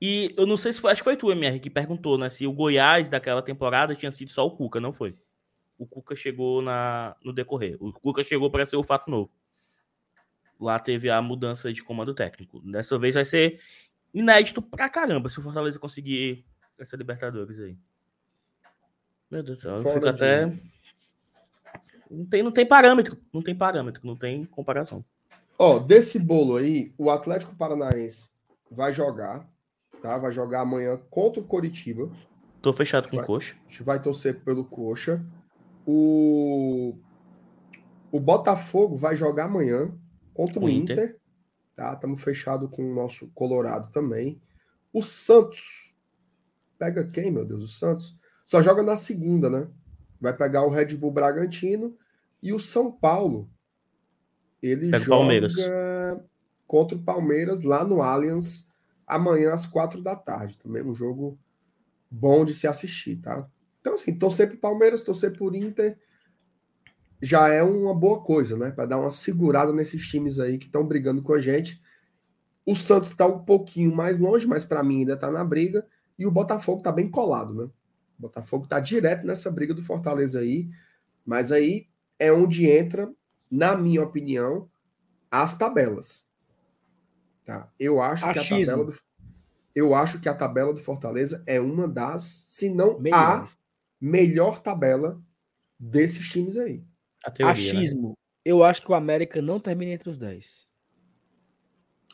E 0.00 0.34
eu 0.36 0.46
não 0.46 0.56
sei 0.56 0.72
se 0.72 0.80
foi, 0.80 0.92
acho 0.92 1.00
que 1.00 1.04
foi 1.04 1.16
tu, 1.16 1.30
MR, 1.32 1.58
que 1.58 1.70
perguntou, 1.70 2.18
né? 2.18 2.28
Se 2.28 2.46
o 2.46 2.52
Goiás 2.52 3.08
daquela 3.08 3.42
temporada 3.42 3.94
tinha 3.94 4.10
sido 4.10 4.30
só 4.30 4.46
o 4.46 4.50
Cuca, 4.50 4.78
não 4.78 4.92
foi? 4.92 5.16
O 5.78 5.86
Cuca 5.86 6.14
chegou 6.14 6.60
na, 6.60 7.16
no 7.24 7.32
decorrer. 7.32 7.76
O 7.80 7.92
Cuca 7.92 8.22
chegou 8.22 8.50
para 8.50 8.66
ser 8.66 8.76
o 8.76 8.84
fato 8.84 9.10
novo. 9.10 9.30
Lá 10.58 10.78
teve 10.78 11.10
a 11.10 11.20
mudança 11.20 11.72
de 11.72 11.82
comando 11.82 12.14
técnico. 12.14 12.60
Dessa 12.60 12.98
vez 12.98 13.14
vai 13.14 13.24
ser 13.24 13.60
inédito 14.16 14.62
pra 14.62 14.88
caramba 14.88 15.28
se 15.28 15.38
o 15.38 15.42
Fortaleza 15.42 15.78
conseguir 15.78 16.44
essa 16.78 16.96
Libertadores 16.96 17.60
aí. 17.60 17.76
Meu 19.30 19.42
Deus 19.42 19.58
do 19.58 19.62
céu, 19.62 19.74
eu 19.74 19.92
fico 19.92 20.08
até. 20.08 20.52
Não 22.10 22.24
tem, 22.24 22.42
não 22.42 22.52
tem 22.52 22.64
parâmetro, 22.64 23.18
não 23.32 23.42
tem 23.42 23.54
parâmetro, 23.54 24.06
não 24.06 24.16
tem 24.16 24.44
comparação. 24.46 25.04
Ó, 25.58 25.78
desse 25.78 26.18
bolo 26.18 26.56
aí, 26.56 26.94
o 26.96 27.10
Atlético 27.10 27.54
Paranaense 27.56 28.30
vai 28.70 28.92
jogar, 28.92 29.46
tá? 30.00 30.16
Vai 30.16 30.32
jogar 30.32 30.60
amanhã 30.60 30.98
contra 31.10 31.40
o 31.40 31.44
Coritiba. 31.44 32.10
Tô 32.62 32.72
fechado 32.72 33.10
com 33.10 33.16
vai, 33.16 33.24
o 33.24 33.26
Coxa. 33.26 33.54
A 33.66 33.70
gente 33.70 33.82
vai 33.82 34.00
torcer 34.00 34.40
pelo 34.40 34.64
Coxa. 34.64 35.24
O 35.84 36.94
o 38.10 38.20
Botafogo 38.20 38.96
vai 38.96 39.14
jogar 39.16 39.44
amanhã 39.44 39.92
contra 40.32 40.60
o, 40.60 40.64
o 40.64 40.70
Inter. 40.70 40.96
Inter. 40.96 41.16
Tá? 41.76 41.92
Estamos 41.92 42.22
fechados 42.22 42.70
com 42.70 42.90
o 42.90 42.94
nosso 42.94 43.28
Colorado 43.28 43.90
também. 43.90 44.40
O 44.92 45.02
Santos. 45.02 45.94
Pega 46.78 47.06
quem, 47.06 47.30
meu 47.30 47.44
Deus? 47.44 47.62
O 47.64 47.68
Santos. 47.68 48.16
Só 48.46 48.62
joga 48.62 48.82
na 48.82 48.96
segunda, 48.96 49.50
né? 49.50 49.68
Vai 50.18 50.34
pegar 50.34 50.64
o 50.64 50.70
Red 50.70 50.96
Bull 50.96 51.12
Bragantino 51.12 51.96
e 52.42 52.52
o 52.52 52.58
São 52.58 52.90
Paulo. 52.90 53.50
Ele 54.62 54.90
Pega 54.90 55.04
joga 55.04 55.18
Palmeiras. 55.18 55.54
contra 56.66 56.96
o 56.96 57.02
Palmeiras 57.02 57.62
lá 57.62 57.84
no 57.84 58.00
Allianz 58.00 58.66
amanhã 59.06 59.52
às 59.52 59.66
quatro 59.66 60.02
da 60.02 60.16
tarde. 60.16 60.58
Também 60.58 60.82
um 60.82 60.94
jogo 60.94 61.38
bom 62.10 62.44
de 62.44 62.54
se 62.54 62.66
assistir, 62.66 63.16
tá? 63.16 63.46
Então, 63.80 63.94
assim, 63.94 64.18
torcer 64.18 64.48
por 64.48 64.56
Palmeiras, 64.56 65.02
torcer 65.02 65.36
por 65.36 65.54
Inter 65.54 65.98
já 67.20 67.48
é 67.48 67.62
uma 67.62 67.94
boa 67.94 68.22
coisa, 68.22 68.56
né? 68.56 68.70
Para 68.70 68.86
dar 68.86 68.98
uma 68.98 69.10
segurada 69.10 69.72
nesses 69.72 70.06
times 70.06 70.38
aí 70.38 70.58
que 70.58 70.66
estão 70.66 70.84
brigando 70.86 71.22
com 71.22 71.32
a 71.32 71.38
gente. 71.38 71.82
O 72.64 72.74
Santos 72.74 73.10
está 73.10 73.26
um 73.26 73.44
pouquinho 73.44 73.94
mais 73.94 74.18
longe, 74.18 74.46
mas 74.46 74.64
para 74.64 74.82
mim 74.82 75.00
ainda 75.00 75.14
está 75.14 75.30
na 75.30 75.44
briga. 75.44 75.86
E 76.18 76.26
o 76.26 76.30
Botafogo 76.30 76.78
está 76.78 76.92
bem 76.92 77.08
colado, 77.08 77.54
né? 77.54 77.64
O 78.18 78.22
Botafogo 78.22 78.64
está 78.64 78.80
direto 78.80 79.26
nessa 79.26 79.50
briga 79.50 79.72
do 79.72 79.82
Fortaleza 79.82 80.40
aí. 80.40 80.68
Mas 81.24 81.52
aí 81.52 81.86
é 82.18 82.32
onde 82.32 82.68
entra, 82.68 83.12
na 83.50 83.76
minha 83.76 84.02
opinião, 84.02 84.68
as 85.30 85.56
tabelas. 85.56 86.28
Tá? 87.44 87.70
Eu 87.78 88.00
acho 88.00 88.24
Achismo. 88.26 88.56
que 88.56 88.62
a 88.62 88.66
tabela 88.66 88.84
do 88.84 89.06
eu 89.76 89.94
acho 89.94 90.18
que 90.18 90.28
a 90.28 90.34
tabela 90.34 90.72
do 90.72 90.80
Fortaleza 90.80 91.44
é 91.46 91.60
uma 91.60 91.86
das, 91.86 92.22
se 92.48 92.70
não 92.70 92.98
Melhores. 92.98 93.52
a 93.52 93.56
melhor 94.00 94.58
tabela 94.58 95.20
desses 95.78 96.26
times 96.30 96.56
aí. 96.56 96.82
Teoria, 97.30 97.54
né? 97.54 97.70
Achismo. 97.70 98.08
Né? 98.10 98.14
Eu 98.44 98.62
acho 98.62 98.82
que 98.82 98.90
o 98.90 98.94
América 98.94 99.42
não 99.42 99.58
termina 99.58 99.92
entre 99.92 100.08
os 100.08 100.16
10. 100.16 100.66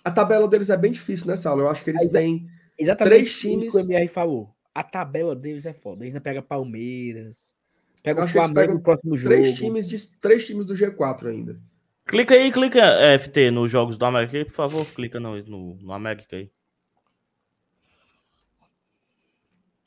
A 0.05 0.11
tabela 0.11 0.49
deles 0.49 0.71
é 0.71 0.77
bem 0.77 0.93
difícil, 0.93 1.27
né, 1.27 1.37
Saulo? 1.37 1.63
Eu 1.63 1.69
acho 1.69 1.85
que 1.85 1.91
eles 1.91 2.03
Exa 2.03 2.19
têm 2.19 2.49
exatamente 2.79 3.15
três 3.15 3.39
times. 3.39 3.73
que 3.73 3.79
o 3.79 3.81
MR 3.81 4.09
falou. 4.09 4.55
A 4.75 4.83
tabela 4.83 5.37
deles 5.37 5.67
é 5.67 5.73
foda. 5.73 6.05
Eles 6.05 6.15
não 6.15 6.21
pegam 6.21 6.43
Palmeiras, 6.43 7.55
Pega 8.03 8.25
o 8.25 8.29
Flamengo 8.29 8.75
no 8.75 8.81
próximo 8.81 9.17
jogo. 9.17 9.35
Três 9.35 9.55
times, 9.55 9.89
de, 9.89 10.09
três 10.19 10.45
times 10.45 10.67
do 10.67 10.75
G4 10.75 11.27
ainda. 11.27 11.61
Clica 12.05 12.35
aí, 12.35 12.51
clica 12.51 12.81
é, 12.81 13.17
FT 13.17 13.53
nos 13.53 13.71
jogos 13.71 13.97
do 13.97 14.05
América 14.05 14.37
aí, 14.37 14.45
por 14.45 14.55
favor. 14.55 14.85
Clica 14.87 15.21
no, 15.21 15.41
no, 15.45 15.77
no 15.77 15.93
América 15.93 16.37
aí. 16.37 16.51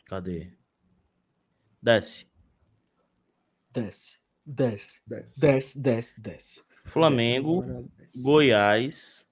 Cadê? 0.06 0.54
Desce. 1.82 2.26
Desce, 3.74 4.18
desce, 4.46 5.02
Desce. 5.08 5.40
desce, 5.42 5.80
desce, 5.80 6.22
desce. 6.22 6.64
Flamengo, 6.84 7.64
desce. 7.98 8.22
Goiás, 8.22 9.28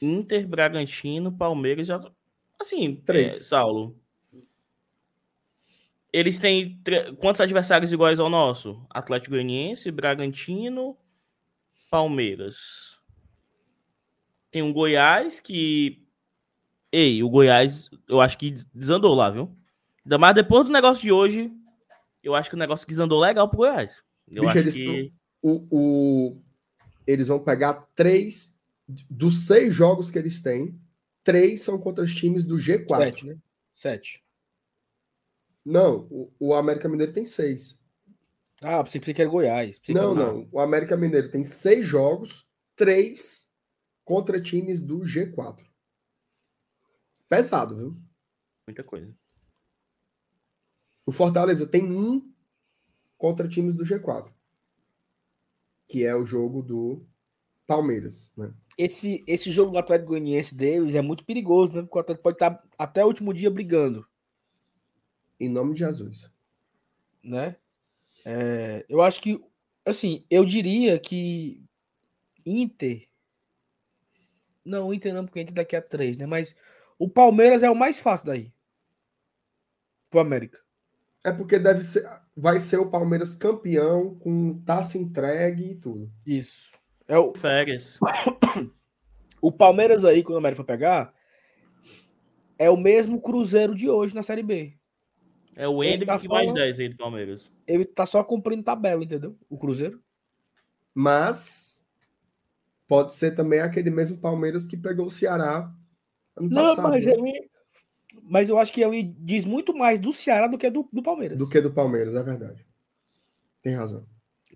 Inter, 0.00 0.46
Bragantino, 0.46 1.30
Palmeiras. 1.30 1.86
Já... 1.86 2.00
Assim, 2.60 2.96
Três. 2.96 3.34
é, 3.34 3.42
Saulo. 3.42 3.96
Eles 6.12 6.38
têm 6.38 6.78
tre- 6.84 7.12
quantos 7.14 7.40
adversários 7.40 7.92
iguais 7.92 8.20
ao 8.20 8.28
nosso? 8.28 8.84
Atlético 8.90 9.30
Goianiense, 9.30 9.90
Bragantino, 9.90 10.96
Palmeiras. 11.90 12.98
Tem 14.50 14.60
um 14.62 14.72
Goiás 14.72 15.40
que. 15.40 16.02
Ei, 16.90 17.22
o 17.22 17.30
Goiás, 17.30 17.88
eu 18.06 18.20
acho 18.20 18.36
que 18.36 18.50
desandou 18.74 19.14
lá, 19.14 19.30
viu? 19.30 19.56
Ainda 20.04 20.18
mais 20.18 20.34
depois 20.34 20.66
do 20.66 20.70
negócio 20.72 21.02
de 21.02 21.10
hoje, 21.10 21.50
eu 22.22 22.34
acho 22.34 22.48
que 22.50 22.56
o 22.56 22.58
negócio 22.58 22.86
desandou 22.86 23.18
legal 23.20 23.48
pro 23.48 23.58
Goiás. 23.58 24.02
Eu 24.28 24.42
Bicho, 24.42 24.48
acho 24.48 24.58
eles 24.58 24.74
que. 24.74 25.12
O, 25.42 25.66
o- 25.70 26.42
eles 27.06 27.28
vão 27.28 27.42
pegar 27.42 27.74
três. 27.94 28.56
Dos 29.08 29.46
seis 29.46 29.74
jogos 29.74 30.10
que 30.10 30.18
eles 30.18 30.40
têm, 30.42 30.78
três 31.24 31.62
são 31.62 31.78
contra 31.78 32.04
os 32.04 32.14
times 32.14 32.44
do 32.44 32.56
G4. 32.56 32.96
Sete, 32.98 33.26
né? 33.26 33.38
Sete. 33.74 34.22
Não, 35.64 36.06
o, 36.10 36.32
o 36.38 36.54
América 36.54 36.88
Mineiro 36.88 37.12
tem 37.12 37.24
seis. 37.24 37.80
Ah, 38.60 38.82
você 38.82 38.98
que 39.00 39.10
era 39.20 39.30
Goiás. 39.30 39.78
Pensei 39.78 39.94
que 39.94 40.00
Não, 40.00 40.12
era- 40.16 40.32
não. 40.32 40.48
O 40.52 40.58
América 40.60 40.96
Mineiro 40.96 41.30
tem 41.30 41.44
seis 41.44 41.86
jogos, 41.86 42.46
três 42.76 43.48
contra 44.04 44.40
times 44.40 44.80
do 44.80 45.00
G4. 45.00 45.64
Pesado, 47.28 47.76
viu? 47.76 47.96
Muita 48.68 48.84
coisa. 48.84 49.12
O 51.04 51.12
Fortaleza 51.12 51.66
tem 51.66 51.90
um 51.92 52.32
contra 53.18 53.48
times 53.48 53.74
do 53.74 53.84
G4. 53.84 54.32
Que 55.88 56.04
é 56.04 56.14
o 56.14 56.24
jogo 56.24 56.62
do 56.62 57.04
Palmeiras, 57.66 58.32
né? 58.36 58.52
Esse, 58.78 59.22
esse 59.26 59.50
jogo 59.50 59.72
do 59.72 59.78
Atlético 59.78 60.10
Goianiense 60.10 60.54
deles 60.54 60.94
é 60.94 61.02
muito 61.02 61.24
perigoso, 61.24 61.72
né? 61.74 61.82
Porque 61.82 61.98
o 61.98 62.00
Atlético 62.00 62.22
pode 62.22 62.36
estar 62.36 62.62
até 62.78 63.04
o 63.04 63.08
último 63.08 63.34
dia 63.34 63.50
brigando, 63.50 64.06
Em 65.38 65.48
nome 65.48 65.74
de 65.74 65.80
Jesus. 65.80 66.30
né? 67.22 67.56
É, 68.24 68.84
eu 68.88 69.02
acho 69.02 69.20
que, 69.20 69.40
assim, 69.84 70.24
eu 70.30 70.44
diria 70.44 70.98
que 70.98 71.62
Inter. 72.46 73.08
Não, 74.64 74.94
Inter 74.94 75.12
não, 75.12 75.24
porque 75.26 75.40
Inter 75.40 75.54
daqui 75.54 75.76
a 75.76 75.82
três, 75.82 76.16
né? 76.16 76.24
Mas 76.26 76.54
o 76.98 77.08
Palmeiras 77.08 77.62
é 77.62 77.70
o 77.70 77.74
mais 77.76 77.98
fácil 78.00 78.26
daí. 78.26 78.52
Pro 80.08 80.20
América. 80.20 80.58
É 81.24 81.30
porque 81.32 81.58
deve 81.58 81.84
ser, 81.84 82.08
vai 82.36 82.58
ser 82.58 82.78
o 82.78 82.90
Palmeiras 82.90 83.34
campeão 83.34 84.14
com 84.16 84.60
taça 84.64 84.98
entregue 84.98 85.72
e 85.72 85.74
tudo. 85.76 86.10
Isso. 86.26 86.72
É 87.06 87.16
o, 87.18 87.32
Férias. 87.34 87.98
o 89.40 89.52
Palmeiras 89.52 90.04
aí, 90.04 90.22
quando 90.22 90.36
o 90.36 90.38
América 90.38 90.62
for 90.62 90.66
pegar, 90.66 91.14
é 92.58 92.68
o 92.70 92.76
mesmo 92.76 93.20
Cruzeiro 93.20 93.74
de 93.74 93.88
hoje 93.88 94.14
na 94.14 94.22
Série 94.22 94.42
B. 94.42 94.74
É 95.54 95.68
o 95.68 95.84
Hendrick 95.84 96.06
tá 96.06 96.18
que 96.18 96.28
mais 96.28 96.46
falando- 96.46 96.60
10 96.60 96.80
aí 96.80 96.88
do 96.88 96.96
Palmeiras. 96.96 97.52
Ele 97.66 97.84
tá 97.84 98.06
só 98.06 98.24
cumprindo 98.24 98.62
tabela, 98.62 99.04
entendeu? 99.04 99.36
O 99.48 99.58
Cruzeiro. 99.58 100.02
Mas 100.94 101.86
pode 102.88 103.12
ser 103.12 103.32
também 103.32 103.60
aquele 103.60 103.90
mesmo 103.90 104.18
Palmeiras 104.18 104.66
que 104.66 104.76
pegou 104.76 105.06
o 105.06 105.10
Ceará 105.10 105.72
ano 106.36 106.48
Não, 106.48 106.62
passado. 106.76 106.88
mas 106.88 107.04
né? 107.04 107.12
Mas 108.32 108.48
eu 108.48 108.58
acho 108.58 108.72
que 108.72 108.80
ele 108.80 109.02
diz 109.18 109.44
muito 109.44 109.74
mais 109.74 110.00
do 110.00 110.10
Ceará 110.10 110.46
do 110.46 110.56
que 110.56 110.70
do, 110.70 110.88
do 110.90 111.02
Palmeiras. 111.02 111.36
Do 111.36 111.46
que 111.46 111.60
do 111.60 111.70
Palmeiras, 111.70 112.14
é 112.14 112.22
verdade. 112.22 112.66
Tem 113.60 113.74
razão. 113.76 114.06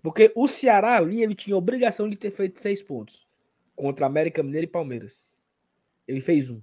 Porque 0.01 0.31
o 0.35 0.47
Ceará 0.47 0.97
ali, 0.97 1.21
ele 1.21 1.35
tinha 1.35 1.55
obrigação 1.55 2.09
de 2.09 2.17
ter 2.17 2.31
feito 2.31 2.57
seis 2.57 2.81
pontos. 2.81 3.27
Contra 3.75 4.07
América 4.07 4.41
Mineiro 4.41 4.65
e 4.65 4.67
Palmeiras. 4.67 5.23
Ele 6.07 6.19
fez 6.19 6.49
um. 6.49 6.59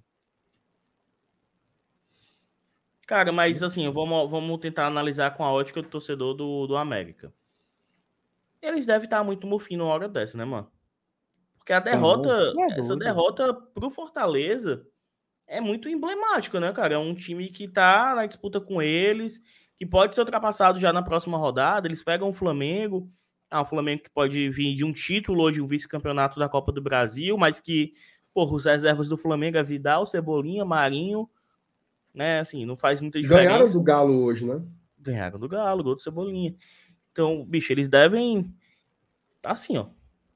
Cara, 3.06 3.30
mas 3.30 3.62
assim, 3.62 3.88
vamos, 3.92 4.28
vamos 4.28 4.58
tentar 4.58 4.88
analisar 4.88 5.36
com 5.36 5.44
a 5.44 5.52
ótica 5.52 5.80
do 5.82 5.88
torcedor 5.88 6.34
do, 6.34 6.66
do 6.66 6.76
América. 6.76 7.32
Eles 8.60 8.86
devem 8.86 9.04
estar 9.04 9.22
muito 9.22 9.46
mofinho 9.46 9.78
numa 9.78 9.92
hora 9.92 10.08
dessa, 10.08 10.36
né, 10.36 10.44
mano? 10.44 10.68
Porque 11.58 11.72
a 11.72 11.78
derrota, 11.78 12.52
Não, 12.54 12.72
é 12.72 12.76
essa 12.76 12.96
derrota 12.96 13.54
pro 13.54 13.88
Fortaleza 13.88 14.84
é 15.46 15.60
muito 15.60 15.88
emblemática, 15.88 16.58
né, 16.58 16.72
cara? 16.72 16.94
É 16.94 16.98
um 16.98 17.14
time 17.14 17.48
que 17.48 17.68
tá 17.68 18.14
na 18.14 18.26
disputa 18.26 18.60
com 18.60 18.80
eles, 18.80 19.40
que 19.76 19.86
pode 19.86 20.14
ser 20.14 20.22
ultrapassado 20.22 20.78
já 20.78 20.92
na 20.92 21.02
próxima 21.02 21.36
rodada. 21.36 21.86
Eles 21.86 22.02
pegam 22.02 22.28
o 22.28 22.34
Flamengo. 22.34 23.10
Ah, 23.50 23.62
o 23.62 23.66
Flamengo 23.66 24.02
que 24.02 24.10
pode 24.10 24.48
vir 24.50 24.74
de 24.74 24.84
um 24.84 24.92
título 24.92 25.42
ou 25.42 25.50
de 25.50 25.60
um 25.60 25.66
vice-campeonato 25.66 26.38
da 26.40 26.48
Copa 26.48 26.72
do 26.72 26.82
Brasil, 26.82 27.36
mas 27.38 27.60
que, 27.60 27.94
porra, 28.32 28.54
os 28.54 28.64
reservas 28.64 29.08
do 29.08 29.16
Flamengo 29.16 29.58
é 29.58 29.62
Vidal, 29.62 30.06
Cebolinha, 30.06 30.64
Marinho, 30.64 31.28
né? 32.12 32.40
Assim, 32.40 32.64
não 32.64 32.76
faz 32.76 33.00
muita 33.00 33.20
diferença. 33.20 33.48
Ganharam 33.48 33.72
do 33.72 33.82
Galo 33.82 34.24
hoje, 34.24 34.46
né? 34.46 34.60
Ganharam 34.98 35.38
do 35.38 35.48
Galo, 35.48 35.84
gol 35.84 35.94
do 35.94 36.00
Cebolinha. 36.00 36.56
Então, 37.12 37.44
bicho, 37.44 37.72
eles 37.72 37.86
devem. 37.86 38.52
Tá 39.40 39.52
assim, 39.52 39.76
ó. 39.76 39.86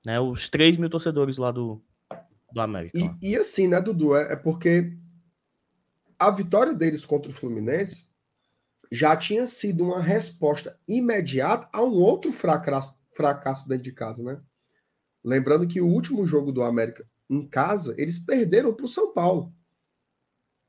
Né, 0.06 0.20
os 0.20 0.48
3 0.48 0.76
mil 0.76 0.88
torcedores 0.88 1.38
lá 1.38 1.50
do, 1.50 1.82
do 2.52 2.60
América. 2.60 2.96
E, 2.96 3.32
e 3.32 3.36
assim, 3.36 3.66
né, 3.66 3.80
Dudu? 3.80 4.16
É, 4.16 4.32
é 4.32 4.36
porque 4.36 4.96
a 6.18 6.30
vitória 6.30 6.74
deles 6.74 7.04
contra 7.04 7.30
o 7.30 7.34
Fluminense 7.34 8.08
já 8.90 9.16
tinha 9.16 9.46
sido 9.46 9.84
uma 9.84 10.00
resposta 10.00 10.78
imediata 10.88 11.68
a 11.72 11.82
um 11.82 11.92
outro 11.92 12.32
fracasso, 12.32 12.96
fracasso 13.14 13.68
dentro 13.68 13.84
de 13.84 13.92
casa, 13.92 14.22
né? 14.22 14.40
Lembrando 15.22 15.66
que 15.66 15.80
o 15.80 15.86
último 15.86 16.26
jogo 16.26 16.50
do 16.50 16.62
América 16.62 17.06
em 17.28 17.46
casa, 17.46 17.94
eles 17.98 18.18
perderam 18.18 18.72
para 18.72 18.86
o 18.86 18.88
São 18.88 19.12
Paulo, 19.12 19.52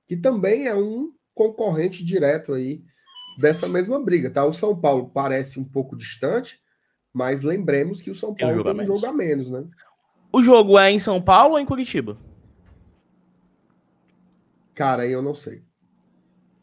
que 0.05 0.17
também 0.17 0.67
é 0.67 0.75
um 0.75 1.13
concorrente 1.33 2.03
direto 2.03 2.53
aí 2.53 2.83
dessa 3.37 3.67
mesma 3.67 4.03
briga, 4.03 4.29
tá? 4.29 4.45
O 4.45 4.51
São 4.51 4.79
Paulo 4.79 5.09
parece 5.09 5.59
um 5.59 5.63
pouco 5.63 5.95
distante, 5.95 6.59
mas 7.13 7.41
lembremos 7.41 8.01
que 8.01 8.11
o 8.11 8.15
São 8.15 8.35
Paulo 8.35 8.63
tem 8.63 8.73
um 8.73 8.75
menos. 8.75 8.87
jogo 8.87 9.05
a 9.05 9.13
menos, 9.13 9.49
né? 9.49 9.65
O 10.31 10.43
jogo 10.43 10.77
é 10.77 10.91
em 10.91 10.99
São 10.99 11.21
Paulo 11.21 11.53
ou 11.53 11.59
em 11.59 11.65
Curitiba? 11.65 12.17
Cara, 14.79 15.01
aí 15.01 15.11
eu 15.11 15.21
não 15.21 15.35
sei. 15.35 15.61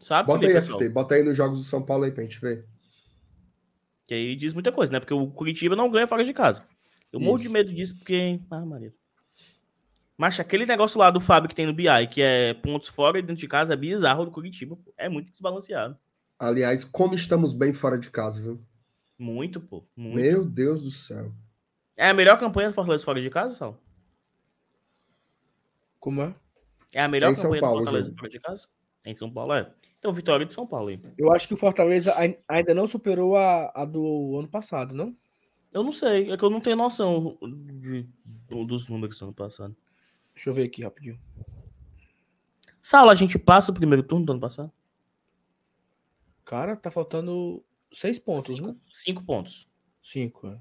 Sabe, 0.01 0.27
Bota 0.27 0.47
aí, 0.47 0.49
Felipe, 0.49 0.61
pessoal? 0.63 0.79
FT, 0.79 0.89
bota 0.89 1.15
aí 1.17 1.23
nos 1.23 1.37
jogos 1.37 1.59
do 1.59 1.65
São 1.67 1.83
Paulo 1.83 2.05
aí 2.05 2.11
pra 2.11 2.23
gente 2.23 2.41
ver. 2.41 2.65
Que 4.07 4.15
aí 4.15 4.35
diz 4.35 4.55
muita 4.55 4.73
coisa, 4.73 4.91
né? 4.91 4.99
Porque 4.99 5.13
o 5.13 5.27
Curitiba 5.27 5.77
não 5.77 5.91
ganha 5.91 6.07
fora 6.07 6.25
de 6.25 6.33
casa. 6.33 6.67
Eu 7.13 7.21
morro 7.21 7.39
de 7.39 7.51
medo 7.51 7.71
disso 7.75 7.95
porque. 7.99 8.41
Ah, 8.51 8.65
Maria. 8.65 8.95
Mas 10.17 10.41
aquele 10.41 10.65
negócio 10.65 10.99
lá 10.99 11.11
do 11.11 11.21
Fábio 11.21 11.47
que 11.47 11.55
tem 11.55 11.67
no 11.67 11.75
BI, 11.75 12.07
que 12.11 12.23
é 12.23 12.55
pontos 12.55 12.89
fora 12.89 13.19
e 13.19 13.23
dentro 13.23 13.37
de 13.37 13.49
casa, 13.49 13.75
é 13.75 13.77
bizarro 13.77 14.25
do 14.25 14.31
Curitiba. 14.31 14.77
pô. 14.77 14.95
É 14.97 15.11
muito 15.11 15.31
desbalanceado. 15.31 15.99
Aliás, 16.39 16.85
como 16.85 17.15
estamos 17.15 17.53
bem 17.53 17.75
fora 17.75 17.99
de 17.99 18.11
casa, 18.11 18.41
viu? 18.41 18.59
Muito, 19.19 19.61
pô. 19.61 19.85
Muito. 19.95 20.15
Meu 20.15 20.43
Deus 20.43 20.83
do 20.83 20.91
céu. 20.91 21.35
É 21.99 22.09
a 22.09 22.15
melhor 22.15 22.39
campanha 22.39 22.71
do 22.71 22.75
Fortaleza 22.75 23.05
fora 23.05 23.21
de 23.21 23.29
casa, 23.29 23.57
Sal? 23.57 23.79
Como 26.01 26.23
é? 26.23 26.35
É 26.97 27.03
a 27.03 27.09
melhor 27.09 27.31
É 27.31 27.35
campanha 27.35 27.61
Paulo, 27.61 27.81
do 27.81 27.85
Fortaleza 27.85 28.15
fora 28.19 28.31
de 28.31 28.41
casa? 28.41 28.69
É 29.05 29.11
em 29.11 29.15
São 29.15 29.31
Paulo, 29.31 29.53
é. 29.53 29.71
Então, 29.99 30.15
vitória 30.15 30.47
de 30.47 30.55
São 30.55 30.67
Paulo 30.67 30.89
aí. 30.89 30.99
Eu 31.19 31.31
acho 31.31 31.47
que 31.47 31.53
o 31.53 31.57
Fortaleza 31.57 32.15
ai- 32.17 32.39
ainda 32.49 32.73
não 32.75 32.87
superou 32.87 33.37
a, 33.37 33.71
a 33.75 33.85
do 33.85 34.39
ano 34.39 34.49
passado, 34.49 34.95
não? 34.95 35.15
Eu 35.71 35.83
não 35.83 35.93
sei, 35.93 36.33
é 36.33 36.39
que 36.39 36.43
eu 36.43 36.49
não 36.49 36.59
tenho 36.59 36.75
noção 36.77 37.37
de- 37.43 38.09
dos 38.67 38.89
números 38.89 39.19
do 39.19 39.27
ano 39.27 39.35
passado. 39.35 39.77
Deixa 40.35 40.49
eu 40.49 40.55
ver 40.55 40.63
aqui 40.63 40.83
rapidinho. 40.83 41.21
Sala, 42.81 43.13
a 43.13 43.15
gente 43.15 43.39
passa 43.39 43.71
o 43.71 43.75
primeiro 43.75 44.03
turno 44.03 44.25
do 44.25 44.33
ano 44.33 44.41
passado? 44.41 44.73
Cara, 46.47 46.77
tá 46.77 46.91
faltando 46.91 47.63
seis 47.93 48.19
pontos, 48.19 48.47
cinco, 48.53 48.67
né? 48.69 48.73
cinco 48.91 49.23
pontos. 49.23 49.69
Cinco, 50.03 50.47
é. 50.47 50.59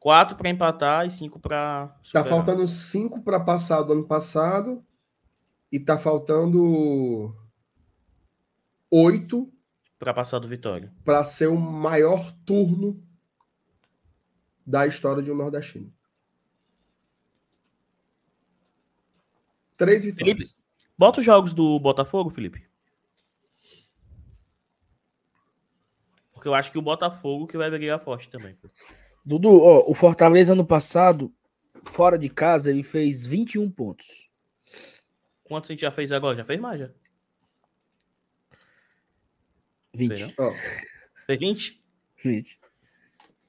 Quatro 0.00 0.38
pra 0.38 0.48
empatar 0.48 1.06
e 1.06 1.10
cinco 1.10 1.38
pra 1.38 1.94
Tá 2.10 2.24
faltando 2.24 2.66
cinco 2.66 3.20
para 3.20 3.38
passar 3.38 3.82
do 3.82 3.92
ano 3.92 4.06
passado 4.06 4.82
e 5.70 5.78
tá 5.78 5.98
faltando 5.98 7.34
oito 8.90 9.52
Pra 9.98 10.14
passar 10.14 10.38
do 10.38 10.48
Vitória. 10.48 10.92
para 11.04 11.24
ser 11.24 11.48
o 11.48 11.56
maior 11.56 12.32
turno 12.44 13.02
da 14.64 14.86
história 14.86 15.22
de 15.22 15.30
um 15.32 15.34
nordestino. 15.34 15.92
Três 19.76 20.04
vitórias. 20.04 20.56
Bota 20.96 21.20
os 21.20 21.26
jogos 21.26 21.52
do 21.52 21.78
Botafogo, 21.78 22.30
Felipe. 22.30 22.68
Porque 26.32 26.48
porque 26.48 26.48
eu 26.48 26.54
acho 26.54 26.70
que 26.70 26.78
o 26.78 26.82
Botafogo 26.82 27.46
que 27.46 27.58
vai 27.58 27.70
brigar 27.70 27.98
forte 28.00 28.30
também. 28.30 28.56
Dudu, 29.24 29.60
ó, 29.60 29.84
o 29.90 29.94
Fortaleza 29.94 30.52
ano 30.52 30.64
passado, 30.64 31.32
fora 31.84 32.18
de 32.18 32.28
casa, 32.28 32.70
ele 32.70 32.82
fez 32.82 33.26
21 33.26 33.70
pontos. 33.70 34.27
Quantos 35.48 35.70
a 35.70 35.72
gente 35.72 35.80
já 35.80 35.90
fez 35.90 36.12
agora? 36.12 36.36
Já 36.36 36.44
fez 36.44 36.60
mais, 36.60 36.78
já? 36.78 36.90
20. 39.94 40.16
Fez, 40.16 40.34
Ó, 40.38 40.52
Fez 41.26 41.38
20? 41.38 41.82
20. 42.22 42.60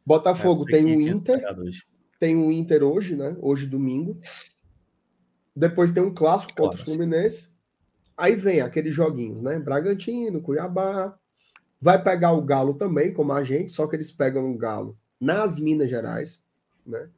Botafogo 0.06 0.66
É, 0.68 0.72
tem 0.72 0.86
o 0.86 1.02
Inter, 1.02 1.42
tem 2.18 2.36
o 2.38 2.52
Inter 2.52 2.84
hoje, 2.84 3.16
né? 3.16 3.36
Hoje 3.42 3.68
domingo. 3.68 4.19
Depois 5.56 5.92
tem 5.92 6.02
um 6.02 6.14
clássico 6.14 6.56
contra 6.56 6.80
o 6.80 6.84
Fluminense. 6.84 7.53
Aí 8.18 8.36
vem 8.36 8.61
aqueles 8.61 8.95
joguinhos, 8.95 9.42
né? 9.42 9.60
Bragantino, 9.60 10.42
Cuiabá. 10.42 11.18
Vai 11.82 12.02
pegar 12.02 12.32
o 12.32 12.42
Galo 12.42 12.74
também, 12.74 13.14
como 13.14 13.32
a 13.34 13.44
gente, 13.44 13.72
só 13.72 13.88
que 13.88 13.95
eles 13.95 14.11
pegam 14.11 14.50
o 14.52 14.58
Galo 14.58 14.98
nas 15.19 15.60
Minas 15.60 15.90
Gerais, 15.90 16.44
né? 16.86 17.10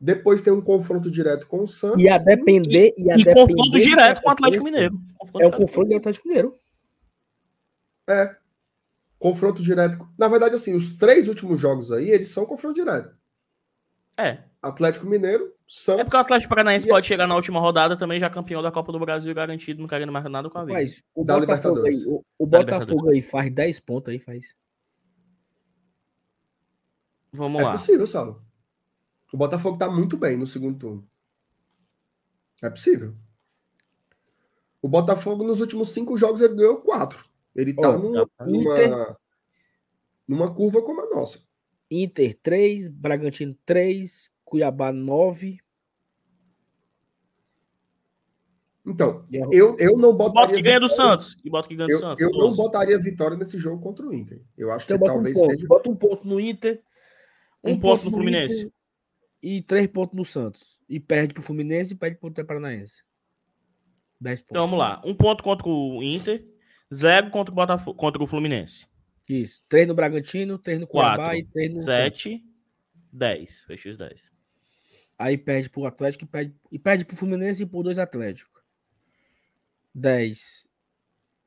Depois 0.00 0.40
tem 0.42 0.52
um 0.52 0.62
confronto 0.62 1.10
direto 1.10 1.46
com 1.46 1.62
o 1.62 1.68
Santos. 1.68 2.02
E 2.02 2.08
a 2.08 2.16
depender. 2.16 2.94
E, 2.96 3.10
a 3.10 3.16
E 3.16 3.18
depender 3.18 3.34
confronto 3.46 3.72
que 3.72 3.78
direto 3.80 4.22
com 4.22 4.28
o 4.28 4.32
Atlético 4.32 4.64
Mineiro. 4.64 4.98
Confronto 5.18 5.44
É 5.44 5.46
o 5.46 5.52
confronto 5.52 5.88
do 5.90 5.96
Atlético 5.96 6.26
Mineiro. 6.28 6.58
É. 8.08 8.36
Confronto 9.18 9.62
direto. 9.62 10.08
Na 10.18 10.26
verdade, 10.28 10.54
assim, 10.54 10.74
os 10.74 10.96
três 10.96 11.28
últimos 11.28 11.60
jogos 11.60 11.92
aí, 11.92 12.08
eles 12.10 12.28
são 12.28 12.46
confronto 12.46 12.76
direto. 12.76 13.14
É. 14.16 14.38
Atlético 14.62 15.06
Mineiro, 15.06 15.52
Santos. 15.68 16.00
É 16.00 16.04
porque 16.04 16.16
o 16.16 16.20
Atlético 16.20 16.48
Paranaense 16.48 16.86
E- 16.86 16.88
pode 16.88 17.06
chegar 17.06 17.26
na 17.26 17.36
última 17.36 17.60
rodada 17.60 17.96
também 17.96 18.18
já 18.18 18.28
campeão 18.30 18.62
da 18.62 18.72
Copa 18.72 18.90
do 18.92 18.98
Brasil 18.98 19.34
garantido, 19.34 19.80
não 19.80 19.88
querendo 19.88 20.12
mais 20.12 20.24
nada 20.30 20.48
com 20.48 20.58
a 20.58 20.62
vida. 20.64 20.72
Mas 20.78 21.02
o 21.14 21.24
Da 21.24 21.38
Botafogo 21.38 21.86
aí, 21.86 21.94
o, 22.06 22.22
o 22.38 22.46
Botafogo 22.46 23.10
aí 23.10 23.20
faz 23.22 23.52
10 23.52 23.80
pontos 23.80 24.10
aí, 24.12 24.18
faz. 24.18 24.54
Vamos 27.32 27.60
É 27.60 27.64
lá. 27.64 27.72
possível, 27.72 28.06
Saulo. 28.06 28.42
O 29.32 29.36
Botafogo 29.36 29.78
tá 29.78 29.88
muito 29.90 30.16
bem 30.16 30.36
no 30.36 30.46
segundo 30.46 30.78
turno. 30.78 31.08
É 32.62 32.68
possível. 32.70 33.14
O 34.82 34.88
Botafogo, 34.88 35.44
nos 35.44 35.60
últimos 35.60 35.90
cinco 35.90 36.16
jogos, 36.16 36.40
ele 36.40 36.54
ganhou 36.56 36.80
quatro. 36.80 37.24
Ele 37.54 37.74
tá 37.74 37.90
Ó, 37.90 37.98
numa, 37.98 38.22
Inter- 38.46 38.90
numa, 38.90 39.18
numa 40.26 40.54
curva 40.54 40.82
como 40.82 41.00
a 41.02 41.06
nossa. 41.14 41.40
Inter 41.90 42.38
3, 42.42 42.88
Bragantino 42.88 43.54
3, 43.66 44.30
Cuiabá 44.44 44.92
9. 44.92 45.58
Então, 48.86 49.26
eu, 49.52 49.76
eu 49.78 49.96
não 49.98 50.16
Bota 50.16 50.32
botaria. 50.32 50.56
que 50.56 50.62
ganha 50.62 50.80
do 50.80 50.88
vitória- 50.88 51.10
Santos. 51.20 51.36
E 51.44 51.50
bota 51.50 51.68
que 51.68 51.76
ganha 51.76 51.86
do 51.88 51.92
Eu, 51.94 51.98
Santos. 51.98 52.22
eu 52.22 52.30
não 52.30 52.38
12. 52.40 52.56
botaria 52.56 52.98
vitória 52.98 53.36
nesse 53.36 53.58
jogo 53.58 53.80
contra 53.82 54.06
o 54.06 54.14
Inter. 54.14 54.42
Eu 54.56 54.72
acho 54.72 54.86
Então 54.86 54.96
que 54.96 55.00
bota 55.00 55.12
um 55.12 55.14
talvez 55.16 55.38
ponto. 55.38 55.50
seja. 55.52 55.66
Bota 55.68 55.90
um 55.90 55.96
ponto 55.96 56.26
no 56.26 56.40
Inter. 56.40 56.82
Um 57.62 57.78
ponto 57.78 58.04
no 58.06 58.10
Fluminense. 58.10 58.62
Inter 58.62 58.72
E 59.42 59.62
3 59.62 59.86
pontos 59.86 60.16
no 60.16 60.24
Santos. 60.24 60.80
E 60.88 61.00
perde 61.00 61.32
pro 61.34 61.42
Fluminense 61.42 61.94
e 61.94 61.96
perde 61.96 62.18
pro 62.18 62.28
Inter 62.28 62.44
Paranaense. 62.44 63.04
10 64.20 64.42
pontos. 64.42 64.50
Então 64.50 64.66
vamos 64.66 64.78
lá. 64.78 65.00
Um 65.04 65.14
ponto 65.14 65.42
contra 65.42 65.68
o 65.68 66.02
Inter, 66.02 66.46
zero 66.92 67.30
contra 67.30 67.52
o 67.52 67.54
Botafogo, 67.54 67.96
contra 67.96 68.22
o 68.22 68.26
Fluminense. 68.26 68.86
Isso. 69.28 69.62
3 69.68 69.88
no 69.88 69.94
Bragantino, 69.94 70.58
3 70.58 70.80
no 70.80 70.86
Cuiabá 70.86 71.16
Quatro, 71.16 71.38
e 71.38 71.44
3 71.44 71.74
no 71.74 71.80
Santos. 71.80 71.94
Sete, 71.94 72.44
dez. 73.12 73.60
Fechei 73.62 73.92
os 73.92 73.98
dez. 73.98 74.30
Aí 75.18 75.36
perde 75.36 75.68
pro 75.70 75.86
Atlético 75.86 76.24
e 76.24 76.26
perde, 76.26 76.54
e 76.72 76.78
perde 76.78 77.04
pro 77.04 77.16
Fluminense 77.16 77.62
e 77.62 77.66
por 77.66 77.82
dois 77.82 77.98
Atlético. 77.98 78.62
10. 79.94 80.66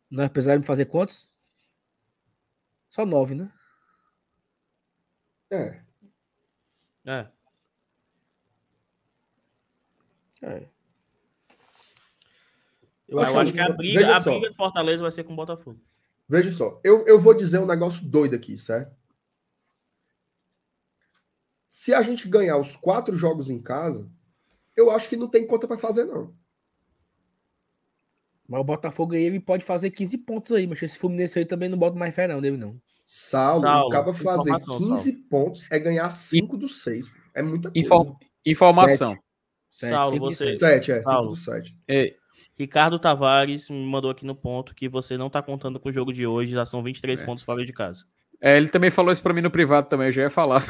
Nós 0.09 0.30
precisamos 0.30 0.65
fazer 0.65 0.85
quantos? 0.85 1.30
Só 2.89 3.05
9, 3.05 3.33
né? 3.33 3.51
É. 5.51 5.81
É. 7.05 7.27
É. 10.43 10.63
Eu, 13.07 13.19
Assim, 13.19 13.38
acho 13.38 13.53
que 13.53 13.59
a 13.59 13.69
briga, 13.69 13.99
veja 13.99 14.17
a 14.17 14.22
só. 14.22 14.31
briga 14.31 14.49
de 14.49 14.55
Fortaleza 14.55 15.01
vai 15.01 15.11
ser 15.11 15.23
com 15.23 15.33
o 15.33 15.35
Botafogo. 15.35 15.80
Veja 16.27 16.51
só, 16.51 16.80
eu, 16.83 17.05
eu 17.05 17.19
vou 17.19 17.33
dizer 17.33 17.59
um 17.59 17.65
negócio 17.65 18.03
doido 18.05 18.35
aqui, 18.35 18.57
certo? 18.57 18.95
Se 21.69 21.93
a 21.93 22.01
gente 22.01 22.27
ganhar 22.27 22.57
os 22.57 22.75
quatro 22.75 23.15
jogos 23.15 23.49
em 23.49 23.61
casa, 23.61 24.09
eu 24.75 24.89
acho 24.91 25.09
que 25.09 25.17
não 25.17 25.27
tem 25.27 25.45
conta 25.45 25.67
para 25.67 25.77
fazer, 25.77 26.05
não. 26.05 26.33
Mas 28.47 28.61
o 28.61 28.63
Botafogo 28.63 29.13
aí 29.15 29.23
ele 29.23 29.39
pode 29.39 29.63
fazer 29.63 29.89
15 29.91 30.17
pontos 30.19 30.51
aí, 30.51 30.67
mas 30.67 30.81
esse 30.81 30.97
Fluminense 30.97 31.39
aí 31.39 31.45
também 31.45 31.69
não 31.69 31.77
bota 31.77 31.97
mais 31.97 32.13
fé, 32.13 32.27
não, 32.27 32.41
dele 32.41 32.57
não. 32.57 32.80
Saulo, 33.05 33.61
Saulo, 33.61 33.88
o 33.88 33.89
cara 33.89 34.13
fazer 34.13 34.49
informação, 34.51 34.77
15 34.77 35.11
pontos 35.23 35.65
é 35.72 35.80
ganhar 35.80 36.09
5 36.09 36.57
dos 36.57 36.83
6. 36.83 37.11
É 37.33 37.41
muita 37.41 37.69
coisa. 37.72 37.85
Infor- 37.85 38.17
Informação. 38.45 39.11
Sete, 39.11 39.23
Saulo, 39.74 40.11
cinco 40.14 40.32
e 40.32 40.35
você. 40.35 40.56
sete. 40.56 40.85
7, 40.85 40.92
é, 40.92 40.95
5 40.95 41.03
Saulo. 41.10 41.30
dos 41.32 41.43
7. 41.43 41.76
Ei, 41.88 42.16
Ricardo 42.58 43.00
Tavares 43.00 43.69
me 43.69 43.85
mandou 43.85 44.11
aqui 44.11 44.26
no 44.26 44.35
ponto 44.35 44.76
que 44.76 44.88
você 44.88 45.18
não 45.18 45.30
tá 45.30 45.42
contando 45.42 45.80
com 45.80 45.90
o 45.90 45.92
jogo 45.92 46.14
de 46.14 46.26
hoje, 46.27 46.52
já 46.53 46.64
são 46.66 46.84
23 46.84 47.22
É. 47.22 47.26
pontos 47.26 47.43
fora 47.43 47.66
de 47.66 47.74
casa. 47.74 48.03
é, 48.40 48.56
ele 48.58 48.68
também 48.68 48.92
falou 48.92 49.11
isso 49.11 49.22
pra 49.24 49.34
mim 49.34 49.42
no 49.42 49.50
privado 49.50 49.88
também, 49.90 50.08
eu 50.08 50.11
já 50.11 50.22
ia 50.24 50.30
falar. 50.30 50.64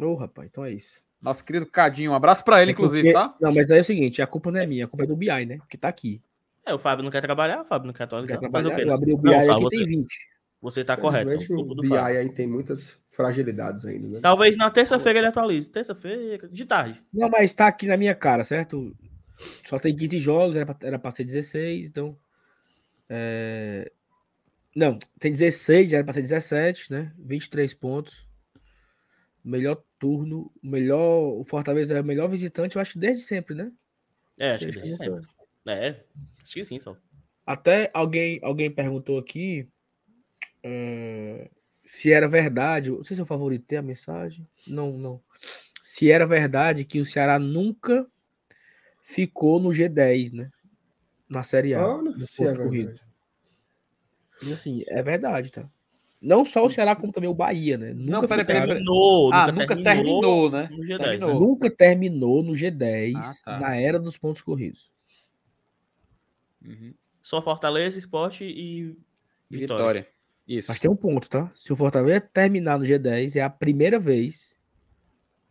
Ô, 0.00 0.14
rapaz, 0.14 0.48
então 0.50 0.64
é 0.64 0.72
isso. 0.72 1.02
Nosso 1.20 1.44
querido 1.44 1.66
Cadinho, 1.66 2.10
um 2.12 2.14
abraço 2.14 2.44
pra 2.44 2.60
ele, 2.62 2.70
É 2.70 2.72
inclusive, 2.72 3.12
porque- 3.12 3.28
tá? 3.28 3.36
Não, 3.40 3.52
mas 3.54 3.70
aí 3.70 3.78
é 3.78 3.80
o 3.80 3.84
seguinte, 3.84 4.22
a 4.22 4.26
culpa 4.26 4.50
não 4.50 4.60
é 4.60 4.66
minha, 4.66 4.84
a 4.86 4.88
culpa 4.88 5.04
é 5.04 5.06
do 5.06 5.14
BI, 5.16 5.44
né? 5.46 5.58
Que 5.68 5.76
tá 5.76 5.88
aqui. 5.88 6.20
É, 6.66 6.72
o 6.74 6.78
Fábio 6.78 7.04
não 7.04 7.10
quer 7.10 7.20
trabalhar, 7.20 7.60
o 7.60 7.64
Fábio 7.64 7.86
não 7.86 7.92
quer 7.92 7.98
Quer 7.98 8.04
atualizar. 8.04 8.38
Mas 8.40 8.50
trabalhar, 8.64 8.72
o 8.72 8.76
quê? 8.76 8.84
eu 8.88 8.94
abri 8.94 9.12
o 9.12 9.16
BI 9.18 9.30
Não, 9.30 9.36
aqui, 9.38 9.46
Saulo, 9.46 9.68
tem 9.68 9.78
você, 9.80 9.84
20. 9.86 10.14
Você 10.62 10.84
tá 10.84 10.96
correto. 10.96 11.36
o 11.52 11.74
BI 11.74 11.96
aí 11.96 12.30
tem 12.30 12.46
muitas 12.46 13.02
fragilidades 13.10 13.84
ainda, 13.84 14.08
né? 14.08 14.20
Talvez 14.22 14.56
na 14.56 14.70
terça-feira 14.70 15.18
ele 15.18 15.26
atualize. 15.26 15.68
Terça-feira, 15.68 16.48
de 16.48 16.64
tarde. 16.64 17.02
Não, 17.12 17.28
mas 17.28 17.52
tá 17.52 17.66
aqui 17.66 17.88
na 17.88 17.96
minha 17.96 18.14
cara, 18.14 18.44
certo? 18.44 18.96
Só 19.66 19.76
tem 19.80 19.94
15 19.94 20.20
jogos, 20.20 20.54
era 20.54 20.64
pra, 20.64 20.86
era 20.86 20.98
pra 21.00 21.10
ser 21.10 21.24
16, 21.24 21.88
então. 21.88 22.16
é, 23.08 23.90
Não, 24.74 25.00
tem 25.18 25.32
16, 25.32 25.90
já 25.90 25.96
era 25.96 26.04
pra 26.04 26.14
ser 26.14 26.22
17, 26.22 26.92
né? 26.92 27.12
23 27.18 27.74
pontos. 27.74 28.24
Melhor 29.44 29.82
turno, 29.98 30.48
melhor. 30.62 31.40
O 31.40 31.44
Fortaleza 31.44 31.98
é 31.98 32.00
o 32.00 32.04
melhor 32.04 32.28
visitante, 32.28 32.76
eu 32.76 32.82
acho, 32.82 33.00
desde 33.00 33.24
sempre, 33.24 33.56
né? 33.56 33.72
É, 34.38 34.50
acho 34.50 34.58
que 34.60 34.64
Desde 34.66 34.80
desde 34.82 34.96
sempre. 34.96 35.26
É, 35.66 36.04
acho 36.44 36.54
que 36.54 36.62
sim, 36.62 36.78
só. 36.78 36.96
Até 37.44 37.90
alguém, 37.92 38.38
alguém 38.44 38.70
perguntou 38.70 39.18
aqui 39.18 39.68
é, 40.62 41.50
se 41.84 42.12
era 42.12 42.28
verdade. 42.28 42.90
Não 42.90 43.04
sei 43.04 43.14
se 43.16 43.20
eu 43.22 43.26
favoritei 43.26 43.78
a 43.78 43.82
mensagem. 43.82 44.46
Não, 44.66 44.96
não. 44.96 45.20
Se 45.82 46.10
era 46.10 46.26
verdade 46.26 46.84
que 46.84 47.00
o 47.00 47.04
Ceará 47.04 47.38
nunca 47.38 48.06
ficou 49.02 49.58
no 49.60 49.70
G10, 49.70 50.32
né? 50.32 50.50
Na 51.28 51.42
Série 51.42 51.74
A. 51.74 51.86
Olha, 51.86 52.16
se 52.18 52.44
é 52.46 52.54
corrido. 52.56 52.88
verdade. 52.88 53.12
E 54.44 54.52
assim, 54.52 54.84
é 54.88 55.02
verdade, 55.02 55.50
tá? 55.52 55.68
Não 56.20 56.44
só 56.44 56.64
o 56.64 56.68
Ceará, 56.68 56.94
como 56.94 57.12
também 57.12 57.28
o 57.28 57.34
Bahia, 57.34 57.76
né? 57.76 57.92
Nunca, 57.92 58.12
Não, 58.12 58.22
ficaram- 58.22 58.44
peraí. 58.46 58.66
Terminou, 58.68 59.32
Ah, 59.32 59.50
nunca 59.50 59.76
terminou, 59.76 60.50
né? 60.50 60.68
No 60.70 60.84
G10. 60.84 60.98
Terminou. 61.18 61.40
nunca 61.40 61.70
terminou 61.70 62.42
no 62.44 62.52
G10 62.52 63.16
Ah, 63.16 63.32
tá. 63.44 63.58
na 63.58 63.76
era 63.76 63.98
dos 63.98 64.16
pontos 64.16 64.40
corridos. 64.42 64.92
Uhum. 66.64 66.94
Só 67.20 67.42
Fortaleza, 67.42 67.98
Esporte 67.98 68.44
e 68.44 68.96
Vitória. 69.50 69.76
Vitória. 69.76 70.08
Isso. 70.46 70.70
Mas 70.70 70.78
tem 70.78 70.90
um 70.90 70.96
ponto, 70.96 71.28
tá? 71.28 71.50
Se 71.54 71.72
o 71.72 71.76
Fortaleza 71.76 72.20
terminar 72.20 72.78
no 72.78 72.84
G10, 72.84 73.36
é 73.36 73.42
a 73.42 73.50
primeira 73.50 73.98
vez 73.98 74.56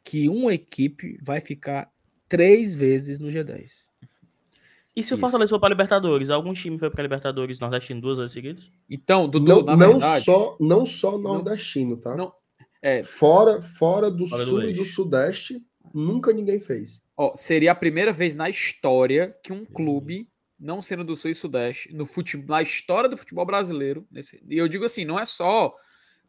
que 0.04 0.28
uma 0.28 0.54
equipe 0.54 1.18
vai 1.22 1.40
ficar 1.40 1.90
três 2.28 2.74
vezes 2.76 3.20
no 3.20 3.30
G10. 3.30 3.86
E 4.96 5.02
se 5.04 5.14
o 5.14 5.16
Isso. 5.16 5.18
Fortaleza 5.22 5.50
for 5.50 5.60
para 5.60 5.70
Libertadores? 5.70 6.30
Algum 6.30 6.54
time 6.54 6.78
foi 6.78 6.90
para 6.90 7.02
Libertadores 7.04 7.60
Nordestino 7.60 8.02
duas 8.02 8.18
vezes 8.18 8.34
seguidas? 8.34 8.72
Então, 8.90 9.30
Dudu, 9.30 9.46
Não, 9.46 9.62
na 9.64 9.78
não 9.78 9.92
verdade, 9.94 10.26
só, 10.26 10.58
não 10.60 10.86
só 10.86 11.18
nordestino, 11.18 11.96
tá? 11.98 12.16
não- 12.16 12.34
é, 12.82 13.02
Fora, 13.04 13.62
fora 13.62 14.10
do 14.12 14.26
Fora 14.28 14.44
do 14.44 14.50
sul 14.50 14.64
e 14.64 14.74
do 14.74 14.84
sudeste, 14.84 15.64
nunca 15.94 16.34
ninguém 16.34 16.60
fez. 16.60 17.02
ó, 17.16 17.34
seria 17.36 17.72
a 17.72 17.76
primeira 17.76 18.12
vez 18.12 18.36
na 18.36 18.50
história 18.50 19.34
que 19.44 19.54
um 19.54 19.64
clube, 19.64 20.28
não 20.62 20.80
sendo 20.82 21.04
do 21.04 21.16
Sul 21.16 21.32
e 21.32 21.36
Sudeste, 21.36 21.92
no 21.92 22.06
futebol, 22.06 22.56
na 22.56 22.62
história 22.62 23.10
do 23.10 23.18
futebol 23.18 23.46
brasileiro, 23.46 24.08
nesse- 24.12 24.42
e 24.48 24.56
eu 24.58 24.68
digo 24.68 24.86
assim, 24.86 25.04
não 25.04 25.20
é 25.20 25.26
só 25.26 25.76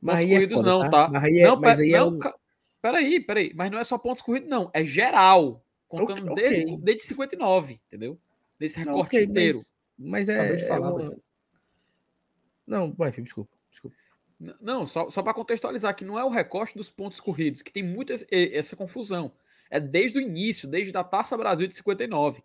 Mas 0.01 0.17
pontos 0.23 0.31
é 0.31 0.35
corridos, 0.35 0.57
foda, 0.57 0.70
não, 0.70 0.81
tá? 0.81 0.89
tá? 0.91 1.09
Mas 1.11 1.25
aí 1.25 1.39
é- 1.39 1.44
não, 1.44 1.61
mas 1.61 1.77
pe- 1.77 1.83
aí 1.85 1.93
é 1.93 1.99
não, 2.01 2.09
um- 2.09 2.19
ca- 2.19 2.35
peraí, 2.81 3.20
peraí, 3.20 3.52
mas 3.55 3.70
não 3.70 3.78
é 3.78 3.85
só 3.85 3.99
pontos 3.99 4.23
corridos, 4.23 4.49
não, 4.49 4.70
é 4.73 4.83
geral, 4.83 5.62
contando 5.86 6.33
Ok, 6.33 6.43
desde, 6.43 6.77
desde 6.78 7.02
59, 7.05 7.78
entendeu? 7.86 8.19
Desse 8.59 8.78
recorte 8.78 9.17
ok, 9.17 9.25
inteiro. 9.25 9.59
mas, 9.99 10.27
mas 10.27 10.28
é. 10.31 10.59
Falar, 10.61 10.89
é 10.89 10.91
uma-. 10.91 11.17
Não, 12.67 12.93
vai, 12.93 13.11
desculpa. 13.11 13.51
desculpa. 13.70 13.97
Não, 14.61 14.86
só, 14.86 15.09
só 15.11 15.23
para 15.23 15.35
contextualizar, 15.35 15.94
que 15.94 16.05
não 16.05 16.19
é 16.19 16.25
o 16.25 16.28
recorte 16.31 16.75
dos 16.77 16.91
pontos 16.91 17.20
corridos, 17.20 17.62
que 17.62 17.73
tem 17.73 17.83
muita 17.83 18.15
essa 18.31 18.75
confusão. 18.75 19.33
É 19.70 19.78
desde 19.78 20.19
o 20.19 20.20
início, 20.20 20.69
desde 20.69 20.97
a 20.97 21.05
Taça 21.05 21.36
Brasil 21.36 21.67
de 21.67 21.75
59. 21.75 22.43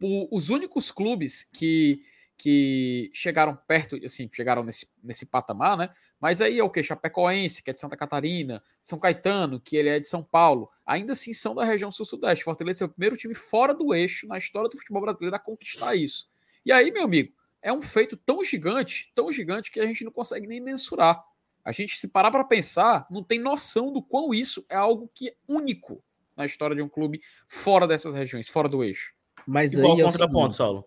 Os 0.00 0.50
únicos 0.50 0.90
clubes 0.90 1.42
que, 1.42 2.02
que 2.36 3.10
chegaram 3.14 3.56
perto, 3.66 3.96
assim, 4.04 4.28
chegaram 4.32 4.62
nesse, 4.62 4.88
nesse 5.02 5.26
patamar, 5.26 5.76
né? 5.76 5.90
Mas 6.20 6.40
aí 6.40 6.58
é 6.58 6.64
o 6.64 6.70
que? 6.70 6.82
Chapecoense, 6.82 7.62
que 7.62 7.70
é 7.70 7.72
de 7.72 7.78
Santa 7.80 7.96
Catarina, 7.96 8.62
São 8.80 8.98
Caetano, 8.98 9.60
que 9.60 9.76
ele 9.76 9.88
é 9.88 10.00
de 10.00 10.08
São 10.08 10.22
Paulo, 10.22 10.70
ainda 10.84 11.12
assim 11.12 11.32
são 11.32 11.54
da 11.54 11.64
região 11.64 11.90
sul-sudeste. 11.90 12.44
Fortaleza 12.44 12.84
é 12.84 12.86
o 12.86 12.88
primeiro 12.88 13.16
time 13.16 13.34
fora 13.34 13.74
do 13.74 13.94
eixo 13.94 14.26
na 14.26 14.38
história 14.38 14.68
do 14.68 14.76
futebol 14.76 15.02
brasileiro 15.02 15.36
a 15.36 15.38
conquistar 15.38 15.94
isso. 15.94 16.28
E 16.64 16.72
aí, 16.72 16.90
meu 16.90 17.04
amigo, 17.04 17.32
é 17.62 17.72
um 17.72 17.82
feito 17.82 18.16
tão 18.16 18.42
gigante, 18.42 19.12
tão 19.14 19.30
gigante 19.30 19.70
que 19.70 19.80
a 19.80 19.86
gente 19.86 20.04
não 20.04 20.12
consegue 20.12 20.46
nem 20.46 20.60
mensurar. 20.60 21.22
A 21.64 21.72
gente, 21.72 21.98
se 21.98 22.06
parar 22.06 22.30
para 22.30 22.44
pensar, 22.44 23.06
não 23.10 23.24
tem 23.24 23.40
noção 23.40 23.92
do 23.92 24.00
quão 24.00 24.32
isso 24.32 24.64
é 24.68 24.76
algo 24.76 25.10
que 25.12 25.30
é 25.30 25.34
único 25.48 26.02
na 26.36 26.46
história 26.46 26.76
de 26.76 26.82
um 26.82 26.88
clube 26.88 27.20
fora 27.48 27.88
dessas 27.88 28.14
regiões, 28.14 28.48
fora 28.48 28.68
do 28.68 28.84
eixo. 28.84 29.15
Mas 29.46 29.72
E 29.72 29.80
qual 29.80 29.92
aí 29.94 29.98
o 29.98 30.00
é 30.00 30.04
o, 30.04 30.10
contraponto, 30.12 30.38
seguinte, 30.40 30.56
Saulo? 30.56 30.84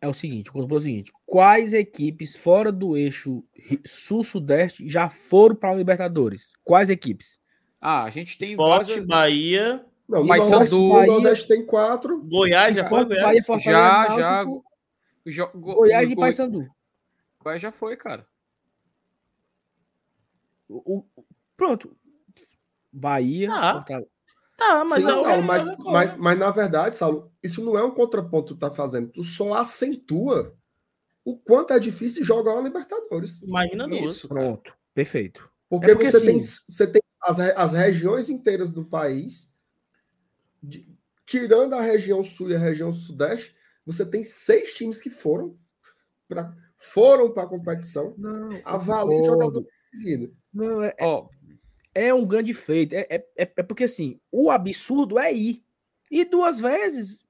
é 0.00 0.08
o 0.08 0.14
seguinte, 0.14 0.50
o 0.50 0.52
contraponto 0.52 0.74
é 0.74 0.78
o 0.78 0.80
seguinte: 0.82 1.12
quais 1.26 1.72
equipes 1.72 2.36
fora 2.36 2.72
do 2.72 2.96
eixo 2.96 3.44
sul-sudeste 3.84 4.88
já 4.88 5.10
foram 5.10 5.54
para 5.54 5.70
a 5.70 5.74
Libertadores? 5.74 6.52
Quais 6.64 6.88
equipes? 6.90 7.38
Ah, 7.80 8.04
a 8.04 8.10
gente 8.10 8.38
tem 8.38 8.50
Esporte, 8.52 8.88
várias- 8.88 9.06
Bahia, 9.06 9.86
Não, 10.08 10.24
Mas 10.24 10.50
Nordeste, 10.50 10.74
Sandu- 10.74 10.90
o 10.92 11.06
Nordeste 11.06 11.48
tem 11.48 11.64
quatro. 11.66 12.22
Goiás 12.24 12.76
já 12.76 12.88
foi? 12.88 13.04
Bahia, 13.06 13.42
Já, 13.42 14.08
já. 14.16 14.44
Náutico, 14.44 14.64
Jo- 15.26 15.50
Go- 15.54 15.74
Goiás 15.76 16.10
e 16.10 16.14
Goi- 16.14 16.20
Paysandu. 16.20 16.68
Goiás 17.42 17.62
já 17.62 17.72
foi, 17.72 17.96
cara. 17.96 18.26
O- 20.68 20.98
o- 21.16 21.24
Pronto. 21.56 21.96
Bahia, 22.92 23.48
Ah, 23.52 23.74
Fortaleza. 23.74 24.10
Tá, 24.62 24.84
mas 24.84 25.02
Sim, 25.02 25.10
Saulo, 25.10 25.26
é- 25.28 25.42
mas, 25.42 25.66
é- 25.66 25.76
mas, 25.78 26.16
mas 26.16 26.38
na 26.38 26.50
verdade, 26.50 26.94
Saulo, 26.94 27.32
isso 27.42 27.64
não 27.64 27.76
é 27.76 27.82
um 27.84 27.90
contraponto 27.90 28.54
que 28.54 28.58
tu 28.58 28.60
tá 28.60 28.70
fazendo. 28.70 29.08
Tu 29.10 29.22
só 29.24 29.54
acentua 29.54 30.54
o 31.24 31.36
quanto 31.36 31.72
é 31.72 31.78
difícil 31.78 32.24
jogar 32.24 32.52
uma 32.54 32.62
Libertadores. 32.62 33.42
Imagina 33.42 33.88
duas. 33.88 34.12
Isso, 34.14 34.28
cara. 34.28 34.40
Pronto. 34.40 34.74
Perfeito. 34.94 35.48
Porque, 35.68 35.90
É 35.90 35.94
porque, 35.94 36.10
você, 36.10 36.16
assim- 36.18 36.26
tem, 36.26 36.40
você 36.40 36.86
tem 36.86 37.02
as, 37.22 37.40
as 37.40 37.72
regiões 37.72 38.28
inteiras 38.28 38.70
do 38.70 38.84
país, 38.84 39.52
de- 40.62 40.88
tirando 41.26 41.74
a 41.74 41.80
região 41.80 42.22
sul 42.22 42.50
e 42.50 42.54
a 42.54 42.58
região 42.58 42.92
sudeste, 42.92 43.54
você 43.84 44.04
tem 44.06 44.22
seis 44.22 44.74
times 44.74 45.00
que 45.00 45.10
foram 45.10 45.56
pra, 46.28 46.54
foram 46.76 47.32
para 47.32 47.44
a 47.44 47.48
competição, 47.48 48.14
Não, 48.18 48.50
avalia 48.64 49.18
concordo. 49.18 49.24
jogador 49.24 49.66
seguido. 49.90 50.34
Não, 50.52 50.82
é, 50.82 50.94
Ó, 51.00 51.28
é 51.94 52.12
um 52.12 52.26
grande 52.26 52.52
feito. 52.54 52.94
É, 52.94 53.06
é, 53.08 53.26
é 53.36 53.52
é 53.56 53.62
porque 53.62 53.84
assim, 53.84 54.18
o 54.30 54.50
absurdo 54.50 55.18
é 55.18 55.32
ir. 55.32 55.62
E 56.10 56.24
duas 56.24 56.60
vezes. 56.60 57.24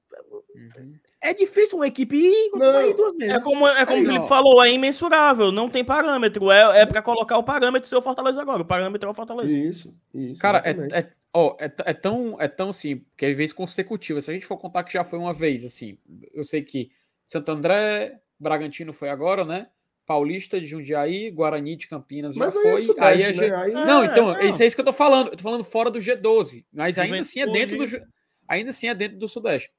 uhum. 0.54 0.94
É 1.24 1.32
difícil 1.32 1.78
uma 1.78 1.86
equipe 1.86 2.16
ir 2.16 2.50
Não, 2.52 2.84
ir 2.84 2.94
duas 2.94 3.16
vezes. 3.16 3.34
É 3.34 3.40
como, 3.40 3.68
é 3.68 3.86
como 3.86 3.98
o 3.98 4.02
isso. 4.02 4.10
Felipe 4.10 4.28
falou, 4.28 4.62
é 4.62 4.72
imensurável, 4.72 5.52
não 5.52 5.68
tem 5.68 5.84
parâmetro. 5.84 6.50
É, 6.50 6.80
é 6.80 6.86
para 6.86 7.00
colocar 7.00 7.38
o 7.38 7.44
parâmetro 7.44 7.88
seu 7.88 8.02
Fortaleza 8.02 8.42
agora. 8.42 8.62
O 8.62 8.64
parâmetro 8.64 9.08
é 9.08 9.10
o 9.12 9.14
Fortaleza. 9.14 9.56
Isso, 9.56 9.94
isso. 10.12 10.40
Cara, 10.40 10.58
é, 10.64 10.70
exatamente. 10.70 10.94
é, 10.94 11.12
ó, 11.32 11.56
é, 11.60 11.72
é 11.84 11.94
tão, 11.94 12.36
é 12.40 12.48
tão 12.48 12.70
assim, 12.70 13.04
que 13.16 13.26
é 13.26 13.32
vez 13.32 13.52
consecutiva. 13.52 14.20
Se 14.20 14.32
a 14.32 14.34
gente 14.34 14.46
for 14.46 14.56
contar 14.56 14.82
que 14.82 14.92
já 14.92 15.04
foi 15.04 15.18
uma 15.18 15.32
vez, 15.32 15.64
assim, 15.64 15.96
eu 16.34 16.42
sei 16.42 16.60
que 16.60 16.90
Santo 17.24 17.52
André, 17.52 18.20
Bragantino 18.38 18.92
foi 18.92 19.08
agora, 19.08 19.44
né? 19.44 19.68
Paulista 20.12 20.60
de 20.60 20.66
Jundiaí, 20.66 21.30
Guarani 21.30 21.74
de 21.74 21.88
Campinas 21.88 22.34
já 22.34 22.44
Mas 22.44 22.54
aí 22.54 22.62
foi. 22.62 22.70
é 22.70 22.74
aí 22.74 22.84
sudeste, 22.84 23.44
é 23.44 23.48
né? 23.48 23.56
Aí, 23.56 23.72
Não, 23.72 24.02
É, 24.02 24.06
então, 24.06 24.26
não. 24.34 24.40
isso 24.42 24.62
é 24.62 24.66
isso 24.66 24.76
que 24.76 24.80
eu 24.82 24.84
tô 24.84 24.92
falando. 24.92 25.28
Eu 25.28 25.36
tô 25.36 25.42
falando 25.42 25.64
fora 25.64 25.90
do 25.90 25.98
G12, 25.98 26.66
mas 26.70 26.98
ainda 26.98 27.20
assim 27.20 27.40
é 27.40 27.46
dentro 27.50 27.78
do 27.78 28.02
ainda 28.46 28.68
assim 28.70 28.88
é 28.88 28.94
dentro 28.94 29.16
do 29.18 29.26
Sudeste. 29.26 29.70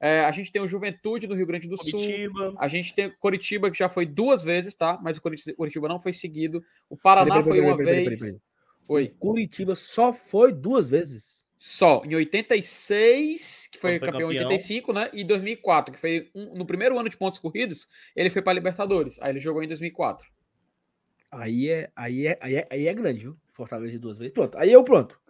É, 0.00 0.24
a 0.24 0.32
gente 0.32 0.50
tem 0.50 0.62
o 0.62 0.66
Juventude 0.66 1.26
do 1.26 1.34
Rio 1.34 1.46
Grande 1.46 1.68
do 1.68 1.76
Sul. 1.76 1.92
Curitiba. 1.92 2.54
A 2.58 2.66
gente 2.68 2.94
tem 2.94 3.10
Coritiba, 3.20 3.70
que 3.70 3.78
já 3.78 3.88
foi 3.88 4.06
duas 4.06 4.42
vezes, 4.42 4.74
tá? 4.74 4.98
Mas 5.02 5.18
o 5.18 5.22
Coriti- 5.22 5.52
Curitiba 5.52 5.86
não 5.88 6.00
foi 6.00 6.14
seguido. 6.14 6.64
O 6.88 6.96
Paraná 6.96 7.34
Peraí, 7.34 7.44
peraí, 7.44 7.58
foi 7.60 7.68
uma 7.68 7.76
peraí, 7.76 8.04
peraí, 8.04 8.18
vez. 8.18 8.38
Oi. 8.88 9.14
Curitiba 9.18 9.74
só 9.74 10.12
foi 10.12 10.52
duas 10.52 10.88
vezes. 10.88 11.41
Só. 11.64 12.02
Em 12.04 12.12
86, 12.16 13.68
que 13.70 13.78
foi 13.78 14.00
foi 14.00 14.08
campeão 14.10 14.32
em 14.32 14.34
campeão. 14.36 14.50
85, 14.50 14.92
né? 14.92 15.08
E 15.12 15.22
2004, 15.22 15.94
que 15.94 16.00
foi 16.00 16.28
um- 16.34 16.56
no 16.58 16.66
primeiro 16.66 16.98
ano 16.98 17.08
de 17.08 17.16
pontos 17.16 17.38
corridos, 17.38 17.86
ele 18.16 18.30
foi 18.30 18.42
para 18.42 18.52
Libertadores. 18.54 19.22
Aí 19.22 19.30
ele 19.30 19.38
jogou 19.38 19.62
em 19.62 19.68
2004. 19.68 20.28
Aí 21.30 21.70
é, 21.70 21.88
aí 21.94 22.26
é, 22.26 22.36
aí 22.40 22.54
é, 22.56 22.66
aí 22.68 22.86
é 22.88 22.94
grande, 22.94 23.20
viu? 23.20 23.38
Fortaleza 23.48 23.96
duas 23.96 24.18
vezes. 24.18 24.34
Pronto. 24.34 24.58
Aí 24.58 24.72
eu 24.72 24.82
pronto. 24.82 25.20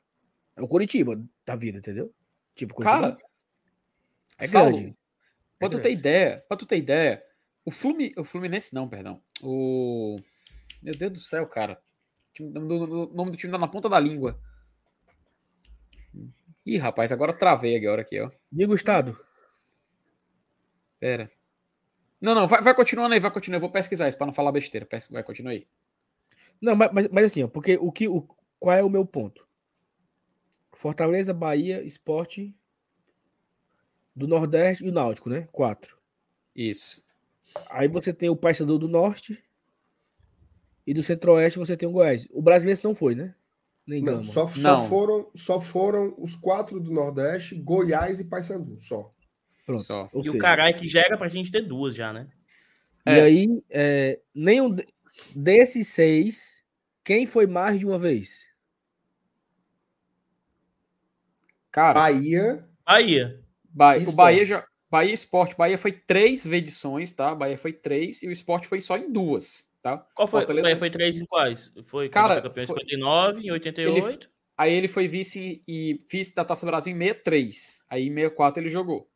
É 0.57 0.63
o 0.63 0.67
Curitiba 0.67 1.23
da 1.45 1.55
vida, 1.55 1.77
entendeu? 1.77 2.11
Tipo, 2.55 2.75
Curitiba 2.77 3.01
Cara, 3.13 3.19
é 4.39 4.47
Saulo, 4.47 4.77
grande. 4.79 4.97
pra 5.59 5.69
É 5.69 5.71
tu 5.71 5.81
ter 5.81 5.91
ideia, 5.93 6.45
pra 6.49 6.57
tu 6.57 6.65
ter 6.65 6.79
ideia, 6.79 7.23
o, 7.63 7.71
Flumi, 7.71 8.11
o 8.17 8.25
Fluminense 8.25 8.75
não, 8.75 8.89
perdão. 8.89 9.23
O. 9.43 10.17
Meu 10.83 10.95
Deus 10.95 11.13
do 11.13 11.19
céu, 11.21 11.47
cara. 11.47 11.79
O 12.41 12.45
nome 12.45 12.69
do- 12.69 13.11
o 13.11 13.15
nome 13.15 13.31
do 13.33 13.37
time 13.37 13.53
tá 13.53 13.59
na 13.59 13.69
ponta 13.69 13.87
da 13.87 14.01
língua. 14.01 14.41
Ih, 16.65 16.79
rapaz, 16.79 17.11
agora 17.11 17.33
travei 17.33 17.77
agora 17.77 18.03
aqui, 18.03 18.21
ó. 18.21 18.31
Diga 18.51 18.73
o 18.73 18.77
estado. 18.77 19.19
Pera. 21.01 21.29
Não, 22.21 22.35
não, 22.35 22.47
vai, 22.47 22.63
vai 22.63 22.75
continuando 22.75 23.15
aí, 23.15 23.21
vai 23.21 23.31
continuando. 23.33 23.65
Eu 23.65 23.69
vou 23.69 23.73
pesquisar 23.73 24.09
isso 24.09 24.17
pra 24.17 24.27
não 24.27 24.33
falar 24.33 24.53
besteira. 24.53 24.87
Vai, 25.11 25.25
continua 25.25 25.53
aí. 25.53 25.67
Não, 26.61 26.77
mas, 26.77 26.93
mas, 26.93 27.09
mas 27.09 27.25
assim, 27.25 27.43
ó, 27.43 27.49
porque 27.49 27.77
o 27.77 27.91
que, 27.91 28.07
o, 28.07 28.23
qual 28.61 28.77
é 28.77 28.83
o 28.85 28.89
meu 28.89 29.05
ponto? 29.05 29.45
Fortaleza, 30.73 31.35
Bahia, 31.35 31.83
Esporte 31.83 32.55
do 34.15 34.29
Nordeste 34.29 34.85
e 34.85 34.89
o 34.89 34.93
Náutico, 34.93 35.29
né? 35.29 35.49
Quatro. 35.51 35.99
Isso. 36.55 37.05
Aí 37.69 37.89
você 37.89 38.13
tem 38.13 38.29
o 38.29 38.37
Paysandu 38.37 38.79
do 38.79 38.89
Norte 38.89 39.43
e 40.87 40.95
do 40.95 41.03
Centro-Oeste 41.03 41.59
você 41.59 41.77
tem 41.77 41.89
o 41.89 41.93
Goiás. 41.93 42.29
O 42.31 42.41
brasileiro 42.41 42.81
não 42.85 42.95
foi, 42.95 43.15
né? 43.15 43.35
Não, 43.87 44.23
só, 44.23 44.47
só 44.49 44.61
Não. 44.79 44.89
foram, 44.89 45.31
só 45.35 45.61
foram 45.61 46.15
os 46.19 46.35
quatro 46.37 46.79
do 46.81 46.93
Nordeste, 46.93 47.57
Goiás 47.57 48.21
e 48.21 48.25
Paysandu, 48.25 48.81
só. 48.81 49.13
Pronto. 49.67 49.83
Só. 49.83 50.09
E 50.15 50.19
o 50.19 50.25
seja, 50.25 50.39
caralho 50.39 50.79
que 50.79 50.87
já 50.89 51.01
era 51.01 51.17
pra 51.19 51.29
gente 51.29 51.51
ter 51.51 51.63
duas 51.63 51.95
já, 51.95 52.13
né? 52.13 52.29
E 53.07 53.11
É. 53.11 53.21
aí, 53.23 53.63
é, 53.71 54.21
nenhum 54.35 54.75
de- 54.75 54.87
desses 55.35 55.89
seis, 55.89 56.63
quem 57.05 57.27
foi 57.27 57.47
mais 57.47 57.79
de 57.81 57.87
uma 57.87 57.99
vez? 57.99 58.47
Cara, 61.71 61.95
Bahia, 61.95 62.69
Bahia. 62.85 63.43
Ba- 63.65 63.97
E 63.99 64.07
o? 64.07 64.13
Bahia 64.13 64.45
já. 64.45 64.67
Bahia 64.91 65.15
Esporte. 65.15 65.57
Bahia 65.57 65.79
foi 65.79 65.91
três 65.93 66.45
edições, 66.45 67.13
tá? 67.15 67.35
Bahia 67.35 67.57
foi 67.57 67.73
três 67.73 68.23
e 68.23 68.29
o 68.29 68.31
Esporte 68.33 68.69
foi 68.69 68.81
só 68.83 68.97
em 68.99 69.11
duas, 69.11 69.72
tá? 69.83 69.99
Qual 70.15 70.29
foi? 70.29 70.41
Fortaleza- 70.41 70.63
Bahia 70.63 70.77
foi 70.77 70.91
três 70.91 71.19
em 71.19 71.27
quais? 71.27 71.73
Foi 71.85 72.09
Cara, 72.09 72.35
foi 72.35 72.43
campeão 72.43 72.65
em 72.65 72.67
foi- 72.67 72.79
59, 72.81 73.41
em 73.47 73.51
88. 73.51 74.31
Aí 74.57 74.73
ele 74.73 74.87
foi 74.89 75.09
vice 75.09 75.63
e 75.67 76.05
vice 76.11 76.35
da 76.35 76.45
Taça 76.45 76.65
Brasil 76.67 76.95
em 76.95 76.99
63. 76.99 77.83
Aí 77.91 78.05
em 78.09 78.15
64 78.15 78.63
ele 78.63 78.71
jogou. 78.71 79.09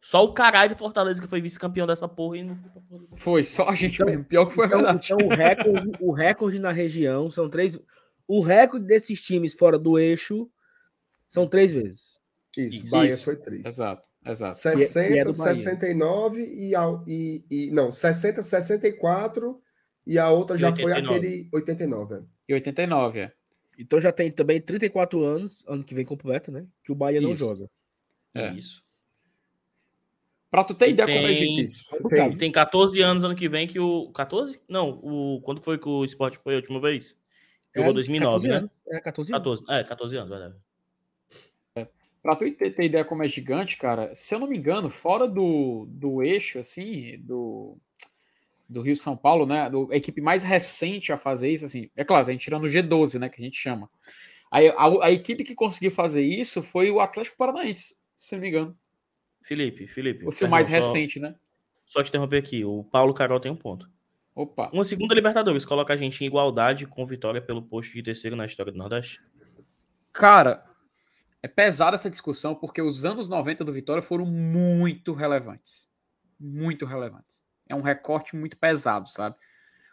Só 0.00 0.22
o 0.24 0.32
caralho 0.32 0.72
de 0.72 0.78
Fortaleza 0.78 1.20
que 1.20 1.26
foi 1.28 1.40
vice-campeão 1.40 1.86
dessa 1.86 2.06
porra 2.08 2.38
e 2.38 2.44
não... 2.44 2.56
Foi, 3.16 3.42
só 3.44 3.68
a 3.68 3.74
gente 3.74 3.94
Então- 3.96 4.06
mesmo. 4.06 4.24
Pior 4.24 4.46
que 4.46 4.54
foi 4.54 4.64
a 4.64 4.68
Então, 4.68 4.78
verdade. 4.82 5.12
então 5.12 5.26
o, 5.26 5.34
recorde, 5.34 5.90
o 6.00 6.12
recorde 6.12 6.58
na 6.60 6.70
região 6.70 7.28
são 7.30 7.48
três. 7.50 7.78
O 8.26 8.40
recorde 8.40 8.86
desses 8.86 9.20
times 9.20 9.52
fora 9.54 9.78
do 9.78 9.98
eixo 9.98 10.48
são 11.26 11.46
três 11.46 11.72
vezes. 11.72 12.16
isso, 12.56 12.82
Isso. 12.84 12.90
Bahia 12.90 13.10
Isso. 13.10 13.24
foi 13.24 13.36
três. 13.36 13.66
Exato, 13.66 14.02
exato. 14.24 14.56
60, 14.56 15.00
E 15.00 15.12
é- 15.12 15.16
e 15.16 15.18
é 15.18 15.24
do 15.24 15.36
Bahia. 15.36 15.54
69 15.54 16.40
e, 16.44 16.74
a, 16.74 17.02
e, 17.06 17.44
e 17.50 17.70
não, 17.72 17.90
60, 17.90 18.42
64 18.42 19.60
e 20.06 20.18
a 20.18 20.30
outra 20.30 20.56
já 20.56 20.74
foi 20.74 20.84
89. 20.84 21.16
aquele 21.16 21.48
89. 21.52 22.14
é. 22.14 22.22
E 22.48 22.54
89, 22.54 23.18
é. 23.20 23.32
Então 23.78 24.00
já 24.00 24.10
tem 24.12 24.30
também 24.30 24.60
34 24.60 25.22
anos, 25.24 25.64
ano 25.66 25.84
que 25.84 25.94
vem 25.94 26.04
completo, 26.04 26.50
né? 26.50 26.66
Que 26.82 26.92
o 26.92 26.94
Bahia 26.94 27.20
não 27.20 27.32
Isso. 27.32 27.44
joga. 27.44 27.68
É. 28.34 28.52
Isso. 28.54 28.84
Pra 30.50 30.64
tu 30.64 30.74
ter 30.74 30.88
E 30.88 30.90
ideia 30.92 31.06
como 31.06 31.18
é 31.18 31.26
tem- 31.26 31.34
gigante. 31.36 31.64
Isso. 31.64 31.90
Complicado. 31.90 32.18
tem 32.24 32.28
isso. 32.30 32.38
Tem 32.38 32.52
14 32.52 33.02
anos 33.02 33.24
ano 33.24 33.34
que 33.34 33.48
vem 33.48 33.66
que 33.66 33.78
o... 33.80 34.10
14? 34.12 34.60
Não, 34.68 34.90
o... 35.02 35.40
quando 35.42 35.60
foi 35.60 35.78
que 35.78 35.88
o 35.88 36.04
Sport 36.04 36.36
foi 36.36 36.54
a 36.54 36.56
última 36.58 36.80
vez? 36.80 37.20
Jogou 37.74 37.90
É, 37.90 37.94
2009, 37.94 38.48
14 38.48 38.48
né? 38.48 38.54
anos. 38.56 38.70
É 38.88 39.00
14 39.00 39.32
anos. 39.34 39.38
14. 39.60 39.64
É, 39.68 39.84
14 39.84 40.16
anos, 40.16 40.30
verdade. 40.30 40.54
Pra 42.22 42.34
tu 42.34 42.50
ter, 42.52 42.70
ter 42.70 42.84
ideia 42.84 43.04
como 43.04 43.22
é 43.22 43.28
gigante, 43.28 43.76
cara, 43.76 44.12
se 44.14 44.34
eu 44.34 44.40
não 44.40 44.48
me 44.48 44.56
engano, 44.56 44.90
fora 44.90 45.28
do, 45.28 45.86
do 45.88 46.22
eixo, 46.24 46.58
assim, 46.58 47.18
do, 47.20 47.76
do 48.68 48.82
Rio 48.82 48.96
São 48.96 49.16
Paulo, 49.16 49.46
né? 49.46 49.70
Do, 49.70 49.88
a 49.90 49.96
equipe 49.96 50.20
mais 50.20 50.44
recente 50.44 51.12
a 51.12 51.16
fazer 51.16 51.50
isso, 51.50 51.64
assim, 51.64 51.90
é 51.96 52.04
claro, 52.04 52.26
a 52.26 52.30
gente 52.30 52.42
tirando 52.42 52.64
o 52.64 52.68
G12, 52.68 53.18
né? 53.18 53.28
Que 53.28 53.40
a 53.40 53.44
gente 53.44 53.58
chama. 53.58 53.88
Aí, 54.50 54.68
a, 54.68 55.06
a 55.06 55.10
equipe 55.10 55.44
que 55.44 55.54
conseguiu 55.54 55.90
fazer 55.90 56.22
isso 56.22 56.62
foi 56.62 56.90
o 56.90 57.00
Atlético 57.00 57.36
Paranaense, 57.36 57.96
se 58.16 58.34
não 58.34 58.42
me 58.42 58.48
engano. 58.48 58.76
Felipe, 59.42 59.86
Felipe. 59.86 60.26
O 60.26 60.30
perdão, 60.30 60.48
mais 60.48 60.68
recente, 60.68 61.20
né? 61.20 61.34
Só 61.84 62.02
te 62.02 62.08
interromper 62.08 62.38
aqui. 62.38 62.64
O 62.64 62.82
Paulo 62.82 63.14
Carol 63.14 63.38
tem 63.38 63.50
um 63.50 63.56
ponto. 63.56 63.88
Opa. 64.34 64.68
Uma 64.72 64.84
segunda 64.84 65.14
Libertadores 65.14 65.64
coloca 65.64 65.94
a 65.94 65.96
gente 65.96 66.22
em 66.22 66.26
igualdade 66.26 66.86
com 66.86 67.06
vitória 67.06 67.40
pelo 67.40 67.62
posto 67.62 67.92
de 67.92 68.02
terceiro 68.02 68.36
na 68.36 68.44
história 68.44 68.72
do 68.72 68.76
Nordeste. 68.78 69.22
Cara, 70.12 70.64
é 71.42 71.48
pesada 71.48 71.94
essa 71.94 72.10
discussão 72.10 72.54
porque 72.54 72.82
os 72.82 73.04
anos 73.04 73.28
90 73.28 73.64
do 73.64 73.72
Vitória 73.72 74.02
foram 74.02 74.26
muito 74.26 75.14
relevantes. 75.14 75.88
Muito 76.38 76.84
relevantes. 76.84 77.45
É 77.68 77.74
um 77.74 77.80
recorte 77.82 78.34
muito 78.36 78.56
pesado, 78.56 79.08
sabe? 79.08 79.36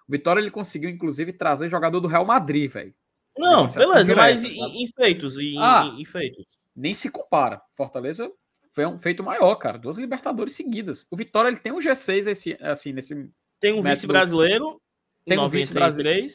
O 0.07 0.11
Vitória 0.11 0.39
ele 0.41 0.51
conseguiu, 0.51 0.89
inclusive, 0.89 1.31
trazer 1.33 1.69
jogador 1.69 1.99
do 1.99 2.07
Real 2.07 2.25
Madrid, 2.25 2.69
velho. 2.71 2.93
Não, 3.37 3.65
beleza, 3.67 4.03
direta, 4.03 4.15
mas 4.15 4.43
em, 4.43 4.83
em 4.83 4.87
feitos, 4.95 5.37
em, 5.39 5.57
Ah. 5.57 5.91
em- 5.97 6.05
feitos. 6.05 6.45
Nem 6.75 6.93
se 6.93 7.09
compara. 7.09 7.61
Fortaleza 7.75 8.31
foi 8.71 8.85
um 8.85 8.97
feito 8.99 9.23
maior, 9.23 9.55
cara. 9.55 9.77
Duas 9.77 9.97
Libertadores 9.97 10.53
seguidas. 10.53 11.07
O 11.11 11.15
Vitória 11.15 11.47
ele 11.49 11.57
tem 11.59 11.71
um 11.71 11.79
G6 11.79 12.27
esse, 12.27 12.57
assim, 12.61 12.91
nesse. 12.93 13.29
Tem 13.59 13.73
um 13.73 13.81
vice 13.81 14.05
brasileiro, 14.05 14.79
Tem 15.25 15.37
um 15.37 15.43
93. 15.43 15.51
vice 15.51 15.73
brasileiro. 15.73 16.27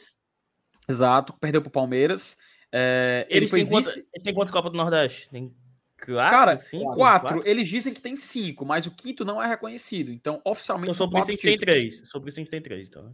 Exato, 0.87 1.33
perdeu 1.39 1.61
pro 1.61 1.69
Palmeiras. 1.71 2.37
É, 2.71 3.25
ele 3.29 3.39
Eles 3.41 3.49
foi 3.49 3.63
vice. 3.63 4.09
tem 4.23 4.33
quantas 4.33 4.51
Copas 4.51 4.71
do 4.71 4.77
Nordeste? 4.77 5.29
Tem 5.29 5.53
quatro, 5.99 6.37
Cara, 6.37 6.57
cinco, 6.57 6.95
quatro. 6.95 7.41
Eles 7.45 7.67
dizem 7.67 7.93
que 7.93 8.01
tem 8.01 8.15
cinco, 8.15 8.65
mas 8.65 8.85
o 8.85 8.91
quinto 8.91 9.23
não 9.25 9.41
é 9.41 9.47
reconhecido. 9.47 10.11
Então, 10.11 10.41
oficialmente, 10.45 10.87
Então, 10.89 10.93
sobre 10.93 11.19
isso 11.19 11.25
a 11.29 11.33
quatro 11.33 11.47
gente 11.47 11.57
tem 11.57 11.57
três. 11.59 12.07
Sobre 12.09 12.29
isso 12.29 12.39
a 12.39 12.41
gente 12.43 12.51
tem 12.51 12.61
três, 12.61 12.87
então. 12.87 13.03
né? 13.03 13.11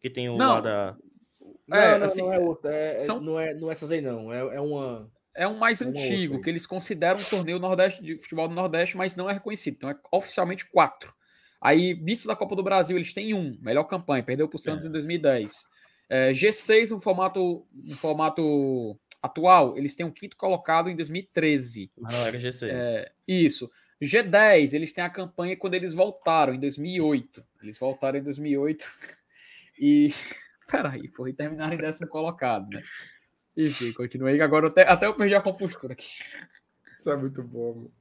Que 0.00 0.08
tem 0.10 0.28
o 0.28 0.36
Não. 0.36 0.54
lá 0.54 0.60
da... 0.60 0.96
Não, 1.66 1.76
É, 1.76 1.98
não, 1.98 2.06
assim, 2.06 2.22
não 2.22 2.32
é 2.32 2.38
outra. 2.38 2.72
É, 2.74 2.92
é- 2.92 2.96
são- 2.96 3.20
não, 3.20 3.38
é, 3.38 3.52
não 3.54 3.68
é 3.68 3.72
essas 3.72 3.90
aí, 3.90 4.00
não. 4.00 4.32
É, 4.32 4.56
é 4.56 4.60
uma. 4.60 5.10
É 5.36 5.46
um 5.46 5.56
mais 5.58 5.80
É 5.80 5.84
uma 5.84 5.90
antigo, 5.90 6.32
outra. 6.34 6.44
que 6.44 6.50
eles 6.50 6.66
consideram 6.66 7.20
um 7.20 7.24
torneio 7.24 7.58
nordeste 7.58 8.02
de 8.02 8.18
futebol 8.18 8.48
do 8.48 8.54
Nordeste, 8.54 8.96
mas 8.96 9.14
não 9.16 9.28
é 9.28 9.34
reconhecido. 9.34 9.74
Então 9.74 9.90
é 9.90 9.96
oficialmente 10.10 10.64
quatro. 10.70 11.12
Aí, 11.60 11.92
vice 11.94 12.26
da 12.26 12.34
Copa 12.34 12.56
do 12.56 12.62
Brasil, 12.62 12.96
eles 12.96 13.12
têm 13.12 13.34
um, 13.34 13.56
melhor 13.60 13.84
campanha, 13.84 14.22
perdeu 14.22 14.48
para 14.48 14.56
o 14.56 14.58
Santos 14.58 14.84
em 14.84 14.90
2010. 14.90 15.66
É, 16.08 16.32
G6 16.32 16.90
no 16.90 17.00
formato, 17.00 17.66
no 17.72 17.94
formato 17.96 18.98
atual, 19.22 19.76
eles 19.76 19.94
têm 19.94 20.06
um 20.06 20.10
quinto 20.10 20.36
colocado 20.36 20.88
em 20.88 20.96
2013. 20.96 21.90
Mas 21.96 22.14
não 22.14 22.26
era 22.26 22.38
G6. 22.38 22.68
É, 22.70 23.12
isso. 23.26 23.70
G10, 24.00 24.74
eles 24.74 24.92
têm 24.92 25.02
a 25.02 25.10
campanha 25.10 25.56
quando 25.56 25.74
eles 25.74 25.94
voltaram, 25.94 26.54
em 26.54 26.60
2008. 26.60 27.44
Eles 27.62 27.78
voltaram 27.78 28.18
em 28.18 28.22
2008 28.22 28.84
e. 29.78 30.12
Peraí, 30.68 31.08
foi 31.08 31.32
terminaram 31.32 31.74
em 31.74 31.78
décimo 31.78 32.06
colocado, 32.06 32.68
né? 32.70 32.82
Enfim, 33.56 33.92
continuei. 33.92 34.40
Agora 34.40 34.66
eu 34.66 34.70
até, 34.70 34.82
até 34.82 35.06
eu 35.06 35.14
perdi 35.14 35.34
a 35.34 35.40
compostura 35.40 35.94
aqui. 35.94 36.06
Isso 36.94 37.10
é 37.10 37.16
muito 37.16 37.42
bom, 37.42 37.74
mano. 37.74 37.92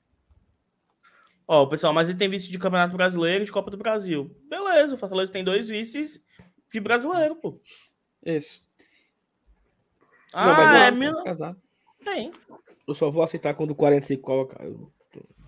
Ó, 1.48 1.66
pessoal, 1.66 1.94
mas 1.94 2.10
ele 2.10 2.18
tem 2.18 2.30
vice 2.30 2.50
de 2.50 2.60
Campeonato 2.60 2.98
Brasileiro 2.98 3.44
e 3.44 3.46
de 3.46 3.52
Copa 3.54 3.72
do 3.72 3.78
Brasil. 3.78 4.36
Beleza, 4.50 4.96
o 4.96 4.98
Fortaleza 4.98 5.32
tem 5.32 5.46
dois 5.46 5.70
vices 5.70 6.26
de 6.72 6.80
brasileiro, 6.82 7.38
pô. 7.38 7.62
Isso. 8.26 8.67
Ah, 10.40 10.46
Não, 10.46 10.54
mas 10.54 10.72
é 10.76 10.90
eu- 10.90 10.96
mil... 10.96 11.24
Casado. 11.24 11.58
Tem. 12.04 12.32
Eu 12.88 12.94
só 12.96 13.10
vou 13.10 13.24
aceitar 13.24 13.54
quando 13.56 13.72
o 13.72 13.76
45 13.76 14.22
colocar. 14.22 14.64
Eu- 14.64 14.92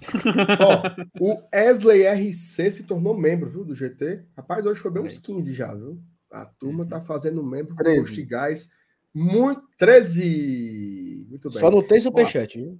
Ó, 1.19 1.24
o 1.34 1.42
Wesley 1.53 2.08
RC 2.08 2.72
se 2.72 2.84
tornou 2.88 3.16
membro, 3.18 3.50
viu, 3.50 3.64
do 3.66 3.76
GT. 3.76 4.24
Rapaz, 4.35 4.66
hoje 4.66 4.80
foi 4.80 4.90
bem 4.92 5.03
uns 5.03 5.18
15 5.18 5.53
já, 5.53 5.74
viu? 5.76 6.00
A 6.32 6.45
turma 6.45 6.88
tá 6.88 7.01
fazendo 7.01 7.43
membro 7.43 7.76
com 7.76 7.84
13. 7.84 8.00
gosto 8.00 8.14
de 8.16 8.24
gás. 8.24 8.69
Muito. 9.14 9.61
13! 9.77 11.27
Muito 11.30 11.50
bem. 11.50 11.59
Só 11.59 11.69
não 11.69 11.85
tem 11.85 12.00
superchat, 12.00 12.58
viu? 12.58 12.80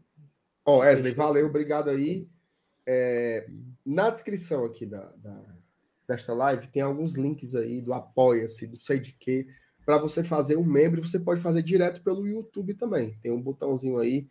Ó, 0.66 0.80
Wesley, 0.80 1.14
valeu, 1.14 1.46
obrigado 1.48 1.90
aí. 1.90 2.28
É, 2.88 3.46
na 3.86 4.10
descrição 4.10 4.66
aqui 4.66 4.86
da, 4.86 5.12
da- 5.18 5.56
desta 6.08 6.34
live 6.34 6.68
tem 6.70 6.82
alguns 6.82 7.14
links 7.14 7.54
aí 7.56 7.82
do 7.82 7.94
Apoia-se, 7.94 8.66
do 8.66 8.80
sei 8.80 9.00
de 9.00 9.12
quê, 9.14 9.46
para 9.90 9.98
você 9.98 10.24
fazer 10.24 10.56
um 10.56 10.64
membro. 10.64 11.02
e 11.02 11.08
Você 11.08 11.18
pode 11.18 11.42
fazer 11.42 11.64
direto 11.64 12.04
pelo 12.04 12.28
YouTube 12.28 12.76
também. 12.76 13.18
Tem 13.24 13.32
um 13.32 13.42
botãozinho 13.42 13.98
aí. 13.98 14.28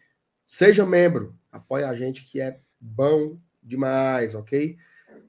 Seja 0.46 0.86
membro, 0.86 1.34
apoia 1.50 1.88
a 1.88 1.96
gente 1.96 2.24
que 2.24 2.40
é 2.40 2.60
bom 2.80 3.36
demais, 3.60 4.36
ok? 4.36 4.78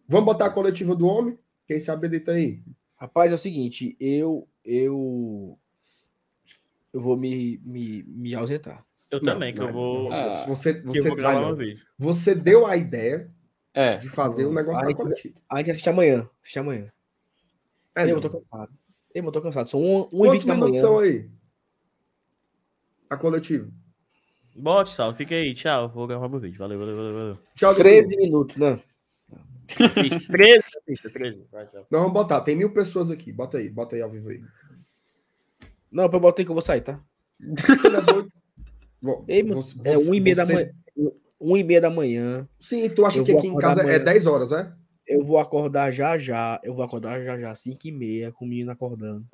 Vamos 0.08 0.26
botar 0.28 0.46
a 0.46 0.50
coletiva 0.52 0.96
do 0.96 1.08
homem? 1.08 1.36
Quem 1.66 1.80
sabe 1.80 2.06
ele 2.06 2.20
tá 2.20 2.34
aí? 2.34 2.62
Rapaz, 2.96 3.32
é 3.32 3.36
o 3.36 3.40
seguinte, 3.40 3.98
eu. 4.00 4.48
Eu. 4.64 5.58
Eu 6.94 7.02
vou 7.02 7.18
me, 7.18 7.60
me, 7.66 8.04
me 8.04 8.36
ausentar. 8.36 8.86
Eu 9.10 9.20
Não, 9.24 9.34
também, 9.34 9.52
que 9.52 9.60
não, 9.60 9.68
eu 9.68 9.74
vou... 9.74 10.14
Ah, 10.14 10.36
Você, 10.48 10.76
que 10.76 10.88
eu 10.88 10.94
você, 10.94 11.16
vai, 11.16 11.56
vídeo. 11.56 11.84
você 11.98 12.36
deu 12.36 12.68
a 12.68 12.78
ideia 12.78 13.32
É. 13.74 13.98
de 13.98 14.08
fazer 14.10 14.46
o 14.46 14.54
negócio 14.54 14.82
da 14.84 14.90
Ai, 14.90 14.94
coletiva. 14.94 15.34
A 15.50 15.58
gente 15.58 15.72
assiste 15.72 15.90
amanhã. 15.90 16.30
Assiste 16.44 16.60
amanhã. 16.60 16.92
É, 17.96 18.04
eu 18.04 18.08
não. 18.10 18.14
eu 18.18 18.22
tô 18.22 18.30
cansado. 18.30 18.79
Eu 19.14 19.24
eu 19.24 19.32
tô 19.32 19.42
cansado. 19.42 19.70
São 19.70 19.82
1 19.82 20.04
Quantos 20.10 20.28
e 20.36 20.38
20 20.40 20.46
da 20.48 20.54
minutos 20.54 20.72
manhã. 20.78 20.82
são 20.82 21.00
aí? 21.00 21.30
A 23.10 23.18
coletiva. 23.18 23.68
Bote, 24.56 24.92
Sal, 24.92 25.14
fica 25.16 25.36
aí, 25.36 25.54
tchau. 25.54 25.90
Vou 25.90 26.06
gravar 26.06 26.28
meu 26.30 26.40
vídeo. 26.40 26.60
Valeu, 26.60 26.78
valeu, 26.80 26.96
valeu. 26.96 27.14
valeu. 27.14 27.38
Tchau, 27.56 27.74
13 27.76 28.16
minutos, 28.18 28.58
né? 28.58 28.82
Assiste. 29.68 30.28
13, 30.28 30.64
assista, 30.82 31.10
13. 31.10 31.46
Vai, 31.52 31.66
tchau. 31.68 31.86
Nós 31.90 32.02
vamos 32.02 32.14
botar. 32.14 32.42
Tem 32.42 32.56
mil 32.56 32.72
pessoas 32.74 33.10
aqui. 33.12 33.32
Bota 33.32 33.58
aí, 33.58 33.70
bota 33.70 33.96
aí 33.96 34.02
ao 34.02 34.10
vivo 34.12 34.30
aí. 34.30 34.42
Não, 35.92 36.04
eu 36.06 36.20
botei 36.20 36.44
que 36.46 36.52
eu 36.52 36.56
vou 36.56 36.62
sair, 36.62 36.82
tá? 36.82 37.00
Você 37.40 37.90
não 37.90 38.00
é 38.00 38.02
doido? 38.02 38.32
Bom, 39.02 39.26
Ei, 39.28 39.44
você- 39.44 39.80
é 39.88 39.98
1 39.98 40.14
e 40.14 40.20
meia 40.20 40.36
da 40.36 40.46
você- 40.46 40.54
manhã. 40.54 40.72
1 41.40 41.58
e 41.58 41.64
meia 41.64 41.82
da 41.82 41.90
manhã. 41.90 42.48
Sim, 42.60 42.90
tu 42.90 43.06
acha 43.06 43.24
que 43.24 43.32
vou 43.32 43.40
aqui 43.40 43.48
em 43.48 43.52
acordar 43.52 43.68
casa 43.70 43.82
é 43.82 43.84
amanhã. 43.84 44.00
10 44.04 44.26
horas, 44.26 44.52
é? 44.52 44.72
Eu 45.10 45.24
vou 45.24 45.40
acordar 45.40 45.90
já 45.92 46.18
já. 46.18 46.60
Eu 46.64 46.74
vou 46.74 46.86
acordar 46.86 47.22
já 47.24 47.38
já, 47.38 47.56
5 47.56 47.88
e 47.88 47.92
meia, 47.92 48.32
com 48.32 48.46
o 48.46 48.48
menino 48.48 48.72
acordando. 48.72 49.26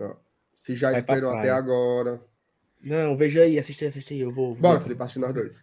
Se 0.56 0.74
já 0.74 0.92
Vai 0.92 1.02
esperou 1.02 1.32
até 1.38 1.50
agora. 1.50 2.22
Não, 2.82 3.18
veja 3.18 3.42
aí, 3.42 3.60
assiste 3.60 3.84
aí, 3.84 3.88
assiste 3.90 4.14
aí. 4.14 4.22
Eu 4.22 4.32
vou. 4.32 4.56
Bora, 4.56 4.80
Felipe, 4.80 5.02
assistir 5.04 5.20
nós 5.20 5.34
dois. 5.34 5.62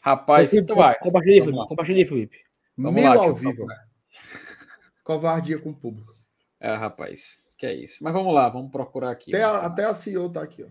Rapaz, 0.00 0.50
Felipe, 0.50 0.68
tu 0.68 0.76
vai. 0.76 0.96
Compartilha 1.00 1.34
aí, 1.34 1.40
Felipe. 1.42 1.66
Compartilha 1.68 1.98
aí, 1.98 2.04
Felipe. 2.04 2.38
Vamos 2.76 3.02
lá, 3.02 3.14
ao 3.14 3.34
vivo. 3.34 3.66
Covardia 5.02 5.58
com 5.58 5.70
o 5.70 5.74
público. 5.74 6.16
É, 6.60 6.74
rapaz. 6.74 7.44
Que 7.56 7.66
é 7.66 7.74
isso. 7.74 8.04
Mas 8.04 8.12
vamos 8.12 8.32
lá, 8.32 8.48
vamos 8.48 8.70
procurar 8.70 9.10
aqui. 9.10 9.34
Até 9.34 9.42
a, 9.44 9.58
até 9.66 9.84
a 9.86 9.92
CEO 9.94 10.30
tá 10.30 10.42
aqui, 10.42 10.62
ó. 10.62 10.68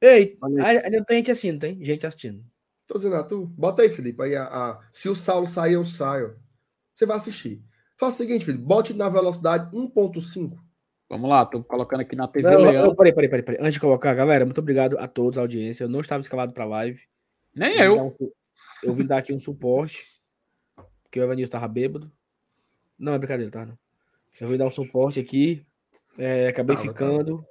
Ei, 0.00 0.36
ainda 0.84 1.04
tem 1.04 1.18
gente 1.18 1.30
assistindo, 1.30 1.60
tem? 1.60 1.82
Gente 1.84 2.06
assistindo. 2.06 2.44
Tô 2.86 2.94
dizendo 2.94 3.14
a 3.16 3.22
tu. 3.22 3.46
Bota 3.46 3.82
aí, 3.82 3.90
Felipe. 3.90 4.22
Aí 4.22 4.34
a, 4.34 4.44
a- 4.44 4.80
se 4.92 5.08
o 5.08 5.14
Saulo 5.14 5.46
sair, 5.46 5.74
eu 5.74 5.84
saio. 5.84 6.36
Você 6.92 7.06
vai 7.06 7.16
assistir. 7.16 7.62
Faça 7.96 8.16
o 8.16 8.26
seguinte, 8.26 8.44
Felipe. 8.44 8.64
Bote 8.64 8.92
na 8.94 9.08
velocidade 9.08 9.70
1.5. 9.74 10.58
Vamos 11.08 11.28
lá, 11.30 11.44
tô 11.46 11.62
colocando 11.62 12.00
aqui 12.00 12.16
na 12.16 12.26
TV 12.26 12.50
Não, 12.50 12.58
não, 12.58 12.70
Leão. 12.70 12.86
não, 12.86 12.94
peraí, 12.96 13.12
peraí, 13.12 13.28
peraí, 13.28 13.44
peraí. 13.44 13.60
Antes 13.60 13.74
de 13.74 13.80
colocar, 13.80 14.14
galera, 14.14 14.44
muito 14.44 14.58
obrigado 14.58 14.98
a 14.98 15.06
todos, 15.06 15.38
a 15.38 15.42
audiência. 15.42 15.84
Eu 15.84 15.88
não 15.88 16.00
estava 16.00 16.20
escalado 16.20 16.52
para 16.52 16.64
live. 16.64 17.00
Nem 17.54 17.72
vim 17.72 17.78
eu. 17.78 17.96
dar 17.96 18.02
um 18.04 18.14
eu 18.82 18.92
vim 18.92 19.06
dar 19.06 19.18
aqui 19.18 19.32
um 19.32 19.38
suporte. 19.38 20.04
Porque 21.02 21.20
o 21.20 21.22
Evanilson 21.22 21.48
estava 21.48 21.68
bêbado. 21.68 22.10
Não, 22.98 23.14
é 23.14 23.18
brincadeira, 23.18 23.50
tá? 23.50 23.64
Não. 23.66 23.78
Eu 24.40 24.48
vim 24.48 24.56
dar 24.56 24.66
um 24.66 24.70
suporte 24.70 25.20
aqui. 25.20 25.64
é, 26.18 26.48
acabei 26.48 26.76
Tava, 26.76 26.88
ficando. 26.88 27.46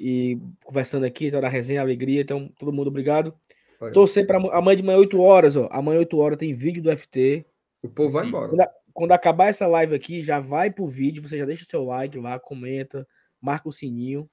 E 0.00 0.38
conversando 0.64 1.04
aqui, 1.04 1.30
toda 1.30 1.46
a 1.46 1.50
resenha, 1.50 1.80
alegria. 1.80 2.22
Então, 2.22 2.48
todo 2.58 2.72
mundo, 2.72 2.88
obrigado. 2.88 3.32
Olha. 3.80 3.92
Torcer 3.92 4.26
para 4.26 4.38
amanhã 4.38 4.76
de 4.76 4.82
manhã, 4.82 4.98
8 4.98 5.20
horas, 5.20 5.56
ó. 5.56 5.68
Amanhã, 5.70 6.00
8 6.00 6.18
horas, 6.18 6.38
tem 6.38 6.52
vídeo 6.52 6.82
do 6.82 6.94
FT. 6.96 7.46
O 7.82 7.88
povo 7.88 8.10
vai 8.10 8.22
Sim. 8.24 8.28
embora. 8.28 8.70
Quando, 8.98 9.12
acabar 9.12 9.48
essa 9.48 9.66
live 9.66 9.94
aqui, 9.94 10.22
já 10.22 10.40
vai 10.40 10.70
pro 10.70 10.86
vídeo. 10.86 11.22
Você 11.22 11.38
já 11.38 11.44
deixa 11.44 11.64
o 11.64 11.66
seu 11.66 11.84
like 11.84 12.18
lá, 12.18 12.38
comenta, 12.38 13.06
marca 13.40 13.68
o 13.68 13.72
sininho. 13.72 14.28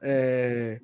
É, 0.00 0.80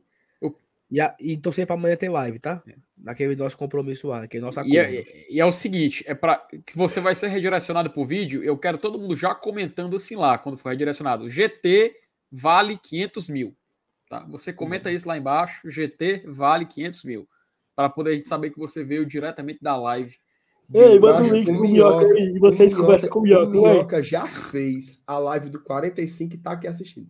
e, 0.92 1.00
a, 1.00 1.16
e 1.18 1.38
torcer 1.38 1.66
para 1.66 1.74
amanhã 1.74 1.96
ter 1.96 2.10
live, 2.10 2.38
tá? 2.38 2.62
Naquele 2.98 3.34
nosso 3.34 3.56
compromisso 3.56 4.08
lá, 4.08 4.20
naquele 4.20 4.44
nosso 4.44 4.60
acordo. 4.60 4.74
E 4.74 4.78
é, 4.78 5.32
e 5.32 5.40
é 5.40 5.46
o 5.46 5.50
seguinte, 5.50 6.04
é 6.06 6.14
para 6.14 6.36
que 6.66 6.76
você 6.76 7.00
vai 7.00 7.14
ser 7.14 7.28
redirecionado 7.28 7.88
por 7.88 8.04
vídeo, 8.04 8.44
eu 8.44 8.58
quero 8.58 8.76
todo 8.76 8.98
mundo 8.98 9.16
já 9.16 9.34
comentando 9.34 9.96
assim 9.96 10.16
lá, 10.16 10.36
quando 10.36 10.58
for 10.58 10.68
redirecionado. 10.68 11.30
GT 11.30 11.96
vale 12.30 12.76
500 12.76 13.28
mil. 13.30 13.56
Tá? 14.06 14.26
Você 14.28 14.52
comenta 14.52 14.92
isso 14.92 15.08
lá 15.08 15.16
embaixo, 15.16 15.70
GT 15.70 16.24
vale 16.26 16.66
500 16.66 17.04
mil. 17.04 17.28
Para 17.74 17.88
poder 17.88 18.10
a 18.10 18.14
gente 18.14 18.28
saber 18.28 18.50
que 18.50 18.58
você 18.58 18.84
veio 18.84 19.06
diretamente 19.06 19.62
da 19.62 19.74
live. 19.74 20.14
Ei, 20.74 20.98
manda 20.98 21.22
o 21.22 21.32
link 21.34 21.48
o 21.50 21.60
Minhoca 21.60 21.98
Minhoca- 21.98 22.14
aí, 22.14 22.32
e 22.34 22.38
vocês 22.38 22.74
conversam 22.74 23.08
com 23.08 23.18
o 23.18 23.22
Minhoca. 23.22 23.56
O 23.58 23.62
ué. 23.62 23.72
Minhoca 23.74 24.02
já 24.02 24.24
fez 24.26 25.02
a 25.06 25.18
live 25.18 25.50
do 25.50 25.62
45 25.62 26.34
e 26.34 26.38
tá 26.38 26.52
aqui 26.52 26.66
assistindo. 26.66 27.08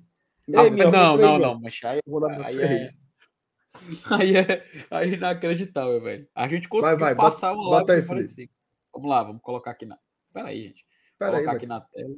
Ei, 0.49 0.71
Minhoca, 0.71 0.91
não, 0.91 1.15
aí, 1.15 1.21
não, 1.21 1.39
não, 1.39 1.61
mas 1.61 1.79
aí, 1.85 2.01
Eu 2.05 2.11
vou 2.11 2.21
dar 2.21 2.29
meu 2.31 2.45
aí 2.45 2.61
é, 2.61 2.69
Fez. 2.69 3.03
aí 4.11 4.37
é 4.37 4.67
aí 4.91 5.11
é 5.13 5.15
inacreditável, 5.15 6.01
velho. 6.01 6.29
A 6.35 6.49
gente 6.49 6.69
conseguiu 6.69 6.99
vai, 6.99 7.15
passar 7.15 7.55
bota- 7.55 7.61
uma 7.61 7.79
bota 7.79 7.93
aí, 7.93 7.97
live 7.99 8.03
de 8.03 8.09
45. 8.09 8.53
Vamos 8.95 9.09
lá, 9.11 9.23
vamos 9.23 9.43
colocar 9.43 9.71
aqui 9.71 9.87
na. 9.87 9.99
Pera 10.33 10.49
aí, 10.49 10.63
gente. 10.69 10.85
Pera 11.19 11.31
aí, 11.39 11.45
colocar 11.45 11.57
aqui 11.57 11.67
vai. 11.67 11.79
na 11.79 11.85
tela. 11.85 12.15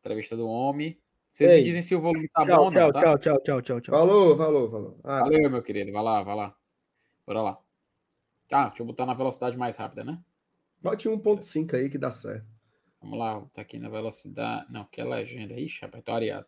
Entrevista 0.00 0.36
do 0.36 0.46
homem. 0.48 0.98
Vocês 1.32 1.50
Ei. 1.50 1.58
me 1.58 1.64
dizem 1.64 1.82
se 1.82 1.94
o 1.96 2.00
volume 2.00 2.28
tá 2.28 2.42
bom 2.42 2.46
Tchau, 2.46 2.64
ou 2.64 2.70
não, 2.70 2.92
tchau, 2.92 2.92
tá? 2.92 3.00
tchau, 3.02 3.18
tchau, 3.18 3.40
tchau, 3.40 3.60
tchau, 3.62 3.80
tchau. 3.80 3.98
Falou, 3.98 4.36
falou, 4.36 4.70
falou. 4.70 5.00
Ah, 5.02 5.20
Valeu, 5.20 5.50
meu 5.50 5.62
querido. 5.62 5.90
Vai 5.92 6.02
lá, 6.02 6.22
vai 6.22 6.36
lá. 6.36 6.54
Bora 7.26 7.42
lá. 7.42 7.58
Tá, 8.48 8.68
deixa 8.68 8.82
eu 8.82 8.86
botar 8.86 9.04
na 9.04 9.14
velocidade 9.14 9.56
mais 9.56 9.76
rápida, 9.76 10.04
né? 10.04 10.18
Bote 10.84 11.08
1.5 11.08 11.74
aí 11.74 11.88
que 11.88 11.96
dá 11.96 12.12
certo. 12.12 12.46
Vamos 13.00 13.18
lá, 13.18 13.40
tá 13.54 13.62
aqui 13.62 13.78
na 13.78 13.88
velocidade. 13.88 14.70
Não, 14.70 14.84
que 14.84 15.00
é 15.00 15.04
legenda. 15.04 15.54
Ixi, 15.54 15.80
rapaz, 15.80 16.04
tô 16.04 16.12
areado. 16.12 16.44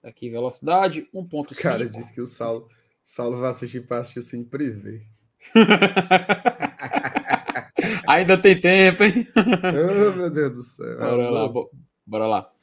Tá 0.00 0.10
aqui, 0.10 0.30
velocidade 0.30 1.08
1.5. 1.12 1.60
Cara, 1.60 1.88
disse 1.88 2.14
que 2.14 2.20
o 2.20 2.26
Saulo, 2.26 2.68
Saulo 3.02 3.40
vai 3.40 3.50
assistir 3.50 3.84
para 3.84 3.98
assistir 3.98 4.22
sem 4.22 4.44
prever. 4.44 5.04
Ainda 8.06 8.40
tem 8.40 8.60
tempo, 8.60 9.02
hein? 9.02 9.26
oh, 9.34 10.12
meu 10.16 10.30
Deus 10.30 10.52
do 10.52 10.62
céu. 10.62 10.98
Bora 10.98 11.28
lá, 11.28 11.48
bo... 11.48 11.68
bora 12.06 12.28
lá. 12.28 12.54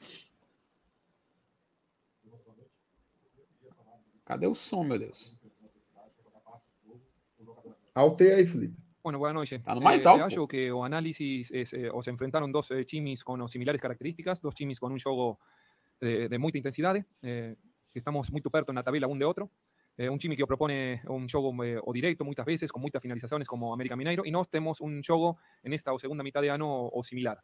Cadê 4.23 4.47
o 4.47 4.55
som, 4.55 4.85
meu 4.85 4.97
Deus? 4.97 5.35
Altei 7.93 8.31
aí, 8.31 8.47
Felipe. 8.47 8.88
Bueno, 9.01 9.17
buenas 9.17 9.35
noches. 9.35 9.61
Eh, 9.65 10.21
hallo 10.21 10.47
que 10.47 10.71
o 10.71 10.83
análisis 10.83 11.51
es, 11.51 11.73
eh, 11.73 11.89
o 11.89 12.03
se 12.03 12.09
enfrentaron 12.09 12.51
dos 12.51 12.69
eh, 12.71 12.85
chimis 12.85 13.23
con 13.23 13.47
similares 13.47 13.81
características, 13.81 14.41
dos 14.41 14.53
chimis 14.53 14.79
con 14.79 14.91
un 14.91 14.99
juego 14.99 15.39
de, 16.01 16.27
de 16.27 16.37
mucha 16.37 16.57
intensidad, 16.57 16.97
eh, 17.21 17.55
que 17.93 17.99
estamos 17.99 18.29
muy 18.31 18.41
perto 18.41 18.73
na 18.73 18.83
tabela 18.83 19.07
un 19.07 19.17
de 19.17 19.25
otro. 19.25 19.49
Eh, 19.97 20.09
un 20.09 20.19
chimi 20.19 20.35
que 20.35 20.45
propone 20.45 21.01
un 21.07 21.27
juego 21.27 21.63
eh, 21.63 21.79
o 21.81 21.91
directo 21.91 22.23
muchas 22.23 22.45
veces, 22.45 22.71
con 22.71 22.81
muchas 22.81 23.01
finalizaciones 23.01 23.47
como 23.47 23.73
América 23.73 23.95
Mineiro, 23.95 24.23
y 24.25 24.31
nós 24.31 24.49
tenemos 24.49 24.79
un 24.81 25.01
juego 25.01 25.37
en 25.63 25.73
esta 25.73 25.91
o 25.93 25.99
segunda 25.99 26.23
mitad 26.23 26.41
de 26.41 26.51
año 26.51 26.67
o, 26.67 26.99
o 26.99 27.03
similar. 27.03 27.39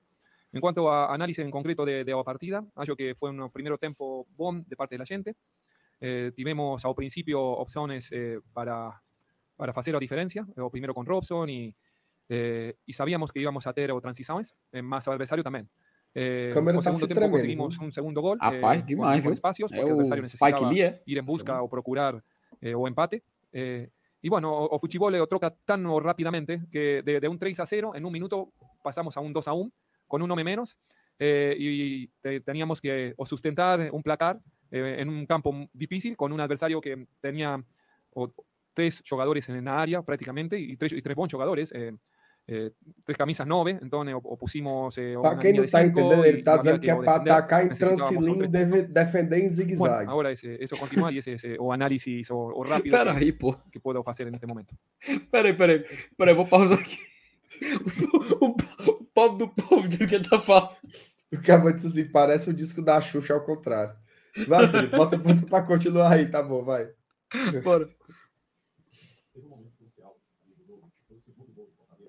En 0.52 0.62
cuanto 0.62 0.90
a 0.90 1.14
análisis 1.14 1.44
en 1.44 1.52
concreto 1.52 1.84
de, 1.86 2.04
de 2.04 2.12
la 2.12 2.24
partida, 2.24 2.64
hallo 2.76 2.96
que 2.96 3.16
fue 3.16 3.30
un 3.30 3.50
primer 3.52 3.78
tiempo 3.78 4.26
bom 4.36 4.64
de 4.66 4.76
parte 4.76 4.96
de 4.96 5.00
la 5.00 5.06
gente. 5.06 5.36
Eh, 6.00 6.32
tivemos 6.36 6.84
ao 6.84 6.96
principio 6.96 7.40
opciones 7.40 8.12
eh, 8.12 8.40
para, 8.54 9.02
para 9.56 9.72
hacer 9.72 9.94
la 9.94 10.00
diferencia, 10.00 10.46
o 10.58 10.70
primero 10.70 10.94
con 10.94 11.06
Robson 11.06 11.50
y, 11.50 11.74
eh, 12.30 12.76
y 12.86 12.94
sabíamos 12.94 13.32
que 13.32 13.40
íbamos 13.40 13.66
a 13.68 13.74
tener 13.74 13.92
o 13.92 14.02
transiciones, 14.02 14.54
eh, 14.72 14.82
más 14.82 15.08
adversario 15.08 15.44
también. 15.44 15.70
Eh, 16.14 16.50
Câmera 16.54 16.78
no 16.78 16.82
tá 16.82 16.92
segundo 16.92 17.08
tremendo, 17.08 17.32
conseguimos 17.32 17.78
un 17.78 17.92
segundo 17.92 18.22
gol. 18.22 18.38
Rapaz, 18.40 18.78
con- 18.80 18.86
demais, 18.88 19.22
con 19.22 19.32
viu? 19.32 19.34
espacios, 19.34 19.72
É 19.72 19.76
porque 19.82 19.92
o 19.94 20.02
Spike 20.06 20.22
necesitaba 20.22 20.70
Lee, 20.72 20.82
é? 20.82 21.04
ir 21.06 21.18
en 21.18 21.26
busca 21.26 21.62
o 21.62 21.68
procurar 21.70 22.24
eh, 22.62 22.74
o 22.74 22.88
empate. 22.88 23.22
Eh, 23.52 23.90
y 24.22 24.30
bueno, 24.30 24.50
o, 24.52 24.76
o 24.76 24.80
Fuchibol 24.80 25.12
lo 25.14 25.28
troca 25.28 25.52
tan 25.66 25.84
rápidamente 26.02 26.62
que 26.72 27.02
de, 27.04 27.20
de 27.20 27.28
un 27.28 27.38
3 27.38 27.60
a 27.60 27.66
0 27.66 27.92
en 27.96 28.06
un 28.06 28.12
minuto 28.14 28.54
pasamos 28.82 29.16
a 29.18 29.20
un 29.20 29.34
2 29.34 29.48
a 29.48 29.54
1 29.54 29.70
con 30.08 30.22
un 30.22 30.32
hombre 30.32 30.44
menos 30.46 30.78
eh, 31.20 31.56
y 31.60 32.08
te- 32.22 32.40
teníamos 32.42 32.80
que 32.80 33.14
o 33.18 33.26
sustentar 33.26 33.90
un 33.92 34.02
placar 34.02 34.40
eh, 34.72 34.98
en 35.00 35.10
un 35.10 35.26
campo 35.26 35.54
difícil 35.74 36.16
con 36.16 36.32
un 36.32 36.40
adversario 36.40 36.80
que 36.80 37.08
tenía 37.22 37.62
o, 38.14 38.32
tres 38.76 39.02
jugadores 39.10 39.50
en 39.50 39.66
la 39.66 39.80
área 39.82 40.04
prácticamente 40.04 40.60
y 40.60 40.78
tres, 40.78 40.92
y 40.92 41.02
tres 41.02 41.16
buenos 41.16 41.32
jugadores. 41.34 41.72
eh, 41.74 41.92
eh, 42.48 42.70
tres 43.04 43.18
camisas 43.18 43.48
9, 43.48 43.80
entonces 43.82 44.14
o, 44.14 44.18
o 44.20 44.38
pusimos 44.38 44.96
eh, 45.00 45.16
Pra 45.20 45.32
una 45.32 45.42
quem 45.42 45.54
não 45.54 45.66
tá 45.66 45.82
cinco 45.82 46.00
entendendo, 46.02 46.26
ele 46.26 46.44
tá 46.44 46.52
había 46.52 46.62
dizendo 46.78 46.80
que 46.82 46.90
é 46.92 46.94
o 46.94 46.98
pra 47.02 47.14
defender, 47.14 47.32
atacar 47.32 47.66
em 47.66 47.70
transilinho 47.70 48.44
e 48.46 48.84
defender 48.84 49.40
em 49.40 49.50
zigue-zague. 49.50 50.08
ahora 50.08 50.32
ese- 50.32 50.56
eso 50.64 50.78
continúa 50.78 51.12
y 51.12 51.18
ese 51.18 51.34
es 51.34 51.44
eh, 51.44 51.58
o 51.60 51.72
análisis 51.74 52.30
o, 52.30 52.38
o 52.38 52.62
rápido 52.64 52.96
Pera 52.96 53.14
que, 53.16 53.18
aí, 53.24 53.32
pô. 53.32 53.58
que 53.72 53.80
puedo 53.80 54.04
hacer 54.06 54.28
en 54.28 54.36
este 54.36 54.46
momento. 54.46 54.76
Peraí, 55.32 55.54
peraí. 55.58 55.84
Peraí, 56.16 56.36
vou 56.36 56.46
pausar 56.46 56.78
aqui. 56.78 57.00
O, 58.40 58.46
o, 58.46 58.56
o 58.92 59.06
pobre 59.06 59.40
do 59.40 59.50
povo 59.50 59.88
de 59.88 60.06
que 60.06 60.14
ele 60.14 60.30
tá 60.30 60.40
falando. 60.40 60.76
O 61.34 61.42
cara 61.42 61.72
disse 61.74 61.88
assim, 61.88 62.12
parece 62.12 62.52
o 62.52 62.54
disco 62.54 62.80
da 62.84 63.02
Xuxa 63.02 63.34
ao 63.34 63.44
contrário. 63.44 63.96
Vai, 64.48 64.68
Felipe, 64.68 64.96
bota, 64.96 65.18
bota 65.18 65.46
pra 65.48 65.64
continuar 65.64 66.12
aí, 66.12 66.30
tá 66.30 66.44
bom, 66.44 66.64
vai. 66.64 66.90
Bora. 67.64 67.90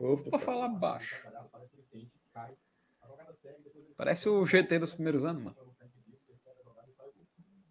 Opa, 0.01 0.31
Pra 0.31 0.39
falar 0.39 0.69
baixo. 0.69 1.17
Parece 3.97 4.29
o 4.29 4.45
GT 4.45 4.79
dos 4.79 4.95
primeiros 4.95 5.25
anos, 5.25 5.43
mano. 5.43 5.57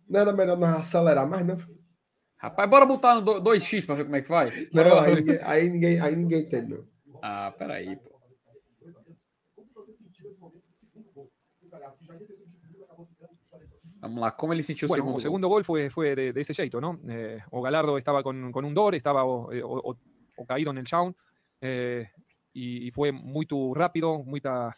Não 0.09 0.19
era 0.19 0.33
melhor 0.33 0.57
nós 0.57 0.77
acelerar 0.77 1.27
mais, 1.27 1.45
não? 1.45 1.57
Rapaz, 2.37 2.69
bora 2.69 2.85
botar 2.85 3.15
no 3.15 3.21
do- 3.21 3.39
2x 3.41 3.85
pra 3.85 3.95
ver 3.95 4.03
como 4.05 4.15
é 4.15 4.21
que 4.21 4.29
vai? 4.29 4.49
Não, 4.73 4.99
aí 4.99 5.15
ninguém, 5.15 5.39
aí 5.43 5.69
ninguém, 5.69 5.99
aí 5.99 6.15
ninguém 6.15 6.41
entende, 6.41 6.73
não. 6.73 6.87
Ah, 7.21 7.51
peraí, 7.57 7.95
pô. 7.95 8.15
Vamos 14.01 14.19
lá, 14.21 14.31
como 14.31 14.53
ele 14.53 14.61
sentiu 14.61 14.85
o 14.85 14.89
Bueno, 14.89 15.03
segundo 15.03 15.17
el 15.17 15.21
segundo 15.23 15.47
gol 15.47 15.63
fue, 15.63 15.89
fue 15.89 16.15
de, 16.15 16.33
de 16.33 16.41
ese 16.41 16.53
jeito, 16.53 16.79
¿no? 16.79 16.99
Eh, 17.07 17.39
o 17.51 17.61
Galardo 17.61 17.97
estaba 17.97 18.21
con, 18.21 18.51
con 18.51 18.65
un 18.65 18.73
Dor, 18.73 18.93
estaba 18.93 19.23
o, 19.25 19.51
eh, 19.51 19.63
o- 19.63 19.81
o- 19.91 19.97
o 20.37 20.45
caído 20.45 20.71
en 20.71 20.77
el 20.79 20.87
eh, 21.65 22.09
y, 22.53 22.87
y 22.87 22.91
fue 22.91 23.11
muy 23.11 23.45
rápido, 23.73 24.23
mucha 24.23 24.73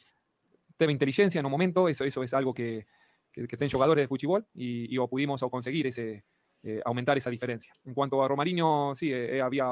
teve 0.77 0.91
inteligencia 0.91 1.39
en 1.39 1.45
un 1.45 1.51
momento, 1.51 1.87
eso, 1.87 2.05
eso 2.05 2.21
es 2.23 2.33
algo 2.33 2.53
que, 2.53 2.85
que, 3.31 3.47
que 3.47 3.69
jugadores 3.69 4.03
de 4.03 4.07
fútbol, 4.07 4.45
y, 4.53 4.93
y 4.93 4.97
o 4.97 5.07
pudimos 5.07 5.41
o 5.43 5.49
conseguir 5.49 5.87
ese, 5.87 6.23
eh, 6.63 6.81
aumentar 6.85 7.17
esa 7.17 7.29
diferencia. 7.29 7.73
En 7.85 7.93
cuanto 7.93 8.21
a 8.21 8.27
Romarinho, 8.27 8.93
sí, 8.95 9.11
eh, 9.11 9.37
eh, 9.37 9.41
había 9.41 9.65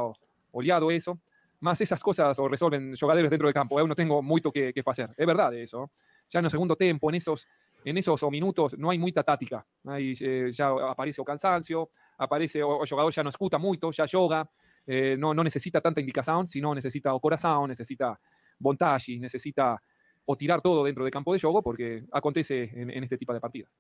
oleado 0.52 0.90
eso, 0.92 1.20
más 1.60 1.80
esas 1.82 2.02
cosas 2.02 2.38
o 2.40 2.48
resuelven 2.48 2.96
jugadores 2.96 3.30
dentro 3.30 3.48
del 3.48 3.54
campo, 3.54 3.80
eu 3.80 3.88
no 3.88 3.96
tengo 3.96 4.22
mucho 4.22 4.52
que, 4.52 4.74
que 4.74 4.84
hacer, 4.86 5.10
es 5.18 5.26
verdad 5.26 5.54
eso. 5.54 5.90
Ya 6.30 6.40
en 6.40 6.46
el 6.46 6.52
segundo 6.52 6.76
tiempo, 6.76 7.10
en 7.10 7.16
esos 7.16 7.48
en 7.86 7.98
esos 7.98 8.20
minutos 8.32 8.76
no 8.78 8.90
hay 8.90 8.98
mucha 8.98 9.24
táctica. 9.24 9.66
Ahí 9.86 10.14
eh, 10.20 10.50
ya 10.52 10.70
aparece 10.90 11.22
o 11.22 11.24
cansancio, 11.24 11.90
aparece 12.18 12.62
o, 12.64 12.82
o 12.82 12.86
jugador 12.86 13.14
ya 13.14 13.24
no 13.24 13.30
escuta 13.30 13.58
mucho, 13.58 13.92
ya 13.92 14.06
yoga, 14.06 14.50
eh, 14.88 15.16
no, 15.18 15.34
no 15.34 15.44
necesita 15.44 15.82
tanta 15.82 16.00
indicación, 16.00 16.48
sino 16.48 16.74
necesita 16.74 17.14
o 17.14 17.20
corazón, 17.20 17.70
necesita 17.70 18.20
vontade, 18.60 19.18
necesita 19.20 19.82
o 20.26 20.36
tirar 20.36 20.62
todo 20.62 20.84
dentro 20.84 21.04
del 21.04 21.12
campo 21.12 21.34
de 21.34 21.40
juego, 21.40 21.62
porque 21.62 22.04
acontece 22.12 22.64
en, 22.74 22.90
en 22.90 23.04
este 23.04 23.18
tipo 23.18 23.34
de 23.34 23.40
partidas. 23.40 23.72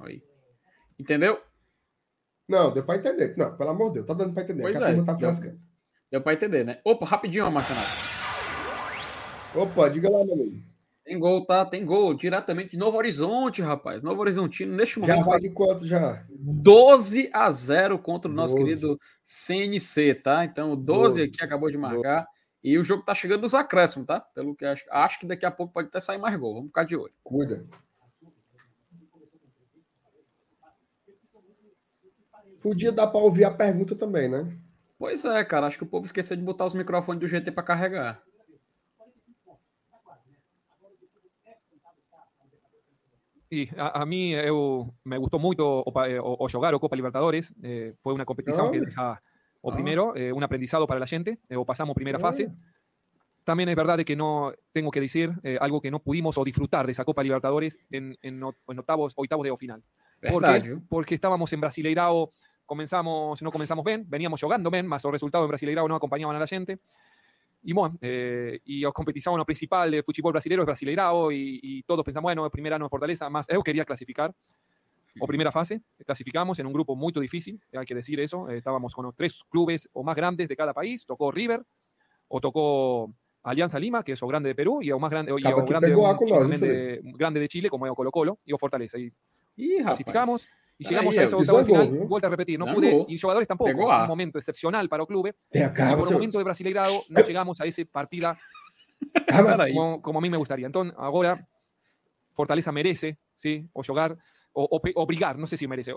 Aí. 0.00 0.22
Entendeu? 0.98 1.38
Não, 2.48 2.72
deu 2.72 2.84
pra 2.84 2.96
entender. 2.96 3.36
Não, 3.36 3.56
pelo 3.56 3.70
amor 3.70 3.88
de 3.88 3.94
Deus, 3.94 4.06
tá 4.06 4.14
dando 4.14 4.32
pra 4.32 4.42
entender. 4.42 4.62
Pois 4.62 4.76
é. 4.76 5.02
tá 5.02 5.14
Deu, 5.14 5.30
deu 6.10 6.22
pra 6.22 6.32
entender, 6.32 6.64
né? 6.64 6.80
Opa, 6.84 7.04
rapidinho, 7.04 7.46
ó, 7.46 7.50
Marcenato. 7.50 8.08
Opa, 9.54 9.88
diga 9.90 10.10
lá, 10.10 10.24
meu 10.24 10.34
amigo. 10.34 10.62
Tem 11.08 11.18
gol, 11.18 11.42
tá? 11.46 11.64
Tem 11.64 11.86
gol 11.86 12.12
diretamente 12.12 12.72
de 12.72 12.76
Novo 12.76 12.98
Horizonte, 12.98 13.62
rapaz. 13.62 14.02
Novo 14.02 14.20
Horizontino, 14.20 14.76
neste 14.76 15.00
Já 15.00 15.14
momento, 15.14 15.24
vai 15.24 15.40
de 15.40 15.48
quanto 15.48 15.86
já? 15.86 16.22
12 16.28 17.30
a 17.32 17.50
0 17.50 17.98
contra 17.98 18.30
o 18.30 18.34
nosso 18.34 18.54
12. 18.54 18.66
querido 18.66 19.00
CNC, 19.24 20.16
tá? 20.16 20.44
Então, 20.44 20.72
o 20.72 20.76
12, 20.76 21.20
12. 21.20 21.32
aqui 21.32 21.42
acabou 21.42 21.70
de 21.70 21.78
marcar. 21.78 22.26
E 22.62 22.76
o 22.76 22.84
jogo 22.84 23.04
tá 23.04 23.14
chegando 23.14 23.40
nos 23.40 23.54
acréscimos, 23.54 24.06
tá? 24.06 24.20
Pelo 24.20 24.54
que 24.54 24.66
acho, 24.66 24.84
acho 24.90 25.18
que 25.18 25.26
daqui 25.26 25.46
a 25.46 25.50
pouco 25.50 25.72
pode 25.72 25.88
até 25.88 25.98
sair 25.98 26.18
mais 26.18 26.38
gol. 26.38 26.52
Vamos 26.52 26.68
ficar 26.68 26.84
de 26.84 26.94
olho. 26.94 27.14
Cuida. 27.24 27.64
Podia 32.60 32.92
dar 32.92 33.06
pra 33.06 33.20
ouvir 33.20 33.44
a 33.44 33.50
pergunta 33.50 33.96
também, 33.96 34.28
né? 34.28 34.46
Pois 34.98 35.24
é, 35.24 35.42
cara. 35.42 35.68
Acho 35.68 35.78
que 35.78 35.84
o 35.84 35.88
povo 35.88 36.04
esqueceu 36.04 36.36
de 36.36 36.42
botar 36.42 36.66
os 36.66 36.74
microfones 36.74 37.18
do 37.18 37.26
GT 37.26 37.50
para 37.50 37.62
carregar. 37.62 38.22
Y 43.50 43.68
a, 43.78 44.02
a 44.02 44.06
mí 44.06 44.34
eu, 44.34 44.92
me 45.04 45.16
gustó 45.16 45.38
mucho 45.38 45.66
o, 45.66 45.92
pa- 45.92 46.08
eh, 46.08 46.18
o, 46.18 46.36
o 46.38 46.48
jugar 46.48 46.74
o 46.74 46.80
Copa 46.80 46.96
Libertadores. 46.96 47.54
eh, 47.62 47.94
fue 48.02 48.12
una 48.12 48.24
competición 48.24 48.70
que 48.70 48.78
Ah. 48.78 48.82
deja, 48.84 49.22
o 49.62 49.70
Ah. 49.70 49.74
primero, 49.74 50.14
eh, 50.16 50.32
un 50.32 50.42
aprendizado 50.42 50.86
para 50.86 51.00
la 51.00 51.06
gente, 51.06 51.38
eh, 51.48 51.56
o 51.56 51.64
pasamos 51.64 51.94
primera 51.94 52.18
Ah. 52.18 52.20
fase. 52.20 52.50
También 53.44 53.70
es 53.70 53.76
verdad 53.76 53.96
de 53.96 54.04
que 54.04 54.14
no 54.16 54.52
tengo 54.72 54.90
que 54.90 55.00
decir 55.00 55.32
eh, 55.42 55.56
algo 55.60 55.80
que 55.80 55.90
no 55.90 56.00
pudimos 56.00 56.36
o 56.36 56.44
disfrutar 56.44 56.84
de 56.84 56.92
esa 56.92 57.04
Copa 57.06 57.22
Libertadores 57.22 57.78
en, 57.90 58.16
en 58.20 58.42
o- 58.42 58.54
en 58.68 58.78
octavos, 58.78 59.14
octavos 59.16 59.44
de 59.44 59.50
o 59.50 59.56
final. 59.56 59.82
¿Por 60.20 60.42
Verdade, 60.42 60.62
qué? 60.62 60.68
viu? 60.68 60.82
Porque 60.88 61.14
estábamos 61.14 61.50
en 61.54 61.60
Brasileirao, 61.60 62.30
comenzamos, 62.66 63.40
no 63.40 63.50
comenzamos 63.50 63.82
bien, 63.84 64.04
veníamos 64.06 64.42
jugando 64.42 64.70
bien, 64.70 64.86
más 64.86 65.02
los 65.02 65.12
resultados 65.12 65.46
en 65.46 65.48
Brasileirao 65.48 65.88
no 65.88 65.94
acompañaban 65.96 66.36
a 66.36 66.38
la 66.38 66.46
gente. 66.46 66.80
Y 67.62 67.72
bueno, 67.72 67.98
eh, 68.00 68.60
y 68.64 68.80
la 68.80 68.92
competición 68.92 69.42
principal 69.44 69.90
de 69.90 70.02
fútbol 70.02 70.32
brasileño 70.32 70.62
es 70.62 70.66
Brasileirao 70.66 71.32
y, 71.32 71.60
y 71.62 71.82
todos 71.82 72.04
pensamos, 72.04 72.28
bueno, 72.28 72.44
el 72.44 72.50
primer 72.50 72.72
año 72.72 72.84
de 72.84 72.88
Fortaleza, 72.88 73.28
más 73.28 73.46
yo 73.52 73.62
quería 73.62 73.84
clasificar 73.84 74.32
o 75.20 75.26
primera 75.26 75.52
fase, 75.52 75.82
clasificamos 76.04 76.58
en 76.58 76.66
un 76.66 76.72
grupo 76.72 76.94
muy 76.94 77.12
difícil, 77.12 77.60
hay 77.72 77.84
que 77.84 77.94
decir 77.94 78.20
eso, 78.20 78.48
eh, 78.48 78.58
estábamos 78.58 78.94
con 78.94 79.04
los 79.04 79.14
tres 79.14 79.42
clubes 79.48 79.88
o 79.92 80.02
más 80.02 80.16
grandes 80.16 80.48
de 80.48 80.56
cada 80.56 80.72
país, 80.72 81.04
tocó 81.04 81.30
River, 81.30 81.62
o 82.28 82.40
tocó 82.40 83.12
Alianza 83.42 83.78
Lima, 83.78 84.02
que 84.02 84.12
es 84.12 84.22
o 84.22 84.26
grande 84.26 84.50
de 84.50 84.54
Perú, 84.54 84.80
y 84.82 84.90
o 84.92 84.98
más 84.98 85.10
grande, 85.10 85.32
o 85.32 85.36
grande, 85.36 85.88
de, 86.58 87.00
grande 87.02 87.40
de 87.40 87.48
Chile, 87.48 87.70
como 87.70 87.86
es 87.86 87.92
o 87.92 87.94
Colo 87.94 88.10
Colo, 88.10 88.38
y 88.44 88.52
o 88.52 88.58
Fortaleza. 88.58 88.98
Y 88.98 89.12
Ih, 89.56 89.82
rapaz. 89.82 90.50
Y 90.78 90.88
llegamos 90.88 91.16
a 91.16 91.20
de 91.22 91.26
Desangou, 91.26 91.64
final, 91.64 91.90
viu? 91.90 92.06
vuelta 92.08 92.26
a 92.28 92.30
repetir, 92.30 92.58
no 92.58 92.72
pude, 92.72 93.04
y 93.08 93.18
jugadores 93.18 93.48
tampoco, 93.48 93.70
un 93.88 94.06
momento 94.06 94.38
excepcional 94.38 94.88
para 94.88 95.02
el 95.02 95.06
club, 95.08 95.34
por 95.50 95.60
el 96.08 96.14
momento 96.14 96.38
de 96.38 96.44
Brasileirado 96.44 96.92
no 97.10 97.20
llegamos 97.26 97.60
a 97.60 97.64
ese 97.66 97.84
partida 97.86 98.38
Ah, 99.30 99.66
como, 99.72 100.02
como 100.02 100.18
a 100.18 100.22
mí 100.22 100.28
me 100.28 100.36
gustaría. 100.36 100.66
Entonces, 100.66 100.94
ahora 100.98 101.46
Fortaleza 102.34 102.72
merece, 102.72 103.18
¿sí? 103.34 103.64
O 103.72 103.82
jugar, 103.82 104.16
o, 104.52 104.80
o 104.94 105.06
brigar, 105.06 105.38
no 105.38 105.46
sé 105.46 105.56
si 105.56 105.66
merece, 105.68 105.94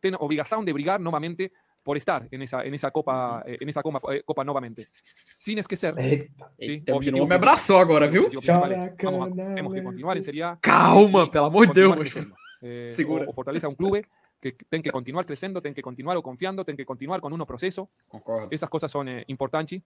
tiene 0.00 0.16
obligación 0.20 0.64
de 0.64 0.72
brigar 0.72 1.00
nuevamente 1.00 1.52
por 1.82 1.96
estar 1.96 2.26
en 2.30 2.42
esa, 2.42 2.62
en 2.62 2.74
esa 2.74 2.90
copa, 2.90 3.42
eh, 3.46 3.56
en 3.60 3.68
esa 3.68 3.82
copa, 3.82 4.00
eh, 4.14 4.22
copa 4.24 4.44
nuevamente. 4.44 4.86
Sin 5.34 5.58
esquecer, 5.58 5.94
Eita, 5.98 6.50
¿sí? 6.58 6.72
Eita, 6.72 6.92
o 6.92 6.96
Objetivo 6.96 7.16
menino 7.18 7.24
me 7.26 7.28
principal. 7.28 7.36
abraçou 7.36 7.78
agora, 7.78 8.06
viu? 8.08 8.28
Characanales. 8.30 8.94
vamos 9.02 9.28
a- 9.28 9.34
tenemos 9.34 9.74
que 9.74 9.82
continuar 9.82 10.16
en 10.16 10.22
Serie 10.22 10.42
A. 10.42 10.58
Calma, 10.60 11.30
pelo 11.30 11.46
amor 11.46 11.72
de 11.72 11.80
Deus. 11.80 12.16
Eh, 12.60 12.86
Segura. 12.88 13.24
O, 13.26 13.30
o 13.30 13.32
Fortaleza 13.32 13.66
es 13.66 13.70
un 13.70 13.76
club 13.76 14.04
que 14.40 14.52
tiene 14.52 14.82
que 14.82 14.90
continuar 14.90 15.26
creciendo, 15.26 15.60
tiene 15.60 15.74
que 15.74 15.82
continuar 15.82 16.20
confiando, 16.22 16.64
tiene 16.64 16.76
que 16.76 16.86
continuar 16.86 17.20
con 17.20 17.32
uno 17.32 17.46
proceso. 17.46 17.90
Concordo. 18.08 18.48
Esas 18.50 18.68
cosas 18.70 18.90
son 18.90 19.08
eh, 19.08 19.24
importantes 19.26 19.82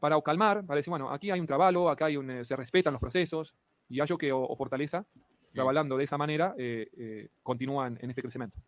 para 0.00 0.16
o 0.16 0.22
calmar, 0.22 0.66
para 0.66 0.76
decir, 0.76 0.90
bueno, 0.90 1.10
aquí 1.10 1.30
hay 1.30 1.40
un 1.40 1.46
trabajo, 1.46 1.88
acá 1.88 2.06
hay 2.06 2.16
un, 2.16 2.30
eh, 2.30 2.44
se 2.44 2.56
respetan 2.56 2.92
los 2.92 3.00
procesos, 3.00 3.54
y 3.88 4.00
hallo 4.00 4.18
que 4.18 4.32
o, 4.32 4.42
o 4.42 4.56
Fortaleza, 4.56 5.06
trabajando 5.54 5.96
de 5.96 6.04
esa 6.04 6.18
manera, 6.18 6.54
eh, 6.58 6.88
eh, 6.96 7.28
continúan 7.42 7.96
en 8.00 8.10
este 8.10 8.20
crecimiento. 8.20 8.58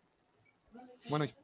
Boa 1.09 1.19
noite. 1.19 1.35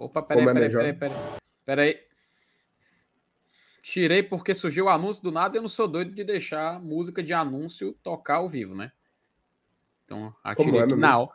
Opa, 0.00 0.28
peraí, 0.28 0.44
peraí, 0.46 0.94
peraí, 0.94 1.12
peraí. 1.64 2.07
Tirei 3.90 4.22
porque 4.22 4.54
surgiu 4.54 4.84
o 4.84 4.88
anúncio 4.90 5.22
do 5.22 5.32
nada 5.32 5.56
e 5.56 5.58
eu 5.58 5.62
não 5.62 5.68
sou 5.68 5.88
doido 5.88 6.14
de 6.14 6.22
deixar 6.22 6.78
música 6.78 7.22
de 7.22 7.32
anúncio 7.32 7.94
tocar 8.02 8.34
ao 8.34 8.46
vivo, 8.46 8.74
né? 8.74 8.92
Então, 10.04 10.34
ah, 10.44 10.54
Como 10.54 10.68
tirei 10.68 10.82
é, 10.82 10.84
aqui 10.84 10.94
na 10.94 11.18
hora. 11.18 11.30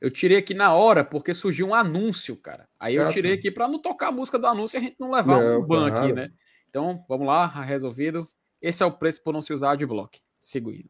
Eu 0.00 0.10
tirei 0.10 0.38
aqui 0.38 0.54
na 0.54 0.72
hora 0.72 1.04
porque 1.04 1.34
surgiu 1.34 1.68
um 1.68 1.74
anúncio, 1.74 2.34
cara. 2.34 2.66
Aí 2.80 2.94
eu 2.94 3.06
Ah, 3.06 3.08
tirei 3.12 3.32
tá. 3.32 3.38
aqui 3.38 3.50
para 3.50 3.68
não 3.68 3.78
tocar 3.78 4.08
a 4.08 4.12
música 4.12 4.38
do 4.38 4.46
anúncio 4.46 4.76
e 4.76 4.78
a 4.78 4.80
gente 4.80 4.96
não 4.98 5.10
levar 5.10 5.36
um 5.36 5.58
Não, 5.60 5.66
ban 5.66 5.86
aqui, 5.86 5.98
claro. 5.98 6.14
né? 6.14 6.30
Então, 6.66 7.04
vamos 7.06 7.26
lá, 7.26 7.46
resolvido. 7.46 8.26
Esse 8.58 8.82
é 8.82 8.86
o 8.86 8.92
preço 8.92 9.22
por 9.22 9.34
não 9.34 9.42
se 9.42 9.52
usar 9.52 9.72
adblock. 9.72 10.18
Seguindo. 10.38 10.88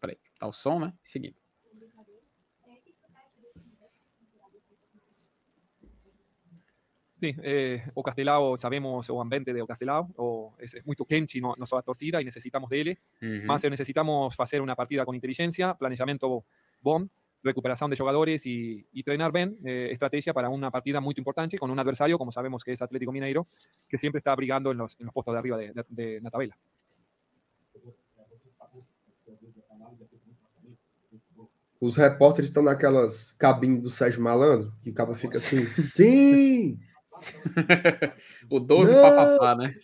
Peraí, 0.00 0.18
tá 0.36 0.48
o 0.48 0.52
som, 0.52 0.80
né? 0.80 0.92
Seguindo. 1.00 1.39
Sí, 7.20 7.36
eh, 7.42 7.82
o 7.92 8.02
Castelao 8.02 8.56
sabemos 8.56 9.10
o 9.10 9.20
ambiente 9.20 9.52
de 9.52 9.60
o 9.60 9.66
Castelao, 9.66 10.08
o 10.16 10.54
es, 10.58 10.72
es 10.74 10.86
muy 10.86 10.96
Kenchi, 10.96 11.38
no, 11.40 11.54
no 11.58 11.66
soa 11.66 11.82
torcida 11.82 12.20
y 12.20 12.24
necesitamos 12.24 12.70
de 12.70 12.80
él. 12.80 12.98
Uhum. 13.20 13.44
Más 13.44 13.62
eh, 13.62 13.68
necesitamos 13.68 14.34
hacer 14.40 14.62
una 14.62 14.74
partida 14.74 15.04
con 15.04 15.14
inteligencia, 15.14 15.74
planeamiento 15.74 16.44
bomb, 16.80 17.10
recuperación 17.42 17.90
de 17.90 17.96
jugadores 17.96 18.44
y, 18.46 18.86
y 18.92 19.02
treinar 19.02 19.32
bien 19.32 19.58
eh, 19.64 19.88
estrategia 19.92 20.32
para 20.32 20.48
una 20.48 20.70
partida 20.70 21.00
muy 21.00 21.14
importante 21.18 21.58
con 21.58 21.70
un 21.70 21.78
adversario, 21.78 22.16
como 22.18 22.32
sabemos 22.32 22.64
que 22.64 22.72
es 22.72 22.80
Atlético 22.82 23.12
Mineiro, 23.12 23.46
que 23.88 23.98
siempre 23.98 24.18
está 24.18 24.34
brigando 24.34 24.70
en 24.72 24.78
los, 24.78 24.96
en 24.98 25.04
los 25.06 25.12
puestos 25.14 25.34
de 25.34 25.38
arriba 25.38 25.56
de, 25.58 25.72
de- 25.72 25.84
de 25.88 26.20
la 26.22 26.30
tabla. 26.30 26.56
Os 31.80 31.96
repórteres 31.96 32.50
estão 32.50 32.62
naquelas 32.62 33.32
cabines 33.38 33.80
do 33.82 33.88
Sérgio 33.88 34.20
Malandro, 34.22 34.70
que 34.82 34.90
o 34.90 34.94
cara 34.94 35.14
fica 35.16 35.38
assim, 35.38 35.64
sim! 35.80 36.78
O 38.48 38.60
12 38.60 38.94
Não! 38.94 39.02
papapá, 39.02 39.54
né? 39.56 39.74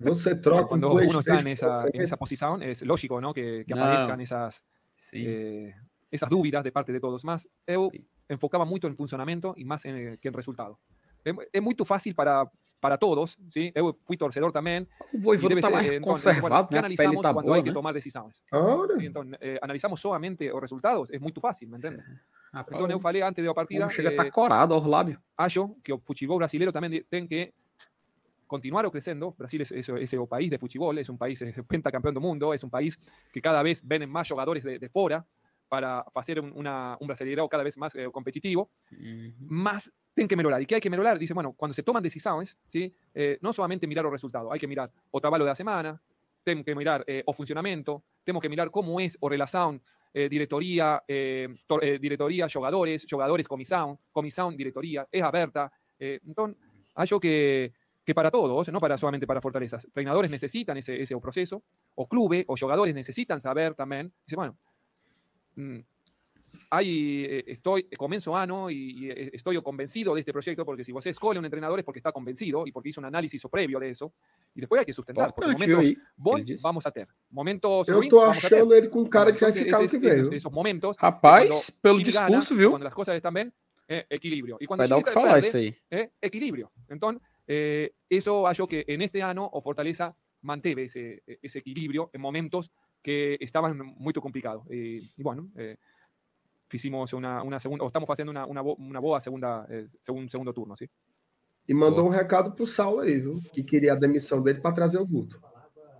Você 0.00 0.34
troca 0.36 0.64
um 0.64 0.68
Cuando 0.80 0.92
uno 0.92 1.20
está 1.20 1.34
en 1.34 1.42
PlayStation 1.44 1.48
esa, 1.52 1.80
por 1.82 1.96
en 1.96 2.02
esa 2.02 2.16
posición, 2.16 2.62
es 2.62 2.82
lógico 2.82 3.20
¿no? 3.20 3.32
que, 3.32 3.64
que 3.66 3.74
No. 3.74 3.82
aparezcan 3.82 4.20
esas, 4.20 4.64
Sim. 4.96 5.24
eh, 5.26 5.74
esas 6.10 6.28
dúvidas 6.30 6.64
de 6.64 6.72
parte 6.72 6.92
de 6.92 7.00
todos. 7.00 7.24
Más, 7.24 7.48
eu 7.66 7.90
enfocaba 8.28 8.64
mucho 8.64 8.86
en 8.88 8.96
funcionamiento 8.96 9.54
y 9.56 9.64
más 9.64 9.84
en, 9.84 9.96
eh, 9.96 10.18
que 10.20 10.28
en 10.28 10.34
resultado. 10.34 10.78
Es, 11.24 11.34
es 11.52 11.62
muy 11.62 11.74
fácil 11.84 12.14
para, 12.14 12.50
para 12.80 12.98
todos, 12.98 13.38
¿sí? 13.50 13.70
Eu 13.74 13.96
fui 14.04 14.16
torcedor 14.16 14.50
también. 14.50 14.88
O 15.14 15.18
Voivoda 15.18 15.46
y 15.46 15.48
debe 15.50 15.60
tá 15.60 15.68
ser, 15.68 15.76
mais 15.76 15.86
eh, 15.86 15.96
entonces, 15.96 16.34
conservado, 16.34 16.68
¿qué 16.68 16.74
né? 16.74 16.78
A 16.80 16.82
pele 16.82 16.86
analizamos 16.86 17.22
tá 17.22 17.32
cuando 17.32 17.48
boa, 17.50 17.56
hay 17.58 17.62
que 17.62 17.70
né? 17.70 17.74
tomar 17.74 17.94
decisiones? 17.94 18.42
Ora, 18.50 18.94
Sí, 18.98 19.06
entonces, 19.06 19.38
eh, 19.40 19.58
analizamos 19.62 20.00
solamente 20.00 20.48
los 20.48 20.60
resultados, 20.60 21.10
es 21.12 21.20
muy 21.20 21.32
fácil, 21.32 21.68
¿me 21.68 21.76
entiendes? 21.76 22.04
Rapaz, 22.52 22.74
Então, 22.78 22.90
eu 22.90 23.00
falei 23.00 23.22
antes 23.22 23.44
da 23.44 23.54
partida, 23.54 23.80
Como 23.84 23.92
chega 23.92 24.10
a 24.10 24.24
tá 24.24 24.30
corado 24.30 24.74
aos 24.74 24.84
lábios. 24.84 25.18
acho 25.38 25.74
que 25.82 25.92
o 25.92 25.98
futebol 25.98 26.36
brasileiro 26.38 26.70
também 26.72 27.02
tem 27.04 27.26
que 27.26 27.52
continuar 28.46 28.88
crescendo. 28.90 29.32
Brasil 29.38 29.62
es, 29.62 29.72
es- 29.72 29.88
es 29.88 30.12
o 30.14 30.26
país 30.26 30.50
de 30.50 30.58
futebol, 30.58 30.96
es 30.98 31.08
un 31.08 31.16
país 31.16 31.40
es 31.40 31.56
pentacampeón 31.66 32.12
do 32.14 32.20
mundo, 32.20 32.52
es 32.52 32.62
un 32.62 32.68
país 32.70 32.98
que 33.32 33.40
cada 33.40 33.62
vez 33.62 33.80
ven 33.82 34.08
más 34.10 34.28
jugadores 34.28 34.62
de, 34.62 34.78
de 34.78 34.88
fora 34.90 35.24
para 35.68 36.04
hacer 36.14 36.38
un, 36.38 36.52
una, 36.54 36.98
un 37.00 37.06
brasileirao 37.06 37.48
cada 37.48 37.62
vez 37.64 37.78
más 37.78 37.94
eh, 37.94 38.06
competitivo. 38.12 38.68
Más 39.38 39.90
tienen 40.14 40.28
que 40.28 40.36
mejorar. 40.36 40.60
¿Y 40.60 40.66
qué 40.66 40.74
hay 40.74 40.80
que 40.82 40.90
mejorar? 40.90 41.18
Dice, 41.18 41.32
bueno, 41.32 41.54
cuando 41.54 41.72
se 41.72 41.82
toman 41.82 42.02
decisiones, 42.02 42.54
¿sí? 42.66 42.94
Eh, 43.14 43.38
no 43.40 43.54
solamente 43.54 43.86
mirar 43.86 44.04
los 44.04 44.12
resultados, 44.12 44.52
hay 44.52 44.60
que 44.60 44.66
mirar 44.68 44.90
o 45.10 45.18
trabajo 45.18 45.44
de 45.44 45.48
la 45.48 45.54
semana, 45.54 45.98
tenemos 46.44 46.66
que 46.66 46.74
mirar 46.74 47.02
eh, 47.06 47.22
o 47.24 47.32
funcionamiento, 47.32 48.02
tenemos 48.22 48.42
que 48.42 48.50
mirar 48.50 48.70
cómo 48.70 49.00
es 49.00 49.16
o 49.20 49.30
relación 49.30 49.80
eh, 50.14 50.28
diretoría, 50.28 51.02
eh, 51.06 51.48
eh, 51.80 51.98
diretoría, 52.00 52.48
jugadores, 52.52 53.06
jugadores, 53.08 53.48
comisión, 53.48 53.98
comisión, 54.10 54.56
diretoría, 54.56 55.06
es 55.10 55.22
abierta. 55.22 55.72
Eh, 55.98 56.20
entonces, 56.26 56.56
hallo 56.94 57.18
que, 57.20 57.72
que 58.04 58.14
para 58.14 58.30
todos, 58.30 58.68
no 58.68 58.80
para 58.80 58.98
solamente 58.98 59.26
para 59.26 59.40
Fortalezas, 59.40 59.84
entrenadores 59.84 60.30
necesitan 60.30 60.76
ese, 60.76 61.00
ese 61.00 61.16
proceso, 61.18 61.62
o 61.94 62.06
clubes 62.06 62.44
o 62.48 62.56
jugadores 62.56 62.94
necesitan 62.94 63.40
saber 63.40 63.74
también. 63.74 64.12
Dice, 64.26 64.36
bueno, 64.36 64.56
mm, 65.56 65.78
hay, 66.70 67.24
eh, 67.24 67.44
estoy, 67.46 67.84
comienzo 67.96 68.36
ano 68.36 68.70
y, 68.70 69.06
y, 69.06 69.10
eh, 69.10 69.30
estoy 69.32 69.60
convencido 69.62 70.14
de 70.14 70.20
este 70.20 70.32
proyecto, 70.32 70.64
porque 70.64 70.84
si 70.84 70.92
vos 70.92 71.04
escolhe 71.06 71.38
un 71.38 71.44
entrenador 71.44 71.78
es 71.78 71.84
porque 71.84 71.98
está 71.98 72.12
convencido 72.12 72.66
y 72.66 72.72
porque 72.72 72.88
hizo 72.90 73.00
un 73.00 73.06
análisis 73.06 73.42
previo 73.50 73.78
de 73.78 73.90
eso, 73.90 74.12
y 74.54 74.60
después 74.60 74.78
hay 74.80 74.86
que 74.86 74.92
sustentar, 74.92 75.34
porque 75.34 75.52
momentos 75.52 75.94
bons 76.16 76.62
vamos 76.62 76.86
a 76.86 76.90
ter, 76.90 77.08
momentos 77.30 77.88
eu 77.88 78.08
tô 78.08 78.20
achando 78.20 78.74
ele 78.74 78.88
com 78.88 79.04
cara 79.08 79.32
que 79.32 79.40
vai 79.40 79.52
ficar 79.52 79.78
no 79.78 79.84
esos- 79.84 80.00
que 80.00 80.10
viu? 80.10 80.32
esos 80.32 80.52
momentos, 80.52 80.96
Rapaz, 80.98 81.70
pelo 81.82 81.98
discurso, 81.98 82.20
gana, 82.20 82.40
viu? 82.56 82.70
Cuando 82.70 82.84
las 82.84 82.94
cosas 82.94 83.16
están 83.16 83.34
bien, 83.34 83.52
eh, 83.88 84.06
equilibrio. 84.08 84.56
Y 84.60 84.66
cuando 84.66 84.82
Vai 84.82 84.88
dar 84.88 84.98
o 84.98 85.04
que 85.04 85.10
falar 85.10 85.34
perde, 85.34 85.48
isso 85.48 85.56
aí. 85.58 85.74
eh, 85.90 86.10
equilibrio. 86.20 86.70
Entonces, 86.88 87.22
eh, 87.46 87.92
eso 88.08 88.46
hallo 88.46 88.66
que 88.66 88.84
en 88.86 89.02
este 89.02 89.22
año 89.22 89.44
o 89.52 89.60
Fortaleza 89.60 90.14
manteve 90.42 90.84
ese, 90.84 91.22
ese 91.42 91.58
equilibrio 91.58 92.08
en 92.12 92.20
momentos 92.20 92.70
que 93.02 93.36
estaban 93.40 93.76
muy 93.98 94.12
complicados. 94.14 94.64
Y, 94.70 95.10
y 95.16 95.22
bueno, 95.22 95.50
eh, 95.56 95.76
hicimos 96.76 97.12
una, 97.12 97.42
una 97.42 97.58
segunda, 97.60 97.84
o 97.84 97.86
estamos 97.86 98.08
haciendo 98.10 98.30
una, 98.30 98.46
una, 98.46 98.62
una 98.62 99.00
boa 99.00 99.20
segunda, 99.20 99.66
eh, 99.68 99.86
segun- 100.00 100.28
segundo 100.28 100.52
turno, 100.52 100.76
¿sí? 100.76 100.88
E 101.68 101.72
mandou 101.74 102.06
um 102.06 102.10
recado 102.10 102.52
pro 102.54 102.66
Saulo 102.66 103.00
aí, 103.00 103.20
viu? 103.20 103.40
Que 103.52 103.62
queria 103.62 103.92
a 103.92 103.96
demissão 103.96 104.42
dele 104.42 104.60
para 104.60 104.74
trazer 104.74 104.98
o 104.98 105.06
Guto. 105.06 105.40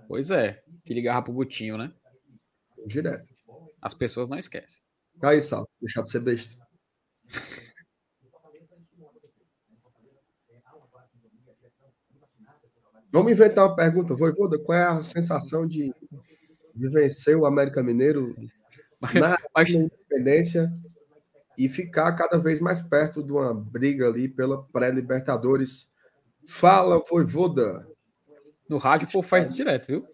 Pois 0.09 0.31
é, 0.31 0.62
que 0.84 0.92
ligava 0.92 1.23
pro 1.23 1.33
Gutinho, 1.33 1.78
né? 1.78 1.92
Direto. 2.86 3.33
As 3.81 3.94
pessoas 3.94 4.28
não 4.28 4.36
esquecem. 4.36 4.83
Aí, 5.23 5.41
Saulo, 5.41 5.68
deixar 5.81 6.02
de 6.02 6.10
ser 6.10 6.20
besta. 6.20 6.57
Vamos 13.10 13.33
inventar 13.33 13.67
uma 13.67 13.76
pergunta, 13.76 14.15
Voivoda. 14.15 14.59
Qual 14.59 14.76
é 14.76 14.84
a 14.84 15.02
sensação 15.02 15.67
de, 15.67 15.94
de 16.75 16.89
vencer 16.89 17.36
o 17.36 17.44
América 17.47 17.83
Mineiro 17.83 18.34
na 19.14 19.36
Mas- 19.55 19.70
independência 19.70 20.72
e 21.58 21.68
ficar 21.68 22.12
cada 22.12 22.39
vez 22.39 22.60
mais 22.60 22.81
perto 22.81 23.22
de 23.22 23.32
uma 23.32 23.52
briga 23.55 24.06
ali 24.08 24.28
pela 24.28 24.62
pré-Libertadores? 24.68 25.92
Fala, 26.48 26.98
Voivoda. 27.08 27.86
No 28.68 28.78
rádio 28.78 29.06
o 29.08 29.12
povo 29.12 29.26
faz 29.28 29.52
direto, 29.52 29.86
viu? 29.86 30.06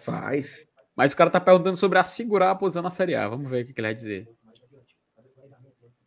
Faz. 0.00 0.68
Mas 0.96 1.12
o 1.12 1.16
cara 1.16 1.30
tá 1.30 1.40
perguntando 1.40 1.76
sobre 1.76 1.98
assegurar 1.98 2.50
a 2.50 2.54
posição 2.54 2.82
na 2.82 2.90
Série 2.90 3.14
A. 3.14 3.28
Vamos 3.28 3.48
ver 3.50 3.62
o 3.62 3.66
que 3.66 3.72
ele 3.72 3.82
vai 3.88 3.94
dizer. 3.94 4.28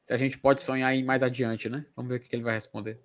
Se 0.03 0.14
a 0.14 0.17
gente 0.17 0.38
pode 0.38 0.61
sonhar 0.61 0.93
em 0.93 1.03
mais 1.03 1.23
adiante, 1.23 1.67
né? 1.69 1.85
Vamos 1.95 2.09
ver 2.09 2.17
o 2.17 2.19
que 2.19 2.35
ele 2.35 2.43
vai 2.43 2.53
responder. 2.53 2.99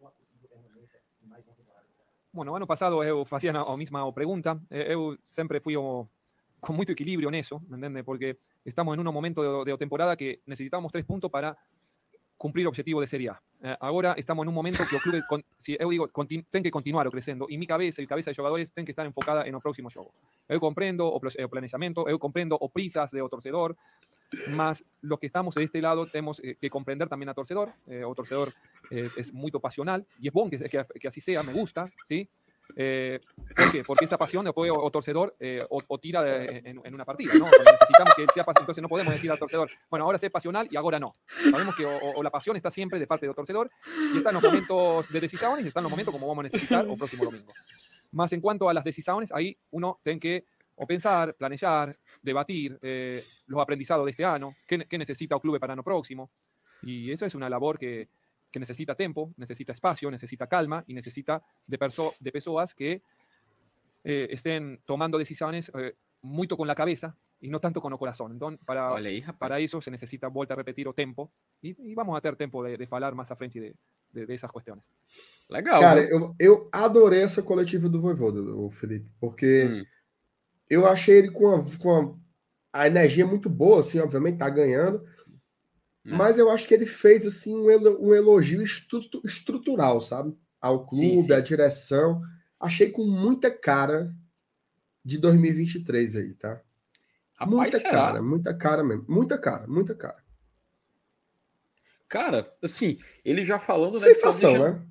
Bueno, 2.33 2.55
ano 2.55 2.67
passado 2.67 3.03
eu 3.03 3.25
fazia 3.25 3.51
a 3.53 3.77
mesma 3.77 4.13
pregunta. 4.13 4.61
Eh, 4.71 4.93
Eu 4.95 5.17
sempre 5.25 5.61
fui 5.61 5.77
o- 5.77 6.07
con 6.61 6.77
mucho 6.77 6.93
equilibrio 6.93 7.29
en 7.29 7.35
eso, 7.37 7.61
¿me 7.69 7.77
entiendes? 7.77 8.05
Porque 8.05 8.37
estamos 8.65 8.95
en 8.95 9.07
un 9.07 9.13
momento 9.15 9.65
de, 9.65 9.71
de 9.71 9.79
temporada 9.79 10.17
que 10.17 10.41
necesitamos 10.47 10.93
tres 10.93 11.05
puntos 11.05 11.31
para 11.31 11.57
cumplir 12.37 12.67
objetivo 12.67 13.01
de 13.03 13.07
Serie 13.07 13.29
A. 13.29 13.43
Eh, 13.63 13.77
agora 13.81 14.15
estamos 14.17 14.45
en 14.45 14.49
un 14.49 14.55
momento 14.55 14.83
que 14.89 14.97
o 14.97 14.99
clube, 14.99 15.23
con, 15.29 15.45
si 15.59 15.77
eu 15.79 15.91
digo, 15.91 16.09
ten 16.51 16.63
que 16.63 16.71
continuar 16.71 17.07
o 17.07 17.11
crecendo, 17.11 17.47
e 17.51 17.59
mi 17.59 17.67
cabeza 17.67 18.01
e 18.01 18.07
cabeza 18.07 18.31
de 18.31 18.35
jogadores 18.35 18.73
ten 18.73 18.87
que 18.87 18.93
estar 18.93 19.05
enfocada 19.05 19.45
en 19.45 19.55
o 19.55 19.61
próximo 19.61 19.91
jogo. 19.91 20.15
Eu 20.49 20.59
comprendo 20.59 21.05
o, 21.05 21.21
o 21.21 21.49
planeamiento, 21.53 22.09
eu 22.09 22.19
comprendo 22.19 22.57
o 22.57 22.69
prisas 22.73 23.13
de 23.13 23.21
torcedor, 23.29 23.77
mas 24.57 24.85
los 25.03 25.19
que 25.19 25.27
estamos 25.27 25.55
de 25.55 25.65
este 25.65 25.83
lado 25.83 26.07
tenemos 26.07 26.41
eh, 26.41 26.57
que 26.61 26.71
comprender 26.71 27.09
también 27.09 27.29
a 27.29 27.35
torcedor. 27.35 27.73
Eh, 27.87 28.05
o 28.05 28.15
torcedor 28.15 28.53
eh, 28.91 29.11
es 29.17 29.33
muy 29.33 29.51
pasional 29.51 30.07
y 30.19 30.29
es 30.29 30.33
bueno 30.33 30.51
que, 30.51 30.59
que, 30.69 30.87
que 30.99 31.09
así 31.09 31.21
sea, 31.21 31.43
me 31.43 31.53
gusta, 31.53 31.91
¿sí? 32.07 32.29
Eh, 32.77 33.21
¿Por 33.57 33.73
qué? 33.73 33.83
Porque 33.85 34.05
esa 34.05 34.17
pasión 34.19 34.47
o, 34.47 34.53
o 34.55 34.91
torcedor 34.91 35.35
eh, 35.41 35.65
o, 35.71 35.83
o 35.87 35.99
tira 35.99 36.23
de- 36.23 36.59
en, 36.59 36.81
en 36.85 36.95
una 36.95 37.05
partida, 37.05 37.33
¿no? 37.35 37.47
Necesitamos 37.47 38.15
que 38.15 38.27
sea 38.33 38.45
pasional, 38.45 38.63
entonces 38.63 38.83
no 38.83 38.89
podemos 38.89 39.13
decir 39.13 39.31
al 39.31 39.39
torcedor, 39.39 39.71
bueno, 39.91 40.05
ahora 40.05 40.19
sé 40.19 40.31
pasional 40.31 40.69
y 40.71 40.77
ahora 40.77 40.99
no. 40.99 41.17
Sabemos 41.51 41.75
que 41.77 41.85
o, 41.85 41.99
o 42.17 42.23
la 42.23 42.31
pasión 42.31 42.57
está 42.57 42.71
siempre 42.71 42.99
de 42.99 43.07
parte 43.07 43.27
del 43.27 43.35
torcedor 43.35 43.71
y 44.15 44.19
está 44.19 44.31
en 44.31 44.35
los 44.35 44.43
momentos 44.45 45.09
de 45.11 45.21
decisiones 45.21 45.65
y 45.65 45.69
está 45.69 45.81
en 45.81 45.85
los 45.85 45.91
momentos 45.91 46.13
como 46.13 46.27
vamos 46.29 46.43
a 46.43 46.45
necesitar 46.45 46.87
o 46.89 46.97
próximo 46.97 47.25
domingo. 47.25 47.53
Más 48.13 48.33
en 48.33 48.41
cuanto 48.41 48.69
a 48.69 48.75
las 48.75 48.85
decisiones, 48.85 49.31
ahí 49.33 49.57
uno 49.71 50.01
tiene 50.03 50.19
que 50.21 50.45
o 50.77 50.87
pensar, 50.87 51.35
planear, 51.35 51.95
debatir 52.23 52.79
eh, 52.81 53.23
los 53.47 53.61
aprendizados 53.61 54.05
de 54.07 54.13
este 54.13 54.25
año, 54.25 54.55
qué, 54.67 54.87
qué 54.89 54.97
necesita 54.97 55.35
el 55.35 55.41
club 55.41 55.59
para 55.61 55.73
el 55.75 55.79
año 55.79 55.85
próximo. 55.85 56.31
Y 56.83 57.13
eso 57.13 57.27
es 57.27 57.35
una 57.35 57.51
labor 57.51 57.79
que, 57.79 58.09
que 58.51 58.61
necesita 58.61 58.95
tiempo, 58.95 59.33
necesita 59.37 59.73
espacio, 59.73 60.11
necesita 60.11 60.47
calma 60.47 60.85
y 60.87 60.95
necesita 60.95 61.43
de, 61.67 61.79
perso 61.79 62.15
de 62.19 62.33
personas 62.33 62.75
que 62.75 63.03
eh, 64.05 64.29
estén 64.31 64.81
tomando 64.85 65.19
decisiones 65.19 65.71
eh, 65.75 65.95
mucho 66.23 66.57
con 66.57 66.67
la 66.67 66.75
cabeza 66.75 67.17
y 67.41 67.49
no 67.49 67.61
tanto 67.61 67.81
con 67.81 67.93
el 67.93 67.99
corazón. 67.99 68.33
Entonces, 68.33 68.61
para, 68.65 68.91
rapaz. 68.91 69.37
para 69.39 69.59
eso 69.59 69.81
se 69.81 69.91
necesita, 69.91 70.29
vuelta 70.29 70.55
a 70.55 70.57
repetir, 70.57 70.87
o 70.89 70.93
tempo. 70.93 71.31
Y, 71.63 71.91
y 71.91 71.95
vamos 71.95 72.17
a 72.17 72.21
tener 72.21 72.37
tiempo 72.37 72.63
de, 72.63 72.77
de 72.77 72.89
hablar 72.91 73.15
más 73.15 73.31
a 73.31 73.37
frente 73.37 73.61
de, 73.61 73.75
de, 74.13 74.27
de 74.27 74.35
esas 74.35 74.51
cuestiones. 74.51 74.85
Legal. 75.49 75.81
Cara, 75.81 76.03
eu, 76.03 76.35
eu 76.39 76.69
adorei 76.71 77.23
essa 77.23 77.43
coletiva 77.43 77.89
do 77.89 78.01
Voivoda, 78.01 78.41
o 78.41 78.71
Felipe, 78.71 79.09
porque 79.19 79.65
Hum. 79.65 79.85
eu 80.69 80.87
achei 80.87 81.19
ele 81.19 81.31
com 81.31 81.65
com 81.79 81.89
uma 81.89 82.21
a 82.73 82.87
energia 82.87 83.27
muito 83.27 83.51
boa, 83.51 83.81
assim, 83.81 83.99
obviamente, 83.99 84.39
tá 84.39 84.49
ganhando. 84.49 85.05
Né? 86.05 86.17
Mas 86.17 86.39
eu 86.39 86.51
acho 86.51 86.67
que 86.67 86.75
ele 86.75 86.87
fez 86.87 87.27
assim 87.27 87.55
um, 87.57 87.71
elo- 87.71 88.15
elogio 88.15 88.63
estrutu- 88.63 89.21
estrutural, 89.25 90.01
sabe? 90.01 90.37
Ao 90.61 90.87
clube, 90.87 91.23
sim. 91.23 91.33
à 91.33 91.41
direção. 91.41 92.23
Achei 92.59 92.91
com 92.91 93.05
muita 93.07 93.51
cara 93.51 94.15
de 95.05 95.19
2023 95.19 96.17
aí, 96.17 96.35
tá? 96.35 96.61
Rapaz, 97.35 97.51
muita 97.57 97.79
será? 97.79 97.91
cara, 97.91 98.23
muita 98.23 98.55
cara 98.55 98.85
mesmo. 98.85 99.05
Muita 99.09 99.39
cara, 99.39 99.67
muita 99.67 99.95
cara. 99.95 100.23
Cara, 102.09 102.53
assim, 102.63 102.99
ele 103.25 103.45
já 103.45 103.59
falando, 103.59 103.95
né? 103.95 104.01
Sensação, 104.01 104.59
né? 104.59 104.83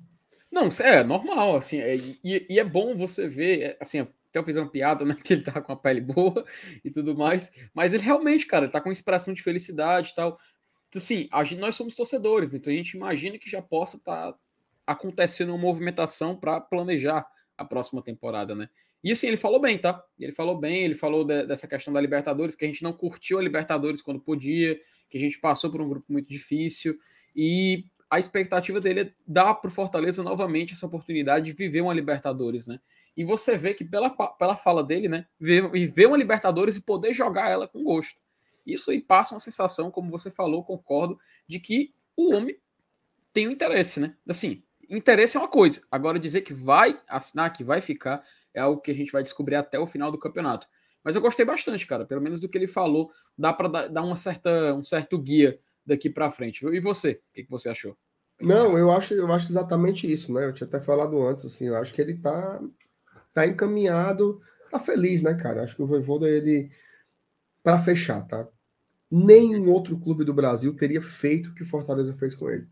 Não, 0.50 0.68
é 0.80 1.04
normal, 1.04 1.54
assim, 1.56 1.78
é- 1.78 1.96
e, 1.96 2.46
e 2.48 2.58
é 2.58 2.64
bom 2.64 2.96
você 2.96 3.28
ver, 3.28 3.60
é, 3.62 3.76
assim, 3.80 4.00
até 4.00 4.38
eu 4.38 4.44
fiz 4.44 4.56
uma 4.56 4.68
piada, 4.68 5.04
né, 5.06 5.16
que 5.22 5.34
ele 5.34 5.42
tá 5.42 5.60
com 5.60 5.72
a 5.72 5.76
pele 5.76 6.00
boa 6.00 6.44
e 6.84 6.90
tudo 6.90 7.16
mais, 7.16 7.52
mas 7.74 7.92
ele 7.92 8.02
realmente, 8.02 8.46
cara, 8.46 8.68
tá 8.68 8.80
com 8.80 8.90
expressão 8.90 9.32
de 9.34 9.42
felicidade 9.42 10.10
e 10.10 10.14
tal. 10.14 10.38
Assim, 10.94 11.28
a 11.30 11.44
gente, 11.44 11.60
nós 11.60 11.76
somos 11.76 11.94
torcedores, 11.94 12.50
né, 12.50 12.58
então 12.58 12.72
a 12.72 12.76
gente 12.76 12.96
imagina 12.96 13.38
que 13.38 13.48
já 13.48 13.62
possa 13.62 13.96
estar 13.96 14.34
acontecendo 14.86 15.50
uma 15.50 15.58
movimentação 15.58 16.36
para 16.36 16.60
planejar 16.60 17.24
a 17.56 17.64
próxima 17.64 18.02
temporada, 18.02 18.54
né? 18.54 18.68
E 19.02 19.12
assim, 19.12 19.28
ele 19.28 19.36
falou 19.36 19.60
bem, 19.60 19.78
tá? 19.78 20.02
Ele 20.18 20.32
falou 20.32 20.58
bem, 20.58 20.84
ele 20.84 20.94
falou 20.94 21.24
de- 21.24 21.46
dessa 21.46 21.66
questão 21.68 21.92
da 21.92 22.00
Libertadores, 22.00 22.54
que 22.54 22.64
a 22.64 22.68
gente 22.68 22.82
não 22.82 22.92
curtiu 22.92 23.38
a 23.38 23.42
Libertadores 23.42 24.02
quando 24.02 24.20
podia, 24.20 24.78
que 25.08 25.16
a 25.16 25.20
gente 25.20 25.38
passou 25.38 25.70
por 25.70 25.80
um 25.80 25.88
grupo 25.88 26.12
muito 26.12 26.28
difícil, 26.28 26.98
e 27.34 27.84
a 28.10 28.18
expectativa 28.18 28.80
dele 28.80 29.00
é 29.00 29.12
dar 29.26 29.54
para 29.54 29.68
o 29.68 29.70
Fortaleza 29.70 30.22
novamente 30.22 30.74
essa 30.74 30.86
oportunidade 30.86 31.46
de 31.46 31.52
viver 31.52 31.80
uma 31.80 31.94
Libertadores, 31.94 32.66
né? 32.66 32.80
E 33.16 33.24
você 33.24 33.56
vê 33.56 33.74
que 33.74 33.84
pela, 33.84 34.10
pela 34.10 34.56
fala 34.56 34.82
dele, 34.82 35.08
né? 35.08 35.26
Ver, 35.38 35.70
e 35.74 35.86
ver 35.86 36.06
uma 36.06 36.16
Libertadores 36.16 36.76
e 36.76 36.82
poder 36.82 37.14
jogar 37.14 37.48
ela 37.48 37.68
com 37.68 37.82
gosto. 37.84 38.18
Isso 38.72 38.90
aí 38.90 39.00
passa 39.00 39.34
uma 39.34 39.40
sensação, 39.40 39.90
como 39.90 40.10
você 40.10 40.30
falou, 40.30 40.64
concordo, 40.64 41.18
de 41.46 41.58
que 41.58 41.94
o 42.16 42.34
homem 42.34 42.58
tem 43.32 43.48
um 43.48 43.50
interesse, 43.50 44.00
né? 44.00 44.16
Assim, 44.28 44.62
interesse 44.88 45.36
é 45.36 45.40
uma 45.40 45.48
coisa. 45.48 45.82
Agora 45.90 46.18
dizer 46.18 46.42
que 46.42 46.52
vai 46.52 47.00
assinar, 47.08 47.52
que 47.52 47.62
vai 47.62 47.80
ficar, 47.80 48.22
é 48.52 48.60
algo 48.60 48.80
que 48.80 48.90
a 48.90 48.94
gente 48.94 49.12
vai 49.12 49.22
descobrir 49.22 49.54
até 49.54 49.78
o 49.78 49.86
final 49.86 50.10
do 50.10 50.18
campeonato. 50.18 50.66
Mas 51.02 51.14
eu 51.14 51.22
gostei 51.22 51.44
bastante, 51.44 51.86
cara. 51.86 52.04
Pelo 52.04 52.20
menos 52.20 52.40
do 52.40 52.48
que 52.48 52.58
ele 52.58 52.66
falou, 52.66 53.10
dá 53.36 53.52
para 53.52 53.88
dar, 53.88 54.02
uma 54.02 54.16
certa, 54.16 54.74
um 54.74 54.84
certo 54.84 55.18
guia 55.18 55.58
daqui 55.86 56.10
para 56.10 56.30
frente. 56.30 56.64
E 56.66 56.80
você? 56.80 57.22
O 57.30 57.34
que, 57.34 57.44
que 57.44 57.50
você 57.50 57.68
achou? 57.68 57.96
Não, 58.40 58.76
eu 58.76 58.90
acho, 58.90 59.14
eu 59.14 59.30
acho 59.32 59.50
exatamente 59.50 60.10
isso, 60.10 60.32
né? 60.32 60.46
Eu 60.46 60.52
tinha 60.52 60.66
até 60.66 60.80
falado 60.80 61.20
antes, 61.22 61.44
assim, 61.44 61.68
eu 61.68 61.76
acho 61.76 61.92
que 61.92 62.00
ele 62.00 62.18
tá, 62.18 62.60
tá 63.32 63.46
encaminhado, 63.46 64.40
tá 64.70 64.78
feliz, 64.78 65.22
né, 65.22 65.34
cara? 65.34 65.62
Acho 65.62 65.76
que 65.76 65.82
o 65.82 65.86
Voivoda, 65.86 66.28
ele, 66.28 66.70
para 67.62 67.78
fechar, 67.78 68.26
tá? 68.26 68.48
Nenhum 69.10 69.70
outro 69.70 69.98
clube 69.98 70.24
do 70.24 70.32
Brasil 70.32 70.74
teria 70.76 71.02
feito 71.02 71.50
o 71.50 71.54
que 71.54 71.62
o 71.62 71.66
Fortaleza 71.66 72.14
fez 72.14 72.34
com 72.34 72.48
ele. 72.50 72.66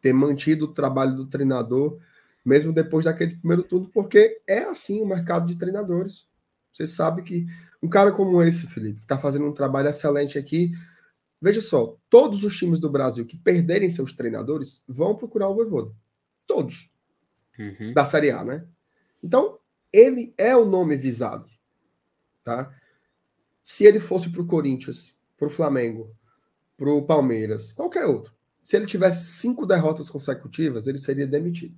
Ter 0.00 0.12
mantido 0.12 0.66
o 0.66 0.74
trabalho 0.74 1.16
do 1.16 1.26
treinador, 1.26 1.98
mesmo 2.44 2.72
depois 2.72 3.04
daquele 3.04 3.34
primeiro 3.34 3.62
turno, 3.62 3.88
porque 3.88 4.40
é 4.46 4.64
assim 4.64 5.00
o 5.00 5.06
mercado 5.06 5.46
de 5.46 5.56
treinadores. 5.56 6.28
Você 6.72 6.86
sabe 6.86 7.22
que 7.22 7.46
um 7.82 7.88
cara 7.88 8.12
como 8.12 8.42
esse, 8.42 8.66
Felipe, 8.66 9.00
que 9.00 9.06
tá 9.06 9.18
fazendo 9.18 9.46
um 9.46 9.52
trabalho 9.52 9.88
excelente 9.88 10.38
aqui, 10.38 10.72
Veja 11.40 11.60
só, 11.60 11.96
todos 12.08 12.42
os 12.44 12.56
times 12.56 12.80
do 12.80 12.90
Brasil 12.90 13.26
que 13.26 13.36
perderem 13.36 13.90
seus 13.90 14.12
treinadores 14.12 14.82
vão 14.88 15.14
procurar 15.14 15.48
o 15.48 15.54
Voivoda. 15.54 15.92
Todos. 16.46 16.90
Uhum. 17.58 17.92
Da 17.92 18.04
Série 18.04 18.30
A, 18.30 18.42
né? 18.42 18.66
Então, 19.22 19.58
ele 19.92 20.34
é 20.38 20.56
o 20.56 20.64
nome 20.64 20.96
visado. 20.96 21.48
Tá? 22.42 22.72
Se 23.68 23.84
ele 23.84 23.98
fosse 23.98 24.30
para 24.30 24.40
o 24.40 24.46
Corinthians, 24.46 25.18
para 25.36 25.48
o 25.48 25.50
Flamengo, 25.50 26.14
para 26.76 26.88
o 26.88 27.04
Palmeiras, 27.04 27.72
qualquer 27.72 28.06
outro, 28.06 28.32
se 28.62 28.76
ele 28.76 28.86
tivesse 28.86 29.24
cinco 29.24 29.66
derrotas 29.66 30.08
consecutivas, 30.08 30.86
ele 30.86 30.98
seria 30.98 31.26
demitido. 31.26 31.76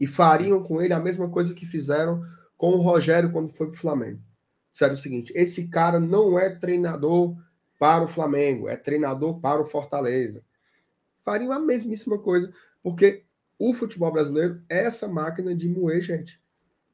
E 0.00 0.06
fariam 0.06 0.62
com 0.62 0.80
ele 0.80 0.94
a 0.94 0.98
mesma 0.98 1.28
coisa 1.28 1.52
que 1.52 1.66
fizeram 1.66 2.24
com 2.56 2.70
o 2.70 2.80
Rogério 2.80 3.30
quando 3.30 3.52
foi 3.52 3.66
para 3.66 3.76
o 3.76 3.78
Flamengo. 3.78 4.18
Disseram 4.72 4.94
o 4.94 4.96
seguinte: 4.96 5.34
esse 5.36 5.68
cara 5.68 6.00
não 6.00 6.38
é 6.38 6.48
treinador 6.48 7.36
para 7.78 8.02
o 8.02 8.08
Flamengo, 8.08 8.70
é 8.70 8.76
treinador 8.76 9.38
para 9.38 9.60
o 9.60 9.66
Fortaleza. 9.66 10.42
Fariam 11.26 11.52
a 11.52 11.58
mesmíssima 11.58 12.18
coisa, 12.18 12.50
porque 12.82 13.22
o 13.58 13.74
futebol 13.74 14.10
brasileiro 14.10 14.62
é 14.66 14.84
essa 14.84 15.06
máquina 15.06 15.54
de 15.54 15.68
moer 15.68 16.00
gente. 16.00 16.40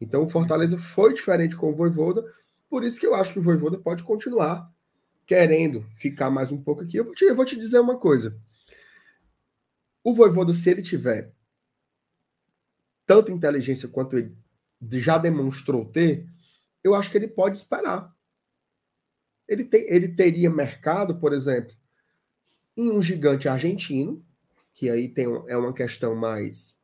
Então 0.01 0.25
o 0.25 0.29
Fortaleza 0.29 0.77
foi 0.77 1.15
diferente 1.15 1.55
com 1.55 1.71
o 1.71 1.75
Voivoda, 1.75 2.25
por 2.73 2.85
isso 2.85 2.99
que 2.99 3.05
eu 3.07 3.15
acho 3.15 3.35
que 3.35 3.39
o 3.39 3.43
Voivoda 3.43 3.77
pode 3.77 4.03
continuar 4.03 4.73
querendo 5.27 5.83
ficar 5.89 6.31
mais 6.31 6.51
um 6.51 6.57
pouco 6.57 6.81
aqui. 6.81 6.97
Eu 6.97 7.05
vou 7.05 7.15
te, 7.15 7.23
eu 7.23 7.37
vou 7.37 7.45
te 7.45 7.55
dizer 7.55 7.79
uma 7.79 7.99
coisa. 7.99 8.35
O 10.03 10.15
Voivoda, 10.15 10.55
se 10.55 10.71
ele 10.71 10.81
tiver 10.81 11.35
tanta 13.05 13.31
inteligência 13.31 13.91
quanto 13.91 14.17
ele 14.17 14.35
já 14.93 15.19
demonstrou 15.19 15.85
ter, 15.85 16.27
eu 16.83 16.95
acho 16.95 17.11
que 17.11 17.19
ele 17.19 17.29
pode 17.29 17.59
esperar. 17.59 18.11
Ele, 19.47 19.65
tem, 19.65 19.85
ele 19.87 20.09
teria 20.09 20.49
mercado, 20.49 21.21
por 21.21 21.35
exemplo, 21.35 21.77
em 22.75 22.91
um 22.91 23.03
gigante 23.03 23.51
argentino, 23.51 24.25
que 24.73 24.89
aí 24.89 25.11
tem, 25.11 25.27
é 25.47 25.59
uma 25.59 25.75
questão 25.75 26.15
mais 26.15 26.75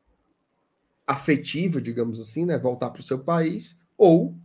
afetiva, 1.07 1.81
digamos 1.81 2.19
assim, 2.19 2.45
né? 2.45 2.59
Voltar 2.59 2.91
para 2.91 2.99
o 2.99 3.03
seu 3.03 3.23
país, 3.23 3.83
ou 3.97 4.37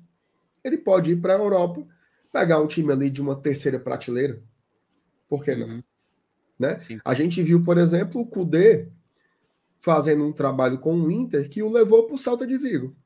ele 0.65 0.79
pode 0.79 1.13
ir 1.13 1.21
para 1.21 1.35
a 1.35 1.39
Europa, 1.39 1.87
pegar 2.33 2.61
um 2.61 2.67
time 2.67 2.91
ali 2.93 3.11
de 3.11 3.21
uma 3.21 3.37
terceira 3.37 3.79
prateleira. 3.79 4.43
Por 5.29 5.45
que 5.45 5.55
não? 5.55 5.69
Uhum. 5.69 5.83
Né? 6.59 6.79
Sim. 6.79 6.99
A 7.05 7.15
gente 7.15 7.43
viu, 7.43 7.63
por 7.63 7.79
exemplo, 7.79 8.21
o 8.21 8.27
Kudê 8.27 8.89
fazendo 9.81 10.25
um 10.25 10.33
trabalho 10.33 10.79
com 10.79 10.95
o 10.97 11.11
Inter 11.11 11.49
que 11.49 11.63
o 11.63 11.71
levou 11.71 12.07
para 12.07 12.15
o 12.15 12.19
Salta 12.19 12.47
de 12.47 12.57
Vigo. 12.57 12.97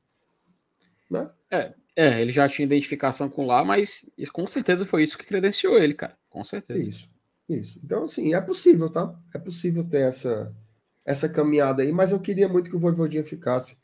Né? 1.09 1.29
É, 1.51 1.73
é, 1.95 2.21
ele 2.21 2.31
já 2.31 2.47
tinha 2.47 2.65
identificação 2.65 3.29
com 3.29 3.45
lá, 3.45 3.65
mas 3.65 4.09
com 4.31 4.47
certeza 4.47 4.85
foi 4.85 5.03
isso 5.03 5.17
que 5.17 5.25
credenciou 5.25 5.77
ele, 5.77 5.93
cara. 5.93 6.17
Com 6.29 6.43
certeza. 6.43 6.89
Isso, 6.89 7.09
isso. 7.49 7.79
Então, 7.83 8.03
assim, 8.05 8.33
é 8.33 8.39
possível, 8.39 8.89
tá? 8.89 9.13
É 9.33 9.39
possível 9.39 9.83
ter 9.83 10.07
essa, 10.07 10.55
essa 11.03 11.27
caminhada 11.27 11.83
aí, 11.83 11.91
mas 11.91 12.11
eu 12.11 12.19
queria 12.19 12.47
muito 12.47 12.69
que 12.69 12.75
o 12.75 12.79
Voivodinha 12.79 13.25
ficasse 13.25 13.79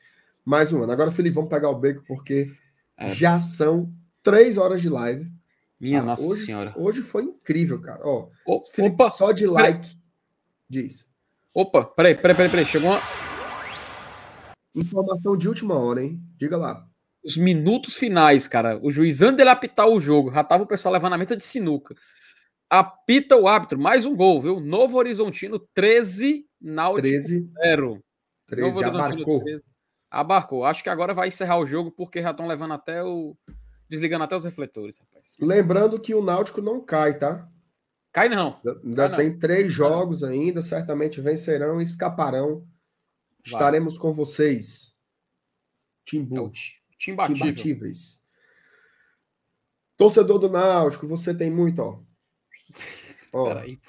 mais 0.45 0.71
um 0.71 0.83
ano. 0.83 0.91
Agora, 0.91 1.11
Felipe, 1.11 1.35
vamos 1.35 1.49
pegar 1.49 1.69
o 1.69 1.79
beco, 1.79 2.03
porque 2.07 2.53
É. 2.97 3.09
já 3.13 3.37
são 3.39 3.91
três 4.23 4.57
horas 4.57 4.81
de 4.81 4.89
live. 4.89 5.29
Minha 5.79 5.99
Ah, 5.99 6.03
Nossa 6.03 6.23
hoje, 6.25 6.45
Senhora. 6.45 6.73
Hoje 6.77 7.01
foi 7.01 7.23
incrível, 7.23 7.81
cara. 7.81 7.99
Ó, 8.03 8.29
O- 8.45 8.63
Felipe, 8.71 8.95
Opa, 8.95 9.09
só 9.09 9.31
de 9.31 9.45
like. 9.45 9.87
Diz. 10.69 11.07
opa, 11.53 11.83
peraí, 11.83 12.15
peraí, 12.15 12.35
peraí, 12.35 12.49
peraí. 12.49 12.65
Chegou 12.65 12.89
uma- 12.91 13.01
Informação 14.73 15.37
de 15.37 15.47
última 15.47 15.75
hora, 15.75 16.03
hein? 16.03 16.21
Diga 16.37 16.57
lá. 16.57 16.85
os 17.27 17.37
minutos 17.37 17.95
finais, 17.95 18.47
cara. 18.47 18.79
O 18.83 18.91
juiz 18.91 19.23
antes 19.23 19.37
dele 19.37 19.49
apitar 19.49 19.87
o 19.89 19.99
jogo, 19.99 20.31
já 20.31 20.43
tava 20.43 20.63
o 20.63 20.67
pessoal 20.67 20.93
levando 20.93 21.13
a 21.13 21.17
meta 21.17 21.35
de 21.35 21.43
sinuca. 21.43 21.95
Apita 22.69 23.35
o 23.35 23.47
árbitro, 23.47 23.79
mais 23.79 24.05
um 24.05 24.15
gol, 24.15 24.39
viu? 24.39 24.59
Novo 24.59 24.95
Horizontino 24.97 25.57
13, 25.73 26.45
Náutico 26.61 27.01
13, 27.01 27.49
0. 27.63 27.99
13, 28.45 28.67
Novo 28.67 28.83
abarcou. 28.85 29.43
13. 29.43 29.65
Abarcou. 30.09 30.65
Acho 30.65 30.83
que 30.83 30.89
agora 30.89 31.13
vai 31.13 31.27
encerrar 31.27 31.57
o 31.57 31.65
jogo 31.65 31.91
porque 31.91 32.21
já 32.21 32.31
estão 32.31 32.47
levando 32.47 32.73
até 32.73 33.03
o. 33.03 33.35
Desligando 33.87 34.23
até 34.23 34.35
os 34.35 34.43
refletores, 34.43 34.97
rapaz. 34.97 35.35
Lembrando 35.39 36.01
que 36.01 36.15
o 36.15 36.23
Náutico 36.23 36.61
não 36.61 36.83
cai, 36.83 37.19
tá? 37.19 37.47
Cai 38.11 38.29
não. 38.29 38.59
Ainda 38.83 39.09
não. 39.09 39.17
tem 39.17 39.37
três 39.37 39.71
jogos 39.71 40.23
ainda, 40.23 40.61
certamente 40.61 41.19
vencerão 41.21 41.79
e 41.79 41.83
escaparão. 41.83 42.65
Estaremos 43.43 43.97
com 43.97 44.13
vocês. 44.13 44.95
É 44.95 46.09
Timbu. 46.09 46.45
o 46.45 46.49
ti- 46.49 46.81
time 46.97 47.13
imbatível. 47.15 47.47
Imbatíveis. 47.47 48.23
Torcedor 49.97 50.39
do 50.39 50.49
Náutico, 50.49 51.07
você 51.07 51.33
tem 51.33 51.51
muito, 51.51 51.79
ó. 51.79 51.99
ó 53.33 53.47
Peraí. 53.49 53.79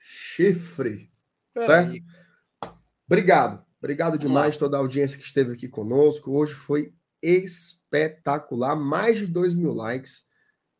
chifre. 0.00 1.10
Peraí. 1.52 2.04
Obrigado. 3.06 3.65
Obrigado 3.78 4.18
demais 4.18 4.56
toda 4.56 4.76
a 4.76 4.80
audiência 4.80 5.18
que 5.18 5.24
esteve 5.24 5.52
aqui 5.52 5.68
conosco. 5.68 6.32
Hoje 6.32 6.54
foi 6.54 6.94
espetacular. 7.22 8.74
Mais 8.74 9.18
de 9.18 9.26
2 9.26 9.54
mil 9.54 9.72
likes. 9.72 10.26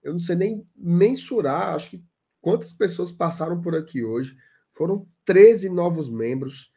Eu 0.02 0.12
não 0.12 0.20
sei 0.20 0.36
nem 0.36 0.66
mensurar, 0.74 1.74
acho 1.74 1.90
que 1.90 2.04
quantas 2.40 2.72
pessoas 2.72 3.12
passaram 3.12 3.60
por 3.60 3.74
aqui 3.74 4.04
hoje. 4.04 4.36
Foram 4.72 5.06
13 5.24 5.68
novos 5.68 6.08
membros. 6.08 6.70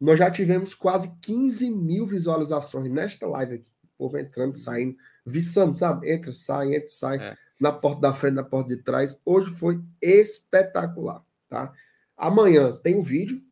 Nós 0.00 0.18
já 0.18 0.30
tivemos 0.30 0.74
quase 0.74 1.16
15 1.20 1.70
mil 1.70 2.06
visualizações 2.06 2.90
nesta 2.90 3.26
live 3.26 3.54
aqui. 3.54 3.72
O 3.84 3.88
povo 3.96 4.18
entrando, 4.18 4.56
saindo, 4.56 4.96
viçando, 5.24 5.76
sabe? 5.76 6.12
Entra, 6.12 6.32
sai, 6.32 6.74
entra, 6.74 6.88
sai. 6.88 7.18
É. 7.18 7.36
Na 7.58 7.72
porta 7.72 8.02
da 8.02 8.12
frente, 8.12 8.34
na 8.34 8.44
porta 8.44 8.76
de 8.76 8.82
trás. 8.82 9.18
Hoje 9.24 9.54
foi 9.54 9.82
espetacular, 10.02 11.24
tá? 11.48 11.72
Amanhã 12.14 12.76
tem 12.82 12.96
um 12.96 13.02
vídeo 13.02 13.45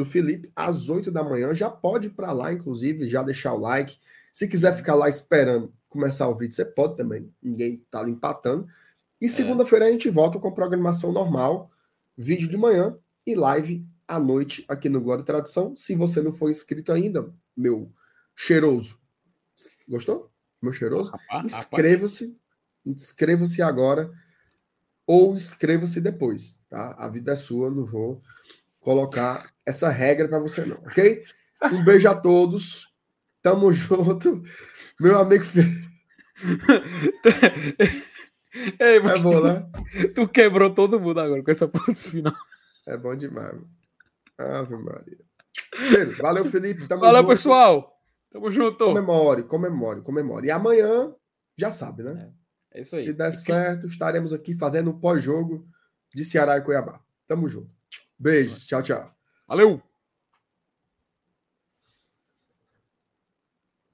do 0.00 0.06
Felipe 0.06 0.50
às 0.56 0.88
8 0.88 1.10
da 1.10 1.22
manhã. 1.22 1.54
Já 1.54 1.68
pode 1.68 2.06
ir 2.06 2.10
para 2.10 2.32
lá, 2.32 2.50
inclusive, 2.50 3.10
já 3.10 3.22
deixar 3.22 3.52
o 3.52 3.60
like. 3.60 3.98
Se 4.32 4.48
quiser 4.48 4.74
ficar 4.74 4.94
lá 4.94 5.10
esperando, 5.10 5.74
começar 5.90 6.26
o 6.26 6.34
vídeo, 6.34 6.54
você 6.54 6.64
pode 6.64 6.96
também. 6.96 7.30
Ninguém 7.42 7.84
tá 7.90 8.00
ali 8.00 8.12
empatando. 8.12 8.66
E 9.20 9.28
segunda-feira 9.28 9.84
a 9.84 9.90
gente 9.90 10.08
volta 10.08 10.38
com 10.38 10.50
programação 10.50 11.12
normal, 11.12 11.70
vídeo 12.16 12.48
de 12.48 12.56
manhã 12.56 12.96
e 13.26 13.34
live 13.34 13.86
à 14.08 14.18
noite 14.18 14.64
aqui 14.66 14.88
no 14.88 15.02
Glória 15.02 15.20
e 15.20 15.26
Tradição. 15.26 15.76
Se 15.76 15.94
você 15.94 16.22
não 16.22 16.32
for 16.32 16.50
inscrito 16.50 16.90
ainda, 16.90 17.30
meu 17.54 17.92
cheiroso, 18.34 18.98
gostou? 19.86 20.30
Meu 20.62 20.72
cheiroso? 20.72 21.12
Inscreva-se, 21.44 22.38
inscreva-se 22.86 23.60
agora 23.60 24.10
ou 25.06 25.34
inscreva-se 25.36 26.00
depois, 26.00 26.56
tá? 26.70 26.94
A 26.96 27.06
vida 27.06 27.32
é 27.32 27.36
sua, 27.36 27.70
não 27.70 27.84
vou 27.84 28.22
colocar 28.80 29.52
essa 29.70 29.88
regra 29.88 30.28
para 30.28 30.38
você 30.38 30.64
não, 30.66 30.76
ok? 30.78 31.24
Um 31.72 31.82
beijo 31.84 32.08
a 32.08 32.14
todos, 32.14 32.88
tamo 33.42 33.70
junto, 33.72 34.42
meu 35.00 35.18
amigo. 35.18 35.44
Ei, 38.80 38.96
É 38.96 39.18
bom, 39.20 39.40
né? 39.42 39.64
tu 40.14 40.26
quebrou 40.28 40.74
todo 40.74 40.98
mundo 41.00 41.20
agora 41.20 41.42
com 41.42 41.50
essa 41.50 41.68
ponte 41.68 42.08
final. 42.08 42.34
É 42.86 42.96
bom 42.96 43.14
demais. 43.16 43.52
mano. 43.54 43.68
Ave 44.38 44.76
Maria. 44.76 45.18
Cheiro. 45.88 46.16
Valeu, 46.16 46.44
Felipe. 46.46 46.88
Tamo 46.88 47.00
Valeu, 47.02 47.20
junto. 47.22 47.28
pessoal. 47.30 47.92
Tamo 48.32 48.50
junto. 48.50 48.84
Comemore, 48.86 49.42
comemore, 49.44 50.02
comemore. 50.02 50.46
E 50.46 50.50
amanhã, 50.50 51.14
já 51.56 51.70
sabe, 51.70 52.02
né? 52.02 52.32
É 52.72 52.80
isso 52.80 52.96
aí. 52.96 53.02
Se 53.02 53.12
der 53.12 53.32
certo, 53.32 53.86
estaremos 53.86 54.32
aqui 54.32 54.56
fazendo 54.56 54.90
um 54.90 54.98
pós-jogo 54.98 55.66
de 56.14 56.24
Ceará 56.24 56.56
e 56.56 56.62
Cuiabá. 56.62 57.00
Tamo 57.28 57.48
junto. 57.48 57.70
Beijos. 58.18 58.64
Tchau, 58.66 58.82
tchau. 58.82 59.14
Valeu. 59.50 59.82